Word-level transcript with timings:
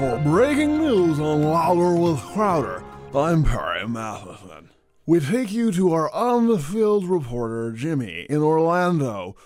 for 0.00 0.18
breaking 0.20 0.78
news 0.78 1.20
on 1.20 1.42
Louder 1.42 1.92
with 1.92 2.18
Crowder. 2.32 2.82
I'm 3.14 3.44
Perry 3.44 3.86
Matheson. 3.86 4.70
We 5.04 5.20
take 5.20 5.52
you 5.52 5.70
to 5.72 5.92
our 5.92 6.10
on 6.14 6.48
the 6.48 6.58
field 6.58 7.04
reporter, 7.04 7.70
Jimmy, 7.72 8.24
in 8.30 8.38
Orlando, 8.38 9.36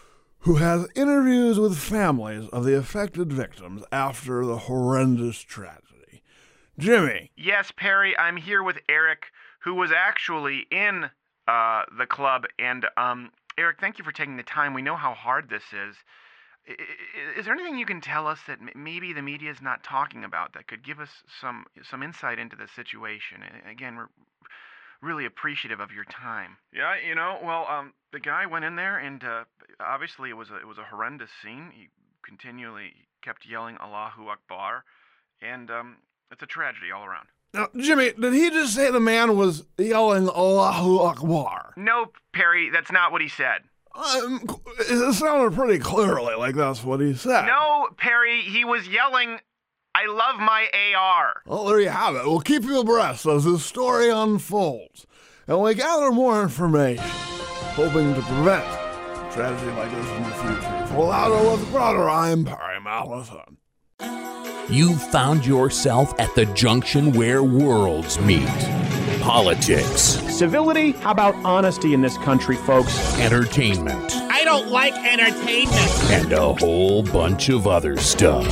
who 0.41 0.55
has 0.56 0.87
interviews 0.95 1.59
with 1.59 1.77
families 1.77 2.48
of 2.51 2.64
the 2.64 2.77
affected 2.77 3.32
victims 3.32 3.82
after 3.91 4.46
the 4.46 4.59
horrendous 4.59 5.41
tragedy. 5.41 6.23
Jimmy. 6.79 7.32
Yes, 7.36 7.73
Perry, 7.77 8.16
I'm 8.16 8.36
here 8.36 8.62
with 8.62 8.79
Eric, 8.89 9.32
who 9.64 9.75
was 9.75 9.91
actually 9.91 10.68
in 10.71 11.11
uh, 11.48 11.82
the 11.98 12.07
club. 12.07 12.45
And 12.61 12.86
um, 12.96 13.32
Eric, 13.59 13.79
thank 13.80 13.98
you 13.98 14.05
for 14.05 14.12
taking 14.12 14.37
the 14.37 14.45
time. 14.45 14.73
We 14.73 14.82
know 14.82 14.95
how 14.95 15.15
hard 15.15 15.51
this 15.51 15.65
is. 15.73 15.96
I- 16.68 16.73
i- 16.73 17.38
Is 17.38 17.45
there 17.45 17.54
anything 17.54 17.78
you 17.78 17.86
can 17.86 18.00
tell 18.00 18.27
us 18.27 18.41
that 18.46 18.59
maybe 18.77 19.12
the 19.12 19.23
media 19.23 19.50
is 19.50 19.60
not 19.60 19.82
talking 19.84 20.24
about 20.24 20.52
that 20.54 20.66
could 20.66 20.82
give 20.82 20.98
us 21.00 21.23
some 21.40 21.66
some 21.82 22.02
insight 22.02 22.38
into 22.38 22.56
the 22.56 22.68
situation? 22.68 23.42
A- 23.42 23.68
Again, 23.70 23.96
we're 23.96 24.09
really 25.00 25.27
appreciative 25.27 25.80
of 25.80 25.92
your 25.92 26.04
time. 26.04 26.56
Yeah, 26.73 26.96
you 26.96 27.14
know, 27.14 27.38
well, 27.42 27.66
um, 27.68 27.92
the 28.12 28.20
guy 28.20 28.46
went 28.46 28.64
in 28.64 28.77
there, 28.77 28.96
and 28.98 29.23
uh, 29.23 29.45
obviously 29.80 30.30
it 30.30 30.34
was 30.34 30.50
a, 30.50 30.56
it 30.56 30.66
was 30.66 30.78
a 30.78 30.84
horrendous 30.84 31.30
scene. 31.42 31.70
He 31.74 31.88
continually 32.23 32.95
kept 33.23 33.45
yelling 33.46 33.76
"Allahu 33.78 34.28
Akbar," 34.28 34.84
and 35.42 35.70
um, 35.70 35.96
it's 36.30 36.42
a 36.42 36.46
tragedy 36.46 36.90
all 36.90 37.04
around. 37.04 37.28
Now, 37.52 37.68
Jimmy, 37.76 38.12
did 38.18 38.32
he 38.32 38.51
just 38.51 38.74
say 38.74 38.90
the 38.90 38.98
man 38.98 39.37
was 39.37 39.65
yelling 39.78 40.28
Allahu 40.28 40.98
Akbar? 41.01 41.74
No, 41.76 42.10
Perry, 42.32 42.68
that's 42.70 42.90
not 42.90 43.12
what 43.12 43.20
he 43.20 43.28
said. 43.28 43.60
Um, 43.95 44.41
it 44.80 45.15
sounded 45.15 45.55
pretty 45.55 45.79
clearly 45.79 46.35
like 46.35 46.57
that's 46.57 46.82
what 46.82 47.01
he 47.01 47.15
said. 47.15 47.46
No, 47.46 47.88
Perry, 47.96 48.41
he 48.43 48.65
was 48.65 48.88
yelling, 48.88 49.38
I 49.95 50.07
love 50.07 50.41
my 50.41 50.68
AR. 50.96 51.43
Well, 51.46 51.65
there 51.66 51.80
you 51.80 51.91
have 51.91 52.16
it. 52.16 52.24
We'll 52.24 52.41
keep 52.41 52.65
you 52.65 52.80
abreast 52.80 53.24
as 53.27 53.45
this 53.45 53.65
story 53.65 54.10
unfolds. 54.10 55.07
And 55.46 55.60
we 55.60 55.74
gather 55.74 56.10
more 56.10 56.43
information, 56.43 57.05
hoping 57.05 58.15
to 58.15 58.23
prevent 58.23 58.65
a 58.65 59.30
tragedy 59.33 59.71
like 59.73 59.91
this 59.91 60.09
in 60.11 60.23
the 60.24 60.30
future. 60.30 60.87
For 60.88 61.05
Louder 61.07 61.51
with 61.51 61.71
Brother, 61.71 62.09
I'm 62.11 62.45
Perry 62.45 62.80
Matheson. 62.80 63.59
You 64.69 64.97
found 64.97 65.47
yourself 65.47 66.19
at 66.19 66.34
the 66.34 66.47
junction 66.47 67.12
where 67.12 67.43
worlds 67.44 68.19
meet 68.21 68.49
politics, 69.25 70.21
Civility? 70.37 70.93
How 70.93 71.11
about 71.12 71.34
honesty 71.47 71.94
in 71.94 72.03
this 72.03 72.19
country, 72.19 72.56
folks? 72.56 73.19
entertainment, 73.19 74.12
I 74.15 74.44
don't 74.44 74.69
like 74.69 74.93
entertainment. 74.93 75.81
and 76.11 76.31
a 76.34 76.53
whole 76.53 77.03
bunch 77.03 77.49
of 77.49 77.67
other 77.67 77.97
stuff. 77.97 78.47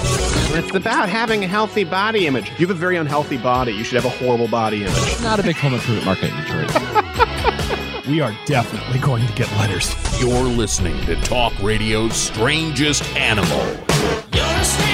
It's 0.55 0.75
about 0.75 1.11
having 1.11 1.45
a 1.45 1.47
healthy 1.47 1.85
body 1.85 2.27
image. 2.27 2.49
You 2.53 2.67
have 2.67 2.71
a 2.71 2.75
very 2.75 2.97
unhealthy 2.97 3.37
body. 3.37 3.73
You 3.73 3.85
should 3.85 4.03
have 4.03 4.07
a 4.07 4.17
horrible 4.25 4.49
body 4.49 4.85
image. 4.85 5.21
Not 5.21 5.39
a 5.39 5.43
big 5.43 5.57
home 5.57 5.75
improvement 5.75 6.07
market 6.07 6.31
in 6.31 6.37
Detroit. 6.41 6.71
We 8.09 8.21
are 8.21 8.35
definitely 8.47 8.99
going 8.99 9.25
to 9.29 9.33
get 9.35 9.49
letters. 9.53 9.95
You're 10.21 10.43
listening 10.43 11.01
to 11.07 11.15
Talk 11.23 11.53
Radio's 11.63 12.17
Strangest 12.17 13.05
Animal. 13.15 13.61
You're 14.35 14.45
a 14.45 14.65
strange 14.65 14.89
animal. 14.89 14.92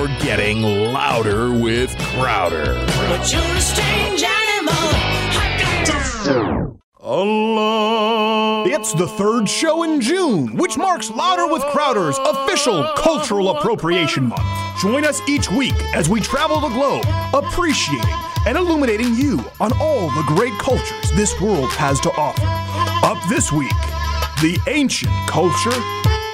You're 0.00 0.18
getting 0.20 0.62
louder 0.62 1.52
with 1.52 1.94
Crowder. 1.98 2.72
But 2.86 3.30
you're 3.30 3.42
a 3.42 3.60
strange 3.60 4.22
animal. 4.22 4.72
I 4.72 5.84
got 5.84 6.24
to. 6.24 6.80
Allah. 6.98 8.64
It's 8.66 8.94
the 8.94 9.06
third 9.06 9.46
show 9.46 9.82
in 9.82 10.00
June, 10.00 10.56
which 10.56 10.78
marks 10.78 11.10
Louder 11.10 11.46
with 11.52 11.62
Crowder's 11.64 12.16
official 12.16 12.82
Cultural 12.96 13.50
Appropriation 13.50 14.28
Month. 14.28 14.40
Join 14.80 15.04
us 15.04 15.20
each 15.28 15.50
week 15.50 15.74
as 15.94 16.08
we 16.08 16.18
travel 16.22 16.60
the 16.60 16.70
globe, 16.70 17.04
appreciating 17.34 18.08
and 18.46 18.56
illuminating 18.56 19.14
you 19.14 19.44
on 19.60 19.70
all 19.78 20.08
the 20.12 20.24
great 20.28 20.54
cultures 20.54 21.10
this 21.14 21.38
world 21.42 21.70
has 21.72 22.00
to 22.00 22.10
offer. 22.12 22.46
Up 23.06 23.22
this 23.28 23.52
week, 23.52 23.68
the 24.40 24.58
ancient 24.66 25.12
culture 25.28 25.76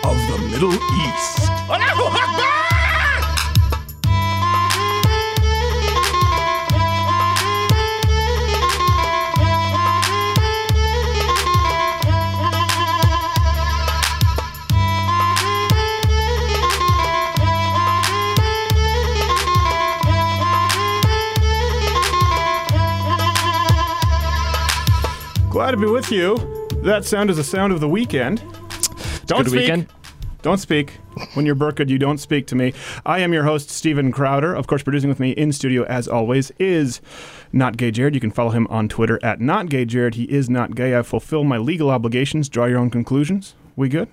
of 0.05 0.16
the 0.31 0.49
Middle 0.53 0.72
East. 0.72 2.56
Glad 25.56 25.71
to 25.71 25.78
be 25.78 25.87
with 25.87 26.12
you. 26.12 26.37
That 26.83 27.06
sound 27.06 27.31
is 27.31 27.39
the 27.39 27.43
sound 27.43 27.72
of 27.72 27.81
the 27.81 27.89
weekend. 27.89 28.41
Don't 29.25 29.44
Good 29.44 29.47
speak. 29.47 29.61
weekend. 29.61 29.87
Don't 30.43 30.59
speak. 30.59 30.99
When 31.33 31.47
you're 31.47 31.55
burked, 31.55 31.89
you 31.89 31.99
don't 31.99 32.19
speak 32.19 32.47
to 32.49 32.55
me. 32.55 32.75
I 33.06 33.21
am 33.21 33.33
your 33.33 33.44
host, 33.44 33.71
Stephen 33.71 34.12
Crowder. 34.12 34.55
Of 34.55 34.67
course, 34.67 34.83
producing 34.83 35.09
with 35.09 35.19
me 35.19 35.31
in 35.31 35.53
studio, 35.53 35.84
as 35.84 36.09
always, 36.09 36.53
is 36.59 37.00
Not 37.55 37.78
Gay 37.78 37.91
Jared. 37.91 38.15
You 38.15 38.21
can 38.21 38.31
follow 38.31 38.50
him 38.50 38.67
on 38.67 38.87
Twitter 38.87 39.19
at 39.22 39.41
Not 39.41 39.71
Gay 39.71 39.87
Jared. 39.87 40.17
He 40.17 40.25
is 40.25 40.50
not 40.50 40.75
gay. 40.75 40.94
I 40.94 41.00
fulfill 41.00 41.43
my 41.43 41.56
legal 41.56 41.88
obligations. 41.88 42.50
Draw 42.50 42.67
your 42.67 42.78
own 42.78 42.91
conclusions. 42.91 43.55
We 43.77 43.88
good? 43.88 44.11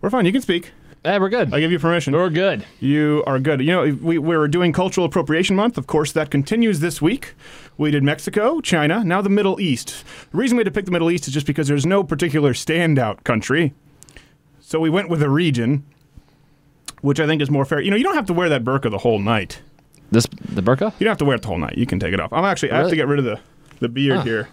We're 0.00 0.08
fine. 0.08 0.24
You 0.24 0.32
can 0.32 0.40
speak. 0.40 0.72
Eh, 1.02 1.16
we're 1.16 1.30
good. 1.30 1.54
I 1.54 1.60
give 1.60 1.72
you 1.72 1.78
permission. 1.78 2.12
We're 2.12 2.28
good. 2.28 2.66
You 2.78 3.24
are 3.26 3.38
good. 3.38 3.60
You 3.60 3.66
know, 3.68 3.98
we, 4.02 4.18
we're 4.18 4.48
doing 4.48 4.70
Cultural 4.72 5.06
Appropriation 5.06 5.56
Month. 5.56 5.78
Of 5.78 5.86
course, 5.86 6.12
that 6.12 6.30
continues 6.30 6.80
this 6.80 7.00
week. 7.00 7.34
We 7.78 7.90
did 7.90 8.02
Mexico, 8.02 8.60
China, 8.60 9.02
now 9.02 9.22
the 9.22 9.30
Middle 9.30 9.58
East. 9.60 10.04
The 10.30 10.36
reason 10.36 10.58
we 10.58 10.60
had 10.60 10.66
to 10.66 10.70
pick 10.70 10.84
the 10.84 10.90
Middle 10.90 11.10
East 11.10 11.26
is 11.26 11.32
just 11.32 11.46
because 11.46 11.68
there's 11.68 11.86
no 11.86 12.04
particular 12.04 12.52
standout 12.52 13.24
country. 13.24 13.72
So 14.60 14.78
we 14.78 14.90
went 14.90 15.08
with 15.08 15.22
a 15.22 15.30
region, 15.30 15.86
which 17.00 17.18
I 17.18 17.26
think 17.26 17.40
is 17.40 17.50
more 17.50 17.64
fair. 17.64 17.80
You 17.80 17.90
know, 17.90 17.96
you 17.96 18.04
don't 18.04 18.14
have 18.14 18.26
to 18.26 18.34
wear 18.34 18.50
that 18.50 18.62
burqa 18.62 18.90
the 18.90 18.98
whole 18.98 19.18
night. 19.18 19.62
This 20.10 20.26
the 20.26 20.62
burqa? 20.62 20.92
You 20.98 21.04
don't 21.04 21.12
have 21.12 21.18
to 21.18 21.24
wear 21.24 21.36
it 21.36 21.42
the 21.42 21.48
whole 21.48 21.58
night. 21.58 21.78
You 21.78 21.86
can 21.86 21.98
take 21.98 22.12
it 22.12 22.20
off. 22.20 22.30
I'm 22.30 22.44
actually, 22.44 22.72
I 22.72 22.76
have 22.78 22.90
to 22.90 22.96
get 22.96 23.08
rid 23.08 23.20
of 23.20 23.24
the, 23.24 23.40
the 23.78 23.88
beard 23.88 24.20
here 24.22 24.48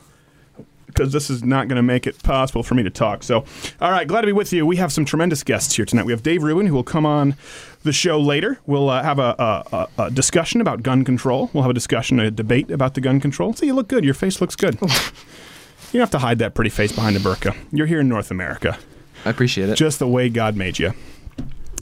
because 0.88 1.12
this 1.14 1.30
is 1.30 1.44
not 1.44 1.68
going 1.68 1.76
to 1.76 1.84
make 1.84 2.08
it 2.08 2.22
possible 2.24 2.64
for 2.64 2.74
me 2.74 2.82
to 2.84 2.90
talk. 2.90 3.22
So, 3.22 3.46
all 3.80 3.92
right, 3.92 4.08
glad 4.08 4.22
to 4.22 4.28
be 4.28 4.34
with 4.34 4.52
you. 4.52 4.66
We 4.66 4.78
have 4.78 4.92
some 4.92 5.06
tremendous 5.06 5.44
guests 5.44 5.76
here 5.76 5.86
tonight. 5.86 6.06
We 6.06 6.12
have 6.12 6.24
Dave 6.24 6.42
Rubin, 6.42 6.66
who 6.66 6.74
will 6.74 6.84
come 6.84 7.06
on 7.06 7.36
the 7.84 7.94
show 7.94 8.20
later. 8.20 8.60
We'll 8.66 8.90
uh, 8.90 9.04
have 9.04 9.20
a, 9.20 9.36
a, 9.72 9.88
a, 9.98 10.12
discussion 10.12 10.62
about 10.62 10.84
gun 10.84 11.04
control. 11.04 11.50
We'll 11.54 11.64
have 11.64 11.72
a 11.72 11.76
discussion, 11.76 12.20
a 12.20 12.32
debate 12.32 12.72
about 12.72 12.96
the 12.96 13.02
gun 13.02 13.20
control. 13.20 13.54
So 13.54 13.66
you 13.66 13.74
look 13.74 13.88
good. 13.88 14.04
Your 14.04 14.14
face 14.14 14.42
looks 14.42 14.56
good. 14.56 14.76
you 14.82 14.88
don't 15.94 16.02
have 16.02 16.12
to 16.12 16.20
hide 16.20 16.40
that 16.40 16.54
pretty 16.56 16.70
face 16.70 16.92
behind 16.92 17.16
a 17.16 17.20
burqa. 17.20 17.56
You're 17.72 17.88
here 17.88 18.00
in 18.00 18.10
North 18.10 18.32
America, 18.32 18.78
I 19.26 19.30
appreciate 19.30 19.70
it. 19.70 19.76
just 19.76 20.00
the 20.00 20.08
way 20.08 20.30
God 20.30 20.56
made 20.56 20.80
you. 20.80 20.94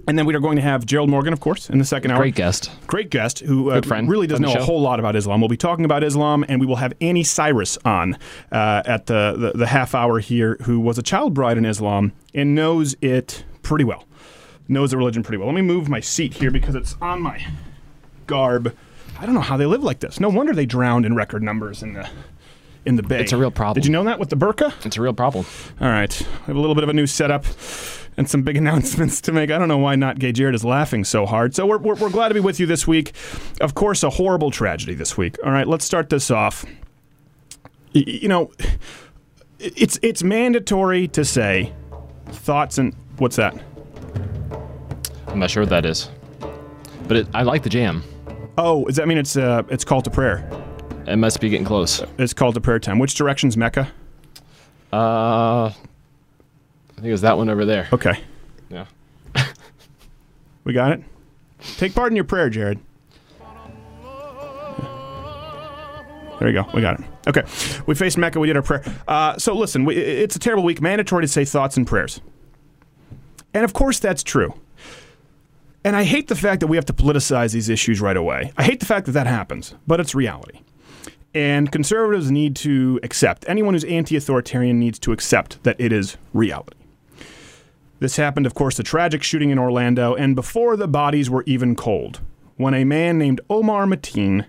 And 0.08 0.18
then 0.18 0.26
we 0.26 0.36
are 0.36 0.40
going 0.40 0.56
to 0.58 0.62
have 0.62 0.86
Gerald 0.86 1.10
Morgan, 1.10 1.34
of 1.34 1.40
course, 1.40 1.70
in 1.70 1.80
the 1.80 1.86
second 1.86 2.12
hour 2.12 2.18
Great 2.18 2.36
guest. 2.36 2.70
great 2.88 3.10
guest 3.10 3.40
who 3.40 3.72
uh, 3.72 3.82
really 4.06 4.28
doesn't 4.28 4.44
know 4.46 4.54
the 4.54 4.60
a 4.60 4.64
whole 4.64 4.82
lot 4.82 5.00
about 5.00 5.16
Islam. 5.16 5.42
We'll 5.42 5.48
be 5.50 5.58
talking 5.58 5.84
about 5.86 6.04
Islam, 6.04 6.46
and 6.48 6.60
we 6.60 6.68
will 6.68 6.76
have 6.76 6.94
Anni 7.02 7.24
Cyrus 7.24 7.78
on 7.84 8.18
uh, 8.52 8.84
at 8.86 9.08
the, 9.08 9.36
the 9.38 9.58
the 9.58 9.68
half 9.68 9.96
hour 9.96 10.20
here, 10.20 10.58
who 10.62 10.80
was 10.80 10.98
a 10.98 11.04
child 11.04 11.34
bride 11.34 11.58
in 11.58 11.66
Islam 11.66 12.12
and 12.34 12.54
knows 12.54 12.96
it 13.02 13.44
pretty 13.64 13.84
well, 13.84 14.06
knows 14.68 14.92
the 14.92 14.98
religion 14.98 15.24
pretty 15.24 15.38
well. 15.38 15.48
Let 15.48 15.56
me 15.56 15.62
move 15.64 15.90
my 15.90 16.00
seat 16.02 16.36
here 16.36 16.52
because 16.52 16.76
it's 16.76 16.96
on 17.02 17.22
my 17.22 17.44
garb. 18.28 18.76
I 19.20 19.26
don't 19.26 19.34
know 19.34 19.42
how 19.42 19.58
they 19.58 19.66
live 19.66 19.84
like 19.84 20.02
this. 20.02 20.20
No 20.20 20.30
wonder 20.30 20.54
they 20.54 20.66
drowned 20.66 21.06
in 21.06 21.16
record 21.16 21.42
numbers 21.42 21.82
in 21.82 21.94
the 21.94 22.08
in 22.86 22.96
the 22.96 23.04
bay. 23.04 23.22
It's 23.22 23.32
a 23.32 23.38
real 23.38 23.52
problem. 23.52 23.76
Did 23.82 23.86
you 23.88 23.92
know 23.92 24.04
that 24.04 24.20
with 24.20 24.30
the 24.30 24.38
burqa? 24.38 24.74
It's 24.86 24.98
a 24.98 25.02
real 25.02 25.14
problem. 25.14 25.46
All 25.82 25.88
right. 25.88 26.22
I 26.22 26.46
have 26.46 26.56
a 26.56 26.60
little 26.60 26.76
bit 26.76 26.84
of 26.84 26.90
a 26.90 26.94
new 26.94 27.08
setup 27.08 27.46
and 28.18 28.30
some 28.30 28.42
big 28.44 28.58
announcements 28.64 29.22
to 29.22 29.32
make. 29.32 29.52
I 29.52 29.58
don't 29.58 29.68
know 29.68 29.78
why 29.78 29.96
not 29.96 30.20
gay 30.20 30.32
Jared 30.32 30.56
is 30.56 30.64
laughing 30.66 31.04
so 31.04 31.26
hard. 31.26 31.56
So 31.56 31.66
we're, 31.66 31.78
we're, 31.78 31.96
we're 31.96 32.10
glad 32.10 32.30
to 32.30 32.34
be 32.34 32.40
with 32.40 32.60
you 32.60 32.66
this 32.66 32.88
week. 32.88 33.14
Of 33.62 33.76
course, 33.76 34.04
a 34.04 34.10
horrible 34.10 34.52
tragedy 34.52 34.94
this 34.94 35.18
week. 35.18 35.38
All 35.44 35.52
right, 35.52 35.68
let's 35.68 35.86
start 35.86 36.10
this 36.10 36.30
off. 36.32 36.66
Y- 37.94 38.04
You 38.06 38.28
know, 38.28 38.52
it's 39.60 39.98
it's 40.02 40.22
mandatory 40.24 41.08
to 41.10 41.24
say 41.24 41.74
thoughts 42.28 42.78
and 42.78 42.94
what's 43.18 43.38
that? 43.38 43.56
I'm 45.28 45.40
not 45.40 45.50
sure 45.50 45.64
what 45.64 45.70
that 45.70 45.86
is, 45.86 46.10
but 47.08 47.18
it, 47.18 47.28
I 47.34 47.44
like 47.44 47.64
the 47.64 47.70
jam. 47.70 48.04
Oh, 48.58 48.86
does 48.86 48.96
that 48.98 49.08
mean 49.08 49.18
it's 49.18 49.36
uh 49.38 49.64
it's 49.70 49.84
called 49.86 50.04
to 50.06 50.10
prayer? 50.12 50.50
It 51.08 51.18
must 51.18 51.40
be 51.40 51.50
getting 51.50 51.66
close. 51.66 52.02
It's 52.18 52.34
called 52.34 52.56
to 52.56 52.62
prayer 52.62 52.80
time. 52.80 53.00
Which 53.00 53.16
direction's 53.16 53.56
Mecca? 53.58 53.92
Uh, 54.92 55.72
I 56.98 57.02
think 57.02 57.08
it 57.08 57.12
was 57.12 57.22
that 57.22 57.38
one 57.38 57.50
over 57.50 57.66
there. 57.66 57.88
Okay, 57.92 58.20
Yeah. 58.70 58.86
we 60.64 60.74
got 60.74 60.92
it. 60.94 61.04
Take 61.78 61.94
part 61.94 62.12
in 62.12 62.16
your 62.16 62.26
prayer, 62.26 62.50
Jared. 62.50 62.80
There 66.40 66.50
you 66.50 66.54
go. 66.54 66.70
We 66.74 66.82
got 66.82 67.00
it. 67.00 67.06
Okay. 67.28 67.44
We 67.86 67.96
faced 67.96 68.18
Mecca. 68.18 68.40
We 68.40 68.48
did 68.48 68.58
our 68.58 68.62
prayer. 68.62 68.84
Uh, 69.08 69.38
so 69.38 69.56
listen, 69.56 69.86
we, 69.86 69.96
it's 69.96 70.36
a 70.36 70.40
terrible 70.40 70.64
week. 70.64 70.82
Mandatory 70.82 71.24
to 71.24 71.28
say 71.28 71.46
thoughts 71.46 71.78
and 71.78 71.88
prayers. 71.88 72.20
And 73.54 73.64
of 73.64 73.74
course, 73.74 74.00
that's 74.00 74.22
true. 74.22 74.54
And 75.86 75.96
I 75.96 76.04
hate 76.04 76.28
the 76.28 76.36
fact 76.36 76.60
that 76.60 76.68
we 76.68 76.78
have 76.78 76.86
to 76.86 76.94
politicize 76.94 77.54
these 77.54 77.70
issues 77.70 78.02
right 78.02 78.18
away. 78.18 78.52
I 78.58 78.64
hate 78.64 78.80
the 78.80 78.86
fact 78.86 79.06
that 79.06 79.14
that 79.14 79.28
happens, 79.28 79.76
but 79.88 80.00
it's 80.00 80.14
reality. 80.14 80.60
And 81.34 81.72
conservatives 81.72 82.32
need 82.32 82.56
to 82.58 83.00
accept, 83.04 83.46
anyone 83.48 83.74
who's 83.74 83.84
anti 83.86 84.16
authoritarian 84.16 84.80
needs 84.80 85.00
to 85.00 85.12
accept 85.14 85.64
that 85.64 85.76
it 85.80 85.92
is 85.94 86.18
reality. 86.34 86.78
This 88.00 88.18
happened, 88.18 88.46
of 88.46 88.54
course, 88.54 88.78
the 88.78 88.84
tragic 88.84 89.24
shooting 89.24 89.50
in 89.50 89.60
Orlando, 89.60 90.16
and 90.16 90.36
before 90.36 90.76
the 90.76 90.88
bodies 90.88 91.30
were 91.30 91.44
even 91.46 91.76
cold, 91.76 92.20
when 92.58 92.74
a 92.74 92.84
man 92.84 93.18
named 93.18 93.42
Omar 93.50 93.86
Mateen 93.86 94.46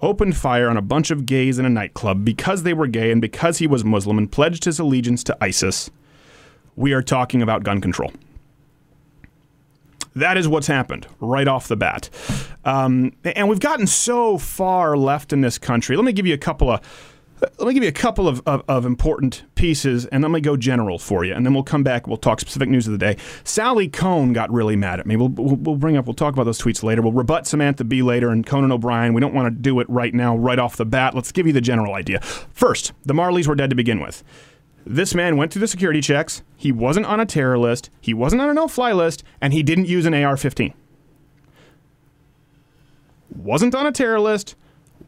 opened 0.00 0.36
fire 0.36 0.68
on 0.68 0.76
a 0.76 0.82
bunch 0.82 1.10
of 1.10 1.26
gays 1.26 1.58
in 1.58 1.64
a 1.64 1.70
nightclub 1.70 2.24
because 2.24 2.64
they 2.64 2.74
were 2.74 2.88
gay 2.88 3.12
and 3.12 3.20
because 3.20 3.58
he 3.58 3.66
was 3.66 3.84
Muslim 3.84 4.18
and 4.18 4.32
pledged 4.32 4.64
his 4.64 4.78
allegiance 4.78 5.22
to 5.24 5.36
ISIS. 5.40 5.90
We 6.74 6.92
are 6.92 7.02
talking 7.02 7.40
about 7.40 7.62
gun 7.62 7.80
control. 7.80 8.12
That 10.14 10.36
is 10.36 10.48
what's 10.48 10.66
happened 10.66 11.06
right 11.20 11.48
off 11.48 11.68
the 11.68 11.76
bat. 11.76 12.10
Um, 12.64 13.12
and 13.24 13.48
we've 13.48 13.60
gotten 13.60 13.86
so 13.86 14.36
far 14.38 14.96
left 14.96 15.32
in 15.32 15.40
this 15.40 15.56
country. 15.58 15.96
Let 15.96 16.04
me 16.04 16.12
give 16.12 16.26
you 16.26 16.34
a 16.34 16.38
couple 16.38 16.70
of. 16.70 16.80
Let 17.42 17.66
me 17.66 17.74
give 17.74 17.82
you 17.82 17.88
a 17.88 17.92
couple 17.92 18.28
of, 18.28 18.40
of, 18.46 18.62
of 18.68 18.86
important 18.86 19.42
pieces, 19.56 20.06
and 20.06 20.22
let 20.22 20.30
me 20.30 20.40
go 20.40 20.56
general 20.56 20.96
for 20.96 21.24
you, 21.24 21.34
and 21.34 21.44
then 21.44 21.52
we'll 21.54 21.64
come 21.64 21.82
back. 21.82 22.06
We'll 22.06 22.16
talk 22.16 22.38
specific 22.38 22.68
news 22.68 22.86
of 22.86 22.92
the 22.92 22.98
day. 22.98 23.16
Sally 23.42 23.88
Kohn 23.88 24.32
got 24.32 24.52
really 24.52 24.76
mad 24.76 25.00
at 25.00 25.06
me. 25.06 25.16
We'll, 25.16 25.28
we'll, 25.28 25.56
we'll 25.56 25.76
bring 25.76 25.96
up. 25.96 26.06
We'll 26.06 26.14
talk 26.14 26.34
about 26.34 26.44
those 26.44 26.60
tweets 26.60 26.84
later. 26.84 27.02
We'll 27.02 27.12
rebut 27.12 27.48
Samantha 27.48 27.82
Bee 27.82 28.02
later 28.02 28.30
and 28.30 28.46
Conan 28.46 28.70
O'Brien. 28.70 29.12
We 29.12 29.20
don't 29.20 29.34
want 29.34 29.46
to 29.46 29.60
do 29.60 29.80
it 29.80 29.90
right 29.90 30.14
now, 30.14 30.36
right 30.36 30.58
off 30.58 30.76
the 30.76 30.86
bat. 30.86 31.14
Let's 31.14 31.32
give 31.32 31.46
you 31.48 31.52
the 31.52 31.60
general 31.60 31.94
idea. 31.94 32.20
First, 32.20 32.92
the 33.04 33.14
Marleys 33.14 33.48
were 33.48 33.56
dead 33.56 33.70
to 33.70 33.76
begin 33.76 34.00
with. 34.00 34.22
This 34.86 35.14
man 35.14 35.36
went 35.36 35.52
through 35.52 35.60
the 35.60 35.68
security 35.68 36.00
checks. 36.00 36.42
He 36.56 36.70
wasn't 36.70 37.06
on 37.06 37.18
a 37.18 37.26
terror 37.26 37.58
list. 37.58 37.90
He 38.00 38.14
wasn't 38.14 38.42
on 38.42 38.50
a 38.50 38.54
no-fly 38.54 38.92
list, 38.92 39.24
and 39.40 39.52
he 39.52 39.62
didn't 39.62 39.86
use 39.86 40.06
an 40.06 40.14
AR-15. 40.14 40.74
Wasn't 43.34 43.74
on 43.74 43.86
a 43.86 43.92
terror 43.92 44.20
list. 44.20 44.54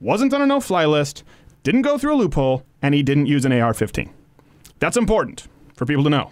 Wasn't 0.01 0.33
on 0.33 0.43
a 0.43 0.47
no-fly 0.47 0.85
list. 0.87 1.23
Didn't 1.65 1.83
go 1.83 1.99
through 1.99 2.15
a 2.15 2.17
loophole, 2.17 2.63
and 2.81 2.95
he 2.95 3.03
didn't 3.03 3.27
use 3.27 3.45
an 3.45 3.53
AR-15. 3.53 4.09
That's 4.79 4.97
important 4.97 5.49
for 5.75 5.85
people 5.87 6.05
to 6.05 6.11
know, 6.11 6.31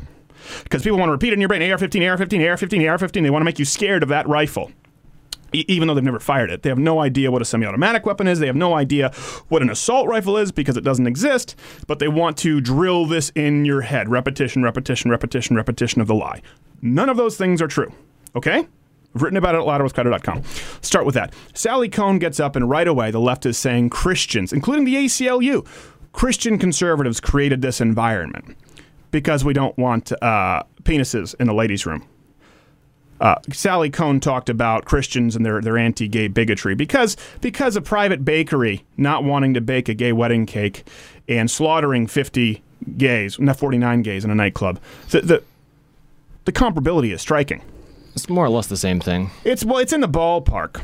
because 0.63 0.83
people 0.83 0.99
want 0.99 1.09
to 1.09 1.13
repeat 1.13 1.31
it 1.31 1.35
in 1.35 1.41
your 1.41 1.49
brain: 1.49 1.63
AR-15, 1.63 2.09
AR-15, 2.09 2.49
AR-15, 2.49 2.89
AR-15. 2.89 3.23
They 3.23 3.31
want 3.31 3.41
to 3.41 3.45
make 3.45 3.59
you 3.59 3.65
scared 3.65 4.05
of 4.05 4.09
that 4.11 4.29
rifle 4.29 4.71
even 5.53 5.89
though 5.89 5.95
they've 5.95 6.05
never 6.05 6.19
fired 6.19 6.51
it. 6.51 6.63
They 6.63 6.71
have 6.71 6.79
no 6.79 7.01
idea 7.01 7.31
what 7.31 7.43
a 7.43 7.45
semi 7.45 7.67
automatic 7.67 8.07
weapon 8.07 8.27
is. 8.27 8.39
They 8.39 8.47
have 8.47 8.57
no 8.57 8.75
idea 8.75 9.13
what 9.49 9.63
an 9.63 9.71
assault 9.71 10.09
rifle 10.09 10.37
is 10.37 10.53
because 10.53 10.77
it 10.77 10.85
doesn't 10.85 11.07
exist, 11.07 11.57
but 11.87 11.99
they 11.99 12.09
want 12.09 12.37
to 12.39 12.61
drill 12.61 13.07
this 13.07 13.31
in 13.35 13.65
your 13.65 13.83
head 13.83 14.09
repetition, 14.09 14.63
repetition, 14.63 15.11
repetition, 15.11 15.57
repetition 15.57 16.01
of 16.01 16.09
the 16.09 16.15
lie. 16.15 16.43
None 16.81 17.09
of 17.09 17.17
those 17.17 17.37
things 17.37 17.61
are 17.61 17.69
true. 17.69 17.93
Okay? 18.35 18.67
Written 19.15 19.37
about 19.37 19.55
it 19.55 19.59
at 19.59 19.65
louderwithcrowder.com. 19.65 20.43
Start 20.81 21.05
with 21.05 21.15
that. 21.15 21.35
Sally 21.55 21.89
Kohn 21.89 22.19
gets 22.19 22.41
up, 22.41 22.57
and 22.57 22.69
right 22.69 22.89
away, 22.89 23.11
the 23.11 23.21
left 23.21 23.45
is 23.45 23.59
saying 23.59 23.91
Christians, 23.91 24.53
including 24.53 24.85
the 24.85 24.95
ACLU, 24.95 25.67
Christian 26.13 26.59
conservatives 26.59 27.21
created 27.21 27.63
this 27.63 27.81
environment 27.81 28.57
because 29.11 29.45
we 29.45 29.53
don't 29.53 29.77
want 29.79 30.13
uh, 30.23 30.63
penises 30.83 31.35
in 31.39 31.47
the 31.47 31.55
ladies' 31.55 31.87
room. 31.87 32.07
Uh, 33.21 33.37
Sally 33.53 33.89
Kohn 33.89 34.19
talked 34.19 34.49
about 34.49 34.85
Christians 34.85 35.37
and 35.37 35.47
their, 35.47 35.61
their 35.61 35.79
anti-gay 35.79 36.27
bigotry 36.27 36.75
because 36.75 37.17
because 37.41 37.77
a 37.77 37.81
private 37.81 38.25
bakery 38.25 38.85
not 38.97 39.23
wanting 39.23 39.55
to 39.55 39.61
bake 39.61 39.89
a 39.89 39.95
gay 39.95 40.13
wedding 40.13 40.45
cake 40.45 40.85
and 41.29 41.49
slaughtering 41.49 42.09
50 42.09 42.63
gays, 42.97 43.39
not 43.39 43.57
49 43.57 44.03
gays 44.03 44.25
in 44.25 44.33
a 44.33 44.35
nightclub. 44.35 44.81
The, 45.11 45.21
the, 45.21 45.43
the 46.47 46.53
comparability 46.53 47.13
is 47.13 47.21
striking. 47.21 47.63
It's 48.15 48.29
more 48.29 48.45
or 48.45 48.51
less 48.51 48.67
the 48.67 48.77
same 48.77 49.01
thing. 49.01 49.31
It's 49.45 49.65
well, 49.65 49.79
it's 49.79 49.93
in 49.93 50.01
the 50.01 50.09
ballpark 50.09 50.83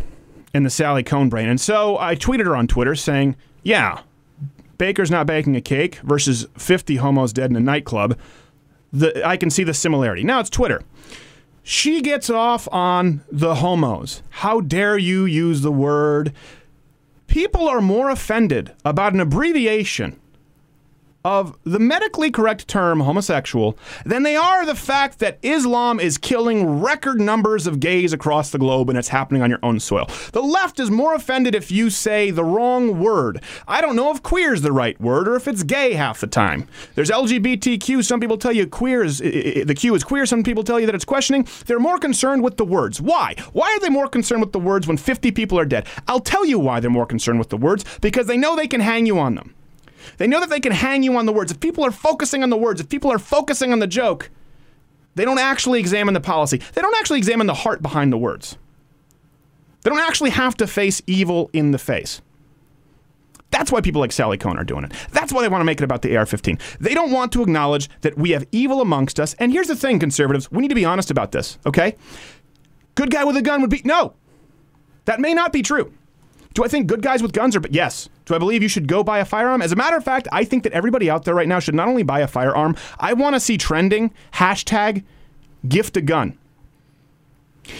in 0.55 0.63
the 0.63 0.71
Sally 0.71 1.03
Kohn 1.03 1.29
brain. 1.29 1.49
And 1.49 1.61
so 1.61 1.99
I 1.99 2.15
tweeted 2.15 2.47
her 2.47 2.57
on 2.57 2.67
Twitter 2.67 2.95
saying, 2.95 3.37
"Yeah, 3.63 4.01
baker's 4.79 5.11
not 5.11 5.27
baking 5.27 5.57
a 5.57 5.61
cake 5.61 5.97
versus 5.97 6.47
50 6.57 6.97
homos 6.97 7.33
dead 7.33 7.51
in 7.51 7.57
a 7.57 7.61
nightclub. 7.61 8.17
The, 8.93 9.27
I 9.27 9.37
can 9.37 9.51
see 9.51 9.65
the 9.65 9.75
similarity. 9.75 10.25
Now 10.25 10.41
it's 10.41 10.49
Twitter. 10.49 10.83
She 11.63 12.01
gets 12.01 12.31
off 12.31 12.67
on 12.73 13.21
the 13.31 13.57
homos. 13.57 14.23
How 14.31 14.63
dare 14.63 14.97
you 14.97 15.27
use 15.27 15.61
the 15.61 15.73
word? 15.73 16.33
People 17.27 17.69
are 17.69 17.83
more 17.83 18.09
offended 18.09 18.73
about 18.87 19.13
an 19.13 19.21
abbreviation 19.21 20.19
of 21.25 21.57
the 21.65 21.79
medically 21.79 22.31
correct 22.31 22.69
term 22.69 23.01
homosexual 23.01 23.79
than 24.07 24.23
they 24.23 24.37
are 24.37 24.65
the 24.65 24.75
fact 24.75 25.19
that 25.19 25.39
Islam 25.43 25.99
is 25.99 26.17
killing 26.17 26.81
record 26.81 27.21
numbers 27.21 27.67
of 27.67 27.81
gays 27.81 28.13
across 28.13 28.51
the 28.51 28.59
globe 28.59 28.89
and 28.89 28.99
it's 28.99 29.09
happening 29.09 29.43
on 29.43 29.51
your 29.51 29.59
own 29.63 29.81
soil. 29.81 30.09
The 30.33 30.43
left 30.43 30.79
is 30.81 30.91
more 30.91 31.15
offended 31.15 31.55
if 31.55 31.71
you 31.71 31.91
say 31.91 32.31
the 32.31 32.45
wrong 32.45 33.01
word. 33.01 33.43
I 33.67 33.81
don't 33.81 33.97
know 33.97 34.11
if 34.11 34.23
queer 34.23 34.55
is 34.55 34.63
the 34.63 34.73
right 34.73 34.99
word 35.01 35.29
or 35.29 35.37
if 35.37 35.49
it's 35.49 35.63
gay 35.63 35.95
half 35.95 36.21
the 36.21 36.27
time. 36.27 36.69
There's 36.95 37.11
LGBTQ. 37.11 38.05
Some 38.05 38.21
people 38.21 38.39
tell 38.39 38.53
you 38.53 38.67
queer 38.67 39.03
is, 39.03 39.19
the 39.19 39.75
Q 39.77 39.95
is 39.95 40.05
queer. 40.05 40.25
Some 40.25 40.43
people 40.43 40.63
tell 40.63 40.79
you 40.79 40.87
that 40.87 40.95
it's 40.95 41.05
questioning. 41.05 41.47
They're 41.67 41.81
more 41.81 41.99
concerned 41.99 42.43
with 42.43 42.57
the 42.57 42.65
words. 42.65 43.01
Why? 43.01 43.35
Why 43.53 43.67
are 43.67 43.81
they 43.81 43.91
more 43.91 44.09
concerned 44.09 44.41
with 44.41 44.53
the 44.53 44.61
words 44.61 44.87
when 44.87 44.97
50 44.97 45.33
people 45.33 45.59
are 45.59 45.65
dead? 45.65 45.87
I'll 46.07 46.21
tell 46.21 46.45
you 46.45 46.59
why 46.59 46.81
they're 46.81 46.91
more 46.91 47.07
concerned 47.07 47.39
with 47.39 47.49
the 47.49 47.57
words 47.57 47.85
because 48.01 48.27
they 48.27 48.37
know 48.37 48.55
they 48.55 48.69
can 48.69 48.81
hang 48.81 49.05
you 49.05 49.19
on 49.19 49.35
them. 49.35 49.55
They 50.17 50.27
know 50.27 50.41
that 50.41 50.51
they 50.51 50.61
can 50.61 50.73
hang 50.73 51.03
you 51.03 51.17
on 51.17 51.27
the 51.27 51.33
words. 51.33 51.53
If 51.53 51.61
people 51.61 51.85
are 51.85 51.91
focusing 51.91 52.43
on 52.43 52.51
the 52.51 52.57
words, 52.57 52.81
if 52.81 52.89
people 52.89 53.13
are 53.13 53.19
focusing 53.19 53.73
on 53.73 53.79
the 53.79 53.87
joke, 53.87 54.31
they 55.15 55.25
don't 55.25 55.39
actually 55.39 55.81
examine 55.81 56.15
the 56.15 56.21
policy. 56.21 56.61
They 56.75 56.81
don't 56.81 56.97
actually 56.99 57.19
examine 57.19 57.47
the 57.47 57.55
heart 57.55 57.83
behind 57.83 58.13
the 58.13 58.19
words. 58.19 58.57
They 59.83 59.91
don't 59.91 60.01
actually 60.01 60.31
have 60.31 60.57
to 60.57 60.67
face 60.67 61.03
evil 61.07 61.51
in 61.53 61.71
the 61.71 61.79
face. 61.79 62.21
That's 63.51 63.73
why 63.73 63.81
people 63.81 64.01
like 64.01 64.13
Sally 64.13 64.37
Kohn 64.37 64.59
are 64.59 64.65
doing 64.65 64.85
it. 64.85 64.93
That's 65.11 65.33
why 65.33 65.43
they 65.43 65.49
want 65.49 65.61
to 65.61 65.65
make 65.65 65.81
it 65.81 65.85
about 65.85 66.03
the 66.03 66.17
AR 66.17 66.27
15. 66.27 66.59
They 66.81 66.95
don't 66.95 67.11
want 67.11 67.33
to 67.33 67.43
acknowledge 67.43 67.89
that 68.03 68.19
we 68.19 68.31
have 68.31 68.47
evil 68.53 68.81
amongst 68.81 69.19
us. 69.19 69.35
And 69.35 69.53
here's 69.53 69.69
the 69.69 69.77
thing, 69.77 69.99
conservatives, 69.99 70.51
we 70.53 70.61
need 70.61 70.69
to 70.69 70.75
be 70.75 70.85
honest 70.85 71.11
about 71.11 71.33
this, 71.33 71.59
okay? 71.65 71.97
Good 72.95 73.11
guy 73.11 73.25
with 73.25 73.37
a 73.37 73.43
gun 73.43 73.61
would 73.63 73.71
be. 73.71 73.81
No, 73.85 74.15
that 75.07 75.21
may 75.21 75.33
not 75.33 75.53
be 75.53 75.63
true. 75.63 75.93
Do 76.59 76.65
I 76.65 76.67
think 76.67 76.89
good 76.89 77.03
guys 77.03 77.23
with 77.23 77.33
guns 77.33 77.55
are? 77.55 77.61
But 77.61 77.73
yes. 77.73 78.09
Do 78.25 78.35
I 78.35 78.39
believe 78.39 78.65
you 78.65 78.69
should 78.69 78.89
go 78.89 79.05
buy 79.05 79.21
a 79.21 79.25
firearm? 79.25 79.63
As 79.63 79.71
a 79.71 79.77
matter 79.77 79.97
of 79.97 80.03
fact, 80.03 80.27
I 80.33 80.43
think 80.43 80.65
that 80.65 80.73
everybody 80.73 81.09
out 81.09 81.25
there 81.25 81.33
right 81.37 81.47
now 81.47 81.61
should 81.61 81.77
not 81.77 81.87
only 81.87 82.03
buy 82.03 82.19
a 82.19 82.27
firearm, 82.27 82.75
I 82.99 83.13
want 83.13 83.37
to 83.37 83.41
see 83.41 83.57
trending 83.57 84.13
hashtag 84.33 85.05
gift 85.69 85.97
a 85.97 86.01
gun. 86.01 86.37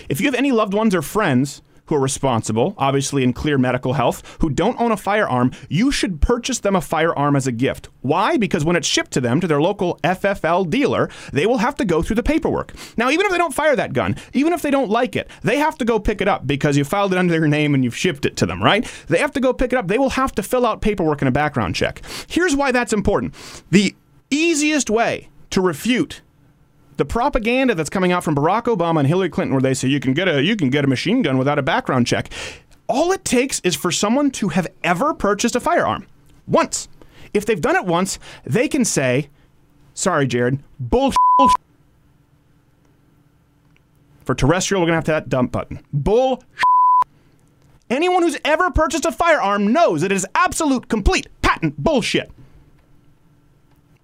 If 0.09 0.21
you 0.21 0.29
have 0.29 0.35
any 0.37 0.53
loved 0.53 0.75
ones 0.75 0.95
or 0.95 1.03
friends 1.03 1.61
who 1.89 1.95
are 1.95 2.01
responsible, 2.01 2.75
obviously 2.79 3.25
in 3.25 3.33
clear 3.33 3.59
medical 3.59 3.95
health, 3.95 4.37
who 4.41 4.51
don't 4.51 4.81
own 4.81 4.93
a 4.93 4.97
firearm, 4.97 5.51
you 5.69 5.91
should 5.91 6.21
purchase 6.21 6.61
them 6.61 6.77
a 6.77 6.81
firearm 6.81 7.35
as 7.35 7.47
a 7.47 7.53
gift. 7.53 7.89
Why? 8.03 8.37
Because 8.37 8.65
when 8.65 8.77
it's 8.77 8.87
shipped 8.87 9.11
to 9.13 9.21
them, 9.21 9.41
to 9.41 9.47
their 9.47 9.61
local 9.61 9.99
FFL 10.05 10.71
dealer, 10.71 11.11
they 11.33 11.47
will 11.47 11.59
have 11.59 11.75
to 11.77 11.85
go 11.85 12.03
through 12.03 12.17
the 12.17 12.23
paperwork. 12.23 12.75
Now, 12.97 13.11
even 13.11 13.27
if 13.27 13.33
they 13.33 13.39
don't 13.39 13.55
fire 13.55 13.77
that 13.77 13.93
gun, 13.93 14.17
even 14.33 14.53
if 14.53 14.63
they 14.63 14.71
don't 14.71 14.91
like 14.91 15.17
it, 15.17 15.29
they 15.43 15.59
have 15.59 15.79
to 15.79 15.85
go 15.85 15.99
pick 15.99 16.21
it 16.21 16.29
up 16.29 16.47
because 16.47 16.77
you 16.77 16.85
filed 16.85 17.13
it 17.13 17.19
under 17.19 17.33
their 17.33 17.49
name 17.49 17.75
and 17.75 17.83
you've 17.83 17.97
shipped 17.97 18.25
it 18.25 18.37
to 18.37 18.47
them, 18.47 18.63
right? 18.63 18.91
They 19.09 19.19
have 19.19 19.33
to 19.33 19.41
go 19.41 19.53
pick 19.53 19.73
it 19.73 19.77
up. 19.77 19.89
They 19.89 19.99
will 19.99 20.11
have 20.11 20.33
to 20.33 20.43
fill 20.43 20.67
out 20.67 20.81
paperwork 20.81 21.23
and 21.23 21.29
a 21.29 21.33
background 21.33 21.75
check. 21.75 22.03
Here's 22.29 22.55
why 22.55 22.73
that's 22.73 22.93
important. 22.93 23.35
The 23.71 23.95
easiest 24.31 24.91
way 24.91 25.29
to 25.51 25.61
refute 25.61 26.21
the 26.99 27.05
propaganda 27.05 27.75
that's 27.75 27.89
coming 27.89 28.13
out 28.13 28.23
from 28.23 28.35
Barack 28.35 28.65
Obama 28.65 28.99
and 28.99 29.09
Hillary 29.09 29.31
Clinton, 29.31 29.55
where 29.55 29.63
they 29.63 29.73
say 29.73 29.89
you 29.89 30.01
can 30.01 30.13
get 30.13 30.29
a 30.29 30.43
you 30.43 30.57
can 30.57 30.69
get 30.69 30.85
a 30.85 30.89
machine 30.89 31.23
gun 31.23 31.39
without 31.39 31.59
a 31.59 31.63
background 31.63 32.07
check. 32.07 32.29
All 32.89 33.13
it 33.13 33.25
takes 33.25 33.61
is 33.61 33.75
for 33.75 33.91
someone 33.91 34.31
to 34.33 34.49
have 34.49 34.67
ever 34.85 35.15
purchased 35.15 35.57
a 35.57 35.61
firearm 35.61 36.07
once. 36.47 36.89
If 37.33 37.47
they've 37.47 37.61
done 37.61 37.77
it 37.77 37.85
once, 37.85 38.19
they 38.45 38.69
can 38.69 38.85
say, 38.85 39.29
"Sorry, 39.95 40.27
Jared, 40.27 40.59
bullshit." 40.79 41.17
For 44.25 44.35
terrestrial, 44.35 44.83
we're 44.83 44.89
gonna 44.89 44.97
have 44.97 45.05
to 45.05 45.13
that 45.13 45.29
dump 45.29 45.53
button. 45.53 45.81
Bull. 45.93 46.43
Anyone 47.91 48.23
who's 48.23 48.37
ever 48.45 48.71
purchased 48.71 49.07
a 49.07 49.13
firearm 49.13 49.73
knows 49.73 50.03
it 50.03 50.13
is 50.13 50.27
absolute, 50.35 50.89
complete, 50.89 51.27
patent 51.41 51.83
bullshit. 51.83 52.31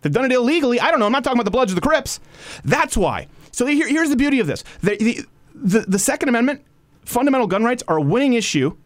They've 0.04 0.12
done 0.12 0.26
it 0.26 0.32
illegally. 0.32 0.78
I 0.78 0.90
don't 0.90 1.00
know. 1.00 1.06
I'm 1.06 1.12
not 1.12 1.24
talking 1.24 1.38
about 1.38 1.46
the 1.46 1.50
Bloods 1.50 1.72
or 1.72 1.74
the 1.74 1.80
Crips. 1.80 2.20
That's 2.62 2.94
why. 2.94 3.26
So 3.52 3.64
here, 3.64 3.88
here's 3.88 4.10
the 4.10 4.16
beauty 4.16 4.38
of 4.38 4.46
this: 4.46 4.62
the, 4.82 4.96
the, 4.96 5.24
the, 5.54 5.80
the 5.88 5.98
Second 5.98 6.28
Amendment, 6.28 6.62
fundamental 7.06 7.46
gun 7.46 7.64
rights 7.64 7.82
are 7.88 7.96
a 7.96 8.02
winning 8.02 8.34
issue 8.34 8.76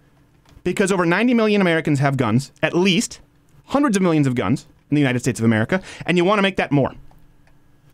because 0.63 0.93
over 0.93 1.05
90 1.05 1.35
million 1.35 1.61
Americans 1.61 1.99
have 1.99 2.17
guns, 2.17 2.53
at 2.63 2.73
least 2.73 3.21
hundreds 3.67 3.97
of 3.97 4.03
millions 4.03 4.29
of 4.29 4.37
guns 4.37 4.67
in 4.91 4.95
the 4.95 5.01
United 5.01 5.19
States 5.19 5.41
of 5.41 5.45
America, 5.45 5.83
and 6.07 6.17
you 6.17 6.25
want 6.25 6.39
to 6.39 6.43
make 6.43 6.57
that 6.57 6.71
more. 6.71 6.95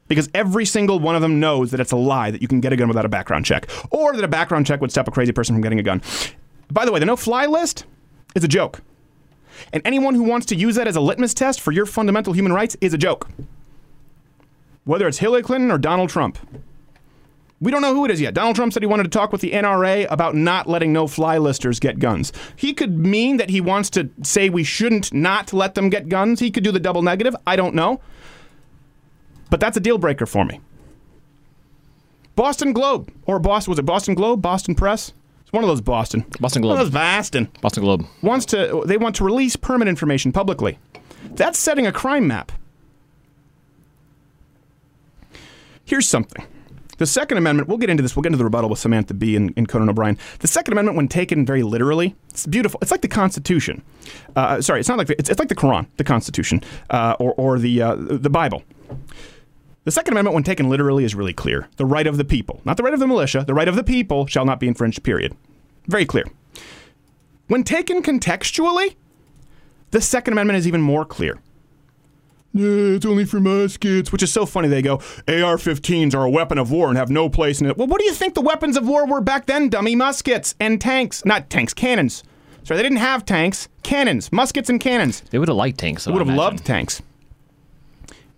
Because 0.07 0.29
every 0.35 0.67
single 0.67 1.01
one 1.01 1.17
of 1.17 1.23
them 1.23 1.41
knows 1.41 1.71
that 1.71 1.81
it's 1.81 1.93
a 1.93 1.97
lie 1.97 2.31
that 2.31 2.43
you 2.43 2.49
can 2.49 2.61
get 2.61 2.75
a 2.75 2.77
gun 2.77 2.89
without 2.89 3.07
a 3.07 3.09
background 3.09 3.47
check, 3.47 3.71
or 3.91 4.15
that 4.15 4.23
a 4.23 4.29
background 4.29 4.67
check 4.67 4.83
would 4.83 4.91
stop 4.91 5.09
a 5.09 5.11
crazy 5.11 5.33
person 5.33 5.55
from 5.55 5.63
getting 5.63 5.79
a 5.79 5.83
gun. 5.83 6.03
By 6.71 6.85
the 6.85 6.93
way, 6.93 7.01
the 7.01 7.07
no 7.07 7.17
fly 7.17 7.47
list 7.47 7.87
is 8.35 8.45
a 8.45 8.49
joke. 8.49 8.83
And 9.73 9.83
anyone 9.85 10.15
who 10.15 10.23
wants 10.23 10.47
to 10.47 10.57
use 10.57 10.77
that 10.77 10.89
as 10.89 10.97
a 10.97 11.01
litmus 11.01 11.35
test 11.35 11.61
for 11.61 11.73
your 11.73 11.87
fundamental 11.87 12.33
human 12.33 12.53
rights 12.53 12.77
is 12.81 12.95
a 12.95 12.99
joke. 12.99 13.29
Whether 14.85 15.09
it's 15.09 15.19
Hillary 15.19 15.43
Clinton 15.43 15.71
or 15.71 15.79
Donald 15.79 16.11
Trump. 16.11 16.39
We 17.61 17.71
don't 17.71 17.81
know 17.81 17.95
who 17.95 18.05
it 18.05 18.11
is 18.11 18.21
yet. 18.21 18.35
Donald 18.35 18.57
Trump 18.57 18.73
said 18.73 18.83
he 18.83 18.87
wanted 18.87 19.05
to 19.05 19.09
talk 19.09 19.33
with 19.33 19.41
the 19.41 19.53
NRA 19.53 20.07
about 20.11 20.35
not 20.35 20.69
letting 20.69 20.93
no 20.93 21.07
fly 21.07 21.39
listers 21.39 21.81
get 21.81 21.99
guns. 21.99 22.33
He 22.57 22.75
could 22.75 22.99
mean 22.99 23.39
that 23.39 23.49
he 23.49 23.61
wants 23.61 23.89
to 23.91 24.11
say 24.23 24.51
we 24.51 24.65
shouldn't 24.65 25.15
not 25.15 25.53
let 25.53 25.75
them 25.75 25.89
get 25.89 26.11
guns. 26.11 26.41
He 26.41 26.51
could 26.51 26.65
do 26.65 26.73
the 26.73 26.81
double 26.81 27.01
negative. 27.01 27.35
I 27.47 27.57
don't 27.57 27.75
know. 27.75 28.01
But 29.49 29.61
that's 29.61 29.77
a 29.77 29.81
deal 29.81 29.97
breaker 29.99 30.27
for 30.27 30.45
me. 30.45 30.61
Boston 32.37 32.73
Globe 32.73 33.11
or 33.25 33.39
Boston 33.39 33.71
was 33.71 33.79
it 33.79 33.87
Boston 33.87 34.15
Globe, 34.15 34.43
Boston 34.43 34.75
Press? 34.75 35.13
One 35.55 35.63
of 35.63 35.69
those 35.69 35.81
Boston. 35.81 36.25
Boston 36.41 36.63
One 36.63 36.73
of 36.73 36.77
Globe. 36.79 36.93
those 36.93 37.01
Boston 37.01 37.49
Boston 37.61 37.83
Globe. 37.85 38.07
wants 38.23 38.45
to 38.47 38.83
they 38.87 38.97
want 38.97 39.15
to 39.17 39.25
release 39.25 39.55
permit 39.55 39.87
information 39.87 40.33
publicly. 40.33 40.79
That's 41.31 41.59
setting 41.59 41.87
a 41.87 41.93
crime 41.93 42.27
map. 42.27 42.51
Here's 45.85 46.09
something. 46.09 46.45
The 46.99 47.07
Second 47.07 47.39
Amendment, 47.39 47.69
we'll 47.69 47.79
get 47.79 47.91
into 47.91 48.03
this, 48.03 48.15
we'll 48.17 48.23
get 48.23 48.29
into 48.29 48.39
the 48.39 48.45
rebuttal 48.45 48.71
with 48.71 48.79
Samantha 48.79 49.15
Bee 49.15 49.37
and, 49.37 49.53
and 49.57 49.69
Conan 49.69 49.89
O'Brien. 49.89 50.17
The 50.39 50.47
Second 50.47 50.73
Amendment, 50.73 50.97
when 50.97 51.09
taken 51.09 51.45
very 51.45 51.63
literally, 51.63 52.15
it's 52.31 52.47
beautiful. 52.47 52.79
It's 52.83 52.91
like 52.93 53.01
the 53.03 53.09
Constitution. 53.09 53.83
Uh, 54.37 54.61
sorry, 54.61 54.81
it's 54.81 54.89
not 54.89 54.99
like 54.99 55.09
the, 55.09 55.19
it's, 55.19 55.29
it's 55.29 55.39
like 55.41 55.49
the 55.49 55.57
Quran, 55.57 55.87
the 55.97 56.05
Constitution, 56.05 56.63
uh, 56.91 57.17
or, 57.19 57.35
or 57.35 57.59
the, 57.59 57.83
uh, 57.83 57.97
the 57.97 58.31
Bible. 58.31 58.63
The 59.85 59.91
Second 59.91 60.15
Amendment, 60.15 60.35
when 60.35 60.45
taken 60.45 60.69
literally, 60.71 61.05
is 61.05 61.15
really 61.15 61.35
clear. 61.35 61.69
The 61.77 61.85
right 61.85 62.07
of 62.07 62.17
the 62.17 62.25
people, 62.25 62.61
not 62.65 62.77
the 62.79 62.83
right 62.83 62.95
of 62.95 63.01
the 63.01 63.07
militia, 63.07 63.45
the 63.47 63.55
right 63.55 63.69
of 63.69 63.77
the 63.77 63.85
people 63.85 64.27
shall 64.27 64.47
not 64.47 64.59
be 64.59 64.67
infringed, 64.67 65.03
period. 65.03 65.37
Very 65.87 66.07
clear. 66.07 66.25
When 67.49 67.65
taken 67.65 68.03
contextually, 68.03 68.97
the 69.91 70.01
Second 70.01 70.33
Amendment 70.33 70.59
is 70.59 70.67
even 70.67 70.81
more 70.81 71.05
clear. 71.05 71.39
Yeah, 72.55 72.95
it's 72.95 73.05
only 73.05 73.25
for 73.25 73.41
muskets, 73.41 74.13
which 74.13 74.23
is 74.23 74.33
so 74.33 74.47
funny. 74.47 74.69
They 74.69 74.81
go, 74.81 74.95
AR 75.27 75.57
15s 75.57 76.15
are 76.15 76.25
a 76.25 76.31
weapon 76.31 76.57
of 76.57 76.71
war 76.71 76.89
and 76.89 76.97
have 76.97 77.11
no 77.11 77.29
place 77.29 77.61
in 77.61 77.67
it. 77.67 77.77
Well, 77.77 77.89
what 77.89 77.99
do 77.99 78.07
you 78.07 78.15
think 78.15 78.35
the 78.35 78.41
weapons 78.41 78.77
of 78.77 78.87
war 78.87 79.07
were 79.07 79.21
back 79.21 79.47
then, 79.47 79.69
dummy? 79.69 79.97
Muskets 79.97 80.55
and 80.61 80.81
tanks. 80.81 81.25
Not 81.25 81.51
tanks, 81.51 81.75
cannons. 81.75 82.23
Sorry, 82.63 82.79
they 82.79 82.85
didn't 82.85 82.99
have 82.99 83.27
tanks. 83.27 83.69
Cannons. 83.83 84.33
Muskets 84.33 84.71
and 84.71 84.81
cannons. 84.81 85.21
They 85.31 85.39
would 85.39 85.49
have 85.49 85.57
liked 85.57 85.79
tanks. 85.79 86.05
They 86.05 86.13
would 86.13 86.27
have 86.27 86.35
loved 86.35 86.65
tanks. 86.65 87.03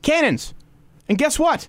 Cannons. 0.03 0.55
And 1.09 1.19
guess 1.19 1.39
what? 1.39 1.69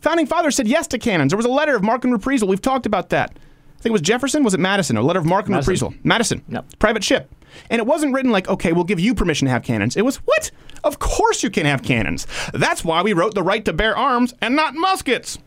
Founding 0.00 0.26
fathers 0.26 0.56
said 0.56 0.68
yes 0.68 0.86
to 0.88 0.98
cannons. 0.98 1.32
There 1.32 1.36
was 1.36 1.46
a 1.46 1.50
letter 1.50 1.74
of 1.76 1.82
marque 1.82 2.04
and 2.04 2.12
reprisal. 2.12 2.48
We've 2.48 2.62
talked 2.62 2.86
about 2.86 3.08
that. 3.10 3.30
I 3.30 3.80
think 3.80 3.90
it 3.90 3.92
was 3.92 4.00
Jefferson. 4.00 4.42
Was 4.42 4.54
it 4.54 4.60
Madison? 4.60 4.96
A 4.96 5.02
letter 5.02 5.18
of 5.18 5.26
marque 5.26 5.46
and 5.46 5.54
Madison. 5.54 5.70
reprisal. 5.72 5.94
Madison. 6.04 6.42
Yep. 6.48 6.78
Private 6.78 7.04
ship. 7.04 7.30
And 7.70 7.80
it 7.80 7.86
wasn't 7.86 8.12
written 8.14 8.30
like, 8.30 8.48
okay, 8.48 8.72
we'll 8.72 8.84
give 8.84 9.00
you 9.00 9.14
permission 9.14 9.46
to 9.46 9.50
have 9.50 9.62
cannons. 9.62 9.96
It 9.96 10.04
was, 10.04 10.16
what? 10.16 10.50
Of 10.84 10.98
course 10.98 11.42
you 11.42 11.50
can 11.50 11.66
have 11.66 11.82
cannons. 11.82 12.26
That's 12.52 12.84
why 12.84 13.02
we 13.02 13.12
wrote 13.12 13.34
the 13.34 13.42
right 13.42 13.64
to 13.64 13.72
bear 13.72 13.96
arms 13.96 14.34
and 14.40 14.54
not 14.54 14.74
muskets. 14.74 15.38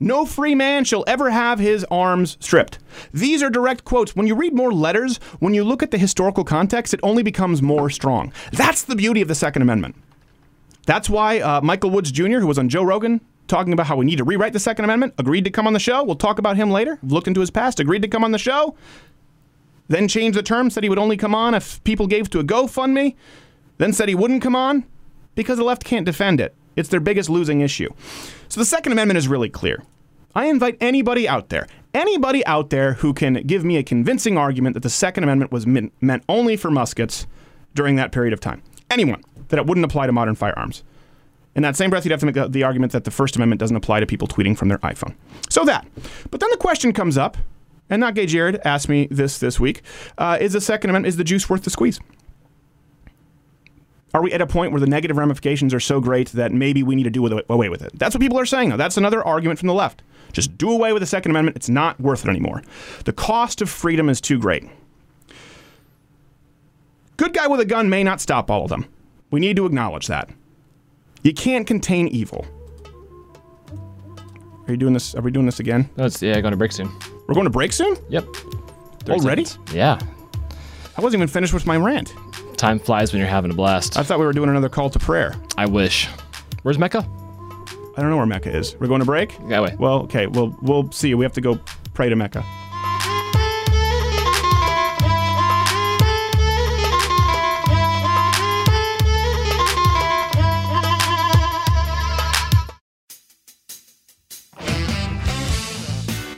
No 0.00 0.26
free 0.26 0.56
man 0.56 0.84
shall 0.84 1.04
ever 1.06 1.30
have 1.30 1.60
his 1.60 1.84
arms 1.90 2.36
stripped. 2.40 2.80
These 3.14 3.40
are 3.42 3.50
direct 3.50 3.84
quotes. 3.84 4.16
When 4.16 4.26
you 4.26 4.34
read 4.34 4.52
more 4.52 4.72
letters, 4.72 5.18
when 5.38 5.54
you 5.54 5.62
look 5.62 5.82
at 5.82 5.92
the 5.92 5.98
historical 5.98 6.42
context, 6.42 6.92
it 6.92 6.98
only 7.04 7.22
becomes 7.22 7.62
more 7.62 7.88
strong. 7.88 8.32
That's 8.52 8.82
the 8.82 8.96
beauty 8.96 9.22
of 9.22 9.28
the 9.28 9.36
Second 9.36 9.62
Amendment. 9.62 9.94
That's 10.86 11.08
why 11.08 11.40
uh, 11.40 11.60
Michael 11.60 11.90
Woods 11.90 12.10
Jr., 12.10 12.38
who 12.38 12.46
was 12.46 12.58
on 12.58 12.68
Joe 12.68 12.82
Rogan 12.82 13.20
talking 13.48 13.72
about 13.72 13.86
how 13.86 13.96
we 13.96 14.04
need 14.04 14.16
to 14.16 14.24
rewrite 14.24 14.52
the 14.52 14.60
Second 14.60 14.84
Amendment, 14.84 15.14
agreed 15.18 15.44
to 15.44 15.50
come 15.50 15.66
on 15.66 15.72
the 15.72 15.78
show. 15.78 16.02
We'll 16.02 16.16
talk 16.16 16.38
about 16.38 16.56
him 16.56 16.70
later. 16.70 16.98
Looked 17.02 17.26
into 17.26 17.40
his 17.40 17.50
past, 17.50 17.80
agreed 17.80 18.02
to 18.02 18.08
come 18.08 18.24
on 18.24 18.32
the 18.32 18.38
show. 18.38 18.76
Then 19.88 20.08
changed 20.08 20.38
the 20.38 20.42
term, 20.42 20.70
said 20.70 20.82
he 20.82 20.88
would 20.88 20.98
only 20.98 21.16
come 21.16 21.34
on 21.34 21.54
if 21.54 21.82
people 21.84 22.06
gave 22.06 22.30
to 22.30 22.38
a 22.38 22.44
GoFundMe. 22.44 23.14
Then 23.78 23.92
said 23.92 24.08
he 24.08 24.14
wouldn't 24.14 24.42
come 24.42 24.56
on 24.56 24.84
because 25.34 25.58
the 25.58 25.64
left 25.64 25.84
can't 25.84 26.06
defend 26.06 26.40
it. 26.40 26.54
It's 26.76 26.88
their 26.88 27.00
biggest 27.00 27.28
losing 27.28 27.60
issue. 27.60 27.90
So 28.48 28.60
the 28.60 28.64
Second 28.64 28.92
Amendment 28.92 29.18
is 29.18 29.28
really 29.28 29.50
clear. 29.50 29.82
I 30.34 30.46
invite 30.46 30.78
anybody 30.80 31.28
out 31.28 31.50
there, 31.50 31.66
anybody 31.92 32.44
out 32.46 32.70
there 32.70 32.94
who 32.94 33.12
can 33.12 33.34
give 33.46 33.64
me 33.64 33.76
a 33.76 33.82
convincing 33.82 34.38
argument 34.38 34.74
that 34.74 34.82
the 34.82 34.88
Second 34.88 35.24
Amendment 35.24 35.52
was 35.52 35.66
meant 35.66 36.24
only 36.28 36.56
for 36.56 36.70
muskets 36.70 37.26
during 37.74 37.96
that 37.96 38.12
period 38.12 38.32
of 38.32 38.40
time. 38.40 38.62
Anyone 38.90 39.22
that 39.52 39.58
it 39.58 39.66
wouldn't 39.66 39.84
apply 39.84 40.06
to 40.06 40.12
modern 40.12 40.34
firearms. 40.34 40.82
In 41.54 41.62
that 41.62 41.76
same 41.76 41.90
breath, 41.90 42.06
you'd 42.06 42.10
have 42.10 42.20
to 42.20 42.26
make 42.26 42.34
the, 42.34 42.48
the 42.48 42.62
argument 42.62 42.92
that 42.92 43.04
the 43.04 43.10
First 43.10 43.36
Amendment 43.36 43.60
doesn't 43.60 43.76
apply 43.76 44.00
to 44.00 44.06
people 44.06 44.26
tweeting 44.26 44.56
from 44.56 44.68
their 44.68 44.78
iPhone. 44.78 45.14
So 45.50 45.62
that. 45.66 45.86
But 46.30 46.40
then 46.40 46.50
the 46.50 46.56
question 46.56 46.94
comes 46.94 47.18
up, 47.18 47.36
and 47.90 48.00
not 48.00 48.14
Gay 48.14 48.24
Jared 48.24 48.62
asked 48.64 48.88
me 48.88 49.08
this 49.10 49.38
this 49.38 49.60
week: 49.60 49.82
uh, 50.16 50.38
Is 50.40 50.54
the 50.54 50.60
Second 50.62 50.88
Amendment 50.88 51.10
is 51.10 51.18
the 51.18 51.24
juice 51.24 51.50
worth 51.50 51.64
the 51.64 51.70
squeeze? 51.70 52.00
Are 54.14 54.22
we 54.22 54.32
at 54.32 54.40
a 54.40 54.46
point 54.46 54.72
where 54.72 54.80
the 54.80 54.86
negative 54.86 55.18
ramifications 55.18 55.74
are 55.74 55.80
so 55.80 56.00
great 56.00 56.28
that 56.30 56.52
maybe 56.52 56.82
we 56.82 56.94
need 56.94 57.04
to 57.04 57.10
do 57.10 57.26
away 57.50 57.68
with 57.68 57.82
it? 57.82 57.92
That's 57.98 58.14
what 58.14 58.22
people 58.22 58.38
are 58.38 58.46
saying, 58.46 58.70
though. 58.70 58.78
That's 58.78 58.96
another 58.96 59.22
argument 59.22 59.58
from 59.58 59.68
the 59.68 59.74
left. 59.74 60.02
Just 60.32 60.56
do 60.56 60.70
away 60.70 60.94
with 60.94 61.00
the 61.00 61.06
Second 61.06 61.32
Amendment. 61.32 61.56
It's 61.58 61.68
not 61.68 62.00
worth 62.00 62.24
it 62.24 62.30
anymore. 62.30 62.62
The 63.04 63.12
cost 63.12 63.60
of 63.60 63.68
freedom 63.68 64.08
is 64.08 64.20
too 64.20 64.38
great. 64.38 64.64
Good 67.18 67.34
guy 67.34 67.46
with 67.46 67.60
a 67.60 67.66
gun 67.66 67.90
may 67.90 68.02
not 68.02 68.20
stop 68.20 68.50
all 68.50 68.64
of 68.64 68.70
them. 68.70 68.86
We 69.32 69.40
need 69.40 69.56
to 69.56 69.66
acknowledge 69.66 70.06
that. 70.06 70.30
You 71.22 71.32
can't 71.32 71.66
contain 71.66 72.06
evil. 72.08 72.46
Are 74.68 74.70
you 74.70 74.76
doing 74.76 74.92
this? 74.92 75.14
Are 75.14 75.22
we 75.22 75.30
doing 75.32 75.46
this 75.46 75.58
again? 75.58 75.90
It's, 75.96 76.22
yeah, 76.22 76.40
going 76.40 76.52
to 76.52 76.56
break 76.56 76.70
soon. 76.70 76.88
We're 77.26 77.34
going 77.34 77.46
to 77.46 77.50
break 77.50 77.72
soon? 77.72 77.96
Yep. 78.10 78.26
Already? 79.08 79.46
seconds. 79.46 79.74
Yeah. 79.74 79.98
I 80.96 81.00
wasn't 81.00 81.20
even 81.20 81.28
finished 81.28 81.54
with 81.54 81.66
my 81.66 81.76
rant. 81.76 82.14
Time 82.56 82.78
flies 82.78 83.12
when 83.12 83.20
you're 83.20 83.28
having 83.28 83.50
a 83.50 83.54
blast. 83.54 83.96
I 83.96 84.02
thought 84.02 84.20
we 84.20 84.26
were 84.26 84.32
doing 84.32 84.50
another 84.50 84.68
call 84.68 84.90
to 84.90 84.98
prayer. 84.98 85.34
I 85.56 85.66
wish. 85.66 86.08
Where's 86.62 86.78
Mecca? 86.78 86.98
I 86.98 88.00
don't 88.00 88.10
know 88.10 88.18
where 88.18 88.26
Mecca 88.26 88.54
is. 88.54 88.76
We're 88.78 88.86
going 88.86 89.00
to 89.00 89.06
break? 89.06 89.36
That 89.48 89.62
way. 89.62 89.74
Well, 89.78 90.02
okay. 90.02 90.26
Well, 90.26 90.56
we'll 90.60 90.92
see. 90.92 91.14
We 91.14 91.24
have 91.24 91.32
to 91.32 91.40
go 91.40 91.58
pray 91.94 92.08
to 92.08 92.16
Mecca. 92.16 92.44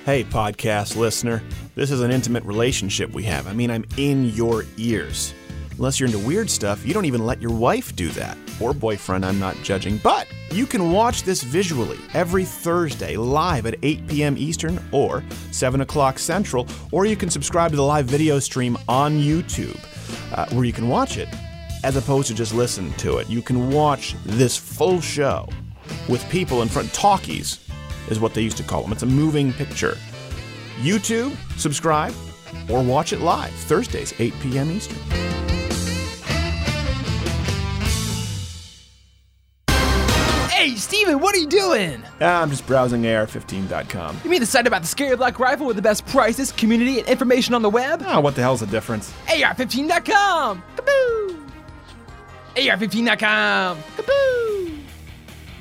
Hey, 0.05 0.23
podcast 0.23 0.97
listener. 0.97 1.43
This 1.75 1.91
is 1.91 2.03
an 2.03 2.11
intimate 2.11 2.45
relationship 2.45 3.15
we 3.15 3.23
have. 3.23 3.47
I 3.47 3.55
mean, 3.55 3.71
I'm 3.71 3.87
in 3.97 4.27
your 4.27 4.67
ears. 4.77 5.33
Unless 5.79 5.99
you're 5.99 6.09
into 6.09 6.19
weird 6.19 6.51
stuff, 6.51 6.85
you 6.85 6.93
don't 6.93 7.07
even 7.07 7.25
let 7.25 7.41
your 7.41 7.53
wife 7.53 7.97
do 7.97 8.11
that. 8.11 8.37
Or 8.61 8.75
boyfriend, 8.75 9.25
I'm 9.25 9.41
not 9.41 9.57
judging. 9.63 9.97
But 9.97 10.29
you 10.51 10.67
can 10.67 10.93
watch 10.93 11.23
this 11.23 11.43
visually 11.43 11.97
every 12.13 12.45
Thursday 12.45 13.17
live 13.17 13.65
at 13.65 13.77
8 13.83 14.07
p.m. 14.07 14.37
Eastern 14.37 14.79
or 14.93 15.25
7 15.53 15.81
o'clock 15.81 16.19
Central, 16.19 16.69
or 16.93 17.07
you 17.07 17.17
can 17.17 17.31
subscribe 17.31 17.71
to 17.71 17.77
the 17.79 17.83
live 17.83 18.05
video 18.05 18.39
stream 18.39 18.77
on 18.87 19.19
YouTube 19.19 19.81
uh, 20.35 20.45
where 20.55 20.67
you 20.67 20.73
can 20.75 20.87
watch 20.87 21.17
it 21.17 21.31
as 21.83 21.97
opposed 21.97 22.29
to 22.29 22.35
just 22.35 22.53
listen 22.53 22.93
to 22.99 23.17
it. 23.17 23.31
You 23.31 23.41
can 23.41 23.71
watch 23.71 24.17
this 24.27 24.55
full 24.55 25.01
show 25.01 25.49
with 26.11 26.29
people 26.29 26.61
in 26.61 26.69
front. 26.69 26.93
Talkies 26.93 27.64
is 28.09 28.21
what 28.21 28.35
they 28.35 28.43
used 28.43 28.57
to 28.59 28.63
call 28.63 28.83
them. 28.83 28.93
It's 28.93 29.03
a 29.03 29.07
moving 29.07 29.53
picture. 29.53 29.97
YouTube, 30.81 31.35
subscribe, 31.59 32.15
or 32.69 32.83
watch 32.83 33.13
it 33.13 33.21
live 33.21 33.53
Thursdays, 33.53 34.13
8 34.19 34.33
p.m. 34.41 34.71
Eastern. 34.71 34.99
Hey, 40.51 40.77
Steven, 40.77 41.21
what 41.21 41.35
are 41.35 41.39
you 41.39 41.47
doing? 41.47 42.03
Ah, 42.23 42.41
I'm 42.41 42.49
just 42.49 42.67
browsing 42.67 43.03
AR15.com. 43.03 44.21
You 44.25 44.31
mean 44.31 44.41
the 44.41 44.47
site 44.47 44.67
about 44.67 44.81
the 44.81 44.89
scary 44.89 45.15
black 45.15 45.39
rifle 45.39 45.67
with 45.67 45.77
the 45.77 45.83
best 45.83 46.07
prices, 46.07 46.53
community, 46.53 46.99
and 47.01 47.07
information 47.07 47.53
on 47.55 47.61
the 47.61 47.69
web? 47.69 48.03
Ah, 48.07 48.19
what 48.19 48.35
the 48.35 48.41
hell's 48.41 48.61
the 48.61 48.67
difference? 48.67 49.13
AR15.com! 49.27 50.63
Kaboo! 50.77 51.51
AR15.com! 52.57 53.79
Kaboo! 53.97 54.79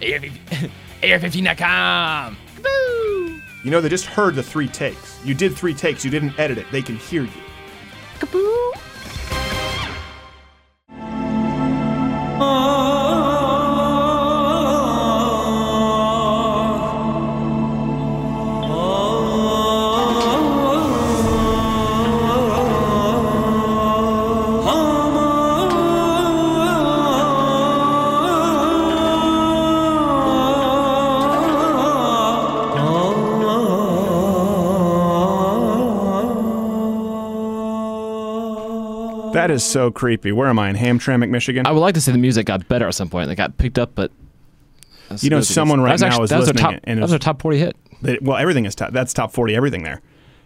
AR15 0.01 0.71
AR15.com! 1.03 2.37
Kaboo! 2.55 3.41
You 3.63 3.71
know, 3.71 3.81
they 3.81 3.89
just 3.89 4.05
heard 4.05 4.35
the 4.35 4.43
three 4.43 4.67
takes. 4.67 5.23
You 5.25 5.33
did 5.33 5.55
three 5.55 5.73
takes, 5.73 6.03
you 6.03 6.11
didn't 6.11 6.37
edit 6.39 6.57
it. 6.57 6.65
They 6.71 6.81
can 6.81 6.95
hear 6.95 7.23
you. 7.23 7.41
Kaboo! 8.19 8.72
Is 39.53 39.63
so 39.63 39.91
creepy. 39.91 40.31
Where 40.31 40.47
am 40.47 40.59
I? 40.59 40.69
In 40.69 40.75
Hamtramck, 40.75 41.29
Michigan? 41.29 41.65
I 41.65 41.71
would 41.71 41.79
like 41.79 41.93
to 41.95 42.01
say 42.01 42.11
the 42.11 42.17
music 42.17 42.45
got 42.47 42.67
better 42.67 42.87
at 42.87 42.95
some 42.95 43.09
point. 43.09 43.29
It 43.31 43.35
got 43.35 43.57
picked 43.57 43.79
up, 43.79 43.91
but 43.95 44.11
You 45.21 45.29
know, 45.29 45.37
that's 45.37 45.49
a 45.49 45.49
good- 45.49 45.53
someone 45.53 45.81
right 45.81 45.91
that's 45.91 46.01
now 46.01 46.07
actually- 46.07 46.23
is 46.25 46.31
listening 46.31 46.55
top, 46.63 46.75
and 46.83 46.99
was 47.01 47.17
top 47.19 47.41
40 47.41 47.57
hit. 47.59 47.75
Well, 48.21 48.37
everything 48.37 48.65
is 48.65 48.75
top. 48.75 48.91
That's 48.91 49.13
top 49.13 49.31
40, 49.31 49.55
everything 49.55 49.83
there. 49.83 50.01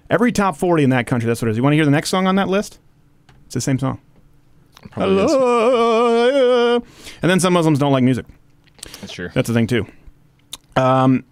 Every 0.09 0.31
top 0.31 0.55
40 0.55 0.83
in 0.83 0.89
that 0.91 1.07
country, 1.07 1.27
that's 1.27 1.41
what 1.41 1.47
it 1.47 1.51
is. 1.51 1.57
You 1.57 1.63
want 1.63 1.73
to 1.73 1.77
hear 1.77 1.85
the 1.85 1.91
next 1.91 2.09
song 2.09 2.27
on 2.27 2.35
that 2.35 2.47
list? 2.47 2.79
It's 3.45 3.55
the 3.55 3.61
same 3.61 3.79
song. 3.79 3.99
Probably 4.91 5.17
is. 5.23 5.31
Hello. 5.31 6.75
And 7.21 7.31
then 7.31 7.39
some 7.39 7.53
Muslims 7.53 7.79
don't 7.79 7.91
like 7.91 8.03
music. 8.03 8.25
That's 9.01 9.11
true. 9.11 9.29
That's 9.33 9.47
the 9.47 9.53
thing, 9.53 9.67
too. 9.67 9.85
Um, 10.75 11.23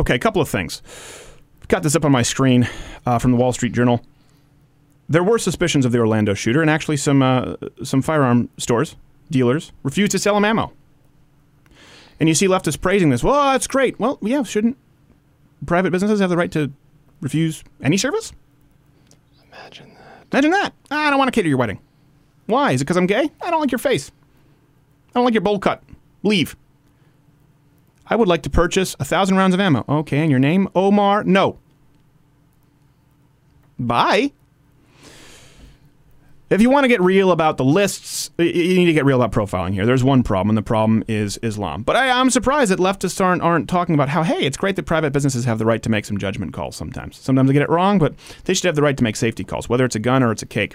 okay, 0.00 0.14
a 0.14 0.18
couple 0.18 0.40
of 0.42 0.48
things. 0.48 0.80
Got 1.68 1.82
this 1.82 1.94
up 1.94 2.04
on 2.04 2.10
my 2.12 2.22
screen 2.22 2.68
uh, 3.06 3.18
from 3.18 3.30
the 3.32 3.36
Wall 3.36 3.52
Street 3.52 3.72
Journal. 3.72 4.02
There 5.10 5.24
were 5.24 5.38
suspicions 5.38 5.84
of 5.84 5.90
the 5.90 5.98
Orlando 5.98 6.34
shooter, 6.34 6.60
and 6.62 6.70
actually, 6.70 6.96
some 6.96 7.20
uh, 7.20 7.56
some 7.82 8.00
firearm 8.00 8.48
stores, 8.58 8.94
dealers, 9.28 9.72
refused 9.82 10.12
to 10.12 10.18
sell 10.20 10.36
him 10.36 10.44
ammo. 10.44 10.72
And 12.20 12.28
you 12.28 12.34
see 12.34 12.46
leftists 12.46 12.80
praising 12.80 13.10
this. 13.10 13.24
Well, 13.24 13.50
that's 13.52 13.66
great. 13.66 13.98
Well, 13.98 14.18
yeah, 14.22 14.44
shouldn't 14.44 14.76
private 15.66 15.90
businesses 15.90 16.20
have 16.20 16.30
the 16.30 16.36
right 16.36 16.52
to 16.52 16.70
refuse 17.20 17.64
any 17.82 17.96
service? 17.96 18.32
Imagine 19.48 19.94
that. 19.94 20.26
Imagine 20.32 20.50
that. 20.52 20.72
"Ah, 20.92 21.08
I 21.08 21.10
don't 21.10 21.18
want 21.18 21.28
to 21.28 21.32
cater 21.32 21.48
your 21.48 21.58
wedding. 21.58 21.80
Why? 22.46 22.70
Is 22.72 22.80
it 22.80 22.84
because 22.84 22.96
I'm 22.96 23.06
gay? 23.06 23.30
I 23.42 23.50
don't 23.50 23.60
like 23.60 23.72
your 23.72 23.78
face. 23.80 24.12
I 25.08 25.18
don't 25.18 25.24
like 25.24 25.34
your 25.34 25.40
bowl 25.40 25.58
cut. 25.58 25.82
Leave. 26.22 26.54
I 28.06 28.14
would 28.14 28.28
like 28.28 28.42
to 28.42 28.50
purchase 28.50 28.94
a 29.00 29.04
thousand 29.04 29.36
rounds 29.38 29.54
of 29.54 29.60
ammo. 29.60 29.84
Okay, 29.88 30.18
and 30.18 30.30
your 30.30 30.40
name? 30.40 30.68
Omar? 30.74 31.24
No. 31.24 31.58
Bye. 33.78 34.32
If 36.50 36.60
you 36.60 36.68
want 36.68 36.82
to 36.82 36.88
get 36.88 37.00
real 37.00 37.30
about 37.30 37.58
the 37.58 37.64
lists, 37.64 38.28
you 38.36 38.74
need 38.74 38.86
to 38.86 38.92
get 38.92 39.04
real 39.04 39.22
about 39.22 39.30
profiling 39.30 39.72
here. 39.72 39.86
There's 39.86 40.02
one 40.02 40.24
problem, 40.24 40.50
and 40.50 40.58
the 40.58 40.62
problem 40.62 41.04
is 41.06 41.38
Islam. 41.44 41.84
But 41.84 41.94
I, 41.94 42.10
I'm 42.10 42.28
surprised 42.28 42.72
that 42.72 42.80
leftists 42.80 43.24
aren't, 43.24 43.40
aren't 43.40 43.68
talking 43.68 43.94
about 43.94 44.08
how, 44.08 44.24
hey, 44.24 44.40
it's 44.40 44.56
great 44.56 44.74
that 44.74 44.82
private 44.82 45.12
businesses 45.12 45.44
have 45.44 45.60
the 45.60 45.64
right 45.64 45.80
to 45.84 45.88
make 45.88 46.04
some 46.04 46.18
judgment 46.18 46.52
calls 46.52 46.74
sometimes. 46.74 47.16
Sometimes 47.18 47.46
they 47.46 47.52
get 47.52 47.62
it 47.62 47.70
wrong, 47.70 48.00
but 48.00 48.16
they 48.46 48.54
should 48.54 48.64
have 48.64 48.74
the 48.74 48.82
right 48.82 48.96
to 48.96 49.04
make 49.04 49.14
safety 49.14 49.44
calls, 49.44 49.68
whether 49.68 49.84
it's 49.84 49.94
a 49.94 50.00
gun 50.00 50.24
or 50.24 50.32
it's 50.32 50.42
a 50.42 50.46
cake. 50.46 50.74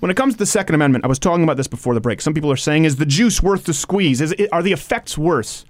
When 0.00 0.10
it 0.10 0.16
comes 0.16 0.34
to 0.34 0.38
the 0.38 0.46
Second 0.46 0.74
Amendment, 0.74 1.04
I 1.04 1.08
was 1.08 1.20
talking 1.20 1.44
about 1.44 1.56
this 1.56 1.68
before 1.68 1.94
the 1.94 2.00
break. 2.00 2.20
Some 2.20 2.34
people 2.34 2.50
are 2.50 2.56
saying, 2.56 2.84
is 2.84 2.96
the 2.96 3.06
juice 3.06 3.40
worth 3.40 3.62
the 3.62 3.74
squeeze? 3.74 4.20
Is 4.20 4.32
it, 4.32 4.48
are 4.50 4.62
the 4.62 4.72
effects 4.72 5.16
worse? 5.16 5.64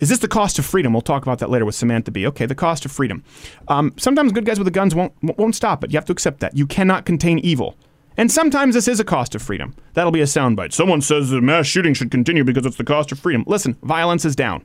Is 0.00 0.10
this 0.10 0.18
the 0.18 0.28
cost 0.28 0.58
of 0.58 0.66
freedom? 0.66 0.92
We'll 0.92 1.00
talk 1.00 1.22
about 1.22 1.38
that 1.38 1.48
later 1.48 1.64
with 1.64 1.76
Samantha 1.76 2.10
Bee. 2.10 2.26
Okay, 2.26 2.44
the 2.44 2.54
cost 2.54 2.84
of 2.84 2.92
freedom. 2.92 3.24
Um, 3.68 3.94
sometimes 3.96 4.32
good 4.32 4.44
guys 4.44 4.58
with 4.58 4.66
the 4.66 4.70
guns 4.70 4.94
won't 4.94 5.14
won't 5.22 5.54
stop 5.54 5.82
it. 5.82 5.92
You 5.92 5.96
have 5.96 6.04
to 6.06 6.12
accept 6.12 6.40
that. 6.40 6.54
You 6.54 6.66
cannot 6.66 7.06
contain 7.06 7.38
evil. 7.38 7.74
And 8.16 8.30
sometimes 8.30 8.74
this 8.74 8.88
is 8.88 9.00
a 9.00 9.04
cost 9.04 9.34
of 9.34 9.42
freedom. 9.42 9.74
That'll 9.94 10.12
be 10.12 10.20
a 10.20 10.24
soundbite. 10.24 10.72
Someone 10.72 11.00
says 11.00 11.30
the 11.30 11.40
mass 11.40 11.66
shooting 11.66 11.94
should 11.94 12.10
continue 12.10 12.44
because 12.44 12.66
it's 12.66 12.76
the 12.76 12.84
cost 12.84 13.12
of 13.12 13.18
freedom. 13.18 13.44
Listen, 13.46 13.76
violence 13.82 14.24
is 14.24 14.36
down. 14.36 14.64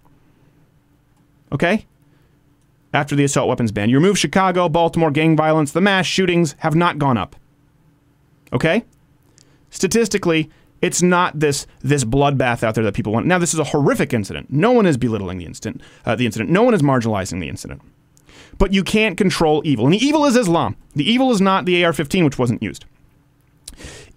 Okay? 1.51 1.85
After 2.93 3.15
the 3.15 3.23
assault 3.23 3.47
weapons 3.47 3.71
ban, 3.71 3.89
you 3.89 3.97
remove 3.97 4.17
Chicago, 4.17 4.69
Baltimore 4.69 5.11
gang 5.11 5.35
violence, 5.35 5.71
the 5.71 5.81
mass 5.81 6.05
shootings 6.05 6.55
have 6.59 6.75
not 6.75 6.97
gone 6.97 7.17
up. 7.17 7.35
Okay? 8.53 8.83
Statistically, 9.69 10.49
it's 10.81 11.01
not 11.01 11.39
this 11.39 11.65
this 11.79 12.03
bloodbath 12.03 12.63
out 12.63 12.75
there 12.75 12.83
that 12.83 12.93
people 12.93 13.11
want. 13.11 13.25
Now, 13.25 13.39
this 13.39 13.53
is 13.53 13.59
a 13.59 13.65
horrific 13.65 14.13
incident. 14.13 14.51
No 14.51 14.71
one 14.71 14.85
is 14.85 14.97
belittling 14.97 15.39
the 15.39 15.45
incident. 15.45 15.81
Uh, 16.05 16.15
the 16.15 16.25
incident. 16.25 16.49
No 16.49 16.63
one 16.63 16.73
is 16.73 16.81
marginalizing 16.81 17.39
the 17.39 17.49
incident. 17.49 17.81
But 18.57 18.73
you 18.73 18.83
can't 18.83 19.17
control 19.17 19.61
evil, 19.65 19.85
and 19.85 19.93
the 19.93 20.03
evil 20.03 20.25
is 20.25 20.35
Islam. 20.35 20.75
The 20.95 21.09
evil 21.09 21.31
is 21.31 21.41
not 21.41 21.65
the 21.65 21.83
AR-15, 21.83 22.23
which 22.25 22.39
wasn't 22.39 22.63
used. 22.63 22.85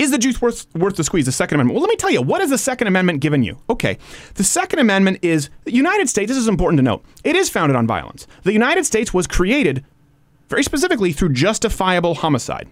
Is 0.00 0.10
the 0.10 0.16
juice 0.16 0.40
worth, 0.40 0.66
worth 0.74 0.96
the 0.96 1.04
squeeze? 1.04 1.26
The 1.26 1.32
Second 1.32 1.56
Amendment. 1.56 1.74
Well, 1.74 1.82
let 1.82 1.90
me 1.90 1.96
tell 1.96 2.10
you, 2.10 2.22
what 2.22 2.40
has 2.40 2.48
the 2.48 2.56
Second 2.56 2.86
Amendment 2.86 3.20
given 3.20 3.42
you? 3.42 3.58
Okay, 3.68 3.98
the 4.36 4.42
Second 4.42 4.78
Amendment 4.78 5.18
is 5.20 5.50
the 5.64 5.74
United 5.74 6.08
States. 6.08 6.30
This 6.30 6.38
is 6.38 6.48
important 6.48 6.78
to 6.78 6.82
note. 6.82 7.04
It 7.22 7.36
is 7.36 7.50
founded 7.50 7.76
on 7.76 7.86
violence. 7.86 8.26
The 8.44 8.54
United 8.54 8.86
States 8.86 9.12
was 9.12 9.26
created 9.26 9.84
very 10.48 10.62
specifically 10.62 11.12
through 11.12 11.34
justifiable 11.34 12.14
homicide. 12.14 12.66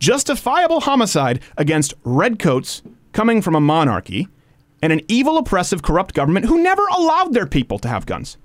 Justifiable 0.00 0.80
homicide 0.80 1.40
against 1.56 1.94
redcoats 2.02 2.82
coming 3.12 3.42
from 3.42 3.54
a 3.54 3.60
monarchy 3.60 4.26
and 4.82 4.92
an 4.92 5.02
evil, 5.06 5.38
oppressive, 5.38 5.82
corrupt 5.82 6.16
government 6.16 6.46
who 6.46 6.60
never 6.60 6.84
allowed 6.88 7.32
their 7.32 7.46
people 7.46 7.78
to 7.78 7.86
have 7.86 8.06
guns. 8.06 8.38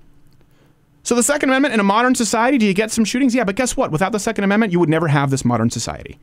So, 1.02 1.16
the 1.16 1.24
Second 1.24 1.48
Amendment 1.48 1.74
in 1.74 1.80
a 1.80 1.84
modern 1.84 2.14
society, 2.14 2.56
do 2.56 2.66
you 2.66 2.74
get 2.74 2.92
some 2.92 3.04
shootings? 3.04 3.34
Yeah, 3.34 3.42
but 3.42 3.56
guess 3.56 3.76
what? 3.76 3.90
Without 3.90 4.12
the 4.12 4.20
Second 4.20 4.44
Amendment, 4.44 4.70
you 4.70 4.78
would 4.78 4.88
never 4.88 5.08
have 5.08 5.30
this 5.30 5.44
modern 5.44 5.70
society. 5.70 6.20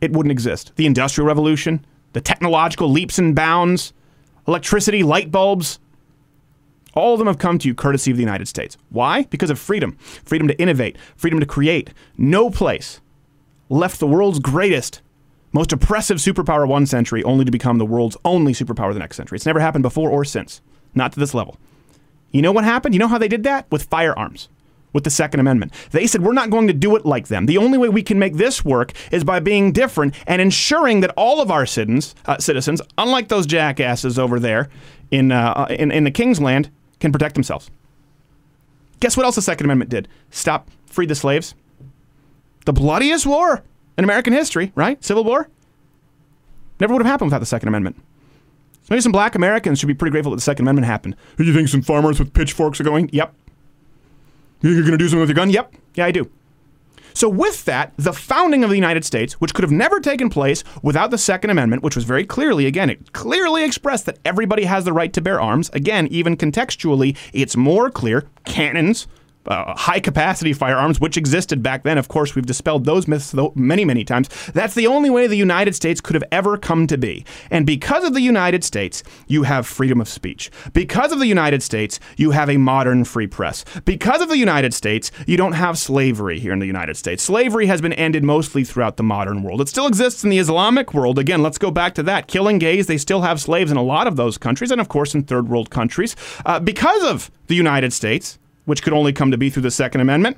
It 0.00 0.12
wouldn't 0.12 0.32
exist. 0.32 0.72
The 0.76 0.86
Industrial 0.86 1.26
Revolution, 1.26 1.84
the 2.12 2.20
technological 2.20 2.90
leaps 2.90 3.18
and 3.18 3.34
bounds, 3.34 3.92
electricity, 4.46 5.02
light 5.02 5.30
bulbs, 5.30 5.78
all 6.94 7.12
of 7.12 7.18
them 7.18 7.28
have 7.28 7.38
come 7.38 7.58
to 7.58 7.68
you 7.68 7.74
courtesy 7.74 8.10
of 8.10 8.16
the 8.16 8.22
United 8.22 8.48
States. 8.48 8.76
Why? 8.90 9.24
Because 9.24 9.50
of 9.50 9.58
freedom 9.58 9.92
freedom 10.24 10.48
to 10.48 10.60
innovate, 10.60 10.96
freedom 11.16 11.38
to 11.40 11.46
create. 11.46 11.90
No 12.16 12.50
place 12.50 13.00
left 13.68 14.00
the 14.00 14.06
world's 14.06 14.38
greatest, 14.38 15.00
most 15.52 15.72
oppressive 15.72 16.18
superpower 16.18 16.66
one 16.66 16.86
century 16.86 17.22
only 17.24 17.44
to 17.44 17.50
become 17.50 17.78
the 17.78 17.86
world's 17.86 18.16
only 18.24 18.52
superpower 18.52 18.92
the 18.92 18.98
next 18.98 19.16
century. 19.16 19.36
It's 19.36 19.46
never 19.46 19.60
happened 19.60 19.82
before 19.82 20.10
or 20.10 20.24
since, 20.24 20.60
not 20.94 21.12
to 21.12 21.20
this 21.20 21.34
level. 21.34 21.58
You 22.32 22.42
know 22.42 22.52
what 22.52 22.64
happened? 22.64 22.94
You 22.94 22.98
know 22.98 23.08
how 23.08 23.18
they 23.18 23.28
did 23.28 23.44
that? 23.44 23.70
With 23.70 23.84
firearms. 23.84 24.48
With 24.92 25.04
the 25.04 25.10
Second 25.10 25.40
Amendment. 25.40 25.72
They 25.90 26.06
said, 26.06 26.22
we're 26.22 26.32
not 26.32 26.48
going 26.48 26.66
to 26.66 26.72
do 26.72 26.96
it 26.96 27.04
like 27.04 27.28
them. 27.28 27.44
The 27.44 27.58
only 27.58 27.76
way 27.76 27.90
we 27.90 28.02
can 28.02 28.18
make 28.18 28.34
this 28.34 28.64
work 28.64 28.92
is 29.12 29.22
by 29.22 29.38
being 29.38 29.70
different 29.70 30.14
and 30.26 30.40
ensuring 30.40 31.00
that 31.00 31.12
all 31.16 31.42
of 31.42 31.50
our 31.50 31.66
citizens, 31.66 32.14
uh, 32.24 32.38
citizens 32.38 32.80
unlike 32.96 33.28
those 33.28 33.46
jackasses 33.46 34.18
over 34.18 34.40
there 34.40 34.70
in, 35.10 35.30
uh, 35.30 35.66
in, 35.68 35.92
in 35.92 36.04
the 36.04 36.10
King's 36.10 36.40
Land, 36.40 36.70
can 37.00 37.12
protect 37.12 37.34
themselves. 37.34 37.70
Guess 39.00 39.16
what 39.16 39.24
else 39.24 39.34
the 39.34 39.42
Second 39.42 39.66
Amendment 39.66 39.90
did? 39.90 40.08
Stop, 40.30 40.70
free 40.86 41.06
the 41.06 41.14
slaves. 41.14 41.54
The 42.64 42.72
bloodiest 42.72 43.26
war 43.26 43.62
in 43.96 44.04
American 44.04 44.32
history, 44.32 44.72
right? 44.74 45.02
Civil 45.04 45.24
War. 45.24 45.48
Never 46.80 46.94
would 46.94 47.02
have 47.02 47.10
happened 47.10 47.28
without 47.28 47.40
the 47.40 47.46
Second 47.46 47.68
Amendment. 47.68 47.96
So 48.82 48.86
maybe 48.90 49.02
some 49.02 49.12
black 49.12 49.34
Americans 49.34 49.78
should 49.78 49.86
be 49.86 49.94
pretty 49.94 50.12
grateful 50.12 50.30
that 50.30 50.36
the 50.36 50.42
Second 50.42 50.64
Amendment 50.64 50.86
happened. 50.86 51.14
Who 51.36 51.44
do 51.44 51.50
you 51.50 51.56
think 51.56 51.68
some 51.68 51.82
farmers 51.82 52.18
with 52.18 52.32
pitchforks 52.32 52.80
are 52.80 52.84
going? 52.84 53.10
Yep. 53.12 53.34
You're 54.60 54.80
going 54.82 54.92
to 54.92 54.98
do 54.98 55.08
something 55.08 55.20
with 55.20 55.28
your 55.28 55.36
gun? 55.36 55.50
Yep. 55.50 55.74
Yeah, 55.94 56.06
I 56.06 56.10
do. 56.10 56.30
So, 57.14 57.28
with 57.28 57.64
that, 57.64 57.92
the 57.96 58.12
founding 58.12 58.62
of 58.62 58.70
the 58.70 58.76
United 58.76 59.04
States, 59.04 59.34
which 59.40 59.52
could 59.52 59.64
have 59.64 59.72
never 59.72 59.98
taken 59.98 60.30
place 60.30 60.62
without 60.82 61.10
the 61.10 61.18
Second 61.18 61.50
Amendment, 61.50 61.82
which 61.82 61.96
was 61.96 62.04
very 62.04 62.24
clearly, 62.24 62.66
again, 62.66 62.90
it 62.90 63.12
clearly 63.12 63.64
expressed 63.64 64.06
that 64.06 64.20
everybody 64.24 64.64
has 64.66 64.84
the 64.84 64.92
right 64.92 65.12
to 65.12 65.20
bear 65.20 65.40
arms. 65.40 65.68
Again, 65.72 66.06
even 66.08 66.36
contextually, 66.36 67.16
it's 67.32 67.56
more 67.56 67.90
clear. 67.90 68.28
Cannons, 68.44 69.08
uh, 69.46 69.74
high 69.76 70.00
capacity 70.00 70.52
firearms, 70.52 71.00
which 71.00 71.16
existed 71.16 71.62
back 71.62 71.82
then. 71.82 71.98
Of 71.98 72.08
course, 72.08 72.34
we've 72.34 72.46
dispelled 72.46 72.84
those 72.84 73.08
myths 73.08 73.34
many, 73.54 73.84
many 73.84 74.04
times. 74.04 74.28
That's 74.52 74.74
the 74.74 74.86
only 74.86 75.10
way 75.10 75.26
the 75.26 75.36
United 75.36 75.74
States 75.74 76.00
could 76.00 76.14
have 76.14 76.24
ever 76.30 76.56
come 76.56 76.86
to 76.86 76.98
be. 76.98 77.24
And 77.50 77.66
because 77.66 78.04
of 78.04 78.14
the 78.14 78.20
United 78.20 78.64
States, 78.64 79.02
you 79.26 79.44
have 79.44 79.66
freedom 79.66 80.00
of 80.00 80.08
speech. 80.08 80.50
Because 80.72 81.12
of 81.12 81.18
the 81.18 81.26
United 81.26 81.62
States, 81.62 81.98
you 82.16 82.32
have 82.32 82.50
a 82.50 82.56
modern 82.56 83.04
free 83.04 83.26
press. 83.26 83.64
Because 83.84 84.20
of 84.20 84.28
the 84.28 84.38
United 84.38 84.74
States, 84.74 85.10
you 85.26 85.36
don't 85.36 85.52
have 85.52 85.78
slavery 85.78 86.38
here 86.38 86.52
in 86.52 86.58
the 86.58 86.66
United 86.66 86.96
States. 86.96 87.22
Slavery 87.22 87.66
has 87.66 87.80
been 87.80 87.92
ended 87.94 88.24
mostly 88.24 88.64
throughout 88.64 88.96
the 88.96 89.02
modern 89.02 89.42
world. 89.42 89.60
It 89.60 89.68
still 89.68 89.86
exists 89.86 90.24
in 90.24 90.30
the 90.30 90.38
Islamic 90.38 90.92
world. 90.92 91.18
Again, 91.18 91.42
let's 91.42 91.58
go 91.58 91.70
back 91.70 91.94
to 91.94 92.02
that. 92.04 92.28
Killing 92.28 92.58
gays, 92.58 92.86
they 92.86 92.98
still 92.98 93.22
have 93.22 93.40
slaves 93.40 93.70
in 93.70 93.76
a 93.76 93.82
lot 93.82 94.06
of 94.06 94.16
those 94.16 94.38
countries, 94.38 94.70
and 94.70 94.80
of 94.80 94.88
course 94.88 95.14
in 95.14 95.22
third 95.22 95.48
world 95.48 95.70
countries. 95.70 96.16
Uh, 96.44 96.60
because 96.60 97.02
of 97.04 97.30
the 97.46 97.54
United 97.54 97.92
States, 97.92 98.38
which 98.68 98.82
could 98.82 98.92
only 98.92 99.14
come 99.14 99.30
to 99.30 99.38
be 99.38 99.48
through 99.48 99.62
the 99.62 99.70
Second 99.70 100.02
Amendment. 100.02 100.36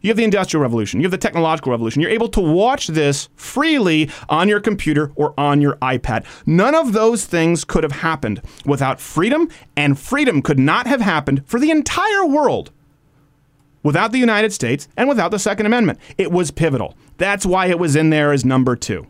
You 0.00 0.10
have 0.10 0.16
the 0.16 0.22
Industrial 0.22 0.62
Revolution, 0.62 1.00
you 1.00 1.04
have 1.04 1.10
the 1.10 1.18
Technological 1.18 1.72
Revolution. 1.72 2.00
You're 2.00 2.12
able 2.12 2.28
to 2.28 2.40
watch 2.40 2.86
this 2.86 3.28
freely 3.34 4.08
on 4.28 4.48
your 4.48 4.60
computer 4.60 5.10
or 5.16 5.34
on 5.36 5.60
your 5.60 5.74
iPad. 5.78 6.24
None 6.46 6.76
of 6.76 6.92
those 6.92 7.24
things 7.24 7.64
could 7.64 7.82
have 7.82 7.90
happened 7.90 8.40
without 8.64 9.00
freedom, 9.00 9.48
and 9.76 9.98
freedom 9.98 10.40
could 10.40 10.60
not 10.60 10.86
have 10.86 11.00
happened 11.00 11.42
for 11.46 11.58
the 11.58 11.72
entire 11.72 12.24
world 12.24 12.70
without 13.82 14.12
the 14.12 14.18
United 14.18 14.52
States 14.52 14.86
and 14.96 15.08
without 15.08 15.32
the 15.32 15.38
Second 15.40 15.66
Amendment. 15.66 15.98
It 16.16 16.30
was 16.30 16.52
pivotal. 16.52 16.94
That's 17.16 17.44
why 17.44 17.66
it 17.66 17.80
was 17.80 17.96
in 17.96 18.10
there 18.10 18.32
as 18.32 18.44
number 18.44 18.76
two. 18.76 19.08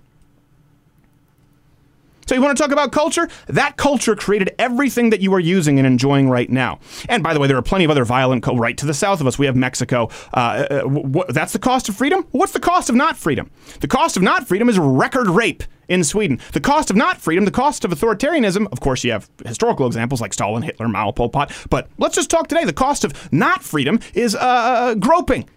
So 2.28 2.34
you 2.34 2.42
want 2.42 2.54
to 2.54 2.62
talk 2.62 2.72
about 2.72 2.92
culture? 2.92 3.26
That 3.46 3.78
culture 3.78 4.14
created 4.14 4.54
everything 4.58 5.08
that 5.10 5.22
you 5.22 5.32
are 5.32 5.40
using 5.40 5.78
and 5.78 5.86
enjoying 5.86 6.28
right 6.28 6.50
now. 6.50 6.78
And 7.08 7.22
by 7.22 7.32
the 7.32 7.40
way, 7.40 7.48
there 7.48 7.56
are 7.56 7.62
plenty 7.62 7.86
of 7.86 7.90
other 7.90 8.04
violent 8.04 8.42
co- 8.42 8.54
right 8.54 8.76
to 8.76 8.84
the 8.84 8.92
south 8.92 9.22
of 9.22 9.26
us. 9.26 9.38
We 9.38 9.46
have 9.46 9.56
Mexico. 9.56 10.10
Uh, 10.34 10.36
uh, 10.36 10.88
wh- 10.88 11.32
that's 11.32 11.54
the 11.54 11.58
cost 11.58 11.88
of 11.88 11.96
freedom. 11.96 12.26
What's 12.32 12.52
the 12.52 12.60
cost 12.60 12.90
of 12.90 12.96
not 12.96 13.16
freedom? 13.16 13.50
The 13.80 13.88
cost 13.88 14.18
of 14.18 14.22
not 14.22 14.46
freedom 14.46 14.68
is 14.68 14.78
record 14.78 15.28
rape 15.28 15.62
in 15.88 16.04
Sweden. 16.04 16.38
The 16.52 16.60
cost 16.60 16.90
of 16.90 16.96
not 16.96 17.16
freedom, 17.16 17.46
the 17.46 17.50
cost 17.50 17.82
of 17.86 17.92
authoritarianism. 17.92 18.68
Of 18.72 18.80
course, 18.80 19.04
you 19.04 19.12
have 19.12 19.30
historical 19.46 19.86
examples 19.86 20.20
like 20.20 20.34
Stalin, 20.34 20.62
Hitler, 20.62 20.86
Mao, 20.86 21.12
Pol 21.12 21.30
Pot. 21.30 21.50
But 21.70 21.88
let's 21.96 22.14
just 22.14 22.28
talk 22.28 22.46
today. 22.46 22.66
The 22.66 22.74
cost 22.74 23.04
of 23.04 23.32
not 23.32 23.62
freedom 23.62 24.00
is 24.12 24.34
uh, 24.34 24.96
groping 24.96 25.48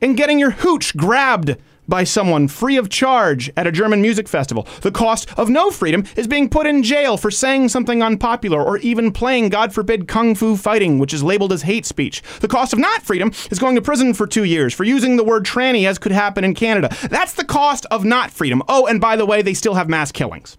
and 0.00 0.16
getting 0.16 0.38
your 0.38 0.52
hooch 0.52 0.96
grabbed 0.96 1.56
by 1.88 2.04
someone 2.04 2.46
free 2.46 2.76
of 2.76 2.88
charge 2.88 3.50
at 3.56 3.66
a 3.66 3.72
German 3.72 4.02
music 4.02 4.28
festival. 4.28 4.68
The 4.82 4.92
cost 4.92 5.28
of 5.38 5.48
no 5.48 5.70
freedom 5.70 6.04
is 6.16 6.26
being 6.26 6.48
put 6.48 6.66
in 6.66 6.82
jail 6.82 7.16
for 7.16 7.30
saying 7.30 7.70
something 7.70 8.02
unpopular 8.02 8.62
or 8.62 8.78
even 8.78 9.10
playing, 9.10 9.48
God 9.48 9.72
forbid, 9.72 10.06
kung 10.06 10.34
fu 10.34 10.56
fighting, 10.56 10.98
which 10.98 11.14
is 11.14 11.22
labeled 11.22 11.52
as 11.52 11.62
hate 11.62 11.86
speech. 11.86 12.22
The 12.40 12.48
cost 12.48 12.72
of 12.72 12.78
not 12.78 13.02
freedom 13.02 13.32
is 13.50 13.58
going 13.58 13.74
to 13.74 13.82
prison 13.82 14.14
for 14.14 14.26
two 14.26 14.44
years 14.44 14.74
for 14.74 14.84
using 14.84 15.16
the 15.16 15.24
word 15.24 15.44
tranny 15.44 15.88
as 15.88 15.98
could 15.98 16.12
happen 16.12 16.44
in 16.44 16.54
Canada. 16.54 16.94
That's 17.10 17.32
the 17.32 17.44
cost 17.44 17.86
of 17.90 18.04
not 18.04 18.30
freedom. 18.30 18.62
Oh, 18.68 18.86
and 18.86 19.00
by 19.00 19.16
the 19.16 19.26
way, 19.26 19.42
they 19.42 19.54
still 19.54 19.74
have 19.74 19.88
mass 19.88 20.12
killings. 20.12 20.56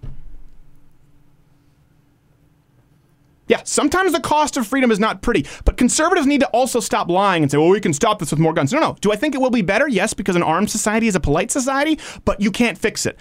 Yeah, 3.49 3.61
sometimes 3.63 4.13
the 4.13 4.19
cost 4.19 4.57
of 4.57 4.67
freedom 4.67 4.91
is 4.91 4.99
not 4.99 5.23
pretty, 5.23 5.47
but 5.65 5.75
conservatives 5.75 6.27
need 6.27 6.41
to 6.41 6.47
also 6.49 6.79
stop 6.79 7.09
lying 7.09 7.41
and 7.41 7.51
say, 7.51 7.57
well, 7.57 7.69
we 7.69 7.81
can 7.81 7.93
stop 7.93 8.19
this 8.19 8.29
with 8.29 8.39
more 8.39 8.53
guns. 8.53 8.71
No, 8.71 8.79
no. 8.79 8.95
Do 9.01 9.11
I 9.11 9.15
think 9.15 9.33
it 9.33 9.41
will 9.41 9.49
be 9.49 9.63
better? 9.63 9.87
Yes, 9.87 10.13
because 10.13 10.35
an 10.35 10.43
armed 10.43 10.69
society 10.69 11.07
is 11.07 11.15
a 11.15 11.19
polite 11.19 11.49
society, 11.49 11.99
but 12.25 12.39
you 12.39 12.51
can't 12.51 12.77
fix 12.77 13.07
it. 13.07 13.17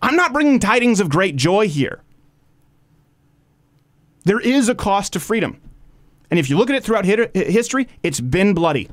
I'm 0.00 0.16
not 0.16 0.32
bringing 0.32 0.58
tidings 0.60 0.98
of 0.98 1.10
great 1.10 1.36
joy 1.36 1.68
here. 1.68 2.02
There 4.24 4.40
is 4.40 4.70
a 4.70 4.74
cost 4.74 5.12
to 5.12 5.20
freedom. 5.20 5.60
And 6.30 6.38
if 6.38 6.48
you 6.48 6.56
look 6.56 6.70
at 6.70 6.76
it 6.76 6.82
throughout 6.82 7.04
history, 7.04 7.86
it's 8.02 8.20
been 8.20 8.54
bloody 8.54 8.88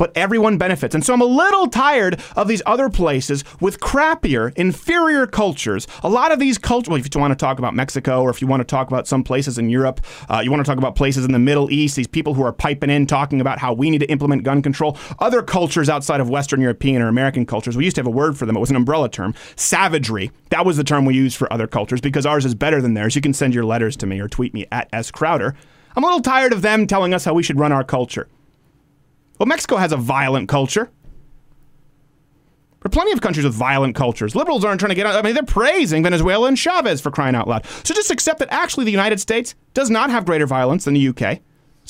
but 0.00 0.16
everyone 0.16 0.56
benefits. 0.56 0.94
And 0.94 1.04
so 1.04 1.12
I'm 1.12 1.20
a 1.20 1.26
little 1.26 1.68
tired 1.68 2.22
of 2.34 2.48
these 2.48 2.62
other 2.64 2.88
places 2.88 3.44
with 3.60 3.80
crappier, 3.80 4.50
inferior 4.56 5.26
cultures. 5.26 5.86
A 6.02 6.08
lot 6.08 6.32
of 6.32 6.38
these 6.38 6.56
cultures, 6.56 6.88
well, 6.88 6.98
if 6.98 7.14
you 7.14 7.20
want 7.20 7.32
to 7.32 7.36
talk 7.36 7.58
about 7.58 7.74
Mexico 7.74 8.22
or 8.22 8.30
if 8.30 8.40
you 8.40 8.48
want 8.48 8.62
to 8.62 8.64
talk 8.64 8.88
about 8.88 9.06
some 9.06 9.22
places 9.22 9.58
in 9.58 9.68
Europe, 9.68 10.00
uh, 10.30 10.40
you 10.42 10.50
want 10.50 10.64
to 10.64 10.66
talk 10.66 10.78
about 10.78 10.96
places 10.96 11.26
in 11.26 11.32
the 11.32 11.38
Middle 11.38 11.70
East, 11.70 11.96
these 11.96 12.06
people 12.06 12.32
who 12.32 12.42
are 12.42 12.50
piping 12.50 12.88
in 12.88 13.06
talking 13.06 13.42
about 13.42 13.58
how 13.58 13.74
we 13.74 13.90
need 13.90 13.98
to 13.98 14.10
implement 14.10 14.42
gun 14.42 14.62
control. 14.62 14.96
Other 15.18 15.42
cultures 15.42 15.90
outside 15.90 16.22
of 16.22 16.30
Western 16.30 16.62
European 16.62 17.02
or 17.02 17.08
American 17.08 17.44
cultures, 17.44 17.76
we 17.76 17.84
used 17.84 17.96
to 17.96 18.00
have 18.00 18.06
a 18.06 18.10
word 18.10 18.38
for 18.38 18.46
them. 18.46 18.56
It 18.56 18.60
was 18.60 18.70
an 18.70 18.76
umbrella 18.76 19.10
term. 19.10 19.34
Savagery. 19.56 20.30
That 20.48 20.64
was 20.64 20.78
the 20.78 20.84
term 20.84 21.04
we 21.04 21.14
used 21.14 21.36
for 21.36 21.52
other 21.52 21.66
cultures 21.66 22.00
because 22.00 22.24
ours 22.24 22.46
is 22.46 22.54
better 22.54 22.80
than 22.80 22.94
theirs. 22.94 23.16
You 23.16 23.20
can 23.20 23.34
send 23.34 23.54
your 23.54 23.66
letters 23.66 23.98
to 23.98 24.06
me 24.06 24.18
or 24.18 24.28
tweet 24.28 24.54
me 24.54 24.66
at 24.72 24.88
S. 24.94 25.10
Crowder. 25.10 25.54
I'm 25.94 26.04
a 26.04 26.06
little 26.06 26.22
tired 26.22 26.54
of 26.54 26.62
them 26.62 26.86
telling 26.86 27.12
us 27.12 27.26
how 27.26 27.34
we 27.34 27.42
should 27.42 27.58
run 27.58 27.70
our 27.70 27.84
culture. 27.84 28.28
Well, 29.40 29.46
Mexico 29.46 29.78
has 29.78 29.90
a 29.90 29.96
violent 29.96 30.50
culture. 30.50 30.90
There 32.82 32.86
are 32.86 32.90
plenty 32.90 33.12
of 33.12 33.22
countries 33.22 33.46
with 33.46 33.54
violent 33.54 33.96
cultures. 33.96 34.36
Liberals 34.36 34.66
aren't 34.66 34.80
trying 34.80 34.90
to 34.90 34.94
get 34.94 35.06
out. 35.06 35.16
I 35.16 35.22
mean, 35.22 35.32
they're 35.32 35.42
praising 35.42 36.02
Venezuela 36.02 36.46
and 36.46 36.58
Chavez 36.58 37.00
for 37.00 37.10
crying 37.10 37.34
out 37.34 37.48
loud. 37.48 37.64
So 37.84 37.94
just 37.94 38.10
accept 38.10 38.38
that 38.40 38.52
actually 38.52 38.84
the 38.84 38.90
United 38.90 39.18
States 39.18 39.54
does 39.72 39.88
not 39.88 40.10
have 40.10 40.26
greater 40.26 40.46
violence 40.46 40.84
than 40.84 40.92
the 40.92 41.08
UK. 41.08 41.40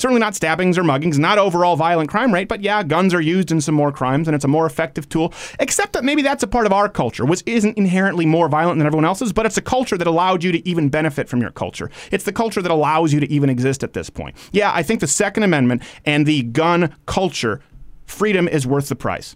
Certainly 0.01 0.21
not 0.21 0.33
stabbings 0.33 0.79
or 0.79 0.81
muggings, 0.81 1.19
not 1.19 1.37
overall 1.37 1.75
violent 1.75 2.09
crime 2.09 2.33
rate, 2.33 2.47
but 2.47 2.61
yeah, 2.61 2.81
guns 2.81 3.13
are 3.13 3.21
used 3.21 3.51
in 3.51 3.61
some 3.61 3.75
more 3.75 3.91
crimes 3.91 4.27
and 4.27 4.33
it's 4.33 4.43
a 4.43 4.47
more 4.47 4.65
effective 4.65 5.07
tool. 5.07 5.31
Except 5.59 5.93
that 5.93 6.03
maybe 6.03 6.23
that's 6.23 6.41
a 6.41 6.47
part 6.47 6.65
of 6.65 6.73
our 6.73 6.89
culture, 6.89 7.23
which 7.23 7.43
isn't 7.45 7.77
inherently 7.77 8.25
more 8.25 8.49
violent 8.49 8.79
than 8.79 8.87
everyone 8.87 9.05
else's, 9.05 9.31
but 9.31 9.45
it's 9.45 9.57
a 9.57 9.61
culture 9.61 9.99
that 9.99 10.07
allowed 10.07 10.43
you 10.43 10.51
to 10.53 10.67
even 10.67 10.89
benefit 10.89 11.29
from 11.29 11.39
your 11.39 11.51
culture. 11.51 11.91
It's 12.11 12.23
the 12.23 12.33
culture 12.33 12.63
that 12.63 12.71
allows 12.71 13.13
you 13.13 13.19
to 13.19 13.31
even 13.31 13.47
exist 13.47 13.83
at 13.83 13.93
this 13.93 14.09
point. 14.09 14.35
Yeah, 14.51 14.71
I 14.73 14.81
think 14.81 15.01
the 15.01 15.07
Second 15.07 15.43
Amendment 15.43 15.83
and 16.03 16.25
the 16.25 16.41
gun 16.41 16.95
culture, 17.05 17.61
freedom 18.07 18.47
is 18.47 18.65
worth 18.65 18.89
the 18.89 18.95
price. 18.95 19.35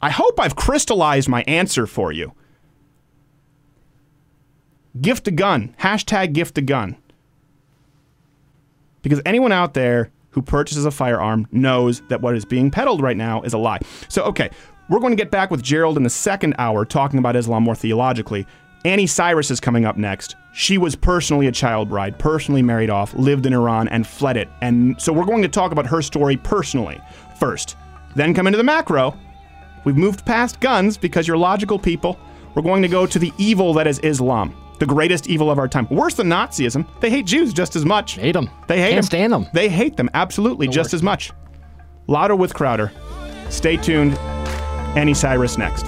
I 0.00 0.10
hope 0.10 0.38
I've 0.38 0.54
crystallized 0.54 1.28
my 1.28 1.42
answer 1.48 1.88
for 1.88 2.12
you. 2.12 2.34
Gift 5.00 5.26
a 5.26 5.32
gun. 5.32 5.74
Hashtag 5.80 6.34
gift 6.34 6.56
a 6.56 6.62
gun. 6.62 6.98
Because 9.02 9.20
anyone 9.26 9.52
out 9.52 9.74
there 9.74 10.10
who 10.30 10.42
purchases 10.42 10.84
a 10.84 10.90
firearm 10.90 11.46
knows 11.52 12.00
that 12.08 12.22
what 12.22 12.34
is 12.34 12.44
being 12.44 12.70
peddled 12.70 13.02
right 13.02 13.16
now 13.16 13.42
is 13.42 13.52
a 13.52 13.58
lie. 13.58 13.80
So, 14.08 14.22
okay, 14.24 14.50
we're 14.88 15.00
going 15.00 15.12
to 15.12 15.22
get 15.22 15.30
back 15.30 15.50
with 15.50 15.62
Gerald 15.62 15.96
in 15.96 16.02
the 16.02 16.10
second 16.10 16.54
hour 16.58 16.84
talking 16.84 17.18
about 17.18 17.36
Islam 17.36 17.62
more 17.62 17.74
theologically. 17.74 18.46
Anni 18.84 19.06
Cyrus 19.06 19.50
is 19.50 19.60
coming 19.60 19.84
up 19.84 19.96
next. 19.96 20.36
She 20.54 20.76
was 20.76 20.96
personally 20.96 21.46
a 21.46 21.52
child 21.52 21.88
bride, 21.88 22.18
personally 22.18 22.62
married 22.62 22.90
off, 22.90 23.14
lived 23.14 23.46
in 23.46 23.52
Iran, 23.52 23.88
and 23.88 24.06
fled 24.06 24.36
it. 24.36 24.48
And 24.60 25.00
so 25.00 25.12
we're 25.12 25.24
going 25.24 25.42
to 25.42 25.48
talk 25.48 25.72
about 25.72 25.86
her 25.86 26.02
story 26.02 26.36
personally 26.36 27.00
first. 27.38 27.76
Then 28.16 28.34
come 28.34 28.46
into 28.46 28.56
the 28.56 28.64
macro. 28.64 29.16
We've 29.84 29.96
moved 29.96 30.26
past 30.26 30.60
guns 30.60 30.96
because 30.96 31.28
you're 31.28 31.36
logical 31.36 31.78
people. 31.78 32.18
We're 32.54 32.62
going 32.62 32.82
to 32.82 32.88
go 32.88 33.06
to 33.06 33.18
the 33.18 33.32
evil 33.38 33.72
that 33.74 33.86
is 33.86 33.98
Islam, 34.00 34.54
the 34.82 34.86
greatest 34.86 35.28
evil 35.28 35.48
of 35.48 35.60
our 35.60 35.68
time. 35.68 35.86
Worse 35.92 36.14
than 36.14 36.26
Nazism, 36.28 36.84
they 37.00 37.08
hate 37.08 37.24
Jews 37.24 37.52
just 37.52 37.76
as 37.76 37.84
much. 37.84 38.14
Hate 38.14 38.32
them. 38.32 38.50
They 38.66 38.80
hate 38.80 38.90
Can't 38.90 38.96
them. 38.96 39.04
stand 39.04 39.32
them. 39.32 39.46
They 39.54 39.68
hate 39.68 39.96
them 39.96 40.10
absolutely 40.12 40.66
just 40.66 40.92
as 40.92 41.04
much. 41.04 41.30
Louder 42.08 42.34
with 42.34 42.52
Crowder. 42.52 42.90
Stay 43.48 43.76
tuned. 43.76 44.14
Anni 44.96 45.14
Cyrus 45.14 45.56
next. 45.56 45.86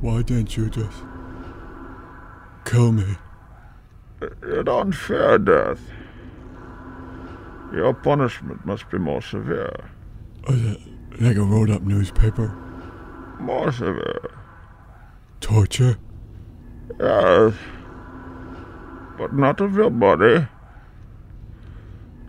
Why 0.00 0.22
didn't 0.22 0.56
you 0.56 0.70
just 0.70 0.96
kill 2.64 2.92
me? 2.92 3.16
An 4.40 4.66
unfair 4.66 5.36
death. 5.36 5.80
Your 7.72 7.94
punishment 7.94 8.64
must 8.66 8.90
be 8.90 8.98
more 8.98 9.22
severe. 9.22 9.90
Oh, 10.48 10.52
was 10.52 10.62
it 10.62 10.80
like 11.20 11.36
a 11.36 11.42
rolled 11.42 11.70
up 11.70 11.82
newspaper? 11.82 12.48
More 13.38 13.70
severe. 13.70 14.30
Torture? 15.40 15.96
Yes. 16.98 17.54
But 19.16 19.32
not 19.32 19.60
of 19.60 19.74
your 19.74 19.90
body. 19.90 20.46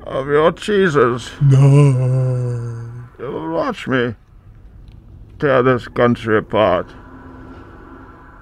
Of 0.03 0.27
your 0.27 0.51
cheeses. 0.51 1.31
No. 1.41 3.07
You 3.19 3.25
will 3.25 3.51
watch 3.51 3.87
me 3.87 4.15
tear 5.39 5.63
this 5.63 5.87
country 5.87 6.37
apart. 6.37 6.87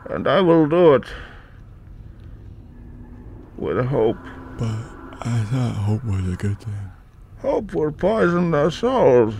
And 0.09 0.27
I 0.27 0.41
will 0.41 0.67
do 0.67 0.95
it 0.95 1.05
with 3.57 3.85
hope. 3.85 4.17
But 4.57 4.79
I 5.21 5.43
thought 5.49 5.75
hope 5.75 6.03
was 6.03 6.33
a 6.33 6.35
good 6.35 6.59
thing. 6.59 6.78
Hope 7.41 7.73
will 7.73 7.91
poison 7.91 8.51
their 8.51 8.69
souls. 8.69 9.33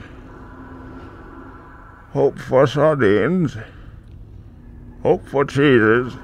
Hope 2.12 2.40
for 2.40 2.66
sardines. 2.66 3.58
Hope 5.04 5.28
for 5.28 5.44
cheeses. 5.44 6.16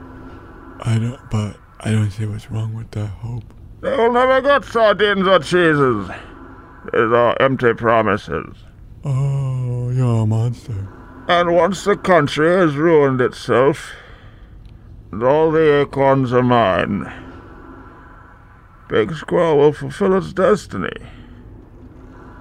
I 0.81 0.97
don't, 0.97 1.19
but 1.29 1.57
I 1.81 1.91
don't 1.91 2.11
see 2.11 2.25
what's 2.25 2.49
wrong 2.49 2.73
with 2.73 2.91
that 2.91 3.07
hope. 3.07 3.43
They 3.81 3.95
will 3.95 4.13
never 4.13 4.41
get 4.41 4.63
sardines 4.63 5.27
or 5.27 5.39
cheeses. 5.39 6.07
These 6.93 7.11
are 7.11 7.35
empty 7.41 7.73
promises. 7.73 8.55
Oh, 9.03 9.89
you're 9.91 10.23
a 10.23 10.25
monster. 10.25 10.87
And 11.27 11.53
once 11.53 11.83
the 11.83 11.97
country 11.97 12.55
has 12.55 12.75
ruined 12.75 13.19
itself, 13.19 13.91
and 15.11 15.23
all 15.23 15.51
the 15.51 15.81
acorns 15.81 16.31
are 16.31 16.43
mine, 16.43 17.11
Big 18.87 19.13
Squirrel 19.13 19.57
will 19.57 19.73
fulfill 19.73 20.17
its 20.17 20.31
destiny. 20.33 20.89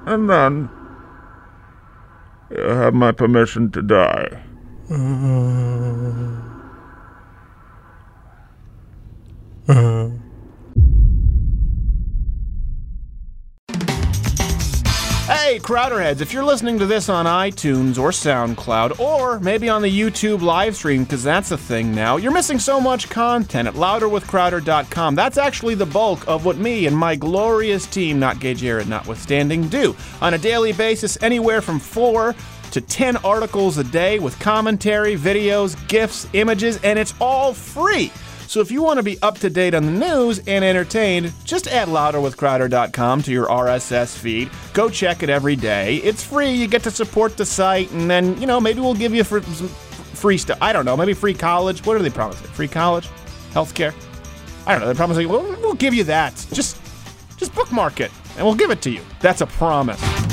And 0.07 0.29
then, 0.29 0.69
you 2.51 2.61
have 2.61 2.95
my 2.95 3.13
permission 3.13 3.71
to 3.73 3.83
die. 3.83 4.43
Uh, 9.67 10.11
Hey, 15.55 15.61
Crowderheads, 15.61 16.21
if 16.21 16.33
you're 16.33 16.43
listening 16.43 16.81
to 16.81 16.87
this 16.87 17.09
on 17.09 17.27
iTunes 17.27 17.97
or 17.97 18.11
SoundCloud, 18.11 18.99
or 18.99 19.39
maybe 19.39 19.69
on 19.69 19.83
the 19.83 20.01
YouTube 20.01 20.43
live 20.43 20.75
stream, 20.75 21.05
because 21.05 21.23
that's 21.23 21.53
a 21.53 21.57
thing 21.57 21.95
now, 21.95 22.17
you're 22.17 22.33
missing 22.33 22.59
so 22.59 22.81
much 22.81 23.09
content 23.09 23.69
at 23.69 23.75
louderwithcrowder.com. 23.75 25.15
That's 25.15 25.39
actually 25.39 25.77
the 25.77 25.87
bulk 25.87 26.27
of 26.27 26.45
what 26.45 26.57
me 26.57 26.87
and 26.87 26.99
my 26.99 27.15
glorious 27.15 27.87
team, 27.87 28.19
not 28.19 28.41
Gay 28.41 28.55
Jared 28.55 28.89
notwithstanding, 28.89 29.69
do 29.69 29.95
on 30.21 30.35
a 30.35 30.39
daily 30.39 30.73
basis, 30.73 31.17
anywhere 31.23 31.63
from 31.63 31.79
four 31.79 32.35
to 32.73 32.81
10 32.81 33.19
articles 33.19 33.79
a 33.79 33.85
day 33.85 34.19
with 34.19 34.37
commentary, 34.41 35.17
videos, 35.17 35.77
GIFs, 35.87 36.27
images, 36.33 36.81
and 36.83 36.99
it's 36.99 37.15
all 37.21 37.55
free. 37.55 38.11
So 38.47 38.61
if 38.61 38.71
you 38.71 38.83
want 38.83 38.99
to 38.99 39.03
be 39.03 39.21
up 39.23 39.39
to 39.39 39.51
date 39.51 39.75
on 39.75 39.85
the 39.85 39.93
news 39.93 40.41
and 40.47 40.65
entertained, 40.65 41.33
just 41.45 41.67
add 41.67 41.89
louderwithcrowder.com 41.89 43.23
to 43.23 43.33
your 43.33 43.47
RSS 43.47 44.17
feed. 44.17 44.51
Go 44.73 44.89
check 44.89 45.23
it 45.23 45.31
every 45.31 45.57
day. 45.57 45.97
It's 45.97 46.23
free. 46.23 46.53
You 46.53 46.67
get 46.67 46.83
to 46.85 46.91
support 46.91 47.37
the 47.37 47.47
site, 47.47 47.91
and 47.93 48.11
then 48.11 48.41
you 48.41 48.47
know 48.47 48.61
maybe 48.61 48.81
we'll 48.81 48.95
give 48.95 49.15
you 49.15 49.25
for 49.25 49.43
some 49.43 49.69
free 49.69 50.39
stuff. 50.39 50.59
I 50.61 50.73
don't 50.73 50.85
know. 50.85 50.97
Maybe 50.97 51.15
free 51.15 51.35
college. 51.35 51.85
What 51.85 51.97
are 51.97 52.03
they 52.03 52.11
promising? 52.11 52.47
Free 52.49 52.69
college, 52.69 53.09
healthcare. 53.53 53.95
I 54.67 54.73
don't 54.73 54.81
know. 54.81 54.87
They're 54.87 54.95
promising. 54.95 55.29
Well, 55.29 55.43
we'll 55.61 55.75
give 55.75 55.95
you 55.95 56.05
that. 56.05 56.35
Just, 56.53 56.81
just 57.37 57.55
bookmark 57.55 58.01
it, 58.01 58.11
and 58.37 58.47
we'll 58.47 58.55
give 58.55 58.71
it 58.71 58.81
to 58.83 58.91
you. 58.91 59.03
That's 59.21 59.41
a 59.41 59.47
promise. 59.47 60.24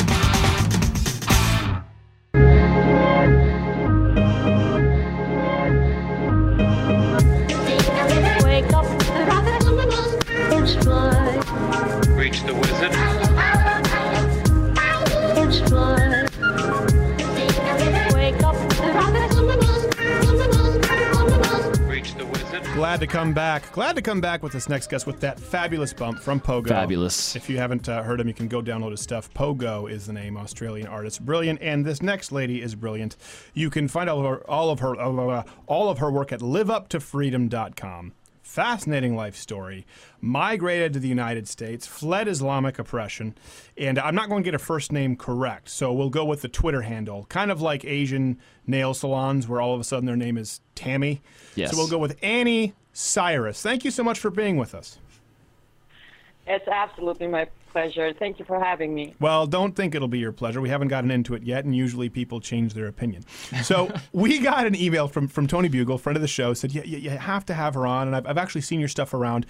To 23.01 23.07
come 23.07 23.33
back. 23.33 23.71
Glad 23.71 23.95
to 23.95 24.01
come 24.03 24.21
back 24.21 24.43
with 24.43 24.53
this 24.53 24.69
next 24.69 24.91
guest 24.91 25.07
with 25.07 25.19
that 25.21 25.39
fabulous 25.39 25.91
bump 25.91 26.19
from 26.19 26.39
Pogo. 26.39 26.67
Fabulous. 26.67 27.35
If 27.35 27.49
you 27.49 27.57
haven't 27.57 27.89
uh, 27.89 28.03
heard 28.03 28.21
him, 28.21 28.27
you 28.27 28.33
can 28.35 28.47
go 28.47 28.61
download 28.61 28.91
his 28.91 29.01
stuff. 29.01 29.33
Pogo 29.33 29.89
is 29.89 30.05
the 30.05 30.13
name, 30.13 30.37
Australian 30.37 30.85
artist, 30.85 31.25
brilliant. 31.25 31.59
And 31.63 31.83
this 31.83 32.03
next 32.03 32.31
lady 32.31 32.61
is 32.61 32.75
brilliant. 32.75 33.17
You 33.55 33.71
can 33.71 33.87
find 33.87 34.07
all 34.07 34.19
of 34.19 34.25
her, 34.27 34.47
all 34.47 34.69
of 34.69 34.81
her, 34.81 34.99
uh, 34.99 35.43
all 35.65 35.89
of 35.89 35.97
her 35.97 36.11
work 36.11 36.31
at 36.31 36.41
liveuptofreedom.com. 36.41 38.13
Fascinating 38.43 39.15
life 39.15 39.35
story. 39.35 39.87
Migrated 40.19 40.93
to 40.93 40.99
the 40.99 41.07
United 41.07 41.47
States, 41.47 41.87
fled 41.87 42.27
Islamic 42.27 42.77
oppression, 42.77 43.33
and 43.77 43.97
I'm 43.97 44.13
not 44.13 44.29
going 44.29 44.43
to 44.43 44.47
get 44.47 44.53
a 44.53 44.59
first 44.59 44.91
name 44.91 45.15
correct, 45.15 45.69
so 45.69 45.91
we'll 45.91 46.11
go 46.11 46.23
with 46.23 46.43
the 46.43 46.49
Twitter 46.49 46.83
handle. 46.83 47.25
Kind 47.29 47.49
of 47.49 47.63
like 47.63 47.83
Asian 47.83 48.37
nail 48.67 48.93
salons, 48.93 49.47
where 49.47 49.59
all 49.59 49.73
of 49.73 49.79
a 49.79 49.83
sudden 49.83 50.05
their 50.05 50.15
name 50.15 50.37
is 50.37 50.61
Tammy. 50.75 51.23
Yes. 51.55 51.71
So 51.71 51.77
we'll 51.77 51.87
go 51.87 51.97
with 51.97 52.19
Anni 52.21 52.75
Cyrus. 52.93 53.61
Thank 53.61 53.85
you 53.85 53.91
so 53.91 54.03
much 54.03 54.19
for 54.19 54.29
being 54.29 54.57
with 54.57 54.75
us. 54.75 54.97
It's 56.47 56.67
absolutely 56.67 57.27
my 57.27 57.47
pleasure. 57.71 58.13
Thank 58.13 58.39
you 58.39 58.45
for 58.45 58.59
having 58.59 58.93
me. 58.93 59.15
Well, 59.19 59.47
don't 59.47 59.75
think 59.75 59.95
it'll 59.95 60.07
be 60.07 60.19
your 60.19 60.31
pleasure. 60.31 60.59
We 60.59 60.69
haven't 60.69 60.89
gotten 60.89 61.11
into 61.11 61.33
it 61.35 61.43
yet, 61.43 61.65
and 61.65 61.75
usually 61.75 62.09
people 62.09 62.41
change 62.41 62.73
their 62.73 62.87
opinion. 62.87 63.23
So 63.63 63.91
we 64.11 64.39
got 64.39 64.65
an 64.65 64.75
email 64.75 65.07
from, 65.07 65.27
from 65.27 65.47
Tony 65.47 65.69
Bugle, 65.69 65.97
friend 65.97 66.17
of 66.17 66.21
the 66.21 66.27
show, 66.27 66.53
said, 66.53 66.73
yeah, 66.73 66.83
you, 66.83 66.97
you 66.97 67.09
have 67.11 67.45
to 67.45 67.53
have 67.53 67.75
her 67.75 67.87
on, 67.87 68.07
and 68.07 68.15
I've, 68.15 68.27
I've 68.27 68.37
actually 68.37 68.61
seen 68.61 68.79
your 68.79 68.89
stuff 68.89 69.13
around. 69.13 69.45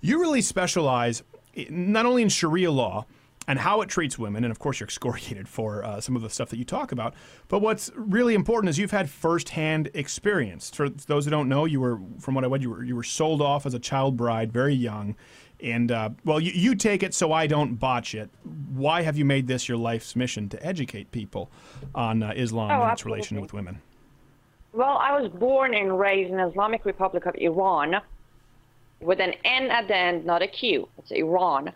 You 0.00 0.20
really 0.20 0.40
specialize 0.40 1.22
eh, 1.56 1.66
not 1.68 2.06
only 2.06 2.22
in 2.22 2.28
Sharia 2.28 2.70
law 2.70 3.06
and 3.48 3.58
how 3.60 3.80
it 3.80 3.88
treats 3.88 4.18
women, 4.18 4.44
and 4.44 4.50
of 4.50 4.58
course 4.58 4.80
you're 4.80 4.86
excoriated 4.86 5.48
for 5.48 5.84
uh, 5.84 6.00
some 6.00 6.16
of 6.16 6.22
the 6.22 6.30
stuff 6.30 6.48
that 6.50 6.58
you 6.58 6.64
talk 6.64 6.92
about, 6.92 7.14
but 7.48 7.60
what's 7.60 7.90
really 7.94 8.34
important 8.34 8.68
is 8.70 8.78
you've 8.78 8.90
had 8.90 9.08
firsthand 9.08 9.90
experience. 9.94 10.70
For 10.70 10.88
those 10.88 11.24
who 11.24 11.30
don't 11.30 11.48
know, 11.48 11.64
you 11.64 11.80
were, 11.80 12.00
from 12.18 12.34
what 12.34 12.44
I 12.44 12.48
read, 12.48 12.62
you 12.62 12.70
were, 12.70 12.84
you 12.84 12.96
were 12.96 13.04
sold 13.04 13.40
off 13.40 13.66
as 13.66 13.74
a 13.74 13.78
child 13.78 14.16
bride 14.16 14.52
very 14.52 14.74
young. 14.74 15.16
And 15.60 15.90
uh, 15.90 16.10
well, 16.24 16.38
you, 16.38 16.52
you 16.52 16.74
take 16.74 17.02
it 17.02 17.14
so 17.14 17.32
I 17.32 17.46
don't 17.46 17.76
botch 17.76 18.14
it. 18.14 18.28
Why 18.74 19.00
have 19.02 19.16
you 19.16 19.24
made 19.24 19.46
this 19.46 19.68
your 19.68 19.78
life's 19.78 20.14
mission 20.14 20.50
to 20.50 20.66
educate 20.66 21.12
people 21.12 21.50
on 21.94 22.22
uh, 22.22 22.34
Islam 22.36 22.70
Oh, 22.70 22.82
and 22.82 22.92
its 22.92 23.06
relation 23.06 23.40
with 23.40 23.54
women? 23.54 23.80
Well, 24.74 24.98
I 24.98 25.18
was 25.18 25.30
born 25.30 25.72
and 25.72 25.98
raised 25.98 26.30
in 26.30 26.36
the 26.36 26.46
Islamic 26.48 26.84
Republic 26.84 27.24
of 27.24 27.34
Iran 27.36 27.96
with 29.00 29.18
an 29.20 29.32
N 29.44 29.70
at 29.70 29.88
the 29.88 29.96
end, 29.96 30.26
not 30.26 30.42
a 30.42 30.46
Q. 30.46 30.88
It's 30.98 31.10
Iran. 31.10 31.72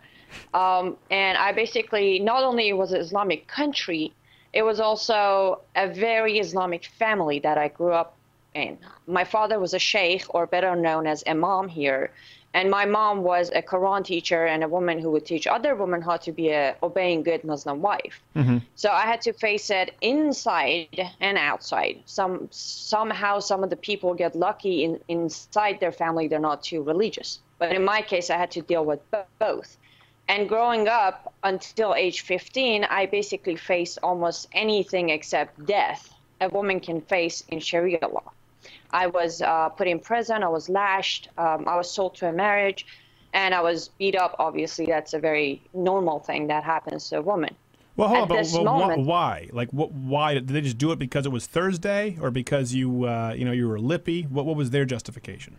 Um, 0.53 0.97
and 1.09 1.37
I 1.37 1.51
basically, 1.51 2.19
not 2.19 2.43
only 2.43 2.73
was 2.73 2.93
it 2.93 2.99
Islamic 3.01 3.47
country, 3.47 4.13
it 4.53 4.63
was 4.63 4.79
also 4.79 5.61
a 5.75 5.87
very 5.87 6.39
Islamic 6.39 6.85
family 6.85 7.39
that 7.39 7.57
I 7.57 7.69
grew 7.69 7.93
up 7.93 8.15
in. 8.53 8.77
My 9.07 9.23
father 9.23 9.59
was 9.59 9.73
a 9.73 9.79
sheikh, 9.79 10.25
or 10.35 10.45
better 10.45 10.75
known 10.75 11.07
as 11.07 11.23
imam 11.27 11.67
here. 11.69 12.11
And 12.53 12.69
my 12.69 12.83
mom 12.83 13.23
was 13.23 13.49
a 13.55 13.61
Quran 13.61 14.03
teacher 14.03 14.45
and 14.45 14.61
a 14.61 14.67
woman 14.67 14.99
who 14.99 15.09
would 15.11 15.25
teach 15.25 15.47
other 15.47 15.73
women 15.73 16.01
how 16.01 16.17
to 16.17 16.33
be 16.33 16.49
a 16.49 16.75
obeying 16.83 17.23
good 17.23 17.45
Muslim 17.45 17.81
wife. 17.81 18.21
So 18.75 18.89
I 18.91 19.05
had 19.05 19.21
to 19.21 19.31
face 19.31 19.69
it 19.69 19.95
inside 20.01 20.99
and 21.21 21.37
outside. 21.37 22.01
Some 22.05 22.49
somehow 22.51 23.39
some 23.39 23.63
of 23.63 23.69
the 23.69 23.77
people 23.77 24.13
get 24.13 24.35
lucky 24.35 24.83
in, 24.83 24.99
inside 25.07 25.79
their 25.79 25.93
family 25.93 26.27
they're 26.27 26.39
not 26.39 26.61
too 26.61 26.83
religious. 26.83 27.39
But 27.57 27.71
in 27.73 27.85
my 27.85 28.01
case 28.01 28.29
I 28.29 28.35
had 28.35 28.51
to 28.51 28.61
deal 28.61 28.83
with 28.83 28.99
both. 29.39 29.77
And 30.27 30.47
growing 30.47 30.87
up 30.87 31.33
until 31.43 31.93
age 31.93 32.21
15, 32.21 32.85
I 32.85 33.05
basically 33.05 33.55
faced 33.55 33.99
almost 34.01 34.47
anything 34.53 35.09
except 35.09 35.65
death 35.65 36.13
a 36.39 36.49
woman 36.49 36.79
can 36.79 37.01
face 37.01 37.43
in 37.49 37.59
Sharia 37.59 38.07
law. 38.07 38.31
I 38.91 39.07
was 39.07 39.41
uh, 39.41 39.69
put 39.69 39.87
in 39.87 39.99
prison, 39.99 40.43
I 40.43 40.49
was 40.49 40.67
lashed, 40.69 41.29
um, 41.37 41.67
I 41.67 41.75
was 41.77 41.89
sold 41.89 42.15
to 42.15 42.27
a 42.27 42.33
marriage, 42.33 42.85
and 43.33 43.53
I 43.53 43.61
was 43.61 43.89
beat 43.99 44.15
up. 44.15 44.35
Obviously, 44.39 44.85
that's 44.85 45.13
a 45.13 45.19
very 45.19 45.61
normal 45.73 46.19
thing 46.19 46.47
that 46.47 46.63
happens 46.63 47.09
to 47.09 47.19
a 47.19 47.21
woman. 47.21 47.55
Well, 47.95 48.07
hold 48.07 48.31
At 48.31 48.37
on, 48.37 48.43
but 48.43 48.51
well, 48.53 48.79
moment- 48.79 49.05
why? 49.05 49.49
Like, 49.51 49.69
what? 49.71 49.91
Why 49.91 50.33
did 50.33 50.47
they 50.47 50.61
just 50.61 50.77
do 50.77 50.91
it 50.91 50.99
because 50.99 51.25
it 51.25 51.31
was 51.31 51.45
Thursday, 51.45 52.17
or 52.21 52.31
because 52.31 52.73
you, 52.73 53.05
uh, 53.05 53.33
you 53.37 53.45
know, 53.45 53.51
you 53.51 53.67
were 53.67 53.79
lippy? 53.79 54.23
What? 54.23 54.45
What 54.45 54.55
was 54.55 54.71
their 54.71 54.85
justification? 54.85 55.57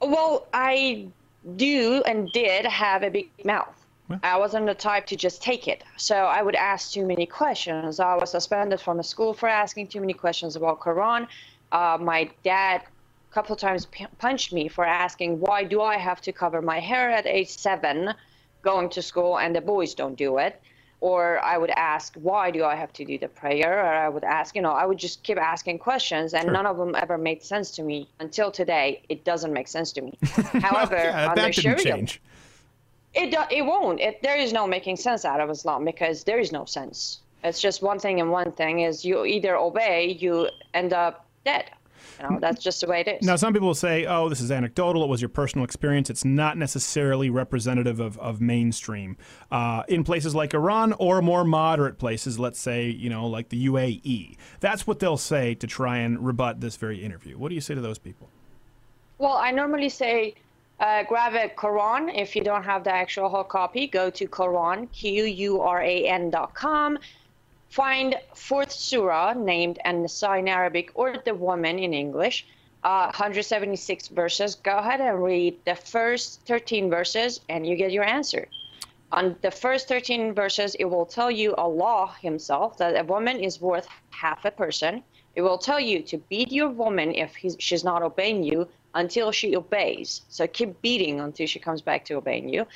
Well, 0.00 0.46
I 0.52 1.08
do 1.56 2.02
and 2.06 2.30
did 2.32 2.64
have 2.66 3.02
a 3.02 3.10
big 3.10 3.30
mouth. 3.44 3.82
I 4.22 4.36
wasn't 4.36 4.66
the 4.66 4.74
type 4.74 5.06
to 5.06 5.16
just 5.16 5.42
take 5.42 5.68
it. 5.68 5.84
So 5.96 6.16
I 6.16 6.42
would 6.42 6.54
ask 6.54 6.92
too 6.92 7.06
many 7.06 7.24
questions. 7.24 7.98
I 7.98 8.14
was 8.16 8.30
suspended 8.30 8.80
from 8.80 8.96
the 8.98 9.02
school 9.02 9.32
for 9.32 9.48
asking 9.48 9.88
too 9.88 10.00
many 10.00 10.12
questions 10.12 10.54
about 10.56 10.80
Quran. 10.80 11.26
Uh, 11.70 11.96
my 12.00 12.30
dad 12.44 12.82
a 13.30 13.34
couple 13.34 13.54
of 13.54 13.60
times 13.60 13.86
p- 13.86 14.06
punched 14.18 14.52
me 14.52 14.68
for 14.68 14.84
asking 14.84 15.40
why 15.40 15.64
do 15.64 15.80
I 15.80 15.96
have 15.96 16.20
to 16.22 16.32
cover 16.32 16.60
my 16.60 16.78
hair 16.78 17.10
at 17.10 17.26
age 17.26 17.48
seven 17.48 18.12
going 18.60 18.90
to 18.90 19.00
school 19.00 19.38
and 19.38 19.56
the 19.56 19.60
boys 19.60 19.94
don't 19.94 20.16
do 20.16 20.38
it. 20.38 20.60
Or 21.10 21.40
I 21.44 21.58
would 21.58 21.70
ask, 21.70 22.14
why 22.14 22.52
do 22.52 22.64
I 22.64 22.76
have 22.76 22.92
to 22.92 23.04
do 23.04 23.18
the 23.18 23.26
prayer? 23.26 23.72
Or 23.80 23.92
I 24.06 24.08
would 24.08 24.22
ask, 24.22 24.54
you 24.54 24.62
know, 24.62 24.70
I 24.70 24.86
would 24.86 24.98
just 24.98 25.24
keep 25.24 25.36
asking 25.36 25.80
questions, 25.80 26.32
and 26.32 26.44
Sure. 26.44 26.52
none 26.52 26.64
of 26.64 26.76
them 26.76 26.94
ever 26.94 27.18
made 27.18 27.42
sense 27.42 27.72
to 27.72 27.82
me 27.82 28.08
until 28.20 28.52
today. 28.52 29.02
It 29.08 29.24
doesn't 29.24 29.52
make 29.52 29.66
sense 29.66 29.90
to 29.94 30.00
me. 30.02 30.12
However, 30.68 30.94
yeah, 30.94 31.34
that 31.34 31.34
didn't 31.34 31.54
Sharia, 31.56 31.82
change. 31.82 32.22
it 33.14 33.32
do, 33.32 33.38
it 33.50 33.62
won't. 33.66 33.98
It, 33.98 34.22
there 34.22 34.36
is 34.38 34.52
no 34.52 34.64
making 34.68 34.94
sense 34.96 35.24
out 35.24 35.40
of 35.40 35.50
Islam 35.50 35.84
because 35.84 36.22
there 36.22 36.38
is 36.38 36.52
no 36.52 36.64
sense. 36.66 37.18
It's 37.42 37.60
just 37.60 37.82
one 37.82 37.98
thing 37.98 38.20
and 38.20 38.30
one 38.30 38.52
thing 38.52 38.74
is 38.88 39.04
you 39.04 39.24
either 39.24 39.56
obey, 39.56 40.16
you 40.20 40.48
end 40.72 40.92
up 40.92 41.26
dead. 41.44 41.64
You 42.22 42.30
know, 42.30 42.40
that's 42.40 42.62
just 42.62 42.80
the 42.80 42.86
way 42.86 43.00
it 43.00 43.08
is. 43.08 43.26
Now, 43.26 43.36
some 43.36 43.52
people 43.52 43.68
will 43.68 43.74
say, 43.74 44.06
"Oh, 44.06 44.28
this 44.28 44.40
is 44.40 44.50
anecdotal. 44.50 45.02
It 45.02 45.08
was 45.08 45.20
your 45.20 45.28
personal 45.28 45.64
experience. 45.64 46.10
It's 46.10 46.24
not 46.24 46.56
necessarily 46.56 47.30
representative 47.30 48.00
of, 48.00 48.18
of 48.18 48.40
mainstream." 48.40 49.16
Uh, 49.50 49.82
in 49.88 50.04
places 50.04 50.34
like 50.34 50.54
Iran 50.54 50.92
or 50.94 51.20
more 51.22 51.44
moderate 51.44 51.98
places, 51.98 52.38
let's 52.38 52.58
say, 52.58 52.86
you 52.88 53.10
know, 53.10 53.26
like 53.26 53.48
the 53.48 53.66
UAE, 53.66 54.36
that's 54.60 54.86
what 54.86 54.98
they'll 54.98 55.16
say 55.16 55.54
to 55.54 55.66
try 55.66 55.98
and 55.98 56.24
rebut 56.24 56.60
this 56.60 56.76
very 56.76 57.02
interview. 57.04 57.36
What 57.36 57.48
do 57.48 57.54
you 57.54 57.60
say 57.60 57.74
to 57.74 57.80
those 57.80 57.98
people? 57.98 58.28
Well, 59.18 59.36
I 59.36 59.50
normally 59.50 59.88
say 59.88 60.34
uh, 60.80 61.04
grab 61.04 61.34
a 61.34 61.48
Quran. 61.54 62.12
If 62.14 62.34
you 62.34 62.42
don't 62.42 62.64
have 62.64 62.84
the 62.84 62.92
actual 62.92 63.28
whole 63.28 63.44
copy, 63.44 63.86
go 63.86 64.10
to 64.10 64.26
Quran, 64.26 64.90
Q-U-R-A-N 64.92 66.30
dot 66.30 66.54
com. 66.54 66.98
Find 67.72 68.20
fourth 68.34 68.70
surah 68.70 69.32
named 69.32 69.78
An-Nisa 69.86 70.34
in 70.34 70.46
Arabic 70.46 70.90
or 70.94 71.16
the 71.24 71.34
woman 71.34 71.78
in 71.78 71.94
English. 71.94 72.46
Uh, 72.84 73.06
176 73.06 74.08
verses. 74.08 74.56
Go 74.56 74.76
ahead 74.76 75.00
and 75.00 75.22
read 75.22 75.58
the 75.64 75.74
first 75.74 76.42
13 76.46 76.90
verses 76.90 77.40
and 77.48 77.66
you 77.66 77.74
get 77.74 77.90
your 77.90 78.04
answer. 78.04 78.46
On 79.10 79.36
the 79.40 79.50
first 79.50 79.88
13 79.88 80.34
verses, 80.34 80.74
it 80.74 80.84
will 80.84 81.06
tell 81.06 81.30
you 81.30 81.54
Allah 81.54 82.14
Himself 82.20 82.76
that 82.76 82.94
a 82.94 83.04
woman 83.04 83.40
is 83.40 83.58
worth 83.58 83.88
half 84.10 84.44
a 84.44 84.50
person. 84.50 85.02
It 85.34 85.40
will 85.40 85.56
tell 85.56 85.80
you 85.80 86.02
to 86.02 86.18
beat 86.18 86.52
your 86.52 86.68
woman 86.68 87.14
if 87.14 87.34
he's, 87.34 87.56
she's 87.58 87.84
not 87.84 88.02
obeying 88.02 88.42
you 88.42 88.68
until 88.94 89.32
she 89.32 89.56
obeys. 89.56 90.20
So 90.28 90.46
keep 90.46 90.82
beating 90.82 91.20
until 91.20 91.46
she 91.46 91.58
comes 91.58 91.80
back 91.80 92.04
to 92.06 92.16
obeying 92.16 92.50
you. 92.50 92.66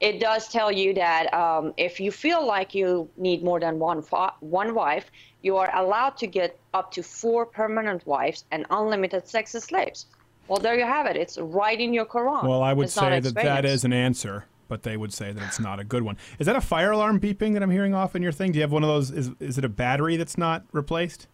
It 0.00 0.20
does 0.20 0.48
tell 0.48 0.70
you 0.70 0.94
that 0.94 1.32
um, 1.34 1.74
if 1.76 1.98
you 1.98 2.12
feel 2.12 2.46
like 2.46 2.74
you 2.74 3.08
need 3.16 3.42
more 3.42 3.58
than 3.58 3.78
one 3.80 4.00
fa- 4.00 4.34
one 4.40 4.74
wife, 4.74 5.10
you 5.42 5.56
are 5.56 5.74
allowed 5.76 6.16
to 6.18 6.26
get 6.26 6.58
up 6.72 6.92
to 6.92 7.02
four 7.02 7.44
permanent 7.44 8.06
wives 8.06 8.44
and 8.52 8.64
unlimited 8.70 9.26
sex 9.26 9.52
slaves. 9.52 10.06
Well, 10.46 10.58
there 10.58 10.78
you 10.78 10.84
have 10.86 11.06
it. 11.06 11.16
It's 11.16 11.36
right 11.38 11.78
in 11.78 11.92
your 11.92 12.06
Quran. 12.06 12.44
Well, 12.46 12.62
I 12.62 12.72
would 12.72 12.84
It's 12.84 12.94
say 12.94 13.20
that 13.20 13.34
that 13.34 13.64
is 13.64 13.84
an 13.84 13.92
answer, 13.92 14.46
but 14.68 14.82
they 14.82 14.96
would 14.96 15.12
say 15.12 15.32
that 15.32 15.42
it's 15.42 15.60
not 15.60 15.80
a 15.80 15.84
good 15.84 16.02
one. 16.02 16.16
Is 16.38 16.46
that 16.46 16.56
a 16.56 16.60
fire 16.60 16.92
alarm 16.92 17.20
beeping 17.20 17.52
that 17.54 17.62
I'm 17.62 17.70
hearing 17.70 17.94
off 17.94 18.14
in 18.16 18.22
your 18.22 18.32
thing? 18.32 18.52
Do 18.52 18.58
you 18.58 18.62
have 18.62 18.72
one 18.72 18.84
of 18.84 18.88
those? 18.88 19.10
Is, 19.10 19.30
is 19.40 19.58
it 19.58 19.64
a 19.64 19.68
battery 19.68 20.16
that's 20.16 20.38
not 20.38 20.64
replaced? 20.72 21.26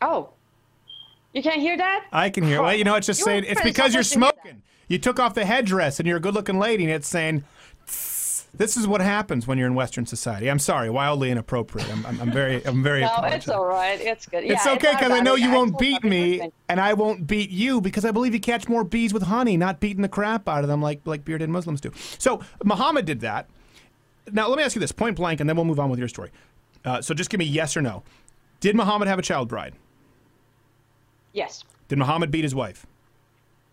Oh, 0.00 0.30
you 1.32 1.42
can't 1.42 1.60
hear 1.60 1.76
that? 1.76 2.06
I 2.10 2.30
can 2.30 2.42
hear. 2.44 2.62
Well, 2.62 2.74
you 2.74 2.84
know, 2.84 2.94
it's 2.96 3.06
just 3.06 3.20
You 3.20 3.24
saying 3.26 3.44
it's 3.46 3.62
because 3.62 3.94
you're 3.94 4.02
supposed 4.02 4.34
to 4.36 4.40
hear 4.42 4.50
smoking. 4.52 4.62
You 4.88 4.98
took 4.98 5.20
off 5.20 5.34
the 5.34 5.44
headdress 5.44 6.00
and 6.00 6.08
you're 6.08 6.16
a 6.16 6.20
good-looking 6.20 6.58
lady, 6.58 6.84
and 6.84 6.92
it's 6.92 7.08
saying. 7.08 7.44
"This 8.54 8.76
is 8.76 8.86
what 8.86 9.00
happens 9.00 9.46
when 9.46 9.58
you're 9.58 9.66
in 9.66 9.74
Western 9.74 10.06
society." 10.06 10.50
I'm 10.50 10.58
sorry, 10.58 10.90
wildly 10.90 11.30
inappropriate. 11.30 11.90
I'm, 11.90 12.06
I'm, 12.06 12.20
I'm 12.20 12.30
very, 12.30 12.64
I'm 12.66 12.82
very. 12.82 13.00
No, 13.00 13.08
apologetic. 13.08 13.38
it's 13.38 13.48
all 13.48 13.64
right. 13.64 14.00
It's 14.00 14.26
good. 14.26 14.44
It's 14.44 14.66
okay 14.66 14.92
because 14.92 15.10
I 15.10 15.20
know 15.20 15.34
you 15.34 15.50
won't 15.52 15.78
beat 15.78 16.04
me, 16.04 16.50
and 16.68 16.80
I 16.80 16.94
won't 16.94 17.26
beat 17.26 17.50
you 17.50 17.80
because 17.80 18.04
I 18.04 18.10
believe 18.10 18.34
you 18.34 18.40
catch 18.40 18.68
more 18.68 18.84
bees 18.84 19.12
with 19.12 19.24
honey, 19.24 19.56
not 19.56 19.80
beating 19.80 20.02
the 20.02 20.08
crap 20.08 20.48
out 20.48 20.62
of 20.64 20.68
them 20.68 20.82
like 20.82 21.00
like 21.04 21.24
bearded 21.24 21.50
Muslims 21.50 21.80
do. 21.80 21.92
So 22.18 22.40
Muhammad 22.64 23.04
did 23.04 23.20
that. 23.20 23.48
Now 24.30 24.48
let 24.48 24.56
me 24.56 24.62
ask 24.64 24.74
you 24.76 24.80
this, 24.80 24.92
point 24.92 25.16
blank, 25.16 25.40
and 25.40 25.48
then 25.48 25.56
we'll 25.56 25.64
move 25.64 25.80
on 25.80 25.90
with 25.90 25.98
your 25.98 26.08
story. 26.08 26.30
Uh, 26.84 27.00
so 27.00 27.14
just 27.14 27.30
give 27.30 27.38
me 27.38 27.44
yes 27.44 27.76
or 27.76 27.82
no. 27.82 28.02
Did 28.60 28.76
Muhammad 28.76 29.08
have 29.08 29.18
a 29.18 29.22
child 29.22 29.48
bride? 29.48 29.74
Yes. 31.32 31.64
Did 31.88 31.98
Muhammad 31.98 32.30
beat 32.30 32.44
his 32.44 32.54
wife? 32.54 32.86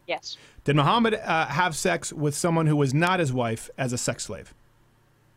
Yes. 0.07 0.37
Did 0.63 0.75
Muhammad 0.75 1.13
uh, 1.13 1.45
have 1.47 1.75
sex 1.75 2.11
with 2.11 2.35
someone 2.35 2.65
who 2.65 2.75
was 2.75 2.93
not 2.93 3.19
his 3.19 3.31
wife 3.31 3.69
as 3.77 3.93
a 3.93 3.97
sex 3.97 4.25
slave? 4.25 4.53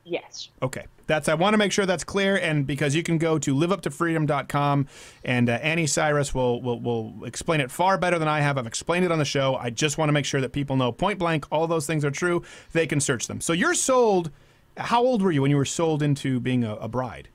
Yes. 0.04 0.48
Okay. 0.62 0.86
That's 1.06 1.28
I 1.28 1.34
want 1.34 1.54
to 1.54 1.58
make 1.58 1.72
sure 1.72 1.86
that's 1.86 2.04
clear 2.04 2.36
and 2.36 2.66
because 2.66 2.94
you 2.94 3.02
can 3.02 3.18
go 3.18 3.38
to 3.38 3.54
liveuptofreedom.com 3.54 4.86
and 5.24 5.48
uh, 5.48 5.52
Anni 5.52 5.86
Cyrus 5.86 6.34
will, 6.34 6.60
will 6.60 6.80
will 6.80 7.24
explain 7.24 7.60
it 7.60 7.70
far 7.70 7.98
better 7.98 8.18
than 8.18 8.28
I 8.28 8.40
have. 8.40 8.58
I've 8.58 8.66
explained 8.66 9.04
it 9.04 9.12
on 9.12 9.18
the 9.18 9.24
show. 9.24 9.54
I 9.56 9.70
just 9.70 9.98
want 9.98 10.08
to 10.08 10.12
make 10.12 10.24
sure 10.24 10.40
that 10.40 10.52
people 10.52 10.76
know 10.76 10.90
point 10.90 11.18
blank 11.18 11.46
all 11.52 11.66
those 11.66 11.86
things 11.86 12.04
are 12.04 12.10
true. 12.10 12.42
They 12.72 12.86
can 12.86 13.00
search 13.00 13.26
them. 13.28 13.40
So 13.40 13.52
you're 13.52 13.74
sold 13.74 14.30
how 14.76 15.02
old 15.02 15.22
were 15.22 15.30
you 15.30 15.42
when 15.42 15.50
you 15.50 15.56
were 15.56 15.64
sold 15.64 16.02
into 16.02 16.40
being 16.40 16.64
a, 16.64 16.74
a 16.76 16.88
bride? 16.88 17.28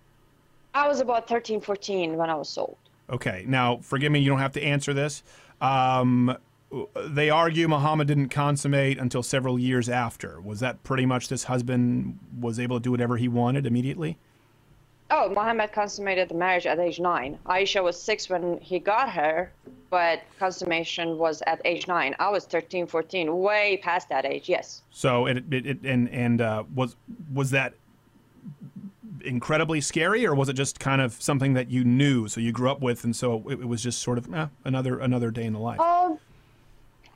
I 0.74 0.88
was 0.88 1.00
about 1.00 1.28
13, 1.28 1.62
14 1.62 2.16
when 2.16 2.30
I 2.30 2.36
was 2.36 2.50
sold. 2.50 2.78
Okay. 3.10 3.44
Now, 3.48 3.78
forgive 3.78 4.12
me, 4.12 4.20
you 4.20 4.30
don't 4.30 4.40
have 4.40 4.54
to 4.54 4.64
answer 4.64 4.94
this. 4.94 5.24
Um, 5.62 6.36
they 7.08 7.30
argue 7.30 7.68
Muhammad 7.68 8.08
didn't 8.08 8.30
consummate 8.30 8.98
until 8.98 9.24
several 9.24 9.58
years 9.58 9.88
after. 9.88 10.42
Was 10.42 10.60
that 10.60 10.84
pretty 10.84 11.06
much 11.06 11.30
this 11.30 11.46
husband 11.46 12.20
was 12.40 12.60
able 12.60 12.78
to 12.78 12.84
do 12.84 12.92
whatever 12.92 13.18
he 13.18 13.28
wanted 13.28 13.66
immediately? 13.66 14.18
Oh, 15.10 15.30
Muhammad 15.30 15.72
consummated 15.72 16.28
the 16.28 16.36
marriage 16.36 16.66
at 16.66 16.80
age 16.80 17.00
nine. 17.00 17.40
Aisha 17.46 17.82
was 17.82 18.02
six 18.02 18.28
when 18.28 18.60
he 18.60 18.78
got 18.78 19.10
her, 19.10 19.50
but 19.90 20.22
consummation 20.38 21.18
was 21.18 21.42
at 21.48 21.62
age 21.64 21.88
nine. 21.88 22.14
I 22.20 22.30
was 22.30 22.46
13, 22.46 22.88
14, 22.88 23.38
way 23.38 23.80
past 23.82 24.10
that 24.10 24.26
age, 24.26 24.50
yes. 24.50 24.82
So 24.92 25.28
it, 25.28 25.46
it, 25.50 25.66
it 25.66 25.78
and 25.84 26.10
and 26.10 26.42
uh, 26.42 26.64
was 26.76 26.98
was 27.34 27.52
that 27.52 27.76
incredibly 29.24 29.80
scary, 29.80 30.26
or 30.26 30.36
was 30.36 30.50
it 30.50 30.54
just 30.54 30.80
kind 30.80 31.02
of 31.02 31.14
something 31.14 31.54
that 31.54 31.70
you 31.70 31.86
knew, 31.86 32.28
so 32.28 32.42
you 32.42 32.52
grew 32.52 32.70
up 32.70 32.82
with, 32.82 33.06
and 33.06 33.16
so 33.16 33.44
it, 33.48 33.62
it 33.62 33.68
was 33.68 33.82
just 33.82 34.02
sort 34.02 34.18
of 34.18 34.34
eh, 34.34 34.48
another 34.66 35.00
another 35.00 35.32
day 35.32 35.46
in 35.46 35.54
the 35.54 35.60
life? 35.60 35.80
Um, 35.80 36.20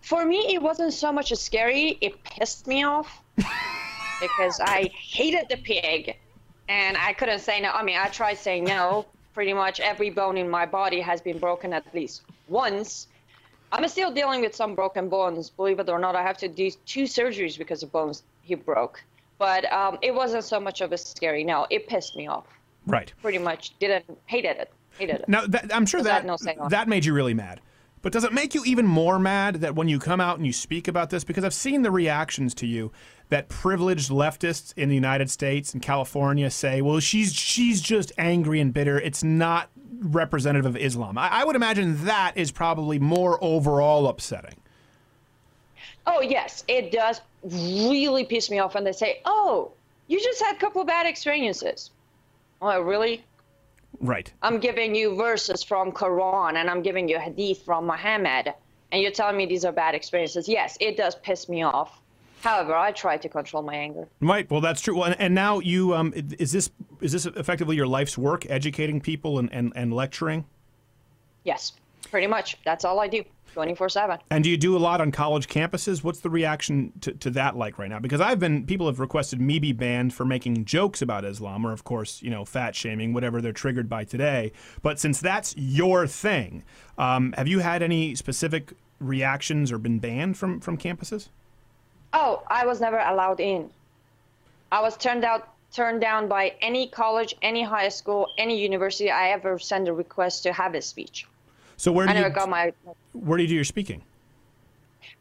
for 0.01 0.25
me, 0.25 0.53
it 0.53 0.61
wasn't 0.61 0.93
so 0.93 1.11
much 1.11 1.33
scary. 1.33 1.97
It 2.01 2.23
pissed 2.23 2.67
me 2.67 2.83
off 2.83 3.21
because 3.35 4.59
I 4.59 4.89
hated 4.93 5.47
the 5.49 5.57
pig, 5.57 6.17
and 6.67 6.97
I 6.97 7.13
couldn't 7.13 7.39
say 7.39 7.61
no. 7.61 7.71
I 7.71 7.83
mean, 7.83 7.97
I 7.97 8.07
tried 8.07 8.37
saying 8.37 8.65
no. 8.65 9.05
Pretty 9.33 9.53
much 9.53 9.79
every 9.79 10.09
bone 10.09 10.37
in 10.37 10.49
my 10.49 10.65
body 10.65 10.99
has 10.99 11.21
been 11.21 11.39
broken 11.39 11.71
at 11.71 11.85
least 11.93 12.23
once. 12.49 13.07
I'm 13.71 13.87
still 13.87 14.11
dealing 14.11 14.41
with 14.41 14.53
some 14.53 14.75
broken 14.75 15.07
bones. 15.07 15.49
Believe 15.49 15.79
it 15.79 15.87
or 15.87 15.99
not, 15.99 16.15
I 16.15 16.21
have 16.21 16.37
to 16.39 16.49
do 16.49 16.69
two 16.85 17.03
surgeries 17.03 17.57
because 17.57 17.81
of 17.83 17.91
bones 17.93 18.23
he 18.41 18.55
broke. 18.55 19.01
But 19.37 19.71
um, 19.71 19.97
it 20.01 20.13
wasn't 20.13 20.43
so 20.43 20.59
much 20.59 20.81
of 20.81 20.91
a 20.91 20.97
scary. 20.97 21.43
No, 21.45 21.65
it 21.69 21.87
pissed 21.87 22.17
me 22.17 22.27
off. 22.27 22.45
Right. 22.85 23.13
Pretty 23.21 23.37
much 23.37 23.77
didn't 23.79 24.05
hated 24.25 24.57
it. 24.57 24.73
Hated 24.97 25.21
it. 25.21 25.29
Now 25.29 25.45
that, 25.47 25.73
I'm 25.73 25.85
sure 25.85 26.01
I 26.01 26.03
that 26.03 26.25
no 26.25 26.35
say 26.35 26.55
on 26.55 26.67
it. 26.67 26.69
that 26.71 26.89
made 26.89 27.05
you 27.05 27.13
really 27.13 27.33
mad. 27.33 27.61
But 28.01 28.13
does 28.13 28.23
it 28.23 28.33
make 28.33 28.55
you 28.55 28.63
even 28.65 28.87
more 28.87 29.19
mad 29.19 29.55
that 29.55 29.75
when 29.75 29.87
you 29.87 29.99
come 29.99 30.19
out 30.19 30.37
and 30.37 30.45
you 30.45 30.53
speak 30.53 30.87
about 30.87 31.09
this? 31.09 31.23
Because 31.23 31.43
I've 31.43 31.53
seen 31.53 31.83
the 31.83 31.91
reactions 31.91 32.53
to 32.55 32.67
you 32.67 32.91
that 33.29 33.47
privileged 33.47 34.09
leftists 34.09 34.73
in 34.75 34.89
the 34.89 34.95
United 34.95 35.29
States 35.29 35.73
and 35.73 35.81
California 35.81 36.49
say, 36.49 36.81
"Well, 36.81 36.99
she's 36.99 37.33
she's 37.33 37.79
just 37.79 38.11
angry 38.17 38.59
and 38.59 38.73
bitter. 38.73 38.99
It's 38.99 39.23
not 39.23 39.69
representative 39.99 40.65
of 40.65 40.75
Islam." 40.75 41.17
I, 41.17 41.29
I 41.29 41.43
would 41.43 41.55
imagine 41.55 42.05
that 42.05 42.33
is 42.35 42.51
probably 42.51 42.97
more 42.97 43.37
overall 43.43 44.07
upsetting. 44.07 44.55
Oh 46.07 46.21
yes, 46.21 46.63
it 46.67 46.91
does 46.91 47.21
really 47.43 48.25
piss 48.25 48.49
me 48.49 48.57
off 48.59 48.73
when 48.73 48.83
they 48.83 48.91
say, 48.91 49.21
"Oh, 49.25 49.71
you 50.07 50.19
just 50.19 50.41
had 50.41 50.55
a 50.55 50.59
couple 50.59 50.81
of 50.81 50.87
bad 50.87 51.05
experiences." 51.05 51.91
Oh, 52.63 52.79
really? 52.81 53.23
Right. 54.01 54.33
I'm 54.41 54.59
giving 54.59 54.95
you 54.95 55.15
verses 55.15 55.63
from 55.63 55.91
Quran 55.91 56.55
and 56.55 56.69
I'm 56.69 56.81
giving 56.81 57.07
you 57.07 57.19
hadith 57.19 57.63
from 57.63 57.85
Muhammad, 57.85 58.53
and 58.91 59.01
you're 59.01 59.11
telling 59.11 59.37
me 59.37 59.45
these 59.45 59.63
are 59.63 59.71
bad 59.71 59.95
experiences. 59.95 60.49
Yes, 60.49 60.77
it 60.81 60.97
does 60.97 61.15
piss 61.15 61.47
me 61.47 61.63
off. 61.63 62.01
However, 62.41 62.73
I 62.73 62.91
try 62.91 63.17
to 63.17 63.29
control 63.29 63.61
my 63.61 63.75
anger. 63.75 64.07
Right. 64.19 64.49
Well, 64.49 64.61
that's 64.61 64.81
true. 64.81 64.95
Well, 64.95 65.05
and, 65.05 65.21
and 65.21 65.35
now 65.35 65.59
you 65.59 65.93
um, 65.93 66.11
is 66.39 66.51
this 66.51 66.71
is 66.99 67.11
this 67.11 67.27
effectively 67.27 67.75
your 67.75 67.85
life's 67.85 68.17
work, 68.17 68.49
educating 68.49 68.99
people 68.99 69.37
and, 69.37 69.53
and, 69.53 69.71
and 69.75 69.93
lecturing? 69.93 70.45
Yes, 71.43 71.73
pretty 72.09 72.27
much. 72.27 72.57
That's 72.65 72.83
all 72.83 72.99
I 72.99 73.07
do, 73.07 73.23
24 73.53 73.89
7. 73.89 74.19
And 74.29 74.43
do 74.43 74.49
you 74.49 74.57
do 74.57 74.75
a 74.75 74.79
lot 74.79 75.01
on 75.01 75.11
college 75.11 75.47
campuses? 75.47 76.03
What's 76.03 76.19
the 76.19 76.29
reaction 76.29 76.93
to, 77.01 77.13
to 77.13 77.29
that 77.31 77.57
like 77.57 77.77
right 77.77 77.89
now? 77.89 77.99
Because 77.99 78.21
I've 78.21 78.39
been 78.39 78.65
people 78.65 78.87
have 78.87 78.99
requested 78.99 79.41
me 79.41 79.59
be 79.59 79.73
banned 79.73 80.13
for 80.13 80.25
making 80.25 80.65
jokes 80.65 81.01
about 81.01 81.25
Islam, 81.25 81.65
or 81.65 81.71
of 81.71 81.83
course, 81.83 82.21
you 82.21 82.29
know, 82.29 82.45
fat 82.45 82.75
shaming, 82.75 83.13
whatever 83.13 83.41
they're 83.41 83.51
triggered 83.51 83.89
by 83.89 84.03
today. 84.03 84.51
But 84.81 84.99
since 84.99 85.19
that's 85.19 85.55
your 85.57 86.07
thing, 86.07 86.63
um, 86.97 87.33
have 87.33 87.47
you 87.47 87.59
had 87.59 87.81
any 87.81 88.15
specific 88.15 88.73
reactions 88.99 89.71
or 89.71 89.77
been 89.77 89.99
banned 89.99 90.37
from 90.37 90.59
from 90.59 90.77
campuses? 90.77 91.29
Oh, 92.13 92.43
I 92.47 92.65
was 92.65 92.81
never 92.81 92.99
allowed 92.99 93.39
in. 93.39 93.69
I 94.71 94.81
was 94.81 94.97
turned 94.97 95.23
out 95.23 95.49
turned 95.71 96.01
down 96.01 96.27
by 96.27 96.53
any 96.61 96.87
college, 96.87 97.33
any 97.41 97.63
high 97.63 97.89
school, 97.89 98.27
any 98.37 98.61
university 98.61 99.09
I 99.09 99.29
ever 99.29 99.57
sent 99.57 99.87
a 99.87 99.93
request 99.93 100.43
to 100.43 100.53
have 100.53 100.75
a 100.75 100.81
speech. 100.81 101.25
So 101.81 101.91
where 101.91 102.05
do 102.05 102.11
I 102.11 102.13
never 102.13 102.27
you 102.27 102.35
got 102.35 102.47
my 102.47 102.73
where 103.13 103.37
do 103.37 103.43
you 103.43 103.49
do 103.49 103.55
your 103.55 103.63
speaking? 103.63 104.03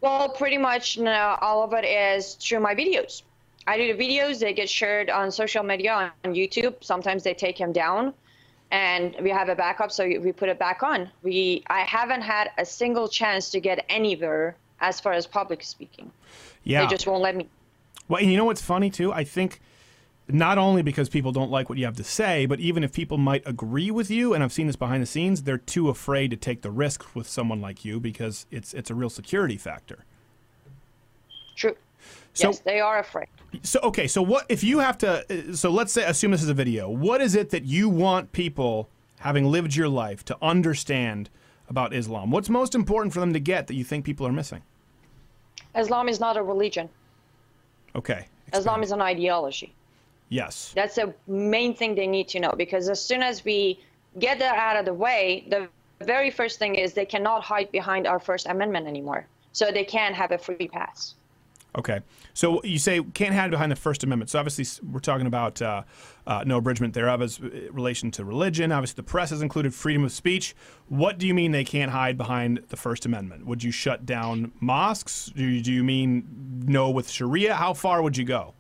Well, 0.03 0.29
pretty 0.29 0.59
much 0.59 0.99
no, 0.99 1.39
all 1.41 1.63
of 1.63 1.73
it 1.73 1.87
is 1.87 2.35
through 2.35 2.61
my 2.61 2.75
videos. 2.75 3.23
I 3.67 3.79
do 3.79 3.97
the 3.97 3.99
videos, 3.99 4.41
they 4.41 4.53
get 4.53 4.69
shared 4.69 5.09
on 5.09 5.33
social 5.33 5.63
media, 5.63 6.13
on 6.23 6.35
YouTube. 6.35 6.85
Sometimes 6.85 7.23
they 7.23 7.33
take 7.33 7.57
them 7.57 7.73
down, 7.73 8.13
and 8.71 9.17
we 9.23 9.31
have 9.31 9.49
a 9.49 9.55
backup, 9.57 9.91
so 9.91 10.05
we 10.05 10.33
put 10.33 10.51
it 10.51 10.59
back 10.59 10.83
on. 10.83 11.09
We, 11.23 11.63
I 11.69 11.81
haven't 11.81 12.21
had 12.21 12.51
a 12.59 12.67
single 12.67 13.09
chance 13.09 13.49
to 13.53 13.61
get 13.61 13.87
anywhere 13.89 14.55
as 14.83 15.01
far 15.01 15.15
as 15.15 15.27
public 15.27 15.63
speaking. 15.63 16.11
Yeah. 16.65 16.83
They 16.83 16.89
just 16.89 17.07
won't 17.07 17.23
let 17.23 17.37
me. 17.37 17.49
Well, 18.09 18.21
and 18.21 18.31
you 18.31 18.37
know 18.37 18.45
what's 18.45 18.61
funny 18.61 18.91
too? 18.91 19.15
I 19.15 19.25
think 19.25 19.63
not 20.35 20.59
only 20.59 20.83
because 20.83 21.09
people 21.09 21.33
don't 21.33 21.51
like 21.51 21.69
what 21.69 21.79
you 21.79 21.85
have 21.85 21.97
to 21.97 22.05
say, 22.05 22.47
but 22.47 22.61
even 22.61 22.85
if 22.85 22.93
people 22.93 23.19
might 23.19 23.43
agree 23.47 23.91
with 23.91 24.11
you, 24.11 24.35
and 24.35 24.43
I've 24.43 24.53
seen 24.53 24.67
this 24.67 24.77
behind 24.77 25.03
the 25.03 25.07
scenes, 25.07 25.43
they're 25.43 25.59
too 25.59 25.89
afraid 25.89 26.31
to 26.31 26.37
take 26.37 26.63
the 26.63 26.71
risk 26.71 27.15
with 27.15 27.29
someone 27.29 27.61
like 27.61 27.85
you 27.85 28.01
because 28.01 28.47
it's 28.51 28.75
it's 28.75 28.91
a 28.91 28.95
real 28.95 29.11
security 29.11 29.57
factor. 29.57 30.05
True. 31.57 31.77
So- 32.35 32.49
yes, 32.49 32.61
they 32.61 32.81
are 32.81 32.99
afraid. 32.99 33.29
So 33.63 33.81
okay, 33.83 34.07
so 34.07 34.23
what 34.23 34.47
if 34.49 34.63
you 34.63 34.79
have 34.79 34.99
to? 34.99 35.25
Uh, 35.29 35.55
so 35.55 35.71
let's 35.71 35.93
say 35.93 36.05
assume 36.05 36.31
this 36.31 36.43
is 36.43 36.49
a 36.49 36.55
video. 36.55 36.89
What 36.89 37.21
is 37.21 37.35
it 37.35 37.51
that 37.51 37.65
you 37.65 37.89
want 37.89 38.33
people, 38.33 38.89
having 39.21 39.45
lived 39.47 39.75
your 39.75 39.89
life, 39.89 40.25
to 40.27 40.37
understand 40.41 41.31
about 41.69 41.93
Islam? 41.93 42.31
What's 42.31 42.49
most 42.49 42.75
important 42.75 43.13
for 43.13 43.21
them 43.21 43.33
to 43.33 43.41
get 43.41 43.67
that 43.67 43.75
you 43.75 43.85
think 43.85 44.05
people 44.05 44.27
are 44.27 44.33
missing? 44.33 44.63
Islam 45.75 46.09
is 46.09 46.21
not 46.21 46.37
a 46.37 46.43
religion. 46.43 46.89
Okay. 47.97 48.27
Islam 48.53 48.83
is 48.83 48.93
an 48.93 49.01
ideology. 49.01 49.75
Yes. 50.31 50.73
That's 50.75 50.95
the 50.95 51.13
main 51.27 51.75
thing 51.75 51.95
they 51.95 52.07
need 52.07 52.29
to 52.29 52.41
know 52.41 52.55
because 52.57 52.89
as 52.89 53.05
soon 53.05 53.23
as 53.23 53.45
we 53.45 53.81
get 54.19 54.39
that 54.39 54.57
out 54.57 54.77
of 54.77 54.87
the 54.87 54.95
way, 54.95 55.45
the 55.51 55.69
very 56.05 56.31
first 56.31 56.59
thing 56.59 56.77
is 56.77 56.95
they 56.95 57.05
cannot 57.05 57.43
hide 57.43 57.71
behind 57.71 58.07
our 58.07 58.19
First 58.19 58.47
Amendment 58.47 58.87
anymore. 58.87 59.27
So 59.53 59.71
they 59.73 59.85
can 59.85 60.15
have 60.15 60.31
a 60.31 60.39
free 60.39 60.69
pass. 60.69 61.17
Okay. 61.77 62.01
So 62.35 62.63
you 62.63 62.79
say 62.79 63.03
can't 63.03 63.35
hide 63.35 63.51
behind 63.51 63.71
the 63.71 63.77
First 63.77 64.03
Amendment. 64.03 64.31
So 64.31 64.39
obviously 64.39 64.89
we're 64.89 65.01
talking 65.01 65.27
about 65.27 65.61
uh, 65.61 65.83
uh, 66.27 66.45
no 66.47 66.59
abridgment 66.59 66.95
thereof 66.95 67.23
as 67.23 67.41
uh, 67.41 67.49
relation 67.73 68.11
to 68.13 68.25
religion. 68.25 68.73
Obviously 68.73 68.97
the 68.97 69.03
press 69.03 69.31
has 69.31 69.43
included 69.43 69.75
freedom 69.75 70.05
of 70.05 70.13
speech. 70.13 70.55
What 70.89 71.19
do 71.19 71.27
you 71.27 71.35
mean 71.35 71.51
they 71.53 71.65
can't 71.65 71.91
hide 71.91 72.17
behind 72.17 72.63
the 72.69 72.77
First 72.77 73.05
Amendment? 73.05 73.47
Would 73.47 73.63
you 73.63 73.71
shut 73.73 74.07
down 74.07 74.53
mosques? 74.61 75.27
Do 75.35 75.45
you, 75.45 75.61
do 75.61 75.73
you 75.73 75.85
mean 75.85 76.63
no 76.67 76.91
with 76.91 77.11
Sharia? 77.11 77.55
How 77.55 77.75
far 77.75 78.03
would 78.03 78.17
you 78.17 78.25
go? 78.25 78.55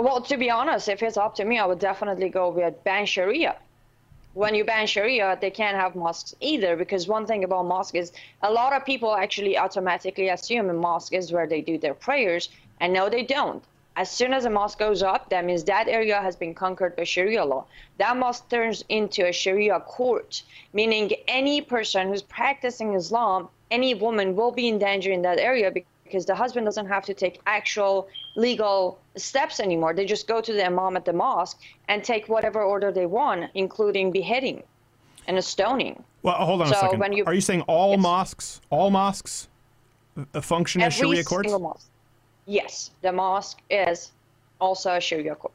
Well, 0.00 0.22
to 0.22 0.38
be 0.38 0.48
honest, 0.48 0.88
if 0.88 1.02
it's 1.02 1.18
up 1.18 1.34
to 1.34 1.44
me, 1.44 1.58
I 1.58 1.66
would 1.66 1.78
definitely 1.78 2.30
go 2.30 2.48
with 2.48 2.82
ban 2.84 3.04
Sharia. 3.04 3.56
When 4.32 4.54
you 4.54 4.64
ban 4.64 4.86
Sharia, 4.86 5.36
they 5.38 5.50
can't 5.50 5.76
have 5.76 5.94
mosques 5.94 6.34
either 6.40 6.74
because 6.74 7.06
one 7.06 7.26
thing 7.26 7.44
about 7.44 7.66
mosque 7.66 7.94
is 7.94 8.10
a 8.40 8.50
lot 8.50 8.72
of 8.72 8.86
people 8.86 9.14
actually 9.14 9.58
automatically 9.58 10.30
assume 10.30 10.70
a 10.70 10.72
mosque 10.72 11.12
is 11.12 11.32
where 11.32 11.46
they 11.46 11.60
do 11.60 11.76
their 11.76 11.92
prayers, 11.92 12.48
and 12.80 12.94
no, 12.94 13.10
they 13.10 13.22
don't. 13.22 13.62
As 13.94 14.10
soon 14.10 14.32
as 14.32 14.46
a 14.46 14.50
mosque 14.50 14.78
goes 14.78 15.02
up, 15.02 15.28
that 15.28 15.44
means 15.44 15.64
that 15.64 15.86
area 15.86 16.18
has 16.22 16.34
been 16.34 16.54
conquered 16.54 16.96
by 16.96 17.04
Sharia 17.04 17.44
law. 17.44 17.66
That 17.98 18.16
mosque 18.16 18.48
turns 18.48 18.82
into 18.88 19.26
a 19.26 19.32
Sharia 19.32 19.80
court, 19.80 20.42
meaning 20.72 21.12
any 21.28 21.60
person 21.60 22.08
who's 22.08 22.22
practicing 22.22 22.94
Islam, 22.94 23.50
any 23.70 23.92
woman 23.92 24.34
will 24.34 24.52
be 24.52 24.66
in 24.66 24.78
danger 24.78 25.12
in 25.12 25.20
that 25.22 25.38
area 25.38 25.70
because 25.70 25.90
the 26.18 26.34
husband 26.34 26.66
doesn't 26.66 26.86
have 26.86 27.04
to 27.06 27.14
take 27.14 27.40
actual 27.46 28.08
legal 28.36 28.98
steps 29.16 29.60
anymore. 29.60 29.94
They 29.94 30.04
just 30.04 30.26
go 30.26 30.40
to 30.40 30.52
the 30.52 30.64
imam 30.66 30.96
at 30.96 31.04
the 31.04 31.12
mosque 31.12 31.58
and 31.88 32.02
take 32.04 32.28
whatever 32.28 32.62
order 32.62 32.90
they 32.92 33.06
want, 33.06 33.50
including 33.54 34.10
beheading 34.10 34.62
and 35.28 35.38
a 35.38 35.42
stoning. 35.42 36.02
Well, 36.22 36.34
hold 36.34 36.62
on 36.62 36.66
a 36.68 36.70
So 36.74 36.80
second. 36.80 36.98
when 37.00 37.12
you- 37.12 37.24
Are 37.26 37.34
you 37.34 37.40
saying 37.40 37.62
all 37.62 37.96
mosques, 37.96 38.60
all 38.70 38.90
mosques, 38.90 39.48
uh, 40.34 40.40
function 40.40 40.82
as 40.82 40.94
Every 40.94 41.08
Sharia 41.08 41.24
courts? 41.24 41.46
single 41.48 41.60
mosque. 41.60 41.88
Yes, 42.46 42.90
the 43.02 43.12
mosque 43.12 43.58
is 43.70 44.12
also 44.60 44.94
a 44.96 45.00
Sharia 45.00 45.34
court. 45.34 45.54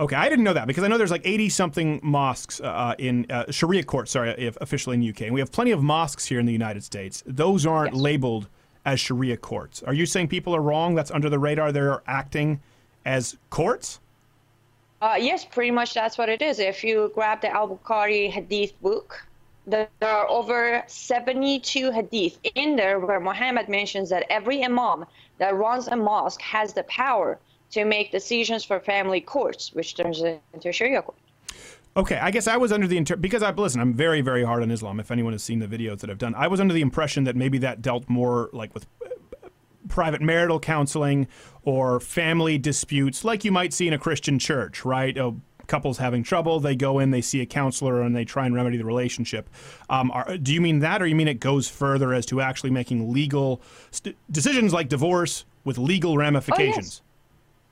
Okay, 0.00 0.14
I 0.14 0.28
didn't 0.28 0.44
know 0.44 0.52
that 0.52 0.68
because 0.68 0.84
I 0.84 0.88
know 0.88 0.96
there's 0.96 1.10
like 1.10 1.26
80 1.26 1.48
something 1.48 1.98
mosques 2.04 2.60
uh, 2.60 2.94
in 2.98 3.26
uh, 3.30 3.50
Sharia 3.50 3.82
courts, 3.82 4.12
sorry, 4.12 4.30
if 4.38 4.56
officially 4.60 4.94
in 4.94 5.00
the 5.00 5.08
UK. 5.08 5.22
And 5.22 5.34
we 5.34 5.40
have 5.40 5.50
plenty 5.50 5.72
of 5.72 5.82
mosques 5.82 6.26
here 6.26 6.38
in 6.38 6.46
the 6.46 6.52
United 6.52 6.84
States. 6.84 7.24
Those 7.26 7.66
aren't 7.66 7.94
labeled 7.94 8.48
as 8.84 9.00
Sharia 9.00 9.36
courts. 9.36 9.82
Are 9.82 9.94
you 9.94 10.06
saying 10.06 10.28
people 10.28 10.54
are 10.54 10.62
wrong? 10.62 10.94
That's 10.94 11.10
under 11.10 11.28
the 11.28 11.38
radar. 11.38 11.72
They're 11.72 12.02
acting 12.06 12.60
as 13.04 13.36
courts? 13.50 14.00
Uh, 15.00 15.16
yes, 15.18 15.44
pretty 15.44 15.70
much 15.70 15.94
that's 15.94 16.18
what 16.18 16.28
it 16.28 16.42
is. 16.42 16.58
If 16.58 16.82
you 16.82 17.12
grab 17.14 17.40
the 17.40 17.48
Al 17.48 17.68
Bukhari 17.68 18.30
Hadith 18.30 18.80
book, 18.82 19.24
there 19.66 19.88
are 20.02 20.28
over 20.28 20.82
72 20.86 21.90
Hadith 21.92 22.38
in 22.54 22.74
there 22.74 22.98
where 22.98 23.20
Muhammad 23.20 23.68
mentions 23.68 24.10
that 24.10 24.24
every 24.30 24.64
Imam 24.64 25.04
that 25.38 25.54
runs 25.54 25.88
a 25.88 25.96
mosque 25.96 26.40
has 26.40 26.72
the 26.72 26.82
power 26.84 27.38
to 27.70 27.84
make 27.84 28.10
decisions 28.10 28.64
for 28.64 28.80
family 28.80 29.20
courts, 29.20 29.72
which 29.74 29.94
turns 29.94 30.22
into 30.22 30.72
Sharia 30.72 31.02
court. 31.02 31.18
Okay, 31.96 32.16
I 32.16 32.30
guess 32.30 32.46
I 32.46 32.56
was 32.56 32.70
under 32.70 32.86
the 32.86 32.96
inter- 32.96 33.16
because 33.16 33.42
I 33.42 33.50
listen. 33.50 33.80
I'm 33.80 33.94
very, 33.94 34.20
very 34.20 34.44
hard 34.44 34.62
on 34.62 34.70
Islam. 34.70 35.00
If 35.00 35.10
anyone 35.10 35.32
has 35.32 35.42
seen 35.42 35.58
the 35.58 35.66
videos 35.66 35.98
that 36.00 36.10
I've 36.10 36.18
done, 36.18 36.34
I 36.34 36.46
was 36.46 36.60
under 36.60 36.74
the 36.74 36.80
impression 36.80 37.24
that 37.24 37.34
maybe 37.34 37.58
that 37.58 37.82
dealt 37.82 38.08
more 38.08 38.50
like 38.52 38.72
with 38.74 38.86
uh, 39.04 39.48
private 39.88 40.20
marital 40.20 40.60
counseling 40.60 41.26
or 41.64 41.98
family 41.98 42.56
disputes, 42.58 43.24
like 43.24 43.44
you 43.44 43.50
might 43.50 43.72
see 43.72 43.88
in 43.88 43.92
a 43.92 43.98
Christian 43.98 44.38
church, 44.38 44.84
right? 44.84 45.16
Oh, 45.18 45.40
couples 45.66 45.98
having 45.98 46.22
trouble, 46.22 46.60
they 46.60 46.74
go 46.74 46.98
in, 46.98 47.10
they 47.10 47.20
see 47.20 47.40
a 47.40 47.46
counselor, 47.46 48.00
and 48.02 48.16
they 48.16 48.24
try 48.24 48.46
and 48.46 48.54
remedy 48.54 48.76
the 48.76 48.84
relationship. 48.84 49.50
Um, 49.90 50.10
are, 50.12 50.38
do 50.38 50.52
you 50.52 50.60
mean 50.60 50.78
that, 50.80 51.02
or 51.02 51.06
you 51.06 51.14
mean 51.14 51.28
it 51.28 51.40
goes 51.40 51.68
further 51.68 52.14
as 52.14 52.24
to 52.26 52.40
actually 52.40 52.70
making 52.70 53.12
legal 53.12 53.60
st- 53.90 54.16
decisions 54.30 54.72
like 54.72 54.88
divorce 54.88 55.44
with 55.64 55.78
legal 55.78 56.16
ramifications? 56.16 57.02
Yes, 57.02 57.02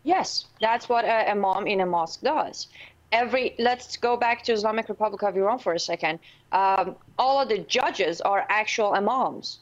Yes, 0.05 0.47
that's 0.61 0.89
what 0.89 1.05
imam 1.05 1.67
in 1.67 1.81
a 1.81 1.87
mosque 1.87 2.21
does. 2.21 2.69
Every 3.13 3.55
let's 3.59 3.97
go 3.97 4.17
back 4.17 4.43
to 4.45 4.53
Islamic 4.53 4.89
Republic 4.89 5.23
of 5.23 5.37
Iran 5.37 5.59
for 5.59 5.75
a 5.75 5.79
second. 5.79 6.19
Um, 6.53 6.97
all 7.19 7.41
of 7.41 7.49
the 7.49 7.59
judges 7.59 8.21
are 8.21 8.45
actual 8.49 8.93
imams. 8.95 9.61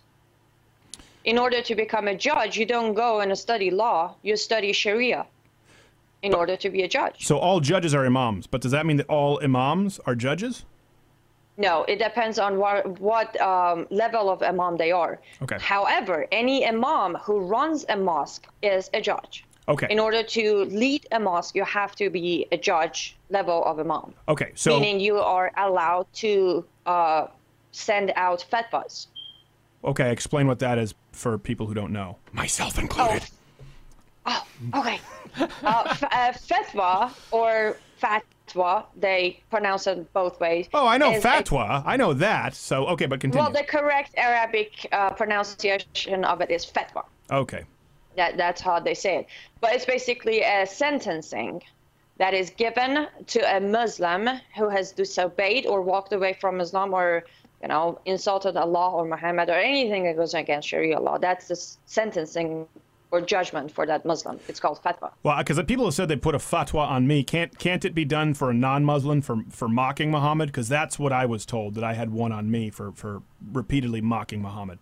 In 1.24 1.38
order 1.38 1.62
to 1.62 1.74
become 1.74 2.08
a 2.08 2.14
judge, 2.14 2.56
you 2.56 2.66
don't 2.66 2.94
go 2.94 3.20
and 3.20 3.36
study 3.38 3.70
law; 3.70 4.14
you 4.22 4.36
study 4.36 4.72
Sharia 4.72 5.26
in 6.22 6.34
order 6.34 6.56
to 6.56 6.70
be 6.70 6.82
a 6.82 6.88
judge. 6.88 7.26
So 7.26 7.38
all 7.38 7.60
judges 7.60 7.94
are 7.94 8.04
imams, 8.06 8.46
but 8.46 8.62
does 8.62 8.72
that 8.72 8.86
mean 8.86 8.96
that 8.96 9.08
all 9.08 9.38
imams 9.42 10.00
are 10.06 10.14
judges? 10.14 10.64
No, 11.56 11.84
it 11.84 11.98
depends 11.98 12.38
on 12.38 12.58
what 12.58 12.98
what 12.98 13.40
um, 13.40 13.86
level 13.90 14.28
of 14.28 14.42
imam 14.42 14.76
they 14.76 14.90
are. 14.90 15.20
Okay. 15.42 15.56
However, 15.60 16.26
any 16.32 16.66
imam 16.66 17.14
who 17.16 17.40
runs 17.40 17.84
a 17.88 17.96
mosque 17.96 18.46
is 18.62 18.90
a 18.92 19.00
judge. 19.00 19.44
Okay. 19.66 19.86
In 19.88 19.98
order 19.98 20.22
to 20.22 20.64
lead 20.66 21.06
a 21.12 21.18
mosque, 21.18 21.54
you 21.54 21.64
have 21.64 21.94
to 21.96 22.10
be 22.10 22.46
a 22.52 22.56
judge 22.58 23.16
level 23.30 23.64
of 23.64 23.78
imam. 23.78 24.12
Okay, 24.28 24.52
so 24.54 24.78
meaning 24.78 25.00
you 25.00 25.16
are 25.18 25.50
allowed 25.56 26.06
to 26.14 26.64
uh, 26.86 27.28
send 27.72 28.12
out 28.16 28.44
fatwas. 28.52 29.06
okay, 29.82 30.10
explain 30.12 30.46
what 30.46 30.58
that 30.58 30.76
is 30.78 30.94
for 31.12 31.38
people 31.38 31.66
who 31.66 31.74
don't 31.74 31.92
know. 31.92 32.16
Myself 32.32 32.78
included. 32.78 33.22
Oh, 34.26 34.46
okay. 34.74 35.00
uh, 35.40 35.82
f- 35.86 36.02
uh, 36.04 36.32
fatwa 36.32 37.10
or 37.30 37.76
fatwa, 38.02 38.84
they 38.96 39.40
pronounce 39.50 39.86
it 39.86 40.12
both 40.12 40.38
ways. 40.40 40.68
Oh, 40.74 40.86
I 40.86 40.96
know 40.98 41.12
fatwa. 41.20 41.82
I 41.86 41.96
know 41.96 42.12
that. 42.14 42.54
So 42.54 42.86
okay, 42.88 43.06
but 43.06 43.20
continue. 43.20 43.42
well, 43.42 43.52
the 43.52 43.64
correct 43.64 44.12
Arabic 44.16 44.86
uh, 44.92 45.10
pronunciation 45.10 46.24
of 46.24 46.40
it 46.40 46.50
is 46.50 46.64
fatwa. 46.66 47.04
okay. 47.30 47.64
That, 48.16 48.36
that's 48.36 48.60
how 48.60 48.80
they 48.80 48.94
say 48.94 49.18
it. 49.18 49.26
But 49.60 49.74
it's 49.74 49.86
basically 49.86 50.40
a 50.42 50.66
sentencing 50.66 51.62
that 52.18 52.34
is 52.34 52.50
given 52.50 53.08
to 53.26 53.56
a 53.56 53.60
Muslim 53.60 54.28
who 54.56 54.68
has 54.68 54.92
disobeyed 54.92 55.66
or 55.66 55.82
walked 55.82 56.12
away 56.12 56.32
from 56.40 56.60
Islam 56.60 56.94
or, 56.94 57.24
you 57.60 57.68
know, 57.68 57.98
insulted 58.04 58.56
Allah 58.56 58.90
or 58.92 59.04
Muhammad 59.04 59.48
or 59.48 59.58
anything 59.58 60.04
that 60.04 60.16
goes 60.16 60.34
against 60.34 60.68
Sharia 60.68 61.00
law. 61.00 61.18
That's 61.18 61.48
the 61.48 61.56
sentencing 61.86 62.68
or 63.14 63.20
judgment 63.20 63.70
for 63.70 63.86
that 63.86 64.04
Muslim. 64.04 64.40
It's 64.48 64.58
called 64.58 64.82
fatwa. 64.82 65.12
Well, 65.22 65.38
because 65.38 65.62
people 65.64 65.84
have 65.84 65.94
said 65.94 66.08
they 66.08 66.16
put 66.16 66.34
a 66.34 66.38
fatwa 66.38 66.86
on 66.88 67.06
me. 67.06 67.22
Can't 67.22 67.56
can't 67.58 67.84
it 67.84 67.94
be 67.94 68.04
done 68.04 68.34
for 68.34 68.50
a 68.50 68.54
non-Muslim 68.54 69.22
for 69.22 69.44
for 69.50 69.68
mocking 69.68 70.10
Muhammad? 70.10 70.48
Because 70.48 70.68
that's 70.68 70.98
what 70.98 71.12
I 71.12 71.24
was 71.24 71.46
told 71.46 71.74
that 71.76 71.84
I 71.84 71.94
had 71.94 72.10
one 72.10 72.32
on 72.32 72.50
me 72.50 72.70
for 72.70 72.90
for 72.92 73.22
repeatedly 73.52 74.00
mocking 74.00 74.42
Muhammad. 74.42 74.78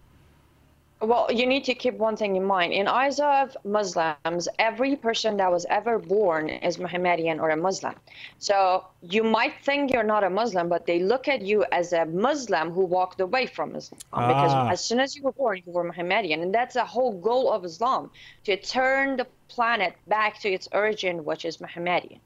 Well, 1.03 1.27
you 1.33 1.47
need 1.47 1.65
to 1.65 1.75
keep 1.75 1.95
one 1.95 2.17
thing 2.17 2.37
in 2.37 2.45
mind. 2.45 2.73
In 2.73 2.87
eyes 2.87 3.19
of 3.19 3.57
Muslims, 3.65 4.47
every 4.61 4.95
person 4.95 5.37
that 5.39 5.51
was 5.51 5.67
ever 5.69 5.99
born 5.99 6.49
is 6.49 6.77
Muhammadian 6.77 7.41
or 7.41 7.51
a 7.51 7.57
Muslim. 7.57 7.95
So 8.39 8.87
you 9.01 9.25
might 9.25 9.55
think 9.65 9.93
you're 9.93 10.05
not 10.05 10.23
a 10.23 10.31
Muslim, 10.31 10.69
but 10.69 10.87
they 10.87 11.01
look 11.01 11.27
at 11.27 11.43
you 11.43 11.65
as 11.73 11.93
a 11.93 12.05
Muslim 12.07 12.71
who 12.71 12.85
walked 12.85 13.19
away 13.21 13.47
from 13.47 13.75
Islam. 13.75 13.99
Because 14.13 14.53
Ah. 14.55 14.69
as 14.71 14.81
soon 14.85 15.01
as 15.01 15.17
you 15.17 15.25
were 15.25 15.33
born, 15.33 15.61
you 15.67 15.73
were 15.73 15.85
Muhammadian. 15.93 16.41
And 16.41 16.55
that's 16.55 16.75
the 16.75 16.85
whole 16.85 17.13
goal 17.19 17.51
of 17.51 17.65
Islam 17.65 18.11
to 18.45 18.57
turn 18.57 19.17
the 19.17 19.27
planet 19.49 19.95
back 20.07 20.39
to 20.43 20.49
its 20.57 20.69
origin, 20.73 21.25
which 21.25 21.45
is 21.45 21.57
Muhammadian. 21.59 22.21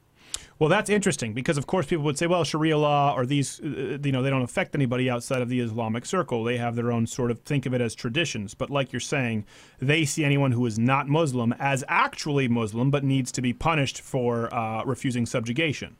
Well, 0.59 0.71
that's 0.71 0.89
interesting 0.89 1.35
because, 1.35 1.59
of 1.59 1.67
course, 1.67 1.85
people 1.85 2.05
would 2.07 2.17
say, 2.17 2.27
well, 2.27 2.43
Sharia 2.43 2.79
law 2.79 3.15
or 3.15 3.27
these, 3.27 3.61
uh, 3.61 3.99
you 4.03 4.11
know, 4.11 4.23
they 4.23 4.31
don't 4.31 4.43
affect 4.43 4.75
anybody 4.75 5.11
outside 5.11 5.43
of 5.43 5.51
the 5.51 5.61
Islamic 5.61 6.07
circle. 6.07 6.45
They 6.45 6.57
have 6.57 6.77
their 6.77 6.91
own 6.91 7.07
sort 7.07 7.31
of 7.31 7.41
think 7.41 7.67
of 7.67 7.75
it 7.75 7.83
as 7.83 7.95
traditions. 7.95 8.55
But 8.55 8.71
like 8.71 8.91
you're 8.91 9.01
saying, 9.01 9.45
they 9.81 10.07
see 10.07 10.25
anyone 10.25 10.53
who 10.53 10.65
is 10.65 10.79
not 10.79 11.09
Muslim 11.09 11.53
as 11.59 11.85
actually 11.89 12.49
Muslim 12.49 12.91
but 12.91 13.05
needs 13.05 13.31
to 13.33 13.43
be 13.43 13.53
punished 13.53 14.01
for 14.01 14.53
uh, 14.55 14.83
refusing 14.85 15.27
subjugation. 15.27 15.95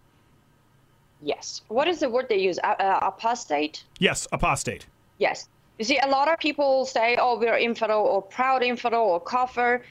Yes. 1.23 1.61
What 1.69 1.87
is 1.87 2.01
the 2.01 2.09
word 2.09 2.27
they 2.31 2.39
use? 2.39 2.59
Uh, 2.65 2.99
apostate? 3.03 3.85
Yes, 3.99 4.27
apostate. 4.33 4.87
Yes. 5.19 5.49
You 5.79 5.85
see, 5.85 5.99
a 5.99 6.09
lot 6.09 6.29
of 6.29 6.39
people 6.39 6.87
say, 6.87 7.17
"Oh, 7.21 7.39
we're 7.39 7.59
infidel 7.59 8.01
or 8.01 8.23
proud 8.23 8.63
infidel 8.63 9.03
or 9.03 9.21
kafir." 9.21 9.83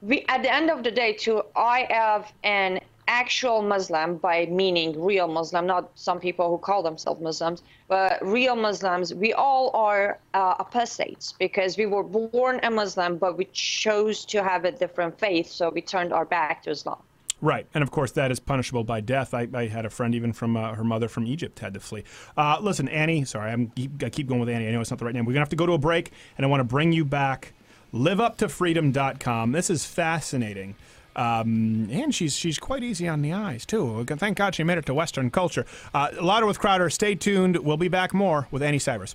We, 0.00 0.24
at 0.28 0.42
the 0.42 0.52
end 0.52 0.70
of 0.70 0.82
the 0.82 0.90
day, 0.90 1.12
to 1.24 1.44
I 1.54 1.86
have 1.90 2.32
an 2.42 2.80
actual 3.10 3.60
Muslim 3.60 4.16
by 4.16 4.46
meaning 4.46 4.98
real 5.02 5.26
Muslim, 5.26 5.66
not 5.66 5.90
some 5.96 6.20
people 6.20 6.48
who 6.48 6.58
call 6.58 6.82
themselves 6.82 7.20
Muslims, 7.20 7.62
but 7.88 8.24
real 8.24 8.54
Muslims. 8.54 9.12
We 9.12 9.32
all 9.32 9.70
are 9.74 10.18
uh, 10.32 10.54
apostates 10.60 11.32
because 11.32 11.76
we 11.76 11.86
were 11.86 12.04
born 12.04 12.60
a 12.62 12.70
Muslim, 12.70 13.18
but 13.18 13.36
we 13.36 13.46
chose 13.52 14.24
to 14.26 14.42
have 14.42 14.64
a 14.64 14.70
different 14.70 15.18
faith, 15.18 15.48
so 15.48 15.70
we 15.70 15.82
turned 15.82 16.12
our 16.12 16.24
back 16.24 16.62
to 16.62 16.70
Islam. 16.70 17.02
Right, 17.42 17.66
and 17.74 17.82
of 17.82 17.90
course 17.90 18.12
that 18.12 18.30
is 18.30 18.38
punishable 18.38 18.84
by 18.84 19.00
death. 19.00 19.34
I, 19.34 19.48
I 19.54 19.66
had 19.66 19.84
a 19.86 19.90
friend 19.90 20.14
even 20.14 20.32
from 20.32 20.56
uh, 20.56 20.74
her 20.74 20.84
mother 20.84 21.08
from 21.08 21.26
Egypt 21.26 21.58
had 21.58 21.74
to 21.74 21.80
flee. 21.80 22.04
Uh, 22.36 22.58
listen, 22.60 22.88
Annie, 22.88 23.24
sorry, 23.24 23.50
I'm 23.50 23.72
I 24.02 24.10
keep 24.10 24.28
going 24.28 24.40
with 24.40 24.50
Annie. 24.50 24.68
I 24.68 24.70
know 24.70 24.80
it's 24.80 24.90
not 24.90 24.98
the 24.98 25.06
right 25.06 25.14
name. 25.14 25.24
We're 25.24 25.32
gonna 25.32 25.40
have 25.40 25.48
to 25.48 25.56
go 25.56 25.66
to 25.66 25.72
a 25.72 25.78
break, 25.78 26.12
and 26.36 26.44
I 26.44 26.48
want 26.48 26.60
to 26.60 26.64
bring 26.64 26.92
you 26.92 27.04
back. 27.04 27.54
LiveUpToFreedom.com. 27.94 29.52
This 29.52 29.68
is 29.68 29.84
fascinating. 29.84 30.76
Um, 31.20 31.88
and 31.90 32.14
she's 32.14 32.34
she's 32.34 32.58
quite 32.58 32.82
easy 32.82 33.06
on 33.06 33.20
the 33.20 33.34
eyes 33.34 33.66
too. 33.66 34.06
Thank 34.06 34.38
God 34.38 34.54
she 34.54 34.64
made 34.64 34.78
it 34.78 34.86
to 34.86 34.94
Western 34.94 35.30
culture. 35.30 35.66
Uh, 35.92 36.08
Louder 36.18 36.46
with 36.46 36.58
Crowder. 36.58 36.88
Stay 36.88 37.14
tuned. 37.14 37.58
We'll 37.58 37.76
be 37.76 37.88
back 37.88 38.14
more 38.14 38.48
with 38.50 38.62
Anni 38.62 38.78
Cyrus. 38.78 39.14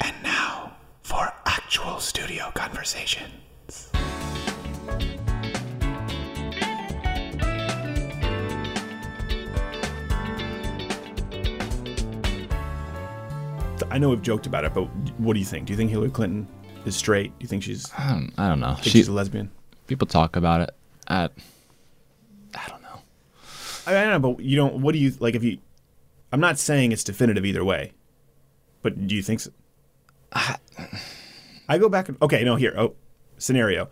And 0.00 0.14
now 0.22 0.76
for 1.02 1.32
actual 1.46 1.98
studio 1.98 2.52
conversation. 2.54 3.32
I 13.90 13.98
know 13.98 14.10
we've 14.10 14.22
joked 14.22 14.46
about 14.46 14.64
it, 14.64 14.74
but 14.74 14.84
what 15.18 15.32
do 15.32 15.38
you 15.40 15.46
think? 15.46 15.66
Do 15.66 15.72
you 15.72 15.76
think 15.76 15.90
Hillary 15.90 16.10
Clinton 16.10 16.46
is 16.84 16.94
straight? 16.94 17.30
Do 17.38 17.44
you 17.44 17.48
think 17.48 17.62
she's? 17.62 17.90
I 17.96 18.10
don't, 18.10 18.32
I 18.36 18.48
don't 18.48 18.60
know. 18.60 18.74
Think 18.74 18.86
she's 18.88 19.08
a 19.08 19.12
lesbian. 19.12 19.50
People 19.86 20.06
talk 20.06 20.36
about 20.36 20.60
it. 20.60 20.70
At 21.08 21.32
I, 22.54 22.68
don't 22.68 22.82
know. 22.82 23.00
I 23.86 23.92
don't 23.92 24.10
know, 24.10 24.34
but 24.34 24.44
you 24.44 24.56
don't. 24.56 24.82
What 24.82 24.92
do 24.92 24.98
you 24.98 25.12
like? 25.20 25.34
If 25.34 25.42
you, 25.42 25.58
I'm 26.32 26.40
not 26.40 26.58
saying 26.58 26.92
it's 26.92 27.02
definitive 27.02 27.46
either 27.46 27.64
way, 27.64 27.92
but 28.82 29.06
do 29.06 29.14
you 29.14 29.22
think? 29.22 29.40
So? 29.40 29.50
I 30.32 31.78
go 31.78 31.88
back. 31.88 32.08
and 32.08 32.18
Okay, 32.20 32.44
no, 32.44 32.56
here. 32.56 32.74
Oh, 32.76 32.94
scenario. 33.38 33.88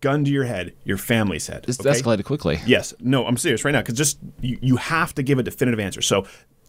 Gun 0.00 0.24
to 0.24 0.30
your 0.30 0.44
head. 0.44 0.74
Your 0.84 0.98
family's 0.98 1.46
head. 1.46 1.64
This 1.64 1.78
okay? 1.80 1.90
escalated 1.90 2.24
quickly. 2.24 2.60
Yes. 2.66 2.92
No, 3.00 3.26
I'm 3.26 3.36
serious 3.36 3.64
right 3.64 3.70
now 3.70 3.82
because 3.82 3.94
just 3.94 4.18
you, 4.40 4.58
you 4.60 4.76
have 4.76 5.14
to 5.14 5.22
give 5.22 5.38
a 5.38 5.44
definitive 5.44 5.78
answer. 5.78 6.02
So 6.02 6.26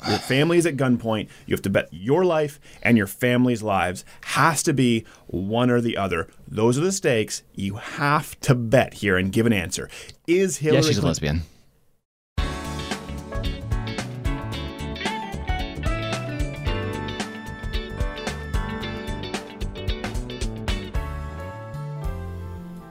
your 0.07 0.19
family 0.19 0.57
is 0.57 0.65
at 0.65 0.75
gunpoint. 0.77 1.29
You 1.45 1.53
have 1.53 1.61
to 1.63 1.69
bet 1.69 1.89
your 1.91 2.25
life 2.25 2.59
and 2.81 2.97
your 2.97 3.07
family's 3.07 3.63
lives 3.63 4.03
has 4.21 4.63
to 4.63 4.73
be 4.73 5.05
one 5.27 5.69
or 5.69 5.81
the 5.81 5.97
other. 5.97 6.27
Those 6.47 6.77
are 6.77 6.81
the 6.81 6.91
stakes. 6.91 7.43
You 7.53 7.75
have 7.75 8.39
to 8.41 8.55
bet 8.55 8.95
here 8.95 9.17
and 9.17 9.31
give 9.31 9.45
an 9.45 9.53
answer. 9.53 9.89
Is 10.27 10.57
Hillary? 10.57 10.81
yeah, 10.81 10.87
she's 10.87 10.97
a 10.97 11.05
lesbian. 11.05 11.43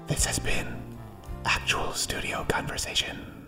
This 0.06 0.26
has 0.26 0.38
been 0.38 0.66
actual 1.44 1.92
studio 1.92 2.44
conversations. 2.48 3.41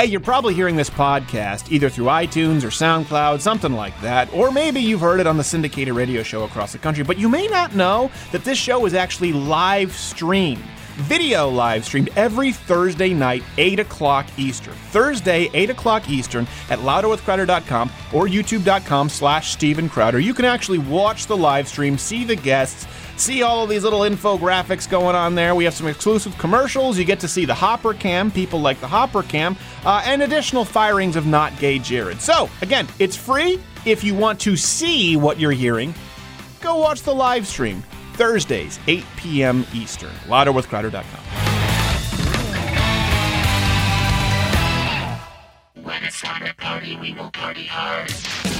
Hey, 0.00 0.06
you're 0.06 0.20
probably 0.20 0.54
hearing 0.54 0.76
this 0.76 0.88
podcast 0.88 1.70
either 1.70 1.90
through 1.90 2.06
iTunes 2.06 2.64
or 2.64 2.68
SoundCloud, 2.68 3.42
something 3.42 3.74
like 3.74 4.00
that, 4.00 4.32
or 4.32 4.50
maybe 4.50 4.80
you've 4.80 5.02
heard 5.02 5.20
it 5.20 5.26
on 5.26 5.36
the 5.36 5.44
syndicated 5.44 5.92
radio 5.92 6.22
show 6.22 6.44
across 6.44 6.72
the 6.72 6.78
country, 6.78 7.04
but 7.04 7.18
you 7.18 7.28
may 7.28 7.46
not 7.48 7.76
know 7.76 8.10
that 8.32 8.42
this 8.42 8.56
show 8.56 8.86
is 8.86 8.94
actually 8.94 9.34
live 9.34 9.92
streamed 9.92 10.64
video 11.00 11.48
live 11.48 11.84
streamed 11.84 12.10
every 12.16 12.52
Thursday 12.52 13.12
night, 13.12 13.42
8 13.58 13.80
o'clock 13.80 14.26
Eastern. 14.36 14.74
Thursday, 14.74 15.50
8 15.54 15.70
o'clock 15.70 16.08
Eastern 16.08 16.46
at 16.68 16.78
louderwithcrowder.com 16.80 17.90
or 18.12 18.26
youtube.com 18.26 19.08
slash 19.08 19.52
Steven 19.52 19.88
Crowder. 19.88 20.20
You 20.20 20.34
can 20.34 20.44
actually 20.44 20.78
watch 20.78 21.26
the 21.26 21.36
live 21.36 21.68
stream, 21.68 21.98
see 21.98 22.24
the 22.24 22.36
guests, 22.36 22.86
see 23.16 23.42
all 23.42 23.62
of 23.64 23.70
these 23.70 23.84
little 23.84 24.00
infographics 24.00 24.88
going 24.88 25.16
on 25.16 25.34
there. 25.34 25.54
We 25.54 25.64
have 25.64 25.74
some 25.74 25.86
exclusive 25.86 26.36
commercials. 26.38 26.98
You 26.98 27.04
get 27.04 27.20
to 27.20 27.28
see 27.28 27.44
the 27.44 27.54
Hopper 27.54 27.94
Cam, 27.94 28.30
people 28.30 28.60
like 28.60 28.80
the 28.80 28.88
Hopper 28.88 29.22
Cam, 29.22 29.56
uh, 29.84 30.02
and 30.04 30.22
additional 30.22 30.64
firings 30.64 31.16
of 31.16 31.26
Not 31.26 31.56
Gay 31.58 31.78
Jared. 31.78 32.20
So, 32.20 32.48
again, 32.62 32.86
it's 32.98 33.16
free. 33.16 33.60
If 33.84 34.04
you 34.04 34.14
want 34.14 34.40
to 34.40 34.56
see 34.56 35.16
what 35.16 35.38
you're 35.38 35.52
hearing, 35.52 35.94
go 36.60 36.76
watch 36.76 37.02
the 37.02 37.14
live 37.14 37.46
stream. 37.46 37.82
Thursdays, 38.20 38.78
8 38.86 39.02
p.m. 39.16 39.66
Eastern. 39.72 40.10
LouderWithCrowder.com. 40.26 41.24
When 45.82 46.04
it's 46.04 46.20
time 46.20 46.46
to 46.46 46.54
party, 46.54 46.98
we 46.98 47.14
will 47.14 47.30
party 47.30 47.64
hard. 47.64 48.59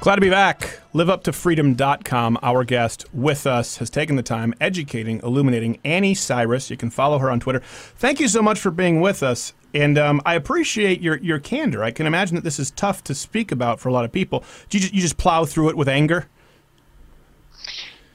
Glad 0.00 0.14
to 0.14 0.22
be 0.22 0.30
back. 0.30 0.80
LiveUpToFreedom.com, 0.94 2.38
our 2.42 2.64
guest 2.64 3.04
with 3.12 3.46
us, 3.46 3.76
has 3.76 3.90
taken 3.90 4.16
the 4.16 4.22
time 4.22 4.54
educating, 4.58 5.20
illuminating 5.22 5.78
Anni 5.84 6.14
Cyrus. 6.14 6.70
You 6.70 6.78
can 6.78 6.88
follow 6.88 7.18
her 7.18 7.30
on 7.30 7.38
Twitter. 7.38 7.60
Thank 7.60 8.18
you 8.18 8.26
so 8.26 8.40
much 8.40 8.58
for 8.58 8.70
being 8.70 9.02
with 9.02 9.22
us. 9.22 9.52
And 9.74 9.98
um, 9.98 10.22
I 10.24 10.36
appreciate 10.36 11.02
your, 11.02 11.18
your 11.18 11.38
candor. 11.38 11.84
I 11.84 11.90
can 11.90 12.06
imagine 12.06 12.34
that 12.36 12.44
this 12.44 12.58
is 12.58 12.70
tough 12.70 13.04
to 13.04 13.14
speak 13.14 13.52
about 13.52 13.78
for 13.78 13.90
a 13.90 13.92
lot 13.92 14.06
of 14.06 14.10
people. 14.10 14.42
Do 14.70 14.78
you 14.78 14.80
just, 14.80 14.94
you 14.94 15.02
just 15.02 15.18
plow 15.18 15.44
through 15.44 15.68
it 15.68 15.76
with 15.76 15.86
anger? 15.86 16.28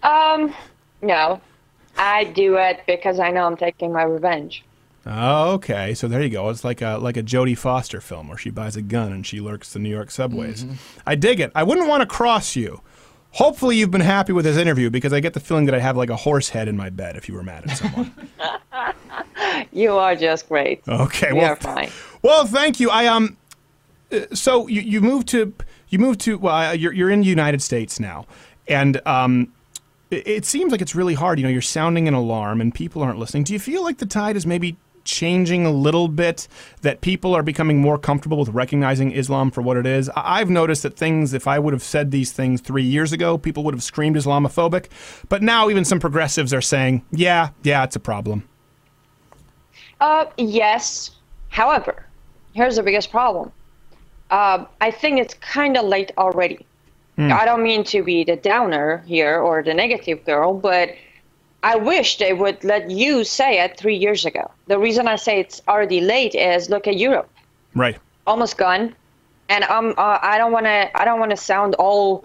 Um, 0.01 0.55
no. 1.03 1.39
I 1.97 2.23
do 2.23 2.57
it 2.57 2.81
because 2.87 3.19
I 3.19 3.29
know 3.29 3.45
I'm 3.45 3.57
taking 3.57 3.93
my 3.93 4.03
revenge. 4.03 4.64
Oh, 5.05 5.53
okay. 5.53 5.93
So 5.93 6.07
there 6.07 6.21
you 6.21 6.29
go. 6.29 6.49
It's 6.49 6.63
like 6.63 6.81
a 6.81 6.97
like 6.97 7.17
a 7.17 7.23
Jodie 7.23 7.57
Foster 7.57 8.01
film 8.01 8.27
where 8.27 8.37
she 8.37 8.49
buys 8.49 8.75
a 8.75 8.81
gun 8.81 9.11
and 9.11 9.25
she 9.25 9.39
lurks 9.39 9.71
the 9.73 9.79
New 9.79 9.89
York 9.89 10.09
subways. 10.09 10.65
I 11.05 11.15
dig 11.15 11.39
it. 11.39 11.51
I 11.53 11.63
wouldn't 11.63 11.87
want 11.87 12.01
to 12.01 12.07
cross 12.07 12.55
you. 12.55 12.81
Hopefully 13.31 13.75
you've 13.77 13.91
been 13.91 14.01
happy 14.01 14.31
with 14.31 14.45
this 14.45 14.57
interview 14.57 14.89
because 14.89 15.11
I 15.11 15.19
get 15.19 15.33
the 15.33 15.39
feeling 15.41 15.65
that 15.65 15.75
I 15.75 15.79
have 15.79 15.97
like 15.97 16.09
a 16.09 16.15
horse 16.15 16.49
head 16.49 16.67
in 16.67 16.77
my 16.77 16.89
bed 16.89 17.17
if 17.17 17.27
you 17.27 17.35
were 17.35 17.43
mad 17.43 17.69
at 17.69 17.77
someone. 17.77 18.13
You 19.71 19.97
are 19.97 20.15
just 20.15 20.47
great. 20.49 20.81
Okay, 20.87 21.31
We 21.31 21.39
well, 21.39 21.53
are 21.53 21.55
fine. 21.55 21.89
Well, 22.21 22.45
thank 22.45 22.79
you. 22.79 22.89
I 22.89 23.07
um, 23.07 23.37
uh, 24.11 24.21
so 24.33 24.67
you, 24.67 24.81
you 24.81 25.01
moved 25.01 25.27
to 25.29 25.53
you 25.89 25.99
moved 25.99 26.21
to 26.21 26.37
well, 26.37 26.55
uh, 26.55 26.71
you're 26.71 26.93
you're 26.93 27.09
in 27.09 27.21
the 27.21 27.27
United 27.27 27.61
States 27.61 27.99
now, 27.99 28.25
and 28.67 29.05
um, 29.05 29.53
it, 30.11 30.27
it 30.27 30.45
seems 30.45 30.71
like 30.71 30.81
it's 30.81 30.95
really 30.95 31.13
hard. 31.13 31.39
You 31.39 31.43
know, 31.43 31.51
you're 31.51 31.61
sounding 31.61 32.07
an 32.07 32.13
alarm 32.13 32.61
and 32.61 32.73
people 32.73 33.01
aren't 33.01 33.19
listening. 33.19 33.43
Do 33.43 33.53
you 33.53 33.59
feel 33.59 33.83
like 33.83 33.97
the 33.97 34.05
tide 34.05 34.35
is 34.35 34.45
maybe 34.45 34.77
changing 35.05 35.65
a 35.65 35.71
little 35.71 36.07
bit? 36.07 36.47
That 36.81 37.01
people 37.01 37.33
are 37.35 37.43
becoming 37.43 37.79
more 37.79 37.97
comfortable 37.97 38.37
with 38.37 38.49
recognizing 38.49 39.11
Islam 39.11 39.51
for 39.51 39.61
what 39.61 39.77
it 39.77 39.85
is. 39.85 40.09
I've 40.15 40.49
noticed 40.49 40.83
that 40.83 40.97
things. 40.97 41.33
If 41.33 41.47
I 41.47 41.59
would 41.59 41.73
have 41.73 41.83
said 41.83 42.11
these 42.11 42.31
things 42.31 42.61
three 42.61 42.83
years 42.83 43.13
ago, 43.13 43.37
people 43.37 43.63
would 43.63 43.73
have 43.73 43.83
screamed 43.83 44.17
Islamophobic. 44.17 44.87
But 45.29 45.41
now, 45.41 45.69
even 45.69 45.85
some 45.85 45.99
progressives 45.99 46.53
are 46.53 46.61
saying, 46.61 47.03
"Yeah, 47.11 47.49
yeah, 47.63 47.83
it's 47.83 47.95
a 47.95 47.99
problem." 47.99 48.47
Uh, 50.01 50.25
yes. 50.37 51.11
However, 51.49 52.05
here's 52.53 52.75
the 52.75 52.83
biggest 52.83 53.11
problem. 53.11 53.51
Uh, 54.29 54.65
I 54.81 54.91
think 54.91 55.19
it's 55.19 55.33
kind 55.35 55.77
of 55.77 55.85
late 55.85 56.11
already. 56.17 56.65
Hmm. 57.15 57.31
I 57.31 57.45
don't 57.45 57.63
mean 57.63 57.83
to 57.85 58.03
be 58.03 58.23
the 58.23 58.35
downer 58.35 59.03
here 59.05 59.39
or 59.39 59.63
the 59.63 59.73
negative 59.73 60.25
girl, 60.25 60.53
but 60.53 60.89
I 61.65 61.75
wish 61.77 62.19
they 62.19 62.31
would 62.31 62.63
let 62.63 62.91
you 62.91 63.23
say 63.23 63.59
it 63.59 63.75
three 63.75 63.95
years 63.95 64.23
ago. 64.23 64.51
The 64.67 64.77
reason 64.77 65.07
I 65.07 65.15
say 65.15 65.39
it's 65.39 65.59
already 65.67 65.99
late 65.99 66.35
is 66.35 66.69
look 66.69 66.85
at 66.87 66.95
Europe, 66.97 67.29
Right. 67.73 67.97
almost 68.27 68.55
gone, 68.57 68.95
and 69.49 69.63
um, 69.63 69.95
uh, 69.97 70.19
I 70.21 70.37
don't 70.37 70.51
want 70.51 70.67
to. 70.67 70.79
I 71.01 71.03
don't 71.05 71.19
want 71.19 71.31
to 71.31 71.37
sound 71.37 71.73
all 71.85 72.23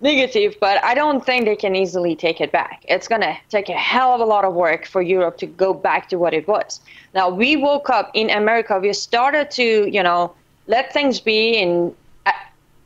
negative, 0.00 0.56
but 0.60 0.82
I 0.82 0.94
don't 0.94 1.24
think 1.24 1.44
they 1.44 1.54
can 1.54 1.76
easily 1.76 2.16
take 2.16 2.40
it 2.40 2.50
back. 2.50 2.84
It's 2.88 3.06
gonna 3.06 3.34
take 3.50 3.68
a 3.68 3.80
hell 3.92 4.10
of 4.16 4.20
a 4.20 4.24
lot 4.34 4.44
of 4.44 4.52
work 4.54 4.84
for 4.84 5.00
Europe 5.00 5.36
to 5.38 5.46
go 5.46 5.72
back 5.72 6.08
to 6.08 6.16
what 6.22 6.34
it 6.34 6.48
was. 6.48 6.80
Now 7.14 7.28
we 7.28 7.54
woke 7.54 7.88
up 7.88 8.10
in 8.14 8.30
America. 8.30 8.80
We 8.80 8.92
started 8.94 9.46
to, 9.52 9.66
you 9.96 10.02
know, 10.02 10.34
let 10.66 10.92
things 10.92 11.20
be. 11.20 11.42
And 11.62 11.94
uh, 12.26 12.32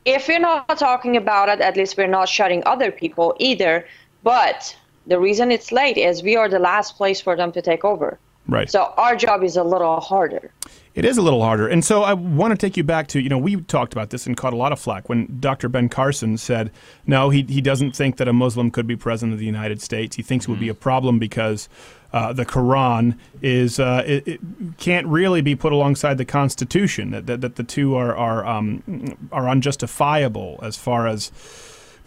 if 0.05 0.27
we're 0.27 0.45
not 0.51 0.77
talking 0.77 1.17
about 1.17 1.49
it, 1.49 1.59
at 1.59 1.75
least 1.75 1.97
we're 1.97 2.15
not 2.19 2.29
shutting 2.29 2.61
other 2.67 2.91
people 2.91 3.35
either. 3.39 3.83
But 4.21 4.75
the 5.07 5.19
reason 5.19 5.51
it's 5.51 5.71
late 5.71 5.97
is 5.97 6.21
we 6.21 6.35
are 6.35 6.49
the 6.49 6.59
last 6.59 6.95
place 6.97 7.21
for 7.21 7.35
them 7.35 7.51
to 7.53 7.61
take 7.61 7.83
over. 7.83 8.19
Right. 8.47 8.69
So 8.69 8.93
our 8.97 9.15
job 9.15 9.43
is 9.43 9.57
a 9.57 9.63
little 9.63 9.99
harder. 9.99 10.51
It 10.95 11.05
is 11.05 11.17
a 11.17 11.21
little 11.21 11.43
harder. 11.43 11.67
And 11.67 11.83
so 11.83 12.03
I 12.03 12.13
want 12.13 12.51
to 12.51 12.57
take 12.57 12.75
you 12.75 12.83
back 12.83 13.07
to, 13.09 13.19
you 13.19 13.29
know, 13.29 13.37
we 13.37 13.57
talked 13.57 13.93
about 13.93 14.09
this 14.09 14.25
and 14.25 14.35
caught 14.35 14.53
a 14.53 14.55
lot 14.55 14.71
of 14.71 14.79
flack 14.79 15.09
when 15.09 15.37
Dr. 15.39 15.69
Ben 15.69 15.89
Carson 15.89 16.37
said, 16.37 16.71
no, 17.05 17.29
he, 17.29 17.43
he 17.43 17.61
doesn't 17.61 17.95
think 17.95 18.17
that 18.17 18.27
a 18.27 18.33
Muslim 18.33 18.71
could 18.71 18.87
be 18.87 18.95
president 18.95 19.33
of 19.33 19.39
the 19.39 19.45
United 19.45 19.81
States. 19.81 20.15
He 20.15 20.23
thinks 20.23 20.45
it 20.45 20.49
would 20.49 20.59
be 20.59 20.69
a 20.69 20.73
problem 20.73 21.19
because 21.19 21.69
uh, 22.13 22.33
the 22.33 22.45
Quran 22.45 23.17
is 23.41 23.79
uh, 23.79 24.03
it, 24.07 24.27
it 24.27 24.41
can't 24.77 25.05
really 25.07 25.41
be 25.41 25.55
put 25.55 25.73
alongside 25.73 26.17
the 26.17 26.25
Constitution, 26.25 27.11
that, 27.11 27.27
that, 27.27 27.41
that 27.41 27.57
the 27.57 27.63
two 27.63 27.95
are, 27.95 28.15
are, 28.15 28.45
um, 28.45 29.17
are 29.31 29.49
unjustifiable 29.49 30.57
as 30.63 30.77
far 30.77 31.05
as 31.05 31.31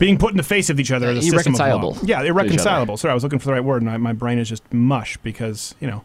being 0.00 0.16
put 0.16 0.30
in 0.30 0.38
the 0.38 0.42
face 0.42 0.70
of 0.70 0.80
each 0.80 0.90
other. 0.90 1.12
Yeah, 1.12 1.18
as 1.18 1.26
a 1.28 1.30
system 1.30 1.54
of 1.54 1.60
law. 1.60 1.66
irreconcilable 1.66 2.08
Yeah, 2.08 2.22
irreconcilable. 2.22 2.96
Sorry, 2.96 3.12
I 3.12 3.14
was 3.14 3.22
looking 3.22 3.38
for 3.38 3.46
the 3.46 3.52
right 3.52 3.62
word, 3.62 3.82
and 3.82 3.90
I, 3.90 3.98
my 3.98 4.14
brain 4.14 4.38
is 4.38 4.48
just 4.48 4.64
mush 4.72 5.18
because, 5.18 5.74
you 5.78 5.86
know, 5.86 6.02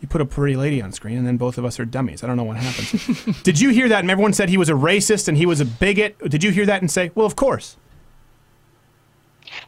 you 0.00 0.06
put 0.06 0.20
a 0.20 0.26
pretty 0.26 0.54
lady 0.54 0.82
on 0.82 0.92
screen, 0.92 1.16
and 1.16 1.26
then 1.26 1.38
both 1.38 1.56
of 1.56 1.64
us 1.64 1.80
are 1.80 1.86
dummies. 1.86 2.22
I 2.22 2.26
don't 2.26 2.36
know 2.36 2.44
what 2.44 2.58
happens. 2.58 3.42
Did 3.42 3.58
you 3.58 3.70
hear 3.70 3.88
that? 3.88 4.00
And 4.00 4.10
everyone 4.10 4.34
said 4.34 4.50
he 4.50 4.58
was 4.58 4.68
a 4.68 4.74
racist 4.74 5.28
and 5.28 5.36
he 5.36 5.46
was 5.46 5.60
a 5.60 5.64
bigot. 5.64 6.18
Did 6.28 6.44
you 6.44 6.52
hear 6.52 6.66
that 6.66 6.82
and 6.82 6.90
say, 6.90 7.10
well, 7.14 7.26
of 7.26 7.34
course? 7.34 7.76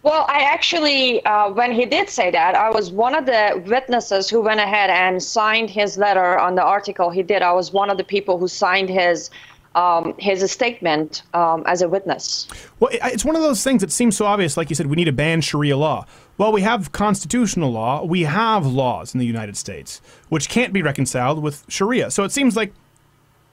Well, 0.02 0.26
I 0.28 0.42
actually, 0.42 1.24
uh, 1.24 1.50
when 1.50 1.72
he 1.72 1.86
did 1.86 2.08
say 2.10 2.30
that, 2.30 2.54
I 2.54 2.70
was 2.70 2.90
one 2.90 3.14
of 3.14 3.26
the 3.26 3.62
witnesses 3.66 4.28
who 4.28 4.40
went 4.40 4.60
ahead 4.60 4.90
and 4.90 5.22
signed 5.22 5.70
his 5.70 5.98
letter 5.98 6.38
on 6.38 6.54
the 6.54 6.62
article 6.62 7.10
he 7.10 7.22
did. 7.22 7.42
I 7.42 7.52
was 7.52 7.72
one 7.72 7.90
of 7.90 7.96
the 7.96 8.04
people 8.04 8.38
who 8.38 8.46
signed 8.46 8.88
his 8.88 9.30
um, 9.74 10.14
his 10.18 10.48
statement 10.50 11.22
um, 11.34 11.62
as 11.66 11.82
a 11.82 11.88
witness. 11.88 12.48
Well, 12.80 12.90
it's 12.92 13.24
one 13.24 13.36
of 13.36 13.42
those 13.42 13.62
things 13.62 13.80
that 13.82 13.92
seems 13.92 14.16
so 14.16 14.26
obvious. 14.26 14.56
Like 14.56 14.70
you 14.70 14.76
said, 14.76 14.86
we 14.86 14.96
need 14.96 15.04
to 15.04 15.12
ban 15.12 15.40
Sharia 15.40 15.76
law. 15.76 16.06
Well, 16.38 16.52
we 16.52 16.62
have 16.62 16.92
constitutional 16.92 17.70
law. 17.70 18.04
We 18.04 18.22
have 18.22 18.66
laws 18.66 19.14
in 19.14 19.20
the 19.20 19.26
United 19.26 19.56
States 19.56 20.00
which 20.28 20.48
can't 20.48 20.72
be 20.72 20.82
reconciled 20.82 21.42
with 21.42 21.64
Sharia. 21.68 22.10
So 22.10 22.24
it 22.24 22.32
seems 22.32 22.56
like 22.56 22.72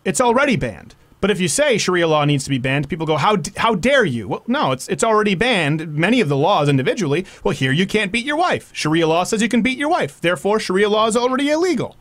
it's 0.05 0.21
already 0.21 0.55
banned. 0.55 0.95
But 1.19 1.31
if 1.31 1.39
you 1.39 1.47
say 1.47 1.77
Sharia 1.77 2.07
law 2.07 2.25
needs 2.25 2.43
to 2.43 2.49
be 2.49 2.59
banned, 2.59 2.89
people 2.89 3.07
go, 3.07 3.17
"How 3.17 3.37
how 3.57 3.73
dare 3.73 4.05
you?" 4.05 4.27
Well, 4.27 4.43
no, 4.47 4.71
it's 4.71 4.87
it's 4.87 5.03
already 5.03 5.33
banned. 5.33 5.95
Many 5.95 6.21
of 6.21 6.29
the 6.29 6.37
laws 6.37 6.69
individually. 6.69 7.25
Well, 7.43 7.55
here 7.55 7.71
you 7.71 7.87
can't 7.87 8.11
beat 8.11 8.25
your 8.25 8.37
wife. 8.37 8.69
Sharia 8.71 9.07
law 9.07 9.23
says 9.23 9.41
you 9.41 9.49
can 9.49 9.63
beat 9.63 9.79
your 9.79 9.89
wife. 9.89 10.21
Therefore, 10.21 10.59
Sharia 10.59 10.89
law 10.89 11.07
is 11.07 11.17
already 11.17 11.49
illegal. 11.49 11.95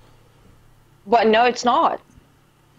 But 1.06 1.28
no, 1.28 1.44
it's 1.44 1.64
not. 1.64 2.00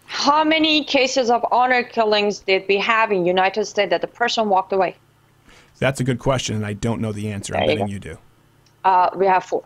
How 0.08 0.44
many 0.44 0.84
cases 0.86 1.30
of 1.30 1.46
honor 1.52 1.84
killings 1.84 2.40
did 2.40 2.66
we 2.68 2.78
have 2.78 3.12
in 3.12 3.26
United 3.26 3.66
States 3.66 3.90
that 3.90 4.02
the 4.02 4.08
person 4.08 4.50
walked 4.50 4.72
away? 4.72 4.96
That's 5.80 6.00
a 6.00 6.04
good 6.04 6.18
question, 6.18 6.56
and 6.56 6.66
I 6.66 6.74
don't 6.74 7.02
know 7.02 7.12
the 7.12 7.30
answer. 7.30 7.56
I'm 7.56 7.60
There 7.60 7.70
you 7.70 7.76
betting 7.76 7.88
go. 7.88 7.94
you 7.94 8.00
do. 8.00 8.18
Uh, 8.86 9.10
we 9.16 9.26
have 9.28 9.44
four. 9.44 9.64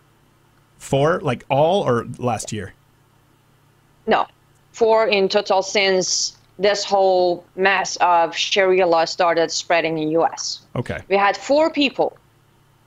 Four, 0.78 1.20
like 1.20 1.44
all, 1.48 1.88
or 1.88 2.06
last 2.18 2.52
year? 2.52 2.74
No, 4.06 4.26
four 4.72 5.06
in 5.06 5.28
total 5.28 5.62
since 5.62 6.36
this 6.58 6.84
whole 6.84 7.44
mess 7.54 7.96
of 8.00 8.36
Sharia 8.36 8.86
law 8.86 9.04
started 9.04 9.50
spreading 9.50 9.96
in 9.98 10.10
U.S. 10.10 10.62
Okay. 10.74 10.98
We 11.08 11.16
had 11.16 11.36
four 11.36 11.70
people, 11.70 12.16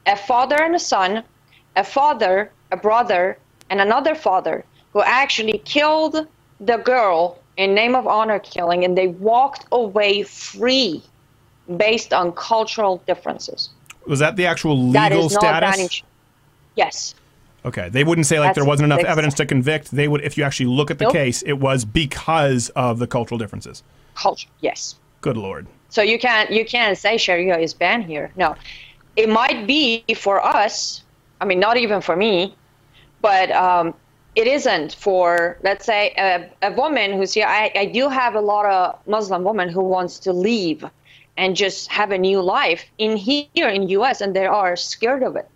a 0.06 0.18
father 0.18 0.62
and 0.62 0.76
a 0.76 0.80
son, 0.80 1.24
a 1.78 1.84
father, 1.86 2.52
a 2.72 2.78
brother, 2.78 3.38
and 3.70 3.80
another 3.80 4.14
father 4.14 4.66
who 4.92 5.02
actually 5.02 5.58
killed 5.60 6.28
the 6.60 6.78
girl 6.78 7.40
in 7.58 7.74
name 7.74 7.96
of 7.96 8.08
honor 8.08 8.40
killing, 8.40 8.84
and 8.84 8.98
they 8.98 9.08
walked 9.08 9.66
away 9.72 10.24
free. 10.24 11.04
based 11.78 12.14
on 12.14 12.32
cultural 12.34 13.02
differences. 13.08 13.70
Was 14.06 14.20
that 14.20 14.36
the 14.36 14.46
actual 14.46 14.92
that 14.92 15.12
legal 15.12 15.26
is 15.26 15.34
not 15.34 15.42
status? 15.42 15.76
banning. 15.76 15.90
Yes. 16.76 17.16
Okay, 17.66 17.90
they 17.90 18.04
wouldn't 18.04 18.28
say 18.28 18.38
like 18.38 18.50
That's 18.50 18.58
there 18.58 18.66
wasn't 18.66 18.86
enough 18.92 19.04
evidence 19.04 19.34
to 19.36 19.46
convict. 19.48 19.90
They 19.90 20.08
would, 20.08 20.22
if 20.22 20.38
you 20.38 20.44
actually 20.44 20.68
look 20.68 20.92
at 20.92 21.00
the 21.00 21.06
Nope. 21.06 21.14
case, 21.14 21.42
it 21.42 21.54
was 21.54 21.84
because 21.84 22.70
of 22.76 23.00
the 23.00 23.08
cultural 23.08 23.40
differences. 23.40 23.82
Culture. 24.14 24.48
Yes. 24.62 24.96
Good 25.22 25.38
lord. 25.38 25.66
So 25.90 26.04
you 26.04 26.20
can't 26.20 26.52
you 26.52 26.66
can't 26.66 26.96
say 26.98 27.18
Sharia 27.18 27.58
is 27.58 27.74
banned 27.74 28.06
here. 28.06 28.32
No, 28.36 28.56
it 29.16 29.28
might 29.28 29.66
be 29.66 30.04
for 30.16 30.46
us. 30.46 31.02
I 31.42 31.46
mean, 31.46 31.60
not 31.60 31.78
even 31.78 32.00
for 32.02 32.16
me, 32.16 32.54
but 33.22 33.50
um, 33.52 33.96
it 34.36 34.48
isn't 34.48 34.94
for 34.94 35.58
let's 35.64 35.86
say 35.86 36.14
a, 36.18 36.50
a 36.62 36.72
woman 36.74 37.14
who's 37.14 37.34
here. 37.34 37.48
I, 37.48 37.72
I 37.76 37.86
do 37.86 38.10
have 38.10 38.36
a 38.36 38.42
lot 38.42 38.66
of 38.66 39.00
Muslim 39.08 39.44
women 39.44 39.70
who 39.70 39.82
wants 39.82 40.20
to 40.20 40.34
leave 40.34 40.86
and 41.38 41.56
just 41.56 41.92
have 41.92 42.12
a 42.12 42.18
new 42.18 42.42
life 42.42 42.86
in 42.98 43.18
here 43.18 43.70
in 43.70 43.90
U.S. 43.90 44.22
and 44.22 44.36
they 44.36 44.46
are 44.46 44.76
scared 44.76 45.24
of 45.24 45.36
it. 45.36 45.48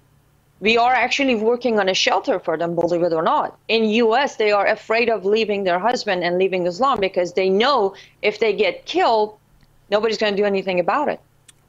We 0.61 0.77
are 0.77 0.93
actually 0.93 1.35
working 1.35 1.79
on 1.79 1.87
a 1.87 1.93
shelter 1.93 2.37
for 2.37 2.57
them, 2.57 2.75
believe 2.75 3.01
it 3.03 3.13
or 3.13 3.23
not. 3.23 3.57
In 3.69 3.85
U.S., 3.85 4.35
they 4.35 4.51
are 4.51 4.67
afraid 4.67 5.09
of 5.09 5.23
leaving 5.23 5.63
their 5.63 5.79
husband 5.79 6.21
and 6.21 6.37
leaving 6.37 6.67
Islam 6.67 6.99
because 6.99 7.31
they 7.33 7.49
know 7.49 7.95
if 8.21 8.39
they 8.39 8.51
get 8.53 8.85
killed, 8.85 9.37
nobody's 9.89 10.17
going 10.17 10.35
to 10.35 10.41
do 10.41 10.45
anything 10.45 10.81
about 10.81 11.07
it. 11.07 11.21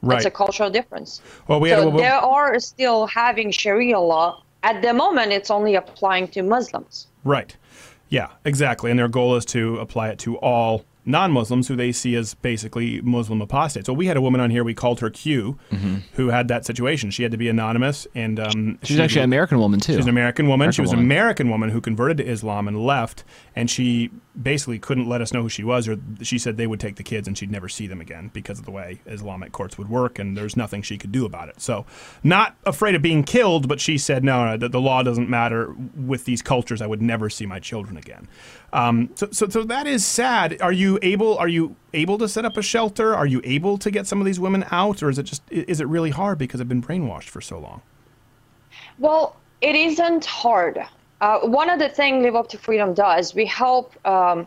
Right. 0.02 0.16
It's 0.16 0.26
a 0.26 0.30
cultural 0.30 0.70
difference. 0.70 1.20
Well, 1.46 1.60
we 1.60 1.70
so 1.70 1.88
a- 1.88 1.96
there 1.96 2.14
are 2.14 2.58
still 2.58 3.06
having 3.06 3.52
Sharia 3.52 4.00
law. 4.00 4.42
At 4.62 4.82
the 4.82 4.92
moment, 4.92 5.32
it's 5.32 5.50
only 5.50 5.74
applying 5.74 6.28
to 6.28 6.42
Muslims. 6.42 7.06
Right. 7.24 7.56
Yeah, 8.08 8.28
exactly. 8.44 8.90
And 8.90 8.98
their 8.98 9.08
goal 9.08 9.36
is 9.36 9.44
to 9.46 9.78
apply 9.78 10.08
it 10.10 10.18
to 10.20 10.36
all 10.38 10.84
non-Muslims 11.10 11.68
who 11.68 11.76
they 11.76 11.92
see 11.92 12.14
as 12.16 12.34
basically 12.34 13.00
Muslim 13.02 13.40
apostates. 13.42 13.86
So 13.86 13.92
we 13.92 14.06
had 14.06 14.16
a 14.16 14.20
woman 14.20 14.40
on 14.40 14.50
here. 14.50 14.64
We 14.64 14.74
called 14.74 15.00
her 15.00 15.10
Q, 15.10 15.58
who 16.14 16.28
had 16.28 16.48
that 16.48 16.64
situation. 16.64 17.10
She 17.10 17.22
had 17.22 17.32
to 17.32 17.38
be 17.38 17.48
anonymous, 17.48 18.06
and 18.14 18.38
um, 18.40 18.50
Mm-hmm. 18.50 18.84
She's 18.84 18.96
she- 18.96 19.02
actually 19.02 19.20
an 19.22 19.24
American 19.30 19.58
woman 19.58 19.80
too. 19.80 19.94
She's 19.94 20.04
an 20.04 20.08
American 20.10 20.48
woman. 20.48 20.70
she 20.72 20.80
American 20.80 20.82
was 20.82 20.92
an. 20.92 20.98
American 20.98 21.50
woman 21.50 21.70
who 21.70 21.80
converted 21.80 22.16
to 22.18 22.26
Islam 22.26 22.68
and 22.68 22.84
left, 22.84 23.24
and 23.56 23.70
she 23.70 24.10
basically 24.40 24.78
couldn't 24.78 25.08
let 25.08 25.20
us 25.20 25.32
know 25.32 25.42
who 25.42 25.48
she 25.48 25.64
was, 25.64 25.88
or 25.88 25.98
she 26.22 26.38
said 26.38 26.56
they 26.56 26.66
would 26.66 26.80
take 26.80 26.96
the 26.96 27.02
kids 27.02 27.26
and 27.28 27.36
she'd 27.36 27.50
never 27.50 27.68
see 27.68 27.86
them 27.86 28.00
again 28.00 28.30
because 28.32 28.58
of 28.58 28.64
the 28.64 28.70
way 28.70 29.00
Islamic 29.06 29.52
courts 29.52 29.76
would 29.76 29.88
work, 29.88 30.18
and 30.18 30.36
there's 30.36 30.56
nothing 30.56 30.82
she 30.82 30.96
could 30.96 31.12
do 31.12 31.24
about 31.24 31.48
it. 31.48 31.60
So, 31.60 31.84
not 32.22 32.56
afraid 32.64 32.94
of 32.94 33.02
being 33.02 33.22
killed, 33.24 33.68
but 33.68 33.80
she 33.80 33.98
said, 33.98 34.22
no, 34.24 34.44
no, 34.46 34.56
the, 34.56 34.68
the 34.68 34.80
law 34.80 35.02
doesn't 35.02 35.28
matter 35.28 35.74
with 35.96 36.24
these 36.24 36.42
cultures. 36.42 36.80
I 36.80 36.86
would 36.86 37.02
never 37.02 37.28
see 37.28 37.44
my 37.46 37.58
children 37.58 37.96
again. 37.96 38.28
Um, 38.72 39.10
so, 39.14 39.28
so, 39.32 39.48
so 39.48 39.64
that 39.64 39.86
is 39.86 40.06
sad. 40.06 40.60
Are 40.62 40.72
you 40.72 40.98
able? 41.02 41.36
Are 41.38 41.48
you 41.48 41.76
able 41.92 42.18
to 42.18 42.28
set 42.28 42.44
up 42.44 42.56
a 42.56 42.62
shelter? 42.62 43.14
Are 43.14 43.26
you 43.26 43.40
able 43.44 43.78
to 43.78 43.90
get 43.90 44.06
some 44.06 44.20
of 44.20 44.26
these 44.26 44.38
women 44.38 44.64
out, 44.70 45.02
or 45.02 45.10
is 45.10 45.18
it 45.18 45.24
just 45.24 45.42
is 45.50 45.80
it 45.80 45.88
really 45.88 46.10
hard 46.10 46.38
because 46.38 46.58
they've 46.58 46.68
been 46.68 46.82
brainwashed 46.82 47.28
for 47.28 47.40
so 47.40 47.58
long? 47.58 47.82
Well, 48.98 49.36
it 49.60 49.74
isn't 49.74 50.24
hard. 50.24 50.84
Uh, 51.20 51.40
one 51.40 51.68
of 51.68 51.78
the 51.78 51.88
things 51.88 52.22
Live 52.22 52.36
Up 52.36 52.48
to 52.48 52.58
Freedom 52.58 52.94
does, 52.94 53.34
we 53.34 53.44
help 53.44 53.94
um, 54.06 54.46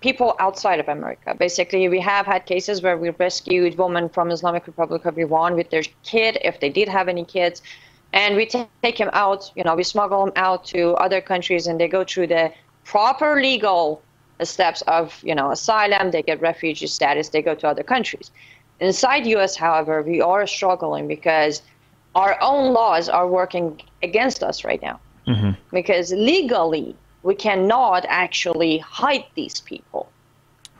people 0.00 0.34
outside 0.38 0.80
of 0.80 0.88
America. 0.88 1.34
Basically, 1.34 1.88
we 1.88 2.00
have 2.00 2.26
had 2.26 2.46
cases 2.46 2.80
where 2.80 2.96
we 2.96 3.10
rescued 3.10 3.76
women 3.76 4.08
from 4.08 4.30
Islamic 4.30 4.66
Republic 4.66 5.04
of 5.04 5.18
Iran 5.18 5.54
with 5.54 5.70
their 5.70 5.82
kid, 6.02 6.38
if 6.42 6.60
they 6.60 6.70
did 6.70 6.88
have 6.88 7.08
any 7.08 7.24
kids, 7.24 7.60
and 8.12 8.36
we 8.36 8.46
ta- 8.46 8.68
take 8.82 8.96
them 8.96 9.10
out. 9.12 9.50
You 9.54 9.64
know, 9.64 9.74
we 9.74 9.82
smuggle 9.82 10.24
them 10.24 10.32
out 10.36 10.64
to 10.66 10.92
other 10.94 11.20
countries, 11.20 11.66
and 11.66 11.78
they 11.80 11.88
go 11.88 12.04
through 12.04 12.28
the 12.28 12.52
proper 12.86 13.40
legal 13.40 14.00
steps 14.42 14.82
of, 14.82 15.20
you 15.22 15.34
know, 15.34 15.50
asylum. 15.50 16.10
They 16.10 16.22
get 16.22 16.40
refugee 16.40 16.86
status. 16.86 17.28
They 17.28 17.42
go 17.42 17.54
to 17.54 17.68
other 17.68 17.82
countries. 17.82 18.30
Inside 18.80 19.26
U.S., 19.26 19.56
however, 19.56 20.02
we 20.02 20.20
are 20.20 20.46
struggling 20.46 21.08
because 21.08 21.62
our 22.14 22.38
own 22.40 22.72
laws 22.72 23.08
are 23.08 23.26
working 23.26 23.80
against 24.02 24.42
us 24.42 24.64
right 24.64 24.80
now 24.80 25.00
mm-hmm. 25.26 25.50
because 25.72 26.12
legally 26.12 26.94
we 27.22 27.34
cannot 27.34 28.04
actually 28.08 28.78
hide 28.78 29.24
these 29.34 29.60
people. 29.60 30.08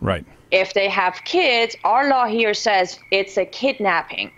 Right. 0.01 0.25
If 0.51 0.75
they 0.75 0.89
have 0.89 1.15
kids, 1.25 1.75
our 1.85 2.09
law 2.09 2.27
here 2.27 2.55
says 2.55 2.99
it's 3.11 3.37
a 3.37 3.45
kidnapping. 3.45 4.31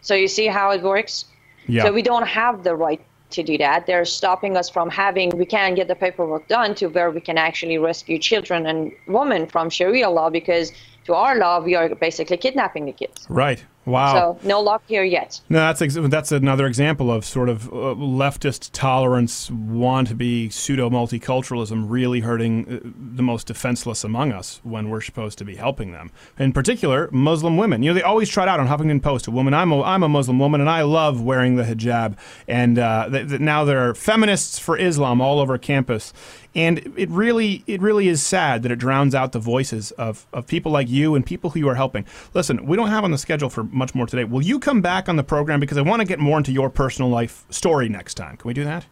So 0.00 0.14
you 0.14 0.28
see 0.28 0.46
how 0.46 0.70
it 0.70 0.82
works? 0.82 1.26
Yeah. 1.66 1.84
So 1.84 1.92
we 1.92 2.02
don't 2.02 2.26
have 2.26 2.64
the 2.64 2.74
right 2.74 3.00
to 3.34 3.42
do 3.42 3.58
that. 3.58 3.86
They're 3.86 4.04
stopping 4.04 4.56
us 4.56 4.68
from 4.68 4.88
having, 4.90 5.30
we 5.30 5.46
can't 5.46 5.76
get 5.76 5.88
the 5.88 5.94
paperwork 5.94 6.48
done 6.48 6.74
to 6.76 6.86
where 6.86 7.10
we 7.10 7.20
can 7.20 7.38
actually 7.38 7.78
rescue 7.78 8.18
children 8.18 8.66
and 8.66 8.92
women 9.06 9.46
from 9.46 9.70
Sharia 9.70 10.10
law 10.10 10.30
because 10.30 10.72
to 11.04 11.14
our 11.14 11.36
law, 11.36 11.60
we 11.60 11.74
are 11.74 11.94
basically 11.94 12.36
kidnapping 12.36 12.86
the 12.86 12.92
kids. 12.92 13.26
Right. 13.28 13.64
Wow. 13.86 14.38
So 14.40 14.48
no 14.48 14.60
luck 14.60 14.82
here 14.86 15.04
yet. 15.04 15.40
No, 15.48 15.58
that's 15.58 15.82
ex- 15.82 15.96
that's 16.00 16.32
another 16.32 16.66
example 16.66 17.10
of 17.12 17.24
sort 17.24 17.48
of 17.48 17.68
uh, 17.68 17.94
leftist 17.96 18.70
tolerance, 18.72 19.50
want 19.50 20.08
to 20.08 20.14
be 20.14 20.48
pseudo 20.48 20.88
multiculturalism, 20.88 21.84
really 21.88 22.20
hurting 22.20 22.66
uh, 22.66 22.88
the 23.16 23.22
most 23.22 23.46
defenseless 23.46 24.02
among 24.04 24.32
us 24.32 24.60
when 24.62 24.88
we're 24.88 25.00
supposed 25.00 25.38
to 25.38 25.44
be 25.44 25.56
helping 25.56 25.92
them. 25.92 26.10
In 26.38 26.52
particular, 26.52 27.08
Muslim 27.12 27.56
women. 27.56 27.82
You 27.82 27.90
know, 27.90 27.94
they 27.94 28.02
always 28.02 28.28
trot 28.28 28.48
out 28.48 28.58
on 28.58 28.68
Huffington 28.68 29.02
Post 29.02 29.26
a 29.26 29.30
woman. 29.30 29.52
I'm 29.54 29.70
a, 29.72 29.82
I'm 29.82 30.02
a 30.02 30.08
Muslim 30.08 30.38
woman 30.38 30.60
and 30.60 30.70
I 30.70 30.82
love 30.82 31.20
wearing 31.20 31.56
the 31.56 31.64
hijab. 31.64 32.16
And 32.48 32.78
uh, 32.78 33.08
th- 33.10 33.28
th- 33.28 33.40
now 33.40 33.64
there 33.64 33.88
are 33.88 33.94
feminists 33.94 34.58
for 34.58 34.78
Islam 34.78 35.20
all 35.20 35.40
over 35.40 35.58
campus. 35.58 36.12
And 36.54 36.92
it 36.96 37.10
really, 37.10 37.64
it 37.66 37.82
really 37.82 38.06
is 38.08 38.22
sad 38.22 38.62
that 38.62 38.70
it 38.70 38.76
drowns 38.76 39.14
out 39.14 39.32
the 39.32 39.40
voices 39.40 39.90
of, 39.92 40.26
of 40.32 40.46
people 40.46 40.70
like 40.70 40.88
you 40.88 41.14
and 41.16 41.26
people 41.26 41.50
who 41.50 41.58
you 41.58 41.68
are 41.68 41.74
helping. 41.74 42.06
Listen, 42.32 42.64
we 42.66 42.76
don't 42.76 42.90
have 42.90 43.02
on 43.02 43.10
the 43.10 43.18
schedule 43.18 43.50
for 43.50 43.64
much 43.64 43.94
more 43.94 44.06
today. 44.06 44.24
Will 44.24 44.42
you 44.42 44.60
come 44.60 44.80
back 44.80 45.08
on 45.08 45.16
the 45.16 45.24
program 45.24 45.58
because 45.58 45.78
I 45.78 45.82
want 45.82 46.00
to 46.00 46.06
get 46.06 46.20
more 46.20 46.38
into 46.38 46.52
your 46.52 46.70
personal 46.70 47.10
life 47.10 47.44
story 47.50 47.88
next 47.88 48.14
time? 48.14 48.36
Can 48.36 48.46
we 48.46 48.54
do 48.54 48.64
that? 48.64 48.86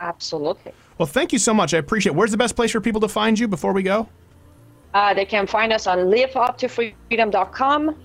Absolutely. 0.00 0.72
Well, 0.98 1.06
thank 1.06 1.32
you 1.32 1.38
so 1.38 1.52
much. 1.52 1.74
I 1.74 1.78
appreciate. 1.78 2.12
it. 2.12 2.16
Where's 2.16 2.30
the 2.30 2.36
best 2.36 2.56
place 2.56 2.70
for 2.70 2.80
people 2.80 3.00
to 3.02 3.08
find 3.08 3.38
you 3.38 3.48
before 3.48 3.72
we 3.72 3.82
go? 3.82 4.08
Uh, 4.94 5.12
they 5.12 5.26
can 5.26 5.46
find 5.46 5.72
us 5.72 5.86
on 5.86 5.98
liveuptofreedom.com, 5.98 7.96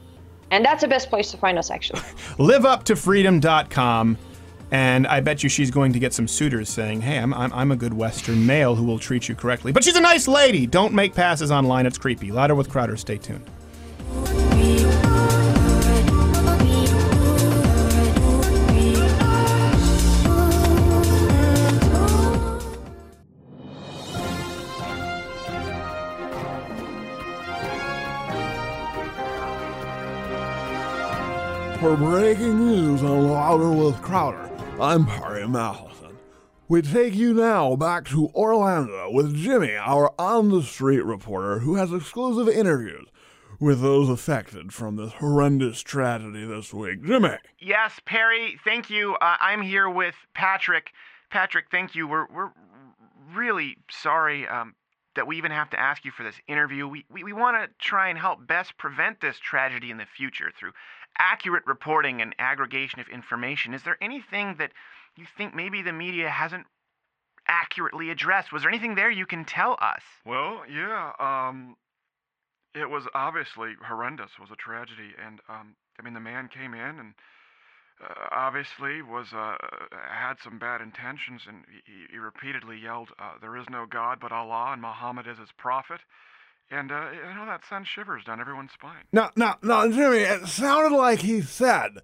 and 0.51 0.65
that's 0.65 0.81
the 0.81 0.87
best 0.87 1.09
place 1.09 1.31
to 1.31 1.37
find 1.37 1.57
us, 1.57 1.71
actually. 1.71 2.01
liveuptofreedom.com. 2.37 4.17
And 4.71 5.05
I 5.05 5.19
bet 5.19 5.43
you 5.43 5.49
she's 5.49 5.69
going 5.69 5.91
to 5.93 5.99
get 5.99 6.13
some 6.13 6.27
suitors 6.27 6.69
saying, 6.69 7.01
hey, 7.01 7.17
I'm, 7.17 7.33
I'm, 7.33 7.51
I'm 7.53 7.71
a 7.71 7.75
good 7.75 7.93
Western 7.93 8.45
male 8.45 8.75
who 8.75 8.85
will 8.85 8.99
treat 8.99 9.27
you 9.27 9.35
correctly. 9.35 9.73
But 9.73 9.83
she's 9.83 9.97
a 9.97 10.01
nice 10.01 10.29
lady. 10.29 10.65
Don't 10.65 10.93
make 10.93 11.13
passes 11.13 11.51
online. 11.51 11.85
It's 11.85 11.97
creepy. 11.97 12.31
Louder 12.31 12.55
with 12.55 12.69
Crowder. 12.69 12.95
Stay 12.95 13.17
tuned. 13.17 13.45
For 31.81 31.97
breaking 31.97 32.59
news 32.59 33.01
on 33.01 33.29
Louder 33.29 33.71
with 33.71 33.99
Crowder, 34.03 34.50
I'm 34.79 35.05
Perry 35.05 35.47
Matheson. 35.47 36.17
We 36.67 36.81
take 36.81 37.13
you 37.13 37.33
now 37.33 37.75
back 37.75 38.05
to 38.05 38.29
Orlando 38.29 39.11
with 39.11 39.35
Jimmy, 39.35 39.75
our 39.75 40.13
on 40.17 40.49
the 40.49 40.63
street 40.63 41.03
reporter, 41.03 41.59
who 41.59 41.75
has 41.75 41.91
exclusive 41.93 42.47
interviews 42.47 43.07
with 43.59 43.81
those 43.81 44.09
affected 44.09 44.73
from 44.73 44.95
this 44.95 45.13
horrendous 45.13 45.81
tragedy 45.81 46.45
this 46.45 46.73
week. 46.73 47.03
Jimmy. 47.05 47.37
Yes, 47.59 47.99
Perry, 48.05 48.57
thank 48.63 48.89
you. 48.89 49.15
Uh, 49.15 49.37
I'm 49.39 49.61
here 49.61 49.89
with 49.89 50.15
Patrick. 50.33 50.91
Patrick, 51.29 51.65
thank 51.69 51.93
you. 51.93 52.07
We're, 52.07 52.27
we're 52.33 52.51
really 53.35 53.77
sorry 53.89 54.47
um, 54.47 54.73
that 55.15 55.27
we 55.27 55.37
even 55.37 55.51
have 55.51 55.69
to 55.71 55.79
ask 55.79 56.05
you 56.05 56.11
for 56.11 56.23
this 56.23 56.39
interview. 56.47 56.87
We, 56.87 57.05
we, 57.09 57.23
we 57.23 57.33
want 57.33 57.57
to 57.61 57.69
try 57.79 58.09
and 58.09 58.17
help 58.17 58.45
best 58.47 58.77
prevent 58.77 59.21
this 59.21 59.37
tragedy 59.39 59.91
in 59.91 59.97
the 59.97 60.05
future 60.05 60.51
through 60.57 60.71
accurate 61.17 61.63
reporting 61.67 62.21
and 62.21 62.33
aggregation 62.39 62.99
of 62.99 63.07
information. 63.09 63.73
Is 63.73 63.83
there 63.83 63.97
anything 64.01 64.55
that 64.57 64.71
you 65.17 65.25
think 65.37 65.53
maybe 65.53 65.81
the 65.81 65.91
media 65.91 66.29
hasn't 66.29 66.65
accurately 67.47 68.09
addressed? 68.09 68.51
Was 68.51 68.61
there 68.61 68.71
anything 68.71 68.95
there 68.95 69.11
you 69.11 69.25
can 69.25 69.43
tell 69.43 69.77
us? 69.81 70.01
Well, 70.25 70.63
yeah, 70.71 71.11
um, 71.19 71.75
it 72.73 72.89
was 72.89 73.03
obviously 73.13 73.73
horrendous, 73.85 74.31
was 74.39 74.51
a 74.51 74.55
tragedy, 74.55 75.11
and 75.25 75.39
um, 75.49 75.75
I 75.99 76.03
mean 76.03 76.13
the 76.13 76.21
man 76.21 76.47
came 76.47 76.73
in 76.73 76.99
and 76.99 77.13
uh, 78.01 78.27
obviously 78.31 79.01
was 79.01 79.33
uh, 79.33 79.55
had 80.09 80.35
some 80.43 80.57
bad 80.57 80.81
intentions, 80.81 81.43
and 81.47 81.63
he, 81.85 82.13
he 82.13 82.17
repeatedly 82.17 82.77
yelled, 82.77 83.09
uh, 83.19 83.33
"There 83.41 83.57
is 83.57 83.65
no 83.69 83.85
God 83.85 84.19
but 84.19 84.31
Allah, 84.31 84.71
and 84.73 84.81
Muhammad 84.81 85.27
is 85.27 85.37
his 85.37 85.51
prophet." 85.57 86.01
And 86.69 86.91
uh, 86.91 87.09
you 87.13 87.35
know 87.35 87.45
that 87.45 87.61
sends 87.69 87.87
shivers 87.87 88.23
down 88.23 88.39
everyone's 88.39 88.71
spine. 88.71 89.03
Now, 89.11 89.29
now, 89.35 89.57
now, 89.61 89.89
Jimmy, 89.89 90.19
it 90.19 90.47
sounded 90.47 90.95
like 90.95 91.19
he 91.19 91.41
said 91.41 91.97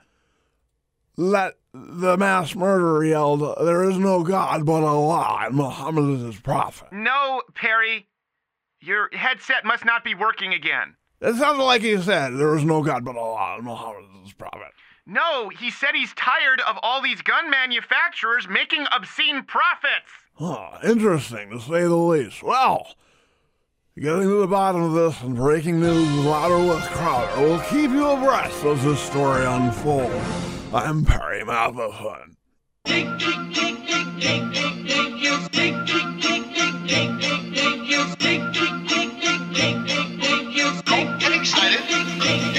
that 1.17 1.55
the 1.73 2.17
mass 2.17 2.55
murderer 2.55 3.03
yelled, 3.03 3.41
There 3.65 3.89
is 3.89 3.97
no 3.97 4.23
God 4.23 4.65
but 4.65 4.83
Allah, 4.83 5.45
and 5.45 5.55
Muhammad 5.55 6.15
is 6.15 6.21
his 6.21 6.39
prophet. 6.39 6.89
No, 6.91 7.41
Perry. 7.53 8.07
Your 8.79 9.09
headset 9.11 9.65
must 9.65 9.85
not 9.85 10.03
be 10.03 10.13
working 10.13 10.53
again. 10.53 10.95
It 11.19 11.35
sounded 11.35 11.63
like 11.63 11.81
he 11.81 11.97
said 11.97 12.37
"There 12.37 12.55
is 12.55 12.63
no 12.63 12.83
God 12.83 13.03
but 13.03 13.17
Allah, 13.17 13.55
and 13.55 13.65
Muhammad 13.65 14.03
is 14.03 14.25
his 14.25 14.33
prophet. 14.33 14.71
No, 15.09 15.47
he 15.47 15.71
said 15.71 15.95
he's 15.95 16.13
tired 16.15 16.59
of 16.67 16.77
all 16.83 17.01
these 17.01 17.21
gun 17.21 17.49
manufacturers 17.49 18.45
making 18.49 18.87
obscene 18.91 19.43
profits. 19.43 20.11
Huh, 20.33 20.79
interesting 20.83 21.49
to 21.51 21.61
say 21.61 21.83
the 21.83 21.95
least. 21.95 22.43
Well, 22.43 22.85
getting 23.97 24.23
to 24.23 24.41
the 24.41 24.47
bottom 24.47 24.83
of 24.83 24.93
this 24.93 25.21
and 25.21 25.33
breaking 25.33 25.79
news 25.79 26.13
with 26.13 26.25
Louder 26.25 26.59
with 26.59 26.83
Crowder 26.91 27.41
will 27.41 27.59
keep 27.61 27.91
you 27.91 28.05
abreast 28.05 28.65
as 28.65 28.83
this 28.83 28.99
story 28.99 29.45
unfolds. 29.45 30.13
I'm 30.73 31.05
Perry 31.05 31.45
Matheson. 31.45 32.35
Get 41.19 41.31
excited. 41.31 42.56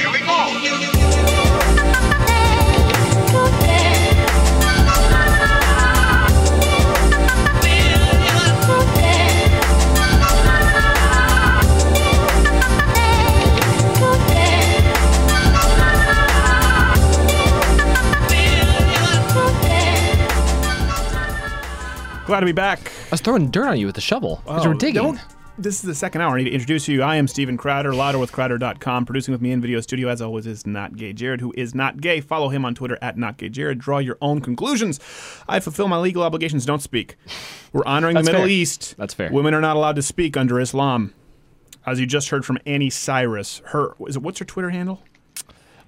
Glad 22.29 22.41
to 22.41 22.47
be 22.47 22.53
back. 22.53 22.93
I 23.07 23.11
was 23.13 23.23
throwing 23.23 23.51
dirt 23.51 23.69
on 23.69 23.79
you 23.79 23.87
with 23.87 23.95
the 23.95 24.03
shovel 24.03 24.43
because 24.45 24.63
you 24.63 24.69
were 24.69 24.77
digging. 24.77 25.19
This 25.57 25.77
is 25.77 25.81
the 25.81 25.95
second 25.95 26.21
hour. 26.21 26.35
I 26.35 26.43
need 26.43 26.51
to 26.51 26.51
introduce 26.51 26.87
you. 26.87 27.03
I 27.03 27.17
am 27.17 27.27
Steven 27.27 27.57
Crowder, 27.57 27.93
louderwithcrowder.com. 27.93 29.07
Producing 29.07 29.33
with 29.33 29.41
me 29.41 29.51
in 29.51 29.63
video 29.63 29.81
studio, 29.81 30.11
as 30.11 30.21
always, 30.21 30.47
is 30.47 30.67
Not 30.67 30.95
Gay 30.95 31.15
Jared, 31.15 31.41
who 31.41 31.55
is 31.57 31.75
not 31.75 32.03
gay. 32.03 32.21
Follow 32.21 32.51
him 32.51 32.67
on 32.67 32.75
Twitter 32.75 32.99
at 33.01 33.17
Not 33.17 33.39
Gay 33.39 33.49
Jared. 33.49 33.79
Draw 33.79 34.01
your 34.01 34.19
own 34.21 34.43
conclusions. 34.43 35.01
I 35.49 35.59
fulfill 35.59 35.89
my 35.89 35.97
legal 35.97 36.23
obligations. 36.23 36.67
Don't 36.67 36.83
speak. 36.83 37.17
We're 37.73 37.87
honoring 37.87 38.15
the 38.15 38.23
Middle 38.23 38.43
fair. 38.43 38.51
East. 38.51 38.95
That's 38.99 39.15
fair. 39.15 39.33
Women 39.33 39.55
are 39.55 39.63
not 39.63 39.77
allowed 39.77 39.97
to 39.97 40.03
speak 40.03 40.37
under 40.37 40.61
Islam. 40.61 41.15
As 41.87 41.99
you 41.99 42.05
just 42.05 42.29
heard 42.29 42.45
from 42.45 42.59
Anni 42.67 42.91
Cyrus. 42.91 43.63
Her 43.69 43.95
is 44.07 44.17
it 44.17 44.23
what's 44.23 44.39
her 44.39 44.45
Twitter 44.45 44.69
handle? 44.69 45.03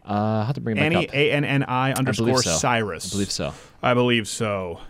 Uh, 0.09 0.13
I'll 0.13 0.45
have 0.47 0.55
to 0.55 0.63
bring 0.63 0.79
it 0.79 0.81
back 0.81 0.87
Annie. 0.87 1.09
A 1.13 1.33
N 1.33 1.45
N 1.45 1.65
I 1.65 1.93
underscore 1.93 2.43
so. 2.43 2.57
Cyrus. 2.57 3.13
I 3.13 3.15
believe 3.15 3.31
so. 3.31 3.53
I 3.83 3.93
believe 3.93 4.27
so. 4.27 4.81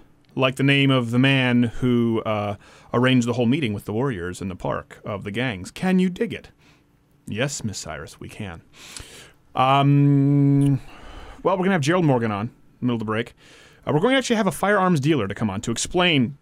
Like 0.40 0.56
the 0.56 0.62
name 0.62 0.90
of 0.90 1.10
the 1.10 1.18
man 1.18 1.64
who 1.64 2.22
uh, 2.22 2.56
arranged 2.94 3.28
the 3.28 3.34
whole 3.34 3.44
meeting 3.44 3.74
with 3.74 3.84
the 3.84 3.92
warriors 3.92 4.40
in 4.40 4.48
the 4.48 4.56
park 4.56 4.98
of 5.04 5.22
the 5.22 5.30
gangs. 5.30 5.70
Can 5.70 5.98
you 5.98 6.08
dig 6.08 6.32
it? 6.32 6.48
Yes, 7.26 7.62
Miss 7.62 7.76
Cyrus, 7.78 8.18
we 8.18 8.30
can. 8.30 8.62
Um, 9.54 10.80
well, 11.42 11.56
we're 11.56 11.58
going 11.58 11.68
to 11.68 11.74
have 11.74 11.82
Gerald 11.82 12.06
Morgan 12.06 12.32
on 12.32 12.46
in 12.46 12.52
the 12.80 12.86
middle 12.86 12.94
of 12.94 13.00
the 13.00 13.04
break. 13.04 13.34
Uh, 13.86 13.92
we're 13.92 14.00
going 14.00 14.14
to 14.14 14.18
actually 14.18 14.36
have 14.36 14.46
a 14.46 14.52
firearms 14.52 14.98
dealer 14.98 15.28
to 15.28 15.34
come 15.34 15.50
on 15.50 15.60
to 15.60 15.70
explain, 15.70 16.38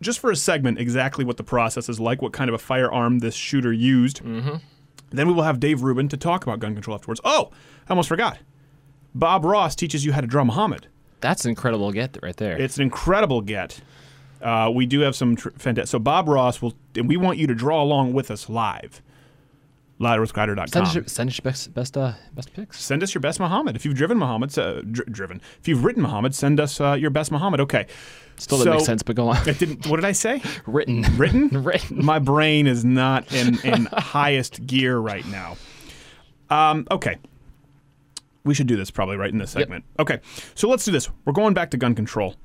just 0.00 0.20
for 0.20 0.30
a 0.30 0.36
segment, 0.36 0.78
exactly 0.78 1.24
what 1.24 1.36
the 1.36 1.42
process 1.42 1.88
is 1.88 1.98
like, 1.98 2.22
what 2.22 2.32
kind 2.32 2.48
of 2.48 2.54
a 2.54 2.58
firearm 2.58 3.18
this 3.18 3.34
shooter 3.34 3.72
used. 3.72 4.22
Mm-hmm. 4.22 4.56
Then 5.10 5.26
we 5.26 5.34
will 5.34 5.42
have 5.42 5.58
Dave 5.58 5.82
Rubin 5.82 6.08
to 6.08 6.16
talk 6.16 6.44
about 6.44 6.60
gun 6.60 6.74
control 6.74 6.94
afterwards. 6.94 7.20
Oh, 7.24 7.50
I 7.88 7.90
almost 7.90 8.08
forgot. 8.08 8.38
Bob 9.12 9.44
Ross 9.44 9.74
teaches 9.74 10.04
you 10.04 10.12
how 10.12 10.20
to 10.20 10.26
draw 10.28 10.44
Muhammad. 10.44 10.86
That's 11.20 11.44
an 11.44 11.50
incredible 11.50 11.92
get 11.92 12.18
right 12.22 12.36
there. 12.36 12.60
It's 12.60 12.76
an 12.76 12.82
incredible 12.82 13.40
get. 13.40 13.80
Uh, 14.40 14.70
we 14.74 14.86
do 14.86 15.00
have 15.00 15.14
some 15.14 15.36
tr- 15.36 15.50
fantastic. 15.50 15.90
So 15.90 15.98
Bob 15.98 16.28
Ross 16.28 16.62
will, 16.62 16.74
and 16.96 17.08
we 17.08 17.16
want 17.16 17.38
you 17.38 17.46
to 17.46 17.54
draw 17.54 17.82
along 17.82 18.14
with 18.14 18.30
us 18.30 18.48
live. 18.48 19.02
Send 20.70 20.86
us, 20.86 20.94
your, 20.94 21.04
send 21.06 21.28
us 21.28 21.36
your 21.36 21.42
best 21.42 21.74
best 21.74 21.96
uh, 21.96 22.14
best 22.32 22.54
picks. 22.54 22.80
Send 22.82 23.02
us 23.02 23.12
your 23.12 23.20
best 23.20 23.38
Muhammad. 23.38 23.76
If 23.76 23.84
you've 23.84 23.94
driven 23.94 24.16
Muhammad, 24.16 24.58
uh, 24.58 24.80
dr- 24.80 25.12
driven. 25.12 25.42
If 25.60 25.68
you've 25.68 25.84
written 25.84 26.02
Muhammad, 26.02 26.34
send 26.34 26.58
us 26.58 26.80
uh, 26.80 26.92
your 26.94 27.10
best 27.10 27.30
Muhammad. 27.30 27.60
Okay. 27.60 27.86
Still 28.38 28.56
doesn't 28.56 28.72
make 28.72 28.86
sense, 28.86 29.02
but 29.02 29.14
go 29.16 29.28
on. 29.28 29.46
It 29.46 29.58
didn't. 29.58 29.86
What 29.86 29.96
did 29.96 30.06
I 30.06 30.12
say? 30.12 30.40
Written. 30.66 31.02
Written. 31.18 31.48
Written. 31.62 32.02
My 32.02 32.18
brain 32.18 32.66
is 32.66 32.82
not 32.82 33.30
in, 33.30 33.58
in 33.60 33.84
highest 33.92 34.66
gear 34.66 34.96
right 34.96 35.26
now. 35.26 35.58
Um, 36.48 36.86
okay. 36.90 37.18
We 38.44 38.54
should 38.54 38.66
do 38.66 38.76
this 38.76 38.90
probably 38.90 39.16
right 39.16 39.30
in 39.30 39.38
this 39.38 39.50
segment. 39.50 39.84
Okay. 39.98 40.20
So 40.54 40.68
let's 40.68 40.84
do 40.84 40.92
this. 40.92 41.08
We're 41.24 41.32
going 41.32 41.54
back 41.54 41.70
to 41.72 41.76
gun 41.76 41.94
control. 41.94 42.36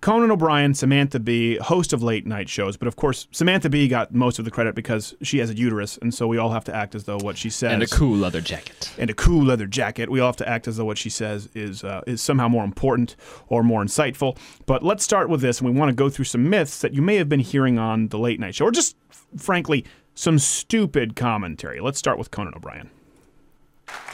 Conan 0.00 0.30
O'Brien, 0.30 0.74
Samantha 0.74 1.18
Bee, 1.18 1.56
host 1.56 1.94
of 1.94 2.02
late 2.02 2.26
night 2.26 2.46
shows, 2.50 2.76
but 2.76 2.86
of 2.86 2.94
course 2.96 3.26
Samantha 3.30 3.70
Bee 3.70 3.88
got 3.88 4.12
most 4.14 4.38
of 4.38 4.44
the 4.44 4.50
credit 4.50 4.74
because 4.74 5.14
she 5.22 5.38
has 5.38 5.48
a 5.48 5.56
uterus, 5.56 5.96
and 6.02 6.12
so 6.12 6.26
we 6.26 6.36
all 6.36 6.50
have 6.50 6.62
to 6.64 6.74
act 6.76 6.94
as 6.94 7.04
though 7.04 7.16
what 7.16 7.38
she 7.38 7.48
says 7.48 7.72
And 7.72 7.82
a 7.82 7.86
cool 7.86 8.14
leather 8.14 8.42
jacket. 8.42 8.92
and 8.98 9.08
a 9.08 9.14
cool 9.14 9.42
leather 9.42 9.66
jacket. 9.66 10.10
We 10.10 10.20
all 10.20 10.26
have 10.28 10.36
to 10.36 10.48
act 10.48 10.68
as 10.68 10.76
though 10.76 10.84
what 10.84 10.98
she 10.98 11.08
says 11.08 11.48
is 11.54 11.84
uh, 11.84 12.02
is 12.06 12.20
somehow 12.20 12.48
more 12.48 12.64
important 12.64 13.16
or 13.48 13.62
more 13.62 13.82
insightful. 13.82 14.36
But 14.66 14.82
let's 14.82 15.02
start 15.02 15.30
with 15.30 15.40
this, 15.40 15.60
and 15.62 15.70
we 15.72 15.78
want 15.78 15.88
to 15.88 15.94
go 15.94 16.10
through 16.10 16.26
some 16.26 16.50
myths 16.50 16.82
that 16.82 16.92
you 16.92 17.00
may 17.00 17.16
have 17.16 17.30
been 17.30 17.40
hearing 17.40 17.78
on 17.78 18.08
the 18.08 18.18
late 18.18 18.38
night 18.38 18.56
show, 18.56 18.66
or 18.66 18.72
just 18.72 18.96
frankly 19.38 19.86
some 20.14 20.38
stupid 20.38 21.16
commentary. 21.16 21.80
Let's 21.80 21.98
start 21.98 22.18
with 22.18 22.30
Conan 22.30 22.52
O'Brien. 22.54 22.90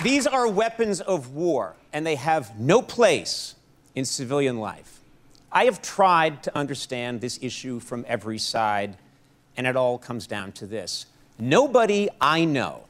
These 0.02 0.26
are 0.26 0.48
weapons 0.48 1.00
of 1.00 1.34
war, 1.34 1.76
and 1.92 2.06
they 2.06 2.14
have 2.16 2.58
no 2.58 2.80
place 2.80 3.54
in 3.94 4.04
civilian 4.04 4.58
life. 4.58 5.00
I 5.52 5.64
have 5.64 5.82
tried 5.82 6.42
to 6.44 6.56
understand 6.56 7.20
this 7.20 7.38
issue 7.42 7.80
from 7.80 8.04
every 8.08 8.38
side, 8.38 8.96
and 9.56 9.66
it 9.66 9.76
all 9.76 9.98
comes 9.98 10.26
down 10.26 10.52
to 10.52 10.66
this. 10.66 11.06
Nobody 11.38 12.08
I 12.20 12.44
know 12.44 12.84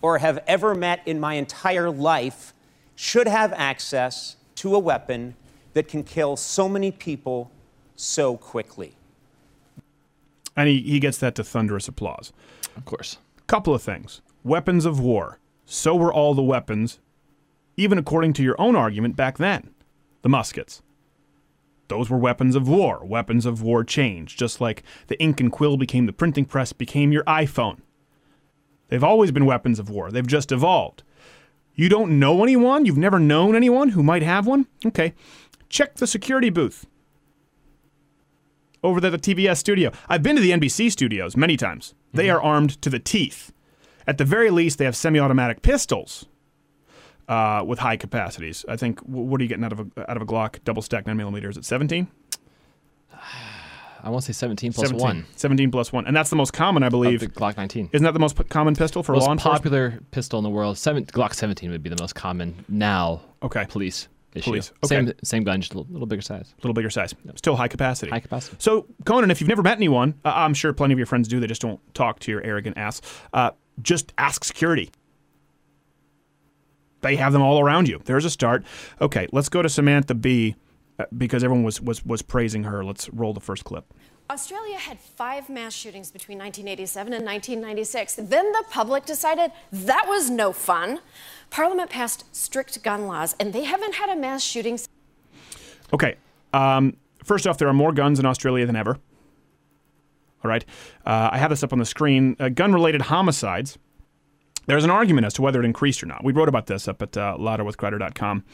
or 0.00 0.18
have 0.18 0.42
ever 0.46 0.74
met 0.74 1.00
in 1.06 1.20
my 1.20 1.34
entire 1.34 1.90
life 1.90 2.52
should 2.96 3.28
have 3.28 3.52
access 3.52 4.36
to 4.56 4.74
a 4.74 4.78
weapon 4.78 5.34
that 5.74 5.88
can 5.88 6.02
kill 6.02 6.36
so 6.36 6.68
many 6.68 6.90
people 6.90 7.50
so 7.96 8.36
quickly. 8.36 8.94
And 10.56 10.68
he, 10.68 10.80
he 10.82 11.00
gets 11.00 11.18
that 11.18 11.34
to 11.36 11.44
thunderous 11.44 11.88
applause. 11.88 12.32
Of 12.76 12.84
course. 12.84 13.18
Couple 13.46 13.74
of 13.74 13.82
things. 13.82 14.20
Weapons 14.44 14.84
of 14.84 15.00
war. 15.00 15.38
So 15.64 15.94
were 15.94 16.12
all 16.12 16.34
the 16.34 16.42
weapons, 16.42 17.00
even 17.76 17.98
according 17.98 18.32
to 18.34 18.42
your 18.42 18.60
own 18.60 18.76
argument 18.76 19.16
back 19.16 19.38
then. 19.38 19.70
The 20.22 20.28
muskets. 20.28 20.82
Those 21.88 22.08
were 22.08 22.18
weapons 22.18 22.54
of 22.56 22.68
war. 22.68 23.04
Weapons 23.04 23.44
of 23.44 23.62
war 23.62 23.84
changed, 23.84 24.38
just 24.38 24.60
like 24.60 24.82
the 25.08 25.20
ink 25.20 25.40
and 25.40 25.52
quill 25.52 25.76
became 25.76 26.06
the 26.06 26.12
printing 26.12 26.44
press, 26.44 26.72
became 26.72 27.12
your 27.12 27.24
iPhone. 27.24 27.80
They've 28.88 29.04
always 29.04 29.32
been 29.32 29.46
weapons 29.46 29.78
of 29.78 29.90
war. 29.90 30.10
They've 30.10 30.26
just 30.26 30.52
evolved. 30.52 31.02
You 31.74 31.88
don't 31.88 32.18
know 32.18 32.42
anyone? 32.42 32.84
You've 32.84 32.98
never 32.98 33.18
known 33.18 33.56
anyone 33.56 33.90
who 33.90 34.02
might 34.02 34.22
have 34.22 34.46
one? 34.46 34.66
Okay. 34.84 35.14
Check 35.68 35.96
the 35.96 36.06
security 36.06 36.50
booth 36.50 36.86
over 38.82 39.00
there 39.00 39.12
at 39.12 39.22
the 39.22 39.34
TBS 39.34 39.58
studio. 39.58 39.90
I've 40.08 40.22
been 40.22 40.36
to 40.36 40.42
the 40.42 40.50
NBC 40.50 40.90
studios 40.90 41.36
many 41.36 41.56
times. 41.56 41.94
They 42.12 42.26
mm-hmm. 42.26 42.36
are 42.36 42.42
armed 42.42 42.82
to 42.82 42.90
the 42.90 42.98
teeth. 42.98 43.51
At 44.06 44.18
the 44.18 44.24
very 44.24 44.50
least, 44.50 44.78
they 44.78 44.84
have 44.84 44.96
semi-automatic 44.96 45.62
pistols 45.62 46.26
uh, 47.28 47.62
with 47.66 47.78
high 47.78 47.96
capacities. 47.96 48.64
I 48.68 48.76
think. 48.76 49.00
What 49.00 49.40
are 49.40 49.44
you 49.44 49.48
getting 49.48 49.64
out 49.64 49.72
of 49.72 49.80
a 49.96 50.10
out 50.10 50.16
of 50.16 50.22
a 50.22 50.26
Glock 50.26 50.58
double 50.64 50.82
stack 50.82 51.06
nine 51.06 51.16
millimeters 51.16 51.56
at 51.56 51.64
seventeen? 51.64 52.08
I 54.04 54.10
want 54.10 54.24
to 54.24 54.32
say 54.32 54.36
17 54.36 54.72
plus 54.72 54.88
17. 54.88 55.00
1. 55.00 55.26
17 55.36 55.70
plus 55.70 55.92
one, 55.92 56.06
and 56.06 56.16
that's 56.16 56.28
the 56.28 56.34
most 56.34 56.52
common, 56.52 56.82
I 56.82 56.88
believe. 56.88 57.20
the 57.20 57.28
Glock 57.28 57.56
19. 57.56 57.90
Isn't 57.92 58.04
that 58.04 58.14
the 58.14 58.18
most 58.18 58.36
p- 58.36 58.42
common 58.44 58.74
pistol 58.74 59.04
for 59.04 59.12
most 59.12 59.26
law 59.26 59.30
enforcement? 59.32 59.62
popular 59.62 60.00
pistol 60.10 60.40
in 60.40 60.42
the 60.42 60.50
world. 60.50 60.76
Seven, 60.76 61.04
Glock 61.06 61.34
17 61.34 61.70
would 61.70 61.84
be 61.84 61.88
the 61.88 62.02
most 62.02 62.16
common 62.16 62.64
now. 62.68 63.20
Okay. 63.44 63.64
Police 63.68 64.08
issue. 64.34 64.50
Police, 64.50 64.72
okay. 64.84 64.96
Same 64.96 65.12
same 65.22 65.44
gun, 65.44 65.60
just 65.60 65.74
a 65.74 65.78
little, 65.78 65.92
little 65.92 66.06
bigger 66.08 66.22
size. 66.22 66.52
A 66.52 66.56
little 66.62 66.74
bigger 66.74 66.90
size. 66.90 67.14
Still 67.36 67.54
high 67.54 67.68
capacity. 67.68 68.10
High 68.10 68.18
capacity. 68.18 68.56
So, 68.58 68.86
Conan, 69.04 69.30
if 69.30 69.40
you've 69.40 69.48
never 69.48 69.62
met 69.62 69.76
anyone, 69.76 70.14
uh, 70.24 70.32
I'm 70.34 70.54
sure 70.54 70.72
plenty 70.72 70.94
of 70.94 70.98
your 70.98 71.06
friends 71.06 71.28
do. 71.28 71.38
They 71.38 71.46
just 71.46 71.62
don't 71.62 71.78
talk 71.94 72.18
to 72.20 72.32
your 72.32 72.42
arrogant 72.42 72.76
ass. 72.78 73.00
Uh, 73.32 73.52
just 73.82 74.12
ask 74.18 74.44
security. 74.44 74.90
They 77.00 77.16
have 77.16 77.32
them 77.32 77.42
all 77.42 77.60
around 77.60 77.88
you. 77.88 78.00
There's 78.04 78.24
a 78.24 78.30
start. 78.30 78.64
Okay, 79.00 79.26
let's 79.32 79.48
go 79.48 79.60
to 79.62 79.68
Samantha 79.68 80.14
Bee. 80.14 80.54
uh, 80.98 81.04
Because 81.16 81.42
everyone 81.42 81.64
was, 81.64 81.80
was 81.80 82.04
was 82.06 82.22
praising 82.22 82.64
her. 82.64 82.84
Let's 82.84 83.08
roll 83.10 83.32
the 83.34 83.40
first 83.40 83.64
clip. 83.64 83.92
Australia 84.30 84.78
had 84.78 84.98
five 85.00 85.50
mass 85.50 85.74
shootings 85.74 86.10
between 86.10 86.38
1987 86.38 87.12
and 87.12 87.24
1996. 87.26 88.14
Then 88.14 88.50
the 88.52 88.64
public 88.70 89.04
decided 89.04 89.50
that 89.72 90.04
was 90.08 90.30
no 90.30 90.52
fun. 90.52 91.00
Parliament 91.50 91.90
passed 91.90 92.24
strict 92.34 92.82
gun 92.82 93.06
laws, 93.06 93.34
and 93.40 93.52
they 93.52 93.64
haven't 93.64 93.96
had 93.96 94.08
a 94.08 94.16
mass 94.16 94.42
shooting. 94.42 94.78
Okay. 95.92 96.14
Um, 96.54 96.96
first 97.24 97.46
off, 97.46 97.58
there 97.58 97.68
are 97.68 97.74
more 97.74 97.92
guns 97.92 98.18
in 98.20 98.24
Australia 98.26 98.64
than 98.64 98.76
ever. 98.76 98.96
All 100.44 100.48
right. 100.48 100.64
Uh, 101.06 101.30
I 101.32 101.38
have 101.38 101.50
this 101.50 101.62
up 101.62 101.72
on 101.72 101.78
the 101.78 101.84
screen. 101.84 102.36
Uh, 102.38 102.48
gun 102.48 102.72
related 102.72 103.02
homicides. 103.02 103.78
There's 104.66 104.84
an 104.84 104.90
argument 104.90 105.26
as 105.26 105.34
to 105.34 105.42
whether 105.42 105.60
it 105.60 105.64
increased 105.64 106.02
or 106.02 106.06
not. 106.06 106.22
We 106.22 106.32
wrote 106.32 106.48
about 106.48 106.66
this 106.66 106.86
up 106.86 107.02
at 107.02 107.16
uh, 107.16 107.36
louderwithcrowder.com. 107.38 108.44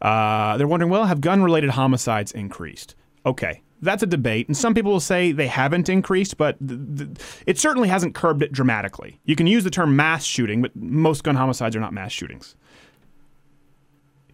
Uh, 0.00 0.56
they're 0.56 0.66
wondering, 0.66 0.90
well, 0.90 1.04
have 1.04 1.20
gun 1.20 1.42
related 1.42 1.70
homicides 1.70 2.32
increased? 2.32 2.94
Okay. 3.26 3.62
That's 3.82 4.04
a 4.04 4.06
debate, 4.06 4.46
and 4.46 4.56
some 4.56 4.74
people 4.74 4.92
will 4.92 5.00
say 5.00 5.32
they 5.32 5.48
haven't 5.48 5.88
increased, 5.88 6.36
but 6.36 6.56
th- 6.66 6.80
th- 6.96 7.08
it 7.48 7.58
certainly 7.58 7.88
hasn't 7.88 8.14
curbed 8.14 8.44
it 8.44 8.52
dramatically. 8.52 9.18
You 9.24 9.34
can 9.34 9.48
use 9.48 9.64
the 9.64 9.70
term 9.70 9.96
mass 9.96 10.22
shooting, 10.24 10.62
but 10.62 10.70
most 10.76 11.24
gun 11.24 11.34
homicides 11.34 11.74
are 11.74 11.80
not 11.80 11.92
mass 11.92 12.12
shootings. 12.12 12.54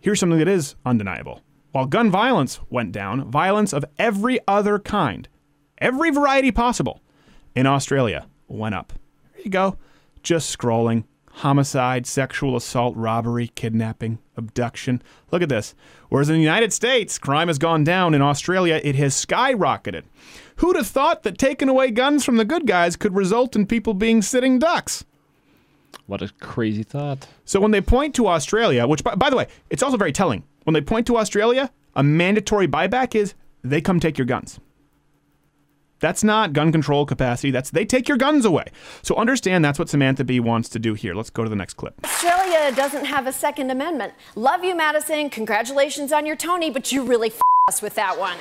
Here's 0.00 0.20
something 0.20 0.38
that 0.38 0.48
is 0.48 0.74
undeniable. 0.84 1.40
While 1.72 1.86
gun 1.86 2.10
violence 2.10 2.60
went 2.68 2.92
down, 2.92 3.30
violence 3.30 3.72
of 3.72 3.86
every 3.98 4.38
other 4.46 4.78
kind, 4.78 5.28
every 5.80 6.10
variety 6.10 6.52
possible, 6.52 7.00
in 7.54 7.66
Australia 7.66 8.26
went 8.48 8.74
up. 8.74 8.92
There 9.34 9.42
you 9.44 9.50
go. 9.50 9.78
Just 10.22 10.56
scrolling. 10.56 11.04
Homicide, 11.30 12.04
sexual 12.04 12.56
assault, 12.56 12.96
robbery, 12.96 13.48
kidnapping, 13.54 14.18
abduction. 14.36 15.00
Look 15.30 15.40
at 15.40 15.48
this. 15.48 15.74
Whereas 16.08 16.28
in 16.28 16.34
the 16.34 16.42
United 16.42 16.72
States, 16.72 17.16
crime 17.16 17.46
has 17.46 17.58
gone 17.58 17.84
down. 17.84 18.12
In 18.12 18.22
Australia, 18.22 18.80
it 18.82 18.96
has 18.96 19.14
skyrocketed. 19.14 20.02
Who'd 20.56 20.74
have 20.74 20.88
thought 20.88 21.22
that 21.22 21.38
taking 21.38 21.68
away 21.68 21.92
guns 21.92 22.24
from 22.24 22.38
the 22.38 22.44
good 22.44 22.66
guys 22.66 22.96
could 22.96 23.14
result 23.14 23.54
in 23.54 23.66
people 23.66 23.94
being 23.94 24.20
sitting 24.20 24.58
ducks? 24.58 25.04
What 26.06 26.22
a 26.22 26.32
crazy 26.40 26.82
thought. 26.82 27.28
So 27.44 27.60
when 27.60 27.70
they 27.70 27.82
point 27.82 28.16
to 28.16 28.26
Australia, 28.26 28.86
which 28.88 29.04
by, 29.04 29.14
by 29.14 29.30
the 29.30 29.36
way, 29.36 29.46
it's 29.70 29.82
also 29.82 29.96
very 29.96 30.12
telling. 30.12 30.42
When 30.64 30.74
they 30.74 30.80
point 30.80 31.06
to 31.06 31.18
Australia, 31.18 31.70
a 31.94 32.02
mandatory 32.02 32.66
buyback 32.66 33.14
is 33.14 33.34
they 33.62 33.80
come 33.80 34.00
take 34.00 34.18
your 34.18 34.26
guns. 34.26 34.58
That's 36.00 36.22
not 36.22 36.52
gun 36.52 36.72
control 36.72 37.06
capacity. 37.06 37.50
That's 37.50 37.70
they 37.70 37.84
take 37.84 38.08
your 38.08 38.18
guns 38.18 38.44
away. 38.44 38.66
So 39.02 39.16
understand 39.16 39.64
that's 39.64 39.78
what 39.78 39.88
Samantha 39.88 40.24
Bee 40.24 40.40
wants 40.40 40.68
to 40.70 40.78
do 40.78 40.94
here. 40.94 41.14
Let's 41.14 41.30
go 41.30 41.44
to 41.44 41.50
the 41.50 41.56
next 41.56 41.74
clip. 41.74 41.94
Australia 42.04 42.74
doesn't 42.74 43.04
have 43.04 43.26
a 43.26 43.32
Second 43.32 43.70
Amendment. 43.70 44.14
Love 44.34 44.64
you, 44.64 44.76
Madison. 44.76 45.30
Congratulations 45.30 46.12
on 46.12 46.26
your 46.26 46.36
Tony, 46.36 46.70
but 46.70 46.92
you 46.92 47.04
really 47.04 47.28
f- 47.28 47.40
us 47.68 47.82
with 47.82 47.94
that 47.94 48.18
one. 48.18 48.38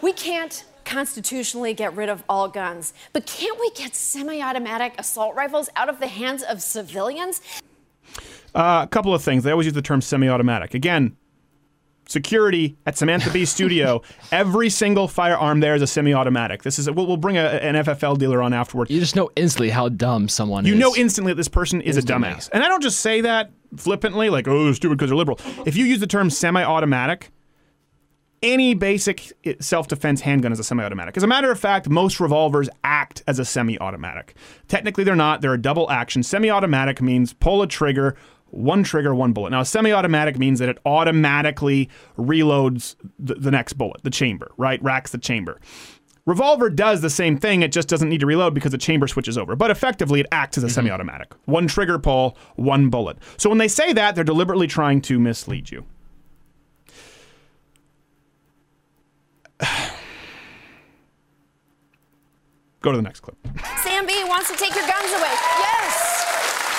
We 0.00 0.12
can't 0.12 0.64
constitutionally 0.84 1.74
get 1.74 1.94
rid 1.94 2.08
of 2.08 2.24
all 2.28 2.48
guns, 2.48 2.94
but 3.12 3.26
can't 3.26 3.58
we 3.60 3.70
get 3.72 3.94
semi 3.94 4.40
automatic 4.40 4.94
assault 4.98 5.34
rifles 5.34 5.68
out 5.76 5.88
of 5.88 6.00
the 6.00 6.06
hands 6.06 6.42
of 6.42 6.62
civilians? 6.62 7.42
Uh, 8.54 8.80
a 8.84 8.88
couple 8.88 9.14
of 9.14 9.22
things. 9.22 9.44
They 9.44 9.50
always 9.50 9.66
use 9.66 9.74
the 9.74 9.82
term 9.82 10.00
semi-automatic. 10.00 10.72
Again, 10.72 11.17
security 12.08 12.76
at 12.86 12.98
Samantha 12.98 13.30
Bee 13.30 13.44
Studio. 13.44 14.02
Every 14.32 14.70
single 14.70 15.06
firearm 15.06 15.60
there 15.60 15.74
is 15.74 15.82
a 15.82 15.86
semi-automatic. 15.86 16.62
This 16.64 16.78
is 16.78 16.88
a, 16.88 16.92
we'll, 16.92 17.06
we'll 17.06 17.16
bring 17.16 17.36
a, 17.36 17.42
an 17.42 17.76
FFL 17.76 18.18
dealer 18.18 18.42
on 18.42 18.52
afterward. 18.52 18.90
You 18.90 18.98
just 18.98 19.14
know 19.14 19.30
instantly 19.36 19.70
how 19.70 19.88
dumb 19.88 20.28
someone 20.28 20.64
You 20.64 20.72
is. 20.72 20.78
You 20.78 20.84
know 20.84 20.96
instantly 20.96 21.32
that 21.32 21.36
this 21.36 21.48
person 21.48 21.80
is 21.80 21.96
Instantly. 21.96 22.28
a 22.28 22.32
dumbass. 22.34 22.50
And 22.52 22.64
I 22.64 22.68
don't 22.68 22.82
just 22.82 23.00
say 23.00 23.20
that 23.20 23.52
flippantly, 23.76 24.30
like, 24.30 24.48
oh, 24.48 24.64
they're 24.64 24.74
stupid 24.74 24.98
because 24.98 25.10
they're 25.10 25.16
liberal. 25.16 25.38
If 25.66 25.76
you 25.76 25.84
use 25.84 26.00
the 26.00 26.06
term 26.06 26.30
semi 26.30 26.64
automatic, 26.64 27.30
any 28.42 28.74
basic 28.74 29.32
eh, 29.44 29.54
self 29.60 29.88
defense 29.88 30.20
handgun 30.22 30.52
is 30.52 30.58
a 30.60 30.64
semi 30.64 30.82
automatic. 30.82 31.16
As 31.16 31.22
a 31.22 31.26
matter 31.26 31.50
of 31.50 31.58
fact, 31.60 31.88
most 31.88 32.20
revolvers 32.20 32.68
act 32.84 33.22
as 33.26 33.38
a 33.38 33.44
semi 33.44 33.78
automatic. 33.80 34.34
Technically, 34.68 35.04
they're 35.04 35.16
not, 35.16 35.40
they're 35.40 35.54
a 35.54 35.60
double 35.60 35.90
action. 35.90 36.22
Semi 36.22 36.48
automatic 36.50 37.02
means 37.02 37.32
pull 37.32 37.62
a 37.62 37.66
trigger. 37.66 38.16
One 38.50 38.82
trigger, 38.82 39.14
one 39.14 39.32
bullet. 39.32 39.50
Now, 39.50 39.60
a 39.60 39.64
semi 39.64 39.92
automatic 39.92 40.38
means 40.38 40.58
that 40.58 40.68
it 40.68 40.78
automatically 40.86 41.88
reloads 42.16 42.96
the, 43.18 43.34
the 43.34 43.50
next 43.50 43.74
bullet, 43.74 44.02
the 44.02 44.10
chamber, 44.10 44.50
right? 44.56 44.82
Racks 44.82 45.12
the 45.12 45.18
chamber. 45.18 45.60
Revolver 46.28 46.68
does 46.68 47.00
the 47.00 47.08
same 47.08 47.38
thing, 47.38 47.62
it 47.62 47.72
just 47.72 47.88
doesn't 47.88 48.10
need 48.10 48.20
to 48.20 48.26
reload 48.26 48.52
because 48.52 48.70
the 48.72 48.76
chamber 48.76 49.08
switches 49.08 49.38
over. 49.38 49.56
But 49.56 49.70
effectively, 49.70 50.20
it 50.20 50.26
acts 50.30 50.58
as 50.58 50.64
a 50.64 50.66
mm-hmm. 50.66 50.74
semi 50.74 50.90
automatic. 50.90 51.32
One 51.46 51.66
trigger 51.66 51.98
pull, 51.98 52.36
one 52.56 52.90
bullet. 52.90 53.16
So 53.38 53.48
when 53.48 53.56
they 53.56 53.68
say 53.68 53.94
that, 53.94 54.14
they're 54.14 54.24
deliberately 54.24 54.66
trying 54.66 55.00
to 55.02 55.18
mislead 55.18 55.70
you. 55.70 55.86
Go 62.82 62.92
to 62.92 62.96
the 62.98 63.02
next 63.02 63.20
clip. 63.20 63.36
Sam 63.82 64.06
Bee 64.06 64.22
wants 64.24 64.50
to 64.50 64.56
take 64.56 64.74
your 64.74 64.86
guns 64.86 65.12
away. 65.12 65.32
Yes! 65.32 65.74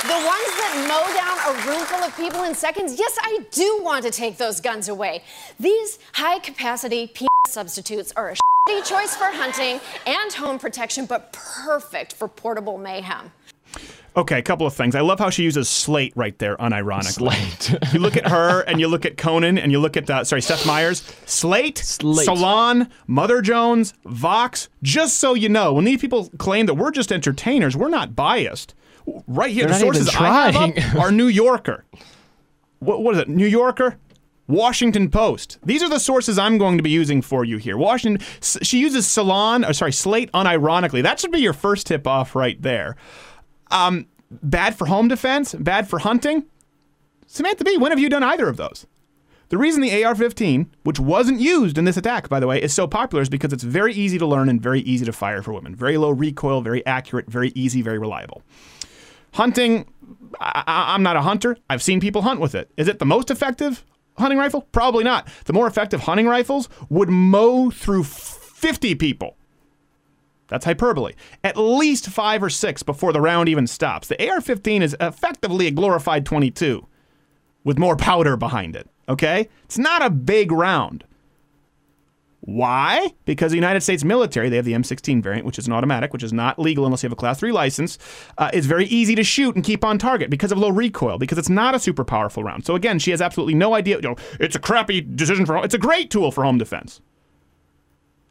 The 0.04 0.14
ones 0.14 0.24
that 0.24 0.86
mow 0.88 1.14
down 1.14 1.38
a 1.54 1.68
room 1.68 1.86
full 1.86 2.02
of 2.02 2.16
people 2.16 2.44
in 2.44 2.56
seconds, 2.56 2.98
yes, 2.98 3.18
I 3.22 3.40
do 3.52 3.82
want 3.84 4.06
to 4.06 4.12
take 4.12 4.38
those 4.38 4.62
guns 4.62 4.88
away. 4.88 5.24
These 5.60 6.00
high 6.14 6.40
capacity 6.40 7.08
penis 7.08 7.28
substitutes 7.48 8.14
are 8.16 8.30
a 8.30 8.36
shitty 8.70 8.88
choice 8.88 9.18
for 9.18 9.26
hunting 9.26 9.82
and 10.08 10.32
home 10.32 10.58
protection, 10.58 11.06
but 11.06 11.34
perfect 11.34 12.14
for 12.14 12.30
portable 12.30 12.78
mayhem. 12.78 13.34
Okay, 14.16 14.40
a 14.40 14.42
couple 14.42 14.66
of 14.66 14.74
things. 14.74 14.96
I 14.96 15.02
love 15.02 15.20
how 15.20 15.30
she 15.30 15.44
uses 15.44 15.68
slate 15.68 16.14
right 16.16 16.38
there, 16.40 16.56
unironically. 16.56 17.60
Slate. 17.60 17.84
you 17.94 18.00
look 18.00 18.16
at 18.16 18.26
her 18.30 18.62
and 18.62 18.80
you 18.80 18.88
look 18.88 19.06
at 19.06 19.18
Conan 19.18 19.58
and 19.58 19.70
you 19.70 19.80
look 19.80 19.98
at, 19.98 20.10
uh, 20.10 20.24
sorry, 20.24 20.42
Seth 20.42 20.66
Meyers. 20.66 21.04
Slate, 21.26 21.78
Slate. 21.78 22.24
Salon, 22.24 22.90
Mother 23.06 23.42
Jones, 23.42 23.94
Vox. 24.06 24.70
Just 24.82 25.18
so 25.18 25.34
you 25.34 25.50
know, 25.50 25.74
when 25.74 25.84
these 25.84 26.00
people 26.00 26.30
claim 26.38 26.68
that 26.68 26.76
we're 26.76 26.92
just 26.92 27.12
entertainers, 27.12 27.76
we're 27.76 27.90
not 27.90 28.16
biased. 28.16 28.76
Right 29.28 29.52
here, 29.52 29.66
They're 29.66 29.74
the 29.74 29.80
sources 29.80 30.10
I 30.16 30.52
have 30.52 30.98
are 30.98 31.12
New 31.12 31.28
Yorker. 31.28 31.86
What, 32.80 33.04
what 33.04 33.16
is 33.16 33.22
it? 33.22 33.30
New 33.30 33.48
Yorker? 33.48 33.98
Washington 34.48 35.12
Post. 35.12 35.60
These 35.64 35.84
are 35.84 35.90
the 35.90 36.00
sources 36.00 36.40
I'm 36.40 36.58
going 36.58 36.78
to 36.78 36.84
be 36.84 36.90
using 36.90 37.22
for 37.22 37.46
you 37.46 37.58
here. 37.58 37.78
Washington. 37.78 38.26
She 38.42 38.80
uses 38.80 39.06
Salon, 39.06 39.64
or 39.64 39.74
sorry, 39.74 39.94
Slate 39.94 40.32
unironically. 40.32 41.04
That 41.04 41.20
should 41.20 41.32
be 41.32 41.40
your 41.40 41.54
first 41.54 41.86
tip 41.86 42.08
off 42.08 42.36
right 42.36 42.60
there. 42.60 42.96
Um, 43.70 44.08
bad 44.32 44.76
for 44.76 44.88
home 44.88 45.08
defense, 45.08 45.54
bad 45.54 45.88
for 45.88 46.00
hunting. 46.00 46.46
Samantha 47.28 47.64
Bee, 47.64 47.78
when 47.78 47.92
have 47.92 48.00
you 48.00 48.10
done 48.10 48.24
either 48.24 48.50
of 48.50 48.58
those? 48.58 48.88
The 49.50 49.58
reason 49.58 49.82
the 49.82 50.04
AR 50.04 50.16
15, 50.16 50.70
which 50.84 51.00
wasn't 51.00 51.40
used 51.40 51.78
in 51.78 51.86
this 51.86 51.98
attack, 51.98 52.30
by 52.30 52.40
the 52.40 52.48
way, 52.48 52.62
is 52.62 52.74
so 52.74 52.88
popular 52.88 53.22
is 53.22 53.30
because 53.30 53.52
it's 53.52 53.64
very 53.64 53.94
easy 53.94 54.18
to 54.20 54.26
learn 54.26 54.48
and 54.48 54.62
very 54.62 54.82
easy 54.82 55.06
to 55.06 55.14
fire 55.14 55.42
for 55.42 55.54
women. 55.54 55.76
Very 55.76 55.98
low 55.98 56.12
recoil, 56.12 56.62
very 56.62 56.86
accurate, 56.86 57.28
very 57.30 57.52
easy, 57.56 57.82
very 57.82 57.98
reliable. 57.98 58.44
Hunting, 59.34 59.92
I, 60.40 60.64
I'm 60.66 61.04
not 61.04 61.16
a 61.16 61.22
hunter. 61.22 61.58
I've 61.70 61.84
seen 61.84 62.00
people 62.00 62.22
hunt 62.22 62.40
with 62.40 62.56
it. 62.56 62.72
Is 62.78 62.88
it 62.88 63.00
the 63.00 63.06
most 63.06 63.30
effective 63.32 63.86
hunting 64.18 64.38
rifle? 64.38 64.62
Probably 64.72 65.04
not. 65.04 65.28
The 65.46 65.54
more 65.54 65.68
effective 65.68 66.02
hunting 66.02 66.28
rifles 66.28 66.70
would 66.90 67.10
mow 67.10 67.70
through 67.70 68.04
50 68.04 68.96
people. 68.96 69.38
That's 70.48 70.66
hyperbole. 70.66 71.14
At 71.44 71.58
least 71.58 72.08
five 72.08 72.42
or 72.42 72.50
six 72.50 72.84
before 72.84 73.14
the 73.14 73.22
round 73.22 73.50
even 73.50 73.68
stops. 73.68 74.08
The 74.08 74.30
AR 74.30 74.42
15 74.42 74.82
is 74.82 74.96
effectively 75.00 75.68
a 75.68 75.72
glorified 75.72 76.26
22 76.26 76.86
with 77.64 77.78
more 77.78 77.96
powder 77.96 78.36
behind 78.36 78.76
it. 78.76 78.90
Okay? 79.08 79.48
It's 79.66 79.78
not 79.78 80.04
a 80.04 80.10
big 80.10 80.52
round. 80.52 81.04
Why? 82.54 83.14
Because 83.26 83.52
the 83.52 83.58
United 83.58 83.82
States 83.82 84.04
military, 84.04 84.50
they 84.50 84.56
have 84.56 84.66
the 84.66 84.74
M16 84.74 85.22
variant, 85.22 85.46
which 85.46 85.60
is 85.60 85.68
an 85.68 85.74
automatic, 85.74 86.14
which 86.14 86.24
is 86.24 86.34
not 86.34 86.58
legal 86.58 86.86
unless 86.86 87.04
you 87.04 87.08
have 87.08 87.14
a 87.14 87.16
Class 87.16 87.40
3 87.40 87.52
license. 87.52 88.00
Uh, 88.38 88.50
it's 88.54 88.66
very 88.66 88.86
easy 88.86 89.14
to 89.16 89.24
shoot 89.24 89.56
and 89.56 89.64
keep 89.64 89.86
on 89.86 90.00
target 90.00 90.30
because 90.30 90.52
of 90.52 90.58
low 90.58 90.70
recoil, 90.70 91.20
because 91.20 91.38
it's 91.38 91.50
not 91.50 91.76
a 91.76 91.80
super 91.80 92.04
powerful 92.04 92.44
round. 92.44 92.66
So 92.66 92.76
again, 92.76 92.98
she 92.98 93.12
has 93.12 93.22
absolutely 93.22 93.54
no 93.54 93.76
idea. 93.76 93.98
You 93.98 94.02
know, 94.02 94.16
it's 94.40 94.56
a 94.56 94.60
crappy 94.60 95.02
decision 95.02 95.46
for. 95.46 95.56
Home. 95.56 95.64
It's 95.64 95.76
a 95.76 95.80
great 95.80 96.10
tool 96.10 96.32
for 96.32 96.44
home 96.44 96.58
defense. 96.58 97.02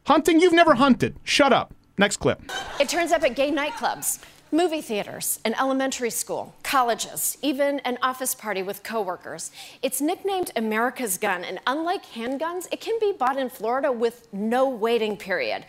Hunting, 0.05 0.39
you've 0.39 0.53
never 0.53 0.75
hunted. 0.75 1.17
Shut 1.23 1.53
up. 1.53 1.73
Next 1.97 2.17
clip. 2.17 2.41
It 2.79 2.89
turns 2.89 3.11
up 3.11 3.23
at 3.23 3.35
gay 3.35 3.51
nightclubs, 3.51 4.19
movie 4.51 4.81
theaters, 4.81 5.39
an 5.45 5.53
elementary 5.59 6.09
school, 6.09 6.55
colleges, 6.63 7.37
even 7.41 7.79
an 7.79 7.97
office 8.01 8.33
party 8.33 8.63
with 8.63 8.83
coworkers. 8.83 9.51
It's 9.81 10.01
nicknamed 10.01 10.51
America's 10.55 11.17
Gun, 11.17 11.43
and 11.43 11.59
unlike 11.67 12.05
handguns, 12.05 12.67
it 12.71 12.81
can 12.81 12.97
be 12.99 13.11
bought 13.11 13.37
in 13.37 13.49
Florida 13.49 13.91
with 13.91 14.27
no 14.33 14.67
waiting 14.67 15.17
period. 15.17 15.65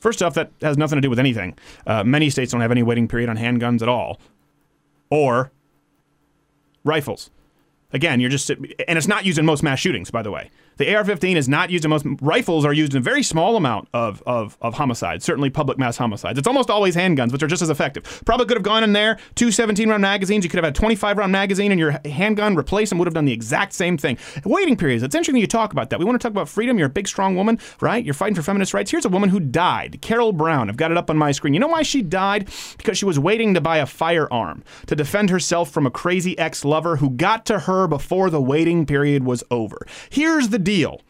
First 0.00 0.22
off, 0.22 0.34
that 0.34 0.50
has 0.60 0.76
nothing 0.76 0.96
to 0.96 1.00
do 1.00 1.10
with 1.10 1.18
anything. 1.18 1.56
Uh, 1.86 2.04
many 2.04 2.30
states 2.30 2.52
don't 2.52 2.60
have 2.60 2.70
any 2.70 2.82
waiting 2.82 3.08
period 3.08 3.28
on 3.28 3.36
handguns 3.36 3.82
at 3.82 3.88
all, 3.88 4.20
or 5.10 5.50
rifles. 6.84 7.30
Again, 7.92 8.20
you're 8.20 8.30
just, 8.30 8.50
and 8.50 8.98
it's 8.98 9.08
not 9.08 9.24
used 9.24 9.38
in 9.38 9.46
most 9.46 9.62
mass 9.62 9.78
shootings, 9.78 10.10
by 10.10 10.22
the 10.22 10.30
way. 10.30 10.50
The 10.76 10.94
AR-15 10.94 11.36
is 11.36 11.48
not 11.48 11.70
used 11.70 11.84
in 11.84 11.90
most 11.90 12.06
rifles. 12.20 12.64
Are 12.64 12.72
used 12.72 12.92
in 12.94 12.98
a 12.98 13.02
very 13.02 13.22
small 13.22 13.56
amount 13.56 13.88
of, 13.92 14.22
of 14.26 14.56
of 14.60 14.74
homicides. 14.74 15.24
Certainly, 15.24 15.50
public 15.50 15.78
mass 15.78 15.96
homicides. 15.96 16.38
It's 16.38 16.48
almost 16.48 16.70
always 16.70 16.96
handguns, 16.96 17.32
which 17.32 17.42
are 17.42 17.46
just 17.46 17.62
as 17.62 17.70
effective. 17.70 18.22
Probably 18.24 18.46
could 18.46 18.56
have 18.56 18.64
gone 18.64 18.84
in 18.84 18.92
there 18.92 19.18
two 19.34 19.48
17-round 19.48 20.02
magazines. 20.02 20.44
You 20.44 20.50
could 20.50 20.62
have 20.62 20.64
had 20.64 20.76
a 20.76 20.96
25-round 20.96 21.32
magazine 21.32 21.72
in 21.72 21.78
your 21.78 21.98
handgun. 22.04 22.56
Replace 22.56 22.88
them. 22.88 22.98
Would 22.98 23.06
have 23.06 23.14
done 23.14 23.24
the 23.24 23.32
exact 23.32 23.72
same 23.72 23.96
thing. 23.98 24.18
Waiting 24.44 24.76
periods. 24.76 25.02
It's 25.02 25.14
interesting 25.14 25.40
you 25.40 25.46
talk 25.46 25.72
about 25.72 25.90
that. 25.90 25.98
We 25.98 26.04
want 26.04 26.20
to 26.20 26.24
talk 26.24 26.32
about 26.32 26.48
freedom. 26.48 26.78
You're 26.78 26.88
a 26.88 26.90
big, 26.90 27.08
strong 27.08 27.36
woman, 27.36 27.58
right? 27.80 28.04
You're 28.04 28.14
fighting 28.14 28.34
for 28.34 28.42
feminist 28.42 28.74
rights. 28.74 28.90
Here's 28.90 29.04
a 29.04 29.08
woman 29.08 29.30
who 29.30 29.40
died. 29.40 29.98
Carol 30.00 30.32
Bowne. 30.32 30.68
I've 30.68 30.76
got 30.76 30.90
it 30.90 30.96
up 30.96 31.10
on 31.10 31.16
my 31.16 31.32
screen. 31.32 31.54
You 31.54 31.60
know 31.60 31.68
why 31.68 31.82
she 31.82 32.02
died? 32.02 32.48
Because 32.76 32.98
she 32.98 33.04
was 33.04 33.18
waiting 33.18 33.54
to 33.54 33.60
buy 33.60 33.78
a 33.78 33.86
firearm 33.86 34.64
to 34.86 34.96
defend 34.96 35.30
herself 35.30 35.70
from 35.70 35.86
a 35.86 35.90
crazy 35.90 36.38
ex-lover 36.38 36.96
who 36.96 37.10
got 37.10 37.46
to 37.46 37.60
her 37.60 37.86
before 37.86 38.30
the 38.30 38.40
waiting 38.40 38.86
period 38.86 39.24
was 39.24 39.44
over. 39.50 39.86
Here's 40.10 40.48
the 40.48 40.58
deal. 40.64 41.00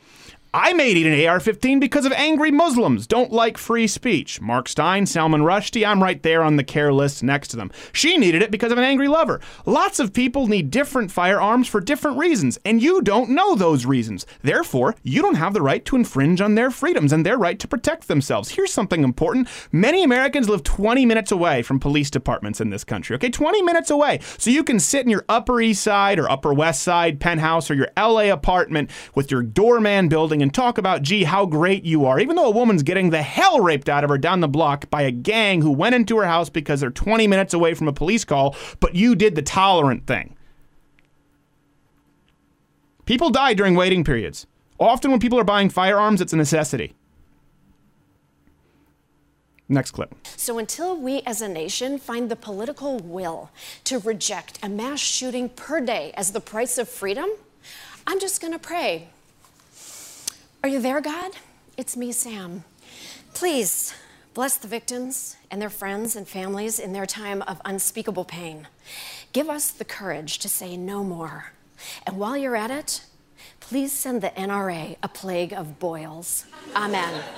I 0.56 0.72
may 0.72 0.94
need 0.94 1.08
an 1.08 1.26
AR 1.26 1.40
15 1.40 1.80
because 1.80 2.06
of 2.06 2.12
angry 2.12 2.52
Muslims. 2.52 3.08
Don't 3.08 3.32
like 3.32 3.58
free 3.58 3.88
speech. 3.88 4.40
Mark 4.40 4.68
Steyn, 4.68 5.04
Salman 5.04 5.40
Rushdie, 5.40 5.84
I'm 5.84 6.00
right 6.00 6.22
there 6.22 6.44
on 6.44 6.54
the 6.54 6.62
care 6.62 6.92
list 6.92 7.24
next 7.24 7.48
to 7.48 7.56
them. 7.56 7.72
She 7.92 8.16
needed 8.16 8.40
it 8.40 8.52
because 8.52 8.70
of 8.70 8.78
an 8.78 8.84
angry 8.84 9.08
lover. 9.08 9.40
Lots 9.66 9.98
of 9.98 10.12
people 10.12 10.46
need 10.46 10.70
different 10.70 11.10
firearms 11.10 11.66
for 11.66 11.80
different 11.80 12.18
reasons, 12.18 12.56
and 12.64 12.80
you 12.80 13.02
don't 13.02 13.30
know 13.30 13.56
those 13.56 13.84
reasons. 13.84 14.26
Therefore, 14.42 14.94
you 15.02 15.22
don't 15.22 15.34
have 15.34 15.54
the 15.54 15.60
right 15.60 15.84
to 15.86 15.96
infringe 15.96 16.40
on 16.40 16.54
their 16.54 16.70
freedoms 16.70 17.12
and 17.12 17.26
their 17.26 17.36
right 17.36 17.58
to 17.58 17.66
protect 17.66 18.06
themselves. 18.06 18.50
Here's 18.50 18.72
something 18.72 19.02
important 19.02 19.48
many 19.72 20.04
Americans 20.04 20.48
live 20.48 20.62
20 20.62 21.04
minutes 21.04 21.32
away 21.32 21.62
from 21.62 21.80
police 21.80 22.10
departments 22.10 22.60
in 22.60 22.70
this 22.70 22.84
country, 22.84 23.16
okay? 23.16 23.28
20 23.28 23.60
minutes 23.62 23.90
away. 23.90 24.20
So 24.38 24.50
you 24.50 24.62
can 24.62 24.78
sit 24.78 25.02
in 25.02 25.10
your 25.10 25.24
Upper 25.28 25.60
East 25.60 25.82
Side 25.82 26.20
or 26.20 26.30
Upper 26.30 26.54
West 26.54 26.84
Side 26.84 27.18
penthouse 27.18 27.72
or 27.72 27.74
your 27.74 27.88
LA 27.96 28.32
apartment 28.32 28.88
with 29.16 29.32
your 29.32 29.42
doorman 29.42 30.06
building 30.06 30.43
and 30.44 30.52
talk 30.52 30.76
about, 30.76 31.00
gee, 31.00 31.24
how 31.24 31.46
great 31.46 31.86
you 31.86 32.04
are, 32.04 32.20
even 32.20 32.36
though 32.36 32.44
a 32.44 32.50
woman's 32.50 32.82
getting 32.82 33.08
the 33.08 33.22
hell 33.22 33.60
raped 33.60 33.88
out 33.88 34.04
of 34.04 34.10
her 34.10 34.18
down 34.18 34.40
the 34.40 34.46
block 34.46 34.90
by 34.90 35.00
a 35.00 35.10
gang 35.10 35.62
who 35.62 35.70
went 35.70 35.94
into 35.94 36.18
her 36.18 36.26
house 36.26 36.50
because 36.50 36.80
they're 36.80 36.90
20 36.90 37.26
minutes 37.26 37.54
away 37.54 37.72
from 37.72 37.88
a 37.88 37.94
police 37.94 38.26
call, 38.26 38.54
but 38.78 38.94
you 38.94 39.14
did 39.14 39.36
the 39.36 39.40
tolerant 39.40 40.06
thing. 40.06 40.36
People 43.06 43.30
die 43.30 43.54
during 43.54 43.74
waiting 43.74 44.04
periods. 44.04 44.46
Often, 44.78 45.12
when 45.12 45.20
people 45.20 45.38
are 45.38 45.44
buying 45.44 45.70
firearms, 45.70 46.20
it's 46.20 46.34
a 46.34 46.36
necessity. 46.36 46.92
Next 49.66 49.92
clip. 49.92 50.14
So 50.36 50.58
until 50.58 50.94
we 50.94 51.22
as 51.22 51.40
a 51.40 51.48
nation 51.48 51.96
find 51.96 52.30
the 52.30 52.36
political 52.36 52.98
will 52.98 53.50
to 53.84 53.98
reject 53.98 54.58
a 54.62 54.68
mass 54.68 55.00
shooting 55.00 55.48
per 55.48 55.80
day 55.80 56.12
as 56.18 56.32
the 56.32 56.40
price 56.40 56.76
of 56.76 56.86
freedom, 56.86 57.30
I'm 58.06 58.20
just 58.20 58.42
going 58.42 58.52
to 58.52 58.58
pray. 58.58 59.08
Are 60.64 60.68
you 60.76 60.80
there, 60.80 61.02
God? 61.02 61.32
It's 61.76 61.94
me, 61.94 62.10
Sam. 62.10 62.64
Please 63.34 63.92
bless 64.32 64.56
the 64.56 64.66
victims 64.66 65.36
and 65.50 65.60
their 65.60 65.68
friends 65.68 66.16
and 66.16 66.26
families 66.26 66.78
in 66.78 66.94
their 66.94 67.04
time 67.04 67.42
of 67.42 67.60
unspeakable 67.66 68.24
pain. 68.24 68.66
Give 69.34 69.50
us 69.50 69.70
the 69.70 69.84
courage 69.84 70.38
to 70.38 70.48
say 70.48 70.78
no 70.78 71.04
more. 71.04 71.52
And 72.06 72.16
while 72.16 72.34
you're 72.34 72.56
at 72.56 72.70
it, 72.70 73.04
please 73.60 73.92
send 73.92 74.22
the 74.22 74.30
NRA 74.30 74.96
a 75.02 75.08
plague 75.08 75.52
of 75.52 75.78
boils. 75.78 76.46
Amen. 76.74 77.12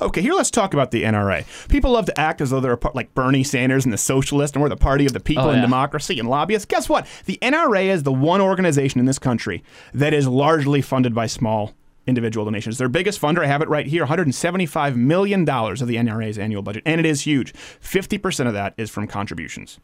Okay, 0.00 0.22
here 0.22 0.32
let's 0.32 0.50
talk 0.50 0.72
about 0.72 0.92
the 0.92 1.02
NRA. 1.02 1.44
People 1.68 1.90
love 1.90 2.06
to 2.06 2.18
act 2.18 2.40
as 2.40 2.50
though 2.50 2.60
they're 2.60 2.72
a 2.72 2.78
part, 2.78 2.94
like 2.94 3.12
Bernie 3.14 3.42
Sanders 3.42 3.84
and 3.84 3.92
the 3.92 3.98
socialists, 3.98 4.54
and 4.54 4.62
we're 4.62 4.68
the 4.68 4.76
party 4.76 5.04
of 5.06 5.12
the 5.12 5.20
people 5.20 5.44
Oh, 5.44 5.50
and 5.50 5.60
democracy 5.60 6.20
and 6.20 6.30
lobbyists. 6.30 6.64
Guess 6.66 6.88
what? 6.88 7.06
The 7.26 7.38
NRA 7.42 7.86
is 7.86 8.04
the 8.04 8.12
one 8.12 8.40
organization 8.40 9.00
in 9.00 9.06
this 9.06 9.18
country 9.18 9.64
that 9.92 10.14
is 10.14 10.28
largely 10.28 10.80
funded 10.80 11.14
by 11.14 11.26
small 11.26 11.74
individual 12.08 12.44
donations. 12.44 12.78
Their 12.78 12.88
biggest 12.88 13.20
funder, 13.20 13.44
I 13.44 13.46
have 13.46 13.62
it 13.62 13.68
right 13.68 13.86
here, 13.86 14.06
$175 14.06 14.96
million 14.96 15.48
of 15.48 15.86
the 15.86 15.96
NRA's 15.96 16.38
annual 16.38 16.62
budget, 16.62 16.82
and 16.86 16.98
it 16.98 17.06
is 17.06 17.20
huge. 17.20 17.52
50% 17.52 18.46
of 18.46 18.54
that 18.54 18.74
is 18.76 18.90
from 18.90 19.06
contributions. 19.06 19.78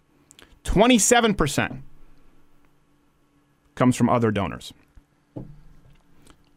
27% 0.65 1.83
comes 3.75 3.97
from 3.97 4.09
other 4.09 4.31
donors. 4.31 4.73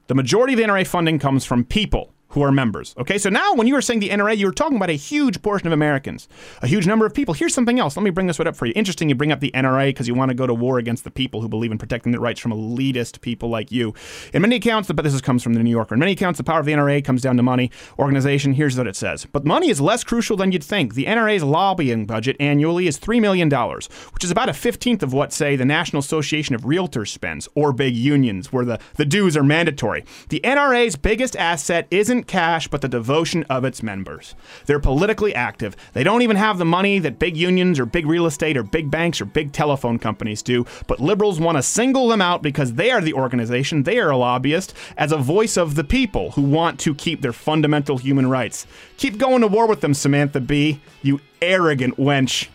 The 0.08 0.16
majority 0.16 0.54
of 0.54 0.58
the 0.58 0.66
NRA 0.66 0.88
funding 0.88 1.20
comes 1.20 1.44
from 1.44 1.66
people 1.66 2.14
who 2.30 2.42
are 2.42 2.52
members. 2.52 2.94
Okay, 2.98 3.18
so 3.18 3.30
now 3.30 3.54
when 3.54 3.68
you 3.68 3.74
were 3.74 3.82
saying 3.82 4.00
the 4.00 4.10
NRA, 4.10 4.38
you 4.38 4.46
were 4.46 4.52
talking 4.52 4.78
about 4.78 4.90
a 4.90 4.94
huge 4.94 5.42
portion 5.42 5.68
of 5.68 5.74
Americans, 5.74 6.28
a 6.62 6.68
huge 6.68 6.86
number 6.86 7.06
of 7.06 7.14
people. 7.14 7.34
Here's 7.34 7.54
something 7.54 7.80
else. 7.80 7.96
Let 7.96 8.04
me 8.04 8.10
bring 8.10 8.28
this 8.28 8.40
one 8.40 8.48
up 8.48 8.56
for 8.56 8.66
you. 8.66 8.74
Interesting 8.76 9.10
you 9.10 9.16
bring 9.16 9.32
up 9.32 9.40
the 9.40 9.52
NRA 9.52 9.90
because 9.90 10.08
you 10.08 10.16
want 10.16 10.30
to 10.30 10.36
go 10.36 10.48
to 10.48 10.54
war 10.54 10.78
against 10.78 11.04
the 11.04 11.12
people 11.12 11.42
who 11.42 11.48
believe 11.48 11.72
in 11.72 11.78
protecting 11.78 12.12
their 12.12 12.22
rights 12.22 12.40
from 12.40 12.52
elitist 12.52 13.22
people 13.22 13.50
like 13.50 13.72
you. 13.72 13.94
In 14.34 14.42
many 14.42 14.58
accounts, 14.58 14.92
but 14.92 15.04
this 15.04 15.14
is, 15.14 15.22
comes 15.22 15.44
from 15.44 15.54
the 15.54 15.64
New 15.64 15.70
Yorker. 15.70 15.96
In 15.96 16.00
many 16.00 16.14
accounts, 16.14 16.38
the 16.38 16.44
power 16.44 16.60
of 16.60 16.66
the 16.66 16.74
NRA 16.74 17.04
comes 17.04 17.22
down 17.22 17.38
to 17.38 17.44
money, 17.44 17.72
organization. 17.98 18.54
Here's 18.54 18.78
what 18.78 18.88
it 18.88 18.96
says. 18.96 19.26
But 19.26 19.46
money 19.46 19.70
is 19.70 19.80
less 19.80 20.04
crucial 20.04 20.38
than 20.38 20.52
you'd 20.52 20.64
think. 20.64 20.96
The 20.96 21.06
NRA's 21.06 21.44
lobbying 21.44 22.06
budget 22.06 22.36
annually 22.40 22.88
is 22.88 23.00
$3 23.00 23.22
million, 23.22 23.50
which 23.50 24.24
is 24.24 24.32
about 24.32 24.50
a 24.50 24.54
15th 24.54 25.04
of 25.04 25.14
what, 25.14 25.32
say, 25.32 25.56
the 25.56 25.66
National 25.66 26.00
Association 26.00 26.56
of 26.56 26.62
Realtors 26.62 27.10
spends, 27.10 27.48
or 27.56 27.72
big 27.72 27.96
unions, 27.96 28.52
where 28.52 28.66
the, 28.66 28.80
the 28.96 29.06
dues 29.06 29.38
are 29.38 29.44
mandatory. 29.44 30.04
The 30.30 30.42
NRA's 30.44 30.96
biggest 30.96 31.36
asset 31.36 31.88
isn't 31.92 32.17
cash, 32.24 32.68
but 32.68 32.82
the 32.82 32.88
devotion 32.88 33.44
of 33.50 33.64
its 33.64 33.84
members. 33.84 34.34
They're 34.66 34.80
politically 34.80 35.36
active. 35.36 35.76
They 35.94 36.04
don't 36.04 36.22
even 36.22 36.38
have 36.38 36.58
the 36.58 36.66
money 36.66 37.00
that 37.00 37.20
big 37.20 37.38
unions 37.38 37.80
or 37.80 37.86
big 37.86 38.06
real 38.06 38.26
estate 38.26 38.58
or 38.58 38.64
big 38.64 38.90
banks 38.90 39.22
or 39.22 39.26
big 39.26 39.52
telephone 39.52 40.00
companies 40.00 40.42
do, 40.42 40.66
but 40.88 41.00
liberals 41.00 41.40
want 41.40 41.58
to 41.58 41.64
single 41.64 42.08
them 42.08 42.22
out 42.22 42.42
because 42.42 42.74
they 42.74 42.92
are 42.92 43.02
the 43.02 43.14
organization, 43.14 43.84
they 43.84 44.00
are 44.00 44.10
a 44.10 44.18
lobbyist, 44.18 44.74
as 44.98 45.12
a 45.12 45.18
voice 45.18 45.58
of 45.58 45.76
the 45.76 45.84
people 45.84 46.32
who 46.32 46.42
want 46.42 46.80
to 46.80 46.96
keep 46.96 47.22
their 47.22 47.34
fundamental 47.34 47.98
human 47.98 48.28
rights. 48.28 48.66
Keep 48.98 49.18
going 49.18 49.42
to 49.42 49.48
war 49.48 49.68
with 49.68 49.82
them, 49.82 49.94
Samantha 49.94 50.40
Bee, 50.40 50.82
you 51.02 51.20
arrogant 51.42 51.98
wench. 51.98 52.48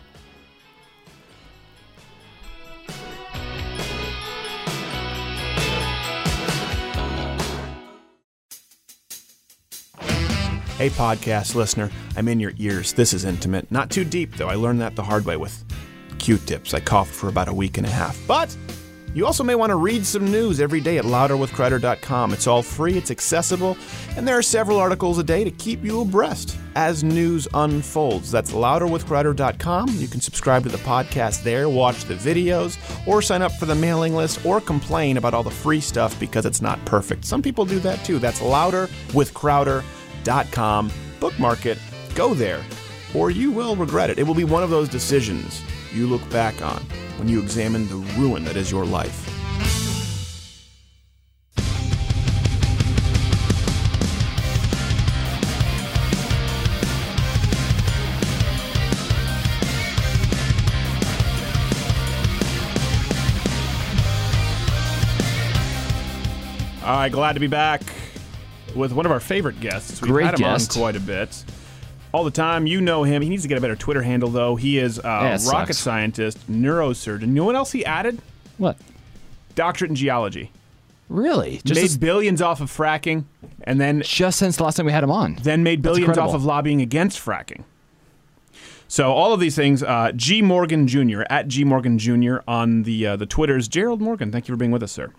Hey, 10.77 10.89
podcast 10.89 11.53
listener, 11.53 11.91
I'm 12.17 12.27
in 12.27 12.39
your 12.39 12.53
ears. 12.57 12.93
This 12.93 13.13
is 13.13 13.25
intimate. 13.25 13.71
Not 13.71 13.91
too 13.91 14.03
deep, 14.03 14.35
though. 14.35 14.49
I 14.49 14.55
learned 14.55 14.81
that 14.81 14.95
the 14.95 15.03
hard 15.03 15.23
way 15.23 15.37
with 15.37 15.63
Q 16.17 16.37
tips. 16.39 16.73
I 16.73 16.79
coughed 16.79 17.13
for 17.13 17.29
about 17.29 17.47
a 17.47 17.53
week 17.53 17.77
and 17.77 17.85
a 17.85 17.89
half. 17.91 18.19
But 18.27 18.55
you 19.13 19.27
also 19.27 19.43
may 19.43 19.53
want 19.53 19.69
to 19.69 19.75
read 19.75 20.03
some 20.03 20.31
news 20.31 20.59
every 20.59 20.81
day 20.81 20.97
at 20.97 21.05
louderwithcrowder.com. 21.05 22.33
It's 22.33 22.47
all 22.47 22.63
free, 22.63 22.97
it's 22.97 23.11
accessible, 23.11 23.77
and 24.17 24.27
there 24.27 24.35
are 24.35 24.41
several 24.41 24.79
articles 24.79 25.19
a 25.19 25.23
day 25.23 25.43
to 25.43 25.51
keep 25.51 25.83
you 25.83 26.01
abreast 26.01 26.57
as 26.75 27.03
news 27.03 27.47
unfolds. 27.53 28.31
That's 28.31 28.51
louderwithcrowder.com. 28.51 29.89
You 29.89 30.07
can 30.07 30.21
subscribe 30.21 30.63
to 30.63 30.69
the 30.69 30.79
podcast 30.79 31.43
there, 31.43 31.69
watch 31.69 32.05
the 32.05 32.15
videos, 32.15 32.79
or 33.07 33.21
sign 33.21 33.43
up 33.43 33.51
for 33.53 33.67
the 33.67 33.75
mailing 33.75 34.15
list, 34.15 34.43
or 34.43 34.59
complain 34.59 35.17
about 35.17 35.35
all 35.35 35.43
the 35.43 35.51
free 35.51 35.81
stuff 35.81 36.19
because 36.19 36.47
it's 36.47 36.63
not 36.63 36.83
perfect. 36.83 37.25
Some 37.25 37.43
people 37.43 37.63
do 37.63 37.79
that 37.81 38.03
too. 38.03 38.17
That's 38.17 38.39
louderwithcrowder.com. 38.39 39.83
Bookmark 41.19 41.65
it, 41.65 41.77
go 42.15 42.33
there, 42.33 42.61
or 43.13 43.31
you 43.31 43.51
will 43.51 43.75
regret 43.75 44.09
it. 44.09 44.19
It 44.19 44.23
will 44.27 44.35
be 44.35 44.43
one 44.43 44.63
of 44.63 44.69
those 44.69 44.89
decisions 44.89 45.61
you 45.93 46.07
look 46.07 46.27
back 46.29 46.61
on 46.61 46.81
when 47.17 47.29
you 47.29 47.41
examine 47.41 47.87
the 47.87 47.95
ruin 48.17 48.43
that 48.45 48.55
is 48.55 48.71
your 48.71 48.85
life. 48.85 49.29
All 66.83 66.97
right, 66.97 67.09
glad 67.09 67.33
to 67.33 67.39
be 67.39 67.47
back 67.47 67.81
with 68.75 68.91
one 68.91 69.05
of 69.05 69.11
our 69.11 69.19
favorite 69.19 69.59
guests. 69.59 70.01
We've 70.01 70.11
Great 70.11 70.25
had 70.25 70.35
him 70.35 70.39
guest. 70.41 70.75
on 70.75 70.81
quite 70.81 70.95
a 70.95 70.99
bit. 70.99 71.43
All 72.11 72.23
the 72.23 72.31
time, 72.31 72.67
you 72.67 72.79
know 72.81 73.03
him. 73.03 73.21
He 73.23 73.29
needs 73.29 73.41
to 73.43 73.49
get 73.49 73.57
a 73.57 73.61
better 73.61 73.75
Twitter 73.75 74.03
handle, 74.03 74.29
though. 74.29 74.55
He 74.55 74.77
is 74.77 74.99
a 74.99 75.01
Yeah, 75.03 75.27
it 75.35 75.41
rocket 75.51 75.73
sucks. 75.73 75.77
scientist, 75.79 76.37
neurosurgeon. 76.51 77.21
You 77.21 77.27
know 77.27 77.45
what 77.45 77.55
else 77.55 77.71
he 77.71 77.83
added? 77.85 78.19
What? 78.57 78.77
Doctorate 79.55 79.89
in 79.89 79.95
geology. 79.95 80.51
Really? 81.09 81.59
Just 81.65 81.79
made 81.79 81.85
as- 81.85 81.97
billions 81.97 82.41
off 82.41 82.61
of 82.61 82.71
fracking, 82.71 83.23
and 83.63 83.79
then 83.81 84.01
just 84.05 84.37
since 84.39 84.57
the 84.57 84.63
last 84.63 84.75
time 84.77 84.85
we 84.85 84.91
had 84.91 85.03
him 85.03 85.11
on. 85.11 85.37
Then 85.41 85.63
made 85.63 85.79
That's 85.81 85.91
billions 85.93 86.09
off 86.17 86.25
incredible. 86.27 86.35
of 86.35 86.45
lobbying 86.45 86.81
against 86.81 87.19
fracking. 87.23 87.63
So 88.87 89.11
all 89.11 89.33
of 89.33 89.39
these 89.39 89.55
things, 89.55 89.81
uh, 89.81 90.11
G 90.15 90.41
Morgan 90.43 90.87
Jr. 90.87 91.23
at 91.29 91.47
G 91.47 91.63
Morgan 91.63 91.97
Jr. 91.97 92.37
on 92.47 92.83
the 92.83 93.07
uh, 93.07 93.15
the 93.15 93.25
Twitters. 93.25 93.67
Gerald 93.67 94.01
Morgan, 94.01 94.31
thank 94.31 94.47
you 94.47 94.53
for 94.53 94.57
being 94.57 94.71
with 94.71 94.83
us, 94.83 94.91
sir. 94.91 95.11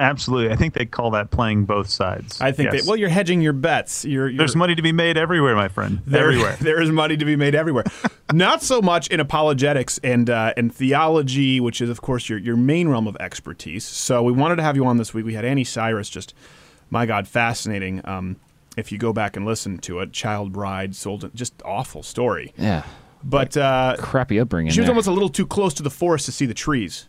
Absolutely. 0.00 0.50
I 0.52 0.56
think 0.56 0.72
they 0.74 0.86
call 0.86 1.10
that 1.10 1.30
playing 1.30 1.66
both 1.66 1.88
sides. 1.90 2.40
I 2.40 2.52
think 2.52 2.72
Yes. 2.72 2.82
that 2.82 2.88
well, 2.88 2.96
you're 2.96 3.10
hedging 3.10 3.40
your 3.42 3.52
bets. 3.52 4.04
You're, 4.04 4.28
you're 4.28 4.38
There's 4.38 4.56
money 4.56 4.74
to 4.74 4.80
be 4.82 4.92
made 4.92 5.18
everywhere, 5.18 5.54
my 5.54 5.68
friend. 5.68 6.00
There- 6.06 6.22
everywhere. 6.22 6.56
there 6.60 6.80
is 6.80 6.90
money 6.90 7.16
to 7.18 7.24
be 7.24 7.36
made 7.36 7.54
everywhere. 7.54 7.84
Not 8.32 8.62
so 8.62 8.80
much 8.80 9.08
in 9.08 9.20
apologetics 9.20 9.98
and 10.02 10.30
uh, 10.30 10.54
and 10.56 10.74
theology, 10.74 11.60
which 11.60 11.80
is 11.80 11.90
of 11.90 12.00
course 12.00 12.28
your 12.28 12.38
your 12.38 12.56
main 12.56 12.88
realm 12.88 13.06
of 13.06 13.16
expertise. 13.20 13.84
So 13.84 14.22
we 14.22 14.32
wanted 14.32 14.56
to 14.56 14.62
have 14.62 14.74
you 14.76 14.86
on 14.86 14.96
this 14.96 15.12
week. 15.12 15.24
We 15.26 15.34
had 15.34 15.44
Anni 15.44 15.64
Cyrus, 15.64 16.08
just 16.08 16.34
my 16.88 17.04
God, 17.06 17.28
fascinating. 17.28 18.00
Um, 18.04 18.36
if 18.76 18.90
you 18.92 18.98
go 18.98 19.12
back 19.12 19.36
and 19.36 19.44
listen 19.44 19.78
to 19.78 19.98
it, 19.98 20.12
child 20.12 20.52
bride 20.52 20.94
sold, 20.96 21.30
just 21.34 21.54
awful 21.64 22.02
story. 22.02 22.54
Yeah. 22.56 22.84
But 23.22 23.54
uh, 23.56 23.96
crappy 23.98 24.40
upbringing. 24.40 24.72
she 24.72 24.80
was 24.80 24.86
there. 24.86 24.92
almost 24.92 25.08
a 25.08 25.12
little 25.12 25.28
too 25.28 25.46
close 25.46 25.74
to 25.74 25.82
the 25.82 25.90
forest 25.90 26.24
to 26.26 26.32
see 26.32 26.46
the 26.46 26.54
trees. 26.54 27.06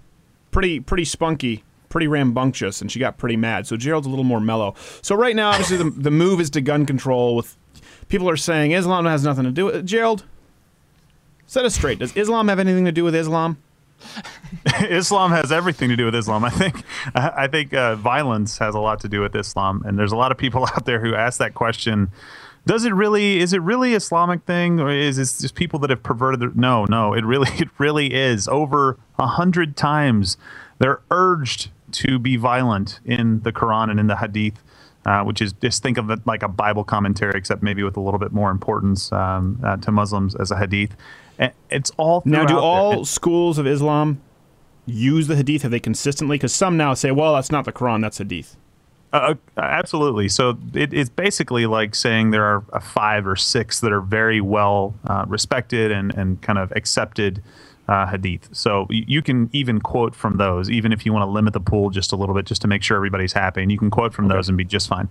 Pretty 0.51 0.79
pretty 0.81 1.05
spunky, 1.05 1.63
pretty 1.91 2.07
rambunctious, 2.07 2.81
and 2.81 2.91
she 2.91 2.99
got 2.99 3.17
pretty 3.17 3.37
mad. 3.37 3.67
So 3.67 3.77
Gerald's 3.77 4.07
a 4.07 4.09
little 4.09 4.25
more 4.25 4.39
mellow. 4.39 4.73
So 5.01 5.15
right 5.15 5.35
now, 5.35 5.51
obviously, 5.51 5.77
the, 5.77 5.89
the 5.89 6.11
move 6.11 6.41
is 6.41 6.49
to 6.51 6.61
gun 6.61 6.85
control. 6.85 7.35
With 7.35 7.55
people 8.07 8.29
are 8.29 8.37
saying 8.37 8.71
Islam 8.71 9.05
has 9.05 9.23
nothing 9.23 9.43
to 9.43 9.51
do 9.51 9.65
with 9.65 9.75
it. 9.75 9.85
Gerald. 9.85 10.25
Set 11.45 11.65
us 11.65 11.75
straight. 11.75 11.99
Does 11.99 12.15
Islam 12.15 12.47
have 12.47 12.59
anything 12.59 12.85
to 12.85 12.93
do 12.93 13.03
with 13.03 13.13
Islam? 13.13 13.57
Islam 14.89 15.31
has 15.31 15.51
everything 15.51 15.89
to 15.89 15.95
do 15.95 16.05
with 16.05 16.15
Islam. 16.15 16.43
I 16.43 16.49
think 16.49 16.83
I 17.15 17.47
think 17.47 17.73
uh, 17.73 17.95
violence 17.95 18.57
has 18.57 18.75
a 18.75 18.79
lot 18.79 18.99
to 19.01 19.09
do 19.09 19.21
with 19.21 19.35
Islam, 19.35 19.83
and 19.85 19.97
there's 19.97 20.11
a 20.11 20.15
lot 20.15 20.31
of 20.31 20.37
people 20.37 20.65
out 20.75 20.85
there 20.85 20.99
who 20.99 21.15
ask 21.15 21.39
that 21.39 21.53
question. 21.53 22.09
Does 22.65 22.85
it 22.85 22.93
really? 22.93 23.39
Is 23.39 23.53
it 23.53 23.61
really 23.61 23.95
Islamic 23.95 24.43
thing, 24.43 24.79
or 24.79 24.91
is 24.91 25.17
it 25.17 25.41
just 25.41 25.55
people 25.55 25.79
that 25.79 25.89
have 25.89 26.03
perverted? 26.03 26.39
Their, 26.39 26.51
no, 26.53 26.85
no. 26.85 27.13
It 27.13 27.25
really, 27.25 27.49
it 27.57 27.69
really 27.77 28.13
is. 28.13 28.47
Over 28.47 28.97
a 29.17 29.27
hundred 29.27 29.75
times, 29.75 30.37
they're 30.79 31.01
urged 31.09 31.69
to 31.93 32.19
be 32.19 32.37
violent 32.37 32.99
in 33.05 33.41
the 33.41 33.51
Quran 33.51 33.89
and 33.89 33.99
in 33.99 34.07
the 34.07 34.17
Hadith, 34.17 34.61
uh, 35.05 35.23
which 35.23 35.41
is 35.41 35.53
just 35.53 35.81
think 35.83 35.97
of 35.97 36.09
it 36.09 36.25
like 36.25 36.43
a 36.43 36.47
Bible 36.47 36.83
commentary, 36.83 37.33
except 37.35 37.63
maybe 37.63 37.83
with 37.83 37.97
a 37.97 38.01
little 38.01 38.19
bit 38.19 38.31
more 38.31 38.51
importance 38.51 39.11
um, 39.11 39.59
uh, 39.63 39.77
to 39.77 39.91
Muslims 39.91 40.35
as 40.35 40.51
a 40.51 40.57
Hadith. 40.57 40.95
And 41.39 41.51
It's 41.69 41.91
all 41.97 42.21
Now, 42.25 42.45
do 42.45 42.57
all 42.57 42.95
there. 42.97 43.05
schools 43.05 43.57
of 43.57 43.65
Islam 43.65 44.21
use 44.85 45.27
the 45.27 45.35
Hadith? 45.35 45.61
Have 45.63 45.71
they 45.71 45.79
consistently? 45.79 46.35
Because 46.37 46.53
some 46.53 46.77
now 46.77 46.93
say, 46.93 47.11
well, 47.11 47.35
that's 47.35 47.51
not 47.51 47.65
the 47.65 47.71
Quran, 47.71 48.01
that's 48.01 48.17
Hadith. 48.19 48.55
Uh, 49.13 49.35
uh, 49.57 49.61
absolutely. 49.61 50.29
So 50.29 50.57
it, 50.73 50.93
it's 50.93 51.09
basically 51.09 51.65
like 51.65 51.95
saying 51.95 52.31
there 52.31 52.45
are 52.45 52.63
uh, 52.71 52.79
five 52.79 53.27
or 53.27 53.35
six 53.35 53.81
that 53.81 53.91
are 53.91 53.99
very 54.01 54.39
well 54.39 54.93
uh, 55.05 55.25
respected 55.27 55.91
and, 55.91 56.13
and 56.15 56.41
kind 56.41 56.57
of 56.57 56.71
accepted 56.73 57.43
uh, 57.91 58.07
hadith. 58.07 58.47
So 58.53 58.87
you 58.89 59.21
can 59.21 59.49
even 59.51 59.81
quote 59.81 60.15
from 60.15 60.37
those, 60.37 60.69
even 60.69 60.93
if 60.93 61.05
you 61.05 61.11
want 61.11 61.23
to 61.23 61.29
limit 61.29 61.51
the 61.51 61.59
pool 61.59 61.89
just 61.89 62.13
a 62.13 62.15
little 62.15 62.33
bit, 62.33 62.45
just 62.45 62.61
to 62.61 62.67
make 62.69 62.83
sure 62.83 62.95
everybody's 62.95 63.33
happy. 63.33 63.61
And 63.61 63.69
you 63.69 63.77
can 63.77 63.89
quote 63.89 64.13
from 64.13 64.29
those 64.29 64.47
and 64.47 64.57
be 64.57 64.63
just 64.63 64.87
fine. 64.87 65.09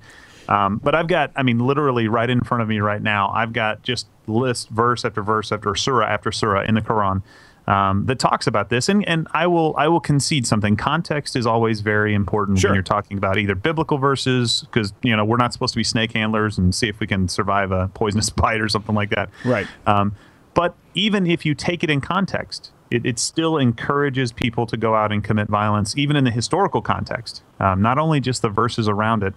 Um, 0.48 0.78
but 0.78 0.94
I've 0.94 1.06
got, 1.06 1.30
I 1.36 1.42
mean, 1.42 1.58
literally 1.58 2.08
right 2.08 2.28
in 2.28 2.40
front 2.40 2.62
of 2.62 2.68
me 2.68 2.80
right 2.80 3.02
now, 3.02 3.30
I've 3.34 3.52
got 3.52 3.82
just 3.82 4.06
list 4.26 4.70
verse 4.70 5.04
after 5.04 5.22
verse 5.22 5.52
after 5.52 5.74
surah 5.74 6.06
after 6.06 6.32
surah 6.32 6.62
in 6.62 6.74
the 6.74 6.80
Quran 6.80 7.22
um, 7.66 8.06
that 8.06 8.18
talks 8.18 8.46
about 8.46 8.70
this. 8.70 8.88
And, 8.88 9.06
and 9.06 9.28
I 9.32 9.46
will 9.46 9.74
I 9.76 9.88
will 9.88 10.00
concede 10.00 10.46
something. 10.46 10.74
Context 10.74 11.36
is 11.36 11.46
always 11.46 11.82
very 11.82 12.14
important 12.14 12.64
when 12.64 12.72
you're 12.72 12.82
talking 12.82 13.18
about 13.18 13.36
either 13.36 13.54
biblical 13.54 13.98
verses, 13.98 14.62
because 14.62 14.94
you 15.02 15.14
know 15.14 15.24
we're 15.24 15.36
not 15.36 15.52
supposed 15.52 15.74
to 15.74 15.78
be 15.78 15.84
snake 15.84 16.12
handlers 16.12 16.56
and 16.56 16.74
see 16.74 16.88
if 16.88 16.98
we 16.98 17.06
can 17.06 17.28
survive 17.28 17.72
a 17.72 17.88
poisonous 17.88 18.30
bite 18.42 18.62
or 18.62 18.70
something 18.70 18.94
like 18.94 19.10
that. 19.10 19.28
Right. 19.44 19.66
Um, 19.86 20.16
but 20.55 20.74
even 20.94 21.26
if 21.26 21.46
you 21.46 21.55
take 21.55 21.84
it 21.84 21.90
in 21.90 22.01
context, 22.01 22.72
it, 22.90 23.07
it 23.07 23.18
still 23.18 23.57
encourages 23.57 24.32
people 24.32 24.66
to 24.66 24.76
go 24.76 24.94
out 24.94 25.12
and 25.12 25.22
commit 25.22 25.48
violence, 25.48 25.96
even 25.96 26.16
in 26.16 26.24
the 26.24 26.30
historical 26.30 26.82
context, 26.82 27.42
um, 27.61 27.80
not 27.80 27.98
only 27.98 28.20
just 28.20 28.42
the 28.42 28.48
verses 28.48 28.88
around 28.88 29.22
it. 29.22 29.34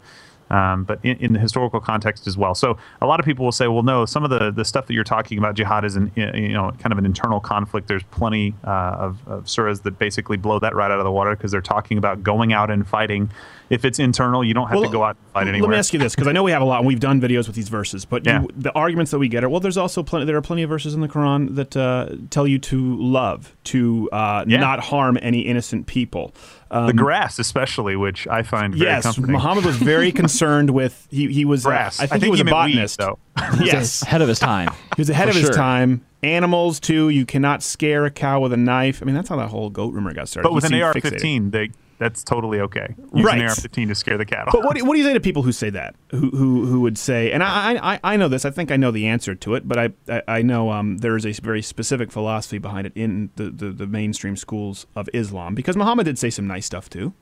Um, 0.49 0.83
but 0.83 0.99
in, 1.03 1.17
in 1.17 1.33
the 1.33 1.39
historical 1.39 1.79
context 1.79 2.27
as 2.27 2.37
well. 2.37 2.53
So 2.53 2.77
a 3.01 3.07
lot 3.07 3.19
of 3.19 3.25
people 3.25 3.43
will 3.45 3.53
say, 3.53 3.67
well, 3.69 3.81
no, 3.81 4.05
some 4.05 4.23
of 4.23 4.29
the, 4.29 4.51
the 4.51 4.65
stuff 4.65 4.85
that 4.85 4.93
you're 4.93 5.03
talking 5.03 5.39
about, 5.39 5.55
jihad, 5.55 5.83
is 5.83 5.95
an, 5.95 6.11
you 6.15 6.49
know 6.49 6.69
kind 6.77 6.91
of 6.91 6.99
an 6.99 7.05
internal 7.05 7.39
conflict. 7.39 7.87
There's 7.87 8.03
plenty 8.11 8.53
uh, 8.63 8.69
of, 8.69 9.27
of 9.27 9.45
surahs 9.45 9.81
that 9.83 9.97
basically 9.97 10.37
blow 10.37 10.59
that 10.59 10.75
right 10.75 10.91
out 10.91 10.99
of 10.99 11.05
the 11.05 11.11
water 11.11 11.35
because 11.35 11.51
they're 11.51 11.61
talking 11.61 11.97
about 11.97 12.21
going 12.21 12.53
out 12.53 12.69
and 12.69 12.85
fighting. 12.85 13.31
If 13.69 13.85
it's 13.85 13.97
internal, 13.99 14.43
you 14.43 14.53
don't 14.53 14.67
have 14.67 14.75
Well, 14.79 14.89
to 14.89 14.91
go 14.91 15.03
out 15.03 15.15
and 15.17 15.31
fight 15.33 15.47
anywhere. 15.47 15.69
Let 15.69 15.75
me 15.75 15.79
ask 15.79 15.93
you 15.93 15.99
this, 15.99 16.13
because 16.15 16.27
I 16.27 16.31
know 16.31 16.43
we 16.43 16.51
have 16.51 16.61
a 16.61 16.65
lot, 16.65 16.79
and 16.79 16.87
we've 16.87 16.99
done 16.99 17.19
videos 17.21 17.47
with 17.47 17.55
these 17.55 17.69
verses. 17.69 18.05
But 18.05 18.25
Yeah. 18.25 18.41
you, 18.41 18.49
the 18.55 18.71
arguments 18.73 19.11
that 19.11 19.19
we 19.19 19.27
get 19.27 19.43
are 19.43 19.49
well. 19.49 19.59
There's 19.59 19.77
also 19.77 20.03
plenty. 20.03 20.25
There 20.25 20.35
are 20.37 20.41
plenty 20.41 20.63
of 20.63 20.69
verses 20.69 20.93
in 20.93 21.01
the 21.01 21.07
Quran 21.07 21.55
that 21.55 21.75
uh, 21.77 22.09
tell 22.29 22.45
you 22.47 22.59
to 22.59 22.95
love, 22.97 23.55
to 23.65 24.09
uh, 24.11 24.43
Yeah. 24.47 24.59
not 24.59 24.79
harm 24.81 25.17
any 25.21 25.39
innocent 25.41 25.87
people. 25.87 26.33
Um, 26.71 26.87
the 26.87 26.93
grass, 26.93 27.37
especially, 27.39 27.95
which 27.95 28.27
I 28.27 28.41
find 28.43 28.73
very 28.73 28.89
yes, 28.89 29.03
comforting. 29.03 29.31
Muhammad 29.33 29.63
was 29.65 29.75
very 29.77 30.11
concerned 30.23 30.71
with. 30.71 31.07
He 31.11 31.31
he 31.31 31.45
was. 31.45 31.65
uh, 31.65 31.69
Grass. 31.69 31.99
I 31.99 32.07
think 32.07 32.23
he 32.23 32.29
was 32.31 32.39
a 32.41 32.43
meant 32.43 32.57
weed, 32.65 32.71
botanist. 32.73 32.97
though. 32.99 33.19
yes, 33.63 34.01
ahead 34.01 34.21
of 34.21 34.27
his 34.27 34.39
time. 34.39 34.69
He 34.95 35.01
was 35.01 35.09
ahead 35.09 35.25
For 35.25 35.29
of 35.31 35.35
his 35.35 35.45
sure. 35.45 35.53
time. 35.53 36.03
Animals 36.23 36.79
too. 36.79 37.09
You 37.09 37.25
cannot 37.25 37.61
scare 37.63 38.05
a 38.05 38.11
cow 38.11 38.39
with 38.39 38.53
a 38.53 38.57
knife. 38.57 39.01
I 39.01 39.05
mean, 39.05 39.13
that's 39.13 39.29
how 39.29 39.35
that 39.35 39.49
whole 39.49 39.69
goat 39.69 39.93
rumor 39.93 40.13
got 40.13 40.29
started. 40.29 40.47
But 40.47 40.53
with 40.53 40.65
He 40.67 40.75
an. 40.77 40.81
AR-15, 40.81 41.51
they 41.51 41.69
that's 42.03 42.23
totally 42.23 42.59
okay. 42.59 42.93
Use 43.13 43.25
Right. 43.25 43.39
an 43.39 43.45
AR-15 43.47 43.87
to 43.87 43.95
scare 43.95 44.17
the 44.17 44.25
cattle. 44.25 44.51
But 44.51 44.63
what 44.65 44.75
do, 44.75 44.85
what 44.85 44.93
do 44.93 44.99
you 44.99 45.05
say 45.05 45.13
to 45.13 45.19
people 45.19 45.43
who 45.43 45.51
say 45.51 45.69
that? 45.71 45.95
Who 46.11 46.29
who, 46.31 46.65
who 46.65 46.81
would 46.81 46.97
say? 46.97 47.31
And 47.31 47.41
I, 47.43 47.93
I 47.93 47.99
I 48.03 48.17
know 48.17 48.27
this. 48.27 48.45
I 48.45 48.49
think 48.51 48.71
I 48.71 48.77
know 48.77 48.91
the 48.91 49.07
answer 49.07 49.33
to 49.35 49.55
it. 49.55 49.67
But 49.67 49.77
I 49.79 49.89
I, 50.09 50.21
I 50.39 50.41
know 50.41 50.71
um, 50.71 50.97
there 50.99 51.15
is 51.15 51.25
a 51.25 51.31
very 51.31 51.61
specific 51.61 52.11
philosophy 52.11 52.57
behind 52.57 52.85
it 52.87 52.93
in 52.95 53.29
the, 53.37 53.49
the, 53.49 53.69
the 53.71 53.87
mainstream 53.87 54.35
schools 54.37 54.85
of 54.95 55.09
Islam 55.13 55.55
because 55.55 55.75
Muhammad 55.77 56.05
did 56.05 56.19
say 56.19 56.29
some 56.29 56.45
nice 56.47 56.65
stuff 56.65 56.89
too. 56.89 57.13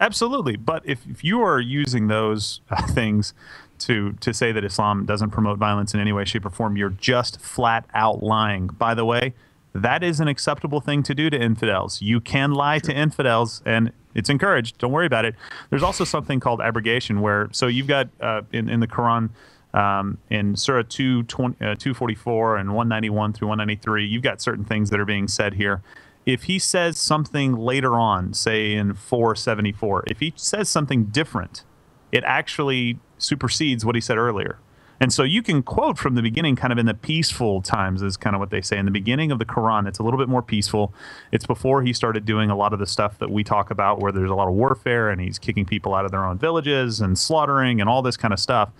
Absolutely, 0.00 0.56
but 0.56 0.82
if, 0.84 1.06
if 1.08 1.22
you 1.22 1.40
are 1.40 1.60
using 1.60 2.08
those 2.08 2.60
uh, 2.70 2.84
things 2.88 3.32
to 3.78 4.12
to 4.14 4.34
say 4.34 4.50
that 4.52 4.64
Islam 4.64 5.06
doesn't 5.06 5.30
promote 5.30 5.58
violence 5.58 5.94
in 5.94 6.00
any 6.00 6.12
way, 6.12 6.24
shape, 6.24 6.44
or 6.44 6.50
form, 6.50 6.76
you're 6.76 6.90
just 6.90 7.40
flat 7.40 7.86
out 7.94 8.22
lying. 8.22 8.66
By 8.66 8.94
the 8.94 9.04
way, 9.04 9.34
that 9.74 10.02
is 10.02 10.20
an 10.20 10.28
acceptable 10.28 10.80
thing 10.80 11.02
to 11.02 11.14
do 11.14 11.30
to 11.30 11.40
infidels. 11.40 12.00
You 12.00 12.20
can 12.20 12.52
lie 12.52 12.78
to 12.80 12.92
infidels, 12.92 13.62
and 13.66 13.92
it's 14.14 14.30
encouraged. 14.30 14.78
Don't 14.78 14.92
worry 14.92 15.06
about 15.06 15.24
it. 15.24 15.34
There's 15.70 15.82
also 15.82 16.04
something 16.04 16.40
called 16.40 16.60
abrogation, 16.60 17.20
where 17.20 17.48
so 17.52 17.66
you've 17.66 17.88
got 17.88 18.08
uh, 18.20 18.42
in 18.52 18.68
in 18.68 18.80
the 18.80 18.88
Quran. 18.88 19.30
Um, 19.74 20.18
in 20.30 20.54
Surah 20.54 20.84
220, 20.88 21.56
uh, 21.56 21.74
244 21.74 22.58
and 22.58 22.68
191 22.68 23.32
through 23.32 23.48
193, 23.48 24.06
you've 24.06 24.22
got 24.22 24.40
certain 24.40 24.64
things 24.64 24.90
that 24.90 25.00
are 25.00 25.04
being 25.04 25.26
said 25.26 25.54
here 25.54 25.82
if 26.26 26.44
he 26.44 26.58
says 26.58 26.98
something 26.98 27.54
later 27.54 27.98
on, 27.98 28.32
say 28.32 28.74
in 28.74 28.94
474, 28.94 30.04
if 30.06 30.20
he 30.20 30.32
says 30.36 30.68
something 30.68 31.06
different, 31.06 31.64
it 32.12 32.24
actually 32.24 32.98
supersedes 33.18 33.84
what 33.84 33.94
he 33.94 34.00
said 34.00 34.16
earlier. 34.16 34.58
And 35.00 35.12
so 35.12 35.22
you 35.22 35.42
can 35.42 35.62
quote 35.62 35.98
from 35.98 36.14
the 36.14 36.22
beginning, 36.22 36.56
kind 36.56 36.72
of 36.72 36.78
in 36.78 36.86
the 36.86 36.94
peaceful 36.94 37.60
times, 37.60 38.02
is 38.02 38.16
kind 38.16 38.36
of 38.36 38.40
what 38.40 38.50
they 38.50 38.60
say. 38.60 38.78
In 38.78 38.84
the 38.84 38.90
beginning 38.90 39.32
of 39.32 39.38
the 39.38 39.44
Quran, 39.44 39.88
it's 39.88 39.98
a 39.98 40.02
little 40.02 40.18
bit 40.18 40.28
more 40.28 40.42
peaceful. 40.42 40.94
It's 41.32 41.46
before 41.46 41.82
he 41.82 41.92
started 41.92 42.24
doing 42.24 42.50
a 42.50 42.56
lot 42.56 42.72
of 42.72 42.78
the 42.78 42.86
stuff 42.86 43.18
that 43.18 43.30
we 43.30 43.44
talk 43.44 43.70
about, 43.70 44.00
where 44.00 44.12
there's 44.12 44.30
a 44.30 44.34
lot 44.34 44.48
of 44.48 44.54
warfare 44.54 45.10
and 45.10 45.20
he's 45.20 45.38
kicking 45.38 45.64
people 45.64 45.94
out 45.94 46.04
of 46.04 46.10
their 46.10 46.24
own 46.24 46.38
villages 46.38 47.00
and 47.00 47.18
slaughtering 47.18 47.80
and 47.80 47.88
all 47.88 48.02
this 48.02 48.16
kind 48.16 48.32
of 48.32 48.40
stuff. 48.40 48.70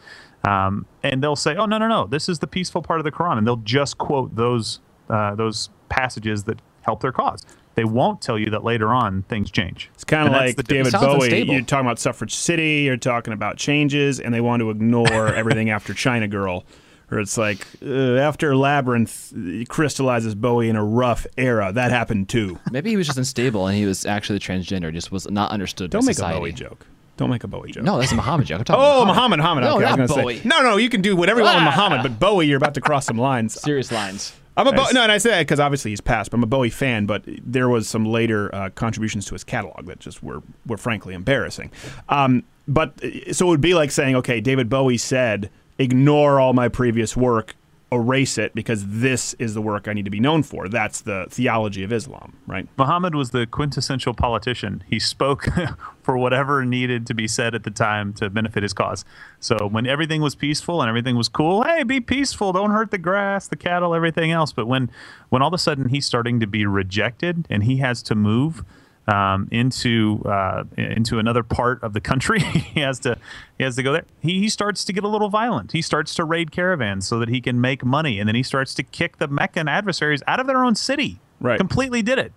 Um, 0.45 0.87
and 1.03 1.23
they'll 1.23 1.37
say, 1.37 1.57
"Oh 1.57 1.67
no, 1.67 1.79
no, 1.79 1.89
no! 1.89 2.07
This 2.07 2.29
is 2.29 2.39
the 2.39 2.47
peaceful 2.47 2.83
part 2.83 3.01
of 3.01 3.05
the 3.05 3.13
Quran," 3.13 3.39
and 3.39 3.47
they'll 3.47 3.57
just 3.57 3.99
quote 3.99 4.37
those 4.37 4.81
uh, 5.09 5.35
those 5.35 5.71
passages 5.89 6.45
that 6.45 6.61
help 6.83 7.01
their 7.01 7.13
cause. 7.13 7.45
They 7.75 7.85
won't 7.85 8.21
tell 8.21 8.39
you 8.39 8.51
that 8.51 8.63
later 8.65 8.89
on 8.93 9.23
things 9.23 9.51
change. 9.51 9.91
It's 9.95 10.05
kind 10.05 10.27
of 10.29 10.33
like 10.33 10.57
the 10.57 10.63
David 10.63 10.93
difference. 10.93 11.05
Bowie. 11.29 11.43
You're 11.43 11.63
talking 11.63 11.87
about 11.87 11.99
Suffragette 11.99 12.39
City. 12.39 12.83
You're 12.83 12.97
talking 12.97 13.33
about 13.33 13.57
changes, 13.57 14.21
and 14.21 14.33
they 14.33 14.41
want 14.41 14.61
to 14.61 14.71
ignore 14.71 15.29
everything 15.35 15.71
after 15.71 15.93
China 15.95 16.29
Girl. 16.29 16.65
Or 17.11 17.21
it's 17.21 17.37
like 17.37 17.67
uh, 17.85 18.15
after 18.17 18.57
Labyrinth 18.57 19.33
crystallizes 19.69 20.35
Bowie 20.35 20.69
in 20.69 20.77
a 20.77 20.85
rough 20.85 21.27
era. 21.37 21.71
That 21.73 21.91
happened 21.91 22.29
too. 22.29 22.59
Maybe 22.71 22.91
he 22.91 22.97
was 22.97 23.07
just 23.07 23.19
unstable 23.19 23.67
and 23.67 23.77
he 23.77 23.85
was 23.87 24.07
actually 24.07 24.39
transgender, 24.39 24.93
just 24.93 25.13
was 25.13 25.29
not 25.31 25.51
understood. 25.51 25.91
Don't 25.91 26.03
by 26.03 26.07
make 26.07 26.17
society. 26.17 26.37
a 26.37 26.41
Bowie 26.41 26.53
joke. 26.53 26.87
Don't 27.17 27.31
make 27.31 27.45
a 27.45 27.47
Bowie 27.49 27.71
joke. 27.73 27.85
No, 27.85 27.99
that's 27.99 28.11
a 28.11 28.17
Muhammad 28.17 28.47
joke. 28.47 28.61
I'm 28.61 28.65
talking 28.65 28.83
Oh, 28.85 29.05
Muhammad. 29.05 29.39
Muhammad, 29.39 29.65
Muhammad. 29.65 29.65
No, 29.65 29.77
okay, 29.77 29.85
I 29.85 29.95
was 30.01 30.11
gonna 30.11 30.23
Bowie. 30.23 30.39
say. 30.39 30.49
No, 30.49 30.63
no, 30.63 30.77
you 30.79 30.89
can 30.89 31.03
do 31.03 31.15
whatever 31.15 31.41
you 31.41 31.45
want 31.45 31.57
with 31.57 31.63
Ah. 31.65 31.71
Muhammad, 31.89 32.03
but 32.03 32.19
Bowie, 32.19 32.47
you're 32.47 32.57
about 32.57 32.75
to 32.75 32.81
cross 32.81 33.05
some 33.05 33.19
lines. 33.19 33.61
Serious 33.61 33.93
lines. 33.93 34.33
I'm 34.57 34.67
a 34.67 34.73
Bo- 34.73 34.87
no, 34.93 35.03
and 35.03 35.11
I 35.11 35.19
say 35.19 35.31
that 35.31 35.41
because 35.41 35.59
obviously 35.59 35.91
he's 35.91 36.01
passed. 36.01 36.31
But 36.31 36.37
I'm 36.39 36.43
a 36.45 36.47
Bowie 36.47 36.71
fan, 36.71 37.07
but 37.07 37.25
there 37.27 37.69
was 37.69 37.89
some 37.89 38.05
later 38.07 38.55
uh, 38.55 38.71
contributions 38.71 39.27
to 39.27 39.35
his 39.35 39.45
catalog 39.45 39.87
that 39.87 39.99
just 39.99 40.23
were 40.23 40.43
were 40.67 40.77
frankly 40.77 41.15
embarrassing. 41.15 41.73
Um, 42.09 42.45
but 42.69 42.93
uh, 43.03 43.33
so 43.33 43.47
it 43.47 43.51
would 43.51 43.61
be 43.61 43.75
like 43.75 43.91
saying, 43.91 44.15
okay, 44.17 44.41
David 44.41 44.69
Bowie 44.69 44.97
said, 44.97 45.51
ignore 45.79 46.39
all 46.39 46.53
my 46.53 46.69
previous 46.69 47.17
work, 47.17 47.57
erase 47.95 48.37
it 48.39 48.55
because 48.55 48.85
this 48.87 49.35
is 49.35 49.55
the 49.55 49.63
work 49.63 49.87
I 49.89 49.93
need 49.93 50.05
to 50.05 50.11
be 50.11 50.21
known 50.21 50.43
for. 50.43 50.69
That's 50.69 51.01
the 51.01 51.27
theology 51.31 51.85
of 51.85 51.93
Islam, 51.93 52.37
right? 52.47 52.69
Muhammad 52.77 53.15
was 53.15 53.31
the 53.31 53.47
quintessential 53.47 54.15
politician. 54.15 54.83
He 54.89 54.99
spoke 54.99 55.47
for 56.03 56.19
whatever 56.19 56.65
needed 56.65 57.07
to 57.07 57.15
be 57.15 57.29
said 57.29 57.55
at 57.55 57.63
the 57.63 57.71
time 57.71 58.13
to 58.15 58.29
benefit 58.29 58.63
his 58.63 58.73
cause. 58.73 59.05
So 59.41 59.69
when 59.69 59.87
everything 59.87 60.21
was 60.21 60.35
peaceful 60.35 60.83
and 60.83 60.89
everything 60.89 61.17
was 61.17 61.29
cool, 61.29 61.63
hey, 61.63 61.83
be 61.85 62.01
peaceful, 62.01 62.53
don't 62.53 62.71
hurt 62.71 62.91
the 62.91 62.99
grass, 62.99 63.49
the 63.49 63.57
cattle, 63.57 63.95
everything 63.95 64.33
else. 64.33 64.53
But 64.53 64.67
when 64.67 64.91
when 65.29 65.43
all 65.43 65.49
of 65.49 65.55
a 65.55 65.59
sudden 65.59 65.89
he's 65.89 66.07
starting 66.07 66.41
to 66.41 66.47
be 66.47 66.67
rejected 66.67 67.47
and 67.49 67.65
he 67.65 67.79
has 67.79 68.03
to 68.05 68.15
move 68.15 68.65
um, 69.09 69.49
into 69.51 70.23
uh, 70.25 70.65
into 70.79 71.19
another 71.19 71.43
part 71.43 71.83
of 71.83 71.93
the 71.93 72.01
country, 72.01 72.41
he 72.41 72.81
has 72.81 72.99
to 73.01 73.19
he 73.59 73.65
has 73.65 73.77
to 73.77 73.83
go 73.83 73.93
there. 73.93 74.05
He, 74.21 74.41
he 74.41 74.49
starts 74.49 74.85
to 74.87 74.93
get 74.93 75.05
a 75.05 75.09
little 75.09 75.29
violent. 75.29 75.73
He 75.73 75.83
starts 75.83 76.15
to 76.17 76.25
raid 76.25 76.53
caravans 76.53 77.07
so 77.07 77.19
that 77.19 77.29
he 77.29 77.41
can 77.41 77.61
make 77.61 77.85
money, 77.85 78.19
and 78.19 78.29
then 78.29 78.35
he 78.37 78.43
starts 78.43 78.75
to 78.75 78.83
kick 78.83 79.19
the 79.19 79.29
Meccan 79.29 79.69
adversaries 79.69 80.23
out 80.27 80.41
of 80.41 80.47
their 80.47 80.65
own 80.65 80.75
city. 80.75 81.21
Right, 81.41 81.59
completely 81.59 82.03
did 82.03 82.19
it 82.19 82.33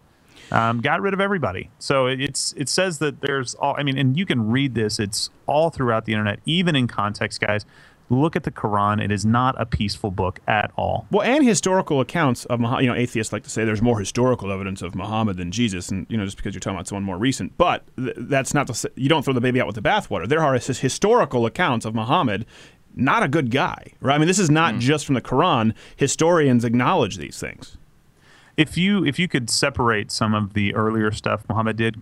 um, 0.52 0.82
got 0.82 1.02
rid 1.02 1.14
of 1.14 1.20
everybody. 1.22 1.70
So 1.80 2.08
it- 2.08 2.22
it's 2.22 2.54
it 2.58 2.70
says 2.70 3.00
that 3.00 3.22
there's 3.22 3.56
all. 3.56 3.76
I 3.78 3.84
mean, 3.84 3.98
and 3.98 4.18
you 4.18 4.26
can 4.26 4.50
read 4.50 4.76
this. 4.76 5.00
It's 5.00 5.30
all 5.46 5.70
throughout 5.70 6.06
the 6.06 6.14
internet, 6.14 6.40
even 6.46 6.76
in 6.76 6.88
context, 6.88 7.42
guys. 7.42 7.66
Look 8.10 8.36
at 8.36 8.44
the 8.44 8.52
Quran. 8.52 9.04
It 9.04 9.12
is 9.12 9.26
not 9.26 9.56
a 9.60 9.66
peaceful 9.66 10.12
book 10.12 10.40
at 10.48 10.72
all. 10.78 11.08
Well, 11.12 11.24
and 11.24 11.46
historical 11.46 12.00
accounts 12.00 12.46
of 12.46 12.60
Muhammad. 12.60 12.84
You 12.84 12.90
know, 12.90 12.96
atheists 12.96 13.34
like 13.34 13.44
to 13.44 13.50
say 13.50 13.66
there's 13.66 13.82
more 13.82 14.00
historical 14.00 14.52
evidence 14.52 14.82
of 14.82 14.96
Muhammad 14.96 15.38
than 15.38 15.52
Jesus, 15.52 15.90
and 15.90 16.06
you 16.10 16.18
know, 16.18 16.26
just 16.26 16.38
because 16.38 16.54
you're 16.54 16.62
talking 16.62 16.78
about 16.78 16.88
someone 16.88 17.04
more 17.04 17.18
recent. 17.18 17.58
But 17.58 17.84
th- 17.98 18.16
that's 18.18 18.54
not 18.54 18.68
to 18.68 18.74
say 18.74 18.90
you 18.96 19.10
don't 19.10 19.24
throw 19.24 19.34
the 19.34 19.42
baby 19.42 19.60
out 19.60 19.68
with 19.68 19.76
the 19.76 19.82
bathwater. 19.82 20.28
There 20.28 20.42
are 20.42 20.54
his- 20.54 20.80
historical 20.80 21.46
accounts 21.46 21.86
of 21.86 21.94
Muhammad. 21.94 22.46
Not 23.00 23.22
a 23.22 23.28
good 23.28 23.52
guy, 23.52 23.94
right? 24.02 24.16
I 24.16 24.18
mean, 24.18 24.28
this 24.28 24.40
is 24.40 24.50
not 24.50 24.76
hmm. 24.76 24.80
just 24.80 25.06
from 25.06 25.16
the 25.16 25.22
Quran. 25.22 25.76
Historians 25.98 26.66
acknowledge 26.66 27.18
these 27.18 27.40
things. 27.40 27.77
If 28.58 28.76
you 28.76 29.06
if 29.06 29.20
you 29.20 29.28
could 29.28 29.50
separate 29.50 30.12
some 30.12 30.34
of 30.34 30.54
the 30.54 30.74
earlier 30.74 31.12
stuff 31.12 31.44
Muhammad 31.48 31.78
did, 31.78 32.02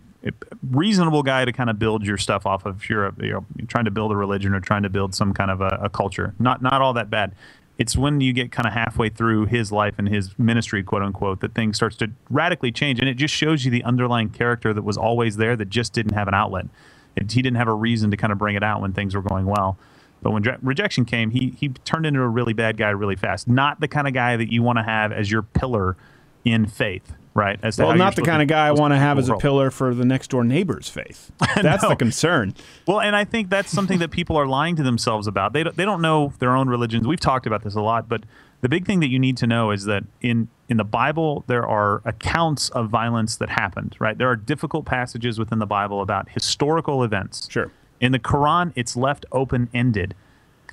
reasonable 0.72 1.22
guy 1.22 1.46
to 1.46 1.52
kind 1.52 1.70
of 1.70 1.78
build 1.78 2.06
your 2.06 2.18
stuff 2.18 2.46
off 2.46 2.66
of. 2.66 2.78
If 2.78 2.90
you're, 2.90 3.14
you're 3.20 3.46
trying 3.68 3.86
to 3.86 3.92
build 3.92 4.12
a 4.12 4.16
religion 4.16 4.56
or 4.56 4.62
trying 4.62 4.84
to 4.84 4.90
build 4.90 5.14
some 5.14 5.34
kind 5.34 5.52
of 5.52 5.62
a, 5.62 5.80
a 5.84 5.90
culture, 5.90 6.34
not 6.40 6.62
not 6.62 6.82
all 6.82 6.94
that 6.94 7.10
bad. 7.10 7.34
It's 7.78 7.98
when 7.98 8.22
you 8.22 8.32
get 8.32 8.54
kind 8.54 8.66
of 8.66 8.72
halfway 8.72 9.10
through 9.10 9.48
his 9.48 9.70
life 9.70 9.96
and 9.98 10.08
his 10.08 10.40
ministry, 10.40 10.82
quote 10.82 11.02
unquote, 11.02 11.42
that 11.42 11.54
things 11.54 11.76
starts 11.76 11.98
to 11.98 12.10
radically 12.30 12.72
change, 12.72 13.00
and 13.00 13.10
it 13.10 13.16
just 13.16 13.34
shows 13.34 13.66
you 13.66 13.72
the 13.72 13.84
underlying 13.84 14.30
character 14.30 14.74
that 14.74 14.84
was 14.84 14.96
always 14.96 15.36
there 15.36 15.58
that 15.58 15.70
just 15.70 15.92
didn't 15.92 16.14
have 16.14 16.30
an 16.30 16.34
outlet. 16.34 16.68
It, 17.18 17.34
he 17.34 17.42
didn't 17.42 17.58
have 17.58 17.68
a 17.68 17.74
reason 17.74 18.12
to 18.12 18.18
kind 18.18 18.32
of 18.32 18.40
bring 18.40 18.56
it 18.56 18.64
out 18.64 18.82
when 18.82 18.94
things 18.94 19.14
were 19.14 19.22
going 19.22 19.46
well. 19.46 19.78
But 20.22 20.32
when 20.32 20.44
rejection 20.62 21.04
came, 21.04 21.32
he 21.32 21.54
he 21.60 21.68
turned 21.68 22.06
into 22.06 22.22
a 22.22 22.28
really 22.30 22.54
bad 22.54 22.78
guy 22.78 22.92
really 22.92 23.18
fast. 23.18 23.46
Not 23.46 23.82
the 23.82 23.90
kind 23.90 24.08
of 24.08 24.14
guy 24.14 24.38
that 24.38 24.54
you 24.54 24.64
want 24.64 24.80
to 24.80 24.84
have 24.84 25.12
as 25.12 25.30
your 25.30 25.42
pillar 25.42 25.98
in 26.46 26.66
faith, 26.68 27.14
right? 27.34 27.60
As 27.64 27.78
Well, 27.78 27.96
not 27.96 28.16
the 28.16 28.22
kind 28.22 28.42
of 28.42 28.48
guy 28.48 28.68
I 28.68 28.72
want 28.72 28.94
to 28.94 28.98
have 28.98 29.18
as 29.18 29.28
a 29.28 29.36
pillar 29.36 29.72
for 29.72 29.94
the 29.94 30.06
next 30.06 30.30
door 30.30 30.44
neighbor's 30.44 30.88
faith. 30.88 31.32
That's 31.62 31.84
No. 31.84 31.90
the 31.90 31.96
concern. 31.96 32.54
Well, 32.88 33.02
and 33.02 33.16
I 33.16 33.26
think 33.26 33.50
that's 33.50 33.72
something 33.72 34.00
that 34.00 34.12
people 34.12 34.38
are 34.38 34.46
lying 34.48 34.76
to 34.78 34.84
themselves 34.84 35.28
about. 35.28 35.52
They 35.54 35.64
don't, 35.64 35.76
they 35.76 35.84
don't 35.86 36.02
know 36.02 36.32
their 36.40 36.56
own 36.56 36.70
religions. 36.70 37.06
We've 37.08 37.20
talked 37.20 37.46
about 37.48 37.64
this 37.64 37.76
a 37.76 37.82
lot, 37.82 38.08
but 38.08 38.24
the 38.62 38.70
big 38.70 38.86
thing 38.86 39.00
that 39.02 39.10
you 39.10 39.20
need 39.20 39.38
to 39.38 39.48
know 39.48 39.72
is 39.72 39.86
that 39.86 40.04
in 40.22 40.48
in 40.68 40.78
the 40.78 40.84
Bible 40.84 41.44
there 41.46 41.68
are 41.68 42.02
accounts 42.06 42.70
of 42.70 42.90
violence 42.90 43.36
that 43.36 43.50
happened, 43.50 43.96
right? 44.00 44.18
There 44.18 44.28
are 44.30 44.36
difficult 44.36 44.86
passages 44.86 45.38
within 45.38 45.60
the 45.60 45.68
Bible 45.68 46.02
about 46.02 46.30
historical 46.30 47.04
events. 47.04 47.48
Sure. 47.52 47.70
In 48.00 48.12
the 48.12 48.20
Quran, 48.20 48.72
it's 48.76 48.96
left 48.96 49.26
open-ended. 49.32 50.16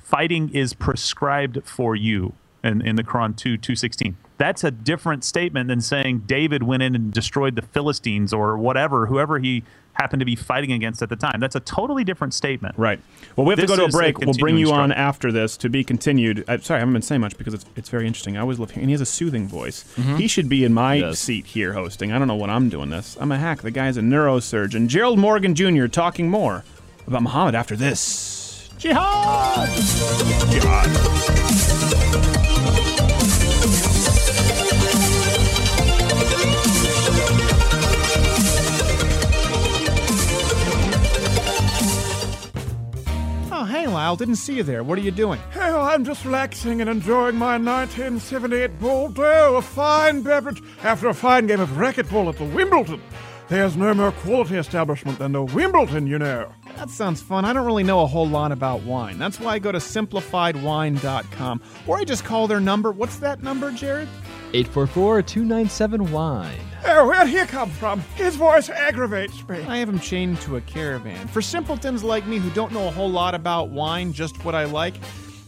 Fighting 0.03 0.49
is 0.49 0.73
prescribed 0.73 1.61
for 1.65 1.95
you 1.95 2.33
in, 2.63 2.81
in 2.81 2.95
the 2.95 3.03
Quran 3.03 3.35
2 3.35 3.57
216. 3.57 4.17
That's 4.37 4.63
a 4.63 4.71
different 4.71 5.23
statement 5.23 5.67
than 5.69 5.79
saying 5.81 6.23
David 6.25 6.63
went 6.63 6.83
in 6.83 6.95
and 6.95 7.13
destroyed 7.13 7.55
the 7.55 7.61
Philistines 7.61 8.33
or 8.33 8.57
whatever, 8.57 9.05
whoever 9.05 9.37
he 9.39 9.63
happened 9.93 10.19
to 10.21 10.25
be 10.25 10.35
fighting 10.35 10.71
against 10.71 11.03
at 11.03 11.09
the 11.09 11.15
time. 11.15 11.39
That's 11.39 11.55
a 11.55 11.59
totally 11.59 12.03
different 12.03 12.33
statement. 12.33 12.73
Right. 12.77 12.99
Well, 13.35 13.45
we 13.45 13.51
have 13.51 13.59
This 13.59 13.69
to 13.69 13.75
go 13.77 13.81
to 13.81 13.83
a 13.83 13.87
is 13.89 13.93
break. 13.95 14.17
we'll 14.17 14.25
bring 14.33 14.55
continuing 14.55 14.67
you 14.67 14.73
on 14.73 14.91
after 14.91 15.31
this 15.31 15.55
to 15.57 15.69
be 15.69 15.83
continued. 15.83 16.43
i 16.47 16.57
sorry, 16.57 16.77
I 16.77 16.79
haven't 16.79 16.93
been 16.93 17.03
saying 17.03 17.21
much 17.21 17.37
because 17.37 17.53
it's, 17.53 17.65
it's 17.75 17.89
very 17.89 18.07
interesting. 18.07 18.35
I 18.35 18.41
always 18.41 18.57
love 18.57 18.71
hearing. 18.71 18.85
And 18.85 18.89
he 18.89 18.93
has 18.93 19.01
a 19.01 19.05
soothing 19.05 19.47
voice. 19.47 19.83
Mm-hmm. 19.95 20.15
Mhm. 20.15 20.19
He 20.19 20.27
should 20.27 20.49
be 20.49 20.63
in 20.63 20.73
my 20.73 20.95
He 20.97 21.13
seat 21.13 21.45
here 21.45 21.73
hosting. 21.73 22.11
I 22.11 22.17
don't 22.17 22.27
know 22.27 22.33
what 22.35 22.49
I'm 22.49 22.69
doing 22.69 22.89
this. 22.89 23.15
I'm 23.19 23.31
a 23.31 23.37
hack. 23.37 23.61
The 23.61 23.69
guy's 23.69 23.95
a 23.97 24.01
neurosurgeon. 24.01 24.87
Gerald 24.87 25.19
Morgan 25.19 25.53
Jr. 25.53 25.85
talking 25.85 26.27
more 26.29 26.63
about 27.05 27.21
Muhammad 27.21 27.53
after 27.53 27.75
this. 27.75 28.69
Jihad! 28.79 29.69
Jihad. 30.51 30.89
Lyle. 43.93 44.15
Didn't 44.15 44.35
see 44.35 44.55
you 44.55 44.63
there. 44.63 44.83
What 44.83 44.97
are 44.97 45.01
you 45.01 45.11
doing? 45.11 45.39
Hell, 45.51 45.81
I'm 45.81 46.03
just 46.03 46.25
relaxing 46.25 46.81
and 46.81 46.89
enjoying 46.89 47.35
my 47.35 47.57
1978 47.57 48.79
Bordeaux, 48.79 49.55
a 49.55 49.61
fine 49.61 50.21
beverage 50.21 50.61
after 50.83 51.07
a 51.07 51.13
fine 51.13 51.47
game 51.47 51.59
of 51.59 51.69
racquetball 51.69 52.29
at 52.29 52.37
the 52.37 52.45
Wimbledon. 52.45 53.01
There's 53.49 53.75
no 53.75 53.93
more 53.93 54.11
quality 54.11 54.55
establishment 54.55 55.19
than 55.19 55.33
the 55.33 55.43
Wimbledon, 55.43 56.07
you 56.07 56.17
know. 56.17 56.51
That 56.77 56.89
sounds 56.89 57.21
fun. 57.21 57.45
I 57.45 57.53
don't 57.53 57.65
really 57.65 57.83
know 57.83 58.01
a 58.01 58.07
whole 58.07 58.27
lot 58.27 58.51
about 58.51 58.81
wine. 58.83 59.19
That's 59.19 59.39
why 59.39 59.53
I 59.53 59.59
go 59.59 59.71
to 59.71 59.77
simplifiedwine.com 59.77 61.61
or 61.85 61.97
I 61.97 62.03
just 62.03 62.23
call 62.23 62.47
their 62.47 62.59
number. 62.59 62.91
What's 62.91 63.17
that 63.17 63.43
number, 63.43 63.71
Jared? 63.71 64.07
844-297-WINE. 64.53 66.59
Oh, 66.85 67.07
where'd 67.07 67.27
he 67.27 67.39
come 67.45 67.69
from? 67.69 68.01
His 68.15 68.35
voice 68.35 68.69
aggravates 68.69 69.47
me. 69.47 69.61
I 69.63 69.77
have 69.77 69.89
him 69.89 69.99
chained 69.99 70.41
to 70.41 70.57
a 70.57 70.61
caravan. 70.61 71.27
For 71.27 71.41
simpletons 71.41 72.03
like 72.03 72.27
me 72.27 72.37
who 72.37 72.49
don't 72.51 72.71
know 72.71 72.87
a 72.87 72.91
whole 72.91 73.09
lot 73.09 73.35
about 73.35 73.69
wine, 73.69 74.13
just 74.13 74.43
what 74.45 74.53
I 74.53 74.65
like, 74.65 74.95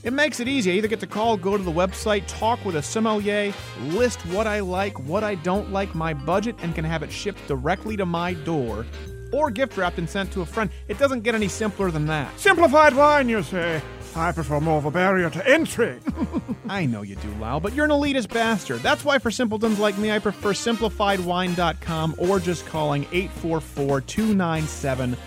it 0.03 0.13
makes 0.13 0.39
it 0.39 0.47
easy. 0.47 0.71
I 0.71 0.75
either 0.75 0.87
get 0.87 0.99
the 0.99 1.07
call, 1.07 1.35
go 1.35 1.57
to 1.57 1.63
the 1.63 1.71
website, 1.71 2.23
talk 2.27 2.63
with 2.63 2.75
a 2.75 2.81
sommelier, 2.81 3.53
list 3.81 4.21
what 4.27 4.47
I 4.47 4.59
like, 4.59 4.99
what 4.99 5.23
I 5.23 5.35
don't 5.35 5.71
like, 5.71 5.93
my 5.93 6.13
budget, 6.13 6.55
and 6.61 6.73
can 6.73 6.85
have 6.85 7.03
it 7.03 7.11
shipped 7.11 7.47
directly 7.47 7.97
to 7.97 8.05
my 8.05 8.33
door 8.33 8.85
or 9.31 9.51
gift 9.51 9.77
wrapped 9.77 9.97
and 9.97 10.09
sent 10.09 10.31
to 10.31 10.41
a 10.41 10.45
friend. 10.45 10.69
It 10.87 10.97
doesn't 10.97 11.21
get 11.21 11.35
any 11.35 11.47
simpler 11.47 11.91
than 11.91 12.05
that. 12.07 12.39
Simplified 12.39 12.95
wine, 12.95 13.27
you 13.27 13.43
say? 13.43 13.81
I 14.15 14.31
prefer 14.31 14.59
more 14.59 14.77
of 14.77 14.85
a 14.85 14.91
barrier 14.91 15.29
to 15.29 15.47
entry. 15.47 15.99
I 16.69 16.85
know 16.85 17.01
you 17.01 17.15
do, 17.15 17.29
Lyle, 17.35 17.59
but 17.59 17.73
you're 17.73 17.85
an 17.85 17.91
elitist 17.91 18.33
bastard. 18.33 18.81
That's 18.81 19.03
why 19.03 19.19
for 19.19 19.29
simpletons 19.29 19.77
like 19.79 19.97
me, 19.97 20.11
I 20.11 20.19
prefer 20.19 20.53
simplifiedwine.com 20.53 22.15
or 22.17 22.39
just 22.39 22.65
calling 22.65 23.03
844 23.11 24.01
297 24.01 25.17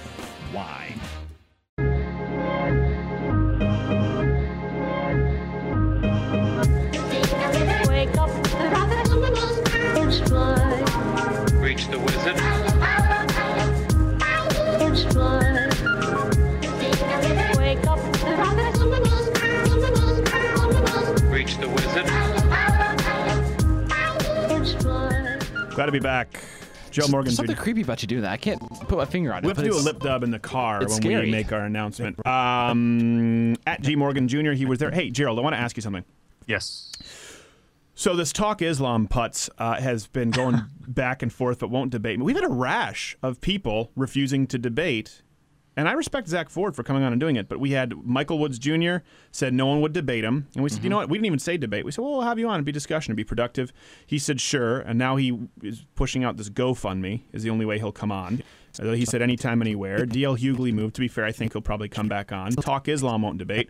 wine. 0.55 0.98
Glad 25.79 25.87
to 25.87 25.93
be 25.93 26.01
back. 26.01 26.43
Joe 26.91 27.07
Morgan. 27.07 27.33
Something 27.33 27.55
creepy 27.55 27.83
about 27.83 28.03
you 28.03 28.09
doing 28.09 28.23
that. 28.23 28.33
I 28.33 28.37
can't 28.37 28.61
put 28.89 28.99
my 28.99 29.05
finger 29.05 29.33
on 29.33 29.39
it. 29.39 29.43
We 29.45 29.51
have 29.51 29.59
to 29.59 29.63
do 29.63 29.77
a 29.77 29.79
lip 29.79 30.01
dub 30.01 30.25
in 30.25 30.33
the 30.33 30.41
car 30.41 30.81
when 30.81 30.89
it's 30.89 30.99
we 30.99 31.31
make 31.31 31.53
our 31.53 31.61
announcement. 31.61 32.27
Um, 32.27 33.55
at 33.65 33.81
G 33.83 33.95
Morgan 33.95 34.27
Jr., 34.27 34.51
he 34.55 34.67
was 34.67 34.81
there. 34.81 34.91
Hey, 34.91 35.09
Gerald, 35.09 35.39
I 35.39 35.43
want 35.43 35.55
to 35.55 35.61
ask 35.61 35.77
you 35.77 35.81
something. 35.81 36.05
Yes. 36.49 36.91
So 37.95 38.17
this 38.17 38.33
Talk 38.33 38.61
Islam 38.61 39.07
putz 39.07 39.49
uh, 39.59 39.77
has 39.81 40.09
been 40.09 40.33
going 40.33 40.63
back 40.89 41.23
and 41.23 41.33
forth, 41.33 41.61
but 41.61 41.71
won't 41.71 41.93
debate. 41.93 42.19
We've 42.19 42.35
had 42.35 42.45
a 42.45 42.49
rash 42.49 43.17
of 43.23 43.41
people 43.41 43.93
refusing 43.95 44.49
to 44.49 44.59
debate, 44.59 45.23
and 45.79 45.89
I 45.89 45.93
respect 45.93 46.27
Zach 46.27 46.51
Ford 46.51 46.75
for 46.75 46.83
coming 46.83 47.05
on 47.05 47.13
and 47.13 47.21
doing 47.21 47.37
it. 47.37 47.49
But 47.49 47.61
we 47.61 47.71
had 47.71 48.05
Michael 48.05 48.41
Woods 48.41 48.59
Jr. 48.59 48.97
said 49.31 49.55
no 49.55 49.67
one 49.67 49.81
would 49.81 49.93
debate 49.93 50.25
him, 50.25 50.49
and 50.55 50.65
we 50.65 50.71
said, 50.71 50.79
you 50.79 50.83
mm-hmm. 50.83 50.91
know 50.91 50.97
what? 50.97 51.09
We 51.09 51.19
didn't 51.19 51.27
even 51.27 51.39
say 51.39 51.57
debate. 51.57 51.85
We 51.85 51.93
said, 51.93 52.03
well, 52.03 52.15
we'll 52.15 52.23
have 52.23 52.37
you 52.37 52.49
on 52.49 52.57
and 52.57 52.65
be 52.65 52.73
discussion 52.73 53.13
and 53.13 53.17
be 53.17 53.23
productive. 53.23 53.73
He 54.05 54.19
said 54.19 54.41
sure, 54.41 54.81
and 54.81 54.99
now 54.99 55.15
he 55.15 55.39
is 55.63 55.85
pushing 55.95 56.25
out 56.25 56.37
this 56.37 56.51
GoFundMe 56.51 57.23
is 57.33 57.45
the 57.45 57.51
only 57.51 57.65
way 57.65 57.79
he'll 57.79 57.93
come 57.93 58.11
on. 58.11 58.43
Although 58.81 58.95
he 58.95 59.05
said 59.05 59.23
anytime, 59.23 59.61
anywhere. 59.61 60.07
DL 60.07 60.39
Hughley 60.39 60.73
moved. 60.73 60.95
To 60.97 61.01
be 61.01 61.09
fair, 61.09 61.25
I 61.25 61.33
think 61.33 61.53
he'll 61.53 61.63
probably 61.63 61.89
come 61.89 62.09
back 62.09 62.33
on. 62.33 62.53
Talk 62.53 62.89
Islam 62.89 63.23
won't 63.23 63.39
debate. 63.39 63.69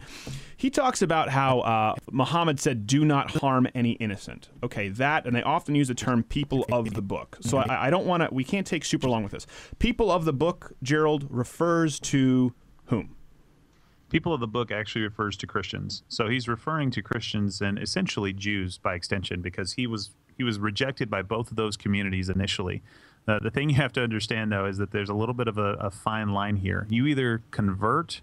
He 0.56 0.70
talks 0.70 1.02
about 1.02 1.28
how 1.28 1.60
uh, 1.60 1.94
Muhammad 2.10 2.60
said, 2.60 2.86
"Do 2.86 3.04
not 3.04 3.30
harm 3.30 3.68
any 3.74 3.92
innocent." 3.92 4.48
Okay, 4.62 4.88
that, 4.90 5.26
and 5.26 5.34
they 5.34 5.42
often 5.42 5.74
use 5.74 5.88
the 5.88 5.94
term 5.94 6.22
"people 6.22 6.66
of 6.72 6.94
the 6.94 7.02
book." 7.02 7.38
So 7.40 7.58
I, 7.58 7.86
I 7.86 7.90
don't 7.90 8.06
want 8.06 8.22
to. 8.22 8.28
We 8.32 8.44
can't 8.44 8.66
take 8.66 8.84
super 8.84 9.08
long 9.08 9.22
with 9.22 9.32
this. 9.32 9.46
People 9.78 10.10
of 10.10 10.24
the 10.24 10.32
book, 10.32 10.72
Gerald 10.82 11.26
refers 11.30 12.00
to 12.00 12.52
whom? 12.86 13.14
People 14.10 14.32
of 14.32 14.40
the 14.40 14.48
book 14.48 14.70
actually 14.70 15.02
refers 15.02 15.36
to 15.36 15.46
Christians. 15.46 16.02
So 16.08 16.28
he's 16.28 16.48
referring 16.48 16.90
to 16.92 17.02
Christians 17.02 17.60
and 17.60 17.78
essentially 17.78 18.32
Jews 18.32 18.78
by 18.78 18.94
extension 18.94 19.42
because 19.42 19.72
he 19.74 19.86
was 19.86 20.14
he 20.36 20.44
was 20.44 20.58
rejected 20.58 21.10
by 21.10 21.22
both 21.22 21.50
of 21.50 21.56
those 21.56 21.76
communities 21.76 22.28
initially. 22.28 22.82
Uh, 23.28 23.38
the 23.40 23.50
thing 23.50 23.68
you 23.68 23.76
have 23.76 23.92
to 23.92 24.02
understand 24.02 24.50
though 24.50 24.64
is 24.64 24.78
that 24.78 24.90
there's 24.90 25.10
a 25.10 25.14
little 25.14 25.34
bit 25.34 25.46
of 25.48 25.59
a, 25.59 25.74
a 25.74 25.90
fine 25.90 26.30
line 26.30 26.56
here. 26.56 26.86
You 26.88 27.06
either 27.06 27.42
convert, 27.50 28.22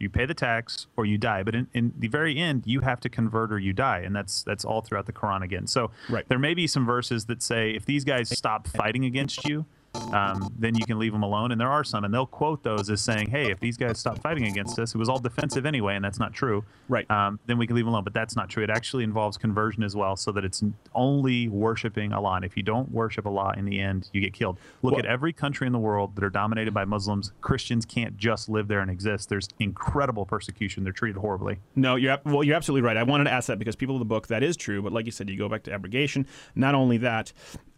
you 0.00 0.10
pay 0.10 0.26
the 0.26 0.34
tax, 0.34 0.88
or 0.96 1.06
you 1.06 1.16
die. 1.16 1.44
But 1.44 1.54
in, 1.54 1.68
in 1.72 1.92
the 1.96 2.08
very 2.08 2.36
end, 2.36 2.64
you 2.66 2.80
have 2.80 2.98
to 3.00 3.08
convert 3.08 3.52
or 3.52 3.60
you 3.60 3.72
die, 3.72 4.00
and 4.00 4.14
that's 4.14 4.42
that's 4.42 4.64
all 4.64 4.80
throughout 4.82 5.06
the 5.06 5.12
Quran 5.12 5.42
again. 5.42 5.68
So 5.68 5.92
Right. 6.10 6.28
there 6.28 6.38
may 6.40 6.52
be 6.52 6.66
some 6.66 6.84
verses 6.84 7.26
that 7.26 7.42
say 7.42 7.70
if 7.70 7.86
these 7.86 8.04
guys 8.04 8.28
stop 8.36 8.66
fighting 8.66 9.04
against 9.04 9.44
you, 9.44 9.66
um, 10.12 10.52
then 10.58 10.74
you 10.74 10.84
can 10.84 10.98
leave 10.98 11.12
them 11.12 11.22
alone. 11.22 11.52
And 11.52 11.60
there 11.60 11.70
are 11.70 11.84
some, 11.84 12.04
and 12.04 12.12
they'll 12.12 12.26
quote 12.26 12.62
those 12.62 12.90
as 12.90 13.00
saying, 13.00 13.30
"Hey, 13.30 13.50
if 13.50 13.60
these 13.60 13.76
guys 13.76 13.98
stop 13.98 14.18
fighting 14.18 14.44
against 14.46 14.78
us, 14.78 14.94
it 14.94 14.98
was 14.98 15.08
all 15.08 15.18
defensive 15.18 15.66
anyway, 15.66 15.96
and 15.96 16.04
that's 16.04 16.18
not 16.18 16.32
true. 16.32 16.64
Right. 16.88 17.08
Um, 17.10 17.38
then 17.46 17.58
we 17.58 17.66
can 17.66 17.76
leave 17.76 17.84
them 17.84 17.92
alone." 17.94 18.04
But 18.04 18.14
that's 18.14 18.36
not 18.36 18.48
true. 18.48 18.62
It 18.62 18.70
actually 18.70 19.04
involves 19.04 19.36
conversion 19.36 19.82
as 19.82 19.96
well, 19.96 20.16
so 20.16 20.32
that 20.32 20.44
it's 20.44 20.62
only 20.94 21.48
worshiping 21.48 22.12
Allah. 22.12 22.34
And 22.36 22.44
if 22.44 22.56
you 22.56 22.62
don't 22.62 22.90
worship 22.90 23.26
Allah, 23.26 23.54
in 23.56 23.64
the 23.64 23.80
end, 23.80 24.08
you 24.12 24.20
get 24.20 24.32
killed. 24.32 24.58
Look 24.82 24.92
Well- 24.94 25.00
at 25.00 25.06
every 25.06 25.32
country 25.32 25.66
in 25.66 25.72
the 25.72 25.78
world 25.78 26.14
that 26.16 26.24
are 26.24 26.30
dominated 26.30 26.72
by 26.74 26.84
Muslims. 26.84 27.32
Christians 27.40 27.84
can't 27.84 28.16
just 28.16 28.48
live 28.48 28.68
there 28.68 28.80
and 28.80 28.90
exist. 28.90 29.28
There's 29.28 29.48
incredible 29.58 30.26
persecution. 30.26 30.84
They're 30.84 30.92
treated 30.92 31.20
horribly. 31.20 31.58
No, 31.76 31.96
you're 31.96 32.18
well. 32.24 32.42
You're 32.44 32.56
absolutely 32.56 32.86
right. 32.86 32.96
I 32.96 33.02
wanted 33.02 33.24
to 33.24 33.32
ask 33.32 33.46
that 33.48 33.58
because 33.58 33.76
people 33.76 33.94
of 33.96 33.98
the 34.00 34.04
book 34.04 34.28
that 34.28 34.42
is 34.42 34.56
true. 34.56 34.82
But 34.82 34.92
like 34.92 35.06
you 35.06 35.12
said, 35.12 35.28
you 35.28 35.36
go 35.38 35.48
back 35.48 35.62
to 35.64 35.72
abrogation. 35.72 36.26
Not 36.54 36.74
only 36.74 36.98
that, 36.98 37.32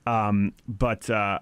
um, 0.06 0.52
but 0.68 1.08
uh, 1.10 1.38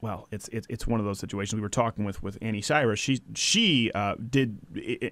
well, 0.00 0.28
it's 0.30 0.48
it's 0.48 0.66
it's 0.70 0.86
one 0.86 1.00
of 1.00 1.06
those 1.06 1.18
situations. 1.18 1.56
We 1.56 1.60
were 1.60 1.68
talking 1.68 2.04
with 2.04 2.22
with 2.22 2.38
Anni 2.40 2.60
Cyrus. 2.60 3.00
She 3.00 3.20
she 3.34 3.90
uh, 3.94 4.14
did 4.30 4.58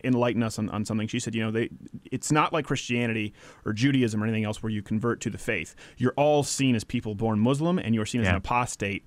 enlighten 0.05 0.43
us 0.43 0.59
on, 0.59 0.69
on 0.71 0.85
something. 0.85 1.09
She 1.09 1.19
said, 1.19 1.35
you 1.35 1.43
know, 1.43 1.51
they 1.51 1.71
it's 2.05 2.31
not 2.31 2.53
like 2.53 2.67
Christianity 2.67 3.35
or 3.65 3.73
Judaism 3.73 4.23
or 4.23 4.27
anything 4.27 4.45
else 4.45 4.63
where 4.63 4.71
you 4.71 4.83
convert 4.83 5.21
to 5.23 5.31
the 5.31 5.39
faith. 5.39 5.75
You're 5.97 6.15
all 6.17 6.43
seen 6.43 6.77
as 6.77 6.85
people 6.85 7.15
born 7.15 7.41
Muslim, 7.41 7.79
and 7.79 7.95
you're 7.95 8.07
seen 8.07 8.21
as 8.21 8.29
an 8.29 8.37
apostate. 8.37 9.05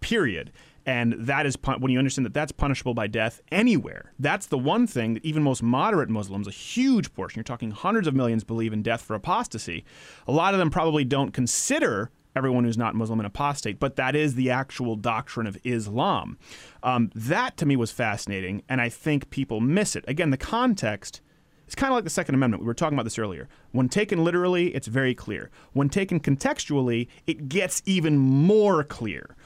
Period. 0.00 0.52
And 0.84 1.14
that 1.18 1.44
is 1.44 1.56
when 1.78 1.92
you 1.92 1.98
understand 1.98 2.24
that 2.24 2.32
that's 2.32 2.52
punishable 2.52 2.94
by 2.94 3.08
death 3.08 3.42
anywhere. 3.52 4.14
That's 4.18 4.46
the 4.46 4.56
one 4.56 4.86
thing 4.86 5.14
that 5.14 5.24
even 5.24 5.42
most 5.42 5.62
moderate 5.62 6.08
Muslims, 6.08 6.46
a 6.46 6.50
huge 6.50 7.12
portion, 7.12 7.38
you're 7.38 7.44
talking 7.44 7.72
hundreds 7.72 8.08
of 8.08 8.14
millions, 8.14 8.42
believe 8.42 8.72
in 8.72 8.82
death 8.82 9.02
for 9.02 9.14
apostasy. 9.14 9.84
A 10.26 10.32
lot 10.32 10.54
of 10.54 10.58
them 10.58 10.70
probably 10.70 11.04
don't 11.04 11.32
consider 11.32 12.10
everyone 12.38 12.64
who's 12.64 12.78
not 12.78 12.94
Muslim 12.94 13.20
an 13.20 13.26
apostate, 13.26 13.78
but 13.78 13.96
that 13.96 14.16
is 14.16 14.34
the 14.34 14.50
actual 14.50 14.96
doctrine 14.96 15.46
of 15.46 15.58
Islam. 15.64 16.38
Um, 16.82 17.10
that 17.14 17.56
to 17.58 17.66
me 17.66 17.76
was 17.76 17.90
fascinating, 17.90 18.62
and 18.68 18.80
I 18.80 18.88
think 18.88 19.28
people 19.28 19.60
miss 19.60 19.94
it. 19.96 20.04
Again, 20.08 20.30
the 20.30 20.38
context. 20.38 21.20
It's 21.66 21.74
kind 21.74 21.92
of 21.92 21.96
like 21.96 22.04
the 22.04 22.10
Second 22.10 22.34
Amendment. 22.34 22.62
We 22.62 22.66
were 22.66 22.72
talking 22.72 22.96
about 22.96 23.04
this 23.04 23.18
earlier. 23.18 23.46
When 23.72 23.90
taken 23.90 24.24
literally, 24.24 24.74
it's 24.74 24.86
very 24.86 25.14
clear. 25.14 25.50
When 25.74 25.90
taken 25.90 26.18
contextually, 26.18 27.08
it 27.26 27.50
gets 27.50 27.82
even 27.84 28.16
more 28.16 28.82
clear. 28.82 29.36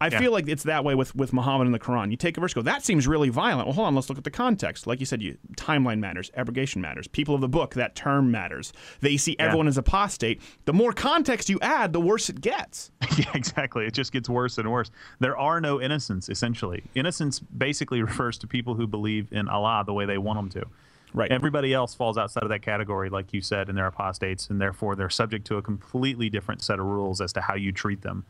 I 0.00 0.08
Yeah. 0.08 0.18
feel 0.18 0.32
like 0.32 0.48
it's 0.48 0.62
that 0.62 0.82
way 0.84 0.94
with, 0.94 1.14
with 1.14 1.32
Muhammad 1.32 1.66
and 1.66 1.74
the 1.74 1.78
Quran. 1.78 2.10
You 2.10 2.16
take 2.16 2.36
a 2.36 2.40
verse, 2.40 2.54
go, 2.54 2.62
that 2.62 2.82
seems 2.84 3.06
really 3.06 3.28
violent. 3.28 3.66
Well, 3.66 3.74
hold 3.74 3.86
on, 3.88 3.94
let's 3.94 4.08
look 4.08 4.16
at 4.18 4.24
the 4.24 4.30
context. 4.30 4.86
Like 4.86 4.98
you 5.00 5.06
said, 5.06 5.20
you, 5.20 5.36
timeline 5.56 5.98
matters, 5.98 6.30
abrogation 6.36 6.80
matters, 6.80 7.06
people 7.06 7.34
of 7.34 7.40
the 7.40 7.48
book, 7.48 7.74
that 7.74 7.94
term 7.94 8.30
matters. 8.30 8.72
They 9.00 9.16
see 9.16 9.36
Yeah. 9.38 9.46
everyone 9.46 9.68
as 9.68 9.76
apostate. 9.76 10.40
The 10.64 10.72
more 10.72 10.92
context 10.92 11.50
you 11.50 11.58
add, 11.60 11.92
the 11.92 12.00
worse 12.00 12.28
it 12.30 12.40
gets. 12.40 12.90
yeah, 13.18 13.30
exactly. 13.34 13.84
It 13.86 13.92
just 13.92 14.12
gets 14.12 14.28
worse 14.28 14.56
and 14.58 14.70
worse. 14.72 14.90
There 15.18 15.36
are 15.36 15.60
no 15.60 15.80
innocents, 15.80 16.28
essentially. 16.28 16.84
Innocence 16.94 17.40
basically 17.40 18.00
refers 18.10 18.38
to 18.38 18.46
people 18.46 18.74
who 18.76 18.86
believe 18.86 19.28
in 19.32 19.48
Allah 19.48 19.84
the 19.86 19.92
way 19.92 20.06
they 20.06 20.18
want 20.18 20.38
them 20.38 20.62
to. 20.62 20.68
Right. 21.12 21.30
Everybody 21.32 21.74
else 21.74 21.92
falls 21.94 22.16
outside 22.16 22.44
of 22.44 22.50
that 22.50 22.62
category, 22.62 23.10
like 23.10 23.32
you 23.34 23.40
said, 23.40 23.68
and 23.68 23.76
they're 23.76 23.86
apostates, 23.88 24.48
and 24.48 24.60
therefore 24.60 24.94
they're 24.94 25.10
subject 25.10 25.44
to 25.48 25.56
a 25.56 25.62
completely 25.62 26.30
different 26.30 26.62
set 26.62 26.78
of 26.78 26.86
rules 26.86 27.20
as 27.20 27.32
to 27.32 27.40
how 27.40 27.54
you 27.56 27.72
treat 27.72 28.02
them. 28.02 28.24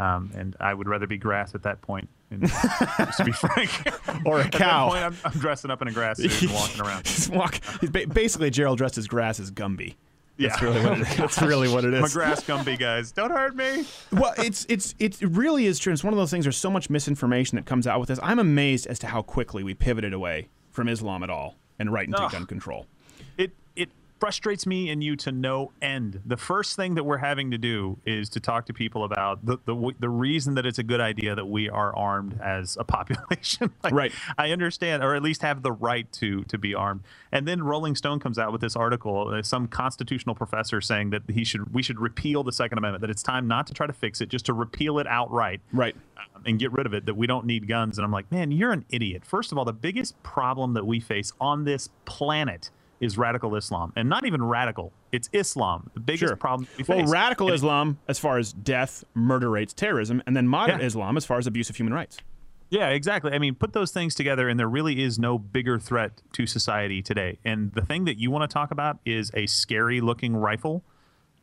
Um, 0.00 0.30
and 0.34 0.56
I 0.60 0.72
would 0.72 0.88
rather 0.88 1.06
be 1.06 1.18
grass 1.18 1.54
at 1.54 1.62
that 1.64 1.82
point, 1.82 2.08
and, 2.30 2.46
just 2.48 3.18
to 3.18 3.24
be 3.24 3.32
frank. 3.32 3.70
Or 4.26 4.38
a 4.40 4.44
At 4.44 4.52
that 4.52 4.58
cow. 4.58 4.88
point, 4.88 5.02
I'm, 5.04 5.16
I'm 5.24 5.32
dressing 5.38 5.70
up 5.70 5.80
in 5.82 5.88
a 5.88 5.92
grass 5.92 6.16
suit 6.18 6.42
and 6.42 6.52
walking 6.52 6.80
around. 6.86 7.06
He's 7.06 7.28
walk, 7.30 7.60
he's 7.80 7.90
ba- 7.90 8.06
basically, 8.06 8.50
Gerald 8.50 8.78
dressed 8.78 8.98
as 8.98 9.06
grass 9.06 9.38
as 9.40 9.50
Gumby. 9.50 9.94
That's 10.38 10.60
Yeah. 10.60 10.68
really 10.68 10.82
what 10.84 10.98
it 10.98 11.08
is. 11.08 11.16
That's 11.16 11.42
really 11.42 11.68
what 11.68 11.84
it 11.84 12.12
grass 12.12 12.42
Gumby, 12.44 12.78
guys. 12.78 13.12
Don't 13.12 13.30
hurt 13.30 13.54
me. 13.56 13.84
well, 14.12 14.32
it's 14.38 14.64
it's 14.70 14.94
it 14.98 15.20
really 15.20 15.66
is 15.66 15.78
true. 15.78 15.92
It's 15.92 16.02
one 16.04 16.12
of 16.14 16.18
those 16.18 16.30
things. 16.30 16.44
There's 16.46 16.56
so 16.56 16.70
much 16.70 16.88
misinformation 16.90 17.56
that 17.56 17.66
comes 17.66 17.86
out 17.86 18.00
with 18.00 18.08
this. 18.08 18.18
I'm 18.22 18.38
amazed 18.38 18.86
as 18.86 18.98
to 19.00 19.06
how 19.08 19.20
quickly 19.22 19.62
we 19.62 19.74
pivoted 19.74 20.12
away 20.14 20.48
from 20.70 20.88
Islam 20.88 21.22
at 21.22 21.30
all 21.30 21.56
and 21.78 21.92
right 21.92 22.06
into 22.06 22.20
Ugh. 22.22 22.32
gun 22.32 22.46
control. 22.46 22.86
Frustrates 24.20 24.66
me 24.66 24.90
and 24.90 25.02
you 25.02 25.16
to 25.16 25.32
no 25.32 25.72
end. 25.82 26.20
The 26.26 26.36
first 26.36 26.76
thing 26.76 26.94
that 26.96 27.04
we're 27.04 27.18
having 27.18 27.50
to 27.52 27.58
do 27.58 27.98
is 28.06 28.28
to 28.30 28.40
talk 28.40 28.66
to 28.66 28.74
people 28.74 29.04
about 29.04 29.44
the 29.44 29.58
the, 29.64 29.92
the 29.98 30.08
reason 30.10 30.54
that 30.54 30.66
it's 30.66 30.78
a 30.78 30.82
good 30.84 31.00
idea 31.00 31.34
that 31.34 31.46
we 31.46 31.68
are 31.70 31.96
armed 31.96 32.38
as 32.42 32.76
a 32.78 32.84
population. 32.84 33.72
Like, 33.82 33.94
Right. 33.94 34.12
I 34.38 34.50
understand, 34.50 35.02
or 35.02 35.14
at 35.14 35.22
least 35.22 35.42
have 35.42 35.62
the 35.62 35.72
right 35.72 36.10
to 36.14 36.44
to 36.44 36.58
be 36.58 36.74
armed. 36.74 37.02
And 37.32 37.48
then 37.48 37.62
Rolling 37.62 37.96
Stone 37.96 38.20
comes 38.20 38.38
out 38.38 38.52
with 38.52 38.60
this 38.60 38.76
article, 38.76 39.28
uh, 39.34 39.42
some 39.42 39.66
constitutional 39.68 40.34
professor 40.34 40.80
saying 40.80 41.10
that 41.10 41.22
he 41.28 41.44
should 41.44 41.72
we 41.74 41.82
should 41.82 41.98
repeal 42.00 42.44
the 42.44 42.52
Second 42.52 42.78
Amendment. 42.78 43.00
That 43.02 43.10
it's 43.10 43.22
time 43.22 43.48
not 43.48 43.66
to 43.68 43.74
try 43.74 43.86
to 43.86 43.92
fix 43.92 44.20
it, 44.20 44.28
just 44.28 44.46
to 44.46 44.52
repeal 44.52 44.98
it 44.98 45.06
outright 45.06 45.60
Right. 45.72 45.96
um, 46.18 46.42
and 46.46 46.58
get 46.58 46.72
rid 46.72 46.86
of 46.86 46.94
it 46.94 47.06
that 47.06 47.14
we 47.16 47.26
don't 47.26 47.46
need 47.46 47.66
guns 47.68 47.98
and 47.98 48.04
i'm 48.04 48.10
like 48.12 48.30
man 48.32 48.50
you're 48.50 48.72
an 48.72 48.84
idiot 48.90 49.24
first 49.24 49.52
of 49.52 49.58
all 49.58 49.64
the 49.64 49.72
biggest 49.72 50.20
problem 50.22 50.74
that 50.74 50.86
we 50.86 51.00
face 51.00 51.32
on 51.40 51.64
this 51.64 51.88
planet 52.04 52.70
is 53.00 53.16
radical 53.18 53.56
islam 53.56 53.92
and 53.96 54.08
not 54.08 54.24
even 54.26 54.42
radical 54.42 54.92
it's 55.10 55.28
islam 55.32 55.90
the 55.94 56.00
biggest 56.00 56.20
Sure. 56.28 56.36
problem 56.36 56.68
we 56.78 56.84
Well, 56.86 56.98
face 56.98 57.10
radical 57.10 57.48
And 57.48 57.56
Islam, 57.56 57.98
as 58.06 58.18
far 58.18 58.38
as 58.38 58.52
death, 58.52 59.02
murder 59.14 59.50
rates, 59.50 59.72
terrorism, 59.72 60.22
and 60.26 60.36
then 60.36 60.46
moderate 60.46 60.80
Yeah. 60.80 60.86
Islam, 60.86 61.16
as 61.16 61.24
far 61.24 61.38
as 61.38 61.46
abuse 61.46 61.70
of 61.70 61.76
human 61.76 61.94
rights. 61.94 62.18
yeah 62.68 62.88
exactly 62.90 63.32
i 63.32 63.38
mean 63.38 63.54
put 63.54 63.72
those 63.72 63.90
things 63.90 64.14
together 64.14 64.48
and 64.48 64.58
there 64.60 64.68
really 64.68 65.02
is 65.02 65.18
no 65.18 65.38
bigger 65.38 65.78
threat 65.78 66.22
to 66.32 66.46
society 66.46 67.02
today 67.02 67.38
and 67.44 67.72
the 67.72 67.82
thing 67.82 68.04
that 68.04 68.16
you 68.18 68.30
want 68.30 68.48
to 68.48 68.52
talk 68.52 68.70
about 68.70 68.98
is 69.04 69.30
a 69.34 69.46
scary 69.46 70.00
looking 70.00 70.36
rifle 70.36 70.84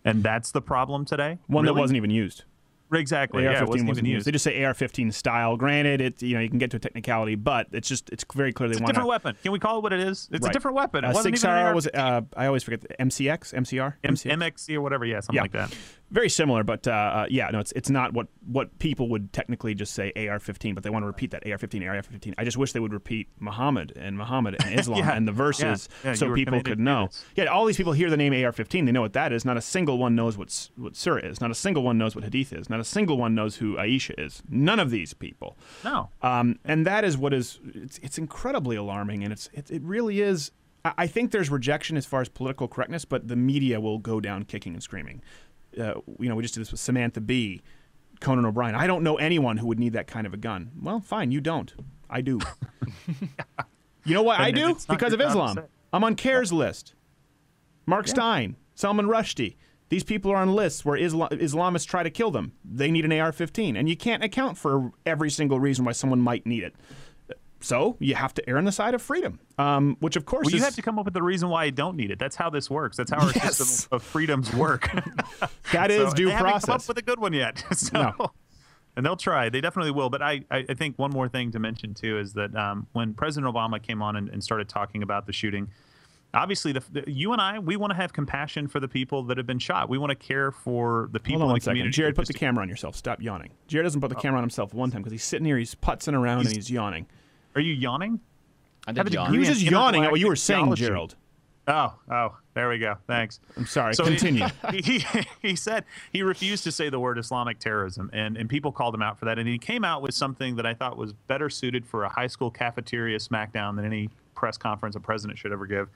and 0.06 0.24
that's 0.24 0.52
the 0.54 0.62
problem 0.62 1.04
today 1.06 1.38
One 1.48 1.66
that 1.66 1.74
wasn't 1.74 1.98
even 1.98 2.12
used. 2.12 2.46
Exactly 2.94 3.44
yeah, 3.44 3.60
AR-15 3.60 3.68
wasn't 3.68 3.90
wasn't 3.90 4.08
used. 4.08 4.26
They 4.28 4.32
just 4.32 4.44
say 4.44 4.64
AR-15 4.64 5.14
style. 5.14 5.58
Granted, 5.58 6.02
it 6.02 6.22
you 6.22 6.36
know 6.36 6.42
you 6.42 6.50
can 6.50 6.58
get 6.60 6.72
to 6.72 6.78
a 6.78 6.80
technicality, 6.80 7.36
but 7.36 7.68
it's 7.72 7.88
just 7.90 8.10
it's 8.10 8.24
very 8.34 8.54
clearly 8.54 8.74
they 8.76 8.82
it's 8.82 8.90
a 8.90 8.94
different 8.94 9.10
weapon 9.10 9.36
can 9.44 9.52
we 9.52 9.60
call 9.60 9.78
it 9.80 9.84
what 9.84 9.94
it 9.94 10.00
is 10.00 10.30
it's 10.32 10.46
a 10.48 10.52
different 10.52 10.76
weapon 10.76 11.04
it 11.04 11.10
Uh, 11.10 11.14
wasn't 11.14 11.36
even 11.38 11.50
AR- 11.50 11.74
was 11.76 11.88
uh, 11.88 12.22
I 12.36 12.46
always 12.48 12.64
forget 12.64 12.82
the 12.82 12.90
MCX, 13.00 13.54
MCR, 13.54 13.94
M- 14.04 14.14
MCX? 14.16 14.38
mxc 14.38 14.76
or 14.76 14.82
whatever 14.82 15.06
yeah 15.06 15.20
something 15.20 15.36
Yeah. 15.36 15.42
like 15.42 15.52
that 15.54 15.76
Very 16.10 16.30
similar, 16.30 16.64
but 16.64 16.88
uh, 16.88 16.92
uh, 16.92 17.26
yeah, 17.30 17.50
no, 17.52 17.60
it's 17.60 17.74
it's 17.74 17.90
not 17.90 18.14
what 18.14 18.28
what 18.46 18.80
people 18.80 19.10
would 19.10 19.34
technically 19.34 19.76
just 19.76 19.94
say 19.94 20.14
AR-15, 20.16 20.74
but 20.74 20.82
they 20.86 20.90
want 20.90 21.04
to 21.04 21.08
repeat 21.08 21.32
that 21.32 21.44
AR-15, 21.46 21.86
AR-15. 21.86 22.34
I 22.38 22.46
just 22.46 22.56
wish 22.56 22.72
they 22.72 22.80
would 22.80 22.94
repeat 22.94 23.28
Muhammad 23.42 23.92
and 23.98 24.18
Muhammad 24.18 24.56
and 24.64 24.80
Islam 24.80 25.00
Yeah. 25.00 25.12
and 25.18 25.28
the 25.28 25.34
verses 25.34 25.90
Yeah. 26.06 26.12
Yeah, 26.12 26.16
so 26.16 26.34
people 26.34 26.62
could 26.64 26.80
know. 26.80 27.10
Yeah, 27.36 27.46
all 27.48 27.66
these 27.66 27.76
people 27.76 27.92
hear 27.92 28.10
the 28.10 28.16
name 28.16 28.32
AR-15, 28.32 28.86
they 28.86 28.94
know 28.94 29.02
what 29.02 29.12
that 29.14 29.34
is. 29.34 29.44
Not 29.44 29.58
a 29.58 29.62
single 29.62 29.98
one 29.98 30.16
knows 30.16 30.38
what's 30.38 30.72
what 30.78 30.96
surah 30.96 31.20
is. 31.28 31.42
Not 31.42 31.52
a 31.52 31.56
single 31.56 31.84
one 31.84 31.98
knows 31.98 32.16
what 32.16 32.24
hadith 32.24 32.54
is. 32.54 32.70
Not 32.70 32.77
a 32.82 32.86
single 32.86 33.18
one 33.18 33.36
knows 33.36 33.58
who 33.58 33.76
Aisha 33.76 34.14
is. 34.18 34.44
None 34.50 34.80
of 34.80 34.90
these 34.90 35.14
people. 35.14 35.58
no 35.84 36.10
Um, 36.22 36.60
and 36.66 36.86
that 36.86 37.04
is 37.04 37.18
what 37.18 37.34
is 37.34 37.60
it's, 37.74 37.98
it's 38.00 38.18
incredibly 38.18 38.76
alarming, 38.76 39.24
and 39.24 39.32
it's 39.32 39.50
it, 39.54 39.70
it 39.72 39.82
really 39.84 40.22
is. 40.22 40.52
I 40.84 40.94
I 40.98 41.08
think 41.08 41.32
there's 41.32 41.50
rejection 41.50 41.98
as 41.98 42.06
far 42.06 42.22
as 42.22 42.30
political 42.30 42.68
correctness, 42.68 43.06
but 43.06 43.28
the 43.28 43.36
media 43.36 43.80
will 43.80 43.98
go 44.00 44.20
down 44.20 44.44
kicking 44.44 44.74
and 44.74 44.84
screaming. 44.84 45.22
Uh, 45.80 45.96
you 46.20 46.30
know, 46.30 46.36
we 46.36 46.42
just 46.42 46.54
did 46.56 46.62
this 46.62 46.72
with 46.72 46.80
Samantha 46.80 47.22
Bee, 47.22 47.62
Conan 48.20 48.46
O'Brien. 48.46 48.74
I 48.76 48.88
don't 48.88 49.04
know 49.04 49.18
anyone 49.18 49.58
who 49.58 49.68
would 49.68 49.80
need 49.80 49.94
that 49.94 50.08
kind 50.08 50.26
of 50.26 50.34
a 50.34 50.38
gun. 50.38 50.72
Well, 50.82 51.00
fine, 51.00 51.32
you 51.32 51.42
don't. 51.42 51.74
I 52.10 52.22
do. 52.22 52.40
you 54.06 54.14
know 54.14 54.24
what 54.24 54.40
I 54.40 54.52
do? 54.52 54.76
Because 54.90 55.14
of 55.14 55.20
your 55.20 55.30
job 55.30 55.56
to 55.56 55.62
Islam. 55.62 55.68
I'm 55.94 56.04
on 56.04 56.16
CAIR's 56.16 56.52
list. 56.52 56.94
Mark 57.86 58.08
Steyn, 58.08 58.56
Salman 58.76 59.08
Rushdie. 59.08 59.56
These 59.90 60.04
people 60.04 60.32
are 60.32 60.38
on 60.38 60.54
lists 60.54 60.84
where 60.84 60.98
Isla- 60.98 61.30
Islamists 61.30 61.86
try 61.88 62.04
to 62.04 62.10
kill 62.10 62.32
them. 62.32 62.52
They 62.66 62.92
need 62.92 63.06
an 63.06 63.12
AR-15, 63.12 63.78
and 63.78 63.88
you 63.88 63.96
can't 63.96 64.24
account 64.24 64.58
for 64.58 64.92
every 65.06 65.30
single 65.30 65.60
reason 65.60 65.86
why 65.86 65.94
someone 65.94 66.20
might 66.22 66.46
need 66.46 66.64
it. 66.64 66.76
So 67.60 67.96
you 68.00 68.14
have 68.14 68.34
to 68.36 68.48
err 68.50 68.58
on 68.60 68.66
the 68.66 68.72
side 68.72 68.94
of 68.94 69.02
freedom, 69.02 69.40
um, 69.58 69.98
which 70.00 70.16
of 70.16 70.26
course 70.26 70.46
Well, 70.46 70.54
is 70.54 70.60
you 70.60 70.64
have 70.64 70.76
to 70.76 70.82
come 70.84 71.00
up 71.00 71.06
with 71.06 71.16
the 71.16 71.24
reason 71.24 71.50
why 71.50 71.66
you 71.66 71.72
don't 71.72 71.98
need 71.98 72.12
it. 72.12 72.20
That's 72.20 72.36
how 72.36 72.52
this 72.52 72.70
works. 72.70 72.98
That's 72.98 73.10
how 73.10 73.20
our 73.26 73.32
Yes. 73.36 73.58
system 73.58 73.96
of 73.96 74.04
freedoms 74.04 74.54
work. 74.54 74.90
That 75.72 75.90
is 75.90 76.10
So 76.10 76.16
due 76.16 76.26
they 76.28 76.32
haven't 76.34 76.62
come 76.66 76.76
up 76.76 76.88
with 76.88 76.98
a 76.98 77.02
good 77.02 77.20
one 77.20 77.34
yet. 77.34 77.64
So, 77.74 77.90
No. 78.20 78.32
And 78.96 79.06
they'll 79.06 79.16
try. 79.16 79.50
They 79.50 79.62
definitely 79.62 79.92
will. 79.92 80.10
But 80.10 80.22
I, 80.24 80.42
I, 80.50 80.66
I 80.70 80.74
think 80.74 80.98
one 80.98 81.12
more 81.12 81.28
thing 81.30 81.52
to 81.52 81.60
mention 81.60 81.94
too 81.94 82.18
is 82.20 82.34
that 82.34 82.56
um, 82.56 82.88
when 82.94 83.14
President 83.14 83.52
Obama 83.54 83.82
came 83.82 84.02
on 84.02 84.16
and, 84.16 84.28
and 84.30 84.44
started 84.44 84.68
talking 84.70 85.02
about 85.04 85.26
the 85.28 85.34
shooting, 85.34 85.70
obviously 86.38 86.72
the, 86.72 86.84
the, 86.92 87.12
you 87.12 87.34
and 87.34 87.42
I, 87.42 87.60
we 87.60 87.76
want 87.76 87.92
to 87.92 87.96
have 87.96 88.14
compassion 88.14 88.68
for 88.68 88.80
the 88.80 88.88
people 88.88 89.24
that 89.24 89.38
have 89.38 89.48
been 89.48 89.60
shot. 89.60 89.90
We 89.90 89.98
want 89.98 90.12
to 90.12 90.16
care 90.16 90.52
for 90.52 91.10
the 91.12 91.20
people 91.20 91.40
Hold 91.40 91.42
on 91.42 91.46
in 91.46 91.52
one 91.52 91.56
the 91.56 91.62
second. 91.62 91.74
community. 91.74 91.96
Jared, 91.96 92.16
put 92.16 92.28
the 92.28 92.34
camera 92.34 92.62
on 92.62 92.70
yourself. 92.70 92.96
Stop 92.96 93.22
yawning. 93.22 93.52
Jared 93.68 93.86
doesn't 93.86 94.02
put 94.02 94.10
the 94.10 94.16
oh. 94.16 94.22
camera 94.22 94.38
on 94.38 94.44
himself 94.44 94.74
one 94.74 94.92
time 94.92 95.02
because 95.02 95.12
he's 95.12 95.24
sitting 95.24 95.46
here, 95.46 95.58
he's 95.58 95.76
putzing 95.76 96.14
around, 96.14 96.46
and 96.46 96.56
he's 96.56 96.70
yawning. 96.70 97.08
Are 97.56 97.62
you 97.62 97.74
yawning? 97.74 98.20
I 98.86 98.92
did 98.92 99.14
yawn. 99.14 99.34
He 99.34 99.40
was 99.40 99.48
just 99.50 99.62
yawning 99.62 100.04
at 100.04 100.12
what 100.12 100.20
you 100.20 100.28
were 100.28 100.36
saying, 100.36 100.66
theology. 100.66 100.86
Gerald. 100.86 101.16
Oh, 101.70 101.94
oh, 102.10 102.38
there 102.54 102.70
we 102.70 102.78
go. 102.78 102.96
Thanks. 103.08 103.42
I'm 103.58 103.66
sorry. 103.66 103.94
So 103.94 104.06
Continue. 104.06 104.46
He, 104.72 104.82
he, 105.00 105.06
he 105.42 105.56
said 105.58 105.84
he 106.14 106.24
refused 106.24 106.64
to 106.64 106.72
say 106.72 106.90
the 106.90 107.00
word 107.00 107.18
Islamic 107.18 107.60
terrorism, 107.60 108.10
and, 108.14 108.38
and 108.38 108.48
people 108.50 108.72
called 108.72 108.96
him 108.96 109.02
out 109.02 109.20
for 109.20 109.26
that. 109.26 109.38
And 109.38 109.50
he 109.50 109.58
came 109.58 109.84
out 109.84 110.02
with 110.02 110.14
something 110.14 110.56
that 110.56 110.66
I 110.66 110.74
thought 110.74 110.98
was 110.98 111.12
better 111.12 111.50
suited 111.50 111.86
for 111.86 112.06
a 112.06 112.10
high 112.10 112.28
school 112.28 112.50
cafeteria 112.50 113.18
smackdown 113.18 113.76
than 113.76 113.84
any 113.84 114.10
press 114.34 114.58
conference 114.58 114.96
a 114.96 115.02
president 115.02 115.38
should 115.38 115.52
ever 115.52 115.66
give. 115.66 115.90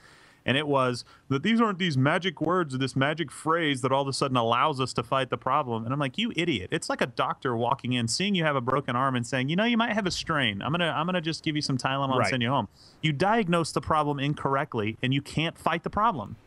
And 0.46 0.58
it 0.58 0.68
was 0.68 1.06
that 1.30 1.44
these 1.44 1.62
aren't 1.62 1.78
these 1.78 1.98
magic 1.98 2.42
words 2.42 2.74
or 2.74 2.78
this 2.78 2.96
magic 2.96 3.32
phrase 3.32 3.82
that 3.82 3.92
all 3.92 4.02
of 4.02 4.08
a 4.08 4.14
sudden 4.14 4.38
allows 4.38 4.80
us 4.82 4.94
to 4.94 5.04
fight 5.04 5.30
the 5.30 5.38
problem. 5.38 5.84
And 5.86 5.94
I'm 5.94 6.00
like, 6.00 6.18
you 6.18 6.32
idiot! 6.36 6.70
It's 6.72 6.90
like 6.90 7.02
a 7.02 7.08
doctor 7.08 7.56
walking 7.56 7.94
in, 7.94 8.08
seeing 8.08 8.34
you 8.36 8.44
have 8.44 8.56
a 8.56 8.62
broken 8.62 8.96
arm, 8.96 9.16
and 9.16 9.26
saying, 9.26 9.50
you 9.50 9.56
know, 9.56 9.66
you 9.66 9.78
might 9.78 9.94
have 9.94 10.06
a 10.08 10.12
strain. 10.12 10.62
I'm 10.62 10.72
gonna 10.72 10.94
I'm 10.96 11.06
gonna 11.06 11.22
just 11.22 11.44
give 11.44 11.56
you 11.56 11.62
some 11.62 11.78
Tylenol 11.78 12.16
and 12.16 12.28
send 12.30 12.42
you 12.42 12.50
home. 12.50 12.68
You 13.02 13.12
diagnose 13.14 13.72
the 13.72 13.82
problem 13.82 14.20
incorrectly, 14.20 14.98
and 15.02 15.14
you 15.14 15.22
can't 15.22 15.58
fight 15.58 15.84
the 15.84 15.90
problem. 15.90 16.38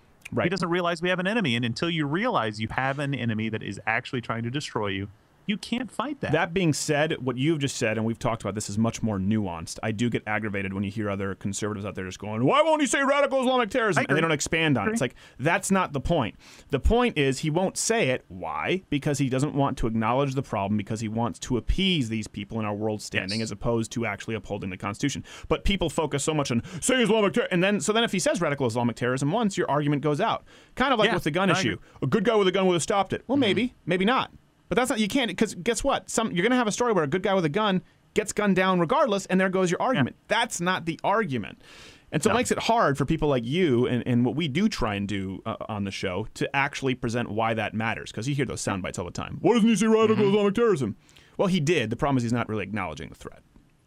He 0.47 0.51
doesn't 0.51 0.69
realize 0.69 1.01
we 1.01 1.11
have 1.11 1.21
an 1.21 1.27
enemy, 1.29 1.55
and 1.55 1.65
until 1.65 1.89
you 1.91 2.07
realize 2.07 2.61
you 2.61 2.69
have 2.71 2.99
an 2.99 3.15
enemy 3.15 3.49
that 3.51 3.63
is 3.63 3.81
actually 3.87 4.21
trying 4.21 4.43
to 4.43 4.51
destroy 4.51 4.89
you, 4.89 5.09
You 5.47 5.57
can't 5.57 5.91
fight 5.91 6.21
that. 6.21 6.33
That 6.33 6.55
being 6.55 6.73
said, 6.73 7.17
what 7.21 7.37
you've 7.37 7.59
just 7.59 7.77
said, 7.77 7.97
and 7.97 8.07
we've 8.07 8.19
talked 8.19 8.43
about 8.43 8.55
this, 8.55 8.71
is 8.71 8.79
much 8.79 9.03
more 9.03 9.19
nuanced. 9.19 9.79
I 9.83 9.93
do 9.93 10.09
get 10.09 10.23
aggravated 10.27 10.73
when 10.73 10.85
you 10.85 10.91
hear 10.91 11.11
other 11.11 11.35
conservatives 11.35 11.85
out 11.85 11.95
there 11.95 12.05
just 12.05 12.19
going, 12.19 12.45
"Why 12.45 12.63
won't 12.63 12.81
he 12.81 12.87
say 12.87 13.03
radical 13.03 13.41
Islamic 13.41 13.71
terrorism?" 13.71 14.07
and 14.09 14.17
they 14.17 14.21
don't 14.21 14.33
expand 14.33 14.79
on 14.79 14.89
it. 14.89 14.93
It's 14.93 15.01
like 15.01 15.15
that's 15.39 15.71
not 15.71 15.93
the 15.93 16.01
point. 16.01 16.37
The 16.71 16.81
point 16.81 17.19
is 17.19 17.41
he 17.41 17.51
won't 17.51 17.77
say 17.77 18.11
it. 18.11 18.25
Why? 18.29 18.83
Because 18.91 19.19
he 19.19 19.29
doesn't 19.29 19.55
want 19.55 19.77
to 19.79 19.87
acknowledge 19.87 20.35
the 20.35 20.43
problem. 20.43 20.77
Because 20.77 21.01
he 21.01 21.09
wants 21.09 21.39
to 21.41 21.57
appease 21.57 22.09
these 22.09 22.27
people 22.27 22.59
in 22.59 22.65
our 22.65 22.75
world 22.75 23.03
standing, 23.03 23.43
as 23.43 23.51
opposed 23.51 23.93
to 23.93 24.07
actually 24.07 24.35
upholding 24.35 24.71
the 24.71 24.77
Constitution. 24.77 25.25
But 25.49 25.65
people 25.65 25.91
focus 25.91 26.25
so 26.25 26.35
much 26.35 26.51
on 26.51 26.63
say 26.81 27.03
Islamic 27.03 27.33
terror, 27.35 27.49
and 27.51 27.63
then 27.63 27.81
so 27.81 27.93
then 27.93 28.05
if 28.05 28.13
he 28.13 28.19
says 28.19 28.41
radical 28.41 28.67
Islamic 28.67 28.97
terrorism 28.97 29.31
once, 29.31 29.59
your 29.59 29.71
argument 29.71 30.03
goes 30.03 30.21
out. 30.21 30.45
Kind 30.75 30.93
of 30.93 30.99
like 30.99 31.09
Yeah, 31.09 31.15
with 31.15 31.25
the 31.25 31.31
gun 31.31 31.51
I 31.51 31.53
issue. 31.53 31.75
agree. 31.75 31.99
A 32.03 32.07
good 32.07 32.25
guy 32.25 32.35
with 32.35 32.49
a 32.49 32.53
gun 32.53 32.67
would 32.67 32.75
have 32.75 32.83
stopped 32.83 33.13
it. 33.13 33.25
Well, 33.27 33.37
mm-hmm. 33.37 33.41
maybe, 33.41 33.75
maybe 33.87 34.05
not. 34.05 34.31
But 34.75 34.81
that's 34.81 34.91
not 34.91 34.99
you 34.99 35.07
can't 35.07 35.29
because 35.29 35.55
guess 35.55 35.85
what? 35.85 36.11
Some 36.11 36.33
you're 36.33 36.43
gonna 36.43 36.57
have 36.57 36.67
a 36.67 36.73
story 36.73 36.93
where 36.93 37.05
a 37.05 37.07
good 37.07 37.23
guy 37.23 37.33
with 37.33 37.45
a 37.45 37.49
gun 37.49 37.81
gets 38.15 38.33
gunned 38.33 38.57
down 38.57 38.81
regardless, 38.81 39.25
and 39.27 39.41
there 39.41 39.49
goes 39.49 39.71
your 39.71 39.81
argument. 39.81 40.17
That's 40.27 40.61
not 40.61 40.85
the 40.85 40.99
argument. 41.05 41.63
And 42.11 42.21
so 42.21 42.33
it 42.33 42.35
makes 42.35 42.51
it 42.51 42.59
hard 42.59 42.99
for 42.99 43.05
people 43.05 43.29
like 43.29 43.45
you 43.45 43.87
and, 43.87 44.03
and 44.05 44.25
what 44.25 44.35
we 44.35 44.49
do 44.49 44.69
try 44.69 44.97
and 44.97 45.07
do 45.07 45.41
uh, 45.47 45.55
on 45.69 45.85
the 45.85 45.93
show 45.93 46.27
to 46.35 46.57
actually 46.57 46.97
present 46.97 47.31
why 47.31 47.55
that 47.55 47.73
matters. 47.73 48.11
Because 48.11 48.29
you 48.29 48.35
hear 48.35 48.47
those 48.47 48.61
sound 48.61 48.83
bites 48.83 48.99
all 48.99 49.05
the 49.05 49.13
time. 49.13 49.39
Why 49.43 49.55
doesn't 49.55 49.69
he 49.69 49.77
say 49.77 49.87
radical 49.87 50.29
Islamic 50.29 50.57
terrorism? 50.57 50.97
Well, 51.37 51.47
he 51.47 51.61
did. 51.61 51.91
The 51.91 51.97
problem 51.97 52.17
is 52.17 52.25
he's 52.25 52.33
not 52.33 52.49
really 52.49 52.65
acknowledging 52.65 53.11
the 53.11 53.15
threat. 53.15 53.43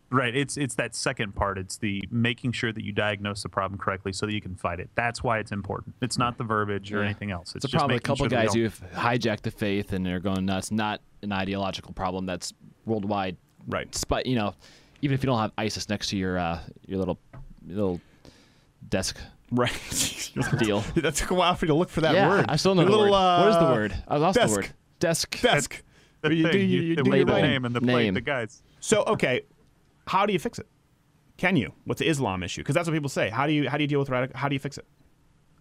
Right. 0.10 0.34
It's 0.36 0.56
it's 0.56 0.76
that 0.76 0.96
second 0.96 1.36
part. 1.36 1.58
It's 1.58 1.78
the 1.78 2.02
making 2.10 2.54
sure 2.54 2.72
that 2.72 2.84
you 2.84 2.94
diagnose 2.94 3.44
the 3.44 3.50
problem 3.50 3.78
correctly 3.78 4.14
so 4.14 4.26
that 4.26 4.34
you 4.34 4.40
can 4.40 4.56
fight 4.56 4.80
it. 4.80 4.90
That's 4.96 5.22
why 5.22 5.40
it's 5.40 5.52
important. 5.52 5.96
It's 6.02 6.18
not 6.18 6.38
the 6.38 6.46
verbiage 6.46 6.94
or 6.94 7.00
Yeah. 7.00 7.06
anything 7.06 7.30
else. 7.32 7.50
It's 7.50 7.56
It's 7.58 7.66
a 7.66 7.68
just 7.68 7.80
problem. 7.82 7.98
A 7.98 8.00
couple 8.00 8.24
sure 8.26 8.30
guys 8.30 8.54
who 8.54 8.70
don't- 8.70 8.74
have 8.94 9.04
hijacked 9.22 9.42
the 9.42 9.52
faith 9.52 9.92
and 9.92 10.06
they're 10.06 10.22
going 10.22 10.46
nuts. 10.46 10.72
Not 10.72 11.02
an 11.24 11.34
ideological 11.34 11.94
problem 11.94 12.26
that's 12.26 12.54
worldwide. 12.86 13.36
Right. 13.68 14.02
But 14.08 14.26
you 14.28 14.36
know, 14.36 14.56
even 15.02 15.14
if 15.14 15.24
you 15.24 15.28
don't 15.28 15.40
have 15.40 15.52
ISIS 15.58 15.90
next 15.90 16.08
to 16.12 16.18
your 16.18 16.38
uh, 16.40 16.60
your 16.86 17.00
little 17.00 17.20
little 17.68 18.00
desk. 18.88 19.18
Right. 19.52 19.72
deal. 20.60 20.82
that 20.96 21.16
took 21.16 21.32
a 21.32 21.34
while 21.34 21.56
for 21.56 21.66
you 21.66 21.70
to 21.70 21.74
look 21.74 21.90
for 21.90 22.02
that 22.02 22.14
yeah, 22.16 22.30
word. 22.30 22.46
I 22.48 22.56
still 22.56 22.76
know 22.76 22.82
Your 22.84 22.92
the 22.92 22.98
little, 22.98 23.12
word. 23.12 23.40
what 23.42 23.50
is 23.50 23.56
the 23.56 23.66
uh, 23.68 23.74
word? 23.74 24.04
I 24.08 24.18
lost 24.18 24.36
desk. 24.38 24.54
the 24.54 24.60
word. 24.62 24.70
Desk. 25.00 25.42
Desk. 25.42 25.84
The 26.22 26.34
You 26.34 26.44
do- 26.46 26.52
thing, 26.52 26.62
you- 26.62 26.66
you- 26.68 26.82
you 26.82 26.96
the 26.96 27.04
do 27.04 27.12
way 27.12 27.24
the 27.24 27.32
label. 27.34 27.48
name 27.48 27.66
and 27.66 27.76
the 27.76 27.82
plate, 27.82 28.04
Name. 28.06 28.14
the 28.16 28.22
guys. 28.22 28.62
So 28.80 29.04
okay, 29.04 29.42
how 30.08 30.26
do 30.26 30.34
you 30.34 30.40
fix 30.40 30.60
it? 30.60 30.68
Can 31.38 31.56
you? 31.56 31.72
What's 31.86 32.00
the 32.00 32.08
Islam 32.08 32.42
issue? 32.44 32.62
Because 32.62 32.74
that's 32.74 32.88
what 32.88 32.94
people 32.94 33.10
say. 33.10 33.30
How 33.30 33.46
do 33.46 33.54
you 33.54 33.70
how 33.70 33.78
do 33.78 33.84
you 33.84 33.88
deal 33.88 34.00
with 34.00 34.10
radical? 34.10 34.38
How 34.38 34.50
do 34.50 34.56
you 34.56 34.60
fix 34.60 34.78
it? 34.78 34.86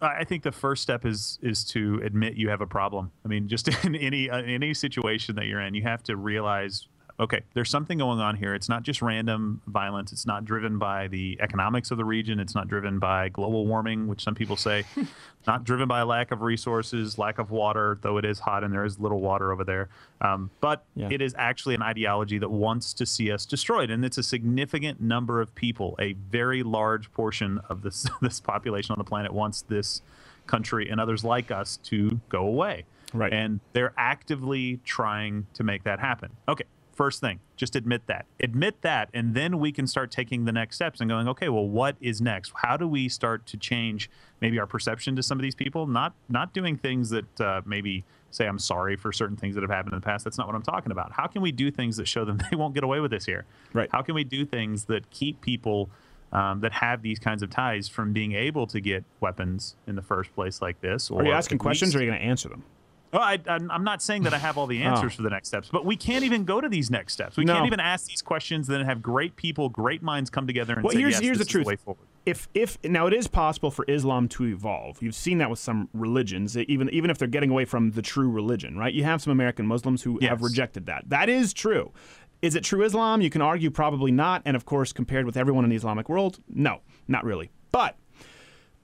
I 0.01 0.25
think 0.25 0.43
the 0.43 0.51
first 0.51 0.83
step 0.83 1.05
is 1.05 1.39
is 1.41 1.63
to 1.65 1.99
admit 2.03 2.35
you 2.35 2.49
have 2.49 2.61
a 2.61 2.67
problem. 2.67 3.11
I 3.25 3.27
mean, 3.27 3.47
just 3.47 3.67
in 3.85 3.95
any 3.95 4.29
uh, 4.29 4.41
any 4.41 4.73
situation 4.73 5.35
that 5.35 5.45
you're 5.45 5.61
in, 5.61 5.73
you 5.73 5.83
have 5.83 6.03
to 6.03 6.15
realize, 6.15 6.87
okay, 7.19 7.41
there's 7.55 7.69
something 7.69 7.97
going 7.97 8.19
on 8.19 8.35
here. 8.35 8.53
It's 8.53 8.69
not 8.69 8.83
just 8.83 9.01
random 9.01 9.61
violence. 9.65 10.11
It's 10.11 10.25
not 10.27 10.45
driven 10.45 10.77
by 10.77 11.07
the 11.07 11.37
economics 11.41 11.89
of 11.89 11.97
the 11.97 12.05
region. 12.05 12.39
It's 12.39 12.53
not 12.53 12.67
driven 12.67 12.99
by 12.99 13.29
global 13.29 13.65
warming, 13.65 14.07
which 14.07 14.23
some 14.23 14.35
people 14.35 14.55
say. 14.55 14.83
not 15.47 15.63
driven 15.63 15.87
by 15.87 16.03
lack 16.03 16.31
of 16.31 16.41
resources, 16.41 17.17
lack 17.17 17.39
of 17.39 17.49
water, 17.49 17.97
though 18.01 18.17
it 18.17 18.25
is 18.25 18.37
hot 18.39 18.63
and 18.63 18.71
there 18.71 18.85
is 18.85 18.99
little 18.99 19.19
water 19.19 19.51
over 19.51 19.63
there. 19.63 19.89
Um, 20.21 20.51
but 20.61 20.83
Yeah. 20.95 21.09
it 21.11 21.21
is 21.21 21.33
actually 21.39 21.73
an 21.75 21.81
ideology 21.81 22.37
that 22.37 22.49
wants 22.49 22.93
to 22.95 23.05
see 23.05 23.31
us 23.31 23.45
destroyed, 23.45 23.89
and 23.89 24.05
it's 24.05 24.17
a 24.19 24.23
significant 24.23 25.01
number 25.01 25.41
of 25.41 25.55
people. 25.55 25.95
A 25.99 26.13
very 26.13 26.61
large 26.61 27.11
portion 27.13 27.59
of 27.69 27.81
this 27.81 28.05
this 28.21 28.39
population 28.39 28.93
on 28.93 28.99
the 28.99 29.03
planet 29.05 29.33
wants 29.33 29.63
this 29.63 30.01
country 30.45 30.87
and 30.89 30.99
others 31.01 31.23
like 31.23 31.49
us 31.51 31.77
to 31.77 32.19
go 32.29 32.45
away. 32.45 32.85
Right. 33.13 33.33
And 33.33 33.59
they're 33.73 33.93
actively 33.97 34.79
trying 34.85 35.47
to 35.53 35.63
make 35.63 35.83
that 35.85 35.99
happen. 35.99 36.31
Okay. 36.47 36.65
First 36.97 37.21
thing, 37.21 37.41
just 37.55 37.75
admit 37.75 38.07
that. 38.07 38.25
Admit 38.39 38.81
that, 38.81 39.09
and 39.13 39.35
then 39.35 39.59
we 39.59 39.71
can 39.71 39.85
start 39.85 40.09
taking 40.09 40.45
the 40.45 40.51
next 40.51 40.77
steps 40.77 40.99
and 40.99 41.07
going, 41.07 41.27
okay, 41.27 41.47
well, 41.47 41.67
what 41.67 41.95
is 42.01 42.21
next? 42.21 42.51
How 42.55 42.75
do 42.75 42.87
we 42.87 43.07
start 43.07 43.45
to 43.45 43.57
change 43.57 44.09
maybe 44.41 44.57
our 44.57 44.65
perception 44.65 45.15
to 45.15 45.21
some 45.21 45.37
of 45.37 45.43
these 45.43 45.53
people? 45.53 45.85
Not 45.85 46.15
not 46.27 46.55
doing 46.55 46.75
things 46.75 47.11
that 47.11 47.39
uh, 47.39 47.61
maybe 47.67 48.03
say 48.31 48.47
I'm 48.47 48.57
sorry 48.57 48.95
for 48.95 49.11
certain 49.11 49.37
things 49.37 49.53
that 49.53 49.61
have 49.61 49.69
happened 49.69 49.93
in 49.93 49.99
the 49.99 50.05
past. 50.05 50.23
That's 50.23 50.39
not 50.39 50.47
what 50.47 50.55
I'm 50.55 50.63
talking 50.63 50.91
about. 50.91 51.11
How 51.11 51.27
can 51.27 51.43
we 51.43 51.51
do 51.51 51.69
things 51.69 51.97
that 51.97 52.07
show 52.07 52.25
them 52.25 52.39
they 52.49 52.57
won't 52.57 52.73
get 52.73 52.83
away 52.83 52.99
with 52.99 53.11
this 53.11 53.27
here? 53.27 53.45
Right. 53.73 53.89
How 53.91 54.01
can 54.01 54.15
we 54.15 54.23
do 54.23 54.43
things 54.43 54.85
that 54.85 55.07
keep 55.11 55.39
people 55.41 55.91
um, 56.31 56.61
that 56.61 56.73
have 56.73 57.03
these 57.03 57.19
kinds 57.19 57.43
of 57.43 57.51
ties 57.51 57.87
from 57.87 58.11
being 58.11 58.33
able 58.33 58.65
to 58.65 58.81
get 58.81 59.03
weapons 59.19 59.75
in 59.85 59.95
the 59.95 60.01
first 60.01 60.33
place 60.33 60.63
like 60.63 60.81
this? 60.81 61.11
Are 61.11 61.23
you 61.23 61.31
asking 61.31 61.59
questions 61.59 61.93
or 61.93 61.99
are 61.99 62.01
you 62.01 62.09
going 62.09 62.19
to 62.19 62.25
answer 62.25 62.49
them? 62.49 62.63
Well, 63.13 63.21
I, 63.21 63.39
I'm 63.47 63.69
I'm 63.71 63.83
not 63.83 64.01
saying 64.01 64.23
that 64.23 64.33
I 64.33 64.37
have 64.37 64.57
all 64.57 64.67
the 64.67 64.81
answers 64.83 65.13
Oh. 65.13 65.17
for 65.17 65.21
the 65.23 65.29
next 65.29 65.47
steps, 65.49 65.69
but 65.71 65.85
we 65.85 65.95
can't 65.95 66.23
even 66.23 66.43
go 66.45 66.59
to 66.61 66.69
these 66.69 66.89
next 66.91 67.13
steps. 67.13 67.37
We 67.37 67.45
No. 67.45 67.53
can't 67.53 67.67
even 67.67 67.79
ask 67.79 68.07
these 68.07 68.21
questions. 68.21 68.67
Then 68.67 68.83
have 68.85 69.01
great 69.01 69.35
people, 69.35 69.69
great 69.69 70.01
minds 70.01 70.29
come 70.29 70.47
together 70.47 70.73
and 70.73 70.83
Well, 70.83 70.93
say, 70.93 70.99
here's 70.99 71.13
"Yes, 71.13 71.21
here's 71.21 71.37
the 71.37 71.43
this 71.43 71.47
is 71.47 71.53
the 71.53 71.57
truth. 71.59 71.67
way 71.67 71.75
forward." 71.75 72.05
if 72.25 72.49
if 72.53 72.77
now 72.83 73.07
it 73.07 73.13
is 73.13 73.27
possible 73.27 73.71
for 73.71 73.85
Islam 73.87 74.27
to 74.29 74.45
evolve. 74.45 75.01
You've 75.01 75.15
seen 75.15 75.37
that 75.37 75.49
with 75.49 75.59
some 75.59 75.87
religions, 75.93 76.57
even 76.57 76.89
even 76.89 77.09
if 77.09 77.17
they're 77.17 77.27
getting 77.27 77.49
away 77.49 77.63
from 77.65 77.91
the 77.91 78.01
true 78.01 78.29
religion, 78.29 78.77
right? 78.77 78.93
You 78.93 79.03
have 79.05 79.21
some 79.21 79.31
American 79.31 79.65
Muslims 79.65 80.03
who 80.03 80.19
have 80.21 80.41
rejected 80.41 80.85
that. 80.87 81.05
That 81.09 81.29
is 81.29 81.53
true. 81.53 81.91
Is 82.41 82.53
it 82.55 82.63
true 82.63 82.83
Islam? 82.83 83.21
You 83.21 83.29
can 83.31 83.41
argue 83.41 83.71
probably 83.71 84.11
not, 84.11 84.41
and 84.45 84.55
of 84.55 84.65
course, 84.65 84.91
compared 84.93 85.25
with 85.25 85.37
everyone 85.37 85.63
in 85.63 85.69
the 85.71 85.75
Islamic 85.75 86.07
world, 86.09 86.39
no, 86.49 86.81
not 87.07 87.23
really. 87.23 87.49
But 87.71 87.95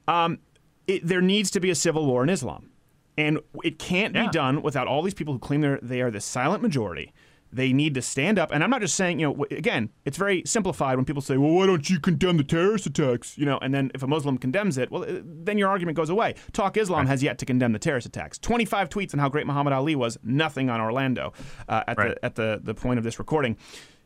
um, 0.08 0.40
it, 0.88 1.06
there 1.06 1.22
needs 1.22 1.52
to 1.52 1.60
be 1.60 1.70
a 1.70 1.76
civil 1.76 2.06
war 2.06 2.24
in 2.24 2.30
Islam, 2.30 2.70
and 3.18 3.40
it 3.64 3.80
can't 3.80 4.14
be 4.14 4.28
done 4.30 4.62
without 4.62 4.88
all 4.88 5.02
these 5.02 5.14
people 5.14 5.34
who 5.34 5.40
claim 5.40 5.62
they're 5.62 5.80
they 5.82 6.02
are 6.02 6.12
the 6.12 6.22
silent 6.22 6.62
majority. 6.64 7.14
They 7.52 7.72
need 7.72 7.94
to 7.94 8.02
stand 8.02 8.40
up, 8.40 8.50
and 8.52 8.64
I'm 8.64 8.72
not 8.72 8.82
just 8.82 8.96
saying, 8.96 9.20
you 9.20 9.28
know, 9.28 9.46
again, 9.52 9.92
it's 10.06 10.18
very 10.18 10.42
simplified 10.44 10.96
when 10.96 11.06
people 11.06 11.22
say, 11.22 11.38
"Well, 11.38 11.52
why 11.52 11.68
don't 11.68 11.88
you 11.88 12.00
condemn 12.00 12.38
the 12.38 12.44
terrorist 12.44 12.88
attacks?" 12.88 13.38
You 13.38 13.46
know, 13.46 13.60
and 13.62 13.72
then 13.72 13.92
if 13.94 14.02
a 14.02 14.08
Muslim 14.08 14.40
condemns 14.40 14.80
it, 14.80 14.90
well, 14.90 15.04
uh, 15.04 15.22
then 15.24 15.60
your 15.60 15.70
argument 15.70 15.96
goes 15.96 16.10
away. 16.10 16.34
Talk 16.52 16.78
Islam 16.78 17.06
has 17.06 17.22
yet 17.22 17.38
to 17.38 17.46
condemn 17.46 17.72
the 17.72 17.78
terrorist 17.78 18.08
attacks. 18.08 18.40
25 18.40 18.90
tweets 18.90 19.14
on 19.14 19.20
how 19.20 19.30
great 19.30 19.46
Muhammad 19.46 19.72
Ali 19.72 19.96
was, 19.96 20.18
nothing 20.24 20.72
on 20.72 20.82
Orlando 20.82 21.32
uh, 21.70 21.84
at 21.88 21.96
Right. 22.00 22.16
the 22.16 22.26
at 22.26 22.34
the 22.34 22.60
the 22.64 22.74
point 22.74 22.98
of 22.98 23.04
this 23.04 23.20
recording. 23.20 23.56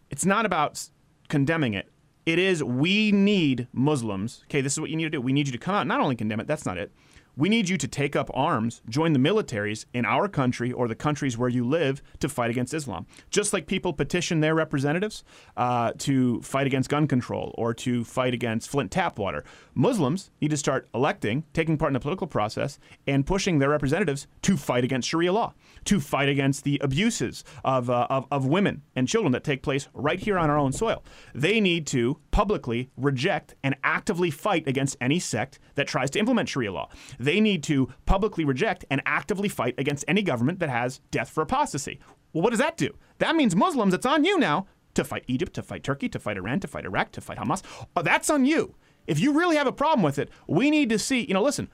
It's 0.10 0.26
not 0.26 0.46
about 0.46 0.86
condemning 1.30 1.74
it. 1.74 1.90
It 2.26 2.40
is 2.40 2.62
we 2.62 3.14
need 3.14 3.70
Muslims. 3.72 4.42
Okay, 4.50 4.60
this 4.60 4.74
is 4.74 4.82
what 4.82 4.90
you 4.90 4.98
need 4.98 5.06
to 5.06 5.10
do. 5.10 5.22
We 5.22 5.32
need 5.32 5.48
you 5.48 5.54
to 5.54 5.58
come 5.58 5.74
out, 5.74 5.88
not 5.88 6.02
only 6.02 6.18
condemn 6.18 6.42
it. 6.42 6.48
That's 6.48 6.66
not 6.66 6.78
it. 6.78 6.92
We 7.38 7.50
need 7.50 7.70
you 7.70 7.78
to 7.78 7.88
take 7.88 8.16
up 8.16 8.32
arms, 8.34 8.82
join 8.90 9.14
the 9.14 9.20
militaries 9.20 9.86
in 9.94 10.06
our 10.06 10.28
country 10.28 10.72
or 10.72 10.88
the 10.88 10.96
countries 10.96 11.38
where 11.38 11.50
you 11.50 11.64
live 11.64 12.02
to 12.20 12.28
fight 12.28 12.50
against 12.50 12.74
Islam. 12.74 13.06
Just 13.30 13.54
like 13.54 13.68
people 13.68 13.94
petition 13.94 14.40
their 14.40 14.56
representatives 14.56 15.24
uh, 15.56 15.92
to 16.00 16.42
fight 16.42 16.66
against 16.66 16.90
gun 16.90 17.08
control 17.08 17.54
or 17.56 17.76
to 17.76 18.04
fight 18.04 18.34
against 18.34 18.70
Flint 18.72 18.90
tap 18.90 19.20
water, 19.20 19.44
Muslims 19.78 20.32
need 20.42 20.50
to 20.50 20.58
start 20.58 20.88
electing, 20.94 21.44
taking 21.54 21.78
part 21.78 21.92
in 21.92 21.94
the 21.94 22.00
political 22.00 22.26
process, 22.26 22.80
and 23.06 23.28
pushing 23.28 23.60
their 23.60 23.70
representatives 23.70 24.26
to 24.42 24.58
fight 24.58 24.84
against 24.84 25.08
Sharia 25.08 25.32
law, 25.32 25.54
to 25.86 26.00
fight 26.00 26.30
against 26.30 26.64
the 26.64 26.80
abuses 26.84 27.44
of, 27.64 27.90
uh, 27.90 28.08
of, 28.10 28.26
of 28.32 28.48
women 28.48 28.82
and 28.96 29.08
children 29.08 29.32
that 29.34 29.44
take 29.44 29.62
place 29.62 29.88
right 29.94 30.20
here 30.20 30.40
on 30.40 30.50
our 30.50 30.58
own 30.58 30.72
soil. 30.72 31.04
They 31.36 31.60
need 31.60 31.86
to 31.88 32.20
publicly 32.32 32.90
reject 32.98 33.54
and 33.64 33.76
actively 33.84 34.32
fight 34.32 34.68
against 34.68 34.98
any 35.00 35.20
sect 35.20 35.60
that 35.76 35.88
tries 35.88 36.10
to 36.12 36.20
implement 36.20 36.50
Sharia 36.50 36.72
law. 36.72 36.90
They 37.20 37.40
need 37.40 37.62
to 37.64 37.90
publicly 38.08 38.46
reject 38.46 38.84
and 38.90 39.02
actively 39.06 39.48
fight 39.48 39.76
against 39.78 40.06
any 40.08 40.24
government 40.24 40.58
that 40.60 40.70
has 40.70 41.02
death 41.12 41.30
for 41.30 41.44
apostasy. 41.44 42.00
Well, 42.34 42.42
what 42.42 42.50
does 42.50 42.60
that 42.60 42.78
do? 42.78 42.96
That 43.20 43.36
means 43.36 43.56
Muslims, 43.56 43.94
it's 43.94 44.06
on 44.08 44.24
you 44.24 44.40
now 44.40 44.66
to 44.96 45.04
fight 45.04 45.24
Egypt, 45.28 45.54
to 45.54 45.62
fight 45.62 45.84
Turkey, 45.84 46.10
to 46.10 46.18
fight 46.18 46.38
Iran, 46.38 46.60
to 46.62 46.68
fight 46.68 46.86
Iraq, 46.86 47.12
to 47.12 47.22
fight 47.22 47.38
Hamas. 47.38 47.62
Oh, 47.96 48.02
that's 48.02 48.32
on 48.32 48.46
you. 48.46 48.74
If 49.08 49.20
you 49.20 49.34
really 49.34 49.56
have 49.56 49.68
a 49.68 49.72
problem 49.72 50.04
with 50.04 50.20
it, 50.20 50.30
we 50.46 50.70
need 50.70 50.90
to 50.90 51.00
see, 51.00 51.26
you 51.26 51.34
know, 51.34 51.42
listen, 51.42 51.70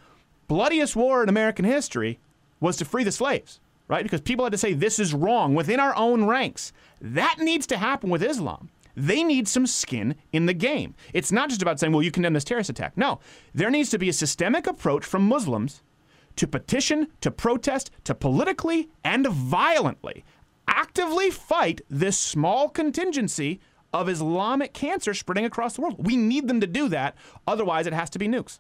bloodiest 0.48 0.96
war 0.96 1.24
in 1.24 1.30
American 1.30 1.66
history 1.66 2.20
was 2.60 2.78
to 2.78 2.86
free 2.86 3.04
the 3.04 3.12
slaves, 3.12 3.60
right? 3.88 4.04
Because 4.04 4.22
people 4.22 4.46
had 4.46 4.52
to 4.52 4.58
say 4.58 4.74
this 4.74 5.00
is 5.00 5.14
wrong 5.14 5.56
within 5.56 5.80
our 5.80 5.96
own 5.96 6.26
ranks. 6.26 6.72
That 7.02 7.38
needs 7.40 7.68
to 7.68 7.78
happen 7.78 8.10
with 8.10 8.24
Islam. 8.24 8.70
They 8.96 9.24
need 9.24 9.48
some 9.48 9.66
skin 9.66 10.16
in 10.32 10.46
the 10.46 10.54
game. 10.54 10.94
It's 11.14 11.32
not 11.32 11.50
just 11.50 11.64
about 11.64 11.80
saying, 11.80 11.92
well, 11.92 12.04
you 12.04 12.12
condemn 12.12 12.34
this 12.34 12.44
terrorist 12.44 12.70
attack. 12.70 12.96
No, 12.96 13.20
there 13.54 13.72
needs 13.72 13.90
to 13.90 13.98
be 13.98 14.10
a 14.10 14.14
systemic 14.14 14.68
approach 14.68 15.04
from 15.04 15.28
Muslims 15.28 15.82
to 16.36 16.48
petition, 16.48 17.08
to 17.22 17.32
protest, 17.32 17.90
to 18.04 18.14
politically 18.14 18.90
and 19.04 19.28
violently 19.28 20.24
actively 20.68 21.30
fight 21.30 21.82
this 21.90 22.18
small 22.18 22.70
contingency 22.70 23.60
of 23.94 24.10
Islamic 24.10 24.74
cancer 24.74 25.14
spreading 25.14 25.46
across 25.46 25.76
the 25.76 25.82
world. 25.82 25.96
We 26.06 26.18
need 26.18 26.48
them 26.48 26.60
to 26.62 26.68
do 26.68 26.90
that. 26.90 27.16
Otherwise, 27.48 27.86
it 27.88 27.94
has 27.94 28.10
to 28.12 28.20
be 28.20 28.28
nukes. 28.28 28.60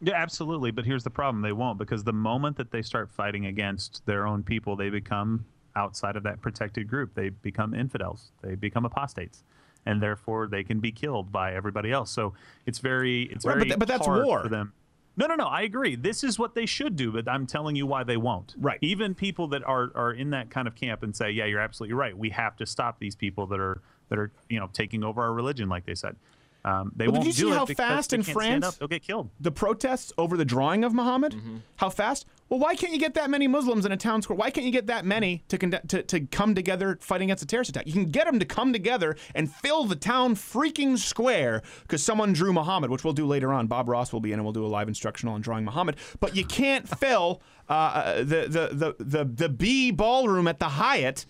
Yeah, 0.00 0.14
absolutely. 0.14 0.70
But 0.70 0.84
here's 0.84 1.04
the 1.04 1.10
problem: 1.10 1.42
they 1.42 1.52
won't 1.52 1.78
because 1.78 2.04
the 2.04 2.12
moment 2.12 2.56
that 2.56 2.70
they 2.70 2.82
start 2.82 3.10
fighting 3.10 3.46
against 3.46 4.04
their 4.06 4.26
own 4.26 4.42
people, 4.42 4.76
they 4.76 4.90
become 4.90 5.44
outside 5.74 6.16
of 6.16 6.22
that 6.22 6.40
protected 6.40 6.88
group. 6.88 7.14
They 7.14 7.30
become 7.30 7.74
infidels. 7.74 8.30
They 8.42 8.54
become 8.54 8.84
apostates, 8.84 9.42
and 9.84 10.02
therefore 10.02 10.46
they 10.48 10.62
can 10.64 10.80
be 10.80 10.92
killed 10.92 11.32
by 11.32 11.54
everybody 11.54 11.90
else. 11.92 12.10
So 12.10 12.34
it's 12.66 12.78
very, 12.78 13.22
it's 13.24 13.44
Right, 13.44 13.52
but 13.52 13.58
very 13.58 13.68
th- 13.70 13.78
but 13.78 13.88
that's 13.88 14.06
hard 14.06 14.24
war. 14.24 14.42
for 14.42 14.48
them. 14.48 14.72
No, 15.18 15.26
no, 15.26 15.34
no. 15.34 15.46
I 15.46 15.62
agree. 15.62 15.96
This 15.96 16.22
is 16.22 16.38
what 16.38 16.54
they 16.54 16.66
should 16.66 16.94
do, 16.94 17.10
but 17.10 17.26
I'm 17.26 17.46
telling 17.46 17.74
you 17.74 17.86
why 17.86 18.04
they 18.04 18.18
won't. 18.18 18.54
Right. 18.58 18.78
Even 18.82 19.14
people 19.14 19.48
that 19.48 19.64
are 19.64 19.90
are 19.94 20.12
in 20.12 20.28
that 20.30 20.50
kind 20.50 20.68
of 20.68 20.74
camp 20.74 21.02
and 21.02 21.16
say, 21.16 21.30
"Yeah, 21.30 21.46
you're 21.46 21.60
absolutely 21.60 21.94
right. 21.94 22.16
We 22.16 22.28
have 22.30 22.54
to 22.58 22.66
stop 22.66 22.98
these 22.98 23.16
people 23.16 23.46
that 23.46 23.58
are 23.60 23.80
that 24.08 24.18
are 24.18 24.30
you 24.48 24.58
know 24.60 24.68
taking 24.72 25.04
over 25.04 25.22
our 25.22 25.32
religion," 25.32 25.68
like 25.68 25.86
they 25.86 25.94
said. 25.94 26.16
Um, 26.64 26.90
they 26.96 27.06
Well, 27.06 27.12
won't 27.20 27.26
did 27.26 27.38
you 27.38 27.44
do 27.44 27.50
see 27.50 27.54
it 27.54 27.58
how 27.58 27.66
fast 27.66 28.12
in 28.12 28.24
France. 28.24 28.74
They'll 28.76 28.88
get 28.88 29.04
killed. 29.04 29.30
the 29.38 29.52
protests 29.52 30.12
over 30.18 30.36
the 30.36 30.44
drawing 30.44 30.82
of 30.82 30.92
Muhammad? 30.92 31.32
Mm-hmm. 31.34 31.58
How 31.76 31.90
fast? 31.90 32.26
Well, 32.48 32.58
why 32.58 32.74
can't 32.74 32.92
you 32.92 32.98
get 32.98 33.14
that 33.14 33.30
many 33.30 33.46
Muslims 33.46 33.86
in 33.86 33.92
a 33.92 33.96
town 33.96 34.20
square? 34.22 34.36
Why 34.36 34.50
can't 34.50 34.66
you 34.66 34.72
get 34.72 34.88
that 34.88 35.04
many 35.04 35.44
to, 35.46 35.58
conduct, 35.58 35.86
to 35.90 36.02
to 36.02 36.20
come 36.26 36.56
together 36.56 36.98
fighting 37.00 37.28
against 37.28 37.44
a 37.44 37.46
terrorist 37.46 37.70
attack? 37.70 37.86
You 37.86 37.92
can 37.92 38.06
get 38.06 38.26
them 38.26 38.40
to 38.40 38.44
come 38.44 38.72
together 38.72 39.14
and 39.36 39.48
fill 39.48 39.84
the 39.84 39.94
town 39.94 40.34
freaking 40.34 40.98
square 40.98 41.62
because 41.82 42.02
someone 42.02 42.32
drew 42.32 42.52
Muhammad, 42.52 42.90
which 42.90 43.04
we'll 43.04 43.12
do 43.12 43.26
later 43.26 43.52
on. 43.52 43.68
Bob 43.68 43.88
Ross 43.88 44.12
will 44.12 44.20
be 44.20 44.32
in 44.32 44.40
and 44.40 44.44
we'll 44.44 44.52
do 44.52 44.66
a 44.66 44.66
live 44.66 44.88
instructional 44.88 45.34
on 45.34 45.42
drawing 45.42 45.64
Muhammad. 45.64 45.94
But 46.18 46.34
you 46.34 46.44
can't 46.44 46.88
fill 46.98 47.42
uh, 47.68 48.24
the, 48.24 48.48
the 48.48 48.94
the 48.98 49.04
the 49.04 49.24
the 49.24 49.48
B 49.48 49.92
ballroom 49.92 50.48
at 50.48 50.58
the 50.58 50.70
Hyatt 50.70 51.26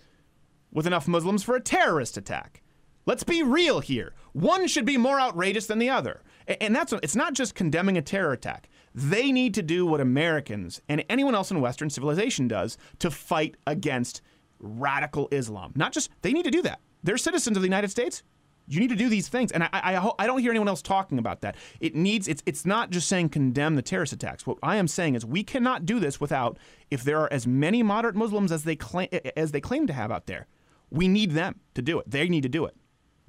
with 0.73 0.87
enough 0.87 1.07
Muslims 1.07 1.43
for 1.43 1.57
a 1.57 1.61
terrorist 1.61 2.17
attack. 2.17 2.63
Let's 3.07 3.23
be 3.23 3.43
real 3.45 3.79
here. 3.79 4.15
One 4.33 4.67
should 4.67 4.85
be 4.85 4.97
more 4.97 5.21
outrageous 5.21 5.67
than 5.67 5.79
the 5.79 5.91
other. 5.91 6.23
And 6.61 6.75
that's 6.75 6.93
it's 6.93 7.15
not 7.15 7.35
just 7.35 7.55
condemning 7.55 7.97
a 7.97 8.03
terror 8.03 8.33
attack. 8.33 8.69
They 8.95 9.31
need 9.31 9.55
to 9.55 9.63
do 9.63 9.87
what 9.87 10.01
Americans 10.01 10.81
and 10.89 11.05
anyone 11.09 11.35
else 11.35 11.53
in 11.53 11.61
Western 11.61 11.89
civilization 11.89 12.49
does 12.49 12.77
to 12.99 13.11
fight 13.11 13.57
against 13.67 14.23
radical 14.59 15.29
Islam. 15.31 15.73
Not 15.77 15.93
just 15.93 16.11
they 16.23 16.33
need 16.33 16.45
to 16.45 16.51
do 16.51 16.63
that. 16.63 16.81
They're 17.05 17.17
citizens 17.17 17.57
of 17.57 17.63
the 17.63 17.69
United 17.69 17.91
States. 17.91 18.25
You 18.69 18.81
need 18.81 18.91
to 18.91 18.97
do 18.97 19.09
these 19.09 19.29
things, 19.29 19.53
and 19.53 19.63
I, 19.63 19.69
I, 19.73 20.11
I 20.19 20.27
don't 20.27 20.41
hear 20.41 20.51
anyone 20.51 20.67
else 20.67 20.83
talking 20.83 21.21
about 21.21 21.43
that. 21.43 21.55
It 21.79 21.95
needs 21.95 22.27
it's 22.27 22.43
it's 22.47 22.67
not 22.67 22.91
just 22.91 23.09
saying 23.09 23.29
condemn 23.29 23.77
the 23.77 23.83
terrorist 23.83 24.13
attacks. 24.13 24.45
What 24.45 24.59
I 24.61 24.77
am 24.77 24.89
saying 24.89 25.15
is 25.15 25.25
we 25.25 25.45
cannot 25.45 25.87
do 25.87 26.01
this 26.01 26.21
without 26.21 26.59
if 26.91 27.05
there 27.05 27.21
are 27.21 27.33
as 27.33 27.47
many 27.47 27.85
moderate 27.85 28.17
Muslims 28.17 28.51
as 28.51 28.65
they 28.65 28.75
claim 28.75 29.09
as 29.37 29.53
they 29.53 29.61
claim 29.61 29.87
to 29.87 29.93
have 29.93 30.11
out 30.11 30.27
there. 30.27 30.49
We 30.91 31.07
need 31.07 31.33
them 31.33 31.61
to 31.75 31.83
do 31.83 32.01
it. 32.01 32.11
They 32.11 32.29
need 32.29 32.43
to 32.43 32.49
do 32.49 32.65
it. 32.65 32.75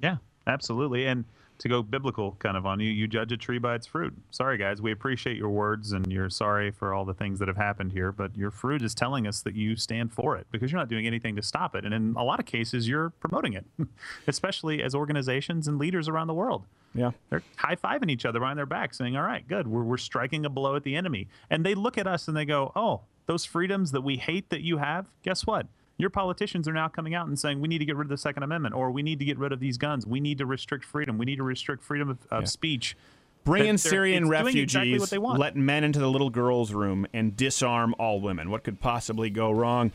Yeah, 0.00 0.16
absolutely. 0.46 1.06
And 1.06 1.24
to 1.58 1.68
go 1.68 1.82
biblical 1.82 2.36
kind 2.38 2.56
of 2.56 2.66
on 2.66 2.80
you, 2.80 2.90
you 2.90 3.06
judge 3.08 3.32
a 3.32 3.36
tree 3.36 3.58
by 3.58 3.74
its 3.74 3.86
fruit. 3.86 4.14
Sorry, 4.30 4.56
guys. 4.58 4.80
We 4.80 4.92
appreciate 4.92 5.36
your 5.36 5.50
words 5.50 5.92
and 5.92 6.10
you're 6.10 6.30
sorry 6.30 6.70
for 6.70 6.94
all 6.94 7.04
the 7.04 7.14
things 7.14 7.38
that 7.40 7.48
have 7.48 7.56
happened 7.56 7.92
here, 7.92 8.12
but 8.12 8.36
your 8.36 8.50
fruit 8.50 8.82
is 8.82 8.94
telling 8.94 9.26
us 9.26 9.42
that 9.42 9.54
you 9.54 9.76
stand 9.76 10.12
for 10.12 10.36
it 10.36 10.46
because 10.50 10.70
you're 10.70 10.78
not 10.78 10.88
doing 10.88 11.06
anything 11.06 11.36
to 11.36 11.42
stop 11.42 11.74
it. 11.74 11.84
And 11.84 11.92
in 11.92 12.14
a 12.16 12.22
lot 12.22 12.38
of 12.38 12.46
cases, 12.46 12.88
you're 12.88 13.10
promoting 13.10 13.54
it, 13.54 13.64
especially 14.28 14.82
as 14.82 14.94
organizations 14.94 15.66
and 15.66 15.78
leaders 15.78 16.08
around 16.08 16.28
the 16.28 16.34
world. 16.34 16.64
Yeah. 16.94 17.10
They're 17.30 17.42
high 17.56 17.76
fiving 17.76 18.10
each 18.10 18.24
other 18.24 18.38
behind 18.38 18.58
their 18.58 18.66
back, 18.66 18.94
saying, 18.94 19.16
All 19.16 19.22
right, 19.22 19.46
good. 19.46 19.66
We're, 19.66 19.82
we're 19.82 19.98
striking 19.98 20.46
a 20.46 20.48
blow 20.48 20.76
at 20.76 20.84
the 20.84 20.96
enemy. 20.96 21.28
And 21.50 21.66
they 21.66 21.74
look 21.74 21.98
at 21.98 22.06
us 22.06 22.28
and 22.28 22.36
they 22.36 22.44
go, 22.44 22.72
Oh, 22.74 23.02
those 23.26 23.44
freedoms 23.44 23.92
that 23.92 24.00
we 24.00 24.16
hate 24.16 24.48
that 24.50 24.62
you 24.62 24.78
have, 24.78 25.10
guess 25.22 25.46
what? 25.46 25.66
Your 25.98 26.10
politicians 26.10 26.68
are 26.68 26.72
now 26.72 26.86
coming 26.86 27.14
out 27.16 27.26
and 27.26 27.36
saying 27.36 27.60
we 27.60 27.66
need 27.66 27.78
to 27.78 27.84
get 27.84 27.96
rid 27.96 28.04
of 28.04 28.10
the 28.10 28.16
Second 28.16 28.44
Amendment, 28.44 28.74
or 28.74 28.92
we 28.92 29.02
need 29.02 29.18
to 29.18 29.24
get 29.24 29.36
rid 29.36 29.52
of 29.52 29.58
these 29.58 29.76
guns. 29.76 30.06
We 30.06 30.20
need 30.20 30.38
to 30.38 30.46
restrict 30.46 30.84
freedom. 30.84 31.18
We 31.18 31.26
need 31.26 31.36
to 31.36 31.42
restrict 31.42 31.82
freedom 31.82 32.08
of, 32.08 32.18
of 32.30 32.48
speech. 32.48 32.96
Bring 33.42 33.66
in 33.66 33.78
Syrian 33.78 34.28
refugees. 34.28 34.62
exactly 34.62 34.98
what 34.98 35.10
they 35.10 35.18
want. 35.18 35.40
Let 35.40 35.56
men 35.56 35.82
into 35.82 35.98
the 35.98 36.08
little 36.08 36.30
girls' 36.30 36.72
room 36.72 37.06
and 37.12 37.36
disarm 37.36 37.94
all 37.98 38.20
women. 38.20 38.50
What 38.50 38.62
could 38.62 38.80
possibly 38.80 39.28
go 39.28 39.50
wrong? 39.50 39.90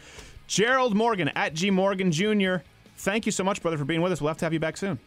Gerald 0.48 0.94
Morgan 0.94 1.30
at 1.30 1.54
G 1.54 1.70
Morgan 1.70 2.12
Jr. 2.12 2.56
Thank 2.98 3.26
you 3.26 3.32
so 3.32 3.44
much, 3.44 3.62
brother, 3.62 3.78
for 3.78 3.86
being 3.86 4.02
with 4.02 4.12
us. 4.12 4.22
We'll 4.22 4.30
have 4.30 4.38
to 4.38 4.46
have 4.46 4.54
you 4.54 4.60
back 4.60 4.76
soon. 4.76 5.00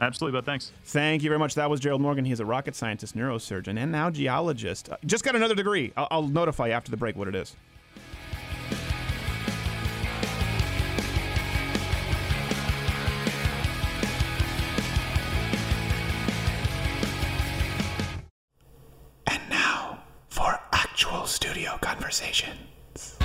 Absolutely, 0.00 0.38
but 0.38 0.44
thanks. 0.44 0.72
Thank 0.84 1.22
you 1.22 1.30
very 1.30 1.38
much. 1.38 1.54
That 1.54 1.70
was 1.70 1.80
Gerald 1.80 2.00
Morgan. 2.00 2.24
He's 2.24 2.40
a 2.40 2.44
rocket 2.44 2.74
scientist, 2.74 3.16
neurosurgeon, 3.16 3.78
and 3.78 3.92
now 3.92 4.10
geologist. 4.10 4.90
Uh, 4.90 4.96
just 5.06 5.24
got 5.24 5.36
another 5.36 5.54
degree. 5.54 5.92
I'll, 5.96 6.08
I'll 6.10 6.28
notify 6.28 6.68
you 6.68 6.72
after 6.72 6.90
the 6.90 6.96
break 6.96 7.16
what 7.16 7.28
it 7.28 7.34
is. 7.34 7.56
Actual 21.24 21.26
studio 21.26 21.78
Conversations. 21.80 23.16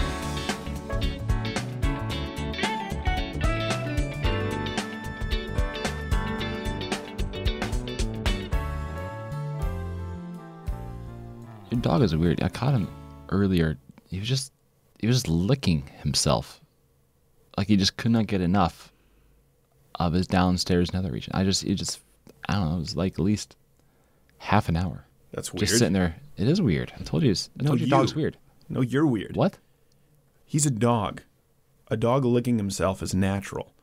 Your 11.69 11.81
dog 11.81 12.01
is 12.01 12.15
weird. 12.15 12.41
I 12.41 12.49
caught 12.49 12.73
him 12.73 12.87
earlier. 13.29 13.77
He 14.09 14.19
was 14.19 14.27
just 14.27 14.53
he 14.99 15.07
was 15.07 15.17
just 15.17 15.27
licking 15.27 15.89
himself. 16.01 16.61
Like 17.57 17.67
he 17.67 17.75
just 17.75 17.97
could 17.97 18.11
not 18.11 18.27
get 18.27 18.41
enough 18.41 18.93
of 19.95 20.13
his 20.13 20.27
downstairs 20.27 20.93
nether 20.93 21.11
region. 21.11 21.33
I 21.35 21.43
just 21.43 21.63
it 21.65 21.75
just 21.75 21.99
I 22.47 22.53
don't 22.53 22.69
know, 22.69 22.75
it 22.77 22.79
was 22.79 22.95
like 22.95 23.13
at 23.13 23.19
least 23.19 23.57
half 24.37 24.69
an 24.69 24.77
hour. 24.77 25.05
That's 25.31 25.53
weird. 25.53 25.59
Just 25.67 25.77
sitting 25.79 25.93
there. 25.93 26.15
It 26.37 26.47
is 26.47 26.61
weird. 26.61 26.91
I 26.99 27.03
told 27.03 27.23
you 27.23 27.31
it's- 27.31 27.49
I 27.59 27.63
No, 27.63 27.67
told 27.69 27.79
you, 27.79 27.85
you. 27.85 27.91
dog's 27.91 28.15
weird. 28.15 28.37
No, 28.67 28.81
you're 28.81 29.05
weird. 29.05 29.35
What? 29.35 29.57
He's 30.45 30.65
a 30.65 30.71
dog. 30.71 31.21
A 31.91 31.97
dog 31.97 32.25
licking 32.25 32.57
himself 32.57 33.01
is 33.03 33.13
natural. 33.13 33.73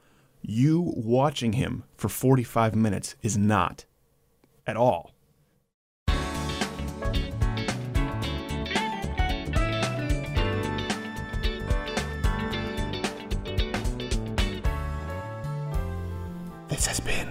You 0.43 0.93
watching 0.97 1.55
him 1.55 1.85
for 1.97 2.09
45 2.09 2.75
minutes 2.75 3.17
is 3.23 3.37
not 3.37 3.85
at 4.67 4.77
all. 4.77 5.13
This 16.69 16.87
has 16.87 17.01
been 17.01 17.29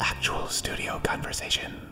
actual 0.00 0.46
studio 0.48 1.00
conversation. 1.02 1.89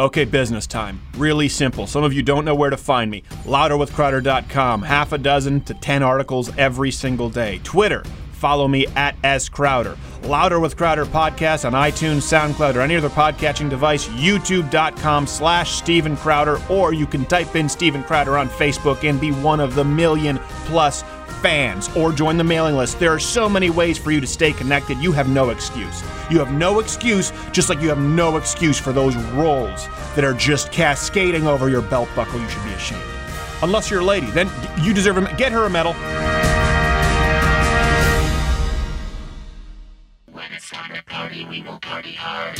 Okay, 0.00 0.24
business 0.24 0.66
time. 0.66 0.98
Really 1.18 1.46
simple. 1.46 1.86
Some 1.86 2.04
of 2.04 2.14
you 2.14 2.22
don't 2.22 2.46
know 2.46 2.54
where 2.54 2.70
to 2.70 2.78
find 2.78 3.10
me. 3.10 3.22
Louderwithcrowder.com. 3.44 4.80
Half 4.80 5.12
a 5.12 5.18
dozen 5.18 5.60
to 5.64 5.74
10 5.74 6.02
articles 6.02 6.50
every 6.56 6.90
single 6.90 7.28
day. 7.28 7.60
Twitter. 7.64 8.02
Follow 8.32 8.66
me 8.66 8.86
at 8.96 9.14
S 9.22 9.50
Crowder. 9.50 9.98
Louder 10.22 10.58
with 10.58 10.74
Crowder 10.74 11.04
podcast 11.04 11.66
on 11.66 11.74
iTunes, 11.74 12.22
SoundCloud, 12.22 12.76
or 12.76 12.80
any 12.80 12.96
other 12.96 13.10
podcatching 13.10 13.68
device. 13.68 14.08
YouTube.com 14.08 15.26
slash 15.26 15.72
Stephen 15.72 16.16
Crowder, 16.16 16.58
or 16.70 16.94
you 16.94 17.06
can 17.06 17.26
type 17.26 17.54
in 17.54 17.68
Stephen 17.68 18.02
Crowder 18.02 18.38
on 18.38 18.48
Facebook 18.48 19.06
and 19.06 19.20
be 19.20 19.32
one 19.32 19.60
of 19.60 19.74
the 19.74 19.84
million 19.84 20.38
plus 20.64 21.04
fans, 21.40 21.88
or 21.96 22.12
join 22.12 22.36
the 22.36 22.44
mailing 22.44 22.76
list. 22.76 22.98
There 22.98 23.12
are 23.12 23.18
so 23.18 23.48
many 23.48 23.70
ways 23.70 23.98
for 23.98 24.10
you 24.10 24.20
to 24.20 24.26
stay 24.26 24.52
connected. 24.52 24.98
You 24.98 25.12
have 25.12 25.28
no 25.28 25.50
excuse. 25.50 26.02
You 26.30 26.38
have 26.38 26.52
no 26.52 26.78
excuse, 26.78 27.32
just 27.52 27.68
like 27.68 27.80
you 27.80 27.88
have 27.88 27.98
no 27.98 28.36
excuse 28.36 28.78
for 28.78 28.92
those 28.92 29.16
rolls 29.34 29.88
that 30.14 30.24
are 30.24 30.34
just 30.34 30.70
cascading 30.72 31.46
over 31.46 31.68
your 31.68 31.82
belt 31.82 32.08
buckle. 32.14 32.40
You 32.40 32.48
should 32.48 32.64
be 32.64 32.72
ashamed. 32.72 33.02
Unless 33.62 33.90
you're 33.90 34.00
a 34.00 34.04
lady, 34.04 34.30
then 34.30 34.50
you 34.82 34.94
deserve 34.94 35.18
a 35.18 35.34
get 35.36 35.52
her 35.52 35.64
a 35.64 35.70
medal. 35.70 35.92
When 40.32 40.52
it's 40.52 40.70
time 40.70 40.94
to 40.94 41.04
party, 41.04 41.44
we 41.44 41.62
will 41.62 41.78
party 41.78 42.12
hard. 42.12 42.58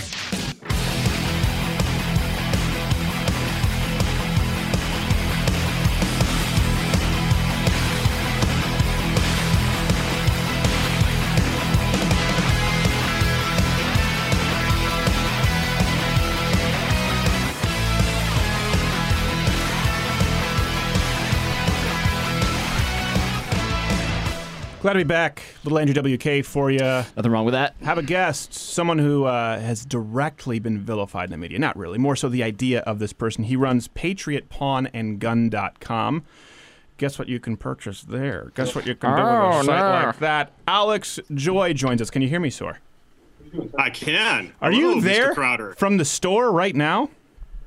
Glad 24.81 24.95
to 24.95 24.99
be 25.01 25.05
back. 25.05 25.43
Little 25.63 25.79
Andrew 25.79 26.17
WK 26.17 26.43
for 26.45 26.71
you. 26.71 26.79
Nothing 26.81 27.31
wrong 27.31 27.45
with 27.45 27.53
that. 27.53 27.75
Have 27.83 27.99
a 27.99 28.03
guest, 28.03 28.55
someone 28.55 28.99
who 28.99 29.25
uh, 29.25 29.61
has 29.61 29.85
directly 29.85 30.59
been 30.59 30.79
vilified 30.81 31.25
in 31.27 31.33
the 31.33 31.37
media. 31.37 31.59
Not 31.59 31.77
really, 31.77 31.99
more 31.99 32.17
so 32.17 32.31
the 32.31 32.43
idea 32.43 32.81
of 32.81 32.99
this 32.99 33.13
person. 33.13 33.45
He 33.45 33.57
runs 33.57 33.89
patriotpawnandgun.com. 33.89 36.25
Guess 36.97 37.19
what 37.19 37.29
you 37.29 37.39
can 37.41 37.57
purchase 37.59 38.01
there? 38.03 38.53
Guess 38.55 38.75
what 38.75 38.87
you 38.87 38.95
can 38.95 39.17
do 39.17 39.23
Oh, 39.23 39.49
with 39.59 39.61
a 39.61 39.65
site 39.65 40.01
no. 40.03 40.07
like 40.07 40.19
that? 40.21 40.53
Alex 40.67 41.21
Joy 41.35 41.75
joins 41.75 42.01
us. 42.01 42.09
Can 42.11 42.23
you 42.23 42.29
hear 42.29 42.41
me, 42.41 42.49
sir? 42.51 42.79
I 43.79 43.91
can. 43.91 44.53
Are 44.63 44.71
Hello, 44.73 44.95
you 44.95 45.01
there 45.03 45.33
Mr. 45.33 45.35
Crowder? 45.35 45.75
from 45.75 45.97
the 45.99 46.05
store 46.07 46.53
right 46.53 46.75
now? 46.77 47.11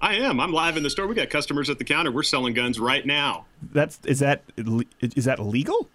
I 0.02 0.15
am. 0.15 0.40
I'm 0.40 0.52
live 0.52 0.77
in 0.77 0.84
the 0.84 0.90
store. 0.90 1.06
We 1.07 1.14
got 1.15 1.30
customers 1.30 1.69
at 1.69 1.77
the 1.77 1.84
counter. 1.84 2.11
We're 2.11 2.23
selling 2.23 2.53
guns 2.53 2.80
right 2.80 3.06
now. 3.06 3.45
That's 3.72 3.99
is 4.06 4.19
that 4.19 4.44
is 5.02 5.26
that 5.26 5.40
legal? 5.40 5.90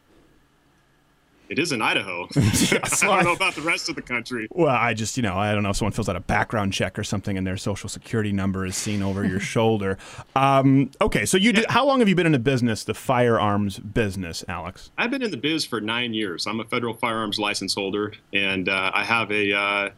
It 1.48 1.58
is 1.58 1.72
in 1.72 1.80
Idaho. 1.80 2.28
I 2.36 2.88
don't 3.00 3.24
know 3.24 3.32
about 3.32 3.54
the 3.54 3.62
rest 3.62 3.88
of 3.88 3.96
the 3.96 4.02
country. 4.02 4.48
Well, 4.50 4.74
I 4.74 4.92
just, 4.92 5.16
you 5.16 5.22
know, 5.22 5.36
I 5.36 5.54
don't 5.54 5.62
know 5.62 5.70
if 5.70 5.76
someone 5.76 5.92
fills 5.92 6.08
out 6.08 6.16
a 6.16 6.20
background 6.20 6.72
check 6.72 6.98
or 6.98 7.04
something 7.04 7.38
and 7.38 7.46
their 7.46 7.56
social 7.56 7.88
security 7.88 8.32
number 8.32 8.66
is 8.66 8.76
seen 8.76 9.02
over 9.02 9.24
your 9.24 9.40
shoulder. 9.54 9.96
Um, 10.36 10.90
okay, 11.00 11.24
so 11.24 11.36
you 11.36 11.52
do, 11.52 11.64
how 11.68 11.86
long 11.86 12.00
have 12.00 12.08
you 12.08 12.14
been 12.14 12.26
in 12.26 12.32
the 12.32 12.38
business, 12.38 12.84
the 12.84 12.94
firearms 12.94 13.78
business, 13.78 14.44
Alex? 14.48 14.90
I've 14.98 15.10
been 15.10 15.22
in 15.22 15.30
the 15.30 15.36
biz 15.36 15.64
for 15.64 15.80
nine 15.80 16.12
years. 16.12 16.46
I'm 16.46 16.60
a 16.60 16.64
federal 16.64 16.94
firearms 16.94 17.38
license 17.38 17.74
holder, 17.74 18.12
and 18.32 18.68
uh, 18.68 18.90
I 18.92 19.04
have 19.04 19.30
a, 19.30 19.52
uh, 19.56 19.90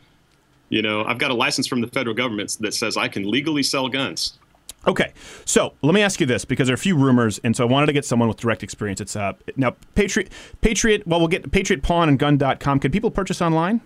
you 0.69 0.83
know, 0.83 1.05
I've 1.05 1.19
got 1.19 1.33
a 1.33 1.35
license 1.35 1.67
from 1.67 1.81
the 1.81 1.89
federal 1.89 2.15
government 2.15 2.57
that 2.61 2.75
says 2.75 2.97
I 2.97 3.09
can 3.09 3.29
legally 3.29 3.63
sell 3.65 3.89
guns. 3.89 4.39
Okay, 4.87 5.13
so 5.45 5.75
let 5.83 5.95
me 5.95 6.01
ask 6.01 6.21
you 6.21 6.27
this 6.27 6.45
because 6.47 6.67
there 6.69 6.73
are 6.73 6.75
a 6.75 6.79
few 6.79 6.97
rumors, 6.97 7.39
and 7.45 7.55
so 7.55 7.67
I 7.67 7.71
wanted 7.71 7.87
to 7.87 7.93
get 7.93 8.05
someone 8.07 8.29
with 8.29 8.39
direct 8.39 8.63
experience. 8.63 9.01
It's 9.01 9.15
uh, 9.15 9.35
now 9.57 9.77
Patriot, 9.95 10.31
Patriot. 10.63 11.07
Well, 11.07 11.19
we'll 11.21 11.29
get 11.29 11.51
Patriot 11.53 11.83
Pawn 11.83 12.09
and 12.09 12.19
Gun.com. 12.19 12.81
Can 12.81 12.91
people 12.91 13.11
purchase 13.11 13.43
online? 13.43 13.83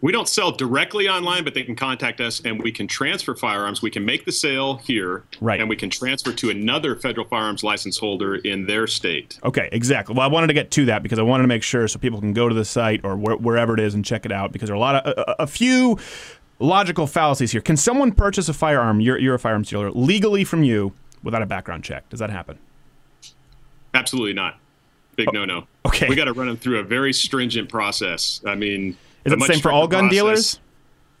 We 0.00 0.12
don't 0.12 0.28
sell 0.28 0.52
directly 0.52 1.08
online, 1.08 1.44
but 1.44 1.54
they 1.54 1.62
can 1.62 1.74
contact 1.74 2.20
us 2.20 2.42
and 2.44 2.62
we 2.62 2.70
can 2.70 2.86
transfer 2.86 3.34
firearms. 3.34 3.80
We 3.80 3.90
can 3.90 4.04
make 4.04 4.26
the 4.26 4.32
sale 4.32 4.76
here, 4.76 5.24
Right. 5.40 5.58
and 5.58 5.68
we 5.68 5.76
can 5.76 5.88
transfer 5.88 6.30
to 6.30 6.50
another 6.50 6.94
federal 6.94 7.26
firearms 7.26 7.64
license 7.64 7.96
holder 7.96 8.34
in 8.34 8.66
their 8.66 8.86
state. 8.86 9.38
Okay, 9.42 9.70
exactly. 9.72 10.14
Well, 10.14 10.28
I 10.28 10.30
wanted 10.30 10.48
to 10.48 10.52
get 10.52 10.70
to 10.72 10.84
that 10.84 11.02
because 11.02 11.18
I 11.18 11.22
wanted 11.22 11.44
to 11.44 11.48
make 11.48 11.62
sure 11.62 11.88
so 11.88 11.98
people 11.98 12.20
can 12.20 12.34
go 12.34 12.50
to 12.50 12.54
the 12.54 12.66
site 12.66 13.00
or 13.02 13.16
where, 13.16 13.36
wherever 13.36 13.72
it 13.72 13.80
is 13.80 13.94
and 13.94 14.04
check 14.04 14.26
it 14.26 14.32
out 14.32 14.52
because 14.52 14.66
there 14.68 14.74
are 14.74 14.76
a 14.76 14.80
lot 14.80 14.96
of 15.06 15.14
a, 15.16 15.36
a 15.44 15.46
few 15.46 15.98
logical 16.58 17.06
fallacies 17.06 17.52
here. 17.52 17.60
Can 17.60 17.76
someone 17.76 18.12
purchase 18.12 18.48
a 18.48 18.54
firearm? 18.54 19.00
You're, 19.00 19.18
you're 19.18 19.34
a 19.34 19.38
firearms 19.38 19.68
dealer 19.70 19.90
legally 19.90 20.44
from 20.44 20.62
you 20.62 20.92
without 21.22 21.42
a 21.42 21.46
background 21.46 21.84
check. 21.84 22.08
Does 22.10 22.20
that 22.20 22.30
happen? 22.30 22.58
Absolutely 23.94 24.32
not. 24.32 24.58
Big 25.16 25.32
no 25.32 25.44
no. 25.44 25.66
Oh, 25.84 25.88
okay. 25.88 26.08
We 26.08 26.16
got 26.16 26.24
to 26.24 26.32
run 26.32 26.48
them 26.48 26.56
through 26.56 26.80
a 26.80 26.82
very 26.82 27.12
stringent 27.12 27.68
process. 27.68 28.40
I 28.46 28.54
mean, 28.56 28.96
Is 29.24 29.32
it 29.32 29.38
the 29.38 29.46
same 29.46 29.60
for 29.60 29.70
all 29.70 29.86
gun 29.86 30.08
process. 30.08 30.10
dealers? 30.16 30.60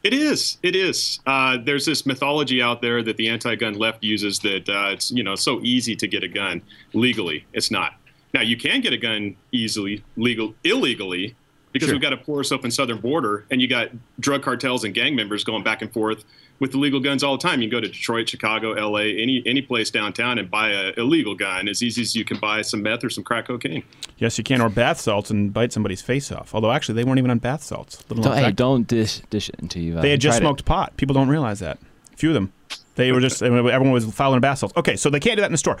It 0.02 0.12
is. 0.12 0.58
It 0.62 0.74
is. 0.76 1.20
Uh, 1.26 1.56
there's 1.64 1.86
this 1.86 2.04
mythology 2.04 2.60
out 2.60 2.82
there 2.82 3.02
that 3.02 3.16
the 3.16 3.28
anti-gun 3.28 3.74
left 3.74 4.02
uses 4.04 4.38
that 4.40 4.68
uh, 4.68 4.90
it's 4.92 5.10
you 5.12 5.22
know 5.22 5.34
so 5.36 5.60
easy 5.62 5.94
to 5.96 6.06
get 6.08 6.24
a 6.24 6.28
gun 6.28 6.60
legally. 6.92 7.46
It's 7.52 7.70
not. 7.70 7.94
Now 8.34 8.42
you 8.42 8.56
can 8.56 8.80
get 8.80 8.92
a 8.92 8.96
gun 8.98 9.36
easily, 9.52 10.02
legal, 10.16 10.54
illegally, 10.64 11.36
because 11.74 11.88
Sure. 11.88 11.94
we've 11.96 12.00
got 12.02 12.14
a 12.14 12.16
porous 12.16 12.50
open 12.52 12.70
southern 12.70 12.98
border, 13.00 13.44
and 13.50 13.60
you 13.60 13.68
got 13.68 13.90
drug 14.18 14.42
cartels 14.42 14.84
and 14.84 14.94
gang 14.94 15.14
members 15.14 15.44
going 15.44 15.62
back 15.62 15.82
and 15.82 15.92
forth 15.92 16.24
with 16.60 16.72
illegal 16.72 17.00
guns 17.00 17.22
all 17.22 17.36
the 17.36 17.42
time. 17.42 17.60
You 17.60 17.68
can 17.68 17.76
go 17.76 17.80
to 17.82 17.88
Detroit, 17.88 18.28
Chicago, 18.28 18.72
L.A., 18.72 19.20
any 19.20 19.42
any 19.44 19.60
place 19.60 19.90
downtown 19.90 20.38
and 20.38 20.50
buy 20.50 20.70
a 20.70 20.92
illegal 20.96 21.34
gun 21.34 21.68
as 21.68 21.82
easy 21.82 22.00
as 22.00 22.14
you 22.16 22.24
can 22.24 22.38
buy 22.38 22.62
some 22.62 22.80
meth 22.82 23.04
or 23.04 23.10
some 23.10 23.24
crack 23.24 23.48
cocaine. 23.48 23.82
Yes, 24.16 24.38
you 24.38 24.44
can, 24.44 24.60
or 24.62 24.70
bath 24.70 25.00
salts 25.00 25.30
and 25.30 25.52
bite 25.52 25.72
somebody's 25.72 26.00
face 26.00 26.30
off. 26.32 26.54
Although 26.54 26.70
actually, 26.72 26.94
they 26.94 27.04
weren't 27.04 27.18
even 27.18 27.30
on 27.30 27.38
bath 27.38 27.62
salts. 27.64 28.02
Don't, 28.04 28.24
hey, 28.24 28.52
don't 28.52 28.86
dish 28.86 29.20
dish 29.28 29.48
it 29.50 29.56
until 29.58 29.82
you. 29.82 29.98
Uh, 29.98 30.00
they 30.02 30.10
had 30.10 30.20
just 30.20 30.38
tried 30.38 30.44
it. 30.44 30.48
smoked 30.48 30.64
pot. 30.64 30.96
People 30.96 31.12
don't 31.14 31.28
realize 31.28 31.58
that. 31.58 31.78
A 32.12 32.16
few 32.16 32.30
of 32.30 32.34
them. 32.34 32.52
They 32.94 33.10
were 33.10 33.20
just 33.20 33.42
everyone 33.42 33.90
was 33.90 34.04
following 34.14 34.40
bath 34.40 34.58
salts. 34.58 34.72
Okay, 34.76 34.94
so 34.94 35.10
they 35.10 35.18
can't 35.18 35.36
do 35.36 35.40
that 35.40 35.46
in 35.46 35.52
the 35.52 35.58
store. 35.58 35.76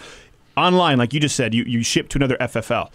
Online, 0.56 0.98
like 0.98 1.12
you 1.14 1.20
just 1.20 1.36
said, 1.36 1.52
you, 1.54 1.64
you 1.64 1.82
ship 1.82 2.08
to 2.10 2.18
another 2.18 2.36
FFL. 2.40 2.92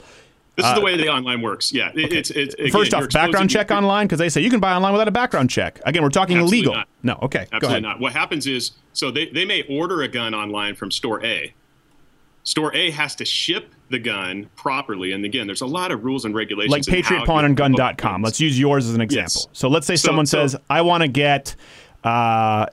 This 0.59 0.65
is 0.67 0.71
Uh, 0.73 0.75
the 0.75 0.81
way 0.81 0.97
the 0.97 1.07
online 1.07 1.41
works. 1.41 1.71
Yeah, 1.73 1.89
it, 1.95 2.11
it's 2.11 2.29
it's 2.31 2.53
again, 2.55 2.71
First 2.71 2.93
off, 2.93 3.09
background 3.09 3.49
check 3.49 3.71
online 3.71 4.07
because 4.07 4.19
they 4.19 4.27
say 4.29 4.41
you 4.41 4.49
can 4.49 4.59
buy 4.59 4.73
online 4.73 4.91
without 4.91 5.07
a 5.07 5.11
background 5.11 5.49
check. 5.49 5.79
Again, 5.85 6.03
we're 6.03 6.09
talking 6.09 6.37
illegal. 6.37 6.73
not. 6.75 6.87
No, 7.03 7.17
okay, 7.23 7.45
go 7.49 7.55
Absolutely 7.57 7.67
ahead. 7.67 7.83
not. 7.83 7.99
What 8.01 8.11
happens 8.13 8.45
is, 8.45 8.71
so 8.93 9.09
they, 9.09 9.27
they 9.27 9.45
may 9.45 9.63
order 9.69 10.01
a 10.01 10.07
gun 10.09 10.33
online 10.35 10.75
from 10.75 10.91
store 10.91 11.23
A. 11.25 11.53
Store 12.43 12.75
A 12.75 12.89
has 12.91 13.15
to 13.15 13.25
ship 13.25 13.73
the 13.89 13.99
gun 13.99 14.49
properly. 14.55 15.11
And 15.11 15.23
again, 15.25 15.45
there's 15.47 15.61
a 15.61 15.65
lot 15.67 15.91
of 15.91 16.03
rules 16.03 16.25
and 16.25 16.33
regulations. 16.35 16.87
Like 16.87 17.03
patriotpawnandgun.com. 17.05 18.21
Let's 18.21 18.39
use 18.39 18.59
yours 18.59 18.87
as 18.87 18.95
an 18.95 19.01
example. 19.01 19.49
So 19.53 19.67
let's 19.69 19.87
say 19.87 19.95
So- 19.95 20.07
someone 20.07 20.25
so- 20.25 20.47
says, 20.47 20.59
I 20.69 20.81
want 20.81 21.01
to 21.03 21.07
get, 21.07 21.55
uh, 22.03 22.07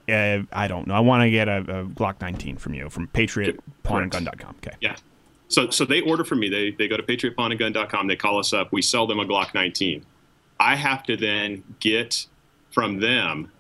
uh, 0.09 0.39
I 0.53 0.69
don't 0.69 0.87
know, 0.87 0.95
I 0.95 1.01
want 1.01 1.23
to 1.23 1.31
get 1.31 1.49
a, 1.49 1.59
a 1.59 1.85
Glock 1.85 2.21
19 2.21 2.57
from 2.57 2.75
you, 2.75 2.89
from 2.89 3.09
patriotpawnandgun.com. 3.09 4.57
Okay. 4.65 4.77
Yeah. 4.81 4.97
So 5.49 5.71
so 5.71 5.85
they 5.85 6.01
order 6.01 6.25
from 6.25 6.41
me. 6.41 6.49
They 6.49 6.71
they 6.73 6.89
go 6.89 6.97
to 6.97 7.03
patriotpawnandgun.com. 7.03 8.07
They 8.07 8.17
call 8.17 8.39
us 8.39 8.53
up. 8.53 8.73
We 8.73 8.83
sell 8.83 9.07
them 9.07 9.21
a 9.21 9.25
Glock 9.25 9.55
19. 9.55 10.05
I 10.59 10.77
have 10.77 11.03
to 11.05 11.17
then 11.17 11.63
get 11.81 12.27
from 12.71 13.01
them 13.01 13.51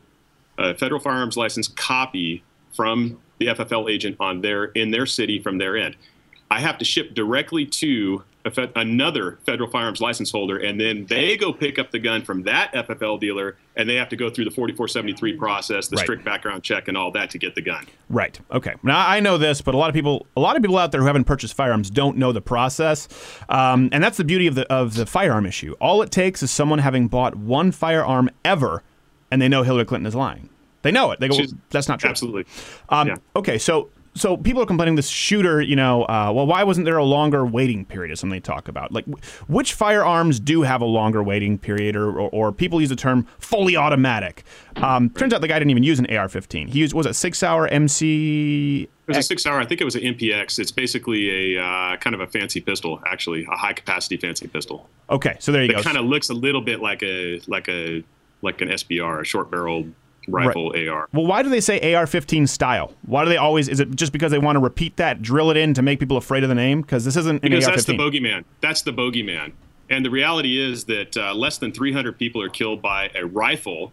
a 0.58 0.74
federal 0.74 1.00
firearms 1.00 1.36
license 1.36 1.68
copy 1.68 2.42
from 2.74 3.20
the 3.38 3.46
FFL 3.46 3.90
agent 3.90 4.16
on 4.18 4.40
their 4.40 4.66
in 4.66 4.90
their 4.90 5.06
city 5.06 5.40
from 5.40 5.58
their 5.58 5.76
end. 5.76 5.96
I 6.50 6.60
have 6.60 6.78
to 6.78 6.84
ship 6.84 7.14
directly 7.14 7.66
to 7.66 8.22
fe- 8.51 8.70
another 8.77 9.39
federal 9.47 9.70
firearms 9.70 10.01
license 10.01 10.31
holder, 10.31 10.56
and 10.59 10.81
then 10.81 11.06
they 11.06 11.36
go 11.36 11.52
pick 11.52 11.78
up 11.78 11.90
the 11.90 11.98
gun 11.98 12.23
from 12.23 12.43
that 12.44 12.73
FFL 12.74 13.18
dealer, 13.18 13.56
and 13.77 13.89
they 13.89 13.94
have 13.97 14.09
to 14.10 14.16
go 14.16 14.31
through 14.31 14.44
the 14.44 14.51
4473 14.51 15.32
process, 15.35 15.89
the 15.89 15.97
Right. 15.97 16.02
strict 16.05 16.24
background 16.24 16.62
check, 16.62 16.89
and 16.89 16.97
all 16.97 17.10
that 17.12 17.31
to 17.31 17.39
get 17.39 17.55
the 17.55 17.62
gun. 17.62 17.85
Right. 18.09 18.39
Okay. 18.52 18.74
Now 18.82 19.06
I 19.06 19.20
know 19.20 19.39
this, 19.39 19.60
but 19.62 19.74
a 19.74 19.78
lot 19.78 19.89
of 19.89 19.94
people, 19.94 20.27
a 20.36 20.40
lot 20.40 20.56
of 20.56 20.62
people 20.62 20.78
out 20.78 20.93
there 20.93 21.01
who 21.01 21.06
haven't 21.06 21.24
purchased 21.24 21.55
firearms 21.55 21.90
don't 21.90 22.16
know 22.16 22.32
the 22.32 22.40
process, 22.40 23.09
um, 23.48 23.89
and 23.93 24.02
that's 24.02 24.16
the 24.16 24.24
beauty 24.24 24.47
of 24.47 24.55
the 24.55 24.70
of 24.73 24.94
the 24.94 25.06
firearm 25.06 25.47
issue. 25.47 25.74
All 25.81 26.02
it 26.02 26.10
takes 26.10 26.43
is 26.43 26.51
someone 26.51 26.78
having 26.78 27.09
bought 27.09 27.35
one 27.36 27.73
firearm 27.73 28.31
ever, 28.44 28.82
and 29.31 29.40
they 29.43 29.48
know 29.48 29.62
Hillary 29.62 29.85
Clinton 29.85 30.06
is 30.06 30.14
lying. 30.14 30.48
They 30.82 30.93
know 30.93 31.10
it. 31.10 31.18
They 31.18 31.28
go, 31.28 31.35
She's- 31.36 31.52
"That's 31.70 31.89
not 31.89 31.98
true." 31.98 32.10
Absolutely. 32.10 32.44
Um, 32.90 33.09
Yeah. 33.09 33.16
Okay, 33.35 33.59
so 33.59 33.89
so 34.16 34.36
people 34.36 34.62
are 34.62 34.66
complaining 34.66 34.97
this 34.97 35.09
shooter, 35.09 35.60
you 35.60 35.76
know, 35.76 36.05
uh, 36.05 36.32
well, 36.34 36.47
why 36.47 36.64
wasn't 36.64 36.86
there 36.86 36.97
a 36.97 37.05
longer 37.05 37.44
waiting 37.44 37.84
period? 37.84 38.12
Is 38.12 38.20
something 38.20 38.34
they 38.36 38.40
talk 38.40 38.66
about. 38.68 38.90
Like, 38.90 39.05
wh- 39.06 39.51
which 39.51 39.74
firearms 39.74 40.40
do 40.40 40.62
have 40.62 40.80
a 40.80 40.86
longer 40.86 41.22
waiting 41.22 41.59
period, 41.59 41.94
or, 41.97 42.09
or, 42.10 42.30
or 42.30 42.52
people 42.52 42.80
use 42.80 42.88
the 42.88 42.97
term 42.97 43.26
fully 43.38 43.76
automatic? 43.76 44.43
Um, 44.76 45.10
Turns 45.10 45.32
out 45.32 45.40
the 45.40 45.48
guy 45.48 45.59
didn't 45.59 45.70
even 45.70 45.82
use 45.82 45.98
an 45.98 46.06
AR-15. 46.06 46.70
He 46.70 46.78
used 46.80 46.94
was 46.94 47.06
it 47.06 47.14
SIG 47.14 47.34
Sauer 47.34 47.68
MC. 47.68 48.82
It 48.82 49.09
was 49.09 49.18
a 49.18 49.22
SIG 49.22 49.38
Sauer. 49.38 49.60
I 49.60 49.66
think 49.66 49.80
it 49.80 49.84
was 49.84 49.94
an 49.94 50.02
MPX. 50.02 50.59
It's 50.59 50.72
basically 50.72 51.56
a 51.56 51.62
uh, 51.62 51.97
kind 51.98 52.14
of 52.14 52.20
a 52.20 52.26
fancy 52.26 52.60
pistol, 52.60 53.01
actually, 53.06 53.47
a 53.51 53.56
high 53.56 53.72
capacity 53.72 54.16
fancy 54.16 54.48
pistol. 54.48 54.88
Okay, 55.10 55.36
so 55.38 55.52
there 55.52 55.62
you 55.62 55.70
It 55.70 55.74
go. 55.74 55.78
It 55.80 55.84
kind 55.84 55.97
of 55.97 56.06
looks 56.06 56.28
a 56.28 56.34
little 56.34 56.60
bit 56.60 56.80
like 56.80 57.02
a 57.02 57.40
like 57.47 57.68
a 57.68 58.02
like 58.43 58.60
an 58.60 58.68
SBR, 58.68 59.20
a 59.20 59.24
short 59.24 59.51
barreled 59.51 59.93
rifle 60.28 60.74
AR. 60.76 61.08
Well, 61.12 61.26
why 61.26 61.42
do 61.42 61.48
they 61.48 61.60
say 61.60 61.94
AR-15 61.94 62.48
style? 62.48 62.92
Why 63.06 63.24
do 63.24 63.30
they 63.30 63.36
always? 63.36 63.68
Is 63.68 63.80
it 63.80 63.94
just 63.96 64.12
because 64.12 64.30
they 64.32 64.38
want 64.38 64.56
to 64.56 64.60
repeat 64.60 64.96
that, 64.96 65.22
drill 65.22 65.50
it 65.50 65.56
in 65.56 65.74
to 65.74 65.82
make 65.82 65.98
people 66.00 66.16
afraid 66.16 66.42
of 66.42 66.48
the 66.48 66.54
name? 66.54 66.82
Because 66.82 67.04
this 67.04 67.16
isn't 67.16 67.42
Because 67.42 67.66
AR-15. 67.66 67.74
that's 67.74 67.84
the 67.84 67.96
bogeyman. 67.98 68.44
That's 68.60 68.82
the 68.82 68.92
bogeyman. 68.92 69.52
And 69.88 70.04
the 70.04 70.10
reality 70.10 70.58
is 70.60 70.84
that 70.86 71.16
uh, 71.16 71.32
less 71.34 71.58
than 71.58 71.70
300 71.72 72.18
people 72.18 72.42
are 72.42 72.48
killed 72.48 72.82
by 72.82 73.10
a 73.14 73.24
rifle 73.24 73.92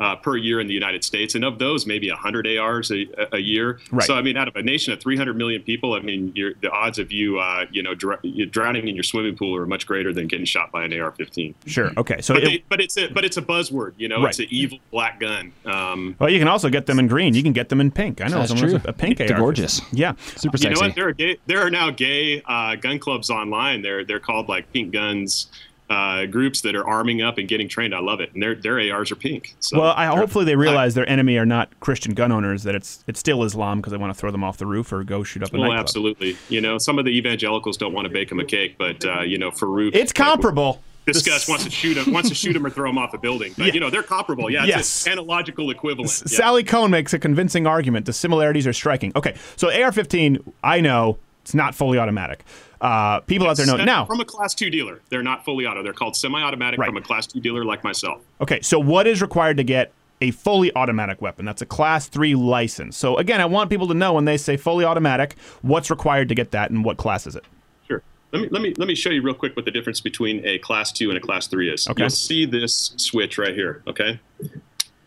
uh, 0.00 0.16
per 0.16 0.34
year 0.36 0.60
in 0.60 0.66
the 0.66 0.72
United 0.74 1.04
States, 1.04 1.34
and 1.34 1.44
of 1.44 1.58
those, 1.58 1.86
maybe 1.86 2.08
100 2.10 2.46
ARs 2.58 2.90
a, 2.90 3.06
a 3.32 3.38
year. 3.38 3.78
Right. 3.92 4.06
So, 4.06 4.14
I 4.14 4.22
mean, 4.22 4.36
out 4.36 4.48
of 4.48 4.56
a 4.56 4.62
nation 4.62 4.92
of 4.94 5.00
300 5.00 5.36
million 5.36 5.60
people, 5.62 5.92
I 5.92 6.00
mean, 6.00 6.32
you're, 6.34 6.54
the 6.62 6.70
odds 6.70 6.98
of 6.98 7.12
you, 7.12 7.38
uh, 7.38 7.66
you 7.70 7.82
know, 7.82 7.94
dr- 7.94 8.18
you 8.22 8.46
drowning 8.46 8.88
in 8.88 8.94
your 8.96 9.02
swimming 9.04 9.36
pool 9.36 9.54
are 9.56 9.66
much 9.66 9.86
greater 9.86 10.12
than 10.12 10.26
getting 10.26 10.46
shot 10.46 10.72
by 10.72 10.84
an 10.84 10.92
AR-15. 10.98 11.54
Sure. 11.66 11.90
Okay. 11.98 12.20
So 12.22 12.32
but, 12.34 12.42
it- 12.44 12.46
they, 12.46 12.64
but 12.70 12.80
it's 12.80 12.96
a 12.96 13.08
but 13.08 13.24
it's 13.24 13.36
a 13.36 13.42
buzzword, 13.42 13.92
you 13.98 14.08
know. 14.08 14.22
Right. 14.22 14.30
It's 14.30 14.38
an 14.38 14.46
evil 14.48 14.78
black 14.90 15.20
gun. 15.20 15.52
Um, 15.66 16.16
Well, 16.18 16.30
you 16.30 16.38
can 16.38 16.48
also 16.48 16.70
get 16.70 16.86
them 16.86 16.98
in 16.98 17.06
green. 17.06 17.34
You 17.34 17.42
can 17.42 17.52
get 17.52 17.68
them 17.68 17.80
in 17.80 17.90
pink. 17.90 18.20
I 18.22 18.28
know 18.28 18.38
That's 18.38 18.48
someone 18.48 18.70
has 18.70 18.80
true. 18.80 18.88
a, 18.88 18.90
a 18.90 18.92
pink 18.94 19.18
They're 19.18 19.32
AR. 19.34 19.38
gorgeous. 19.38 19.82
Yeah, 19.92 20.14
super 20.36 20.56
sexy. 20.56 20.68
you 20.68 20.74
know 20.76 20.80
what? 20.88 20.94
There 20.94 21.08
are 21.08 21.12
gay, 21.12 21.36
there 21.46 21.60
are 21.60 21.70
now 21.70 21.90
gay 21.90 22.40
uh, 22.46 22.76
gun 22.76 22.98
clubs 22.98 23.28
online. 23.28 23.82
They're 23.82 24.04
they're 24.04 24.20
called 24.20 24.48
like 24.48 24.72
pink 24.72 24.92
guns 24.92 25.48
uh, 25.90 26.24
groups 26.26 26.60
that 26.62 26.74
are 26.76 26.86
arming 26.88 27.20
up 27.20 27.36
and 27.36 27.48
getting 27.48 27.68
trained. 27.68 27.94
I 27.94 27.98
love 28.00 28.20
it, 28.20 28.32
and 28.32 28.42
their 28.42 28.54
their 28.54 28.78
ARs 28.94 29.10
are 29.10 29.16
pink. 29.16 29.54
So 29.60 29.80
well, 29.80 29.92
I, 29.96 30.06
hopefully 30.06 30.44
they 30.44 30.56
realize 30.56 30.94
their 30.94 31.08
enemy 31.08 31.36
are 31.36 31.44
not 31.44 31.68
Christian 31.80 32.14
gun 32.14 32.30
owners. 32.32 32.62
That 32.62 32.74
it's 32.74 33.04
it's 33.08 33.18
still 33.20 33.42
Islam 33.44 33.80
because 33.80 33.90
they 33.90 33.98
want 33.98 34.14
to 34.14 34.18
throw 34.18 34.30
them 34.30 34.44
off 34.44 34.56
the 34.56 34.66
roof 34.66 34.92
or 34.92 35.02
go 35.04 35.22
shoot 35.24 35.42
up 35.42 35.50
a 35.52 35.58
Well, 35.58 35.62
nightclub. 35.68 35.80
absolutely. 35.80 36.36
You 36.48 36.60
know, 36.60 36.78
some 36.78 36.98
of 36.98 37.04
the 37.04 37.10
evangelicals 37.10 37.76
don't 37.76 37.92
want 37.92 38.06
to 38.06 38.12
bake 38.12 38.28
them 38.28 38.40
a 38.40 38.44
cake, 38.44 38.76
but 38.78 39.04
uh, 39.04 39.20
you 39.22 39.36
know, 39.36 39.50
Farouk. 39.50 39.94
It's 39.94 40.12
comparable. 40.12 40.80
Discuss 41.06 41.48
wants 41.48 41.64
to 41.64 41.70
shoot 41.70 41.96
him, 41.96 42.12
wants 42.12 42.28
to 42.28 42.34
shoot 42.36 42.54
him 42.54 42.64
or 42.64 42.70
throw 42.70 42.88
him 42.88 42.98
off 42.98 43.14
a 43.14 43.18
building. 43.18 43.52
But 43.58 43.68
Yeah. 43.68 43.72
you 43.72 43.80
know, 43.80 43.90
they're 43.90 44.02
comparable. 44.04 44.48
Yeah, 44.50 44.66
Yes. 44.66 44.80
it's 44.80 45.06
an 45.06 45.12
analogical 45.14 45.70
equivalent. 45.70 46.10
Yeah. 46.26 46.36
Sally 46.36 46.62
Kohn 46.62 46.90
makes 46.92 47.12
a 47.12 47.18
convincing 47.18 47.66
argument. 47.66 48.06
The 48.06 48.12
similarities 48.12 48.64
are 48.66 48.72
striking. 48.72 49.10
Okay, 49.16 49.34
so 49.56 49.68
AR-15, 49.70 50.38
I 50.62 50.80
know 50.80 51.18
it's 51.42 51.54
not 51.54 51.74
fully 51.74 51.98
automatic. 51.98 52.44
Uh, 52.80 53.20
people 53.20 53.46
out 53.46 53.56
there 53.56 53.66
know 53.66 53.76
now. 53.76 54.06
from 54.06 54.20
a 54.20 54.24
class 54.24 54.54
two 54.54 54.70
dealer. 54.70 55.00
They're 55.10 55.22
not 55.22 55.44
fully 55.44 55.66
auto. 55.66 55.82
They're 55.82 55.92
called 55.92 56.16
semi-automatic 56.16 56.80
Right. 56.80 56.86
from 56.88 56.96
a 56.96 57.02
class 57.02 57.26
two 57.26 57.40
dealer 57.40 57.64
like 57.64 57.84
myself. 57.84 58.22
Okay, 58.40 58.60
so 58.62 58.78
what 58.78 59.06
is 59.06 59.20
required 59.20 59.58
to 59.58 59.64
get 59.64 59.92
a 60.22 60.30
fully 60.30 60.74
automatic 60.74 61.20
weapon? 61.20 61.44
That's 61.44 61.60
a 61.62 61.66
class 61.66 62.08
three 62.08 62.34
license. 62.34 62.96
So 62.96 63.16
again, 63.18 63.40
I 63.40 63.44
want 63.46 63.68
people 63.70 63.88
to 63.88 63.94
know 63.94 64.14
when 64.14 64.24
they 64.24 64.36
say 64.38 64.56
fully 64.56 64.84
automatic, 64.84 65.34
what's 65.62 65.90
required 65.90 66.28
to 66.30 66.34
get 66.34 66.52
that 66.52 66.70
and 66.70 66.84
what 66.84 66.96
class 66.96 67.26
is 67.26 67.36
it? 67.36 67.44
Sure. 67.86 68.02
Let 68.32 68.42
me 68.42 68.48
let 68.50 68.62
me 68.62 68.74
let 68.78 68.88
me 68.88 68.94
show 68.94 69.10
you 69.10 69.20
real 69.22 69.34
quick 69.34 69.56
what 69.56 69.66
the 69.66 69.70
difference 69.70 70.00
between 70.00 70.42
a 70.46 70.58
class 70.58 70.90
two 70.90 71.10
and 71.10 71.18
a 71.18 71.20
class 71.20 71.46
three 71.48 71.70
is. 71.70 71.86
Okay. 71.88 72.02
You'll 72.02 72.10
see 72.10 72.46
this 72.46 72.94
switch 72.96 73.36
right 73.38 73.54
here. 73.54 73.82
Okay. 73.86 74.18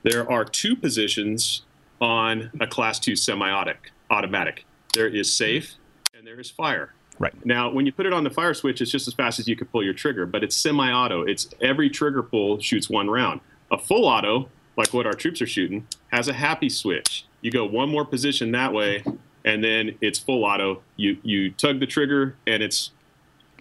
There 0.04 0.30
are 0.32 0.46
two 0.46 0.76
positions 0.76 1.64
on 2.02 2.52
a 2.60 2.68
class 2.68 3.00
two 3.00 3.16
semi-automatic. 3.16 3.92
Automatic. 4.12 4.66
There 4.94 5.08
is 5.08 5.32
safe 5.34 5.76
and 6.16 6.28
there 6.28 6.40
is 6.40 6.52
fire. 6.52 6.94
Right. 7.24 7.46
Now, 7.46 7.70
when 7.72 7.86
you 7.86 7.94
put 7.94 8.06
it 8.06 8.12
on 8.12 8.26
the 8.26 8.30
fire 8.30 8.54
switch, 8.54 8.82
it's 8.82 8.92
just 8.92 9.08
as 9.08 9.14
fast 9.14 9.40
as 9.40 9.48
you 9.48 9.56
can 9.56 9.68
pull 9.68 9.82
your 9.82 9.94
trigger, 9.94 10.26
but 10.26 10.44
it's 10.44 10.58
semi-auto. 10.58 11.22
It's 11.22 11.48
every 11.62 11.90
trigger 11.90 12.22
pull 12.22 12.60
shoots 12.60 12.90
one 12.90 13.10
round. 13.10 13.40
A 13.72 13.78
full 13.78 14.06
auto, 14.06 14.50
like 14.76 14.94
what 14.94 15.06
our 15.06 15.14
troops 15.14 15.42
are 15.42 15.48
shooting, 15.48 15.88
has 16.12 16.28
a 16.28 16.34
happy 16.34 16.68
switch. 16.68 17.26
You 17.40 17.50
go 17.50 17.64
one 17.66 17.88
more 17.90 18.04
position 18.04 18.52
that 18.52 18.74
way, 18.74 19.06
and 19.46 19.64
then 19.64 19.96
it's 20.02 20.20
full 20.20 20.44
auto. 20.44 20.82
You 20.98 21.18
you 21.24 21.52
tug 21.52 21.80
the 21.80 21.88
trigger, 21.88 22.36
and 22.46 22.62
it's 22.62 22.92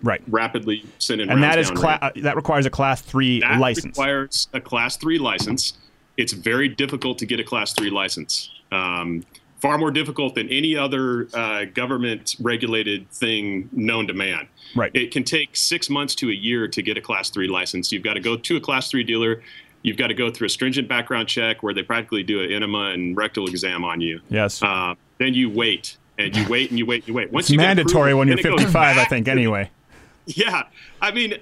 right 0.03 0.21
rapidly 0.27 0.85
sending 0.99 1.31
And 1.31 1.41
that 1.45 1.61
is 1.61 1.71
cla- 1.71 2.01
uh, 2.03 2.11
that 2.17 2.35
requires 2.35 2.67
a 2.67 2.71
class 2.71 3.01
three 3.01 3.41
That 3.41 3.61
license. 3.61 3.97
requires 3.97 4.49
a 4.53 4.61
class 4.61 4.97
three 4.97 5.19
license. 5.19 5.75
It's 6.17 6.33
very 6.33 6.69
difficult 6.69 7.17
to 7.19 7.27
get 7.27 7.39
a 7.39 7.45
class 7.45 7.73
three 7.73 7.91
license. 7.91 8.51
Um, 8.73 9.25
far 9.63 9.79
more 9.79 9.93
difficult 9.93 10.35
than 10.35 10.49
any 10.49 10.77
other 10.77 11.29
uh, 11.33 11.65
government 11.67 12.35
regulated 12.41 13.09
thing 13.13 13.71
known 13.71 14.09
to 14.09 14.13
man. 14.13 14.49
Right. 14.75 14.91
It 14.93 15.13
can 15.13 15.23
take 15.23 15.55
six 15.55 15.89
months 15.89 16.17
to 16.17 16.31
a 16.31 16.35
year 16.35 16.67
to 16.67 16.83
get 16.83 16.99
a 16.99 17.01
class 17.01 17.31
three 17.31 17.47
license. 17.47 17.93
You've 17.93 18.03
got 18.03 18.15
to 18.15 18.21
go 18.21 18.37
to 18.37 18.57
a 18.57 18.61
class 18.61 18.91
three 18.91 19.05
dealer. 19.05 19.41
You've 19.83 19.97
got 19.97 20.09
to 20.09 20.15
go 20.15 20.33
through 20.33 20.47
a 20.47 20.51
stringent 20.51 20.89
background 20.89 21.29
check 21.29 21.63
where 21.63 21.73
they 21.73 21.85
practically 21.85 22.25
do 22.25 22.43
an 22.43 22.51
enema 22.51 22.91
and 22.91 23.17
rectal 23.17 23.47
exam 23.47 23.85
on 23.85 24.01
you. 24.01 24.21
Yes. 24.31 24.61
Uh, 24.61 24.97
then 25.19 25.33
you 25.33 25.49
wait 25.49 25.97
and 26.19 26.37
you 26.37 26.49
wait 26.49 26.71
and 26.71 26.79
you 26.79 26.85
wait 26.85 27.03
and 27.03 27.09
you 27.09 27.15
wait. 27.15 27.31
Once 27.31 27.45
it's 27.45 27.53
you 27.53 27.59
mandatory 27.59 28.11
approval, 28.11 28.19
when 28.19 28.29
you're 28.29 28.37
then 28.39 28.47
it 28.47 28.57
goes 28.57 28.61
55, 28.63 28.99
I 28.99 29.05
think. 29.05 29.29
Anyway. 29.29 29.71
yeah, 30.27 30.65
I 31.01 31.13
mean, 31.13 31.35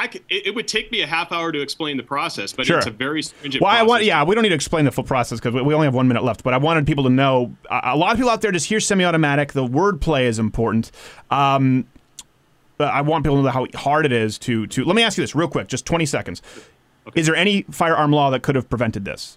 I 0.00 0.08
c 0.10 0.20
it, 0.28 0.46
it 0.48 0.54
would 0.54 0.68
take 0.68 0.92
me 0.92 1.00
a 1.02 1.06
half 1.06 1.32
hour 1.32 1.50
to 1.50 1.60
explain 1.60 1.96
the 1.96 2.02
process, 2.04 2.52
but 2.52 2.66
Sure. 2.66 2.78
it's 2.78 2.86
a 2.86 2.90
very 2.90 3.22
stringent 3.22 3.60
Well, 3.62 3.70
I 3.72 3.82
want, 3.82 4.04
yeah, 4.04 4.22
we 4.22 4.34
don't 4.34 4.42
need 4.42 4.50
to 4.50 4.54
explain 4.54 4.84
the 4.84 4.92
full 4.92 5.02
process 5.04 5.40
because 5.40 5.52
we 5.54 5.62
we 5.62 5.74
only 5.74 5.86
have 5.86 5.94
one 5.94 6.06
minute 6.06 6.22
left. 6.22 6.44
But 6.44 6.54
I 6.54 6.58
wanted 6.58 6.86
people 6.86 7.04
to 7.04 7.10
know 7.10 7.56
a 7.70 7.80
a 7.94 7.96
lot 7.96 8.12
of 8.12 8.16
people 8.18 8.30
out 8.30 8.40
there 8.40 8.52
just 8.52 8.66
hear 8.66 8.78
semi-automatic. 8.80 9.52
The 9.54 9.66
wordplay 9.66 10.22
is 10.24 10.38
important. 10.38 10.92
Um, 11.30 11.86
I 12.80 13.00
want 13.00 13.24
people 13.24 13.38
to 13.38 13.42
know 13.42 13.50
how 13.50 13.66
hard 13.74 14.06
it 14.06 14.12
is 14.12 14.38
to 14.40 14.66
to. 14.68 14.84
Let 14.84 14.94
me 14.94 15.02
ask 15.02 15.18
you 15.18 15.22
this 15.24 15.34
real 15.34 15.48
quick, 15.48 15.66
just 15.68 15.84
twenty 15.84 16.06
seconds. 16.06 16.42
Is 17.16 17.26
there 17.26 17.34
any 17.34 17.62
firearm 17.70 18.12
law 18.12 18.30
that 18.30 18.42
could 18.42 18.54
have 18.54 18.68
prevented 18.70 19.04
this? 19.04 19.36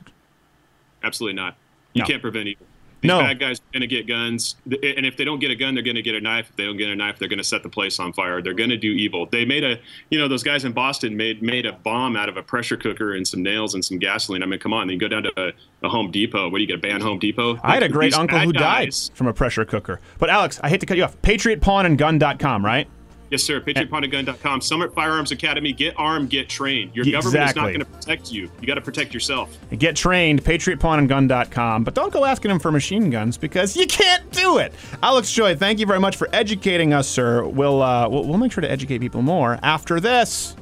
Absolutely 1.04 1.36
not. 1.36 1.56
You 1.94 2.02
No. 2.04 2.06
can't 2.08 2.22
prevent 2.22 2.48
evil. 2.50 2.68
These 3.02 3.10
No. 3.10 3.20
bad 3.20 3.40
guys 3.40 3.58
are 3.60 3.74
going 3.74 3.82
to 3.82 3.88
get 3.88 4.08
guns, 4.08 4.56
and 4.66 5.06
if 5.06 5.18
they 5.18 5.26
don't 5.26 5.40
get 5.40 5.50
a 5.50 5.56
gun, 5.56 5.74
they're 5.74 5.84
going 5.84 5.96
to 5.96 6.04
get 6.04 6.14
a 6.14 6.22
knife. 6.22 6.48
If 6.52 6.56
they 6.56 6.66
don't 6.66 6.78
get 6.78 6.90
a 6.90 6.96
knife, 6.96 7.18
they're 7.18 7.28
going 7.28 7.40
to 7.40 7.44
set 7.44 7.64
the 7.64 7.70
place 7.70 8.00
on 8.00 8.14
fire. 8.14 8.42
They're 8.42 8.54
going 8.54 8.70
to 8.70 8.78
do 8.78 8.92
evil. 8.92 9.26
They 9.26 9.44
made 9.44 9.64
a, 9.64 9.80
you 10.12 10.20
know, 10.20 10.28
those 10.28 10.44
guys 10.44 10.66
in 10.66 10.72
Boston 10.72 11.18
made 11.18 11.42
made 11.42 11.66
a 11.66 11.72
bomb 11.74 12.16
out 12.16 12.30
of 12.30 12.38
a 12.38 12.44
pressure 12.44 12.78
cooker 12.78 13.14
and 13.14 13.28
some 13.28 13.42
nails 13.42 13.74
and 13.74 13.84
some 13.84 13.98
gasoline. 13.98 14.44
I 14.44 14.46
mean, 14.46 14.60
come 14.60 14.72
on, 14.74 14.88
you 14.90 14.98
go 15.00 15.08
down 15.08 15.24
to 15.24 15.32
a, 15.48 15.52
a 15.84 15.90
Home 15.90 16.12
Depot. 16.12 16.50
What 16.50 16.58
do 16.60 16.62
you 16.62 16.68
get? 16.68 16.76
A 16.76 16.80
ban 16.80 17.02
Home 17.02 17.18
Depot? 17.18 17.60
I 17.64 17.74
had 17.74 17.84
a 17.84 17.90
great 17.90 18.12
These 18.12 18.20
uncle 18.20 18.38
who 18.40 18.54
died 18.54 18.86
guys- 18.90 19.12
from 19.16 19.26
a 19.28 19.34
pressure 19.34 19.66
cooker. 19.66 20.00
But 20.20 20.30
Alex, 20.30 20.60
I 20.64 20.70
hate 20.70 20.80
to 20.82 20.86
cut 20.86 20.98
you 20.98 21.04
off. 21.04 21.20
PatriotPawnandGun.com, 21.24 22.64
right? 22.64 22.88
Yes, 23.32 23.44
sir. 23.44 23.62
PatriotPawnandGun.com. 23.62 24.60
Summit 24.60 24.94
Firearms 24.94 25.32
Academy. 25.32 25.72
Get 25.72 25.96
armed, 25.98 26.30
get 26.30 26.50
trained. 26.50 26.94
Your 26.94 27.06
government 27.06 27.50
is 27.50 27.56
not 27.56 27.64
going 27.64 27.80
to 27.80 27.86
protect 27.86 28.32
you. 28.32 28.52
You 28.60 28.68
got 28.68 28.76
to 28.76 28.82
protect 28.82 29.14
yourself. 29.14 29.58
Get 29.78 29.96
trained, 29.96 30.44
patriotpawnandgun.com. 30.44 31.86
But 31.86 31.94
don't 31.94 32.12
go 32.12 32.26
asking 32.26 32.50
them 32.50 32.60
for 32.60 32.72
machine 32.74 33.10
guns 33.10 33.38
because 33.38 33.78
you 33.78 33.88
can't 33.88 34.30
do 34.32 34.58
it. 34.58 34.74
Alex 35.02 35.32
Joy, 35.32 35.56
thank 35.56 35.80
you 35.80 35.86
very 35.86 36.00
much 36.00 36.18
for 36.18 36.28
educating 36.34 36.94
us, 36.94 37.08
sir. 37.08 37.46
We'll, 37.46 37.82
uh, 37.82 38.10
we'll, 38.10 38.26
we'll 38.26 38.38
make 38.38 38.52
sure 38.52 38.62
to 38.62 38.70
educate 38.70 39.00
people 39.00 39.22
more 39.22 39.58
after 39.64 40.02
this. 40.02 40.58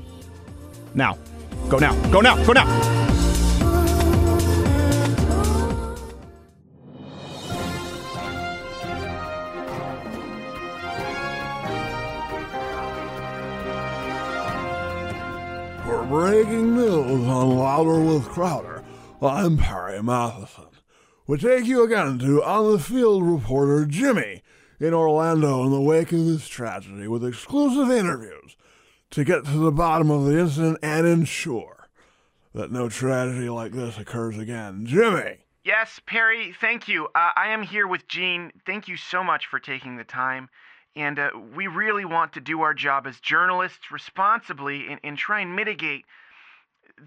Now. 0.94 1.18
Go 1.70 1.80
now. 1.80 1.94
Go 2.12 2.22
now. 2.22 2.44
Go 2.46 2.54
now. 2.54 3.19
Breaking 16.30 16.76
news 16.76 17.28
on 17.28 17.58
Louder 17.58 18.00
with 18.00 18.30
Crowder, 18.30 18.84
I'm 19.20 19.58
Perry 19.58 20.04
Matheson. 20.04 20.68
We 21.26 21.40
take 21.40 21.66
you 21.66 21.84
again 21.84 22.20
to 22.20 22.44
on 22.44 22.72
the 22.72 22.78
field 22.78 23.24
reporter 23.24 23.88
Jimmy 23.88 24.44
in 24.80 24.94
Orlando 24.94 25.64
in 25.64 25.72
the 25.72 25.82
wake 25.82 26.12
of 26.12 26.24
this 26.24 26.48
tragedy 26.48 27.08
with 27.08 27.26
exclusive 27.26 27.90
interviews 27.90 28.56
to 29.10 29.24
get 29.24 29.44
to 29.46 29.58
the 29.58 29.72
bottom 29.72 30.12
of 30.12 30.26
the 30.26 30.38
incident 30.38 30.78
and 30.84 31.08
ensure 31.08 31.90
that 32.54 32.72
no 32.72 32.90
tragedy 32.90 33.50
like 33.50 33.72
this 33.72 33.98
occurs 33.98 34.38
again. 34.38 34.86
Jimmy! 34.86 35.38
Yes, 35.64 36.00
Perry, 36.06 36.54
thank 36.62 36.88
you. 36.88 37.06
Uh, 37.16 37.32
I 37.36 37.50
am 37.50 37.64
here 37.64 37.88
with 37.88 38.08
Gene. 38.08 38.52
Thank 38.68 38.88
you 38.88 38.98
so 38.98 39.24
much 39.24 39.48
for 39.48 39.60
taking 39.60 39.98
the 39.98 40.04
time. 40.04 40.50
And 40.96 41.18
uh, 41.18 41.30
we 41.56 41.66
really 41.66 42.06
want 42.06 42.34
to 42.34 42.40
do 42.40 42.62
our 42.62 42.76
job 42.76 43.08
as 43.08 43.20
journalists 43.20 43.92
responsibly 43.92 44.88
and, 44.90 45.00
and 45.04 45.18
try 45.18 45.40
and 45.40 45.56
mitigate 45.56 46.06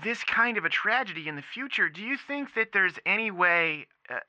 this 0.05 0.23
kind 0.25 0.57
of 0.57 0.65
a 0.65 0.69
tragedy 0.69 1.29
in 1.29 1.37
the 1.37 1.43
future. 1.43 1.89
Do 1.89 2.03
you 2.03 2.17
think 2.17 2.55
that 2.55 2.69
there's 2.73 2.95
any 3.07 3.31
way 3.31 3.87
uh, 4.11 4.21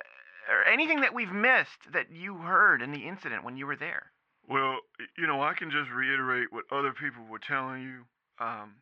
or 0.50 0.66
anything 0.66 1.02
that 1.02 1.14
we've 1.14 1.32
missed 1.32 1.92
that 1.94 2.12
you 2.12 2.38
heard 2.38 2.82
in 2.82 2.92
the 2.92 3.08
incident 3.08 3.44
when 3.44 3.58
you 3.58 3.66
were 3.66 3.76
there? 3.76 4.12
Well, 4.48 4.80
you 5.18 5.26
know, 5.26 5.42
I 5.42 5.54
can 5.54 5.72
just 5.72 5.90
reiterate 5.90 6.52
what 6.52 6.66
other 6.72 6.92
people 6.92 7.24
were 7.30 7.40
telling 7.40 7.82
you. 7.82 8.02
Um, 8.40 8.76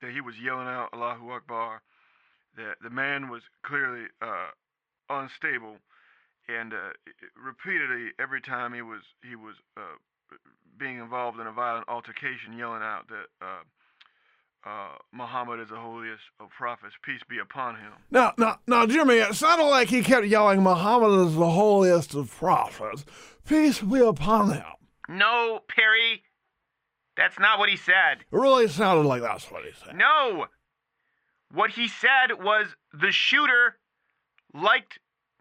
that 0.00 0.12
he 0.12 0.20
was 0.20 0.34
yelling 0.38 0.68
out 0.68 0.90
Allahu 0.92 1.30
Akbar. 1.30 1.82
That 2.56 2.76
the 2.82 2.90
man 2.90 3.28
was 3.28 3.42
clearly 3.62 4.06
uh, 4.22 4.48
unstable, 5.10 5.76
and 6.48 6.72
uh, 6.72 6.92
repeatedly 7.36 8.12
every 8.18 8.40
time 8.40 8.72
he 8.72 8.82
was 8.82 9.02
he 9.22 9.36
was 9.36 9.56
uh, 9.76 9.96
being 10.78 10.98
involved 10.98 11.38
in 11.38 11.46
a 11.46 11.52
violent 11.52 11.88
altercation, 11.88 12.56
yelling 12.56 12.82
out 12.82 13.08
that 13.08 13.44
uh, 14.66 14.68
uh, 14.68 14.88
Muhammad 15.12 15.60
is 15.60 15.68
the 15.68 15.76
holiest 15.76 16.22
of 16.40 16.50
prophets, 16.50 16.94
peace 17.02 17.20
be 17.28 17.38
upon 17.38 17.76
him. 17.76 17.92
Now, 18.10 18.34
now, 18.36 18.58
now, 18.66 18.86
Jimmy, 18.86 19.14
it 19.16 19.34
sounded 19.34 19.66
like 19.66 19.88
he 19.88 20.02
kept 20.02 20.26
yelling, 20.26 20.62
Muhammad 20.62 21.26
is 21.26 21.34
the 21.34 21.50
holiest 21.50 22.14
of 22.14 22.30
prophets. 22.30 23.04
Peace 23.46 23.80
be 23.80 24.00
upon 24.00 24.52
him. 24.52 24.64
No, 25.08 25.60
Perry. 25.68 26.22
That's 27.16 27.38
not 27.38 27.58
what 27.58 27.68
he 27.68 27.76
said. 27.76 28.20
It 28.20 28.36
really 28.36 28.68
sounded 28.68 29.08
like 29.08 29.22
that's 29.22 29.50
what 29.50 29.64
he 29.64 29.70
said. 29.84 29.96
No. 29.96 30.46
What 31.52 31.70
he 31.70 31.88
said 31.88 32.34
was 32.38 32.66
the 32.92 33.12
shooter 33.12 33.78
liked 34.52 34.98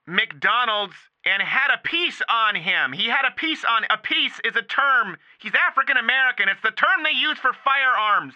McDonald's 0.07 0.95
and 1.25 1.41
had 1.41 1.73
a 1.73 1.81
piece 1.83 2.21
on 2.29 2.55
him. 2.55 2.93
He 2.93 3.07
had 3.07 3.25
a 3.25 3.35
piece 3.35 3.65
on 3.65 3.83
a 3.89 3.97
piece 3.97 4.39
is 4.45 4.55
a 4.55 4.61
term. 4.61 5.17
He's 5.39 5.53
African 5.55 5.97
American. 5.97 6.47
It's 6.47 6.61
the 6.61 6.71
term 6.71 7.03
they 7.03 7.11
use 7.11 7.39
for 7.39 7.51
firearms. 7.51 8.35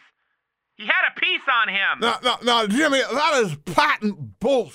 He 0.80 0.86
had 0.86 1.12
a 1.14 1.20
piece 1.20 1.42
on 1.62 1.68
him. 1.68 2.00
Now, 2.00 2.20
now, 2.24 2.38
now, 2.42 2.66
Jimmy, 2.66 3.02
that 3.02 3.42
is 3.44 3.58
patent 3.76 4.40
bullshit. 4.40 4.74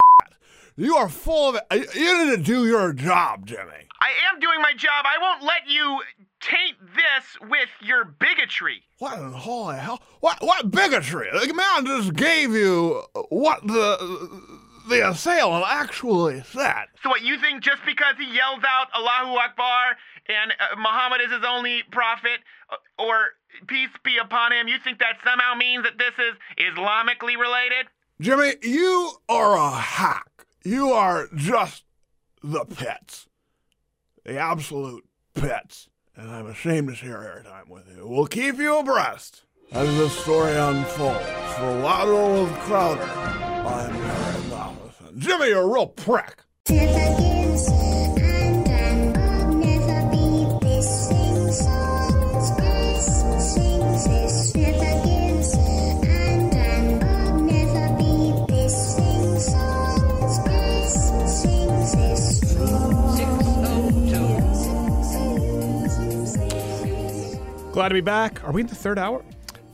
You 0.77 0.97
are 0.97 1.09
full 1.09 1.49
of 1.49 1.55
it. 1.57 1.95
You 1.95 2.27
need 2.27 2.37
to 2.37 2.43
do 2.43 2.67
your 2.67 2.93
job, 2.93 3.47
Jimmy. 3.47 3.89
I 4.01 4.11
am 4.31 4.39
doing 4.39 4.61
my 4.61 4.75
job. 4.77 5.07
I 5.07 5.17
won't 5.19 5.43
let 5.43 5.67
you 5.67 6.03
taint 6.43 6.77
this 6.95 7.49
with 7.49 7.71
your 7.81 8.05
bigotry. 8.05 8.83
What 8.99 9.19
in 9.19 9.31
the 9.31 9.39
holy 9.39 9.77
hell? 9.77 10.03
What 10.21 10.43
what 10.43 10.71
bigotry? 10.71 11.31
The 11.33 11.55
man 11.55 11.87
just 11.87 12.13
gave 12.15 12.51
you 12.51 13.03
what 13.31 13.67
the 13.67 14.53
the 14.91 15.09
assailant 15.09 15.65
actually 15.67 16.43
said. 16.43 16.85
So 17.03 17.09
what 17.09 17.23
you 17.23 17.39
think 17.39 17.63
just 17.63 17.81
because 17.87 18.17
he 18.19 18.27
yells 18.27 18.63
out 18.69 18.89
Allahu 18.95 19.39
Akbar 19.39 19.97
and 20.29 20.53
uh, 20.53 20.77
Muhammad 20.77 21.23
is 21.25 21.33
his 21.33 21.45
only 21.47 21.83
prophet 21.91 22.41
uh, 22.71 23.03
or 23.03 23.31
peace 23.67 23.91
be 24.05 24.19
upon 24.19 24.53
him, 24.53 24.69
you 24.69 24.77
think 24.83 24.99
that 24.99 25.17
somehow 25.25 25.55
means 25.55 25.85
that 25.85 25.99
this 25.99 26.15
is 26.19 26.35
Islamically 26.59 27.39
related? 27.39 27.87
Jimmy, 28.21 28.55
you 28.63 29.13
are 29.29 29.57
a 29.57 29.71
hack. 29.71 30.47
You 30.65 30.91
are 30.93 31.29
just 31.35 31.85
the 32.43 32.65
pits. 32.65 33.29
The 34.25 34.39
absolute 34.39 35.05
pits. 35.35 35.89
And 36.17 36.31
I'm 36.31 36.47
ashamed 36.47 36.89
to 36.89 36.95
share 36.95 37.19
airtime 37.19 37.69
with 37.69 37.89
you. 37.95 38.07
We'll 38.07 38.27
keep 38.27 38.57
you 38.59 38.79
abreast 38.79 39.43
as 39.73 39.89
this 39.99 40.17
story 40.17 40.55
unfolds. 40.55 41.27
For 41.57 41.73
Louder 41.81 42.43
with 42.45 42.53
Crowder, 42.61 43.03
I'm 43.03 43.93
Harry 43.93 44.49
Matheson. 44.49 45.19
Jimmy, 45.19 45.49
you're 45.49 45.63
a 45.63 45.67
real 45.67 45.89
prick. 45.89 46.45
Glad 67.75 67.89
to 67.89 67.95
be 67.95 68.01
back. 68.01 68.45
Are 68.45 68.53
we 68.53 68.61
in 68.61 68.69
the 68.69 68.75
third 68.77 69.01
hour? 69.01 69.25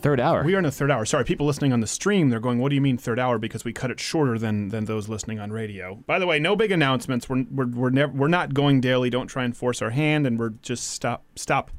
Third 0.01 0.21
hour. 0.21 0.43
We 0.43 0.55
are 0.55 0.59
in 0.59 0.65
the 0.65 0.71
third 0.71 0.91
hour. 0.91 1.05
Sorry, 1.05 1.23
people 1.23 1.45
listening 1.45 1.75
on 1.75 1.81
the 1.81 1.87
stream, 1.87 2.31
they're 2.31 2.41
going, 2.41 2.59
"What 2.59 2.71
do 2.71 2.75
you 2.75 2.81
mean 2.81 2.97
third 2.97 3.19
hour?" 3.19 3.37
Because 3.37 3.63
we 3.63 3.75
cut 3.75 3.91
it 3.91 4.01
shorter 4.01 4.39
than 4.39 4.71
than 4.71 4.87
those 4.87 5.11
listening 5.11 5.39
on 5.39 5.53
radio. 5.53 5.97
By 6.07 6.19
the 6.19 6.27
way, 6.27 6.39
no 6.39 6.57
big 6.57 6.73
announcements. 6.73 7.29
We're 7.29 7.45
we're 7.51 7.67
we're 7.67 7.91
never 7.91 8.11
we're 8.11 8.29
not 8.29 8.55
going 8.55 8.81
daily. 8.81 9.11
Don't 9.11 9.27
try 9.27 9.45
and 9.45 9.55
force 9.55 9.83
our 9.83 9.91
hand, 9.91 10.27
and 10.27 10.39
we're 10.39 10.55
just 10.63 10.93
stop 10.93 11.25
stop. 11.37 11.71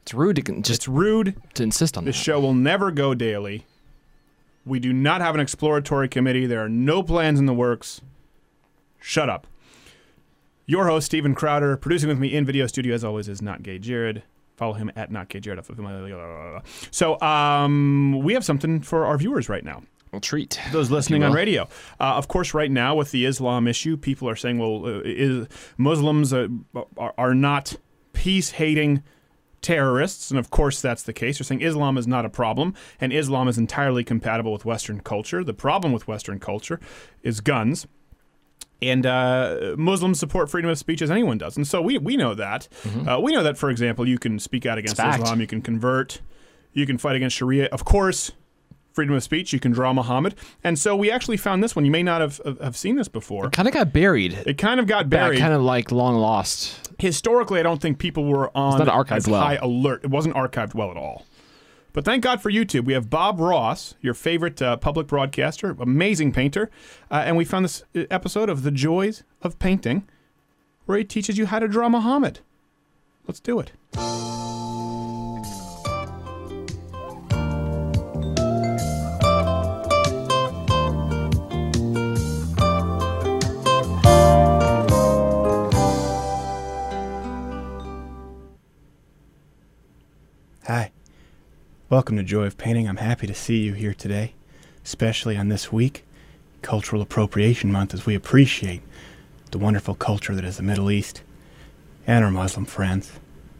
It's 0.00 0.14
rude 0.14 0.36
to 0.36 0.42
con- 0.42 0.62
just 0.62 0.78
it's 0.80 0.88
rude 0.88 1.36
to 1.52 1.62
insist 1.62 1.98
on 1.98 2.06
This 2.06 2.16
that. 2.16 2.24
show 2.24 2.40
will 2.40 2.54
never 2.54 2.90
go 2.90 3.12
daily. 3.14 3.66
We 4.64 4.80
do 4.80 4.90
not 4.90 5.20
have 5.20 5.34
an 5.34 5.40
exploratory 5.42 6.08
committee. 6.08 6.46
There 6.46 6.64
are 6.64 6.68
no 6.70 7.02
plans 7.02 7.38
in 7.38 7.44
the 7.44 7.52
works. 7.52 8.00
Shut 9.02 9.28
up. 9.28 9.46
Your 10.64 10.86
host, 10.86 11.04
Steven 11.04 11.34
Crowder, 11.34 11.76
producing 11.76 12.08
with 12.08 12.18
me 12.18 12.32
in 12.34 12.46
video 12.46 12.66
studio, 12.66 12.94
as 12.94 13.04
always, 13.04 13.28
is 13.28 13.42
Not 13.42 13.62
Gay 13.62 13.78
Jared. 13.78 14.22
Follow 14.62 14.74
him 14.74 14.92
at 14.94 15.10
Not 15.10 15.28
Jared. 15.28 15.58
So, 16.92 17.20
um, 17.20 18.20
we 18.22 18.34
have 18.34 18.44
something 18.44 18.80
for 18.80 19.06
our 19.06 19.18
viewers 19.18 19.48
right 19.48 19.64
now. 19.64 19.82
A 20.12 20.20
treat. 20.20 20.60
Those 20.70 20.88
listening 20.88 21.24
on 21.24 21.32
radio. 21.32 21.64
Uh, 21.98 22.14
of 22.14 22.28
course, 22.28 22.54
right 22.54 22.70
now 22.70 22.94
with 22.94 23.10
the 23.10 23.26
Islam 23.26 23.66
issue, 23.66 23.96
people 23.96 24.28
are 24.28 24.36
saying, 24.36 24.60
well, 24.60 24.86
uh, 24.86 25.00
is, 25.04 25.48
Muslims 25.78 26.32
uh, 26.32 26.46
are, 26.96 27.12
are 27.18 27.34
not 27.34 27.74
peace 28.12 28.52
hating 28.52 29.02
terrorists. 29.62 30.30
And 30.30 30.38
of 30.38 30.50
course, 30.50 30.80
that's 30.80 31.02
the 31.02 31.12
case. 31.12 31.38
They're 31.38 31.44
saying 31.44 31.62
Islam 31.62 31.98
is 31.98 32.06
not 32.06 32.24
a 32.24 32.30
problem, 32.30 32.72
and 33.00 33.12
Islam 33.12 33.48
is 33.48 33.58
entirely 33.58 34.04
compatible 34.04 34.52
with 34.52 34.64
Western 34.64 35.00
culture. 35.00 35.42
The 35.42 35.54
problem 35.54 35.92
with 35.92 36.06
Western 36.06 36.38
culture 36.38 36.78
is 37.24 37.40
guns. 37.40 37.88
And 38.80 39.06
uh, 39.06 39.74
Muslims 39.78 40.18
support 40.18 40.50
freedom 40.50 40.68
of 40.70 40.76
speech 40.76 41.02
as 41.02 41.10
anyone 41.10 41.38
does. 41.38 41.56
And 41.56 41.66
so 41.66 41.80
we, 41.80 41.98
we 41.98 42.16
know 42.16 42.34
that. 42.34 42.66
Uh, 43.08 43.20
we 43.20 43.32
know 43.32 43.42
that, 43.44 43.56
for 43.56 43.70
example, 43.70 44.08
you 44.08 44.18
can 44.18 44.38
speak 44.40 44.66
out 44.66 44.76
against. 44.78 44.98
Islam, 44.98 45.40
you 45.40 45.46
can 45.46 45.62
convert, 45.62 46.20
you 46.72 46.84
can 46.84 46.98
fight 46.98 47.14
against 47.14 47.36
Sharia. 47.36 47.66
Of 47.66 47.84
course, 47.84 48.32
freedom 48.92 49.14
of 49.14 49.22
speech, 49.22 49.52
you 49.52 49.60
can 49.60 49.70
draw 49.70 49.92
Muhammad. 49.92 50.34
And 50.64 50.76
so 50.78 50.96
we 50.96 51.12
actually 51.12 51.36
found 51.36 51.62
this 51.62 51.76
one. 51.76 51.84
You 51.84 51.92
may 51.92 52.02
not 52.02 52.20
have, 52.20 52.40
have- 52.60 52.76
seen 52.76 52.96
this 52.96 53.06
before. 53.08 53.46
It 53.46 53.52
kind 53.52 53.68
of 53.68 53.74
got 53.74 53.92
buried. 53.92 54.32
It 54.46 54.58
kind 54.58 54.80
of 54.80 54.86
got 54.88 55.08
buried. 55.08 55.38
Kind 55.38 55.54
of 55.54 55.62
like 55.62 55.92
long 55.92 56.16
lost. 56.16 56.90
Historically, 56.98 57.60
I 57.60 57.62
don't 57.62 57.80
think 57.80 57.98
people 57.98 58.24
were 58.24 58.50
on 58.56 58.78
not 58.84 58.88
archived 58.88 59.28
well. 59.28 59.40
high 59.42 59.56
alert. 59.62 60.02
It 60.04 60.10
wasn't 60.10 60.34
archived 60.34 60.74
well 60.74 60.90
at 60.90 60.96
all. 60.96 61.24
But 61.92 62.06
thank 62.06 62.24
God 62.24 62.40
for 62.40 62.50
YouTube. 62.50 62.84
We 62.84 62.94
have 62.94 63.10
Bob 63.10 63.38
Ross, 63.38 63.94
your 64.00 64.14
favorite 64.14 64.62
uh, 64.62 64.78
public 64.78 65.06
broadcaster, 65.06 65.76
amazing 65.78 66.32
painter, 66.32 66.70
uh, 67.10 67.22
and 67.26 67.36
we 67.36 67.44
found 67.44 67.66
this 67.66 67.84
uh, 67.94 68.04
episode 68.10 68.48
of 68.48 68.62
The 68.62 68.70
Joys 68.70 69.24
of 69.42 69.58
Painting, 69.58 70.08
where 70.86 70.96
he 70.96 71.04
teaches 71.04 71.36
you 71.36 71.46
how 71.46 71.58
to 71.58 71.68
draw 71.68 71.88
Muhammad. 71.88 72.40
Let's 73.26 73.40
do 73.40 73.60
it. 73.60 73.72
Hi. 90.66 90.92
Welcome 91.92 92.16
to 92.16 92.22
Joy 92.22 92.44
of 92.46 92.56
Painting. 92.56 92.88
I'm 92.88 92.96
happy 92.96 93.26
to 93.26 93.34
see 93.34 93.58
you 93.58 93.74
here 93.74 93.92
today, 93.92 94.32
especially 94.82 95.36
on 95.36 95.50
this 95.50 95.70
week, 95.70 96.06
Cultural 96.62 97.02
Appropriation 97.02 97.70
Month, 97.70 97.92
as 97.92 98.06
we 98.06 98.14
appreciate 98.14 98.80
the 99.50 99.58
wonderful 99.58 99.94
culture 99.94 100.34
that 100.34 100.42
is 100.42 100.56
the 100.56 100.62
Middle 100.62 100.90
East 100.90 101.20
and 102.06 102.24
our 102.24 102.30
Muslim 102.30 102.64
friends. 102.64 103.12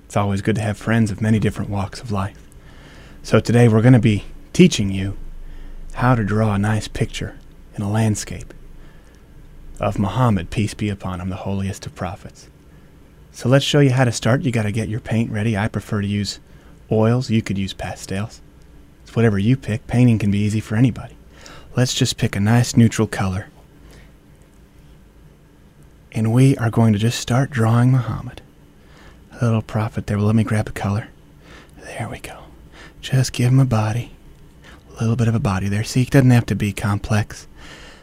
It's 0.07 0.17
always 0.17 0.41
good 0.41 0.55
to 0.55 0.63
have 0.63 0.79
friends 0.79 1.11
of 1.11 1.21
many 1.21 1.39
different 1.39 1.71
walks 1.71 2.01
of 2.01 2.11
life. 2.11 2.39
So 3.23 3.39
today 3.39 3.69
we're 3.69 3.83
going 3.83 3.93
to 3.93 3.99
be 3.99 4.25
teaching 4.55 4.91
you 4.91 5.19
how 5.93 6.15
to 6.15 6.25
draw 6.25 6.55
a 6.55 6.59
nice 6.59 6.89
picture 6.89 7.39
in 7.75 7.83
a 7.83 7.91
landscape 7.91 8.55
of 9.79 9.99
Muhammad, 9.99 10.49
peace 10.49 10.73
be 10.73 10.89
upon 10.89 11.21
him, 11.21 11.29
the 11.29 11.37
holiest 11.37 11.85
of 11.85 11.95
prophets. 11.95 12.49
So 13.31 13.51
let's 13.51 13.67
show 13.67 13.81
you 13.81 13.91
how 13.91 14.07
to 14.07 14.11
start. 14.11 14.41
You 14.41 14.53
got 14.53 14.63
to 14.63 14.73
get 14.73 14.89
your 14.89 15.01
paint 15.01 15.31
ready. 15.31 15.55
I 15.55 15.69
prefer 15.69 16.01
to 16.01 16.09
use 16.09 16.41
oils. 16.91 17.31
You 17.31 17.43
could 17.43 17.59
use 17.59 17.73
pastels. 17.73 18.41
It's 19.03 19.15
whatever 19.15 19.39
you 19.39 19.57
pick. 19.57 19.87
Painting 19.87 20.19
can 20.19 20.31
be 20.31 20.39
easy 20.39 20.61
for 20.61 20.77
anybody. 20.77 21.17
Let's 21.77 21.95
just 21.95 22.17
pick 22.19 22.37
a 22.37 22.41
nice 22.41 22.77
neutral 22.77 23.09
color. 23.09 23.49
And 26.13 26.33
we 26.33 26.57
are 26.59 26.71
going 26.71 26.93
to 26.93 26.99
just 26.99 27.19
start 27.19 27.51
drawing 27.51 27.91
Muhammad. 27.91 28.43
A 29.41 29.45
little 29.45 29.63
prophet 29.63 30.07
there. 30.07 30.19
Well, 30.19 30.27
let 30.27 30.37
me 30.37 30.45
grab 30.45 30.69
a 30.69 30.73
color. 30.73 31.09
There 31.79 32.09
we 32.11 32.19
go. 32.19 32.45
Just 33.01 33.33
give 33.33 33.51
him 33.51 33.61
a 33.61 33.65
body. 33.65 34.13
A 34.91 35.01
little 35.01 35.17
bit 35.17 35.29
of 35.29 35.35
a 35.35 35.41
body 35.41 35.69
there. 35.69 35.85
See, 35.85 36.03
it 36.03 36.11
doesn't 36.11 36.31
have 36.31 36.47
to 36.47 36.55
be 36.55 36.73
complex. 36.73 37.47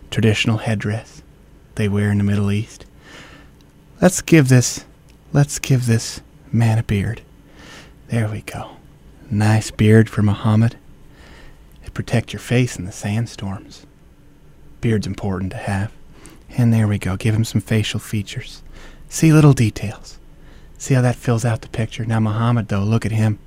Traditional 0.10 0.58
headdress 0.58 1.22
they 1.76 1.88
wear 1.88 2.12
in 2.12 2.18
the 2.18 2.24
Middle 2.24 2.52
East. 2.52 2.86
Let's 4.02 4.22
give 4.22 4.50
this 4.50 4.86
let's 5.32 5.60
give 5.60 5.86
this 5.86 6.22
man 6.52 6.78
a 6.80 6.84
beard. 6.84 7.22
There 8.10 8.28
we 8.28 8.42
go. 8.42 8.72
Nice 9.30 9.70
beard 9.70 10.10
for 10.10 10.24
Muhammad. 10.24 10.76
It 11.84 11.94
protect 11.94 12.34
your 12.34 12.40
face 12.40 12.76
in 12.76 12.86
the 12.86 12.92
sandstorms. 12.92 13.86
Beard's 14.82 15.06
important 15.06 15.52
to 15.52 15.58
have. 15.58 15.92
And 16.58 16.74
there 16.74 16.88
we 16.88 16.98
go. 16.98 17.18
Give 17.18 17.36
him 17.36 17.46
some 17.46 17.62
facial 17.62 18.00
features. 18.00 18.64
See 19.10 19.32
little 19.32 19.54
details. 19.54 20.18
See 20.80 20.96
how 20.96 21.02
that 21.02 21.18
fills 21.18 21.46
out 21.46 21.62
the 21.62 21.68
picture. 21.68 22.04
Now 22.04 22.20
Muhammad 22.20 22.70
though, 22.70 22.84
look 22.84 23.06
at 23.06 23.12
him. 23.12 23.38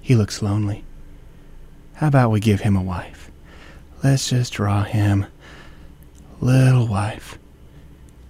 He 0.00 0.14
looks 0.14 0.40
lonely. 0.40 0.84
How 1.94 2.06
about 2.06 2.30
we 2.30 2.38
give 2.38 2.60
him 2.60 2.76
a 2.76 2.82
wife? 2.82 3.28
Let's 4.04 4.30
just 4.30 4.52
draw 4.52 4.84
him 4.84 5.26
little 6.40 6.86
wife. 6.86 7.38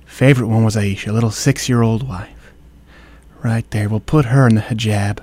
Favorite 0.06 0.48
one 0.48 0.64
was 0.64 0.74
Aisha, 0.74 1.12
little 1.12 1.30
six-year-old 1.30 2.08
wife. 2.08 2.52
Right 3.42 3.70
there. 3.70 3.88
We'll 3.88 4.00
put 4.00 4.26
her 4.26 4.48
in 4.48 4.54
the 4.54 4.62
hijab, 4.62 5.20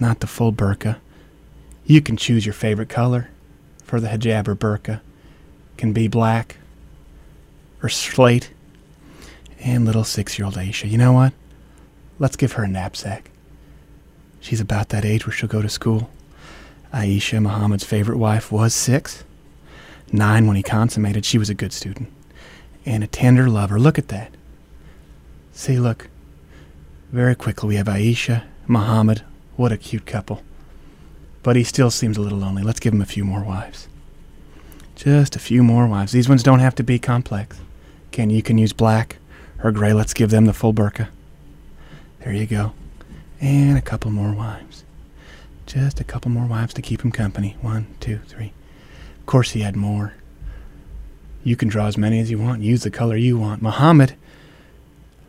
not 0.00 0.20
the 0.20 0.26
full 0.26 0.52
burqa. 0.52 0.96
You 1.84 2.00
can 2.00 2.16
choose 2.16 2.46
your 2.46 2.52
favorite 2.52 2.88
color 2.88 3.28
for 3.84 4.00
the 4.00 4.08
hijab 4.08 4.48
or 4.48 4.56
burqa. 4.56 5.00
Can 5.76 5.92
be 5.92 6.08
black 6.08 6.56
or 7.82 7.88
slate. 7.88 8.50
And 9.60 9.84
little 9.84 10.04
six-year-old 10.04 10.54
Aisha. 10.54 10.90
You 10.90 10.98
know 10.98 11.12
what? 11.12 11.32
Let's 12.18 12.36
give 12.36 12.52
her 12.52 12.64
a 12.64 12.68
knapsack. 12.68 13.30
She's 14.40 14.60
about 14.60 14.88
that 14.88 15.04
age 15.04 15.26
where 15.26 15.34
she'll 15.34 15.48
go 15.48 15.62
to 15.62 15.68
school. 15.68 16.10
Aisha, 16.94 17.42
Muhammad's 17.42 17.84
favorite 17.84 18.16
wife, 18.16 18.50
was 18.50 18.72
six. 18.72 19.24
Nine 20.12 20.46
when 20.46 20.56
he 20.56 20.62
consummated. 20.62 21.24
She 21.24 21.38
was 21.38 21.50
a 21.50 21.54
good 21.54 21.72
student. 21.72 22.10
And 22.86 23.04
a 23.04 23.06
tender 23.06 23.48
lover. 23.48 23.78
Look 23.78 23.98
at 23.98 24.08
that. 24.08 24.32
See, 25.52 25.78
look. 25.78 26.08
Very 27.12 27.34
quickly, 27.34 27.68
we 27.68 27.76
have 27.76 27.86
Aisha, 27.86 28.44
Muhammad. 28.66 29.22
What 29.60 29.72
a 29.72 29.76
cute 29.76 30.06
couple. 30.06 30.42
But 31.42 31.54
he 31.54 31.64
still 31.64 31.90
seems 31.90 32.16
a 32.16 32.22
little 32.22 32.38
lonely. 32.38 32.62
Let's 32.62 32.80
give 32.80 32.94
him 32.94 33.02
a 33.02 33.04
few 33.04 33.26
more 33.26 33.44
wives. 33.44 33.88
Just 34.94 35.36
a 35.36 35.38
few 35.38 35.62
more 35.62 35.86
wives. 35.86 36.12
These 36.12 36.30
ones 36.30 36.42
don't 36.42 36.60
have 36.60 36.74
to 36.76 36.82
be 36.82 36.98
complex. 36.98 37.60
Can 38.10 38.30
you 38.30 38.42
can 38.42 38.56
use 38.56 38.72
black 38.72 39.18
or 39.62 39.70
gray. 39.70 39.92
Let's 39.92 40.14
give 40.14 40.30
them 40.30 40.46
the 40.46 40.54
full 40.54 40.72
burqa. 40.72 41.08
There 42.20 42.32
you 42.32 42.46
go. 42.46 42.72
And 43.38 43.76
a 43.76 43.82
couple 43.82 44.10
more 44.10 44.32
wives. 44.32 44.84
Just 45.66 46.00
a 46.00 46.04
couple 46.04 46.30
more 46.30 46.46
wives 46.46 46.72
to 46.72 46.80
keep 46.80 47.02
him 47.02 47.12
company. 47.12 47.58
One, 47.60 47.86
two, 48.00 48.20
three. 48.28 48.54
Of 49.18 49.26
course, 49.26 49.50
he 49.50 49.60
had 49.60 49.76
more. 49.76 50.14
You 51.44 51.54
can 51.54 51.68
draw 51.68 51.86
as 51.86 51.98
many 51.98 52.18
as 52.18 52.30
you 52.30 52.38
want. 52.38 52.62
Use 52.62 52.82
the 52.82 52.90
color 52.90 53.14
you 53.14 53.36
want. 53.36 53.60
Muhammad 53.60 54.14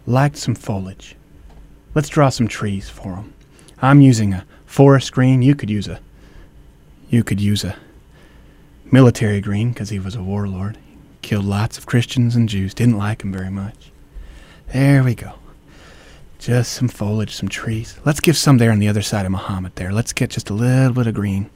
liked 0.07 0.37
some 0.37 0.55
foliage. 0.55 1.17
Let's 1.93 2.07
draw 2.07 2.29
some 2.29 2.47
trees 2.47 2.89
for 2.89 3.15
him. 3.15 3.33
I'm 3.81 4.01
using 4.01 4.33
a 4.33 4.45
forest 4.65 5.11
green. 5.11 5.41
You 5.41 5.55
could 5.55 5.69
use 5.69 5.87
a. 5.87 5.99
You 7.09 7.23
could 7.23 7.41
use 7.41 7.63
a 7.63 7.75
military 8.91 9.41
green 9.41 9.71
because 9.71 9.89
he 9.89 9.99
was 9.99 10.15
a 10.15 10.23
warlord. 10.23 10.77
Killed 11.21 11.45
lots 11.45 11.77
of 11.77 11.85
Christians 11.85 12.35
and 12.35 12.47
Jews. 12.47 12.73
Didn't 12.73 12.97
like 12.97 13.23
him 13.23 13.31
very 13.31 13.49
much. 13.49 13.91
There 14.71 15.03
we 15.03 15.15
go. 15.15 15.33
Just 16.39 16.73
some 16.73 16.87
foliage, 16.87 17.35
some 17.35 17.49
trees. 17.49 17.99
Let's 18.05 18.19
give 18.19 18.35
some 18.35 18.57
there 18.57 18.71
on 18.71 18.79
the 18.79 18.87
other 18.87 19.03
side 19.03 19.25
of 19.25 19.31
Muhammad 19.31 19.75
there. 19.75 19.91
Let's 19.91 20.13
get 20.13 20.31
just 20.31 20.49
a 20.49 20.53
little 20.53 20.93
bit 20.93 21.05
of 21.05 21.13
green. 21.13 21.51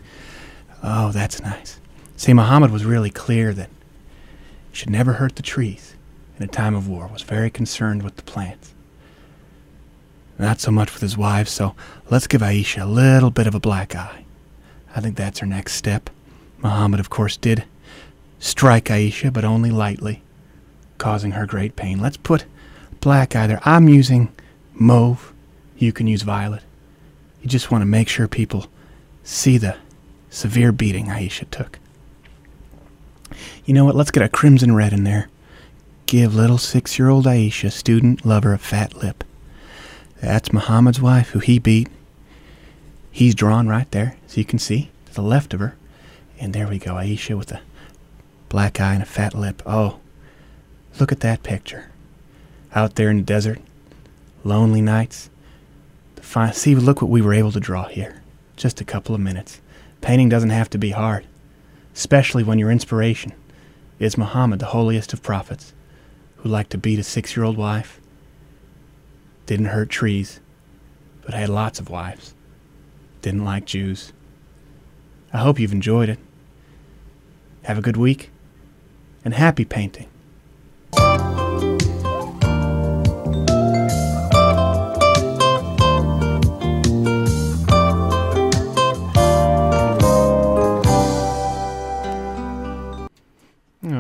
Oh, 0.84 1.12
that's 1.12 1.42
nice. 1.42 1.80
See, 2.18 2.34
Muhammad 2.34 2.70
was 2.70 2.86
really 2.86 3.10
clear 3.10 3.52
that 3.54 3.70
he 4.70 4.76
should 4.78 4.92
never 4.92 5.14
hurt 5.14 5.38
the 5.38 5.42
trees 5.42 5.96
in 6.38 6.44
a 6.44 6.48
time 6.48 6.76
of 6.76 6.88
war, 6.88 7.08
was 7.08 7.24
very 7.24 7.50
concerned 7.50 8.04
with 8.04 8.18
the 8.18 8.22
plants. 8.22 8.75
Not 10.38 10.60
so 10.60 10.72
much 10.72 10.94
with 10.94 11.02
his 11.02 11.18
wives, 11.18 11.52
so 11.52 11.76
let's 12.10 12.28
give 12.28 12.42
Aisha 12.42 12.82
a 12.82 12.86
little 12.86 13.32
bit 13.32 13.48
of 13.48 13.56
a 13.56 13.60
black 13.60 13.96
eye. 13.96 14.26
I 14.96 15.02
think 15.02 15.16
that's 15.16 15.40
her 15.40 15.46
next 15.46 15.74
step. 15.74 16.10
Muhammad, 16.58 17.00
of 17.00 17.10
course, 17.10 17.38
did 17.38 17.64
strike 18.40 18.86
Aisha, 18.86 19.32
but 19.32 19.46
only 19.46 19.72
lightly, 19.72 20.22
causing 20.98 21.32
her 21.32 21.46
great 21.46 21.76
pain. 21.76 22.00
Let's 22.00 22.18
put 22.18 22.46
black 23.00 23.36
eye 23.36 23.48
there. 23.48 23.62
I'm 23.64 23.88
using 23.88 24.34
mauve. 24.74 25.34
You 25.78 25.94
can 25.94 26.08
use 26.08 26.22
violet. 26.22 26.64
You 27.42 27.50
just 27.50 27.72
want 27.72 27.82
to 27.82 27.86
make 27.86 28.10
sure 28.10 28.28
people 28.28 28.68
see 29.24 29.58
the 29.58 29.78
severe 30.30 30.72
beating 30.72 31.08
Aisha 31.08 31.50
took. 31.50 31.80
You 33.66 33.74
know 33.74 33.86
what? 33.86 33.96
Let's 33.96 34.12
get 34.12 34.24
a 34.24 34.30
crimson 34.30 34.76
red 34.76 34.94
in 34.94 35.04
there. 35.04 35.30
Give 36.06 36.36
little 36.36 36.58
six 36.58 37.00
year 37.00 37.10
old 37.10 37.26
Aisha, 37.26 37.72
student 37.72 38.26
lover, 38.26 38.54
a 38.54 38.58
fat 38.58 38.96
lip. 38.96 39.24
That's 40.26 40.52
Muhammad's 40.52 41.00
wife, 41.00 41.30
who 41.30 41.40
he 41.40 41.60
beat. 41.60 41.88
He's 43.12 43.36
drawn 43.36 43.68
right 43.68 43.90
there, 43.92 44.18
as 44.26 44.36
you 44.36 44.44
can 44.44 44.58
see, 44.58 44.90
to 45.06 45.14
the 45.14 45.22
left 45.22 45.54
of 45.54 45.60
her. 45.60 45.76
And 46.40 46.52
there 46.52 46.68
we 46.68 46.80
go, 46.80 46.96
Aisha 46.96 47.38
with 47.38 47.52
a 47.52 47.62
black 48.50 48.82
eye 48.82 48.96
and 48.96 49.04
a 49.04 49.06
fat 49.06 49.36
lip. 49.36 49.62
Oh, 49.68 50.00
look 51.00 51.12
at 51.12 51.20
that 51.20 51.44
picture. 51.44 51.92
Out 52.74 52.96
there 52.96 53.12
in 53.12 53.18
the 53.18 53.24
desert, 53.24 53.60
lonely 54.44 54.82
nights. 54.82 55.30
See, 56.54 56.74
look 56.74 57.04
what 57.04 57.12
we 57.12 57.22
were 57.22 57.36
able 57.36 57.52
to 57.52 57.60
draw 57.60 57.86
here. 57.88 58.24
Just 58.56 58.82
a 58.82 58.86
couple 58.86 59.14
of 59.14 59.22
minutes. 59.22 59.62
Painting 60.02 60.28
doesn't 60.28 60.50
have 60.50 60.72
to 60.72 60.80
be 60.80 60.90
hard, 60.90 61.28
especially 61.94 62.44
when 62.44 62.58
your 62.58 62.72
inspiration 62.72 63.32
is 64.00 64.18
Muhammad, 64.18 64.58
the 64.58 64.66
holiest 64.66 65.14
of 65.14 65.22
prophets, 65.22 65.72
who 66.38 66.50
liked 66.50 66.72
to 66.72 66.80
beat 66.80 66.98
a 66.98 67.04
six 67.04 67.38
year 67.38 67.46
old 67.46 67.58
wife, 67.58 68.02
didn't 69.46 69.68
hurt 69.68 69.90
trees, 69.90 70.40
but 71.24 71.34
had 71.34 71.50
lots 71.50 71.80
of 71.80 71.90
wives, 71.90 72.34
didn't 73.22 73.46
like 73.46 73.66
Jews. 73.66 74.14
I 75.34 75.40
hope 75.40 75.60
you've 75.60 75.72
enjoyed 75.72 76.10
it. 76.10 76.20
Have 77.64 77.78
a 77.78 77.82
good 77.82 77.98
week, 77.98 78.30
and 79.24 79.34
happy 79.34 79.66
painting. 79.66 80.08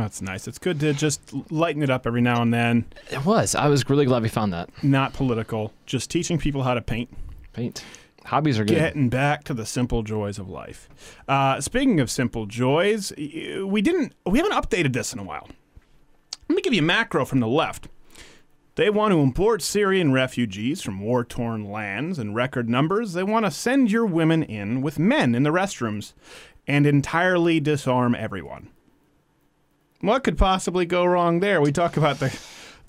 That's 0.06 0.22
nice. 0.22 0.48
It's 0.48 0.60
good 0.60 0.80
to 0.82 0.94
just 0.94 1.34
lighten 1.52 1.82
it 1.82 1.90
up 1.90 2.06
every 2.06 2.22
now 2.22 2.44
and 2.44 2.54
then. 2.54 2.86
It 3.10 3.26
was. 3.26 3.56
I 3.56 3.70
was 3.70 3.90
really 3.90 4.06
glad 4.06 4.22
we 4.22 4.30
found 4.30 4.54
that. 4.54 4.70
Not 4.84 5.14
political. 5.14 5.74
Just 5.88 6.12
teaching 6.12 6.38
people 6.38 6.62
how 6.62 6.76
to 6.76 6.82
paint. 6.82 7.10
Paint. 7.54 7.84
Hobbies 8.24 8.60
are 8.60 8.66
good. 8.66 8.76
Getting 8.76 9.10
back 9.10 9.44
to 9.46 9.56
the 9.56 9.66
simple 9.66 10.04
joys 10.04 10.38
of 10.38 10.48
life. 10.48 10.88
Uh, 11.28 11.60
speaking 11.60 12.00
of 12.00 12.12
simple 12.12 12.46
joys, 12.46 13.14
we 13.18 13.82
didn't. 13.82 14.14
We 14.28 14.38
haven't 14.38 14.54
updated 14.54 14.94
this 14.94 15.12
in 15.12 15.18
a 15.18 15.24
while. 15.24 15.50
Let 16.48 16.56
me 16.56 16.62
give 16.62 16.74
you 16.74 16.84
a 16.84 16.86
macro 16.86 17.26
from 17.26 17.40
the 17.40 17.48
left. 17.48 17.88
They 18.76 18.92
want 18.92 19.12
to 19.12 19.22
import 19.22 19.64
Syrian 19.64 20.12
refugees 20.12 20.84
from 20.84 21.00
war 21.00 21.26
torn 21.26 21.72
lands 21.72 22.20
in 22.20 22.36
record 22.36 22.70
numbers. 22.70 23.14
They 23.14 23.24
want 23.24 23.46
to 23.46 23.52
send 23.52 23.90
your 23.90 24.06
women 24.06 24.44
in 24.44 24.84
with 24.84 25.00
men 25.00 25.34
in 25.34 25.42
the 25.42 25.52
restrooms 25.52 26.14
and 26.68 26.86
entirely 26.86 27.60
disarm 27.60 28.14
everyone. 28.14 28.70
What 30.06 30.24
could 30.24 30.38
possibly 30.38 30.86
go 30.86 31.04
wrong 31.04 31.40
there? 31.40 31.60
We 31.62 31.72
talk 31.72 31.98
about 31.98 32.20
the 32.20 32.38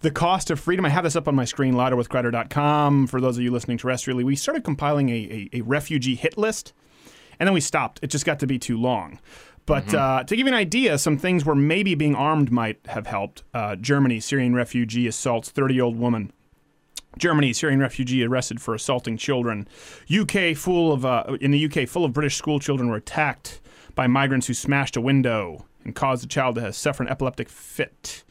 the 0.03 0.11
cost 0.11 0.51
of 0.51 0.61
freedom. 0.61 0.85
I 0.85 0.91
have 0.91 1.05
this 1.05 1.17
up 1.17 1.27
on 1.27 1.35
my 1.35 1.47
screen, 1.47 1.73
louderwithcrowder.com. 1.73 3.07
For 3.07 3.23
those 3.23 3.39
of 3.39 3.43
you 3.43 3.51
listening 3.51 3.79
terrestrially, 3.79 4.23
we 4.23 4.37
started 4.37 4.65
compiling 4.65 5.09
a, 5.09 5.49
a, 5.55 5.59
a 5.59 5.61
refugee 5.63 6.15
hit 6.15 6.37
list, 6.37 6.75
and 7.41 7.47
then 7.47 7.55
we 7.55 7.63
stopped. 7.63 8.01
It 8.03 8.09
just 8.09 8.27
got 8.27 8.39
to 8.41 8.47
be 8.47 8.59
too 8.59 8.79
long. 8.79 9.19
But 9.65 9.95
uh, 9.95 10.25
to 10.25 10.37
give 10.37 10.47
you 10.47 10.53
an 10.53 10.59
idea, 10.59 10.99
some 10.99 11.17
things 11.17 11.47
where 11.47 11.57
maybe 11.57 11.95
being 11.95 12.15
armed 12.15 12.53
might 12.53 12.81
have 12.87 13.07
helped. 13.07 13.45
Uh, 13.55 13.77
Germany, 13.77 14.21
Syrian 14.21 14.55
refugee 14.55 15.07
assaults 15.07 15.49
30 15.49 15.73
year 15.73 15.85
old 15.85 15.99
woman. 15.99 16.31
Germany, 17.17 17.55
Syrian 17.55 17.81
refugee 17.81 18.25
arrested 18.25 18.61
for 18.61 18.75
assaulting 18.75 19.17
children. 19.17 19.67
UK 20.15 20.55
full 20.55 20.93
of 20.93 21.07
uh, 21.07 21.39
in 21.41 21.51
the 21.51 21.65
UK, 21.65 21.89
full 21.89 22.05
of 22.05 22.13
British 22.13 22.37
school 22.37 22.61
children 22.61 22.91
were 22.91 22.97
attacked 22.97 23.63
by 23.95 24.07
migrants 24.07 24.49
who 24.49 24.53
smashed 24.53 24.99
a 24.99 25.01
window 25.01 25.65
and 25.87 25.95
caused 25.95 26.25
a 26.25 26.29
child 26.29 26.57
to 26.57 26.73
suffer 26.73 27.03
an 27.03 27.09
epileptic 27.09 27.49
fit. 27.49 28.25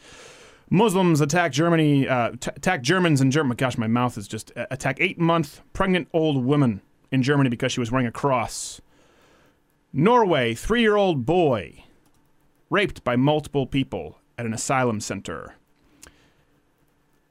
Muslims 0.70 1.22
attack 1.22 1.52
Germany, 1.52 2.08
uh, 2.08 2.32
t- 2.40 2.52
attack 2.56 2.82
Germans 2.82 3.22
in 3.22 3.32
Germany. 3.32 3.56
Gosh, 3.56 3.78
my 3.78 3.88
mouth 3.88 4.18
is 4.18 4.28
just 4.28 4.52
uh, 4.58 4.66
attack 4.70 4.98
eight 5.00 5.18
month 5.18 5.62
pregnant 5.74 6.08
old 6.12 6.44
woman 6.44 6.82
in 7.12 7.24
Germany 7.24 7.50
because 7.50 7.72
she 7.72 7.80
was 7.80 7.92
wearing 7.92 8.08
a 8.08 8.12
cross. 8.12 8.82
Norway, 9.94 10.54
three 10.54 10.82
year 10.82 10.98
old 10.98 11.26
boy 11.26 11.84
raped 12.70 13.04
by 13.04 13.16
multiple 13.16 13.66
people 13.66 14.20
at 14.38 14.46
an 14.46 14.54
asylum 14.54 15.00
center. 15.00 15.56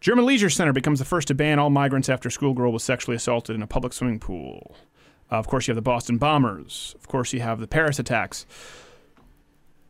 German 0.01 0.27
Leisure 0.27 0.51
Center 0.51 0.73
becomes 0.73 0.99
the 0.99 1.05
first 1.05 1.29
to 1.29 1.35
ban 1.35 1.59
all 1.59 1.71
migrants 1.71 2.09
after 2.09 2.31
schoolgirl 2.31 2.73
was 2.73 2.85
sexually 2.85 3.17
assaulted 3.17 3.57
in 3.57 3.63
a 3.63 3.67
public 3.67 3.93
swimming 3.93 4.21
pool. 4.21 4.77
Uh, 5.33 5.37
of 5.37 5.49
course, 5.49 5.67
you 5.67 5.73
have 5.73 5.77
the 5.77 5.83
Boston 5.83 6.19
bombers. 6.19 6.95
Of 6.99 7.09
course, 7.09 7.33
you 7.33 7.41
have 7.41 7.59
the 7.59 7.67
Paris 7.67 7.99
attacks. 7.99 8.47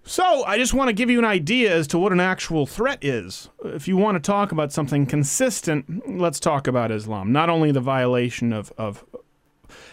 So, 0.07 0.45
I 0.45 0.59
just 0.59 0.75
want 0.75 0.89
to 0.89 0.93
give 0.93 1.09
you 1.09 1.19
an 1.19 1.25
idea 1.25 1.75
as 1.75 1.87
to 1.89 1.99
what 1.99 2.13
an 2.13 2.21
actual 2.21 2.67
threat 2.67 3.03
is. 3.03 3.49
If 3.65 3.89
you 3.89 3.97
want 3.97 4.17
to 4.17 4.21
talk 4.21 4.53
about 4.53 4.71
something 4.71 5.07
consistent, 5.07 6.19
let's 6.19 6.39
talk 6.39 6.67
about 6.67 6.91
Islam. 6.91 7.33
Not 7.33 7.49
only 7.49 7.73
the 7.73 7.81
violation 7.81 8.53
of, 8.53 8.71
of 8.77 9.03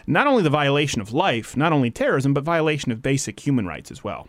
not 0.06 0.28
only 0.28 0.44
the 0.44 0.50
violation 0.50 1.00
of 1.00 1.14
life, 1.14 1.56
not 1.56 1.72
only 1.72 1.92
terrorism, 1.92 2.34
but 2.34 2.44
violation 2.44 2.92
of 2.92 3.02
basic 3.02 3.40
human 3.40 3.66
rights 3.66 3.90
as 3.90 4.04
well. 4.04 4.28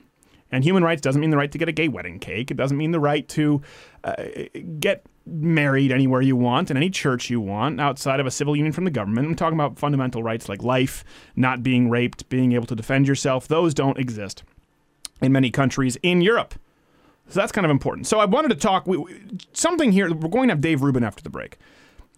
And 0.53 0.63
human 0.63 0.85
rights 0.85 1.01
doesn't 1.01 1.21
mean 1.21 1.31
the 1.31 1.37
right 1.37 1.51
to 1.51 1.59
get 1.59 1.69
a 1.69 1.73
gay 1.73 1.89
wedding 1.89 2.21
cake. 2.21 2.53
It 2.53 2.57
doesn't 2.57 2.77
mean 2.77 2.93
the 2.93 3.01
right 3.01 3.27
to 3.31 3.61
uh, 4.05 4.25
get 4.79 5.05
married 5.27 5.91
anywhere 5.91 6.23
you 6.23 6.37
want 6.37 6.71
in 6.71 6.77
any 6.77 6.91
church 6.91 7.29
you 7.29 7.41
want 7.41 7.81
outside 7.81 8.21
of 8.21 8.27
a 8.27 8.31
civil 8.31 8.55
union 8.55 8.73
from 8.73 8.85
the 8.85 8.91
government. 8.91 9.27
I'm 9.27 9.35
talking 9.35 9.59
about 9.59 9.81
fundamental 9.81 10.23
rights 10.23 10.49
like 10.49 10.63
life, 10.63 11.05
not 11.35 11.65
being 11.65 11.91
raped, 11.91 12.29
being 12.29 12.53
able 12.53 12.67
to 12.67 12.77
defend 12.77 13.09
yourself. 13.09 13.49
Those 13.49 13.75
don't 13.75 13.99
exist 13.99 14.45
in 15.23 15.33
many 15.33 15.51
countries 15.51 15.97
in 16.03 16.21
Europe. 16.21 16.55
So 17.29 17.41
that's 17.41 17.53
kind 17.53 17.65
of 17.65 17.71
important. 17.71 18.07
So 18.07 18.19
I 18.19 18.25
wanted 18.25 18.49
to 18.49 18.57
talk 18.57 18.87
we, 18.87 18.97
we- 18.99 19.21
something 19.53 19.93
here. 19.93 20.13
We're 20.13 20.29
going 20.29 20.49
to 20.49 20.53
have 20.53 20.61
Dave 20.61 20.83
Rubin 20.83 21.05
after 21.05 21.23
the 21.23 21.31
break. 21.31 21.57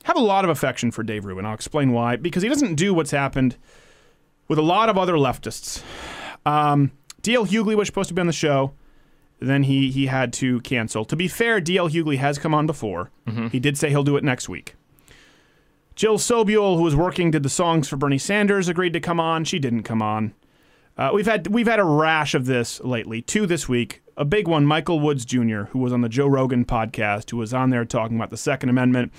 Have 0.05 0.17
a 0.17 0.21
lot 0.21 0.45
of 0.45 0.51
affection 0.51 0.91
for 0.91 1.03
Dave 1.03 1.25
Rubin. 1.25 1.47
I'll 1.47 1.55
explain 1.55 1.93
why. 1.93 2.17
Because 2.17 2.43
he 2.43 2.49
doesn't 2.49 2.75
do 2.75 2.93
what's 2.93 3.11
happened 3.11 3.57
with 4.49 4.59
a 4.59 4.63
lot 4.63 4.89
of 4.89 4.99
other 4.99 5.15
leftists. 5.15 5.83
Um, 6.45 6.91
D.L. 7.23 7.47
Hughley 7.47 7.75
was 7.75 7.87
supposed 7.89 8.09
to 8.09 8.15
be 8.15 8.21
on 8.21 8.27
the 8.27 8.33
show. 8.33 8.73
Then 9.41 9.63
he 9.65 9.91
he 9.91 10.07
had 10.07 10.33
to 10.35 10.61
cancel. 10.61 11.05
To 11.07 11.17
be 11.17 11.29
fair, 11.29 11.61
D.L. 11.61 11.89
Hughley 11.89 12.17
has 12.19 12.39
come 12.39 12.53
on 12.55 12.67
before. 12.67 13.11
He 13.49 13.59
did 13.61 13.79
say 13.79 13.89
he'll 13.91 14.05
do 14.05 14.17
it 14.17 14.25
next 14.25 14.49
week. 14.49 14.75
Jill 15.95 16.19
Sobule, 16.19 16.77
who 16.77 16.83
was 16.83 16.97
working, 16.97 17.31
did 17.31 17.43
the 17.43 17.49
songs 17.49 17.89
for 17.89 17.97
Bernie 17.97 18.19
Sanders, 18.19 18.69
agreed 18.69 18.93
to 18.95 19.01
come 19.01 19.21
on. 19.21 19.45
She 19.45 19.59
didn't 19.59 19.85
come 19.85 20.03
on. 20.03 20.35
Uh, 20.97 21.11
we've 21.13 21.27
had 21.27 21.49
we've 21.49 21.67
had 21.67 21.81
a 21.81 21.85
rash 21.85 22.35
of 22.35 22.47
this 22.47 22.81
lately. 22.81 23.21
Two 23.21 23.47
this 23.47 23.69
week. 23.69 24.03
A 24.17 24.25
big 24.25 24.47
one, 24.47 24.65
Michael 24.65 25.01
Woods 25.01 25.25
Jr., 25.25 25.65
who 25.71 25.81
was 25.81 25.93
on 25.93 26.03
the 26.03 26.09
Joe 26.09 26.29
Rogan 26.29 26.65
podcast, 26.65 27.31
who 27.31 27.37
was 27.37 27.53
on 27.53 27.71
there 27.71 27.85
talking 27.85 28.17
about 28.17 28.31
the 28.31 28.37
Second 28.37 28.69
Amendment, 28.69 29.13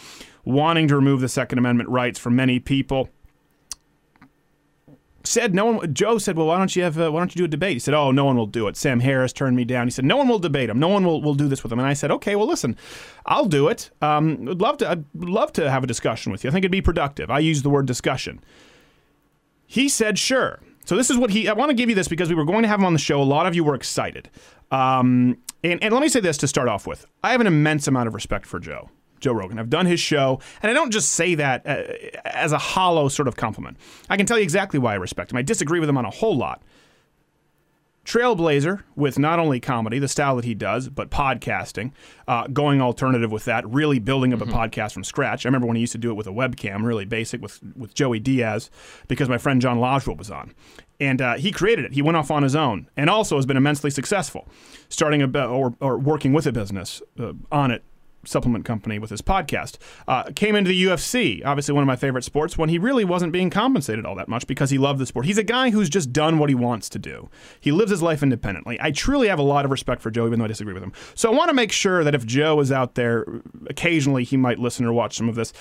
wanting 0.46 0.88
to 0.88 0.96
remove 0.96 1.20
the 1.20 1.28
Second 1.28 1.58
Amendment 1.58 1.90
rights 1.90 2.18
for 2.18 2.30
many 2.30 2.60
people. 2.60 3.10
Said 5.26 5.54
no 5.54 5.66
one. 5.66 5.94
Joe 5.94 6.18
said, 6.18 6.38
"Well, 6.38 6.48
why 6.48 6.58
don't 6.58 6.74
you 6.76 6.84
have? 6.84 6.98
Uh, 6.98 7.12
why 7.12 7.20
don't 7.20 7.36
you 7.36 7.40
do 7.40 7.46
a 7.46 7.50
debate?" 7.50 7.74
He 7.74 7.80
said, 7.80 7.94
"Oh, 7.94 8.12
no 8.12 8.24
one 8.24 8.38
will 8.38 8.46
do 8.46 8.68
it." 8.68 8.78
Sam 8.78 9.02
Harris 9.02 9.34
turned 9.34 9.58
me 9.58 9.66
down. 9.66 9.88
He 9.88 9.92
said, 9.92 10.06
"No 10.06 10.16
one 10.16 10.30
will 10.30 10.40
debate 10.40 10.70
him. 10.70 10.80
No 10.80 10.88
one 10.88 11.04
will, 11.04 11.22
will 11.22 11.34
do 11.34 11.48
this 11.48 11.64
with 11.64 11.74
him." 11.74 11.80
And 11.80 11.88
I 11.88 11.94
said, 11.94 12.12
"Okay, 12.12 12.36
well, 12.36 12.48
listen, 12.48 12.78
I'll 13.26 13.48
do 13.48 13.68
it. 13.68 13.90
Um, 14.02 14.46
would 14.46 14.62
love 14.62 14.78
to. 14.78 14.90
I'd 14.90 15.04
love 15.16 15.52
to 15.54 15.70
have 15.70 15.84
a 15.84 15.88
discussion 15.88 16.32
with 16.32 16.44
you. 16.44 16.52
I 16.52 16.54
think 16.54 16.64
it'd 16.64 16.72
be 16.72 16.82
productive. 16.82 17.30
I 17.32 17.40
use 17.40 17.64
the 17.64 17.70
word 17.72 17.88
discussion." 17.88 18.40
He 19.68 19.90
said, 19.90 20.20
sure. 20.20 20.60
So 20.86 20.96
this 20.96 21.10
is 21.10 21.18
what 21.18 21.30
he. 21.32 21.48
I 21.48 21.54
want 21.54 21.70
to 21.70 21.76
give 21.76 21.90
you 21.90 21.96
this 21.96 22.08
because 22.08 22.30
we 22.30 22.36
were 22.36 22.46
going 22.46 22.62
to 22.62 22.68
have 22.68 22.80
him 22.80 22.86
on 22.86 22.94
the 22.94 23.00
show. 23.00 23.22
A 23.22 23.24
lot 23.24 23.46
of 23.46 23.56
you 23.56 23.64
were 23.64 23.76
excited. 23.76 24.30
Um, 24.72 25.38
and, 25.64 25.84
and 25.84 25.94
let 25.94 26.02
me 26.02 26.10
say 26.10 26.20
this 26.20 26.38
to 26.38 26.48
start 26.48 26.68
off 26.68 26.88
with. 26.88 27.06
I 27.24 27.32
have 27.32 27.42
an 27.42 27.48
immense 27.48 27.88
amount 27.88 28.08
of 28.08 28.14
respect 28.14 28.46
for 28.46 28.60
Joe. 28.60 28.90
Joe 29.20 29.34
Rogan. 29.34 29.58
I've 29.58 29.70
done 29.70 29.86
his 29.86 30.00
show, 30.00 30.40
and 30.62 30.70
I 30.70 30.74
don't 30.74 30.92
just 30.92 31.14
say 31.14 31.36
that 31.36 31.66
uh, 31.66 31.84
as 32.26 32.52
a 32.52 32.58
hollow 32.58 33.08
sort 33.08 33.28
of 33.28 33.36
compliment. 33.36 33.78
I 34.10 34.18
can 34.18 34.26
tell 34.26 34.38
you 34.38 34.44
exactly 34.44 34.78
why 34.78 34.94
I 34.94 34.98
respect 34.98 35.32
him. 35.32 35.38
I 35.38 35.42
disagree 35.42 35.80
with 35.80 35.90
him 35.90 35.98
on 35.98 36.06
a 36.06 36.10
whole 36.10 36.38
lot. 36.38 36.62
Trailblazer 38.06 38.84
with 38.96 39.18
not 39.18 39.40
only 39.40 39.60
comedy, 39.60 39.98
the 39.98 40.08
style 40.08 40.36
that 40.36 40.46
he 40.46 40.54
does, 40.54 40.90
but 40.90 41.10
podcasting, 41.10 41.92
uh, 42.28 42.48
going 42.48 42.80
alternative 42.80 43.32
with 43.32 43.46
that, 43.46 43.68
really 43.68 43.98
building 43.98 44.32
up 44.32 44.42
a 44.42 44.46
podcast 44.46 44.94
from 44.94 45.04
scratch. 45.04 45.46
I 45.46 45.50
remember 45.50 45.68
when 45.68 45.76
he 45.76 45.82
used 45.82 45.94
to 45.94 45.98
do 45.98 46.12
it 46.12 46.14
with 46.14 46.28
a 46.28 46.32
webcam, 46.32 46.84
really 46.84 47.06
basic 47.06 47.42
with, 47.42 47.60
with 47.76 47.96
Joey 47.96 48.20
Diaz, 48.20 48.70
because 49.08 49.28
my 49.28 49.40
friend 49.40 49.60
John 49.60 49.80
Lodgewell 49.80 50.18
was 50.18 50.30
on. 50.30 50.54
And 51.00 51.20
uh, 51.22 51.34
he 51.36 51.52
created 51.52 51.84
it. 51.84 51.94
He 51.94 52.02
went 52.04 52.16
off 52.16 52.30
on 52.30 52.44
his 52.44 52.56
own 52.56 52.90
and 52.96 53.10
also 53.10 53.36
has 53.38 53.46
been 53.46 53.58
immensely 53.58 53.90
successful, 53.90 54.48
starting 54.88 55.22
a, 55.24 55.48
or, 55.48 55.76
or 55.82 55.98
working 55.98 56.32
with 56.32 56.46
a 56.46 56.52
business 56.52 57.02
uh, 57.20 57.34
on 57.52 57.72
it 57.72 57.84
supplement 58.28 58.66
company 58.66 59.00
with 59.00 59.10
his 59.10 59.22
podcast. 59.22 59.78
Uh, 60.08 60.24
came 60.36 60.56
into 60.56 60.70
the 60.70 60.84
UFC, 60.86 61.42
obviously 61.46 61.74
one 61.74 61.84
of 61.84 61.88
my 61.88 61.96
favorite 61.96 62.24
sports, 62.24 62.58
when 62.58 62.70
he 62.70 62.78
really 62.78 63.06
wasn't 63.06 63.32
being 63.32 63.50
compensated 63.50 64.06
all 64.06 64.16
that 64.16 64.28
much 64.28 64.48
because 64.48 64.70
he 64.70 64.78
loved 64.78 65.00
the 65.00 65.06
sport. 65.06 65.26
He's 65.26 65.38
a 65.38 65.44
guy 65.44 65.70
who's 65.70 65.90
just 65.90 66.14
done 66.14 66.40
what 66.40 66.50
he 66.50 66.56
wants 66.56 66.90
to 66.90 67.00
do. 67.00 67.30
He 67.60 67.72
lives 67.72 67.92
his 67.92 68.02
life 68.02 68.24
independently. 68.24 68.78
I 68.82 68.92
truly 68.92 69.28
have 69.28 69.40
a 69.40 69.44
lot 69.44 69.66
of 69.66 69.72
respect 69.72 70.02
for 70.02 70.12
Joe, 70.12 70.28
even 70.28 70.40
though 70.40 70.46
I 70.46 70.50
disagree 70.50 70.74
with 70.74 70.84
him. 70.84 70.94
So 71.14 71.32
I 71.32 71.36
want 71.36 71.50
to 71.50 71.56
make 71.56 71.72
sure 71.72 72.04
that 72.04 72.16
if 72.16 72.26
Joe 72.26 72.60
is 72.60 72.72
out 72.72 72.96
there, 72.96 73.26
occasionally 73.68 74.24
he 74.24 74.38
might 74.38 74.60
listen 74.60 74.86
or 74.86 74.94
watch 74.94 75.18
some 75.18 75.30
of 75.30 75.36
this. 75.36 75.54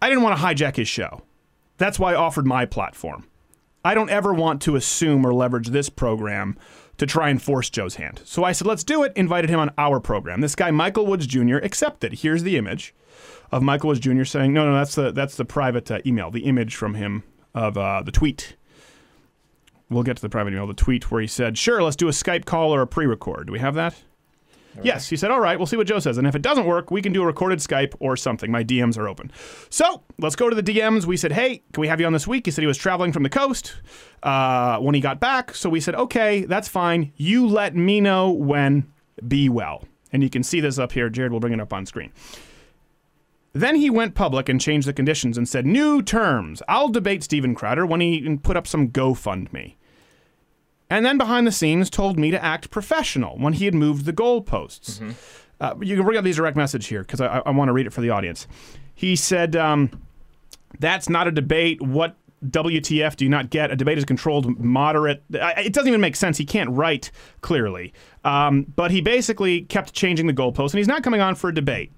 I 0.00 0.08
didn't 0.08 0.24
want 0.24 0.38
to 0.38 0.44
hijack 0.44 0.76
his 0.76 0.88
show. 0.88 1.22
That's 1.78 1.98
why 1.98 2.12
I 2.12 2.16
offered 2.16 2.46
my 2.46 2.66
platform. 2.66 3.26
I 3.84 3.94
don't 3.94 4.10
ever 4.10 4.32
want 4.32 4.62
to 4.62 4.76
assume 4.76 5.26
or 5.26 5.34
leverage 5.34 5.68
this 5.68 5.88
program 5.88 6.56
to 7.02 7.06
try 7.06 7.30
and 7.30 7.42
force 7.42 7.68
Joe's 7.68 7.96
hand. 7.96 8.20
So 8.24 8.44
I 8.44 8.52
said, 8.52 8.68
let's 8.68 8.84
do 8.84 9.02
it. 9.02 9.12
Invited 9.16 9.50
him 9.50 9.58
on 9.58 9.72
our 9.76 9.98
program. 9.98 10.40
This 10.40 10.54
guy, 10.54 10.70
Michael 10.70 11.04
Woods 11.04 11.26
Jr., 11.26 11.56
accepted. 11.56 12.12
Here's 12.12 12.44
the 12.44 12.56
image 12.56 12.94
of 13.50 13.60
Michael 13.60 13.88
Woods 13.88 13.98
Jr. 13.98 14.22
saying, 14.22 14.52
no, 14.52 14.64
no, 14.70 14.74
that's 14.76 14.94
the 14.94 15.10
that's 15.10 15.34
the 15.34 15.44
private 15.44 15.90
uh, 15.90 15.98
email, 16.06 16.30
the 16.30 16.44
image 16.44 16.76
from 16.76 16.94
him 16.94 17.24
of 17.56 17.76
uh, 17.76 18.02
the 18.04 18.12
tweet. 18.12 18.54
we'll 19.90 20.04
get 20.04 20.14
to 20.14 20.22
the 20.22 20.28
private 20.28 20.52
email, 20.52 20.68
the 20.68 20.74
tweet 20.74 21.10
where 21.10 21.20
he 21.20 21.26
said, 21.26 21.58
"Sure, 21.58 21.82
let's 21.82 21.96
do 21.96 22.06
a 22.06 22.12
Skype 22.12 22.44
call 22.44 22.72
or 22.72 22.82
a 22.82 22.86
pre-record." 22.86 23.48
Do 23.48 23.52
we 23.52 23.58
have 23.58 23.74
that? 23.74 24.00
Yes, 24.80 25.08
he 25.08 25.16
said, 25.16 25.30
all 25.30 25.40
right, 25.40 25.58
we'll 25.58 25.66
see 25.66 25.76
what 25.76 25.86
Joe 25.86 25.98
says. 25.98 26.18
And 26.18 26.26
if 26.26 26.34
it 26.34 26.42
doesn't 26.42 26.64
work, 26.64 26.90
we 26.90 27.02
can 27.02 27.12
do 27.12 27.22
a 27.22 27.26
recorded 27.26 27.58
Skype 27.58 27.94
or 28.00 28.16
something. 28.16 28.50
My 28.50 28.64
DMs 28.64 28.96
are 28.96 29.08
open. 29.08 29.30
So 29.68 30.02
let's 30.18 30.36
go 30.36 30.48
to 30.48 30.56
the 30.56 30.62
DMs. 30.62 31.04
We 31.04 31.16
said, 31.16 31.32
hey, 31.32 31.62
can 31.72 31.80
we 31.80 31.88
have 31.88 32.00
you 32.00 32.06
on 32.06 32.12
this 32.12 32.26
week? 32.26 32.46
He 32.46 32.52
said 32.52 32.62
he 32.62 32.66
was 32.66 32.78
traveling 32.78 33.12
from 33.12 33.22
the 33.22 33.28
coast 33.28 33.74
uh, 34.22 34.78
when 34.78 34.94
he 34.94 35.00
got 35.00 35.20
back. 35.20 35.54
So 35.54 35.68
we 35.68 35.80
said, 35.80 35.94
okay, 35.94 36.44
that's 36.44 36.68
fine. 36.68 37.12
You 37.16 37.46
let 37.46 37.76
me 37.76 38.00
know 38.00 38.30
when. 38.30 38.90
Be 39.28 39.48
well. 39.48 39.84
And 40.12 40.22
you 40.22 40.30
can 40.30 40.42
see 40.42 40.60
this 40.60 40.78
up 40.78 40.92
here. 40.92 41.08
Jared 41.10 41.32
will 41.32 41.40
bring 41.40 41.52
it 41.52 41.60
up 41.60 41.72
on 41.72 41.86
screen. 41.86 42.12
Then 43.52 43.76
he 43.76 43.90
went 43.90 44.14
public 44.14 44.48
and 44.48 44.60
changed 44.60 44.88
the 44.88 44.94
conditions 44.94 45.36
and 45.36 45.46
said, 45.46 45.66
new 45.66 46.02
terms. 46.02 46.62
I'll 46.68 46.88
debate 46.88 47.22
Steven 47.22 47.54
Crowder 47.54 47.84
when 47.84 48.00
he 48.00 48.36
put 48.38 48.56
up 48.56 48.66
some 48.66 48.88
GoFundMe 48.88 49.74
and 50.92 51.04
then 51.06 51.18
behind 51.18 51.46
the 51.46 51.52
scenes 51.52 51.90
told 51.90 52.18
me 52.18 52.30
to 52.30 52.42
act 52.44 52.70
professional 52.70 53.36
when 53.38 53.52
he 53.54 53.64
had 53.64 53.74
moved 53.74 54.04
the 54.04 54.12
goalposts. 54.12 55.00
Uh, 55.60 55.74
you 55.80 55.94
can 55.96 56.04
bring 56.04 56.18
up 56.18 56.24
these 56.24 56.36
direct 56.36 56.56
message 56.56 56.86
here 56.86 57.02
because 57.02 57.20
I, 57.20 57.42
I 57.46 57.50
want 57.50 57.68
to 57.68 57.72
read 57.72 57.86
it 57.86 57.92
for 57.92 58.00
the 58.00 58.10
audience. 58.10 58.46
He 58.94 59.14
said, 59.16 59.54
um, 59.56 59.90
"That's 60.78 61.08
not 61.08 61.26
a 61.28 61.30
debate. 61.30 61.80
What 61.80 62.16
WTF 62.44 63.14
do 63.16 63.24
you 63.24 63.30
not 63.30 63.50
get? 63.50 63.70
A 63.70 63.76
debate 63.76 63.98
is 63.98 64.04
controlled, 64.04 64.58
moderate. 64.58 65.22
I, 65.40 65.62
it 65.66 65.72
doesn't 65.72 65.88
even 65.88 66.00
make 66.00 66.16
sense. 66.16 66.36
He 66.36 66.44
can't 66.44 66.70
write 66.70 67.10
clearly. 67.40 67.92
Um, 68.24 68.64
but 68.74 68.90
he 68.90 69.00
basically 69.00 69.62
kept 69.62 69.92
changing 69.92 70.26
the 70.26 70.34
goalposts, 70.34 70.72
and 70.72 70.78
he's 70.78 70.88
not 70.88 71.02
coming 71.02 71.20
on 71.20 71.34
for 71.36 71.48
a 71.50 71.54
debate." 71.54 71.92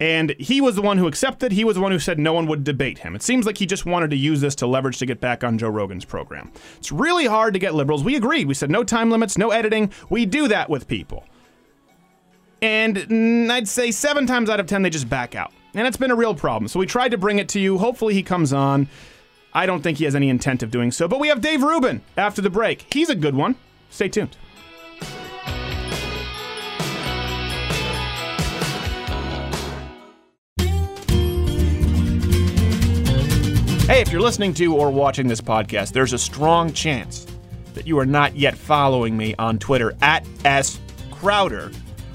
And 0.00 0.34
he 0.40 0.60
was 0.60 0.74
the 0.74 0.82
one 0.82 0.98
who 0.98 1.06
accepted. 1.06 1.52
He 1.52 1.64
was 1.64 1.76
the 1.76 1.80
one 1.80 1.92
who 1.92 2.00
said 2.00 2.18
no 2.18 2.32
one 2.32 2.46
would 2.48 2.64
debate 2.64 2.98
him. 2.98 3.14
It 3.14 3.22
seems 3.22 3.46
like 3.46 3.58
he 3.58 3.66
just 3.66 3.86
wanted 3.86 4.10
to 4.10 4.16
use 4.16 4.40
this 4.40 4.56
to 4.56 4.66
leverage 4.66 4.98
to 4.98 5.06
get 5.06 5.20
back 5.20 5.44
on 5.44 5.56
Joe 5.56 5.68
Rogan's 5.68 6.04
program. 6.04 6.50
It's 6.78 6.90
really 6.90 7.26
hard 7.26 7.54
to 7.54 7.60
get 7.60 7.74
liberals. 7.74 8.02
We 8.02 8.16
agreed. 8.16 8.48
We 8.48 8.54
said 8.54 8.70
no 8.70 8.82
time 8.82 9.10
limits, 9.10 9.38
no 9.38 9.50
editing. 9.50 9.92
We 10.10 10.26
do 10.26 10.48
that 10.48 10.68
with 10.68 10.88
people. 10.88 11.24
And 12.60 12.96
mm, 12.96 13.50
I'd 13.50 13.68
say 13.68 13.90
seven 13.90 14.26
times 14.26 14.50
out 14.50 14.58
of 14.58 14.66
ten, 14.66 14.82
they 14.82 14.90
just 14.90 15.08
back 15.08 15.34
out. 15.34 15.52
And 15.74 15.86
it's 15.86 15.96
been 15.96 16.10
a 16.10 16.16
real 16.16 16.34
problem. 16.34 16.68
So 16.68 16.80
we 16.80 16.86
tried 16.86 17.10
to 17.10 17.18
bring 17.18 17.38
it 17.38 17.48
to 17.50 17.60
you. 17.60 17.78
Hopefully 17.78 18.14
he 18.14 18.22
comes 18.22 18.52
on. 18.52 18.88
I 19.52 19.66
don't 19.66 19.82
think 19.82 19.98
he 19.98 20.04
has 20.04 20.16
any 20.16 20.28
intent 20.28 20.62
of 20.62 20.70
doing 20.70 20.90
so. 20.90 21.06
But 21.06 21.20
we 21.20 21.28
have 21.28 21.40
Dave 21.40 21.62
Rubin 21.62 22.00
after 22.16 22.42
the 22.42 22.50
break. 22.50 22.92
He's 22.92 23.10
a 23.10 23.14
good 23.14 23.36
one. 23.36 23.54
Stay 23.90 24.08
tuned. 24.08 24.36
Hey, 33.94 34.00
if 34.00 34.10
you're 34.10 34.20
listening 34.20 34.52
to 34.54 34.74
or 34.74 34.90
watching 34.90 35.28
this 35.28 35.40
podcast, 35.40 35.92
there's 35.92 36.12
a 36.12 36.18
strong 36.18 36.72
chance 36.72 37.28
that 37.74 37.86
you 37.86 37.96
are 38.00 38.04
not 38.04 38.34
yet 38.34 38.58
following 38.58 39.16
me 39.16 39.36
on 39.38 39.56
Twitter 39.56 39.94
at 40.02 40.26
S 40.44 40.80
Crowder, 41.12 41.70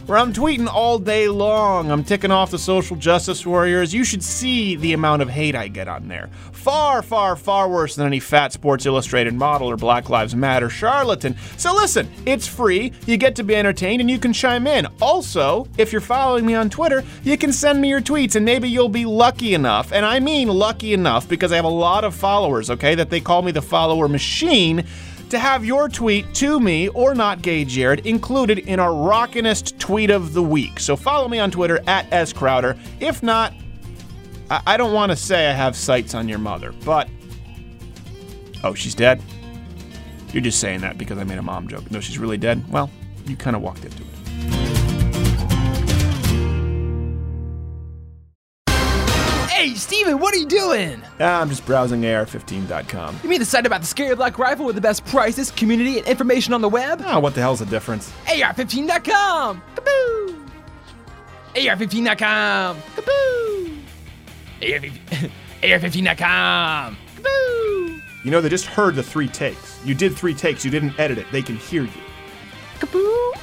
where 0.05 0.17
I'm 0.17 0.33
tweeting 0.33 0.67
all 0.67 0.99
day 0.99 1.29
long. 1.29 1.89
I'm 1.89 2.03
ticking 2.03 2.31
off 2.31 2.51
the 2.51 2.59
social 2.59 2.97
justice 2.97 3.45
warriors. 3.45 3.93
You 3.93 4.03
should 4.03 4.25
see 4.25 4.75
the 4.75 4.91
amount 4.91 5.21
of 5.21 5.29
hate 5.29 5.55
I 5.55 5.69
get 5.69 5.87
on 5.87 6.09
there. 6.09 6.29
Far, 6.59 7.01
far, 7.01 7.37
far 7.37 7.69
worse 7.69 7.95
than 7.95 8.05
any 8.05 8.19
fat 8.19 8.51
Sports 8.51 8.85
Illustrated 8.85 9.33
model 9.33 9.69
or 9.69 9.77
Black 9.77 10.09
Lives 10.09 10.35
Matter 10.35 10.69
charlatan. 10.69 11.37
So 11.55 11.73
listen, 11.73 12.11
it's 12.25 12.47
free. 12.47 12.91
You 13.05 13.15
get 13.15 13.33
to 13.37 13.43
be 13.43 13.55
entertained 13.55 14.01
and 14.01 14.11
you 14.11 14.19
can 14.19 14.33
chime 14.33 14.67
in. 14.67 14.85
Also, 15.01 15.69
if 15.77 15.93
you're 15.93 16.01
following 16.01 16.45
me 16.45 16.55
on 16.55 16.69
Twitter, 16.69 17.05
you 17.23 17.37
can 17.37 17.53
send 17.53 17.79
me 17.79 17.87
your 17.87 18.01
tweets 18.01 18.35
and 18.35 18.43
maybe 18.43 18.67
you'll 18.67 18.89
be 18.89 19.05
lucky 19.05 19.53
enough, 19.53 19.93
and 19.93 20.05
I 20.05 20.19
mean 20.19 20.49
lucky 20.49 20.93
enough 20.93 21.29
because 21.29 21.53
I 21.53 21.55
have 21.55 21.63
a 21.63 21.69
lot 21.69 22.03
of 22.03 22.13
followers, 22.13 22.69
okay, 22.69 22.93
that 22.93 23.09
they 23.09 23.21
call 23.21 23.41
me 23.41 23.53
the 23.53 23.61
follower 23.61 24.09
machine 24.09 24.83
to 25.29 25.39
have 25.39 25.63
your 25.63 25.87
tweet 25.87 26.33
to 26.33 26.59
me 26.59 26.89
or 26.89 27.15
not 27.15 27.41
gay 27.41 27.63
Jared 27.63 28.05
included 28.05 28.59
in 28.59 28.79
our 28.79 28.91
rockinest 28.91 29.77
tweet 29.77 30.09
of 30.09 30.33
the 30.33 30.43
week. 30.43 30.79
So 30.79 30.95
follow 30.95 31.27
me 31.27 31.39
on 31.39 31.51
Twitter 31.51 31.79
at 31.87 32.11
S 32.11 32.33
Crowder. 32.33 32.75
If 32.99 33.23
not, 33.23 33.53
I, 34.49 34.61
I 34.67 34.77
don't 34.77 34.93
want 34.93 35.11
to 35.11 35.15
say 35.15 35.47
I 35.47 35.53
have 35.53 35.75
sights 35.75 36.13
on 36.15 36.27
your 36.27 36.39
mother, 36.39 36.73
but 36.85 37.07
oh, 38.63 38.73
she's 38.73 38.95
dead. 38.95 39.21
You're 40.33 40.43
just 40.43 40.59
saying 40.59 40.81
that 40.81 40.97
because 40.97 41.17
I 41.17 41.23
made 41.23 41.37
a 41.37 41.41
mom 41.41 41.67
joke. 41.67 41.89
No, 41.91 41.99
she's 41.99 42.19
really 42.19 42.37
dead. 42.37 42.63
Well, 42.71 42.89
you 43.25 43.35
kind 43.35 43.55
of 43.55 43.61
walked 43.61 43.83
into 43.83 44.03
it. 44.03 44.09
Hey, 49.49 49.73
Steven, 49.75 50.19
what 50.19 50.33
are 50.33 50.37
you 50.37 50.45
doing? 50.45 51.01
Ah, 51.19 51.41
I'm 51.41 51.49
just 51.49 51.65
browsing 51.65 52.01
AR15.com. 52.01 53.19
You 53.23 53.29
mean 53.29 53.39
the 53.39 53.45
site 53.45 53.65
about 53.65 53.81
the 53.81 53.87
scary 53.87 54.15
black 54.15 54.39
rifle 54.39 54.65
with 54.65 54.75
the 54.75 54.81
best 54.81 55.05
prices, 55.07 55.51
community, 55.51 55.97
and 55.97 56.07
information 56.07 56.53
on 56.53 56.61
the 56.61 56.69
web? 56.69 57.01
Ah, 57.03 57.19
what 57.19 57.33
the 57.35 57.41
hell's 57.41 57.59
the 57.59 57.65
difference? 57.65 58.09
AR15.com! 58.27 59.61
Kaboo! 59.75 60.49
AR15.com! 61.55 62.77
Kaboo! 62.95 63.68
AR15 64.61 65.31
AR15.com! 65.61 66.97
Kaboo! 67.17 68.01
You 68.23 68.31
know, 68.31 68.41
they 68.41 68.49
just 68.49 68.65
heard 68.65 68.95
the 68.95 69.03
three 69.03 69.27
takes. 69.27 69.83
You 69.85 69.95
did 69.95 70.15
three 70.15 70.33
takes, 70.33 70.63
you 70.65 70.71
didn't 70.71 70.99
edit 70.99 71.17
it. 71.17 71.25
They 71.31 71.41
can 71.41 71.55
hear 71.55 71.83
you. 71.83 72.01
Kaboo! 72.79 73.33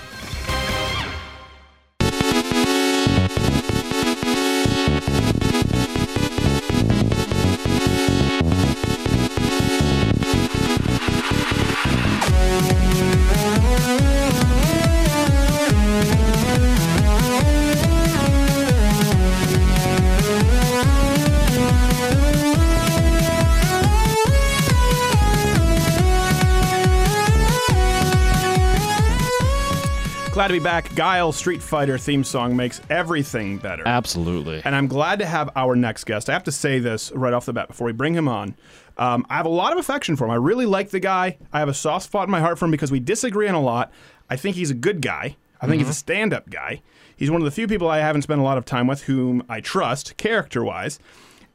Glad 30.47 30.55
to 30.55 30.61
be 30.61 30.65
back. 30.65 30.95
Guile 30.95 31.33
Street 31.33 31.61
Fighter 31.61 31.99
theme 31.99 32.23
song 32.23 32.55
makes 32.55 32.81
everything 32.89 33.59
better. 33.59 33.83
Absolutely. 33.85 34.63
And 34.65 34.77
I'm 34.77 34.87
glad 34.87 35.19
to 35.19 35.27
have 35.27 35.51
our 35.57 35.75
next 35.75 36.05
guest. 36.05 36.31
I 36.31 36.35
have 36.35 36.45
to 36.45 36.53
say 36.53 36.79
this 36.79 37.11
right 37.11 37.35
off 37.35 37.47
the 37.47 37.53
bat 37.53 37.67
before 37.67 37.89
we 37.89 37.93
bring 37.93 38.15
him 38.15 38.29
on. 38.29 38.55
Um, 38.97 39.27
I 39.29 39.39
have 39.39 39.47
a 39.47 39.49
lot 39.49 39.73
of 39.73 39.79
affection 39.79 40.15
for 40.15 40.25
him. 40.25 40.31
I 40.31 40.37
really 40.37 40.65
like 40.65 40.91
the 40.91 41.01
guy. 41.01 41.37
I 41.53 41.59
have 41.59 41.69
a 41.69 41.75
soft 41.75 42.05
spot 42.05 42.29
in 42.29 42.31
my 42.31 42.39
heart 42.39 42.61
for 42.61 42.67
him 42.67 42.71
because 42.71 42.93
we 42.93 43.01
disagree 43.01 43.49
on 43.49 43.57
a 43.57 43.61
lot. 43.61 43.91
I 44.31 44.37
think 44.37 44.55
he's 44.55 44.71
a 44.71 44.75
good 44.75 45.03
guy. 45.03 45.35
I 45.61 45.67
think 45.67 45.81
he's 45.81 45.91
a 45.91 45.95
stand 45.95 46.33
up 46.33 46.49
guy. 46.49 46.81
He's 47.17 47.29
one 47.29 47.41
of 47.41 47.45
the 47.45 47.51
few 47.51 47.67
people 47.67 47.89
I 47.89 47.99
haven't 47.99 48.23
spent 48.23 48.41
a 48.41 48.45
lot 48.45 48.57
of 48.57 48.65
time 48.65 48.87
with 48.87 49.03
whom 49.03 49.43
I 49.49 49.61
trust, 49.61 50.17
character 50.17 50.63
wise. 50.63 51.01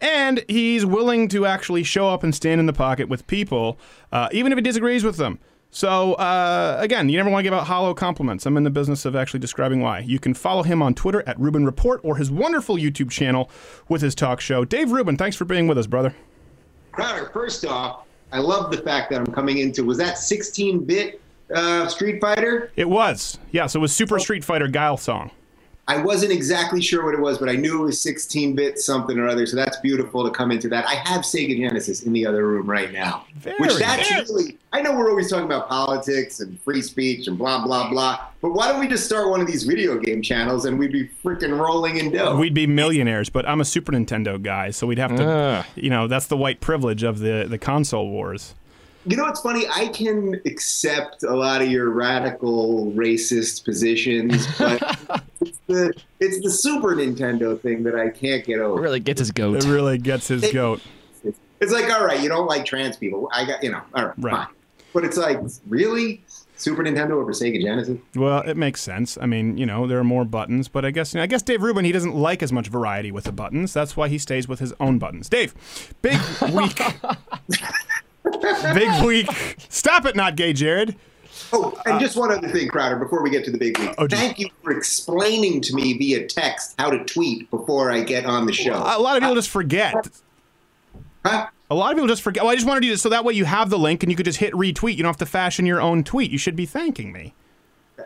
And 0.01 0.43
he's 0.49 0.85
willing 0.85 1.30
to 1.30 1.45
actually 1.45 1.84
show 1.84 2.09
up 2.09 2.23
and 2.23 2.35
stand 2.35 2.59
in 2.59 2.65
the 2.65 2.73
pocket 2.73 3.07
with 3.07 3.26
people, 3.26 3.80
uh, 4.11 4.27
even 4.34 4.51
if 4.51 4.57
he 4.57 4.61
disagrees 4.61 5.05
with 5.05 5.15
them. 5.15 5.39
So, 5.73 6.14
uh, 6.15 6.76
again, 6.80 7.07
you 7.07 7.15
never 7.15 7.30
want 7.30 7.39
to 7.39 7.43
give 7.43 7.53
out 7.53 7.65
hollow 7.65 7.93
compliments. 7.93 8.45
I'm 8.45 8.57
in 8.57 8.64
the 8.64 8.69
business 8.69 9.06
of 9.06 9.15
actually 9.15 9.39
describing 9.39 9.80
why. 9.80 9.99
You 9.99 10.19
can 10.19 10.34
follow 10.34 10.64
him 10.64 10.81
on 10.81 10.93
Twitter 10.93 11.23
at 11.26 11.39
Rubin 11.39 11.65
Report 11.65 12.02
or 12.03 12.18
his 12.18 12.30
wonderful 12.30 12.76
YouTube 12.76 13.10
channel 13.10 13.49
with 13.88 14.02
his 14.02 14.14
talk 14.14 14.41
show. 14.41 14.65
Dave 14.65 14.91
Rubin, 14.91 15.15
thanks 15.15 15.38
for 15.38 15.45
being 15.45 15.68
with 15.68 15.77
us, 15.77 15.88
brother. 15.88 16.14
Crowder, 16.91 17.30
first 17.31 17.65
off, 17.65 18.06
I 18.34 18.39
love 18.39 18.69
the 18.69 18.80
fact 18.80 19.11
that 19.11 19.22
I'm 19.22 19.34
coming 19.34 19.60
into. 19.60 19.85
Was 19.85 19.98
that 19.98 20.15
16-bit 20.15 21.22
uh, 21.56 21.88
Street 21.88 22.19
Fighter? 22.19 22.69
It 22.76 22.89
was. 22.89 23.38
Yeah, 23.52 23.68
so 23.68 23.80
it 23.80 23.81
was 23.81 23.95
Super 23.95 24.19
Street 24.19 24.43
Fighter 24.43 24.68
Guile 24.68 24.98
song. 24.98 25.31
I 25.87 25.97
wasn't 26.01 26.31
exactly 26.31 26.81
sure 26.81 27.03
what 27.03 27.13
it 27.13 27.19
was, 27.19 27.37
but 27.37 27.49
I 27.49 27.55
knew 27.55 27.81
it 27.81 27.85
was 27.85 27.99
16-bit 27.99 28.79
something 28.79 29.17
or 29.17 29.27
other. 29.27 29.45
So 29.45 29.55
that's 29.57 29.77
beautiful 29.77 30.23
to 30.23 30.29
come 30.31 30.51
into 30.51 30.69
that. 30.69 30.85
I 30.85 30.95
have 31.09 31.21
Sega 31.21 31.57
Genesis 31.57 32.03
in 32.03 32.13
the 32.13 32.25
other 32.25 32.47
room 32.47 32.69
right 32.69 32.91
now, 32.93 33.25
which 33.59 33.75
that's 33.75 34.07
very- 34.09 34.21
really. 34.23 34.57
I 34.73 34.81
know 34.81 34.95
we're 34.95 35.09
always 35.09 35.29
talking 35.29 35.45
about 35.45 35.67
politics 35.67 36.39
and 36.39 36.57
free 36.61 36.81
speech 36.81 37.27
and 37.27 37.37
blah 37.37 37.65
blah 37.65 37.89
blah, 37.89 38.19
but 38.41 38.53
why 38.53 38.71
don't 38.71 38.79
we 38.79 38.87
just 38.87 39.05
start 39.05 39.29
one 39.29 39.41
of 39.41 39.47
these 39.47 39.63
video 39.63 39.97
game 39.97 40.21
channels 40.21 40.63
and 40.63 40.79
we'd 40.79 40.93
be 40.93 41.09
freaking 41.23 41.59
rolling 41.59 41.97
in 41.97 42.11
dough? 42.11 42.37
We'd 42.37 42.53
be 42.53 42.67
millionaires, 42.67 43.29
but 43.29 43.45
I'm 43.45 43.59
a 43.59 43.65
Super 43.65 43.91
Nintendo 43.91 44.41
guy, 44.41 44.69
so 44.71 44.87
we'd 44.87 44.97
have 44.97 45.13
to, 45.17 45.25
Ugh. 45.27 45.65
you 45.75 45.89
know, 45.89 46.07
that's 46.07 46.27
the 46.27 46.37
white 46.37 46.61
privilege 46.61 47.03
of 47.03 47.19
the, 47.19 47.45
the 47.49 47.57
console 47.57 48.09
wars. 48.09 48.55
You 49.06 49.18
know 49.18 49.23
what's 49.23 49.41
funny? 49.41 49.65
I 49.73 49.88
can 49.88 50.40
accept 50.45 51.23
a 51.23 51.34
lot 51.36 51.61
of 51.61 51.72
your 51.72 51.90
radical 51.90 52.91
racist 52.91 53.65
positions, 53.65 54.45
but 54.60 54.98
it's 55.41 55.57
the 55.68 55.94
it's 56.19 56.40
the 56.41 56.52
Super 56.52 56.95
Nintendo 56.95 57.60
thing 57.60 57.82
that 57.84 57.95
I 57.95 58.10
can't 58.10 58.45
get 58.45 58.60
over. 58.60 58.80
It 58.80 58.84
really 58.84 58.99
gets 58.99 59.19
his 59.19 59.32
goat. 59.32 59.57
It 59.57 59.65
really 59.68 59.98
gets 59.98 60.28
his 60.28 60.44
It- 60.44 60.53
goat. 60.53 60.82
It's 61.60 61.72
like, 61.72 61.91
all 61.91 62.03
right, 62.06 62.19
you 62.22 62.28
don't 62.30 62.48
like 62.48 62.65
trans 62.65 62.98
people. 62.98 63.30
I 63.32 63.45
got, 63.45 63.64
you 63.64 63.72
know, 63.72 63.82
all 63.94 64.06
right, 64.07 64.14
Right. 64.18 64.34
fine. 64.34 64.48
But 64.94 65.06
it's 65.06 65.15
like, 65.15 65.40
really, 65.68 66.23
Super 66.57 66.84
Nintendo 66.84 67.11
over 67.11 67.32
Sega 67.34 67.61
Genesis? 67.61 67.98
Well, 68.15 68.40
it 68.41 68.57
makes 68.57 68.82
sense. 68.82 69.15
I 69.22 69.26
mean, 69.28 69.57
you 69.60 69.65
know, 69.68 69.86
there 69.88 69.99
are 69.99 70.03
more 70.03 70.26
buttons, 70.26 70.68
but 70.68 70.86
I 70.86 70.91
guess 70.91 71.15
I 71.15 71.26
guess 71.28 71.41
Dave 71.44 71.61
Rubin 71.64 71.86
he 71.86 71.91
doesn't 71.91 72.15
like 72.15 72.41
as 72.44 72.52
much 72.52 72.68
variety 72.68 73.11
with 73.11 73.23
the 73.26 73.32
buttons. 73.32 73.73
That's 73.73 73.95
why 73.98 74.10
he 74.10 74.18
stays 74.18 74.48
with 74.48 74.60
his 74.60 74.73
own 74.80 74.98
buttons. 74.99 75.30
Dave, 75.30 75.53
big 76.02 76.19
week. 76.52 76.80
Big 78.73 79.05
week. 79.05 79.27
Stop 79.69 80.05
it, 80.05 80.15
not 80.15 80.35
gay, 80.35 80.53
Jared. 80.53 80.95
Oh, 81.53 81.77
and 81.85 81.99
just 81.99 82.15
one 82.15 82.31
other 82.31 82.47
thing, 82.47 82.67
Crowder, 82.69 82.95
before 82.97 83.21
we 83.23 83.29
get 83.29 83.43
to 83.45 83.51
the 83.51 83.57
big 83.57 83.77
week. 83.77 83.93
Oh, 83.97 84.07
thank 84.07 84.39
you 84.39 84.47
for 84.63 84.71
explaining 84.71 85.59
to 85.61 85.73
me 85.75 85.97
via 85.97 86.25
text 86.27 86.75
how 86.79 86.89
to 86.89 87.03
tweet 87.03 87.49
before 87.51 87.91
I 87.91 88.01
get 88.03 88.25
on 88.25 88.45
the 88.45 88.53
show. 88.53 88.73
A 88.73 88.99
lot 88.99 89.17
of 89.17 89.21
people 89.21 89.35
just 89.35 89.49
forget. 89.49 89.93
Huh? 91.25 91.47
A 91.69 91.75
lot 91.75 91.91
of 91.91 91.97
people 91.97 92.07
just 92.07 92.21
forget. 92.21 92.43
Well, 92.43 92.51
I 92.51 92.55
just 92.55 92.67
wanted 92.67 92.85
you 92.85 92.91
to, 92.91 92.97
so 92.97 93.09
that 93.09 93.25
way 93.25 93.33
you 93.33 93.45
have 93.45 93.69
the 93.69 93.77
link 93.79 94.03
and 94.03 94.11
you 94.11 94.15
could 94.15 94.25
just 94.25 94.39
hit 94.39 94.53
retweet. 94.53 94.91
You 94.95 95.03
don't 95.03 95.09
have 95.09 95.17
to 95.17 95.25
fashion 95.25 95.65
your 95.65 95.81
own 95.81 96.03
tweet. 96.03 96.31
You 96.31 96.37
should 96.37 96.55
be 96.55 96.65
thanking 96.65 97.11
me. 97.11 97.33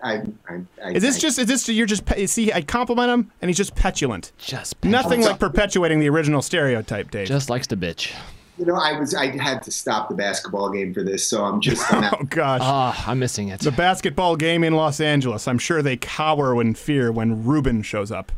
I, 0.03 0.23
I, 0.49 0.61
I, 0.83 0.91
Is 0.91 1.01
this 1.03 1.17
I- 1.17 1.19
just, 1.19 1.39
is 1.39 1.45
this, 1.47 1.69
you're 1.69 1.85
just, 1.85 2.05
pe- 2.05 2.25
see, 2.25 2.51
I 2.51 2.61
compliment 2.61 3.09
him 3.11 3.31
and 3.41 3.49
he's 3.49 3.57
just 3.57 3.75
petulant. 3.75 4.33
Just 4.37 4.83
Nothing 4.83 5.21
like 5.21 5.39
perpetuating 5.39 5.99
the 5.99 6.09
original 6.09 6.41
stereotype, 6.41 7.11
Dave. 7.11 7.27
Just 7.27 7.49
likes 7.49 7.67
to 7.67 7.77
bitch. 7.77 8.13
You 8.57 8.65
know, 8.65 8.75
I 8.75 8.97
was 8.97 9.13
I 9.13 9.35
had 9.37 9.61
to 9.63 9.71
stop 9.71 10.07
the 10.07 10.15
basketball 10.15 10.69
game 10.69 10.93
for 10.93 11.03
this, 11.03 11.27
so 11.27 11.43
I'm 11.43 11.59
just. 11.59 11.91
I'm 11.91 12.03
oh 12.13 12.23
gosh. 12.23 12.61
Ah, 12.63 13.09
I'm 13.09 13.19
missing 13.19 13.49
it. 13.49 13.59
The 13.59 13.71
basketball 13.71 14.35
game 14.37 14.63
in 14.63 14.73
Los 14.73 15.01
Angeles. 15.01 15.47
I'm 15.47 15.57
sure 15.57 15.81
they 15.81 15.97
cower 15.97 16.59
in 16.61 16.73
fear 16.75 17.11
when 17.11 17.45
Rubin 17.45 17.81
shows 17.81 18.11
up. 18.11 18.31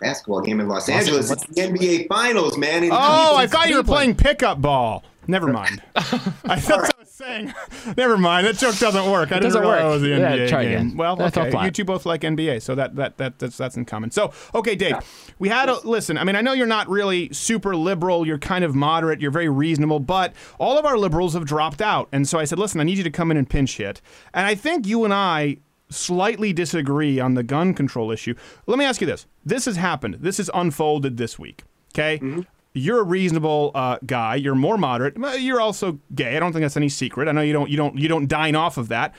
basketball 0.00 0.40
game 0.40 0.60
in 0.60 0.68
Los 0.68 0.88
Angeles. 0.88 1.30
It's 1.30 1.44
the 1.46 1.62
NBA 1.62 2.08
Finals, 2.08 2.56
man. 2.56 2.84
in 2.84 2.90
Oh, 2.92 3.36
I 3.36 3.46
thought 3.46 3.68
you 3.68 3.76
were 3.76 3.84
playing 3.84 4.14
pickup 4.14 4.62
ball. 4.62 5.04
Never 5.26 5.52
mind. 5.52 5.82
I 5.96 6.60
thought 6.60 6.84
I 6.84 6.90
was 6.98 7.08
saying. 7.08 7.52
Never 7.96 8.16
mind. 8.18 8.46
That 8.46 8.56
joke 8.56 8.76
doesn't 8.78 9.10
work. 9.10 9.32
I 9.32 9.36
It 9.36 9.40
didn't 9.40 9.54
doesn't 9.54 9.60
realize 9.62 9.82
work. 9.82 9.88
it 9.88 9.92
was 9.94 10.02
the 10.02 10.08
Yeah, 10.08 10.36
NBA 10.36 10.48
try 10.48 10.62
game. 10.64 10.72
again. 10.72 10.96
Well, 10.96 11.16
That 11.16 11.34
fell 11.34 11.46
okay. 11.46 11.64
You 11.64 11.70
two 11.70 11.84
both 11.84 12.06
like 12.06 12.20
NBA, 12.22 12.62
so 12.62 12.74
that 12.74 12.94
that 12.96 13.16
that 13.18 13.38
that's 13.38 13.56
that's 13.56 13.76
in 13.76 13.84
common. 13.84 14.10
So, 14.10 14.32
okay, 14.54 14.74
Dave, 14.74 14.96
we 15.38 15.48
had 15.48 15.68
a 15.68 15.78
listen. 15.86 16.18
I 16.18 16.24
mean, 16.24 16.36
I 16.36 16.40
know 16.40 16.52
you're 16.52 16.66
not 16.66 16.88
really 16.88 17.32
super 17.32 17.74
liberal. 17.76 18.26
You're 18.26 18.38
kind 18.38 18.64
of 18.64 18.74
moderate. 18.74 19.20
You're 19.20 19.30
very 19.30 19.48
reasonable, 19.48 20.00
but 20.00 20.32
all 20.58 20.78
of 20.78 20.84
our 20.84 20.98
liberals 20.98 21.34
have 21.34 21.44
dropped 21.44 21.80
out, 21.82 22.08
and 22.12 22.28
so 22.28 22.38
I 22.38 22.44
said, 22.44 22.58
listen, 22.58 22.80
I 22.80 22.84
need 22.84 22.98
you 22.98 23.04
to 23.04 23.10
come 23.10 23.30
in 23.30 23.36
and 23.36 23.48
pinch 23.48 23.76
hit. 23.78 24.00
And 24.34 24.46
I 24.46 24.54
think 24.54 24.86
you 24.86 25.04
and 25.04 25.12
I 25.14 25.58
slightly 25.88 26.52
disagree 26.52 27.20
on 27.20 27.34
the 27.34 27.42
gun 27.44 27.72
control 27.72 28.10
issue. 28.10 28.34
Let 28.66 28.78
me 28.78 28.84
ask 28.84 29.00
you 29.00 29.06
this: 29.06 29.26
This 29.44 29.64
has 29.66 29.76
happened. 29.76 30.16
This 30.20 30.36
has 30.38 30.50
unfolded 30.52 31.16
this 31.16 31.38
week. 31.38 31.62
Okay. 31.94 32.18
Mm-hmm. 32.18 32.40
You're 32.76 33.00
a 33.00 33.04
reasonable 33.04 33.70
uh, 33.74 33.98
guy. 34.04 34.34
You're 34.34 34.54
more 34.54 34.76
moderate. 34.76 35.16
You're 35.40 35.60
also 35.60 35.98
gay. 36.14 36.36
I 36.36 36.40
don't 36.40 36.52
think 36.52 36.62
that's 36.62 36.76
any 36.76 36.90
secret. 36.90 37.26
I 37.26 37.32
know 37.32 37.40
you 37.40 37.52
don't. 37.52 37.70
You 37.70 37.76
don't. 37.76 37.98
You 37.98 38.08
don't 38.08 38.26
dine 38.26 38.54
off 38.54 38.76
of 38.76 38.88
that. 38.88 39.14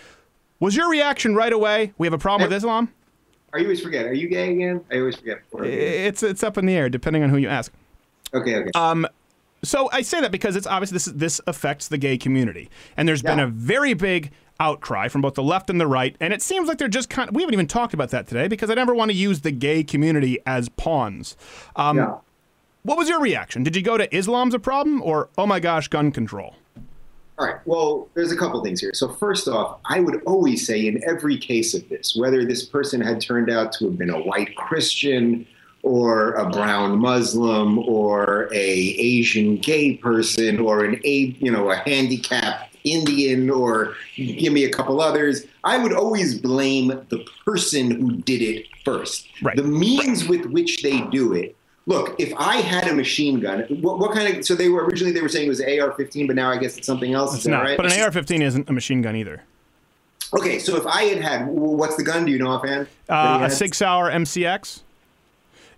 Was 0.59 0.75
your 0.75 0.89
reaction 0.89 1.35
right 1.35 1.51
away? 1.51 1.93
We 1.97 2.05
have 2.07 2.13
a 2.13 2.17
problem 2.17 2.49
with 2.49 2.55
Islam. 2.55 2.93
Are 3.53 3.59
you 3.59 3.65
always 3.65 3.81
forget? 3.81 4.05
Are 4.05 4.13
you 4.13 4.27
gay 4.27 4.53
again? 4.53 4.83
I 4.91 4.99
always 4.99 5.15
forget. 5.15 5.41
before 5.49 5.65
It's 5.65 6.21
it's 6.21 6.43
up 6.43 6.57
in 6.57 6.65
the 6.65 6.75
air 6.75 6.89
depending 6.89 7.23
on 7.23 7.29
who 7.29 7.37
you 7.37 7.47
ask. 7.47 7.71
Okay, 8.33 8.57
okay. 8.57 8.71
Um, 8.75 9.07
so 9.63 9.89
I 9.91 10.01
say 10.03 10.21
that 10.21 10.31
because 10.31 10.55
it's 10.55 10.67
obvious 10.67 10.91
this 10.91 11.05
this 11.05 11.41
affects 11.47 11.87
the 11.87 11.97
gay 11.97 12.17
community, 12.17 12.69
and 12.95 13.07
there's 13.07 13.23
been 13.23 13.39
a 13.39 13.47
very 13.47 13.93
big 13.93 14.31
outcry 14.59 15.07
from 15.07 15.21
both 15.21 15.35
the 15.35 15.43
left 15.43 15.69
and 15.69 15.79
the 15.81 15.87
right, 15.87 16.15
and 16.19 16.33
it 16.33 16.41
seems 16.41 16.67
like 16.67 16.77
they're 16.77 16.87
just 16.87 17.09
kind. 17.09 17.29
of... 17.29 17.35
We 17.35 17.41
haven't 17.41 17.53
even 17.53 17.67
talked 17.67 17.93
about 17.93 18.09
that 18.11 18.27
today 18.27 18.47
because 18.47 18.69
I 18.69 18.75
never 18.75 18.93
want 18.93 19.09
to 19.11 19.17
use 19.17 19.41
the 19.41 19.51
gay 19.51 19.83
community 19.83 20.39
as 20.45 20.69
pawns. 20.69 21.35
Um, 21.75 21.97
Yeah. 21.97 22.17
What 22.87 22.97
was 22.97 23.09
your 23.09 23.19
reaction? 23.19 23.63
Did 23.63 23.75
you 23.75 23.81
go 23.81 23.97
to 23.97 24.15
Islam's 24.15 24.53
a 24.53 24.59
problem 24.59 25.01
or 25.01 25.27
oh 25.37 25.45
my 25.45 25.59
gosh, 25.59 25.89
gun 25.89 26.09
control? 26.09 26.55
All 27.37 27.45
right. 27.45 27.57
Well, 27.65 28.07
there's 28.13 28.31
a 28.31 28.37
couple 28.37 28.63
things 28.63 28.79
here. 28.79 28.91
So 28.93 29.09
first 29.09 29.49
off, 29.49 29.81
I 29.83 29.99
would 29.99 30.23
always 30.23 30.65
say 30.65 30.87
in 30.87 31.03
every 31.05 31.37
case 31.37 31.73
of 31.73 31.87
this, 31.89 32.15
whether 32.15 32.45
this 32.45 32.63
person 32.63 33.01
had 33.01 33.19
turned 33.19 33.49
out 33.49 33.73
to 33.73 33.87
have 33.87 33.97
been 33.97 34.09
a 34.09 34.21
white 34.21 34.55
Christian 34.55 35.45
or 35.83 36.31
a 36.35 36.49
brown 36.49 36.97
Muslim 36.97 37.77
or 37.79 38.47
a 38.53 38.55
Asian 38.55 39.57
gay 39.57 39.95
person 39.97 40.57
or 40.57 40.85
an 40.85 41.01
a 41.03 41.35
you 41.41 41.51
know 41.51 41.69
a 41.69 41.75
handicapped 41.75 42.73
Indian 42.85 43.49
or 43.49 43.95
give 44.15 44.53
me 44.53 44.63
a 44.63 44.71
couple 44.71 45.01
others, 45.01 45.45
I 45.65 45.77
would 45.77 45.91
always 45.91 46.39
blame 46.39 46.87
the 47.09 47.27
person 47.43 47.91
who 47.91 48.15
did 48.21 48.41
it 48.41 48.65
first. 48.85 49.27
Right. 49.41 49.57
The 49.57 49.63
means 49.63 50.25
with 50.29 50.45
which 50.45 50.83
they 50.83 51.01
do 51.01 51.33
it 51.33 51.57
Look, 51.87 52.19
if 52.19 52.33
I 52.37 52.57
had 52.57 52.89
a 52.89 52.93
machine 52.93 53.39
gun, 53.39 53.61
what, 53.81 53.97
what 53.97 54.11
kind 54.11 54.37
of? 54.37 54.45
So 54.45 54.55
they 54.55 54.67
were 54.67 54.83
originally 54.85 55.13
they 55.13 55.21
were 55.21 55.29
saying 55.29 55.45
it 55.45 55.49
was 55.49 55.61
an 55.61 55.79
AR-15, 55.79 56.27
but 56.27 56.35
now 56.35 56.51
I 56.51 56.57
guess 56.57 56.77
it's 56.77 56.85
something 56.85 57.13
else. 57.13 57.33
It's 57.33 57.47
not. 57.47 57.63
right? 57.63 57.77
But 57.77 57.91
an 57.91 58.01
AR-15 58.01 58.41
isn't 58.41 58.69
a 58.69 58.73
machine 58.73 59.01
gun 59.01 59.15
either. 59.15 59.41
Okay, 60.33 60.59
so 60.59 60.75
if 60.75 60.85
I 60.85 61.03
had 61.03 61.21
had, 61.21 61.47
what's 61.47 61.95
the 61.95 62.03
gun? 62.03 62.25
Do 62.25 62.31
you 62.33 62.39
know 62.39 62.49
offhand? 62.49 62.87
Uh, 63.09 63.13
a 63.13 63.39
had? 63.39 63.53
SIG 63.53 63.73
Sauer 63.73 64.11
MCX. 64.11 64.81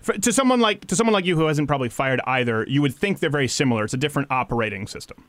For, 0.02 0.14
to 0.14 0.34
someone 0.34 0.60
like 0.60 0.88
to 0.88 0.96
someone 0.96 1.14
like 1.14 1.26
you 1.26 1.36
who 1.36 1.46
hasn't 1.46 1.68
probably 1.68 1.90
fired 1.90 2.22
either, 2.26 2.66
you 2.68 2.82
would 2.82 2.96
think 2.96 3.20
they're 3.20 3.30
very 3.30 3.48
similar. 3.48 3.84
It's 3.84 3.94
a 3.94 3.98
different 3.98 4.32
operating 4.32 4.88
system. 4.88 5.24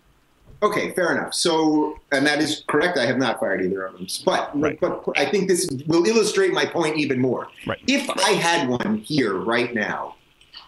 Okay, 0.62 0.92
fair 0.92 1.16
enough. 1.16 1.34
So, 1.34 1.98
and 2.12 2.26
that 2.26 2.38
is 2.40 2.64
correct. 2.68 2.98
I 2.98 3.06
have 3.06 3.18
not 3.18 3.40
fired 3.40 3.62
either 3.62 3.84
of 3.84 3.94
them, 3.94 4.06
but 4.24 4.80
but 4.80 5.04
I 5.16 5.26
think 5.26 5.48
this 5.48 5.68
will 5.86 6.06
illustrate 6.06 6.52
my 6.52 6.64
point 6.64 6.96
even 6.96 7.18
more. 7.18 7.48
Right. 7.66 7.80
If 7.86 8.08
I 8.10 8.30
had 8.30 8.68
one 8.68 8.98
here 8.98 9.34
right 9.34 9.74
now, 9.74 10.16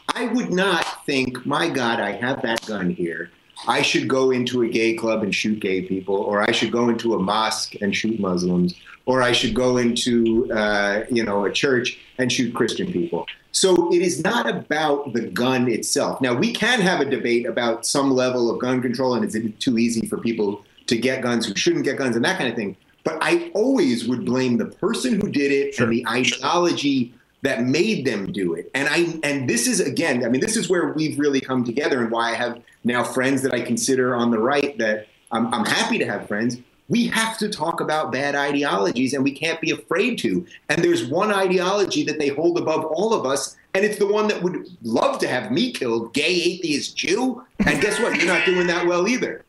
I 0.08 0.26
would 0.26 0.50
not 0.50 1.04
think, 1.06 1.44
my 1.46 1.68
God, 1.68 2.00
I 2.00 2.12
have 2.12 2.42
that 2.42 2.64
gun 2.66 2.90
here. 2.90 3.30
I 3.66 3.82
should 3.82 4.08
go 4.08 4.30
into 4.30 4.62
a 4.62 4.68
gay 4.68 4.94
club 4.94 5.22
and 5.22 5.34
shoot 5.34 5.60
gay 5.60 5.82
people, 5.82 6.16
or 6.16 6.42
I 6.42 6.50
should 6.52 6.72
go 6.72 6.88
into 6.88 7.14
a 7.14 7.18
mosque 7.18 7.76
and 7.80 7.94
shoot 7.94 8.18
Muslims, 8.18 8.74
or 9.06 9.22
I 9.22 9.32
should 9.32 9.54
go 9.54 9.76
into 9.76 10.52
uh, 10.52 11.04
you 11.10 11.22
know 11.24 11.44
a 11.44 11.52
church 11.52 11.98
and 12.18 12.32
shoot 12.32 12.54
Christian 12.54 12.92
people. 12.92 13.26
So 13.52 13.92
it 13.92 14.02
is 14.02 14.24
not 14.24 14.48
about 14.48 15.12
the 15.12 15.22
gun 15.22 15.68
itself. 15.68 16.20
Now 16.20 16.34
we 16.34 16.52
can 16.52 16.80
have 16.80 17.00
a 17.00 17.04
debate 17.04 17.46
about 17.46 17.86
some 17.86 18.10
level 18.10 18.50
of 18.50 18.58
gun 18.58 18.82
control, 18.82 19.14
and 19.14 19.24
is 19.24 19.34
it 19.34 19.60
too 19.60 19.78
easy 19.78 20.06
for 20.08 20.18
people 20.18 20.64
to 20.86 20.98
get 20.98 21.22
guns 21.22 21.46
who 21.46 21.54
shouldn't 21.54 21.84
get 21.84 21.98
guns 21.98 22.16
and 22.16 22.24
that 22.24 22.38
kind 22.38 22.50
of 22.50 22.56
thing. 22.56 22.76
But 23.04 23.18
I 23.20 23.50
always 23.54 24.06
would 24.08 24.24
blame 24.24 24.58
the 24.58 24.66
person 24.66 25.20
who 25.20 25.28
did 25.28 25.50
it 25.50 25.78
and 25.78 25.90
the 25.90 26.06
ideology 26.08 27.14
that 27.42 27.64
made 27.64 28.06
them 28.06 28.32
do 28.32 28.54
it. 28.54 28.70
And 28.74 28.88
I 28.88 29.18
and 29.22 29.48
this 29.48 29.66
is 29.66 29.80
again, 29.80 30.24
I 30.24 30.28
mean, 30.28 30.40
this 30.40 30.56
is 30.56 30.68
where 30.68 30.92
we've 30.92 31.18
really 31.18 31.40
come 31.40 31.64
together 31.64 32.00
and 32.00 32.10
why 32.10 32.30
I 32.30 32.34
have 32.34 32.62
now 32.84 33.04
friends 33.04 33.42
that 33.42 33.52
I 33.52 33.60
consider 33.60 34.14
on 34.14 34.30
the 34.30 34.38
right 34.38 34.76
that 34.78 35.08
I'm, 35.30 35.52
I'm 35.52 35.64
happy 35.64 35.98
to 35.98 36.06
have 36.06 36.28
friends. 36.28 36.58
We 36.88 37.06
have 37.06 37.38
to 37.38 37.48
talk 37.48 37.80
about 37.80 38.12
bad 38.12 38.34
ideologies 38.34 39.14
and 39.14 39.24
we 39.24 39.32
can't 39.32 39.60
be 39.60 39.70
afraid 39.70 40.18
to. 40.18 40.46
And 40.68 40.84
there's 40.84 41.06
one 41.06 41.32
ideology 41.32 42.04
that 42.04 42.18
they 42.18 42.28
hold 42.28 42.58
above 42.58 42.84
all 42.84 43.14
of 43.14 43.24
us, 43.24 43.56
and 43.74 43.84
it's 43.84 43.98
the 43.98 44.06
one 44.06 44.28
that 44.28 44.42
would 44.42 44.68
love 44.82 45.18
to 45.20 45.28
have 45.28 45.50
me 45.50 45.72
killed, 45.72 46.12
gay 46.12 46.22
atheist 46.22 46.96
Jew. 46.96 47.44
And 47.60 47.80
guess 47.80 47.98
what? 47.98 48.16
You're 48.16 48.26
not 48.26 48.44
doing 48.44 48.66
that 48.66 48.86
well 48.86 49.08
either. 49.08 49.44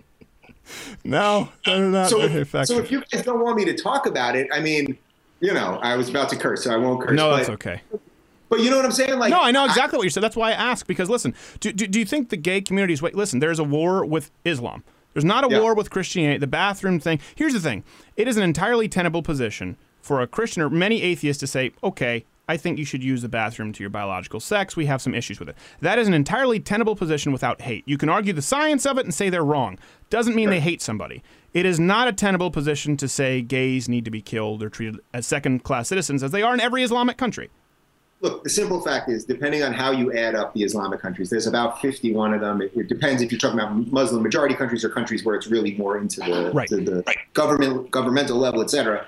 No, 1.03 1.49
that's 1.65 1.81
not 1.81 2.09
so, 2.09 2.63
so 2.63 2.79
if 2.79 2.89
you 2.89 3.03
guys 3.11 3.25
don't 3.25 3.41
want 3.41 3.57
me 3.57 3.65
to 3.65 3.75
talk 3.75 4.05
about 4.05 4.37
it, 4.37 4.47
I 4.53 4.61
mean, 4.61 4.97
you 5.43 5.53
know, 5.53 5.77
I 5.81 5.97
was 5.97 6.09
about 6.09 6.29
to 6.29 6.37
curse, 6.37 6.63
so 6.63 6.73
I 6.73 6.77
won't 6.77 7.01
curse. 7.01 7.17
no, 7.17 7.31
but, 7.31 7.37
that's 7.37 7.49
okay. 7.49 7.81
But 8.47 8.61
you 8.61 8.69
know 8.69 8.77
what 8.77 8.85
I'm 8.85 8.91
saying? 8.91 9.19
Like, 9.19 9.31
no, 9.31 9.41
I 9.41 9.51
know 9.51 9.65
exactly 9.65 9.97
what 9.97 10.03
you 10.03 10.09
said. 10.09 10.23
That's 10.23 10.35
why 10.37 10.49
I 10.49 10.53
ask 10.53 10.87
Because 10.87 11.09
listen, 11.09 11.35
do, 11.59 11.73
do, 11.73 11.85
do 11.87 11.99
you 11.99 12.05
think 12.05 12.29
the 12.29 12.37
gay 12.37 12.61
communities? 12.61 13.01
Wait, 13.01 13.13
listen. 13.15 13.39
There's 13.39 13.59
a 13.59 13.63
war 13.63 14.05
with 14.05 14.31
Islam. 14.45 14.83
There's 15.13 15.25
not 15.25 15.43
a 15.43 15.49
Yeah. 15.49 15.59
war 15.59 15.75
with 15.75 15.89
Christianity. 15.89 16.37
The 16.39 16.47
bathroom 16.47 16.99
thing. 16.99 17.19
Here's 17.35 17.53
the 17.53 17.59
thing. 17.59 17.83
It 18.15 18.27
is 18.27 18.37
an 18.37 18.43
entirely 18.43 18.87
tenable 18.87 19.21
position 19.21 19.75
for 20.01 20.21
a 20.21 20.27
Christian 20.27 20.61
or 20.61 20.69
many 20.69 21.01
atheists 21.01 21.39
to 21.41 21.47
say, 21.47 21.71
okay, 21.83 22.25
I 22.49 22.57
think 22.57 22.77
you 22.77 22.83
should 22.85 23.03
use 23.03 23.21
the 23.21 23.29
bathroom 23.29 23.71
to 23.71 23.83
your 23.83 23.89
biological 23.89 24.39
sex. 24.41 24.75
We 24.75 24.85
have 24.87 25.01
some 25.01 25.15
issues 25.15 25.39
with 25.39 25.47
it. 25.49 25.55
That 25.79 25.97
is 25.97 26.07
an 26.09 26.13
entirely 26.13 26.59
tenable 26.59 26.95
position 26.95 27.31
without 27.31 27.61
hate. 27.61 27.83
You 27.87 27.97
can 27.97 28.09
argue 28.09 28.33
the 28.33 28.41
science 28.41 28.85
of 28.85 28.97
it 28.97 29.05
and 29.05 29.13
say 29.13 29.29
they're 29.29 29.43
wrong. 29.45 29.79
Doesn't 30.09 30.35
mean 30.35 30.49
they 30.49 30.59
hate 30.59 30.81
somebody. 30.81 31.23
It 31.53 31.65
is 31.65 31.79
not 31.79 32.09
a 32.09 32.13
tenable 32.13 32.51
position 32.51 32.97
to 32.97 33.07
say 33.07 33.41
gays 33.41 33.87
need 33.87 34.03
to 34.05 34.11
be 34.11 34.21
killed 34.21 34.61
or 34.61 34.69
treated 34.69 34.99
as 35.13 35.25
second 35.25 35.63
class 35.63 35.87
citizens 35.87 36.21
as 36.21 36.31
they 36.31 36.41
are 36.41 36.53
in 36.53 36.59
every 36.59 36.83
Islamic 36.83 37.15
country. 37.17 37.49
Look, 38.19 38.43
the 38.43 38.49
simple 38.49 38.81
fact 38.81 39.09
is, 39.09 39.25
depending 39.25 39.63
on 39.63 39.73
how 39.73 39.91
you 39.91 40.13
add 40.13 40.33
up 40.35 40.53
the 40.53 40.63
Islamic 40.63 41.01
countries, 41.01 41.29
there's 41.29 41.47
about 41.47 41.81
51 41.81 42.33
of 42.33 42.41
them. 42.41 42.61
It, 42.61 42.71
it 42.75 42.87
depends 42.87 43.21
if 43.21 43.31
you're 43.31 43.39
talking 43.39 43.59
about 43.59 43.73
Muslim 43.91 44.21
majority 44.23 44.55
countries 44.55 44.83
or 44.83 44.89
countries 44.89 45.23
where 45.25 45.35
it's 45.35 45.47
really 45.47 45.75
more 45.75 45.97
into 45.97 46.19
the, 46.21 46.51
Right. 46.53 46.67
to 46.69 46.77
the 46.77 47.03
government, 47.33 47.91
governmental 47.91 48.37
level, 48.37 48.61
et 48.61 48.69
cetera. 48.69 49.05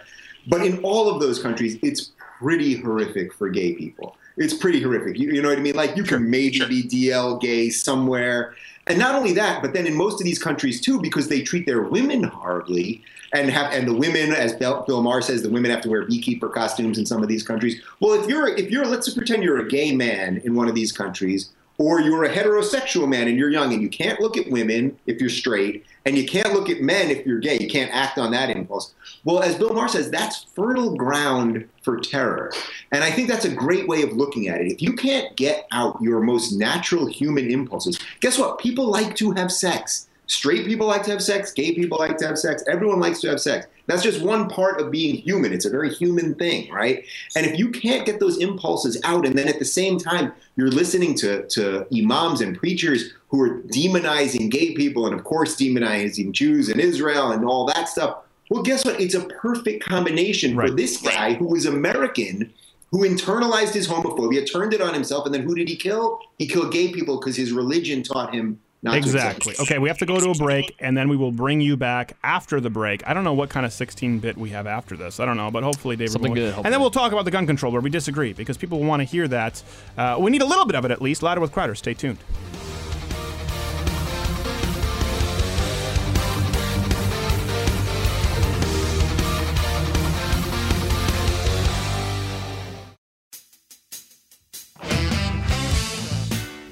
But 0.48 0.66
in 0.66 0.80
all 0.84 1.10
of 1.10 1.22
those 1.22 1.42
countries, 1.42 1.78
it's 1.82 2.12
pretty 2.40 2.76
horrific 2.76 3.34
for 3.34 3.50
gay 3.50 3.74
people. 3.74 4.18
It's 4.38 4.54
pretty 4.54 4.82
horrific. 4.82 5.18
You, 5.18 5.32
you 5.32 5.42
know 5.42 5.50
what 5.50 5.58
I 5.58 5.62
mean? 5.62 5.76
Like 5.76 5.96
you 5.96 6.04
can 6.04 6.30
maybe 6.30 6.60
be 6.66 6.84
DL 6.84 7.40
gay 7.40 7.70
somewhere. 7.70 8.56
And 8.88 9.00
not 9.00 9.16
only 9.16 9.34
that, 9.34 9.62
but 9.62 9.74
then 9.74 9.88
in 9.88 9.96
most 9.96 10.20
of 10.20 10.26
these 10.26 10.38
countries 10.38 10.80
too, 10.80 11.02
because 11.02 11.28
they 11.28 11.42
treat 11.42 11.66
their 11.66 11.82
women 11.82 12.24
horribly 12.24 13.04
and 13.34 13.50
have 13.50 13.74
and 13.74 13.88
the 13.88 13.94
women, 13.94 14.32
as 14.34 14.54
Bill, 14.54 14.84
Bill 14.86 15.02
Maher 15.02 15.22
says, 15.22 15.42
the 15.42 15.50
women 15.50 15.72
have 15.72 15.82
to 15.82 15.90
wear 15.90 16.06
beekeeper 16.06 16.50
costumes 16.50 16.98
in 16.98 17.06
some 17.06 17.24
of 17.24 17.30
these 17.30 17.44
countries. 17.44 17.82
Well, 18.00 18.22
if 18.22 18.30
you're 18.30 18.48
if 18.48 18.70
you're 18.70 18.86
let's 18.86 19.12
pretend 19.14 19.44
you're 19.44 19.60
a 19.60 19.68
gay 19.68 19.96
man 19.96 20.42
in 20.44 20.56
one 20.56 20.68
of 20.68 20.76
these 20.76 20.92
countries, 20.92 21.52
or 21.78 22.02
you're 22.02 22.24
a 22.24 22.30
heterosexual 22.30 23.08
man 23.08 23.28
and 23.28 23.38
you're 23.38 23.50
young 23.50 23.74
and 23.74 23.82
you 23.82 23.90
can't 23.90 24.20
look 24.20 24.38
at 24.38 24.50
women 24.50 24.98
if 25.06 25.20
you're 25.20 25.30
straight, 25.30 25.86
and 26.06 26.18
you 26.18 26.26
can't 26.26 26.54
look 26.54 26.70
at 26.70 26.82
men 26.82 27.10
if 27.10 27.26
you're 27.26 27.40
gay. 27.40 27.58
You 27.60 27.68
can't 27.68 27.94
act 27.94 28.18
on 28.18 28.32
that 28.32 28.50
impulse. 28.50 28.94
Well, 29.24 29.42
as 29.42 29.56
Bill 29.56 29.74
Maher 29.74 29.88
says, 29.88 30.12
that's 30.12 30.44
fertile 30.56 30.96
ground 30.96 31.68
for 31.82 32.00
terror. 32.00 32.52
And 32.92 33.04
I 33.04 33.12
think 33.12 33.28
that's 33.28 33.46
a 33.46 33.54
great 33.54 33.88
way 33.88 34.04
of 34.04 34.14
looking 34.14 34.48
at 34.48 34.62
it. 34.62 34.72
If 34.72 34.82
you 34.82 34.94
can't 34.94 35.36
get 35.36 35.68
out 35.72 36.02
your 36.02 36.22
most 36.22 36.54
natural 36.54 37.08
human 37.08 37.50
impulses, 37.50 38.00
guess 38.20 38.38
what? 38.38 38.60
People 38.60 38.90
like 38.90 39.16
to 39.16 39.32
have 39.32 39.52
sex. 39.52 40.08
Straight 40.28 40.66
people 40.66 40.88
like 40.88 41.04
to 41.04 41.12
have 41.12 41.22
sex. 41.22 41.52
Gay 41.52 41.74
people 41.76 41.98
like 42.00 42.18
to 42.18 42.28
have 42.28 42.38
sex. 42.38 42.64
Everyone 42.68 43.00
likes 43.00 43.20
to 43.22 43.30
have 43.30 43.40
sex. 43.40 43.68
That's 43.88 44.04
just 44.04 44.22
one 44.22 44.50
part 44.50 44.82
of 44.82 44.92
being 44.92 45.16
human. 45.16 45.54
It's 45.54 45.66
a 45.66 45.70
very 45.70 45.94
human 45.94 46.36
thing, 46.36 46.72
right? 46.72 47.06
And 47.36 47.46
if 47.46 47.60
you 47.60 47.70
can't 47.70 48.06
get 48.06 48.20
those 48.20 48.38
impulses 48.38 49.00
out, 49.04 49.26
and 49.26 49.38
then 49.38 49.48
at 49.48 49.60
the 49.60 49.66
same 49.66 49.98
time 49.98 50.34
you're 50.56 50.72
listening 50.72 51.16
to 51.16 51.48
to 51.48 51.86
imams 51.96 52.42
and 52.42 52.58
preachers 52.58 53.12
who 53.30 53.42
are 53.42 53.62
demonizing 53.62 54.50
gay 54.50 54.74
people, 54.74 55.06
and 55.06 55.16
of 55.16 55.24
course 55.24 55.56
demonizing 55.56 56.32
Jews 56.32 56.70
and 56.70 56.80
Israel 56.80 57.32
and 57.32 57.46
all 57.46 57.66
that 57.68 57.90
stuff. 57.90 58.18
Well, 58.50 58.64
guess 58.64 58.86
what? 58.86 59.00
It's 59.00 59.16
a 59.16 59.26
perfect 59.26 59.84
combination 59.84 60.56
for 60.56 60.70
this 60.70 61.02
guy 61.02 61.34
who 61.34 61.48
was 61.48 61.66
American, 61.66 62.54
who 62.92 63.00
internalized 63.00 63.74
his 63.74 63.88
homophobia, 63.88 64.50
turned 64.50 64.74
it 64.74 64.82
on 64.82 64.94
himself, 64.94 65.26
and 65.26 65.34
then 65.34 65.42
who 65.42 65.56
did 65.56 65.68
he 65.68 65.76
kill? 65.76 66.20
He 66.38 66.48
killed 66.48 66.72
gay 66.72 66.92
people 66.92 67.20
because 67.20 67.36
his 67.36 67.52
religion 67.52 68.04
taught 68.04 68.34
him 68.34 68.60
not 68.86 68.92
to 68.92 68.98
Exactly. 68.98 69.56
Okay, 69.60 69.80
we 69.80 69.90
have 69.90 69.98
to 69.98 70.06
go 70.06 70.20
to 70.20 70.30
a 70.30 70.36
break, 70.36 70.76
and 70.80 70.96
then 70.96 71.10
we 71.10 71.18
will 71.18 71.32
bring 71.32 71.60
you 71.60 71.76
back 71.76 72.16
after 72.24 72.62
the 72.62 72.70
break. 72.70 73.06
I 73.08 73.14
don't 73.14 73.24
know 73.24 73.34
what 73.34 73.50
kind 73.50 73.66
of 73.66 73.72
16-bit 73.72 74.38
we 74.38 74.52
have 74.52 74.68
after 74.68 74.96
this. 74.96 75.20
I 75.20 75.26
don't 75.26 75.38
know, 75.38 75.50
but 75.52 75.64
hopefully, 75.64 75.96
David. 75.96 76.12
Something 76.12 76.32
will- 76.34 76.54
good, 76.54 76.56
And 76.64 76.72
then 76.74 76.80
we'll 76.80 76.92
talk 76.92 77.12
about 77.12 77.26
the 77.26 77.32
gun 77.32 77.48
control 77.48 77.72
where 77.72 77.82
we 77.82 77.90
disagree 77.90 78.32
because 78.34 78.58
people 78.58 78.80
want 78.84 79.02
to 79.02 79.04
hear 79.04 79.28
that. 79.28 79.62
Uh, 79.98 80.18
we 80.20 80.30
need 80.32 80.42
a 80.44 80.46
little 80.46 80.66
bit 80.66 80.76
of 80.76 80.86
it 80.86 80.92
at 80.92 81.02
least. 81.02 81.24
Louder 81.24 81.42
with 81.42 81.52
Crowder. 81.52 81.76
Stay 81.76 81.94
tuned. 81.96 82.20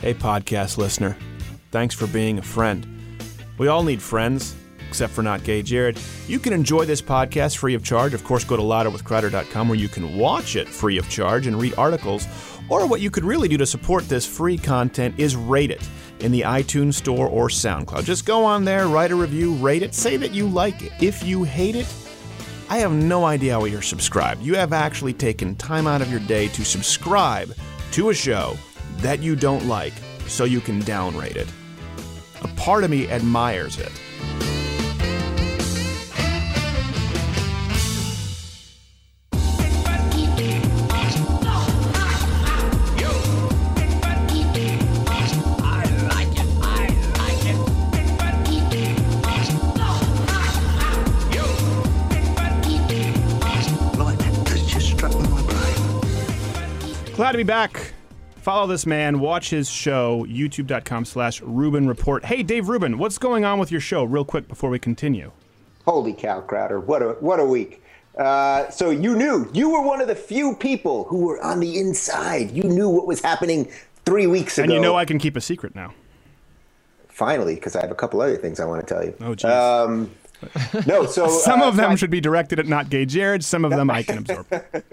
Hey, 0.01 0.13
podcast 0.13 0.77
listener. 0.77 1.17
Thanks 1.73 1.95
for 1.95 2.05
being 2.05 2.37
a 2.37 2.43
friend. 2.43 2.85
We 3.57 3.67
all 3.67 3.81
need 3.81 3.99
friends, 3.99 4.55
except 4.87 5.11
for 5.11 5.23
not 5.23 5.43
gay 5.43 5.63
Jared. 5.63 5.99
You 6.27 6.37
can 6.37 6.53
enjoy 6.53 6.85
this 6.85 7.01
podcast 7.01 7.57
free 7.57 7.73
of 7.73 7.83
charge. 7.83 8.13
Of 8.13 8.23
course, 8.23 8.43
go 8.43 8.55
to 8.55 8.61
louderwithcrowder.com 8.61 9.67
where 9.67 9.77
you 9.79 9.89
can 9.89 10.15
watch 10.15 10.55
it 10.55 10.67
free 10.67 10.99
of 10.99 11.09
charge 11.09 11.47
and 11.47 11.59
read 11.59 11.73
articles. 11.75 12.27
Or 12.69 12.85
what 12.85 13.01
you 13.01 13.09
could 13.09 13.23
really 13.23 13.47
do 13.47 13.57
to 13.57 13.65
support 13.65 14.07
this 14.07 14.23
free 14.23 14.55
content 14.55 15.15
is 15.17 15.35
rate 15.35 15.71
it 15.71 15.81
in 16.19 16.31
the 16.31 16.41
iTunes 16.41 16.93
Store 16.93 17.27
or 17.27 17.47
SoundCloud. 17.47 18.03
Just 18.03 18.27
go 18.27 18.45
on 18.45 18.63
there, 18.63 18.87
write 18.87 19.09
a 19.09 19.15
review, 19.15 19.55
rate 19.55 19.81
it, 19.81 19.95
say 19.95 20.15
that 20.15 20.31
you 20.31 20.47
like 20.47 20.83
it. 20.83 20.91
If 21.01 21.23
you 21.23 21.43
hate 21.43 21.75
it, 21.75 21.91
I 22.69 22.77
have 22.77 22.91
no 22.91 23.25
idea 23.25 23.59
why 23.59 23.65
you're 23.65 23.81
subscribed. 23.81 24.43
You 24.43 24.53
have 24.57 24.73
actually 24.73 25.13
taken 25.13 25.55
time 25.55 25.87
out 25.87 26.03
of 26.03 26.11
your 26.11 26.19
day 26.19 26.49
to 26.49 26.63
subscribe 26.63 27.55
to 27.93 28.11
a 28.11 28.13
show 28.13 28.59
that 28.97 29.23
you 29.23 29.35
don't 29.35 29.65
like 29.65 29.93
so 30.27 30.43
you 30.43 30.61
can 30.61 30.79
downrate 30.83 31.35
it. 31.35 31.47
A 32.43 32.47
part 32.55 32.83
of 32.83 32.89
me 32.89 33.09
admires 33.09 33.79
it. 33.79 33.91
Glad 57.15 57.33
to 57.33 57.37
be 57.37 57.43
back. 57.43 57.93
Follow 58.43 58.67
this 58.67 58.85
man, 58.85 59.21
watch 59.21 59.51
his 59.51 59.69
show, 59.69 60.25
youtube.com 60.25 61.05
slash 61.05 61.39
Rubin 61.41 61.87
Report. 61.87 62.25
Hey, 62.25 62.43
Dave 62.43 62.67
Rubin, 62.67 62.97
what's 62.97 63.17
going 63.17 63.45
on 63.45 63.57
with 63.57 63.71
your 63.71 63.79
show, 63.79 64.03
real 64.03 64.25
quick, 64.25 64.49
before 64.49 64.69
we 64.69 64.79
continue? 64.79 65.31
Holy 65.85 66.11
cow, 66.11 66.41
Crowder! 66.41 66.81
What 66.81 67.01
a 67.01 67.11
what 67.21 67.39
a 67.39 67.45
week. 67.45 67.81
Uh, 68.17 68.69
so 68.69 68.89
you 68.89 69.15
knew 69.15 69.49
you 69.53 69.69
were 69.69 69.81
one 69.81 70.01
of 70.01 70.09
the 70.09 70.15
few 70.15 70.57
people 70.57 71.05
who 71.05 71.19
were 71.19 71.41
on 71.41 71.61
the 71.61 71.79
inside. 71.79 72.51
You 72.51 72.63
knew 72.63 72.89
what 72.89 73.07
was 73.07 73.21
happening 73.21 73.71
three 74.03 74.27
weeks 74.27 74.57
ago. 74.57 74.65
And 74.65 74.73
you 74.73 74.81
know 74.81 74.97
I 74.97 75.05
can 75.05 75.19
keep 75.19 75.37
a 75.37 75.41
secret 75.41 75.73
now. 75.73 75.93
finally, 77.07 77.55
because 77.55 77.77
I 77.77 77.81
have 77.81 77.91
a 77.91 77.95
couple 77.95 78.21
other 78.21 78.35
things 78.35 78.59
I 78.59 78.65
want 78.65 78.85
to 78.85 78.93
tell 78.93 79.05
you. 79.05 79.15
Oh, 79.21 79.35
geez. 79.35 79.45
Um, 79.45 80.11
no, 80.87 81.05
so 81.05 81.27
some 81.27 81.61
uh, 81.61 81.67
of 81.67 81.75
them 81.75 81.89
so 81.89 81.91
I- 81.91 81.95
should 81.95 82.11
be 82.11 82.21
directed 82.21 82.59
at 82.59 82.67
not 82.67 82.89
gay 82.89 83.05
Jared, 83.05 83.43
some 83.43 83.65
of 83.65 83.71
them 83.71 83.89
I 83.89 84.03
can 84.03 84.19
absorb. 84.19 84.47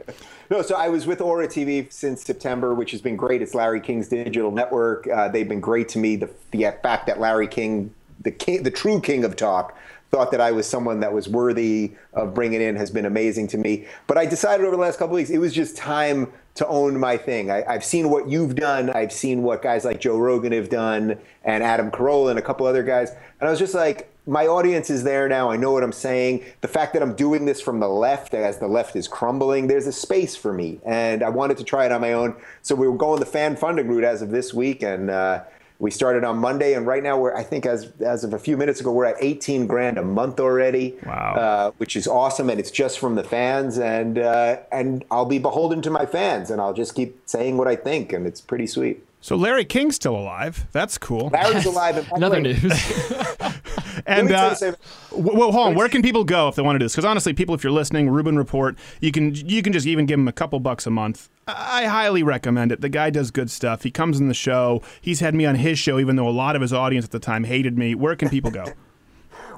No, 0.50 0.62
so 0.62 0.74
I 0.74 0.88
was 0.88 1.06
with 1.06 1.20
Ora 1.20 1.46
TV 1.46 1.92
since 1.92 2.24
September, 2.24 2.74
which 2.74 2.90
has 2.90 3.00
been 3.00 3.14
great. 3.14 3.40
It's 3.40 3.54
Larry 3.54 3.80
King's 3.80 4.08
digital 4.08 4.50
network. 4.50 5.06
Uh, 5.06 5.28
they've 5.28 5.48
been 5.48 5.60
great 5.60 5.88
to 5.90 5.98
me. 6.00 6.16
The, 6.16 6.28
the 6.50 6.74
fact 6.82 7.06
that 7.06 7.20
Larry 7.20 7.46
King, 7.46 7.94
the 8.20 8.32
king, 8.32 8.64
the 8.64 8.70
true 8.72 9.00
king 9.00 9.22
of 9.22 9.36
talk, 9.36 9.78
thought 10.10 10.32
that 10.32 10.40
I 10.40 10.50
was 10.50 10.66
someone 10.66 10.98
that 11.00 11.12
was 11.12 11.28
worthy 11.28 11.92
of 12.14 12.34
bringing 12.34 12.60
in 12.60 12.74
has 12.74 12.90
been 12.90 13.06
amazing 13.06 13.46
to 13.48 13.58
me. 13.58 13.86
But 14.08 14.18
I 14.18 14.26
decided 14.26 14.66
over 14.66 14.74
the 14.74 14.82
last 14.82 14.98
couple 14.98 15.14
of 15.14 15.20
weeks 15.20 15.30
it 15.30 15.38
was 15.38 15.54
just 15.54 15.76
time 15.76 16.32
to 16.56 16.66
own 16.66 16.98
my 16.98 17.16
thing. 17.16 17.52
I, 17.52 17.64
I've 17.72 17.84
seen 17.84 18.10
what 18.10 18.28
you've 18.28 18.56
done. 18.56 18.90
I've 18.90 19.12
seen 19.12 19.44
what 19.44 19.62
guys 19.62 19.84
like 19.84 20.00
Joe 20.00 20.18
Rogan 20.18 20.50
have 20.50 20.68
done, 20.68 21.16
and 21.44 21.62
Adam 21.62 21.92
Carolla 21.92 22.30
and 22.30 22.40
a 22.40 22.42
couple 22.42 22.66
other 22.66 22.82
guys. 22.82 23.10
And 23.38 23.46
I 23.46 23.50
was 23.50 23.60
just 23.60 23.74
like, 23.74 24.12
my 24.26 24.46
audience 24.46 24.90
is 24.90 25.02
there 25.02 25.28
now. 25.28 25.50
I 25.50 25.56
know 25.56 25.72
what 25.72 25.82
I'm 25.82 25.92
saying. 25.92 26.44
The 26.60 26.68
fact 26.68 26.92
that 26.92 27.02
I'm 27.02 27.14
doing 27.14 27.46
this 27.46 27.60
from 27.60 27.80
the 27.80 27.88
left, 27.88 28.34
as 28.34 28.58
the 28.58 28.68
left 28.68 28.94
is 28.96 29.08
crumbling, 29.08 29.66
there's 29.66 29.86
a 29.86 29.92
space 29.92 30.36
for 30.36 30.52
me. 30.52 30.80
And 30.84 31.22
I 31.22 31.30
wanted 31.30 31.56
to 31.58 31.64
try 31.64 31.86
it 31.86 31.92
on 31.92 32.00
my 32.00 32.12
own. 32.12 32.36
So 32.62 32.74
we 32.74 32.86
were 32.86 32.96
going 32.96 33.20
the 33.20 33.26
fan 33.26 33.56
funding 33.56 33.88
route 33.88 34.04
as 34.04 34.22
of 34.22 34.30
this 34.30 34.52
week. 34.52 34.82
And 34.82 35.10
uh, 35.10 35.44
we 35.78 35.90
started 35.90 36.22
on 36.22 36.38
Monday. 36.38 36.74
And 36.74 36.86
right 36.86 37.02
now, 37.02 37.18
we're, 37.18 37.34
I 37.34 37.42
think, 37.42 37.64
as, 37.64 37.90
as 38.00 38.22
of 38.22 38.34
a 38.34 38.38
few 38.38 38.56
minutes 38.56 38.80
ago, 38.80 38.92
we're 38.92 39.06
at 39.06 39.16
18 39.20 39.66
grand 39.66 39.96
a 39.96 40.04
month 40.04 40.38
already. 40.38 40.96
Wow. 41.04 41.34
Uh, 41.34 41.70
which 41.78 41.96
is 41.96 42.06
awesome. 42.06 42.50
And 42.50 42.60
it's 42.60 42.70
just 42.70 42.98
from 42.98 43.14
the 43.14 43.24
fans. 43.24 43.78
And, 43.78 44.18
uh, 44.18 44.58
and 44.70 45.04
I'll 45.10 45.24
be 45.24 45.38
beholden 45.38 45.80
to 45.82 45.90
my 45.90 46.04
fans. 46.04 46.50
And 46.50 46.60
I'll 46.60 46.74
just 46.74 46.94
keep 46.94 47.18
saying 47.26 47.56
what 47.56 47.68
I 47.68 47.76
think. 47.76 48.12
And 48.12 48.26
it's 48.26 48.40
pretty 48.40 48.66
sweet. 48.66 49.02
So 49.20 49.36
Larry 49.36 49.64
King's 49.64 49.96
still 49.96 50.16
alive. 50.16 50.66
That's 50.72 50.96
cool. 50.98 51.28
Larry's 51.28 51.66
alive. 51.66 51.96
And 51.98 52.06
the 52.06 52.14
Another 52.14 52.40
news. 52.40 52.72
And 54.06 54.28
me 54.28 54.34
uh, 54.34 54.54
you 54.60 54.76
well, 55.12 55.52
hold 55.52 55.68
on. 55.68 55.74
Where 55.74 55.88
can 55.88 56.02
people 56.02 56.24
go 56.24 56.48
if 56.48 56.54
they 56.54 56.62
want 56.62 56.76
to 56.76 56.78
do 56.78 56.84
this? 56.84 56.92
Because 56.92 57.04
honestly, 57.04 57.32
people, 57.32 57.54
if 57.54 57.62
you're 57.62 57.72
listening, 57.72 58.08
Rubin 58.08 58.36
Report, 58.36 58.76
you 59.00 59.12
can 59.12 59.34
you 59.34 59.62
can 59.62 59.72
just 59.72 59.86
even 59.86 60.06
give 60.06 60.18
him 60.18 60.28
a 60.28 60.32
couple 60.32 60.58
bucks 60.60 60.86
a 60.86 60.90
month. 60.90 61.28
I 61.46 61.84
highly 61.86 62.22
recommend 62.22 62.72
it. 62.72 62.80
The 62.80 62.88
guy 62.88 63.10
does 63.10 63.30
good 63.30 63.50
stuff. 63.50 63.82
He 63.82 63.90
comes 63.90 64.20
in 64.20 64.28
the 64.28 64.34
show. 64.34 64.82
He's 65.00 65.20
had 65.20 65.34
me 65.34 65.44
on 65.44 65.56
his 65.56 65.78
show, 65.78 65.98
even 65.98 66.16
though 66.16 66.28
a 66.28 66.30
lot 66.30 66.56
of 66.56 66.62
his 66.62 66.72
audience 66.72 67.04
at 67.04 67.10
the 67.10 67.18
time 67.18 67.44
hated 67.44 67.76
me. 67.76 67.94
Where 67.94 68.16
can 68.16 68.28
people 68.28 68.50
go? 68.50 68.66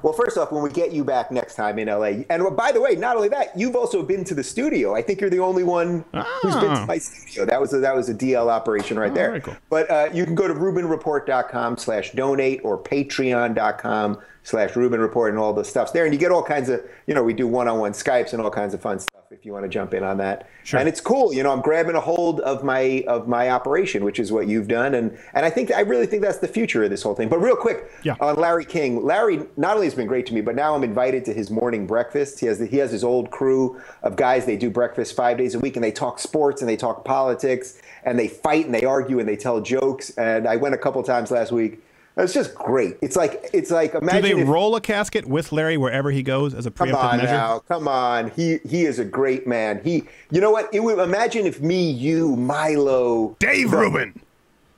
Well, 0.03 0.13
first 0.13 0.37
off, 0.37 0.51
when 0.51 0.61
we 0.61 0.69
get 0.69 0.91
you 0.91 1.05
back 1.05 1.31
next 1.31 1.55
time 1.55 1.79
in 1.79 1.87
LA, 1.87 2.25
and 2.29 2.55
by 2.57 2.73
the 2.73 2.81
way, 2.81 2.95
not 2.95 3.15
only 3.15 3.29
that, 3.29 3.57
you've 3.57 3.75
also 3.75 4.03
been 4.03 4.25
to 4.25 4.35
the 4.35 4.43
studio. 4.43 4.93
I 4.93 5.01
think 5.01 5.21
you're 5.21 5.29
the 5.29 5.39
only 5.39 5.63
one 5.63 6.03
who's 6.41 6.55
been 6.55 6.75
to 6.75 6.85
my 6.85 6.97
studio. 6.97 7.45
That 7.45 7.61
was 7.61 7.73
a, 7.73 7.79
that 7.79 7.95
was 7.95 8.09
a 8.09 8.13
DL 8.13 8.49
operation 8.49 8.99
right 8.99 9.13
there. 9.13 9.29
very 9.29 9.41
cool. 9.41 9.55
But 9.69 9.89
uh, 9.89 10.09
you 10.13 10.25
can 10.25 10.35
go 10.35 10.47
to 10.47 10.53
RubinReport.com 10.53 11.77
slash 11.77 12.11
donate 12.11 12.59
or 12.63 12.77
Patreon.com 12.77 14.19
slash 14.43 14.75
Rubin 14.75 14.99
Report 14.99 15.29
and 15.31 15.39
all 15.39 15.53
the 15.53 15.63
stuff's 15.63 15.91
there. 15.91 16.05
And 16.05 16.13
you 16.13 16.19
get 16.19 16.31
all 16.31 16.43
kinds 16.43 16.69
of, 16.69 16.83
you 17.07 17.15
know, 17.15 17.23
we 17.23 17.33
do 17.33 17.47
one-on-one 17.47 17.93
Skypes 17.93 18.33
and 18.33 18.41
all 18.41 18.51
kinds 18.51 18.73
of 18.73 18.81
fun 18.81 18.99
stuff 18.99 19.23
if 19.31 19.45
you 19.45 19.53
want 19.53 19.63
to 19.63 19.69
jump 19.69 19.93
in 19.93 20.03
on 20.03 20.17
that. 20.17 20.47
Sure. 20.63 20.79
And 20.79 20.87
it's 20.87 21.01
cool. 21.01 21.33
You 21.33 21.41
know, 21.43 21.51
I'm 21.51 21.61
grabbing 21.61 21.95
a 21.95 22.01
hold 22.01 22.39
of 22.41 22.63
my 22.63 23.03
of 23.07 23.27
my 23.27 23.49
operation, 23.49 24.03
which 24.03 24.19
is 24.19 24.31
what 24.31 24.47
you've 24.47 24.67
done. 24.67 24.93
And 24.93 25.17
and 25.33 25.45
I 25.45 25.49
think 25.49 25.71
I 25.73 25.79
really 25.81 26.05
think 26.05 26.21
that's 26.21 26.37
the 26.37 26.47
future 26.47 26.83
of 26.83 26.89
this 26.89 27.01
whole 27.01 27.15
thing. 27.15 27.29
But 27.29 27.39
real 27.39 27.55
quick, 27.55 27.89
Yeah. 28.03 28.15
on 28.19 28.35
Larry 28.35 28.65
King. 28.65 29.03
Larry 29.03 29.41
not 29.57 29.75
only 29.75 29.87
has 29.87 29.95
been 29.95 30.07
great 30.07 30.25
to 30.27 30.33
me, 30.33 30.41
but 30.41 30.55
now 30.55 30.75
I'm 30.75 30.83
invited 30.83 31.25
to 31.25 31.33
his 31.33 31.49
morning 31.49 31.87
breakfast. 31.87 32.39
He 32.39 32.45
has 32.47 32.59
the, 32.59 32.65
he 32.65 32.77
has 32.77 32.91
his 32.91 33.03
old 33.03 33.31
crew 33.31 33.81
of 34.03 34.15
guys. 34.15 34.45
They 34.45 34.57
do 34.57 34.69
breakfast 34.69 35.15
five 35.15 35.37
days 35.37 35.55
a 35.55 35.59
week, 35.59 35.75
and 35.77 35.83
they 35.83 35.91
talk 35.91 36.19
sports 36.19 36.61
and 36.61 36.69
they 36.69 36.77
talk 36.77 37.03
politics 37.05 37.79
and 38.05 38.19
they 38.19 38.27
fight 38.27 38.65
and 38.65 38.75
they 38.75 38.83
argue 38.83 39.19
and 39.19 39.27
they 39.27 39.37
tell 39.37 39.61
jokes. 39.61 40.11
And 40.17 40.47
I 40.47 40.57
went 40.57 40.75
a 40.75 40.77
couple 40.77 41.01
times 41.03 41.31
last 41.31 41.51
week. 41.51 41.79
It's 42.15 42.33
just 42.33 42.53
great. 42.53 42.97
It's 43.01 43.15
like 43.15 43.49
it's 43.53 43.71
like 43.71 43.93
Do 43.93 43.97
imagine 43.97 44.37
they 44.37 44.41
if, 44.43 44.47
roll 44.47 44.75
a 44.75 44.81
casket 44.81 45.25
with 45.25 45.51
Larry 45.51 45.77
wherever 45.77 46.11
he 46.11 46.21
goes 46.21 46.53
as 46.53 46.67
a 46.67 46.71
preemptive 46.71 46.91
measure? 46.91 46.95
Come 46.95 47.09
on 47.09 47.17
measure? 47.17 47.31
now, 47.31 47.59
come 47.59 47.87
on. 47.87 48.31
He 48.31 48.59
he 48.67 48.85
is 48.85 48.99
a 48.99 49.05
great 49.05 49.47
man. 49.47 49.81
He, 49.83 50.03
you 50.29 50.39
know 50.39 50.51
what? 50.51 50.71
It 50.73 50.81
would 50.81 50.99
imagine 50.99 51.47
if 51.47 51.59
me, 51.59 51.89
you, 51.89 52.35
Milo, 52.35 53.35
Dave 53.39 53.71
the, 53.71 53.77
Rubin, 53.77 54.21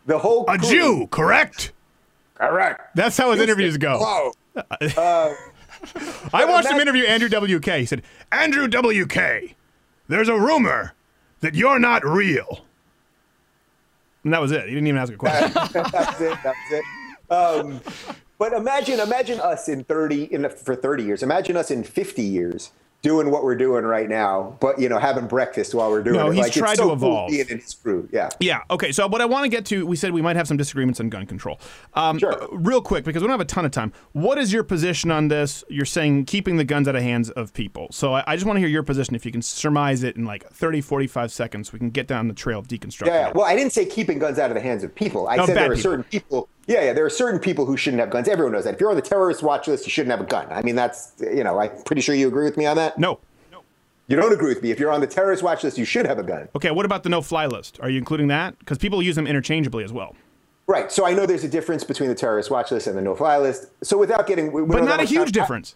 the 0.06 0.18
whole 0.18 0.46
a 0.48 0.58
crew- 0.58 0.70
Jew, 0.70 1.08
correct? 1.08 1.74
Correct. 2.36 2.96
That's 2.96 3.18
how 3.18 3.32
his 3.32 3.42
interviews 3.42 3.78
go. 3.78 4.00
Whoa. 4.00 4.32
Uh, 4.98 5.34
I 6.34 6.46
watched 6.46 6.70
him 6.70 6.80
interview 6.80 7.04
Andrew 7.04 7.30
WK. 7.30 7.66
He 7.66 7.86
said, 7.86 8.02
Andrew 8.32 8.68
WK, 8.68 9.56
there's 10.08 10.30
a 10.30 10.40
rumor 10.40 10.94
that 11.42 11.54
you're 11.54 11.78
not 11.78 12.04
real. 12.06 12.66
And 14.24 14.34
that 14.34 14.42
was 14.42 14.52
it. 14.52 14.64
He 14.64 14.74
didn't 14.74 14.88
even 14.88 15.00
ask 15.00 15.14
a 15.14 15.18
question. 15.18 15.52
that's 15.74 16.22
it. 16.22 16.38
That's 16.44 16.72
it. 16.72 16.84
Um, 17.30 17.82
but 18.38 18.54
imagine, 18.54 19.00
imagine 19.00 19.40
us 19.40 19.68
in 19.70 19.84
thirty, 19.84 20.24
in 20.26 20.48
for 20.50 20.76
thirty 20.76 21.04
years. 21.04 21.24
Imagine 21.24 21.58
us 21.58 21.72
in 21.72 21.84
fifty 21.84 22.24
years 22.24 22.72
doing 23.02 23.30
what 23.30 23.44
we're 23.44 23.56
doing 23.56 23.86
right 23.86 24.10
now, 24.10 24.58
but 24.60 24.80
you 24.80 24.90
know, 24.90 24.98
having 24.98 25.28
breakfast 25.28 25.76
while 25.76 25.92
we're 25.92 26.02
doing 26.02 26.16
No, 26.16 26.32
it. 26.32 26.36
he's 26.38 26.46
like, 26.46 26.54
tried 26.54 26.72
it's 26.72 26.80
so 26.80 26.86
to 26.86 26.96
cool 26.96 27.08
evolve. 27.08 27.30
being 27.30 27.48
in 27.50 27.60
his 27.60 27.76
crew. 27.76 28.10
Yeah. 28.12 28.30
Yeah. 28.40 28.62
Okay. 28.72 28.92
So, 28.92 29.06
what 29.06 29.22
I 29.22 29.26
want 29.26 29.44
to 29.44 29.50
get 29.50 29.64
to, 29.68 29.86
we 29.86 29.96
said 29.96 30.12
we 30.12 30.24
might 30.24 30.36
have 30.36 30.48
some 30.48 30.58
disagreements 30.58 31.00
on 31.00 31.10
gun 31.10 31.28
control. 31.28 31.60
Um, 31.94 32.18
sure. 32.18 32.48
Real 32.52 32.82
quick, 32.82 33.04
because 33.06 33.22
we 33.22 33.28
don't 33.28 33.34
have 33.34 33.42
a 33.42 33.46
ton 33.46 33.64
of 33.64 33.70
time. 33.70 33.94
What 34.14 34.40
is 34.40 34.52
your 34.52 34.64
position 34.64 35.12
on 35.12 35.28
this? 35.28 35.64
You're 35.70 35.86
saying 35.86 36.26
keeping 36.26 36.58
the 36.58 36.64
guns 36.64 36.88
out 36.88 36.96
of 36.96 37.04
hands 37.04 37.30
of 37.30 37.54
people. 37.54 37.90
So, 37.92 38.16
I, 38.16 38.24
I 38.26 38.36
just 38.36 38.48
want 38.48 38.58
to 38.58 38.60
hear 38.62 38.70
your 38.70 38.82
position. 38.84 39.14
If 39.14 39.24
you 39.24 39.32
can 39.32 39.44
surmise 39.44 40.02
it 40.02 40.16
in 40.16 40.26
like 40.26 40.50
30, 40.50 40.82
45 40.82 41.32
seconds, 41.32 41.72
we 41.72 41.78
can 41.78 41.92
get 41.92 42.08
down 42.08 42.28
the 42.28 42.34
trail 42.34 42.58
of 42.58 42.68
deconstruction. 42.68 43.06
Yeah, 43.06 43.28
yeah. 43.28 43.32
Well, 43.36 43.46
I 43.46 43.56
didn't 43.56 43.74
say 43.74 43.86
keeping 43.86 44.18
guns 44.18 44.40
out 44.40 44.50
of 44.50 44.56
the 44.56 44.62
hands 44.62 44.84
of 44.84 44.96
people. 44.96 45.28
I 45.28 45.38
Oh, 45.38 45.46
said 45.46 45.56
there 45.56 45.66
are 45.66 45.76
people. 45.76 45.82
certain 45.84 46.04
people. 46.06 46.50
Yeah, 46.68 46.84
yeah. 46.84 46.94
There 46.94 47.06
are 47.06 47.10
certain 47.10 47.40
people 47.40 47.66
who 47.66 47.78
shouldn't 47.78 48.00
have 48.00 48.10
guns. 48.10 48.28
Everyone 48.28 48.54
knows 48.54 48.64
that. 48.64 48.74
If 48.74 48.80
you're 48.80 48.90
on 48.90 48.96
the 48.96 49.02
terrorist 49.02 49.44
watch 49.44 49.68
list, 49.68 49.86
you 49.86 49.92
shouldn't 49.92 50.12
have 50.12 50.22
a 50.22 50.30
gun. 50.30 50.48
I 50.50 50.62
mean, 50.64 50.76
that's 50.76 51.14
you 51.20 51.44
know. 51.44 51.60
I'm 51.60 51.72
pretty 51.84 52.02
sure 52.02 52.16
you 52.16 52.28
agree 52.28 52.46
with 52.46 52.58
me 52.58 52.66
on 52.66 52.76
that. 52.78 52.98
No. 52.98 53.20
No. 53.52 53.62
You 54.08 54.16
don't 54.16 54.34
agree 54.34 54.50
with 54.50 54.64
me. 54.64 54.72
If 54.72 54.80
you're 54.80 54.92
on 54.92 55.02
the 55.02 55.08
terrorist 55.08 55.44
watch 55.44 55.64
list, 55.64 55.78
you 55.78 55.86
should 55.86 56.06
have 56.06 56.18
a 56.18 56.24
gun. 56.24 56.48
Okay. 56.56 56.72
What 56.72 56.86
about 56.86 57.04
the 57.04 57.10
no-fly 57.10 57.46
list? 57.46 57.80
Are 57.82 57.90
you 57.90 57.98
including 57.98 58.28
that? 58.30 58.58
Because 58.60 58.78
people 58.78 59.02
use 59.02 59.16
them 59.16 59.28
interchangeably 59.28 59.84
as 59.84 59.94
well. 59.94 60.16
Right. 60.68 60.92
So 60.92 61.06
I 61.06 61.14
know 61.14 61.28
there's 61.28 61.44
a 61.44 61.48
difference 61.48 61.84
between 61.84 62.10
the 62.10 62.16
terrorist 62.16 62.50
watch 62.50 62.72
list 62.72 62.88
and 62.88 62.98
the 62.98 63.02
no-fly 63.02 63.38
list. 63.38 63.68
So 63.84 63.98
without 64.00 64.26
getting, 64.26 64.52
but 64.52 64.78
don't 64.78 65.00
a 65.00 65.04
huge 65.04 65.26
time- 65.26 65.32
difference. 65.32 65.76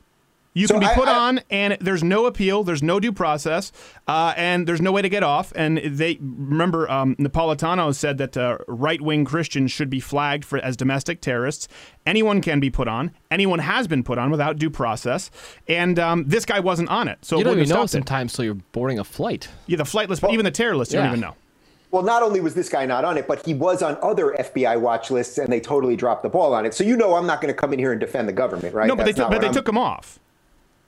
You 0.60 0.68
So 0.68 0.74
can 0.74 0.82
be 0.82 0.88
I- 0.88 0.94
put 0.94 1.08
I- 1.08 1.18
on, 1.18 1.40
and 1.50 1.78
there's 1.80 2.04
no 2.04 2.26
appeal, 2.26 2.64
there's 2.66 2.84
no 2.84 3.00
due 3.00 3.14
process, 3.14 3.72
uh, 4.10 4.34
and 4.36 4.68
there's 4.68 4.82
no 4.82 4.92
way 4.92 5.02
to 5.02 5.08
get 5.08 5.24
off. 5.24 5.54
And 5.56 5.78
they 5.78 6.18
remember 6.20 6.90
um, 6.92 7.16
Napolitano 7.16 7.96
said 7.96 8.18
that 8.18 8.36
uh, 8.36 8.58
right-wing 8.68 9.24
Christians 9.24 9.72
should 9.72 9.90
be 9.90 10.02
flagged 10.02 10.44
for 10.44 10.58
as 10.60 10.76
domestic 10.76 11.22
terrorists. 11.22 11.70
Anyone 12.06 12.42
can 12.42 12.60
be 12.60 12.70
put 12.70 12.90
on. 12.90 13.12
Anyone 13.32 13.60
has 13.60 13.88
been 13.88 14.04
put 14.04 14.18
on 14.18 14.32
without 14.32 14.58
due 14.58 14.70
process, 14.70 15.32
and 15.70 15.98
um, 15.98 16.26
this 16.28 16.44
guy 16.44 16.60
wasn't 16.60 16.90
on 16.90 17.08
it. 17.08 17.20
So 17.24 17.38
you 17.38 17.42
it 17.42 17.44
don't 17.46 17.52
wouldn't 17.52 17.68
even 17.68 17.76
know 17.76 17.82
have 17.84 17.90
stopped 17.90 18.04
it. 18.04 18.08
sometimes 18.10 18.34
till 18.34 18.44
you're 18.44 18.56
boarding 18.74 19.00
a 19.00 19.06
flight. 19.06 19.48
Yeah, 19.66 19.78
the 19.78 19.86
flight 19.86 20.10
list, 20.10 20.22
but 20.22 20.34
even 20.34 20.44
the 20.44 20.52
terror 20.52 20.76
list, 20.76 20.92
you 20.92 21.00
don't 21.00 21.08
even 21.08 21.22
know. 21.22 21.36
Well, 21.92 22.04
not 22.04 22.22
only 22.22 22.42
was 22.42 22.54
this 22.54 22.68
guy 22.68 22.86
not 22.86 23.06
on 23.06 23.18
it, 23.18 23.28
but 23.28 23.44
he 23.46 23.54
was 23.54 23.82
on 23.82 23.98
other 24.04 24.36
FBI 24.38 24.78
watch 24.78 25.10
lists, 25.10 25.38
and 25.38 25.52
they 25.52 25.62
totally 25.62 25.96
dropped 25.96 26.22
the 26.22 26.30
ball 26.30 26.54
on 26.54 26.66
it. 26.66 26.74
So 26.74 26.84
you 26.84 26.98
know, 26.98 27.16
I'm 27.16 27.26
not 27.26 27.40
going 27.42 27.52
to 27.54 27.58
come 27.60 27.72
in 27.72 27.80
here 27.80 27.92
and 27.94 28.00
defend 28.02 28.28
the 28.28 28.34
government, 28.34 28.76
right? 28.76 28.88
No, 28.88 28.96
but 28.98 29.06
That's 29.06 29.16
they, 29.16 29.24
not 29.24 29.32
but 29.32 29.40
they 29.42 29.50
took 29.50 29.68
him 29.68 29.78
off. 29.78 30.20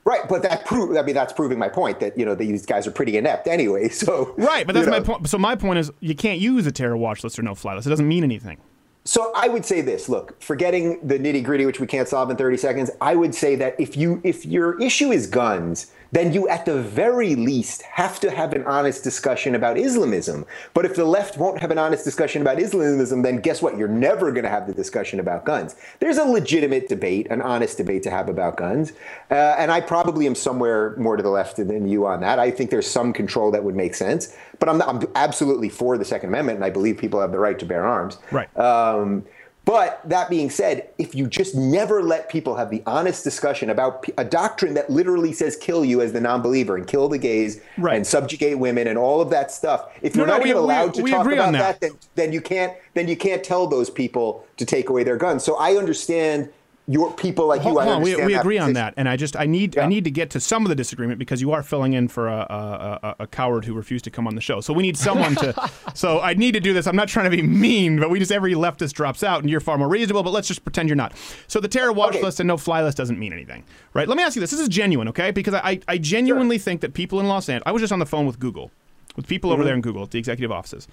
Right, 0.04 0.28
but 0.28 0.42
that 0.42 0.66
prove. 0.66 0.98
I 0.98 1.04
mean, 1.04 1.14
that's 1.14 1.32
proving 1.32 1.60
my 1.60 1.70
point 1.70 2.00
that 2.00 2.18
you 2.18 2.26
know 2.26 2.34
these 2.34 2.66
guys 2.66 2.88
are 2.88 2.92
pretty 2.92 3.18
inept 3.18 3.48
anyway. 3.48 3.90
So 4.02 4.34
Right, 4.38 4.66
but 4.66 4.74
that's 4.74 4.86
you 4.86 4.92
my 4.92 5.00
point. 5.00 5.30
So 5.30 5.38
my 5.38 5.56
point 5.56 5.78
is, 5.78 5.92
you 6.00 6.16
can't 6.16 6.40
use 6.40 6.66
a 6.66 6.72
terror 6.72 6.98
watch 6.98 7.24
list 7.24 7.38
or 7.38 7.44
no-fly 7.44 7.76
list. 7.76 7.86
It 7.86 7.92
doesn't 7.92 8.08
mean 8.08 8.24
anything. 8.24 8.58
So 9.04 9.32
I 9.36 9.48
would 9.48 9.64
say 9.64 9.82
this: 9.82 10.10
Look, 10.10 10.42
forgetting 10.42 11.00
the 11.06 11.20
nitty 11.20 11.44
gritty, 11.44 11.66
which 11.66 11.80
we 11.80 11.86
can't 11.86 12.08
solve 12.08 12.30
in 12.32 12.38
30 12.38 12.58
seconds, 12.58 12.92
I 13.00 13.16
would 13.16 13.36
say 13.36 13.56
that 13.58 13.80
if 13.80 13.96
you 13.96 14.22
if 14.24 14.46
your 14.46 14.82
issue 14.82 15.12
is 15.12 15.28
guns, 15.28 15.92
then 16.12 16.34
you 16.34 16.48
at 16.50 16.66
the 16.66 16.82
very 16.82 17.36
least 17.36 17.82
have 17.84 18.20
to 18.20 18.32
have 18.32 18.54
an 18.54 18.64
honest 18.66 19.04
discussion 19.04 19.56
about 19.56 19.78
Islamism. 19.78 20.46
But 20.74 20.86
if 20.86 20.96
the 20.96 21.06
left 21.06 21.38
won't 21.38 21.60
have 21.62 21.72
an 21.72 21.78
honest 21.78 22.04
discussion 22.04 22.42
about 22.42 22.60
Islamism, 22.60 23.22
then 23.22 23.38
guess 23.38 23.62
what? 23.62 23.78
You're 23.78 23.88
never 23.88 24.32
going 24.32 24.44
to 24.44 24.50
have 24.50 24.68
the 24.68 24.74
discussion 24.74 25.20
about 25.20 25.46
guns. 25.46 25.76
There's 26.00 26.18
a 26.18 26.26
legitimate 26.26 26.90
debate, 26.90 27.28
an 27.30 27.42
honest 27.42 27.78
debate 27.78 28.04
to 28.04 28.10
have 28.10 28.30
about 28.30 28.58
guns, 28.58 28.94
uh, 29.30 29.56
and 29.58 29.72
I 29.72 29.82
probably 29.82 30.28
am 30.28 30.36
somewhere 30.36 30.96
more 30.98 31.18
to 31.18 31.24
the 31.24 31.30
left 31.30 31.58
than 31.58 31.88
you 31.88 32.06
on 32.06 32.22
that. 32.22 32.40
I 32.40 32.52
think 32.52 32.70
there's 32.70 32.88
some 32.88 33.14
control 33.14 33.52
that 33.52 33.64
would 33.64 33.76
make 33.76 33.96
sense, 33.96 34.36
but 34.60 34.70
I'm, 34.70 34.78
not, 34.78 34.90
I'm 34.90 35.12
absolutely 35.16 35.70
for 35.70 35.98
the 35.98 36.06
Second 36.06 36.30
Amendment, 36.30 36.58
and 36.58 36.66
I 36.66 36.70
believe 36.70 36.98
people 36.98 37.22
have 37.22 37.32
the 37.32 37.40
right 37.40 37.58
to 37.60 37.66
bear 37.66 37.86
arms. 37.86 38.18
Right. 38.32 38.56
Um, 38.58 39.26
but 39.64 40.02
that 40.10 40.30
being 40.30 40.50
said, 40.50 40.90
if 40.98 41.14
you 41.14 41.28
just 41.28 41.56
never 41.56 42.02
let 42.02 42.30
people 42.30 42.56
have 42.56 42.72
the 42.72 42.82
honest 42.88 43.24
discussion 43.24 43.70
about 43.70 44.06
a 44.18 44.26
doctrine 44.26 44.74
that 44.74 44.90
literally 44.90 45.32
says 45.34 45.56
kill 45.56 45.86
you 45.86 46.02
as 46.02 46.14
the 46.14 46.20
non-believer 46.22 46.76
and 46.76 46.88
kill 46.88 47.08
the 47.08 47.20
gays 47.20 47.62
right. 47.78 47.96
and 47.96 48.06
subjugate 48.08 48.58
women 48.58 48.88
and 48.88 48.98
all 48.98 49.22
of 49.22 49.30
that 49.30 49.52
stuff, 49.52 49.86
if 50.02 50.16
you're 50.16 50.26
no, 50.26 50.34
not 50.34 50.44
we- 50.44 50.50
even 50.50 50.62
we- 50.62 50.66
allowed 50.66 50.94
to 50.96 51.04
talk 51.04 51.26
about 51.28 51.52
that. 51.52 51.80
that, 51.80 51.82
then, 51.82 51.92
then 52.16 52.34
you 52.34 52.42
can't 52.42 52.74
then 52.96 53.08
you 53.08 53.16
can't 53.16 53.44
tell 53.44 53.68
those 53.68 53.90
people 53.90 54.46
to 54.58 54.66
take 54.66 54.90
away 54.90 55.04
their 55.04 55.18
guns. 55.18 55.44
So 55.44 55.56
I 55.58 55.76
understand 55.76 56.50
your 56.88 57.14
people 57.14 57.48
like 57.48 57.62
Hold 57.62 57.76
you. 57.76 57.80
I 57.80 57.88
on, 57.94 58.02
we, 58.02 58.16
we 58.26 58.34
agree 58.34 58.58
on 58.58 58.74
that, 58.74 58.94
and 58.98 59.08
I 59.08 59.16
just 59.16 59.36
I 59.38 59.46
need 59.46 59.78
I 59.78 59.86
need 59.88 60.04
to 60.04 60.12
get 60.12 60.30
to 60.32 60.40
some 60.40 60.66
of 60.66 60.70
the 60.70 60.76
disagreement 60.76 61.20
because 61.20 61.40
you 61.40 61.52
are 61.52 61.64
filling 61.64 61.94
in 61.94 62.08
for 62.08 62.28
a, 62.28 62.34
a, 62.50 63.00
a, 63.04 63.16
a 63.20 63.28
coward 63.28 63.66
who 63.66 63.74
refused 63.74 64.04
to 64.06 64.12
come 64.12 64.28
on 64.28 64.36
the 64.36 64.42
show. 64.42 64.62
So 64.62 64.74
we 64.74 64.82
need 64.84 64.98
someone 64.98 65.36
to. 65.36 65.70
so 65.94 66.20
I 66.20 66.34
need 66.34 66.54
to 66.54 66.60
do 66.60 66.74
this. 66.74 66.88
I'm 66.88 66.96
not 66.96 67.08
trying 67.08 67.30
to 67.30 67.36
be 67.38 67.44
mean, 67.44 68.00
but 68.00 68.10
we 68.10 68.20
just 68.20 68.32
every 68.32 68.54
leftist 68.54 68.94
drops 68.94 69.24
out, 69.24 69.42
and 69.42 69.50
you're 69.50 69.60
far 69.60 69.78
more 69.78 69.88
reasonable. 69.88 70.24
But 70.24 70.32
let's 70.32 70.48
just 70.48 70.64
pretend 70.64 70.90
you're 70.90 70.96
not. 70.96 71.14
So 71.48 71.60
the 71.60 71.68
terror 71.68 71.92
watch 71.94 72.16
list 72.22 72.40
and 72.40 72.48
no 72.48 72.58
fly 72.58 72.82
list 72.84 72.98
doesn't 72.98 73.20
mean 73.20 73.32
anything, 73.32 73.64
right? 73.94 74.08
Let 74.08 74.18
me 74.18 74.24
ask 74.24 74.36
you 74.36 74.40
this. 74.42 74.52
This 74.52 74.60
is 74.60 74.68
genuine, 74.68 75.08
okay? 75.10 75.32
Because 75.32 75.54
I 75.54 75.80
I 75.88 75.98
genuinely 75.98 76.58
think 76.58 76.82
that 76.82 76.94
people 76.94 77.20
in 77.20 77.28
Los 77.28 77.48
Angeles. 77.48 77.64
I 77.68 77.72
was 77.72 77.82
just 77.82 77.94
on 77.94 78.00
the 78.00 78.06
phone 78.06 78.26
with 78.26 78.40
Google, 78.40 78.72
with 79.16 79.28
people 79.28 79.52
over 79.52 79.62
Mhm. 79.62 79.66
there 79.66 79.76
in 79.76 79.82
Google 79.82 80.04
at 80.04 80.12
the 80.12 80.20
executive 80.20 80.52
offices. 80.52 80.88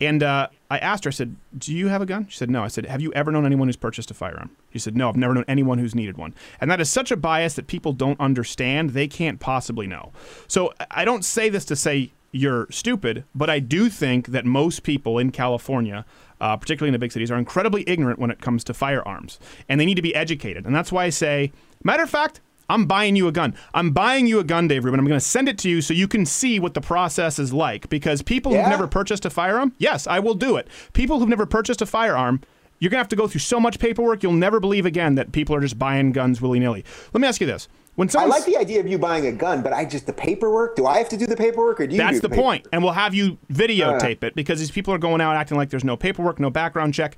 And 0.00 0.22
uh, 0.22 0.48
I 0.70 0.78
asked 0.78 1.04
her, 1.04 1.08
I 1.08 1.12
said, 1.12 1.36
Do 1.56 1.74
you 1.74 1.88
have 1.88 2.02
a 2.02 2.06
gun? 2.06 2.26
She 2.28 2.36
said, 2.36 2.50
No. 2.50 2.62
I 2.64 2.68
said, 2.68 2.86
Have 2.86 3.00
you 3.00 3.12
ever 3.12 3.30
known 3.30 3.46
anyone 3.46 3.68
who's 3.68 3.76
purchased 3.76 4.10
a 4.10 4.14
firearm? 4.14 4.50
She 4.72 4.78
said, 4.78 4.96
No, 4.96 5.08
I've 5.08 5.16
never 5.16 5.34
known 5.34 5.44
anyone 5.46 5.78
who's 5.78 5.94
needed 5.94 6.16
one. 6.18 6.34
And 6.60 6.70
that 6.70 6.80
is 6.80 6.90
such 6.90 7.10
a 7.10 7.16
bias 7.16 7.54
that 7.54 7.66
people 7.66 7.92
don't 7.92 8.18
understand. 8.20 8.90
They 8.90 9.06
can't 9.06 9.38
possibly 9.40 9.86
know. 9.86 10.12
So 10.48 10.72
I- 10.90 11.04
don't 11.04 11.24
say 11.24 11.48
this 11.48 11.64
to 11.66 11.76
say 11.76 12.12
you're 12.32 12.66
stupid, 12.70 13.24
but 13.34 13.48
I 13.48 13.60
do 13.60 13.88
think 13.88 14.28
that 14.28 14.44
most 14.44 14.82
people 14.82 15.18
in 15.18 15.30
California, 15.30 16.04
uh, 16.40 16.56
particularly 16.56 16.88
in 16.88 16.92
the 16.94 16.98
big 16.98 17.12
cities, 17.12 17.30
are 17.30 17.38
incredibly 17.38 17.84
ignorant 17.88 18.18
when 18.18 18.30
it 18.30 18.40
comes 18.40 18.64
to 18.64 18.74
firearms. 18.74 19.38
And 19.68 19.80
they 19.80 19.86
need 19.86 19.94
to 19.94 20.02
be 20.02 20.14
educated. 20.14 20.66
And 20.66 20.74
that's 20.74 20.90
why 20.90 21.04
I 21.04 21.10
say, 21.10 21.52
matter 21.84 22.02
of 22.02 22.10
fact, 22.10 22.40
I'm 22.68 22.86
buying 22.86 23.16
you 23.16 23.28
a 23.28 23.32
gun. 23.32 23.54
I'm 23.74 23.90
buying 23.90 24.26
you 24.26 24.38
a 24.38 24.44
gun, 24.44 24.68
Dave 24.68 24.84
Rubin. 24.84 25.00
I'm 25.00 25.06
going 25.06 25.18
to 25.18 25.24
send 25.24 25.48
it 25.48 25.58
to 25.58 25.68
you 25.68 25.80
so 25.80 25.94
you 25.94 26.08
can 26.08 26.26
see 26.26 26.58
what 26.58 26.74
the 26.74 26.80
process 26.80 27.38
is 27.38 27.52
like. 27.52 27.88
Because 27.88 28.22
people 28.22 28.52
who've 28.52 28.68
never 28.68 28.86
purchased 28.86 29.24
a 29.24 29.30
firearm, 29.30 29.72
yes, 29.78 30.06
I 30.06 30.18
will 30.18 30.34
do 30.34 30.56
it. 30.56 30.68
People 30.92 31.18
who've 31.18 31.28
never 31.28 31.46
purchased 31.46 31.82
a 31.82 31.86
firearm, 31.86 32.40
you're 32.78 32.90
going 32.90 32.98
to 32.98 33.02
have 33.02 33.08
to 33.08 33.16
go 33.16 33.28
through 33.28 33.40
so 33.40 33.60
much 33.60 33.78
paperwork, 33.78 34.22
you'll 34.22 34.32
never 34.32 34.60
believe 34.60 34.86
again 34.86 35.14
that 35.14 35.32
people 35.32 35.54
are 35.54 35.60
just 35.60 35.78
buying 35.78 36.12
guns 36.12 36.40
willy 36.40 36.58
nilly. 36.58 36.84
Let 37.12 37.20
me 37.20 37.28
ask 37.28 37.40
you 37.40 37.46
this. 37.46 37.68
When 37.96 38.08
I 38.16 38.24
like 38.24 38.44
the 38.44 38.56
idea 38.56 38.80
of 38.80 38.88
you 38.88 38.98
buying 38.98 39.26
a 39.26 39.32
gun, 39.32 39.62
but 39.62 39.72
I 39.72 39.84
just 39.84 40.06
the 40.06 40.12
paperwork. 40.12 40.74
Do 40.74 40.84
I 40.84 40.98
have 40.98 41.08
to 41.10 41.16
do 41.16 41.26
the 41.26 41.36
paperwork, 41.36 41.80
or 41.80 41.86
do 41.86 41.94
you? 41.94 41.98
That's 42.02 42.16
do 42.16 42.22
the 42.22 42.28
the 42.28 42.34
point. 42.34 42.66
And 42.72 42.82
we'll 42.82 42.92
have 42.92 43.14
you 43.14 43.38
videotape 43.52 44.24
uh. 44.24 44.26
it 44.26 44.34
because 44.34 44.58
these 44.58 44.72
people 44.72 44.92
are 44.92 44.98
going 44.98 45.20
out 45.20 45.36
acting 45.36 45.56
like 45.56 45.70
there's 45.70 45.84
no 45.84 45.96
paperwork, 45.96 46.40
no 46.40 46.50
background 46.50 46.92
check. 46.92 47.16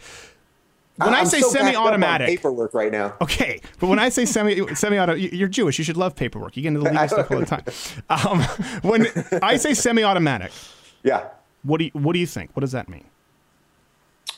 When 0.97 1.15
I 1.15 1.21
I'm 1.21 1.27
say 1.27 1.41
so 1.41 1.53
backed 1.53 1.57
up 1.57 1.61
on 1.61 1.75
semi-automatic, 1.75 2.29
paperwork 2.29 2.73
right 2.75 2.91
now. 2.91 3.15
Okay, 3.21 3.61
but 3.79 3.89
when 3.89 3.99
I 3.99 4.09
say 4.09 4.25
semi 4.25 4.67
semi-auto, 4.75 5.15
you're 5.15 5.49
Jewish. 5.49 5.79
You 5.79 5.85
should 5.85 5.97
love 5.97 6.17
paperwork. 6.17 6.57
You 6.57 6.63
get 6.63 6.69
into 6.69 6.81
the 6.81 6.91
legal 6.91 7.09
stuff 7.09 7.31
all 7.31 7.41
the 7.41 7.47
time. 7.47 7.65
Um, 8.09 8.41
when 8.83 9.07
I 9.43 9.57
say 9.57 9.75
semi-automatic, 9.75 10.53
yeah. 11.03 11.29
What 11.63 11.79
do 11.79 11.85
you 11.85 11.91
What 11.93 12.15
do 12.15 12.19
you 12.19 12.27
think? 12.27 12.51
What 12.55 12.61
does 12.61 12.73
that 12.73 12.89
mean? 12.89 13.05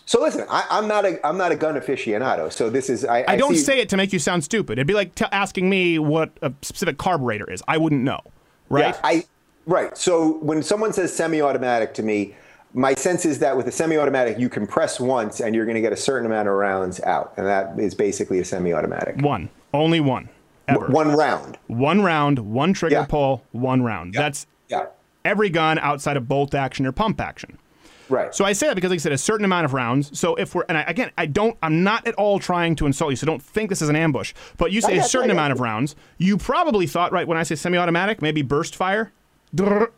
So 0.07 0.21
listen, 0.23 0.47
I, 0.49 0.65
I'm 0.71 0.89
not 0.89 1.05
a 1.05 1.25
I'm 1.27 1.37
not 1.37 1.53
a 1.53 1.57
gun 1.57 1.75
aficionado. 1.75 2.51
So 2.51 2.71
this 2.71 2.89
is 2.89 3.05
I, 3.05 3.25
I, 3.29 3.37
don't 3.37 3.55
see- 3.55 3.61
say 3.61 3.81
it 3.81 3.89
to 3.91 3.97
make 3.97 4.13
you 4.13 4.19
sound 4.19 4.43
stupid. 4.43 4.79
It'd 4.79 4.87
be 4.87 4.95
like 4.95 5.15
t- 5.15 5.27
asking 5.31 5.69
me 5.69 5.99
what 5.99 6.31
a 6.43 6.53
specific 6.63 6.97
carburetor 6.99 7.51
is. 7.51 7.63
I 7.69 7.77
wouldn't 7.77 8.03
know, 8.03 8.21
right? 8.71 8.95
Yeah, 8.95 9.01
I 9.05 9.25
right. 9.67 9.97
So 9.99 10.39
when 10.39 10.63
someone 10.63 10.93
says 10.95 11.15
semi-automatic 11.15 11.93
to 11.95 12.03
me, 12.03 12.35
my 12.75 12.95
sense 12.95 13.25
is 13.25 13.39
that 13.39 13.57
with 13.57 13.67
a 13.67 13.73
semi-automatic, 13.73 14.39
you 14.39 14.49
can 14.49 14.67
press 14.67 15.01
once 15.01 15.41
and 15.41 15.55
you're 15.55 15.65
going 15.65 15.75
to 15.75 15.81
get 15.81 15.93
a 15.93 15.97
certain 15.97 16.27
amount 16.27 16.49
of 16.49 16.55
rounds 16.55 17.01
out, 17.01 17.33
and 17.37 17.47
that 17.47 17.79
is 17.79 17.95
basically 17.95 18.39
a 18.41 18.45
semi-automatic. 18.45 19.17
One, 19.17 19.49
only 19.73 20.01
one, 20.01 20.29
ever. 20.69 20.87
One 20.87 21.17
round. 21.17 21.59
One 21.67 22.03
round, 22.03 22.39
one 22.39 22.73
trigger 22.73 23.07
pull, 23.09 23.43
one 23.53 23.83
round. 23.83 24.15
That's 24.15 24.47
yeah. 24.69 24.87
every 25.25 25.51
gun 25.51 25.79
outside 25.79 26.17
of 26.17 26.29
bolt 26.29 26.55
action 26.55 26.87
or 26.87 26.93
pump 26.93 27.21
action. 27.21 27.59
Right. 28.11 28.35
So 28.35 28.47
I 28.47 28.55
say 28.55 28.69
that 28.69 28.75
because, 28.75 28.91
like 28.91 29.01
I 29.01 29.03
said, 29.03 29.13
a 29.13 29.19
certain 29.19 29.45
amount 29.45 29.67
of 29.67 29.75
rounds. 29.75 30.19
So 30.19 30.35
if 30.37 30.55
we're, 30.55 30.65
and 30.71 30.79
I, 30.79 30.83
again, 30.83 31.11
I 31.19 31.27
don't, 31.27 31.59
I'm 31.63 31.85
not 31.85 32.07
at 32.07 32.15
all 32.15 32.39
trying 32.39 32.75
to 32.77 32.87
insult 32.87 33.11
you, 33.11 33.17
so 33.17 33.27
don't 33.27 33.43
think 33.43 33.69
this 33.69 33.83
is 33.83 33.91
an 33.91 33.97
ambush. 33.97 34.33
But 34.57 34.73
you 34.73 34.81
say 34.81 34.97
a 34.97 35.05
certain 35.05 35.31
amount 35.31 35.53
of 35.53 35.61
rounds. 35.61 35.95
You 36.17 36.39
probably 36.39 36.87
thought, 36.87 37.13
right, 37.13 37.29
when 37.29 37.37
I 37.37 37.43
say 37.43 37.55
semi-automatic, 37.55 38.23
maybe 38.23 38.41
burst 38.41 38.77
fire. 38.77 39.13
Not 39.53 39.91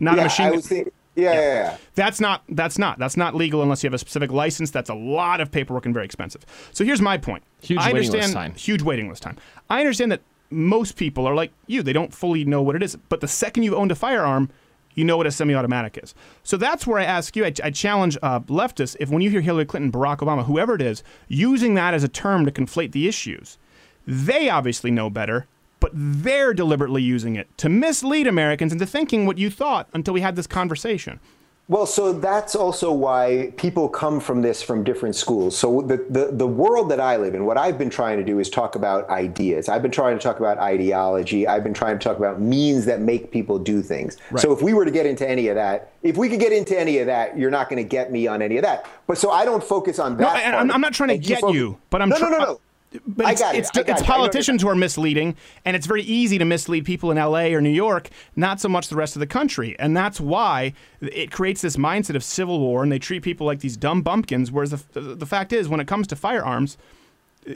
yeah, 0.00 0.10
a 0.10 0.24
machine. 0.24 0.46
I 0.46 0.50
was 0.50 0.66
thinking, 0.66 0.92
yeah, 1.14 1.32
yeah, 1.32 1.40
yeah. 1.40 1.76
That's 1.94 2.20
not 2.20 2.42
that's 2.48 2.78
not 2.78 2.98
that's 2.98 3.16
not 3.16 3.34
legal 3.34 3.62
unless 3.62 3.82
you 3.82 3.88
have 3.88 3.94
a 3.94 3.98
specific 3.98 4.32
license. 4.32 4.70
That's 4.70 4.90
a 4.90 4.94
lot 4.94 5.40
of 5.40 5.50
paperwork 5.50 5.84
and 5.84 5.94
very 5.94 6.06
expensive. 6.06 6.44
So 6.72 6.84
here's 6.84 7.02
my 7.02 7.18
point. 7.18 7.42
Huge 7.60 7.80
I 7.80 7.92
waiting 7.92 7.96
list 7.96 8.14
understand 8.14 8.32
time. 8.32 8.54
huge 8.54 8.82
waiting 8.82 9.08
list 9.08 9.22
time. 9.22 9.36
I 9.68 9.80
understand 9.80 10.12
that 10.12 10.22
most 10.50 10.96
people 10.96 11.26
are 11.26 11.34
like 11.34 11.52
you. 11.66 11.82
They 11.82 11.92
don't 11.92 12.14
fully 12.14 12.44
know 12.44 12.62
what 12.62 12.76
it 12.76 12.82
is. 12.82 12.96
But 12.96 13.20
the 13.20 13.28
second 13.28 13.62
you've 13.62 13.74
owned 13.74 13.90
a 13.90 13.94
firearm, 13.94 14.50
you 14.94 15.04
know 15.04 15.16
what 15.16 15.26
a 15.26 15.30
semi-automatic 15.30 15.98
is. 16.02 16.14
So 16.42 16.56
that's 16.56 16.86
where 16.86 16.98
I 16.98 17.04
ask 17.04 17.34
you. 17.36 17.44
I, 17.44 17.52
I 17.64 17.70
challenge 17.70 18.18
uh, 18.22 18.40
leftists. 18.40 18.96
If 19.00 19.10
when 19.10 19.22
you 19.22 19.30
hear 19.30 19.40
Hillary 19.40 19.64
Clinton, 19.64 19.90
Barack 19.90 20.18
Obama, 20.18 20.44
whoever 20.44 20.74
it 20.74 20.82
is, 20.82 21.02
using 21.28 21.74
that 21.74 21.94
as 21.94 22.04
a 22.04 22.08
term 22.08 22.44
to 22.44 22.50
conflate 22.50 22.92
the 22.92 23.08
issues, 23.08 23.58
they 24.06 24.48
obviously 24.50 24.90
know 24.90 25.08
better. 25.08 25.46
But 25.82 25.90
they're 25.94 26.54
deliberately 26.54 27.02
using 27.02 27.36
it 27.36 27.46
to 27.58 27.68
mislead 27.68 28.26
Americans 28.26 28.72
into 28.72 28.86
thinking 28.86 29.26
what 29.26 29.36
you 29.36 29.50
thought 29.50 29.88
until 29.92 30.14
we 30.14 30.20
had 30.22 30.36
this 30.36 30.46
conversation. 30.46 31.20
Well, 31.68 31.86
so 31.86 32.12
that's 32.12 32.54
also 32.56 32.92
why 32.92 33.52
people 33.56 33.88
come 33.88 34.20
from 34.20 34.42
this 34.42 34.62
from 34.62 34.82
different 34.84 35.14
schools. 35.14 35.56
So 35.56 35.80
the, 35.80 35.96
the, 36.10 36.30
the 36.32 36.46
world 36.46 36.90
that 36.90 37.00
I 37.00 37.16
live 37.16 37.34
in, 37.34 37.46
what 37.46 37.56
I've 37.56 37.78
been 37.78 37.88
trying 37.88 38.18
to 38.18 38.24
do 38.24 38.40
is 38.40 38.50
talk 38.50 38.74
about 38.74 39.08
ideas. 39.08 39.68
I've 39.68 39.80
been 39.80 39.90
trying 39.92 40.18
to 40.18 40.22
talk 40.22 40.38
about 40.38 40.58
ideology. 40.58 41.46
I've 41.46 41.62
been 41.62 41.72
trying 41.72 41.98
to 41.98 42.02
talk 42.04 42.18
about 42.18 42.40
means 42.40 42.84
that 42.86 43.00
make 43.00 43.30
people 43.30 43.58
do 43.58 43.80
things. 43.80 44.18
Right. 44.32 44.40
So 44.42 44.52
if 44.52 44.60
we 44.60 44.74
were 44.74 44.84
to 44.84 44.90
get 44.90 45.06
into 45.06 45.26
any 45.26 45.48
of 45.48 45.54
that, 45.54 45.92
if 46.02 46.16
we 46.16 46.28
could 46.28 46.40
get 46.40 46.52
into 46.52 46.78
any 46.78 46.98
of 46.98 47.06
that, 47.06 47.38
you're 47.38 47.50
not 47.50 47.68
going 47.70 47.82
to 47.82 47.88
get 47.88 48.10
me 48.12 48.26
on 48.26 48.42
any 48.42 48.56
of 48.56 48.64
that. 48.64 48.86
But 49.06 49.16
so 49.18 49.30
I 49.30 49.44
don't 49.44 49.62
focus 49.64 49.98
on 49.98 50.12
No, 50.16 50.24
that. 50.24 50.42
part. 50.42 50.54
I'm, 50.56 50.70
I'm 50.70 50.80
not 50.80 50.94
trying 50.94 51.08
to 51.10 51.14
And 51.14 51.24
get 51.24 51.40
focus- 51.40 51.56
you, 51.56 51.78
but 51.90 52.02
I'm 52.02 52.08
no, 52.10 52.18
no, 52.18 52.28
no, 52.28 52.38
no. 52.38 52.60
But 53.06 53.32
it's, 53.32 53.40
it. 53.40 53.54
it's, 53.56 53.70
it's 53.70 53.78
it. 53.78 53.90
I 53.90 53.94
know 54.00 54.02
politicians 54.06 54.62
who 54.62 54.68
are 54.68 54.74
misleading, 54.74 55.36
and 55.64 55.76
it's 55.76 55.86
very 55.86 56.02
easy 56.02 56.38
to 56.38 56.44
mislead 56.44 56.84
people 56.84 57.10
in 57.10 57.16
LA 57.16 57.46
or 57.46 57.60
New 57.60 57.70
York, 57.70 58.10
not 58.36 58.60
so 58.60 58.68
much 58.68 58.88
the 58.88 58.96
rest 58.96 59.16
of 59.16 59.20
the 59.20 59.26
country. 59.26 59.76
And 59.78 59.96
that's 59.96 60.20
why 60.20 60.74
it 61.00 61.30
creates 61.30 61.62
this 61.62 61.76
mindset 61.76 62.16
of 62.16 62.24
civil 62.24 62.60
war, 62.60 62.82
and 62.82 62.92
they 62.92 62.98
treat 62.98 63.22
people 63.22 63.46
like 63.46 63.60
these 63.60 63.76
dumb 63.76 64.02
bumpkins. 64.02 64.50
Whereas 64.50 64.70
the, 64.70 65.00
the 65.00 65.26
fact 65.26 65.52
is, 65.52 65.68
when 65.68 65.80
it 65.80 65.86
comes 65.86 66.06
to 66.08 66.16
firearms, 66.16 66.76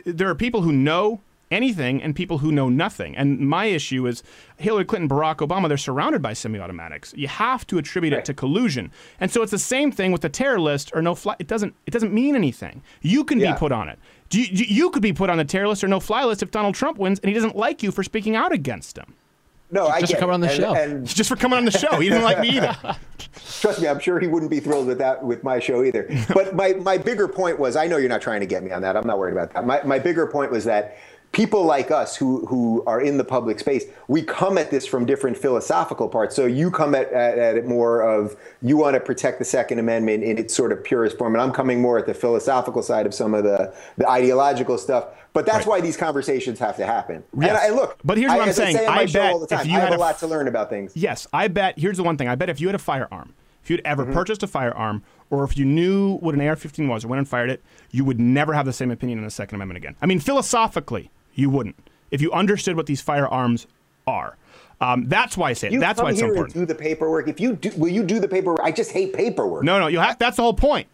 there 0.04 0.28
are 0.28 0.34
people 0.34 0.62
who 0.62 0.72
know 0.72 1.20
anything 1.50 2.02
and 2.02 2.16
people 2.16 2.38
who 2.38 2.50
know 2.50 2.68
nothing. 2.68 3.16
And 3.16 3.38
my 3.38 3.66
issue 3.66 4.06
is 4.06 4.22
Hillary 4.56 4.84
Clinton, 4.84 5.08
Barack 5.08 5.36
Obama, 5.36 5.68
they're 5.68 5.76
surrounded 5.76 6.20
by 6.20 6.32
semi-automatics. 6.32 7.14
You 7.16 7.28
have 7.28 7.64
to 7.68 7.78
attribute 7.78 8.12
it 8.12 8.24
to 8.24 8.34
collusion. 8.34 8.90
And 9.20 9.30
so 9.30 9.42
it's 9.42 9.52
the 9.52 9.58
same 9.58 9.92
thing 9.92 10.10
with 10.10 10.22
the 10.22 10.28
terror 10.28 10.60
list 10.60 10.90
or 10.94 11.02
no 11.02 11.14
fly. 11.14 11.36
It 11.38 11.46
doesn't 11.46 11.74
it 11.86 11.92
doesn't 11.92 12.12
mean 12.12 12.34
anything. 12.34 12.82
You 13.00 13.22
can 13.22 13.38
Yeah. 13.38 13.52
be 13.52 13.58
put 13.58 13.70
on 13.70 13.88
it. 13.88 13.98
Do 14.28 14.40
you, 14.40 14.46
you 14.50 14.64
you 14.68 14.90
could 14.90 15.02
be 15.02 15.12
put 15.12 15.30
on 15.30 15.38
the 15.38 15.44
terror 15.44 15.68
list 15.68 15.84
or 15.84 15.88
no 15.88 16.00
fly 16.00 16.24
list 16.24 16.42
if 16.42 16.50
Donald 16.50 16.74
Trump 16.74 16.98
wins 16.98 17.18
and 17.20 17.28
he 17.28 17.34
doesn't 17.34 17.56
like 17.56 17.82
you 17.82 17.90
for 17.92 18.02
speaking 18.02 18.34
out 18.36 18.52
against 18.52 18.98
him. 18.98 19.14
No, 19.70 19.88
I 19.88 20.00
Just 20.00 20.12
for 20.14 20.18
coming 20.20 20.30
it. 20.30 20.34
on 20.34 20.40
the 20.42 20.48
And- 20.48 20.56
show. 20.56 20.74
and- 20.74 21.06
Just 21.16 21.28
for 21.28 21.34
coming 21.36 21.58
on 21.58 21.64
the 21.64 21.72
show. 21.72 21.98
He 21.98 22.08
didn't 22.08 22.22
like 22.24 22.38
me 22.40 22.50
either. 22.50 22.76
Trust 23.60 23.80
me, 23.80 23.88
I'm 23.88 23.98
sure 23.98 24.20
he 24.20 24.26
wouldn't 24.28 24.50
be 24.50 24.60
thrilled 24.60 24.86
with 24.86 24.98
that 24.98 25.24
with 25.24 25.42
my 25.42 25.58
show 25.58 25.82
either. 25.82 26.08
But 26.32 26.54
my, 26.54 26.72
my 26.74 26.98
bigger 26.98 27.26
point 27.28 27.58
was 27.58 27.74
I 27.76 27.86
know 27.88 27.96
you're 27.96 28.08
not 28.08 28.22
trying 28.22 28.40
to 28.40 28.46
get 28.46 28.62
me 28.62 28.70
on 28.70 28.82
that. 28.82 28.96
I'm 28.96 29.06
not 29.06 29.18
worried 29.18 29.32
about 29.32 29.52
that. 29.54 29.66
My, 29.66 29.82
my 29.82 29.98
bigger 29.98 30.26
point 30.28 30.52
was 30.52 30.64
that 30.64 30.96
people 31.36 31.64
like 31.66 31.90
us 31.90 32.16
who, 32.16 32.46
who 32.46 32.82
are 32.86 32.98
in 32.98 33.18
the 33.18 33.24
public 33.24 33.58
space, 33.60 33.84
we 34.08 34.22
come 34.22 34.56
at 34.56 34.70
this 34.70 34.86
from 34.86 35.04
different 35.04 35.36
philosophical 35.36 36.08
parts. 36.08 36.34
So 36.34 36.46
you 36.46 36.70
come 36.70 36.94
at, 36.94 37.12
at, 37.12 37.36
at 37.38 37.56
it 37.58 37.66
more 37.66 38.00
of 38.00 38.34
you 38.62 38.78
want 38.78 38.94
to 38.94 39.00
protect 39.00 39.38
the 39.38 39.44
Second 39.44 39.78
Amendment 39.78 40.24
in 40.24 40.38
its 40.38 40.54
sort 40.54 40.72
of 40.72 40.82
purest 40.82 41.18
form. 41.18 41.34
And 41.34 41.42
I'm 41.42 41.52
coming 41.52 41.82
more 41.82 41.98
at 41.98 42.06
the 42.06 42.14
philosophical 42.14 42.82
side 42.82 43.04
of 43.04 43.12
some 43.12 43.34
of 43.34 43.44
the, 43.44 43.74
the 43.98 44.08
ideological 44.08 44.78
stuff. 44.78 45.08
But 45.34 45.44
that's 45.44 45.66
why 45.66 45.82
these 45.82 45.98
conversations 45.98 46.58
have 46.58 46.78
to 46.78 46.86
happen. 46.86 47.22
Yes. 47.38 47.50
And, 47.50 47.58
I, 47.58 47.68
look, 47.78 47.98
But 48.02 48.16
here's 48.16 48.32
what 48.32 48.48
I 48.48 48.52
saying. 48.52 48.76
say 48.78 48.86
I 48.86 49.04
bet 49.04 49.32
all 49.34 49.38
the 49.40 49.44
if 49.44 49.50
time, 49.60 49.66
you 49.66 49.76
I 49.76 49.80
had 49.80 49.90
have 49.90 49.98
a 49.98 50.00
a 50.00 50.06
lot 50.06 50.18
to 50.20 50.26
learn 50.26 50.48
about 50.48 50.70
things. 50.70 50.92
Yes, 50.96 51.26
I 51.34 51.48
bet. 51.48 51.78
Here's 51.78 51.98
the 51.98 52.02
one 52.02 52.16
thing. 52.16 52.28
I 52.28 52.34
bet 52.36 52.48
if 52.48 52.62
you 52.62 52.68
had 52.68 52.74
a 52.74 52.78
firearm, 52.78 53.34
if 53.62 53.68
you'd 53.68 53.82
ever 53.84 54.04
Mm-hmm. 54.04 54.14
purchased 54.14 54.42
a 54.42 54.46
firearm, 54.46 55.02
or 55.28 55.44
if 55.44 55.58
you 55.58 55.66
knew 55.66 56.16
what 56.20 56.34
an 56.34 56.40
AR-15 56.40 56.88
was 56.88 57.04
or 57.04 57.08
went 57.08 57.18
and 57.18 57.28
fired 57.28 57.50
it, 57.50 57.62
you 57.90 58.06
would 58.06 58.18
never 58.18 58.54
have 58.54 58.64
the 58.64 58.72
same 58.72 58.90
opinion 58.90 59.18
on 59.18 59.24
the 59.26 59.30
Second 59.30 59.56
Amendment 59.56 59.76
again. 59.76 59.94
I 60.00 60.06
mean, 60.06 60.20
philosophically, 60.20 61.10
you 61.36 61.50
wouldn't 61.50 61.76
if 62.10 62.20
you 62.20 62.32
understood 62.32 62.76
what 62.76 62.86
these 62.86 63.00
firearms 63.00 63.66
are. 64.06 64.36
Um, 64.80 65.08
that's 65.08 65.36
why 65.36 65.50
I 65.50 65.52
say 65.54 65.68
it. 65.68 65.72
You 65.72 65.80
That's 65.80 66.00
why 66.02 66.10
it's 66.10 66.20
so 66.20 66.26
important. 66.26 66.54
do 66.54 66.66
the 66.66 66.74
paperwork. 66.74 67.28
If 67.28 67.40
you 67.40 67.54
do, 67.54 67.70
will 67.78 67.88
you 67.88 68.02
do 68.02 68.20
the 68.20 68.28
paperwork? 68.28 68.60
I 68.60 68.70
just 68.70 68.92
hate 68.92 69.14
paperwork. 69.14 69.64
No, 69.64 69.78
no, 69.78 69.86
you 69.86 69.98
have. 69.98 70.18
That's 70.18 70.36
the 70.36 70.42
whole 70.42 70.54
point. 70.54 70.86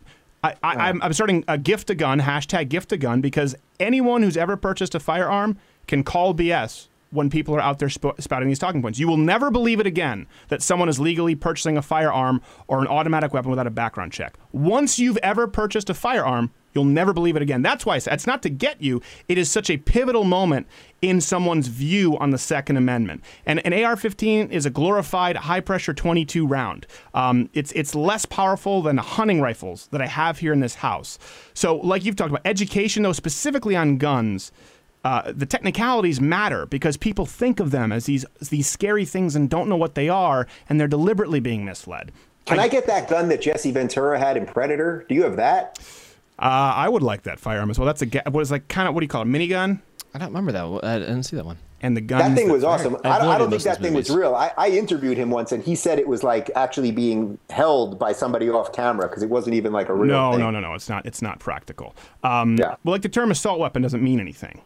I, 0.44 0.54
I, 0.62 0.74
I'm, 0.88 1.02
I'm 1.02 1.12
starting 1.12 1.44
a 1.48 1.58
gift 1.58 1.90
a 1.90 1.94
gun 1.94 2.20
hashtag 2.20 2.68
gift 2.68 2.92
a 2.92 2.96
gun 2.96 3.20
because 3.20 3.54
anyone 3.80 4.22
who's 4.22 4.36
ever 4.36 4.56
purchased 4.56 4.94
a 4.94 5.00
firearm 5.00 5.58
can 5.86 6.04
call 6.04 6.34
BS 6.34 6.88
when 7.10 7.28
people 7.28 7.54
are 7.54 7.60
out 7.60 7.78
there 7.78 7.90
sp- 7.90 8.18
spouting 8.18 8.48
these 8.48 8.58
talking 8.58 8.82
points. 8.82 8.98
You 8.98 9.06
will 9.06 9.16
never 9.16 9.50
believe 9.50 9.78
it 9.80 9.86
again 9.86 10.26
that 10.48 10.62
someone 10.62 10.88
is 10.88 10.98
legally 10.98 11.34
purchasing 11.34 11.76
a 11.76 11.82
firearm 11.82 12.40
or 12.68 12.80
an 12.80 12.86
automatic 12.86 13.32
weapon 13.32 13.50
without 13.50 13.66
a 13.66 13.70
background 13.70 14.12
check. 14.12 14.34
Once 14.52 14.98
you've 14.98 15.18
ever 15.18 15.46
purchased 15.46 15.90
a 15.90 15.94
firearm, 15.94 16.50
you'll 16.74 16.84
never 16.84 17.12
believe 17.12 17.36
it 17.36 17.42
again. 17.42 17.62
That's 17.62 17.86
why 17.86 17.94
I 17.94 17.96
it's 18.12 18.26
not 18.26 18.42
to 18.42 18.50
get 18.50 18.80
you. 18.80 19.00
It 19.28 19.38
is 19.38 19.50
such 19.50 19.70
a 19.70 19.76
pivotal 19.76 20.24
moment 20.24 20.66
in 21.00 21.20
someone's 21.20 21.68
view 21.68 22.16
on 22.18 22.30
the 22.30 22.38
Second 22.38 22.76
Amendment. 22.76 23.22
And 23.44 23.64
an 23.66 23.72
AR-15 23.72 24.50
is 24.50 24.66
a 24.66 24.70
glorified 24.70 25.36
high-pressure 25.36 25.94
22 25.94 26.46
round. 26.46 26.86
Um, 27.14 27.50
it's 27.52 27.72
it's 27.72 27.94
less 27.94 28.24
powerful 28.24 28.82
than 28.82 28.96
the 28.96 29.02
hunting 29.02 29.40
rifles 29.40 29.88
that 29.88 30.00
I 30.00 30.06
have 30.06 30.38
here 30.38 30.52
in 30.52 30.60
this 30.60 30.76
house. 30.76 31.18
So, 31.54 31.76
like 31.76 32.04
you've 32.04 32.16
talked 32.16 32.30
about, 32.30 32.42
education 32.44 33.02
though 33.02 33.12
specifically 33.12 33.76
on 33.76 33.98
guns. 33.98 34.52
Uh, 35.04 35.32
the 35.34 35.46
technicalities 35.46 36.20
matter 36.20 36.64
because 36.64 36.96
people 36.96 37.26
think 37.26 37.58
of 37.58 37.72
them 37.72 37.90
as 37.90 38.06
these 38.06 38.24
as 38.40 38.50
these 38.50 38.68
scary 38.68 39.04
things 39.04 39.34
and 39.34 39.50
don't 39.50 39.68
know 39.68 39.76
what 39.76 39.96
they 39.96 40.08
are, 40.08 40.46
and 40.68 40.78
they're 40.78 40.86
deliberately 40.86 41.40
being 41.40 41.64
misled. 41.64 42.12
Can 42.44 42.60
I 42.60 42.68
get 42.68 42.86
that 42.86 43.08
gun 43.08 43.28
that 43.28 43.40
Jesse 43.40 43.72
Ventura 43.72 44.18
had 44.18 44.36
in 44.36 44.46
Predator? 44.46 45.04
Do 45.08 45.14
you 45.16 45.24
have 45.24 45.36
that? 45.36 45.78
Uh, 46.38 46.44
I 46.76 46.88
would 46.88 47.02
like 47.02 47.22
that 47.24 47.38
firearm 47.38 47.70
as 47.70 47.78
well. 47.78 47.86
That's 47.86 48.02
a 48.02 48.06
ga- 48.06 48.22
what 48.30 48.40
is 48.40 48.50
like 48.50 48.68
kind 48.68 48.88
of 48.88 48.94
what 48.94 49.00
do 49.00 49.04
you 49.04 49.08
call 49.08 49.22
it? 49.22 49.26
Minigun. 49.28 49.80
I 50.14 50.18
don't 50.18 50.28
remember 50.28 50.52
that. 50.52 50.84
I 50.84 50.98
didn't 50.98 51.22
see 51.24 51.36
that 51.36 51.44
one. 51.44 51.58
And 51.84 51.96
the 51.96 52.00
gun. 52.00 52.18
That 52.20 52.34
thing 52.36 52.50
was 52.50 52.62
awesome. 52.62 52.96
I've 52.96 53.04
I, 53.06 53.18
don't- 53.18 53.28
I 53.28 53.38
don't 53.38 53.50
think 53.50 53.62
that 53.62 53.78
those 53.78 53.86
thing 53.86 53.94
was 53.94 54.08
real. 54.10 54.34
I, 54.34 54.52
I 54.56 54.68
interviewed 54.70 55.16
him 55.18 55.30
once, 55.30 55.50
and 55.52 55.62
he 55.64 55.74
said 55.74 55.98
it 55.98 56.06
was 56.06 56.22
like 56.22 56.48
actually 56.54 56.92
being 56.92 57.38
held 57.50 57.98
by 57.98 58.12
somebody 58.12 58.48
off 58.50 58.72
camera 58.72 59.08
because 59.08 59.22
it 59.22 59.28
wasn't 59.30 59.54
even 59.56 59.72
like 59.72 59.88
a 59.88 59.94
real 59.94 60.06
No, 60.12 60.30
thing. 60.32 60.40
no, 60.40 60.50
no, 60.50 60.60
no. 60.60 60.74
It's 60.74 60.88
not. 60.88 61.06
It's 61.06 61.22
not 61.22 61.38
practical. 61.40 61.94
Um, 62.22 62.56
Yeah. 62.56 62.76
Well, 62.84 62.92
like 62.92 63.02
the 63.02 63.08
term 63.08 63.30
assault 63.30 63.58
weapon 63.58 63.82
doesn't 63.82 64.02
mean 64.02 64.20
anything, 64.20 64.60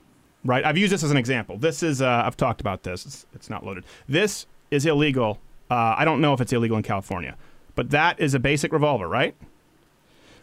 right? 0.44 0.64
I've 0.64 0.76
used 0.78 0.92
this 0.92 1.02
as 1.02 1.10
an 1.10 1.16
example. 1.16 1.56
This 1.58 1.82
is. 1.82 2.02
Uh, 2.02 2.22
I've 2.24 2.36
talked 2.36 2.60
about 2.60 2.82
this. 2.82 3.06
It's, 3.06 3.26
it's 3.34 3.48
not 3.50 3.64
loaded. 3.64 3.84
This 4.08 4.46
is 4.70 4.84
illegal. 4.84 5.38
Uh, 5.70 5.94
I 5.96 6.04
don't 6.04 6.20
know 6.20 6.32
if 6.34 6.40
it's 6.40 6.52
illegal 6.52 6.76
in 6.76 6.82
California, 6.82 7.36
but 7.74 7.90
that 7.90 8.20
is 8.20 8.34
a 8.34 8.38
basic 8.38 8.72
revolver, 8.72 9.08
right? 9.08 9.34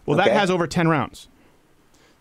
Well, 0.05 0.17
that 0.17 0.31
has 0.31 0.49
over 0.49 0.67
ten 0.67 0.87
rounds. 0.87 1.27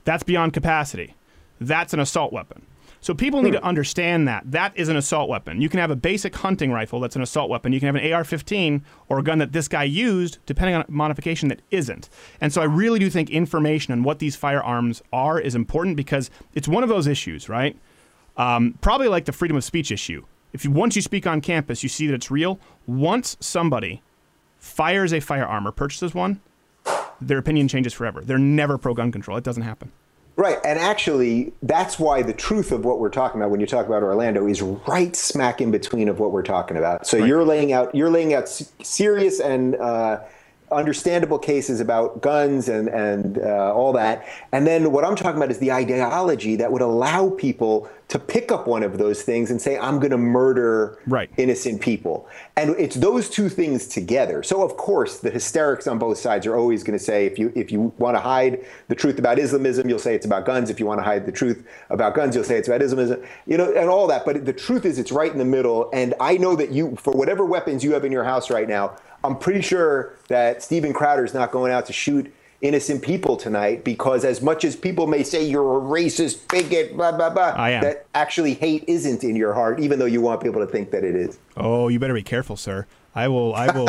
That's 0.05 0.23
beyond 0.23 0.53
capacity. 0.53 1.15
That's 1.61 1.95
an 1.95 2.01
assault 2.01 2.33
weapon. 2.33 2.67
So 3.03 3.15
people 3.15 3.43
need 3.43 3.51
to 3.55 3.65
understand 3.65 4.29
that 4.29 4.49
that 4.53 4.73
is 4.77 4.89
an 4.89 4.95
assault 4.97 5.29
weapon. 5.29 5.61
You 5.61 5.69
can 5.69 5.81
have 5.81 5.91
a 5.91 5.97
basic 5.97 6.37
hunting 6.37 6.71
rifle 6.71 7.01
that's 7.01 7.17
an 7.17 7.23
assault 7.23 7.51
weapon. 7.51 7.73
You 7.73 7.81
can 7.81 7.89
have 7.89 7.97
an 7.97 8.13
AR-15 8.13 8.81
or 9.09 9.19
a 9.19 9.25
gun 9.25 9.39
that 9.39 9.53
this 9.53 9.67
guy 9.67 9.83
used, 9.83 10.39
depending 10.47 10.77
on 10.77 10.85
modification 10.87 11.49
that 11.49 11.63
isn't. 11.73 12.09
And 12.41 12.53
so 12.53 12.63
I 12.63 12.65
really 12.65 13.01
do 13.01 13.11
think 13.11 13.29
information 13.29 13.93
on 13.93 14.05
what 14.05 14.21
these 14.21 14.37
firearms 14.37 15.03
are 15.13 15.41
is 15.41 15.57
important 15.57 15.97
because 15.97 16.31
it's 16.55 16.69
one 16.69 16.85
of 16.85 16.89
those 16.89 17.09
issues, 17.09 17.49
right? 17.49 17.77
Um, 18.37 18.79
probably 18.81 19.09
like 19.09 19.25
the 19.25 19.33
freedom 19.33 19.57
of 19.57 19.65
speech 19.65 19.91
issue. 19.91 20.25
If 20.53 20.65
you 20.65 20.71
once 20.71 20.95
you 20.95 21.03
speak 21.03 21.27
on 21.27 21.41
campus, 21.41 21.83
you 21.83 21.89
see 21.89 22.07
that 22.07 22.15
it's 22.15 22.31
real. 22.31 22.61
Once 22.87 23.37
somebody 23.41 24.01
fires 24.59 25.13
a 25.13 25.19
firearm 25.19 25.67
or 25.67 25.73
purchases 25.73 26.15
one, 26.15 26.41
their 27.21 27.39
opinion 27.39 27.69
changes 27.69 27.93
forever. 27.93 28.23
They're 28.23 28.39
never 28.39 28.79
pro 28.79 28.95
gun 28.95 29.13
control. 29.13 29.37
It 29.37 29.45
doesn't 29.45 29.63
happen. 29.63 29.93
Right, 30.35 30.59
and 30.65 30.79
actually, 30.79 31.53
that's 31.63 31.99
why 31.99 32.23
the 32.23 32.33
truth 32.33 32.73
of 32.73 32.87
what 32.87 32.99
we're 32.99 33.11
talking 33.11 33.39
about 33.41 33.51
when 33.51 33.61
you 33.61 33.67
talk 33.67 33.87
about 33.87 34.03
Orlando 34.03 34.47
is 34.47 34.63
right 34.63 35.15
smack 35.15 35.61
in 35.61 35.71
between 35.71 36.09
of 36.09 36.21
what 36.21 36.33
we're 36.33 36.43
talking 36.43 36.79
about. 36.79 37.07
So 37.07 37.19
you're 37.19 37.45
laying 37.45 37.73
out 37.73 37.95
you're 37.95 38.09
laying 38.11 38.33
out 38.33 38.49
serious 38.49 39.41
and 39.41 39.77
uh, 39.77 40.21
understandable 40.73 41.39
cases 41.39 41.81
about 41.81 42.21
guns 42.21 42.69
and 42.69 42.89
and 42.89 43.39
uh, 43.39 43.73
all 43.75 43.93
that, 43.93 44.27
and 44.53 44.67
then 44.67 44.93
what 44.93 45.05
I'm 45.05 45.17
talking 45.17 45.37
about 45.37 45.51
is 45.51 45.59
the 45.59 45.73
ideology 45.73 46.57
that 46.57 46.71
would 46.73 46.83
allow 46.83 47.31
people 47.31 47.89
to 48.09 48.19
pick 48.19 48.53
up 48.53 48.67
one 48.67 48.83
of 48.83 48.99
those 48.99 49.23
things 49.23 49.51
and 49.51 49.61
say, 49.61 49.79
"I'm 49.79 49.99
going 49.99 50.11
to 50.11 50.19
murder 50.19 50.99
Right. 51.07 51.31
innocent 51.37 51.81
people," 51.81 52.29
and 52.57 52.71
it's 52.79 52.97
those 52.97 53.31
two 53.31 53.49
things 53.49 53.87
together. 53.89 54.43
So 54.43 54.63
of 54.63 54.77
course, 54.77 55.19
the 55.19 55.31
hysterics 55.31 55.87
on 55.87 55.99
both 55.99 56.19
sides 56.19 56.47
are 56.47 56.57
always 56.57 56.83
going 56.83 56.99
to 56.99 57.05
say, 57.05 57.27
if 57.27 57.39
you 57.39 57.53
if 57.55 57.73
you 57.73 57.93
want 57.99 58.17
to 58.17 58.21
hide 58.21 58.65
the 58.89 58.95
truth 58.95 59.19
about 59.19 59.39
Islamism, 59.39 59.89
you'll 59.89 59.99
say 59.99 60.15
it's 60.15 60.27
about 60.27 60.45
guns. 60.45 60.69
If 60.71 60.79
you 60.79 60.87
want 60.87 60.99
to 61.01 61.05
hide 61.05 61.25
the 61.27 61.33
truth 61.33 61.65
about 61.91 62.15
guns, 62.15 62.35
you'll 62.35 62.45
say 62.45 62.57
it's 62.57 62.69
about 62.69 62.83
Islamism. 62.83 63.23
You 63.47 63.57
know, 63.57 63.73
and 63.73 63.89
all 63.89 64.07
that. 64.09 64.25
But 64.25 64.45
the 64.45 64.53
truth 64.53 64.85
is, 64.85 64.99
it's 64.99 65.13
right 65.13 65.33
in 65.33 65.39
the 65.39 65.45
middle. 65.45 65.89
And 65.93 66.15
I 66.21 66.37
know 66.37 66.55
that 66.57 66.71
you, 66.71 66.97
for 66.97 67.13
whatever 67.13 67.45
weapons 67.45 67.83
you 67.83 67.93
have 67.95 68.05
in 68.05 68.13
your 68.13 68.25
house 68.25 68.51
right 68.51 68.69
now, 68.69 68.97
I'm 69.25 69.37
pretty 69.37 69.61
sure 69.63 70.15
that 70.29 70.63
Steven 70.63 70.93
Crowder 70.93 71.25
is 71.25 71.35
not 71.35 71.53
going 71.53 71.73
out 71.73 71.87
to 71.87 71.93
shoot 71.93 72.33
innocent 72.61 73.03
people 73.03 73.37
tonight 73.37 73.83
because 73.83 74.25
as 74.25 74.41
much 74.41 74.65
as 74.65 74.77
people 74.77 75.09
may 75.09 75.25
say 75.25 75.45
you're 75.45 75.79
a 75.79 75.81
racist 75.81 76.47
bigot 76.49 76.97
blah 76.97 77.11
blah 77.11 77.29
blah 77.29 77.49
I 77.57 77.71
am. 77.71 77.83
that 77.83 78.07
actually 78.15 78.55
hate 78.55 78.85
isn't 78.87 79.25
in 79.25 79.35
your 79.35 79.53
heart 79.53 79.81
even 79.81 79.99
though 79.99 80.07
you 80.07 80.21
want 80.21 80.41
people 80.41 80.61
to 80.65 80.67
think 80.71 80.93
that 80.93 81.03
it 81.03 81.17
is 81.17 81.41
Oh, 81.57 81.89
you 81.89 81.99
better 81.99 82.15
be 82.15 82.23
careful, 82.23 82.57
sir. 82.57 82.87
I 83.17 83.29
will. 83.29 83.55
I 83.55 83.67
will. 83.77 83.89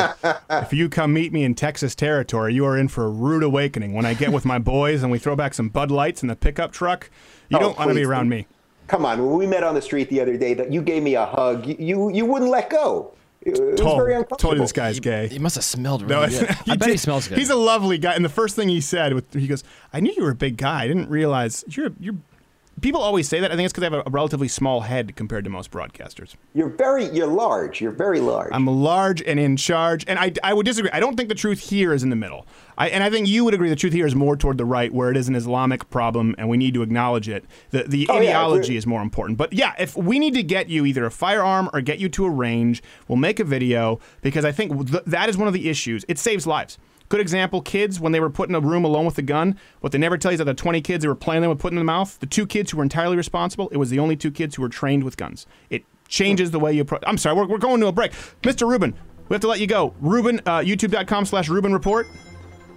if 0.50 0.72
you 0.74 0.88
come 0.90 1.14
meet 1.14 1.32
me 1.32 1.44
in 1.44 1.54
Texas 1.54 1.94
territory, 1.94 2.52
you 2.52 2.66
are 2.66 2.76
in 2.76 2.88
for 2.88 3.04
a 3.06 3.08
rude 3.08 3.42
awakening. 3.42 3.94
When 3.94 4.04
I 4.04 4.12
get 4.12 4.32
with 4.32 4.44
my 4.44 4.58
boys 4.58 5.02
and 5.02 5.10
we 5.10 5.18
throw 5.18 5.34
back 5.34 5.54
some 5.54 5.68
Bud 5.70 5.90
Lights 5.90 6.20
in 6.22 6.28
the 6.28 6.36
pickup 6.36 6.72
truck, 6.72 7.08
you 7.48 7.56
Oh, 7.56 7.60
don't 7.60 7.78
want 7.78 7.88
to 7.88 7.94
be 7.94 8.04
around 8.04 8.28
me. 8.28 8.46
Come 8.86 9.06
on, 9.06 9.24
when 9.24 9.38
we 9.38 9.46
met 9.46 9.62
on 9.62 9.74
the 9.74 9.80
street 9.80 10.10
the 10.10 10.20
other 10.20 10.36
day, 10.36 10.52
that 10.52 10.70
you 10.70 10.82
gave 10.82 11.02
me 11.02 11.14
a 11.14 11.24
hug, 11.24 11.64
you 11.66 11.76
you, 11.78 12.10
you 12.12 12.26
wouldn't 12.26 12.50
let 12.50 12.68
go. 12.68 13.14
It 13.44 13.60
was 13.60 13.78
Told, 13.80 13.98
very 13.98 14.14
uncomfortable. 14.14 14.36
told 14.38 14.54
you 14.56 14.60
this 14.62 14.72
guy's 14.72 15.00
gay. 15.00 15.28
He 15.28 15.38
must 15.38 15.54
have 15.56 15.64
smelled 15.64 16.06
No, 16.08 16.20
really 16.22 16.38
good. 16.38 16.50
I 16.66 16.76
bet 16.76 16.88
he 16.88 16.92
did. 16.94 17.00
smells 17.00 17.28
good. 17.28 17.38
He's 17.38 17.50
a 17.50 17.54
lovely 17.56 17.98
guy, 17.98 18.14
and 18.14 18.24
the 18.24 18.28
first 18.30 18.56
thing 18.56 18.68
he 18.68 18.80
said, 18.80 19.12
with, 19.14 19.32
he 19.34 19.46
goes, 19.46 19.62
"I 19.92 20.00
knew 20.00 20.12
you 20.16 20.22
were 20.22 20.30
a 20.30 20.34
big 20.34 20.56
guy. 20.56 20.84
I 20.84 20.88
didn't 20.88 21.08
realize 21.10 21.64
you're 21.68 21.90
you're 22.00 22.16
people 22.80 23.00
always 23.00 23.28
say 23.28 23.40
that. 23.40 23.50
I 23.52 23.56
think 23.56 23.64
it's 23.66 23.72
because 23.72 23.90
I 23.90 23.94
have 23.96 24.06
a, 24.06 24.10
relatively 24.10 24.48
small 24.48 24.82
head 24.82 25.16
compared 25.16 25.44
to 25.44 25.50
most 25.50 25.70
broadcasters. 25.70 26.34
You're 26.54 26.68
very, 26.68 27.06
you're 27.10 27.26
large. 27.26 27.80
You're 27.80 27.92
very 27.92 28.20
large. 28.20 28.50
I'm 28.52 28.66
large 28.66 29.22
and 29.22 29.38
in 29.40 29.56
charge, 29.56 30.04
and 30.08 30.18
I, 30.18 30.32
I 30.42 30.52
would 30.54 30.66
disagree. 30.66 30.90
I 30.92 31.00
don't 31.00 31.16
think 31.16 31.28
the 31.28 31.34
truth 31.34 31.60
here 31.60 31.92
is 31.92 32.02
in 32.02 32.10
the 32.10 32.16
middle. 32.16 32.46
I, 32.76 32.88
and 32.88 33.04
I 33.04 33.10
think 33.10 33.28
you 33.28 33.44
would 33.44 33.54
agree 33.54 33.68
the 33.68 33.76
truth 33.76 33.92
here 33.92 34.06
is 34.06 34.14
more 34.14 34.36
toward 34.36 34.58
the 34.58 34.64
right, 34.64 34.92
where 34.92 35.10
it 35.10 35.16
is 35.16 35.28
an 35.28 35.34
Islamic 35.36 35.88
problem, 35.90 36.34
and 36.38 36.48
we 36.48 36.56
need 36.56 36.74
to 36.74 36.82
acknowledge 36.82 37.28
it. 37.28 37.44
The 37.70 37.84
the 37.84 38.06
Oh, 38.08 38.18
ideology 38.18 38.64
agree. 38.68 38.76
is 38.76 38.86
more 38.86 39.02
important. 39.02 39.38
But 39.38 39.52
yeah, 39.52 39.74
if 39.78 39.96
we 39.96 40.18
need 40.18 40.34
to 40.34 40.42
get 40.42 40.68
you 40.68 40.84
either 40.84 41.06
a 41.06 41.10
firearm 41.10 41.70
or 41.72 41.80
get 41.80 41.98
you 41.98 42.08
to 42.10 42.24
a 42.24 42.30
range, 42.30 42.82
we'll 43.08 43.16
make 43.16 43.38
a 43.40 43.44
video 43.44 44.00
because 44.22 44.44
I 44.44 44.52
think 44.52 44.90
th- 44.90 45.04
that 45.06 45.28
is 45.28 45.36
one 45.36 45.46
of 45.48 45.54
the 45.54 45.68
issues. 45.70 46.04
It 46.08 46.18
saves 46.18 46.46
lives. 46.46 46.78
Good 47.14 47.20
example, 47.20 47.60
kids, 47.62 48.00
when 48.00 48.10
they 48.10 48.18
were 48.18 48.28
put 48.28 48.48
in 48.48 48.56
a 48.56 48.60
room 48.60 48.84
alone 48.84 49.06
with 49.06 49.16
a 49.18 49.22
gun, 49.22 49.56
what 49.78 49.92
they 49.92 49.98
never 49.98 50.18
tell 50.18 50.32
you 50.32 50.34
is 50.34 50.38
that 50.38 50.46
the 50.46 50.52
20 50.54 50.80
kids 50.80 51.02
they 51.02 51.06
were 51.08 51.14
playing 51.14 51.42
them 51.42 51.48
with 51.50 51.60
putting 51.60 51.78
in 51.78 51.86
the 51.86 51.92
mouth, 51.92 52.18
the 52.18 52.26
two 52.26 52.44
kids 52.44 52.72
who 52.72 52.78
were 52.78 52.82
entirely 52.82 53.16
responsible, 53.16 53.68
it 53.68 53.76
was 53.76 53.88
the 53.88 54.00
only 54.00 54.16
two 54.16 54.32
kids 54.32 54.56
who 54.56 54.62
were 54.62 54.68
trained 54.68 55.04
with 55.04 55.16
guns. 55.16 55.46
It 55.70 55.84
changes 56.08 56.50
the 56.50 56.58
way 56.58 56.72
you 56.72 56.82
approach. 56.82 57.04
I'm 57.06 57.16
sorry, 57.16 57.36
we're, 57.36 57.46
we're 57.46 57.58
going 57.58 57.80
to 57.82 57.86
a 57.86 57.92
break. 57.92 58.10
Mr. 58.42 58.68
Rubin, 58.68 58.94
we 59.28 59.34
have 59.34 59.40
to 59.42 59.46
let 59.46 59.60
you 59.60 59.68
go. 59.68 59.94
Rubin, 60.00 60.40
uh, 60.44 60.58
youtube.com 60.58 61.24
slash 61.26 61.48
Rubin 61.48 61.72
Report. 61.72 62.08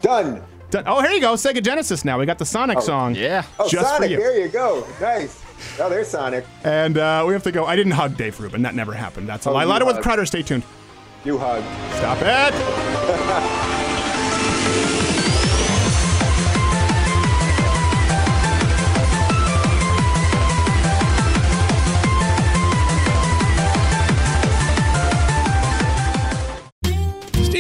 Done. 0.02 0.44
Done. 0.70 0.84
Oh, 0.86 1.02
here 1.02 1.10
you 1.14 1.20
go. 1.20 1.34
Sega 1.34 1.64
Genesis 1.64 2.06
now. 2.06 2.20
We 2.20 2.28
got 2.28 2.38
the 2.38 2.46
Sonic 2.46 2.78
Oh. 2.78 2.82
song. 2.82 3.16
Yeah. 3.16 3.42
Oh, 3.60 3.68
Just 3.68 3.88
Sonic, 3.90 4.06
for 4.10 4.12
you. 4.12 4.18
there 4.20 4.40
you 4.40 4.50
go. 4.50 4.86
Nice. 5.02 5.42
Oh, 5.80 5.90
there's 5.90 6.10
Sonic. 6.10 6.46
And 6.64 7.00
uh, 7.00 7.24
we 7.26 7.34
have 7.34 7.42
to 7.42 7.52
go. 7.52 7.66
I 7.66 7.76
didn't 7.76 7.94
hug 7.94 8.16
Dave 8.18 8.40
Rubin. 8.40 8.62
That 8.62 8.76
never 8.76 8.94
happened. 8.94 9.28
That's 9.28 9.48
a 9.48 9.50
Oh, 9.50 9.54
lie. 9.54 9.64
you 9.64 9.70
Louder 9.70 9.86
with 9.86 9.96
hugged. 9.96 10.04
Crowder. 10.04 10.28
Stay 10.28 10.44
tuned. 10.44 10.62
You 11.26 11.40
hug. 11.40 11.64
Stop 11.96 12.20
it. 12.22 13.84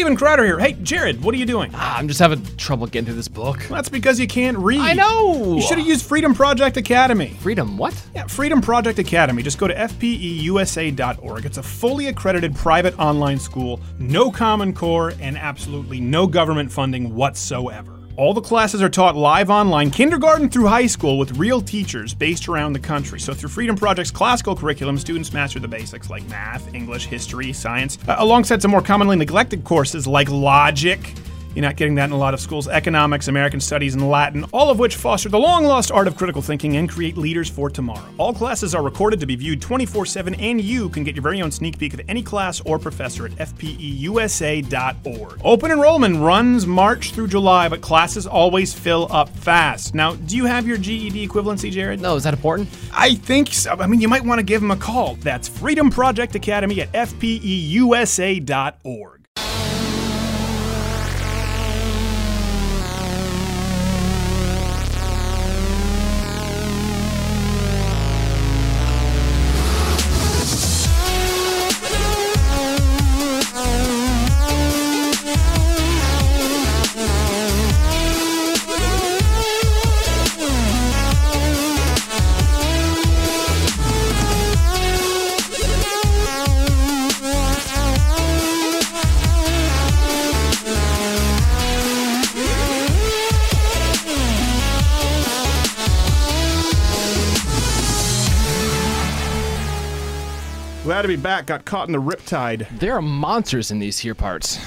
Steven 0.07 0.17
Crowder 0.17 0.45
here. 0.45 0.57
Hey, 0.57 0.71
Jared, 0.71 1.21
what 1.21 1.35
are 1.35 1.38
you 1.38 1.45
doing? 1.45 1.69
Ah, 1.73 1.97
I'm 1.97 2.07
just 2.07 2.21
having 2.21 2.41
trouble 2.55 2.88
getting 2.88 3.07
through 3.07 3.15
this 3.15 3.27
book. 3.27 3.59
That's 3.69 3.89
because 3.89 4.21
you 4.21 4.25
can't 4.25 4.57
read. 4.57 4.79
I 4.79 4.93
know. 4.93 5.55
You 5.55 5.61
should 5.61 5.79
have 5.79 5.85
used 5.85 6.05
Freedom 6.05 6.34
Project 6.34 6.77
Academy. 6.77 7.35
Freedom 7.41 7.77
what? 7.77 7.93
Yeah, 8.15 8.25
Freedom 8.25 8.61
Project 8.61 8.99
Academy. 8.99 9.43
Just 9.43 9.57
go 9.57 9.67
to 9.67 9.75
fpeusa.org. 9.75 11.45
It's 11.45 11.57
a 11.57 11.63
fully 11.63 12.07
accredited 12.07 12.55
private 12.55 12.97
online 12.97 13.38
school, 13.38 13.81
no 13.99 14.31
Common 14.31 14.73
Core, 14.73 15.11
and 15.19 15.38
absolutely 15.38 15.99
no 15.99 16.25
government 16.25 16.71
funding 16.71 17.13
whatsoever. 17.13 17.97
All 18.18 18.34
the 18.34 18.41
classes 18.41 18.81
are 18.81 18.89
taught 18.89 19.15
live 19.15 19.52
online, 19.52 19.91
kindergarten 19.91 20.49
through 20.49 20.65
high 20.65 20.88
school, 20.88 21.19
with 21.19 21.38
real 21.38 21.61
teachers 21.61 22.15
based 22.15 22.48
around 22.48 22.73
the 22.73 22.80
country. 22.80 23.19
So, 23.19 23.31
through 23.31 23.49
Freedom 23.49 23.76
Project's 23.76 24.10
classical 24.10 24.56
curriculum, 24.56 24.98
students 24.98 25.31
master 25.34 25.60
the 25.60 25.68
basics 25.68 26.10
like 26.10 26.27
math, 26.27 26.73
English, 26.73 27.06
history, 27.06 27.53
science, 27.53 27.99
uh, 28.07 28.15
alongside 28.18 28.60
some 28.60 28.72
more 28.72 28.81
commonly 28.81 29.18
neglected 29.18 29.64
courses 29.64 30.07
like 30.07 30.31
logic, 30.31 31.14
you're 31.56 31.64
not 31.64 31.76
getting 31.76 31.95
that 31.95 32.06
in 32.06 32.11
a 32.11 32.18
lot 32.18 32.34
of 32.34 32.40
schools. 32.40 32.68
Economics, 32.68 33.28
American 33.28 33.60
Studies, 33.60 33.94
and 33.94 34.10
Latin, 34.10 34.44
all 34.53 34.69
of 34.69 34.80
which 34.80 34.95
foster 34.95 35.30
the 35.30 35.40
long 35.40 35.64
lost 35.64 35.91
art 35.91 36.07
of 36.07 36.15
critical 36.15 36.41
thinking 36.41 36.78
and 36.78 36.90
create 36.90 37.18
leaders 37.18 37.49
for 37.49 37.69
tomorrow. 37.69 38.07
All 38.18 38.34
classes 38.34 38.76
are 38.76 38.84
recorded 38.84 39.19
to 39.19 39.26
be 39.26 39.36
viewed 39.36 39.61
24 39.61 40.06
7, 40.06 40.36
and 40.36 40.61
you 40.61 40.90
can 40.90 41.03
get 41.03 41.15
your 41.15 41.24
very 41.24 41.41
own 41.41 41.52
sneak 41.52 41.78
peek 41.80 41.94
of 41.94 42.02
any 42.07 42.22
class 42.22 42.61
or 42.61 42.80
professor 42.80 43.26
at 43.26 43.32
fpeusa.org. 43.34 44.68
Open 45.44 45.72
enrollment 45.72 46.19
runs 46.19 46.68
March 46.68 47.11
through 47.11 47.28
July, 47.28 47.68
but 47.69 47.82
classes 47.82 48.28
always 48.28 48.74
fill 48.74 49.07
up 49.11 49.30
fast. 49.30 49.95
Now, 49.95 50.14
do 50.15 50.36
you 50.36 50.45
have 50.45 50.68
your 50.68 50.78
GED 50.78 51.28
equivalency, 51.28 51.72
Jared? 51.72 51.99
No, 52.02 52.15
is 52.15 52.24
that 52.24 52.34
important? 52.34 52.69
I 52.94 53.15
think 53.15 53.53
so. 53.53 53.72
I 53.72 53.88
mean, 53.88 54.02
you 54.02 54.07
might 54.07 54.24
want 54.24 54.40
to 54.40 54.44
give 54.44 54.61
them 54.61 54.72
a 54.72 54.78
call. 54.78 55.15
That's 55.15 55.48
Freedom 55.48 55.90
Project 55.90 56.36
Academy 56.36 56.82
at 56.82 56.91
fpeusa.org. 56.91 57.57
Glad 100.98 101.03
to 101.03 101.07
be 101.10 101.15
back. 101.15 101.45
Got 101.45 101.64
caught 101.64 101.88
in 101.88 101.91
the 101.91 102.02
riptide. 102.02 102.68
There 102.80 102.95
are 102.95 103.03
monsters 103.03 103.69
in 103.69 103.78
these 103.78 103.99
here 103.99 104.15
parts. 104.15 104.57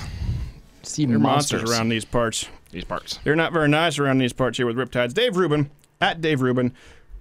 See 0.84 1.04
There 1.04 1.16
are 1.16 1.18
monsters. 1.18 1.62
monsters 1.62 1.76
around 1.76 1.88
these 1.88 2.04
parts. 2.04 2.46
These 2.70 2.84
parts. 2.84 3.18
They're 3.24 3.34
not 3.34 3.52
very 3.52 3.66
nice 3.66 3.98
around 3.98 4.18
these 4.18 4.32
parts 4.32 4.56
here 4.56 4.64
with 4.64 4.76
riptides. 4.76 5.12
Dave 5.12 5.36
Rubin, 5.36 5.72
at 6.00 6.20
Dave 6.20 6.40
Rubin. 6.40 6.72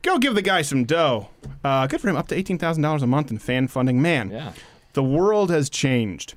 Go 0.04 0.20
give 0.20 0.36
the 0.36 0.44
guy 0.44 0.62
some 0.62 0.84
dough. 0.84 1.30
Uh, 1.64 1.88
good 1.88 2.00
for 2.02 2.08
him. 2.08 2.18
Up 2.18 2.28
to 2.28 2.36
$18,000 2.36 3.02
a 3.02 3.08
month 3.08 3.32
in 3.32 3.40
fan 3.40 3.68
funding. 3.68 4.00
Man, 4.00 4.30
Yeah. 4.30 4.52
the 4.94 5.02
world 5.02 5.50
has 5.50 5.72
changed. 5.72 6.36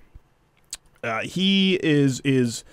Uh, 1.04 1.20
he 1.24 1.74
is 1.82 2.20
is 2.20 2.64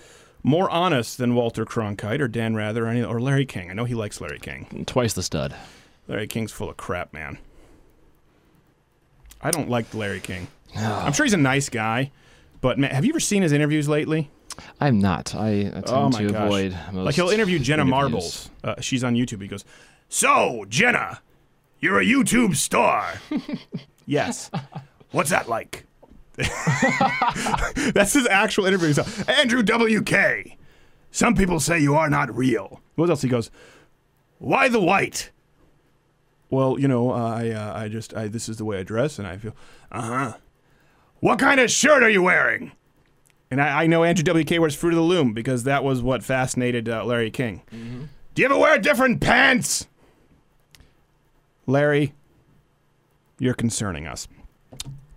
more 0.44 0.70
honest 0.70 1.18
than 1.18 1.36
Walter 1.36 1.66
Cronkite 1.66 2.22
or 2.22 2.30
Dan 2.30 2.56
Rather 2.56 2.86
or, 2.86 2.88
any, 2.88 3.04
or 3.04 3.20
Larry 3.20 3.46
King. 3.46 3.70
I 3.70 3.74
know 3.74 3.84
he 3.84 3.96
likes 3.96 4.22
Larry 4.22 4.40
King. 4.40 4.86
Twice 4.88 5.12
the 5.12 5.24
stud. 5.24 5.54
Larry 6.08 6.28
King's 6.28 6.54
full 6.54 6.70
of 6.70 6.78
crap, 6.78 7.12
man. 7.12 7.38
I 9.42 9.52
don't 9.52 9.70
like 9.70 9.94
Larry 9.94 10.20
King. 10.20 10.48
I'm 10.76 11.14
sure 11.14 11.26
he's 11.26 11.34
a 11.34 11.38
nice 11.38 11.70
guy, 11.70 12.12
but 12.62 12.78
man, 12.78 12.92
have 12.92 13.06
you 13.06 13.12
ever 13.12 13.20
seen 13.20 13.42
his 13.42 13.52
interviews 13.52 13.88
lately? 13.90 14.30
I'm 14.82 15.00
not. 15.00 15.34
I, 15.36 15.48
I 15.48 15.62
tend 15.72 15.86
Oh 15.88 16.10
to 16.12 16.28
gosh. 16.30 16.46
avoid 16.46 16.78
most 16.92 17.06
like 17.06 17.16
he'll 17.16 17.30
interview 17.30 17.60
Jenna 17.60 17.84
interviews. 17.84 17.92
Marbles. 17.92 18.50
Uh, 18.64 18.76
she's 18.82 19.04
on 19.04 19.16
YouTube. 19.16 19.42
He 19.42 19.48
goes, 19.48 19.64
"So 20.10 20.66
Jenna, 20.68 21.22
you're 21.80 22.00
a 22.00 22.06
YouTube 22.06 22.56
star." 22.58 23.14
yes. 24.06 24.52
What's 25.12 25.30
that 25.30 25.48
like? 25.48 25.86
That's 27.94 28.14
his 28.14 28.28
actual 28.28 28.66
interview. 28.66 28.94
So, 28.94 29.06
Andrew 29.32 29.64
WK. 29.64 30.58
Some 31.12 31.36
people 31.36 31.60
say 31.60 31.80
you 31.80 31.96
are 31.96 32.10
not 32.10 32.36
real. 32.36 32.82
What 32.96 33.10
else? 33.10 33.22
He 33.22 33.30
goes, 33.30 33.50
"Why 34.40 34.68
the 34.70 34.80
white?" 34.82 35.32
Well, 36.50 36.80
you 36.80 36.88
know, 36.88 37.12
I 37.12 37.50
uh, 37.50 37.80
I 37.80 37.88
just 37.88 38.14
I, 38.16 38.28
this 38.28 38.50
is 38.50 38.58
the 38.58 38.66
way 38.66 38.80
I 38.80 38.84
dress, 38.84 39.20
and 39.20 39.28
I 39.28 39.38
feel. 39.38 39.56
Uh 39.92 40.02
huh. 40.02 40.34
What 41.20 41.38
kind 41.40 41.60
of 41.60 41.70
shirt 41.70 42.02
are 42.02 42.10
you 42.10 42.24
wearing? 42.24 42.72
And 43.52 43.62
I, 43.62 43.84
I 43.84 43.88
know 43.88 44.04
Andrew 44.04 44.24
WK 44.42 44.52
wears 44.60 44.76
Fruit 44.76 44.94
of 44.94 44.98
the 44.98 45.02
Loom 45.04 45.34
because 45.34 45.64
that 45.64 45.84
was 45.84 46.02
what 46.02 46.24
fascinated 46.24 46.88
uh, 46.88 47.04
Larry 47.04 47.32
King. 47.32 47.62
Do 48.36 48.42
you 48.42 48.46
ever 48.46 48.58
wear 48.58 48.78
different 48.78 49.22
pants? 49.22 49.88
Larry, 51.66 52.14
you're 53.38 53.54
concerning 53.54 54.08
us. 54.08 54.28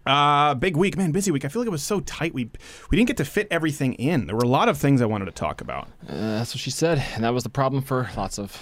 Uh, 0.05 0.55
big 0.55 0.77
week, 0.77 0.97
man, 0.97 1.13
busy 1.13 1.31
week. 1.31 1.45
I 1.45 1.49
feel 1.49 1.63
like 1.63 1.69
it 1.69 1.71
was 1.71 1.83
so 1.83 2.01
tight. 2.01 2.35
We 2.35 2.51
we 2.91 2.97
didn't 2.97 3.07
get 3.07 3.17
to 3.19 3.25
fit 3.25 3.47
everything 3.51 3.95
in. 3.95 4.27
There 4.27 4.35
were 4.35 4.43
a 4.43 4.49
lot 4.49 4.69
of 4.69 4.77
things 4.77 5.01
I 5.01 5.07
wanted 5.07 5.27
to 5.27 5.31
talk 5.33 5.61
about. 5.61 5.89
Uh, 6.09 6.39
that's 6.39 6.55
what 6.55 6.61
she 6.61 6.71
said, 6.71 7.03
and 7.15 7.23
that 7.23 7.33
was 7.33 7.45
the 7.45 7.49
problem 7.49 7.83
for 7.83 8.11
lots 8.17 8.39
of 8.39 8.61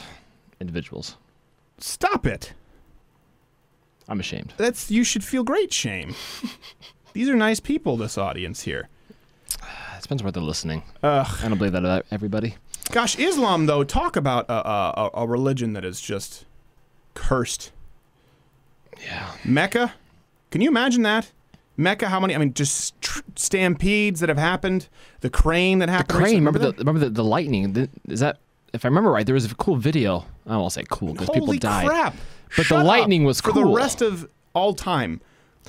individuals. 0.60 1.16
Stop 1.78 2.26
it. 2.26 2.52
I'm 4.10 4.20
ashamed. 4.20 4.52
That's 4.58 4.90
you 4.90 5.04
should 5.04 5.24
feel 5.24 5.42
great 5.44 5.72
shame. 5.72 6.14
These 7.14 7.28
are 7.28 7.36
nice 7.36 7.60
people. 7.60 7.96
This 7.96 8.18
audience 8.18 8.62
here. 8.62 8.88
It 9.96 10.02
depends 10.04 10.22
where 10.22 10.32
they're 10.32 10.42
listening. 10.42 10.82
Ugh. 11.02 11.26
I 11.44 11.48
don't 11.48 11.58
believe 11.58 11.72
that 11.74 11.84
about 11.84 12.06
everybody. 12.10 12.56
Gosh, 12.90 13.18
Islam 13.18 13.66
though, 13.66 13.84
talk 13.84 14.16
about 14.16 14.46
a, 14.48 14.54
a, 14.68 15.10
a- 15.14 15.26
religion 15.28 15.74
that 15.74 15.84
is 15.84 16.00
just 16.00 16.46
cursed. 17.14 17.70
Yeah. 19.02 19.30
Mecca, 19.44 19.92
can 20.50 20.62
you 20.62 20.68
imagine 20.70 21.02
that? 21.02 21.30
Mecca, 21.76 22.08
how 22.08 22.18
many? 22.18 22.34
I 22.34 22.38
mean, 22.38 22.54
just 22.54 22.98
tr- 23.02 23.20
stampedes 23.36 24.20
that 24.20 24.28
have 24.30 24.38
happened. 24.38 24.88
The 25.20 25.28
crane 25.30 25.78
that 25.80 25.88
happened. 25.90 26.08
The 26.08 26.14
crane. 26.14 26.22
recently, 26.24 26.46
Remember 26.46 26.58
the 26.58 26.72
remember 26.78 27.00
the, 27.00 27.10
the 27.10 27.24
lightning. 27.24 27.72
The, 27.74 27.88
is 28.08 28.20
that 28.20 28.38
if 28.72 28.84
I 28.84 28.88
remember 28.88 29.10
right? 29.10 29.26
There 29.26 29.34
was 29.34 29.44
a 29.50 29.54
cool 29.54 29.76
video. 29.76 30.24
I 30.46 30.56
won't 30.56 30.72
say 30.72 30.84
cool 30.90 31.12
because 31.12 31.28
people 31.28 31.46
Holy 31.46 31.58
died. 31.58 31.86
crap! 31.86 32.14
But 32.56 32.66
Shut 32.66 32.78
the 32.78 32.84
lightning 32.84 33.24
was 33.24 33.40
for 33.40 33.52
the 33.52 33.64
rest 33.64 34.02
of 34.02 34.28
all 34.54 34.74
time. 34.74 35.20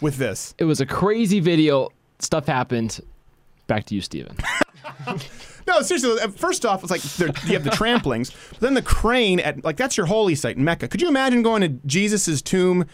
With 0.01 0.17
this, 0.17 0.55
It 0.57 0.63
was 0.65 0.81
a 0.81 0.85
crazy 0.85 1.39
video. 1.39 1.89
Stuff 2.19 2.47
happened. 2.47 3.01
Back 3.67 3.85
to 3.87 3.95
you, 3.95 4.01
Steven. 4.01 4.35
no, 5.67 5.81
seriously. 5.81 6.19
uh, 6.19 6.29
First 6.29 6.65
off, 6.65 6.81
it's 6.83 6.91
like 6.91 7.03
you 7.47 7.53
have 7.53 7.63
the 7.63 7.69
tramplings, 7.69 8.33
but 8.51 8.59
then 8.61 8.73
the 8.73 8.81
crane 8.81 9.39
at 9.39 9.63
like 9.63 9.77
that's 9.77 9.97
your 9.97 10.05
holy 10.07 10.33
site 10.35 10.57
in 10.57 10.63
Mecca. 10.63 10.87
Could 10.87 11.01
you 11.01 11.07
imagine 11.07 11.43
going 11.43 11.61
to 11.61 11.69
Jesus's 11.85 12.41
tomb? 12.41 12.85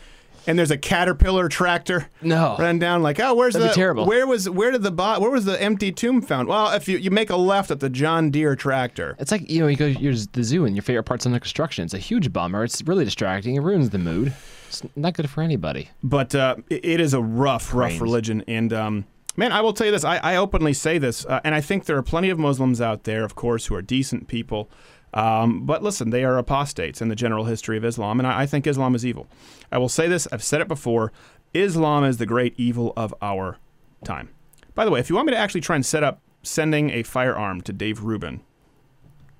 And 0.48 0.58
there's 0.58 0.72
a 0.72 0.78
caterpillar 0.78 1.50
tractor. 1.50 2.10
No. 2.22 2.56
Run 2.58 2.80
down 2.80 3.04
like, 3.04 3.20
oh, 3.20 3.36
where's 3.36 3.54
That'd 3.54 3.70
the 3.70 3.74
terrible. 3.76 4.06
where 4.06 4.26
was 4.26 4.50
where 4.50 4.72
did 4.72 4.82
the 4.82 4.92
bo- 4.92 5.20
where 5.20 5.30
was 5.30 5.44
the 5.46 5.62
empty 5.62 5.92
tomb 5.92 6.22
found? 6.22 6.48
Well, 6.48 6.72
if 6.74 6.88
you, 6.88 6.98
you 6.98 7.12
make 7.12 7.30
a 7.30 7.36
left 7.36 7.70
at 7.70 7.82
the 7.82 7.90
John 7.90 8.32
Deere 8.32 8.56
tractor. 8.56 9.16
It's 9.20 9.32
like 9.32 9.50
you 9.50 9.60
know, 9.60 9.68
you 9.68 9.76
go 9.76 9.92
to 9.94 10.28
the 10.32 10.44
zoo 10.44 10.64
and 10.66 10.76
your 10.76 10.84
favorite 10.84 11.04
part's 11.04 11.26
under 11.26 11.40
construction. 11.40 11.84
It's 11.84 11.94
a 11.94 11.98
huge 12.00 12.32
bummer. 12.32 12.64
It's 12.64 12.82
really 12.84 13.04
distracting. 13.06 13.56
It 13.56 13.60
ruins 13.60 13.90
the 13.90 13.98
mood. 14.00 14.34
It's 14.70 14.82
not 14.96 15.14
good 15.14 15.30
for 15.30 15.42
anybody. 15.42 15.90
but 16.04 16.34
uh, 16.34 16.56
it, 16.70 16.84
it 16.86 17.00
is 17.02 17.14
a 17.14 17.22
rough, 17.22 17.74
rough 17.74 17.90
Cranes. 17.90 18.02
religion. 18.02 18.44
And 18.48 18.72
um, 18.74 19.06
man, 19.36 19.52
I 19.52 19.62
will 19.62 19.74
tell 19.74 19.86
you 19.86 19.92
this: 19.92 20.04
I, 20.06 20.18
I 20.18 20.36
openly 20.38 20.74
say 20.74 20.98
this, 20.98 21.26
uh, 21.26 21.40
and 21.44 21.54
I 21.56 21.62
think 21.62 21.86
there 21.86 21.98
are 21.98 22.04
plenty 22.04 22.30
of 22.30 22.40
Muslims 22.40 22.80
out 22.82 23.04
there, 23.04 23.24
of 23.24 23.36
course, 23.36 23.66
who 23.68 23.76
are 23.76 23.82
decent 23.82 24.28
people. 24.28 24.70
Um, 25.18 25.66
but 25.66 25.82
listen, 25.82 26.12
they 26.12 26.24
are 26.24 26.38
apostates 26.38 27.02
in 27.02 27.08
the 27.10 27.16
general 27.16 27.46
history 27.46 27.76
of 27.76 27.84
Islam, 27.84 28.20
and 28.20 28.28
I, 28.28 28.42
I 28.42 28.46
think 28.46 28.68
Islam 28.68 28.94
is 28.94 29.04
evil. 29.04 29.26
I 29.72 29.80
will 29.80 29.90
say 29.90 30.08
this: 30.08 30.28
I've 30.32 30.44
said 30.44 30.62
it 30.62 30.68
before. 30.68 31.12
Islam 31.56 32.04
is 32.04 32.18
the 32.18 32.28
great 32.28 32.54
evil 32.56 32.94
of 32.96 33.16
our 33.20 33.58
time. 34.04 34.30
By 34.76 34.86
the 34.86 34.92
way, 34.92 35.00
if 35.00 35.10
you 35.10 35.16
want 35.16 35.26
me 35.26 35.34
to 35.34 35.38
actually 35.38 35.62
try 35.62 35.76
and 35.76 35.84
set 35.84 36.04
up 36.04 36.22
sending 36.44 36.92
a 36.92 37.02
firearm 37.02 37.62
to 37.62 37.74
Dave 37.74 38.04
Rubin, 38.04 38.42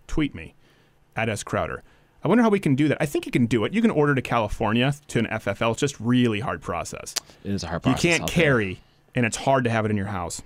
tweet 0.08 0.34
me 0.34 0.56
at 1.16 1.30
S 1.30 1.44
Crowder. 1.44 1.84
I 2.24 2.28
wonder 2.28 2.44
how 2.44 2.50
we 2.50 2.60
can 2.60 2.74
do 2.74 2.88
that. 2.88 2.98
I 3.00 3.06
think 3.06 3.28
you 3.28 3.32
can 3.32 3.46
do 3.46 3.64
it. 3.64 3.72
You 3.72 3.84
can 3.84 3.92
order 3.92 4.16
to 4.16 4.22
California 4.22 4.96
to 5.10 5.20
an 5.20 5.28
FFL. 5.28 5.74
It's 5.74 5.80
just 5.80 6.00
really 6.00 6.40
hard 6.40 6.64
process. 6.64 7.14
It 7.44 7.52
is 7.52 7.64
a 7.64 7.68
hard 7.68 7.84
process. 7.84 8.04
You 8.04 8.10
can't 8.10 8.28
there. 8.28 8.44
carry, 8.44 8.82
and 9.14 9.28
it's 9.28 9.38
hard 9.38 9.64
to 9.66 9.70
have 9.70 9.86
it 9.86 9.92
in 9.92 9.98
your 9.98 10.08
house. 10.08 10.42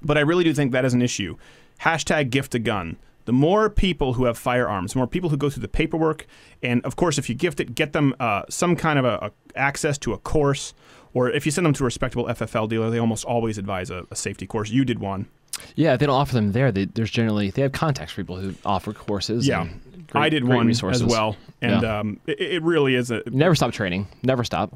But 0.00 0.16
I 0.16 0.22
really 0.22 0.44
do 0.44 0.54
think 0.54 0.72
that 0.72 0.86
is 0.86 0.94
an 0.94 1.02
issue. 1.02 1.36
Hashtag 1.82 2.30
gift 2.30 2.54
a 2.54 2.58
gun. 2.58 2.96
The 3.26 3.32
more 3.32 3.68
people 3.70 4.14
who 4.14 4.24
have 4.24 4.36
firearms, 4.38 4.92
the 4.94 4.98
more 4.98 5.06
people 5.06 5.30
who 5.30 5.36
go 5.36 5.50
through 5.50 5.62
the 5.62 5.68
paperwork, 5.68 6.26
and 6.62 6.82
of 6.84 6.96
course, 6.96 7.18
if 7.18 7.28
you 7.28 7.34
gift 7.34 7.60
it, 7.60 7.74
get 7.74 7.92
them 7.92 8.14
uh, 8.18 8.42
some 8.48 8.74
kind 8.76 8.98
of 8.98 9.04
a, 9.04 9.26
a 9.26 9.30
access 9.58 9.98
to 9.98 10.12
a 10.12 10.18
course, 10.18 10.74
or 11.14 11.30
if 11.30 11.44
you 11.44 11.52
send 11.52 11.66
them 11.66 11.72
to 11.74 11.84
a 11.84 11.86
respectable 11.86 12.24
FFL 12.26 12.68
dealer, 12.68 12.90
they 12.90 12.98
almost 12.98 13.24
always 13.24 13.58
advise 13.58 13.90
a, 13.90 14.06
a 14.10 14.16
safety 14.16 14.46
course. 14.46 14.70
You 14.70 14.84
did 14.84 14.98
one. 14.98 15.26
Yeah, 15.74 15.92
if 15.94 16.00
they 16.00 16.06
don't 16.06 16.14
offer 16.16 16.32
them 16.34 16.52
there. 16.52 16.72
They, 16.72 16.86
there's 16.86 17.10
generally 17.10 17.50
they 17.50 17.62
have 17.62 17.72
contacts 17.72 18.12
for 18.12 18.22
people 18.22 18.36
who 18.36 18.54
offer 18.64 18.92
courses. 18.92 19.46
Yeah, 19.46 19.68
great- 20.08 20.22
I 20.22 20.28
did 20.30 20.44
one 20.44 20.66
resources. 20.66 21.02
as 21.02 21.08
well, 21.08 21.36
and 21.60 21.82
Yeah. 21.82 21.98
um, 21.98 22.20
it, 22.26 22.40
it 22.40 22.62
really 22.62 22.94
is 22.94 23.10
a. 23.10 23.22
never 23.30 23.54
stop 23.54 23.72
training. 23.72 24.08
Never 24.22 24.42
stop. 24.44 24.72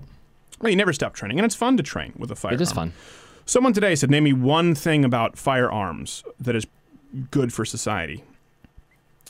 Well, 0.60 0.70
you 0.70 0.76
never 0.76 0.92
stop 0.92 1.14
training, 1.14 1.38
and 1.38 1.46
it's 1.46 1.54
fun 1.54 1.76
to 1.78 1.82
train 1.82 2.12
with 2.18 2.30
a 2.30 2.36
firearm. 2.36 2.60
It 2.60 2.62
is 2.62 2.72
fun. 2.72 2.92
Someone 3.46 3.72
today 3.72 3.94
said, 3.94 4.10
"Name 4.10 4.24
me 4.24 4.32
one 4.32 4.74
thing 4.74 5.04
about 5.04 5.38
firearms 5.38 6.22
that 6.38 6.54
is 6.54 6.66
good 7.30 7.52
for 7.52 7.64
society." 7.64 8.22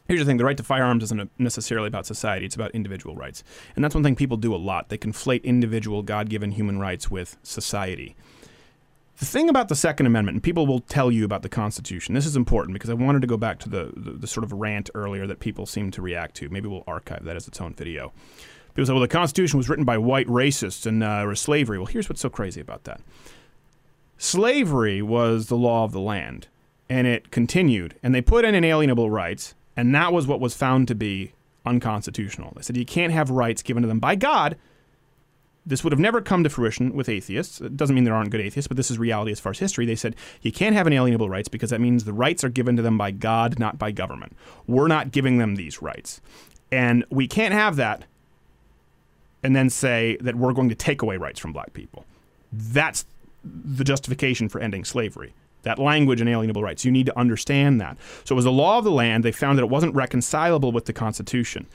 Here's 0.07 0.21
the 0.21 0.27
thing: 0.27 0.37
the 0.37 0.45
right 0.45 0.57
to 0.57 0.63
firearms 0.63 1.03
isn't 1.05 1.31
necessarily 1.39 1.89
about 1.89 2.07
society; 2.07 2.45
it's 2.45 2.55
about 2.55 2.73
individual 2.73 3.17
rights, 3.17 3.43
and 3.75 3.83
that's 3.83 3.95
one 3.95 4.05
thing 4.05 4.17
people 4.17 4.37
do 4.37 4.55
a 4.55 4.57
lot. 4.57 4.89
They 4.89 4.99
conflate 4.99 5.43
individual, 5.45 6.03
God-given 6.03 6.53
human 6.53 6.79
rights 6.79 7.11
with 7.11 7.37
society. 7.43 8.15
The 9.19 9.27
thing 9.27 9.49
about 9.49 9.69
the 9.69 9.77
Second 9.77 10.07
Amendment, 10.07 10.35
and 10.35 10.43
people 10.43 10.67
will 10.67 10.81
tell 10.81 11.13
you 11.13 11.25
about 11.25 11.43
the 11.43 11.49
Constitution. 11.49 12.15
This 12.15 12.27
is 12.27 12.37
important 12.37 12.75
because 12.75 12.91
I 12.91 12.95
wanted 12.95 13.21
to 13.21 13.29
go 13.29 13.37
back 13.37 13.61
to 13.61 13.69
the, 13.69 13.93
the, 13.97 14.11
the 14.11 14.27
sort 14.27 14.43
of 14.43 14.53
rant 14.53 14.91
earlier 14.93 15.27
that 15.29 15.39
people 15.39 15.67
seem 15.67 15.93
to 15.93 16.03
react 16.03 16.35
to. 16.37 16.49
Maybe 16.49 16.69
we'll 16.69 16.83
archive 16.89 17.25
that 17.25 17.37
as 17.37 17.47
its 17.47 17.61
own 17.61 17.75
video. 17.75 18.13
People 18.75 18.87
say, 18.87 18.93
well, 18.93 19.01
the 19.01 19.07
Constitution 19.07 19.57
was 19.57 19.69
written 19.69 19.85
by 19.85 19.99
white 19.99 20.27
racists 20.27 20.85
and 20.85 21.05
uh, 21.05 21.23
or 21.25 21.37
slavery. 21.37 21.79
Well, 21.79 21.87
here's 21.87 22.09
what's 22.09 22.21
so 22.21 22.29
crazy 22.29 22.61
about 22.61 22.85
that 22.85 23.01
slavery 24.19 25.01
was 25.01 25.47
the 25.47 25.57
law 25.57 25.85
of 25.85 25.93
the 25.93 26.01
land, 26.01 26.49
and 26.89 27.07
it 27.07 27.31
continued. 27.31 27.95
And 28.03 28.13
they 28.13 28.21
put 28.21 28.45
in 28.45 28.57
inalienable 28.57 29.11
rights, 29.11 29.55
and 29.77 29.95
that 29.95 30.13
was 30.13 30.27
what 30.27 30.41
was 30.41 30.55
found 30.55 30.89
to 30.89 30.95
be 30.95 31.33
unconstitutional. 31.67 32.53
They 32.55 32.63
said 32.63 32.77
you 32.77 32.85
can't 32.85 33.13
have 33.13 33.31
rights 33.31 33.63
given 33.63 33.83
to 33.83 33.87
them 33.89 33.99
by 33.99 34.15
God. 34.15 34.57
This 35.67 35.83
would 35.83 35.93
have 35.93 36.01
never 36.01 36.21
come 36.21 36.45
to 36.45 36.51
fruition 36.51 36.95
with 36.95 37.09
atheists. 37.09 37.61
It 37.61 37.77
doesn't 37.77 37.95
mean 37.95 38.05
there 38.05 38.15
aren't 38.15 38.31
good 38.31 38.41
atheists, 38.41 38.69
but 38.69 38.77
this 38.77 38.91
is 38.91 38.99
reality 38.99 39.33
as 39.33 39.41
far 39.41 39.51
as 39.51 39.59
history. 39.59 39.87
They 39.87 39.95
said 39.95 40.15
you 40.43 40.53
can't 40.53 40.77
have 40.77 40.87
inalienable 40.87 41.31
rights 41.31 41.49
because 41.49 41.71
that 41.71 41.81
means 41.81 42.05
the 42.05 42.13
rights 42.13 42.45
are 42.45 42.51
given 42.51 42.77
to 42.77 42.83
them 42.83 42.99
by 42.99 43.11
God, 43.11 43.59
not 43.59 43.79
by 43.79 43.91
government. 43.91 44.37
We're 44.67 44.89
not 44.89 45.11
giving 45.11 45.39
them 45.39 45.57
these 45.57 45.81
rights. 45.81 46.21
And 46.71 47.05
we 47.09 47.27
can't 47.27 47.55
have 47.55 47.77
that 47.77 48.05
and 49.43 49.55
then 49.55 49.71
say 49.71 50.17
that 50.21 50.37
we're 50.37 50.53
going 50.53 50.69
to 50.71 50.75
take 50.75 51.03
away 51.03 51.17
rights 51.17 51.41
from 51.41 51.53
black 51.53 51.73
people. 51.73 52.05
That's 52.53 53.07
the 53.45 53.85
justification 53.85 54.49
for 54.49 54.61
ending 54.61 54.85
slavery. 54.85 55.35
That 55.65 55.79
language, 55.79 56.21
inalienable 56.21 56.63
rights. 56.63 56.85
You 56.85 56.93
need 56.93 57.07
to 57.07 57.19
understand 57.19 57.81
that. 57.81 57.97
So 58.25 58.35
it 58.35 58.37
was 58.37 58.45
the 58.45 58.53
law 58.53 58.79
of 58.79 58.85
the 58.85 58.91
land. 58.91 59.25
They 59.25 59.33
found 59.33 59.59
that 59.59 59.65
it 59.65 59.71
wasn't 59.71 59.95
reconcilable 59.95 60.73
with 60.73 60.87
the 60.87 60.93
Constitution. 60.93 61.67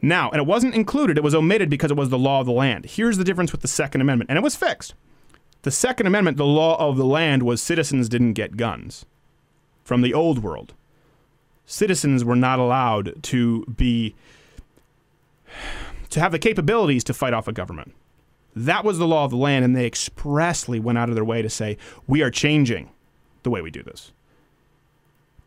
Now, 0.00 0.30
and 0.30 0.40
it 0.40 0.46
wasn't 0.46 0.74
included, 0.74 1.16
it 1.16 1.22
was 1.22 1.34
omitted 1.34 1.70
because 1.70 1.92
it 1.92 1.96
was 1.96 2.08
the 2.08 2.18
law 2.18 2.40
of 2.40 2.46
the 2.46 2.52
land. 2.52 2.86
Here's 2.86 3.18
the 3.18 3.24
difference 3.24 3.52
with 3.52 3.60
the 3.60 3.68
Second 3.68 4.00
Amendment, 4.00 4.30
and 4.30 4.36
it 4.36 4.42
was 4.42 4.56
fixed. 4.56 4.94
The 5.62 5.70
Second 5.70 6.08
Amendment, 6.08 6.38
the 6.38 6.44
law 6.44 6.76
of 6.76 6.96
the 6.96 7.04
land, 7.04 7.44
was 7.44 7.62
citizens 7.62 8.08
didn't 8.08 8.32
get 8.32 8.56
guns 8.56 9.06
from 9.84 10.02
the 10.02 10.12
old 10.12 10.42
world. 10.42 10.74
Citizens 11.66 12.24
were 12.24 12.34
not 12.34 12.58
allowed 12.58 13.22
to 13.22 13.64
be 13.66 14.16
to 16.10 16.20
have 16.20 16.32
the 16.32 16.38
capabilities 16.38 17.04
to 17.04 17.14
fight 17.14 17.32
off 17.32 17.46
a 17.46 17.52
government. 17.52 17.94
That 18.54 18.84
was 18.84 18.98
the 18.98 19.06
law 19.06 19.24
of 19.24 19.30
the 19.30 19.36
land, 19.36 19.64
and 19.64 19.74
they 19.74 19.86
expressly 19.86 20.80
went 20.80 20.98
out 20.98 21.08
of 21.08 21.14
their 21.14 21.24
way 21.24 21.42
to 21.42 21.48
say, 21.48 21.78
we 22.06 22.22
are 22.22 22.30
changing 22.30 22.90
the 23.42 23.50
way 23.50 23.60
we 23.60 23.70
do 23.70 23.82
this. 23.82 24.12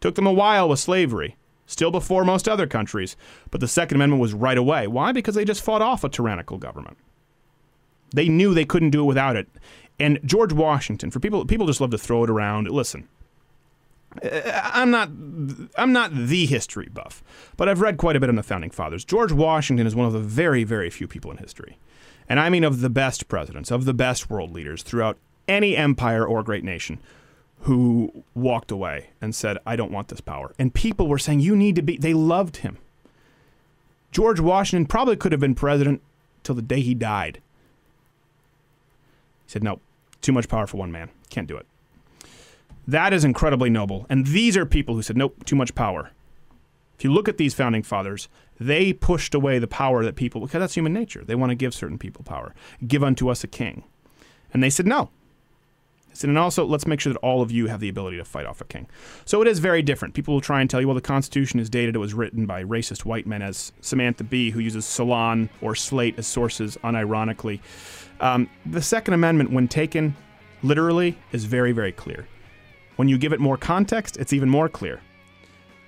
Took 0.02 0.16
them 0.16 0.28
a 0.28 0.34
while 0.34 0.70
with 0.70 0.80
slavery, 0.80 1.36
still 1.66 1.92
before 1.92 2.26
most 2.26 2.48
other 2.48 2.68
countries, 2.68 3.16
but 3.52 3.62
the 3.62 3.68
Second 3.68 3.96
Amendment 3.96 4.22
was 4.22 4.34
right 4.34 4.58
away. 4.58 4.88
Why? 4.88 5.12
Because 5.12 5.36
they 5.36 5.46
just 5.46 5.64
fought 5.64 5.82
off 5.82 6.04
a 6.04 6.10
tyrannical 6.10 6.58
government. 6.58 6.98
They 8.14 8.30
knew 8.30 8.54
they 8.54 8.66
couldn't 8.66 8.92
do 8.92 9.02
it 9.02 9.06
without 9.06 9.36
it. 9.36 9.48
And 10.00 10.20
George 10.24 10.54
Washington, 10.54 11.12
for 11.12 11.20
people, 11.20 11.46
people 11.46 11.68
just 11.68 11.82
love 11.82 11.92
to 11.92 11.98
throw 11.98 12.24
it 12.24 12.30
around. 12.30 12.70
Listen, 12.70 13.08
I'm 14.24 14.92
not 14.92 15.10
I'm 15.78 15.92
not 15.92 16.14
the 16.14 16.46
history 16.46 16.90
buff, 16.94 17.24
but 17.58 17.68
I've 17.68 17.82
read 17.82 17.98
quite 17.98 18.16
a 18.16 18.20
bit 18.20 18.30
on 18.30 18.36
the 18.36 18.44
founding 18.44 18.72
fathers. 18.72 19.04
George 19.04 19.32
Washington 19.32 19.88
is 19.88 19.96
one 19.96 20.06
of 20.06 20.14
the 20.14 20.20
very 20.20 20.64
very 20.64 20.90
few 20.90 21.08
people 21.08 21.32
in 21.32 21.38
history. 21.38 21.78
And 22.28 22.40
I 22.40 22.50
mean 22.50 22.64
of 22.64 22.82
the 22.82 22.90
best 22.90 23.28
presidents, 23.28 23.72
of 23.72 23.86
the 23.86 23.94
best 23.94 24.30
world 24.30 24.52
leaders 24.52 24.84
throughout 24.84 25.18
any 25.48 25.78
empire 25.78 26.26
or 26.26 26.44
great 26.44 26.64
nation 26.64 27.00
who 27.66 28.24
walked 28.34 28.72
away 28.72 29.10
and 29.22 29.36
said, 29.36 29.58
"I 29.66 29.76
don't 29.76 29.92
want 29.92 30.08
this 30.08 30.22
power." 30.22 30.54
And 30.58 30.74
people 30.74 31.08
were 31.08 31.20
saying, 31.20 31.42
"You 31.42 31.56
need 31.56 31.76
to 31.76 31.82
be." 31.82 31.98
They 31.98 32.14
loved 32.14 32.58
him. 32.58 32.78
George 34.12 34.40
Washington 34.40 34.86
probably 34.86 35.16
could 35.16 35.32
have 35.32 35.42
been 35.42 35.56
president 35.56 36.02
till 36.44 36.56
the 36.56 36.62
day 36.62 36.82
he 36.82 36.94
died. 36.94 37.42
He 39.46 39.52
said, 39.52 39.64
"No, 39.64 39.80
too 40.22 40.32
much 40.32 40.48
power 40.48 40.66
for 40.68 40.78
one 40.78 40.92
man. 40.92 41.10
Can't 41.30 41.48
do 41.48 41.58
it." 41.58 41.66
That 42.88 43.14
is 43.14 43.24
incredibly 43.26 43.70
noble. 43.70 44.06
And 44.10 44.28
these 44.28 44.56
are 44.56 44.66
people 44.66 44.94
who 44.94 45.02
said, 45.02 45.18
nope, 45.18 45.44
too 45.44 45.56
much 45.56 45.74
power. 45.74 46.12
If 46.98 47.04
you 47.04 47.12
look 47.12 47.28
at 47.28 47.38
these 47.38 47.56
founding 47.56 47.82
fathers, 47.82 48.30
they 48.60 48.94
pushed 48.94 49.34
away 49.34 49.58
the 49.58 49.68
power 49.68 50.06
that 50.06 50.16
people, 50.16 50.42
because 50.42 50.60
that's 50.60 50.76
human 50.76 50.94
nature. 50.94 51.24
They 51.26 51.34
want 51.36 51.50
to 51.50 51.56
give 51.56 51.74
certain 51.74 51.98
people 51.98 52.24
power. 52.24 52.54
Give 52.86 53.04
unto 53.04 53.28
us 53.28 53.44
a 53.44 53.48
king. 53.48 53.84
And 54.54 54.62
they 54.62 54.70
said, 54.70 54.86
no. 54.86 55.10
And 56.24 56.38
also, 56.38 56.66
let's 56.66 56.88
make 56.88 57.00
sure 57.00 57.14
that 57.14 57.20
all 57.20 57.42
of 57.42 57.52
you 57.52 57.68
have 57.68 57.80
the 57.80 57.90
ability 57.90 58.18
to 58.18 58.26
fight 58.26 58.46
off 58.46 58.62
a 58.62 58.66
king. 58.66 58.88
So 59.26 59.42
it 59.42 59.48
is 59.48 59.60
very 59.60 59.82
different. 59.82 60.14
People 60.14 60.34
will 60.34 60.42
try 60.42 60.62
and 60.62 60.70
tell 60.70 60.80
you, 60.80 60.88
well, 60.88 60.96
the 60.96 61.02
Constitution 61.02 61.60
is 61.60 61.70
dated. 61.70 61.96
It 61.96 62.00
was 62.00 62.14
written 62.14 62.46
by 62.46 62.64
racist 62.64 63.06
white 63.06 63.28
men, 63.28 63.42
as 63.42 63.72
Samantha 63.82 64.24
Bee, 64.24 64.50
who 64.50 64.60
uses 64.60 64.86
Salon 64.86 65.50
or 65.62 65.76
Slate 65.76 66.18
as 66.18 66.28
sources, 66.28 66.78
unironically. 66.84 67.60
Um, 68.20 68.50
the 68.66 68.82
Second 68.82 69.14
Amendment, 69.14 69.52
when 69.52 69.68
taken 69.68 70.16
literally, 70.64 71.18
is 71.32 71.46
very, 71.46 71.72
very 71.72 71.92
clear. 71.92 72.28
When 72.96 73.10
you 73.10 73.18
give 73.18 73.34
it 73.34 73.40
more 73.40 73.58
context, 73.58 74.18
it's 74.18 74.32
even 74.32 74.50
more 74.50 74.70
clear. 74.70 75.02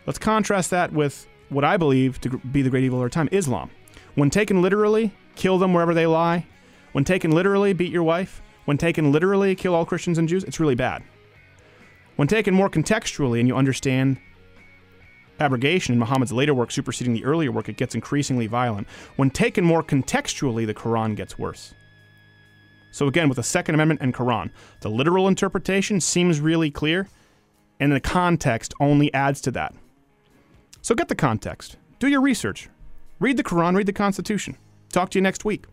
Let's 0.06 0.20
contrast 0.20 0.72
that 0.72 0.92
with 0.92 1.28
what 1.50 1.64
I 1.64 1.78
believe 1.78 2.20
to 2.22 2.38
be 2.38 2.62
the 2.62 2.70
great 2.70 2.84
evil 2.84 3.00
of 3.00 3.04
our 3.04 3.10
time 3.10 3.30
Islam. 3.32 3.70
When 4.16 4.30
taken 4.30 4.62
literally, 4.62 5.14
kill 5.36 5.58
them 5.58 5.74
wherever 5.74 5.94
they 5.94 6.06
lie. 6.08 6.46
When 6.92 7.04
taken 7.04 7.32
literally, 7.32 7.74
beat 7.74 7.92
your 7.92 8.04
wife. 8.04 8.42
When 8.68 8.78
taken 8.78 9.14
literally, 9.14 9.56
kill 9.56 9.74
all 9.74 9.86
Christians 9.86 10.18
and 10.18 10.28
Jews. 10.28 10.44
It's 10.44 10.60
really 10.60 10.76
bad. 10.76 11.02
When 12.18 12.28
taken 12.28 12.54
more 12.54 12.70
contextually 12.70 13.40
and 13.40 13.48
you 13.48 13.56
understand 13.56 14.18
abrogation 15.40 15.94
in 15.94 16.00
Muhammad's 16.00 16.34
later 16.34 16.54
work 16.54 16.72
superseding 16.72 17.14
the 17.14 17.24
earlier 17.24 17.50
work, 17.50 17.70
it 17.70 17.78
gets 17.78 17.96
increasingly 17.96 18.46
violent. 18.46 18.86
When 19.16 19.30
taken 19.30 19.64
more 19.64 19.82
contextually, 19.82 20.66
the 20.66 20.74
Quran 20.74 21.16
gets 21.16 21.40
worse. 21.40 21.76
So 22.92 23.08
again, 23.08 23.30
with 23.30 23.38
the 23.38 23.44
Second 23.44 23.76
Amendment 23.76 24.02
and 24.02 24.14
Quran, 24.14 24.52
the 24.82 24.90
literal 24.90 25.30
interpretation 25.30 26.02
seems 26.02 26.42
really 26.42 26.70
clear, 26.70 27.08
and 27.80 27.94
the 27.94 28.02
context 28.02 28.74
only 28.82 29.14
adds 29.14 29.40
to 29.42 29.52
that. 29.52 29.74
So 30.82 30.94
get 30.94 31.08
the 31.08 31.16
context. 31.16 31.78
Do 32.00 32.10
your 32.10 32.20
research. 32.20 32.68
Read 33.22 33.38
the 33.38 33.46
Quran, 33.46 33.78
read 33.78 33.88
the 33.88 33.94
Constitution. 33.94 34.58
Talk 34.92 35.10
to 35.12 35.20
you 35.20 35.24
next 35.24 35.46
week. 35.46 35.68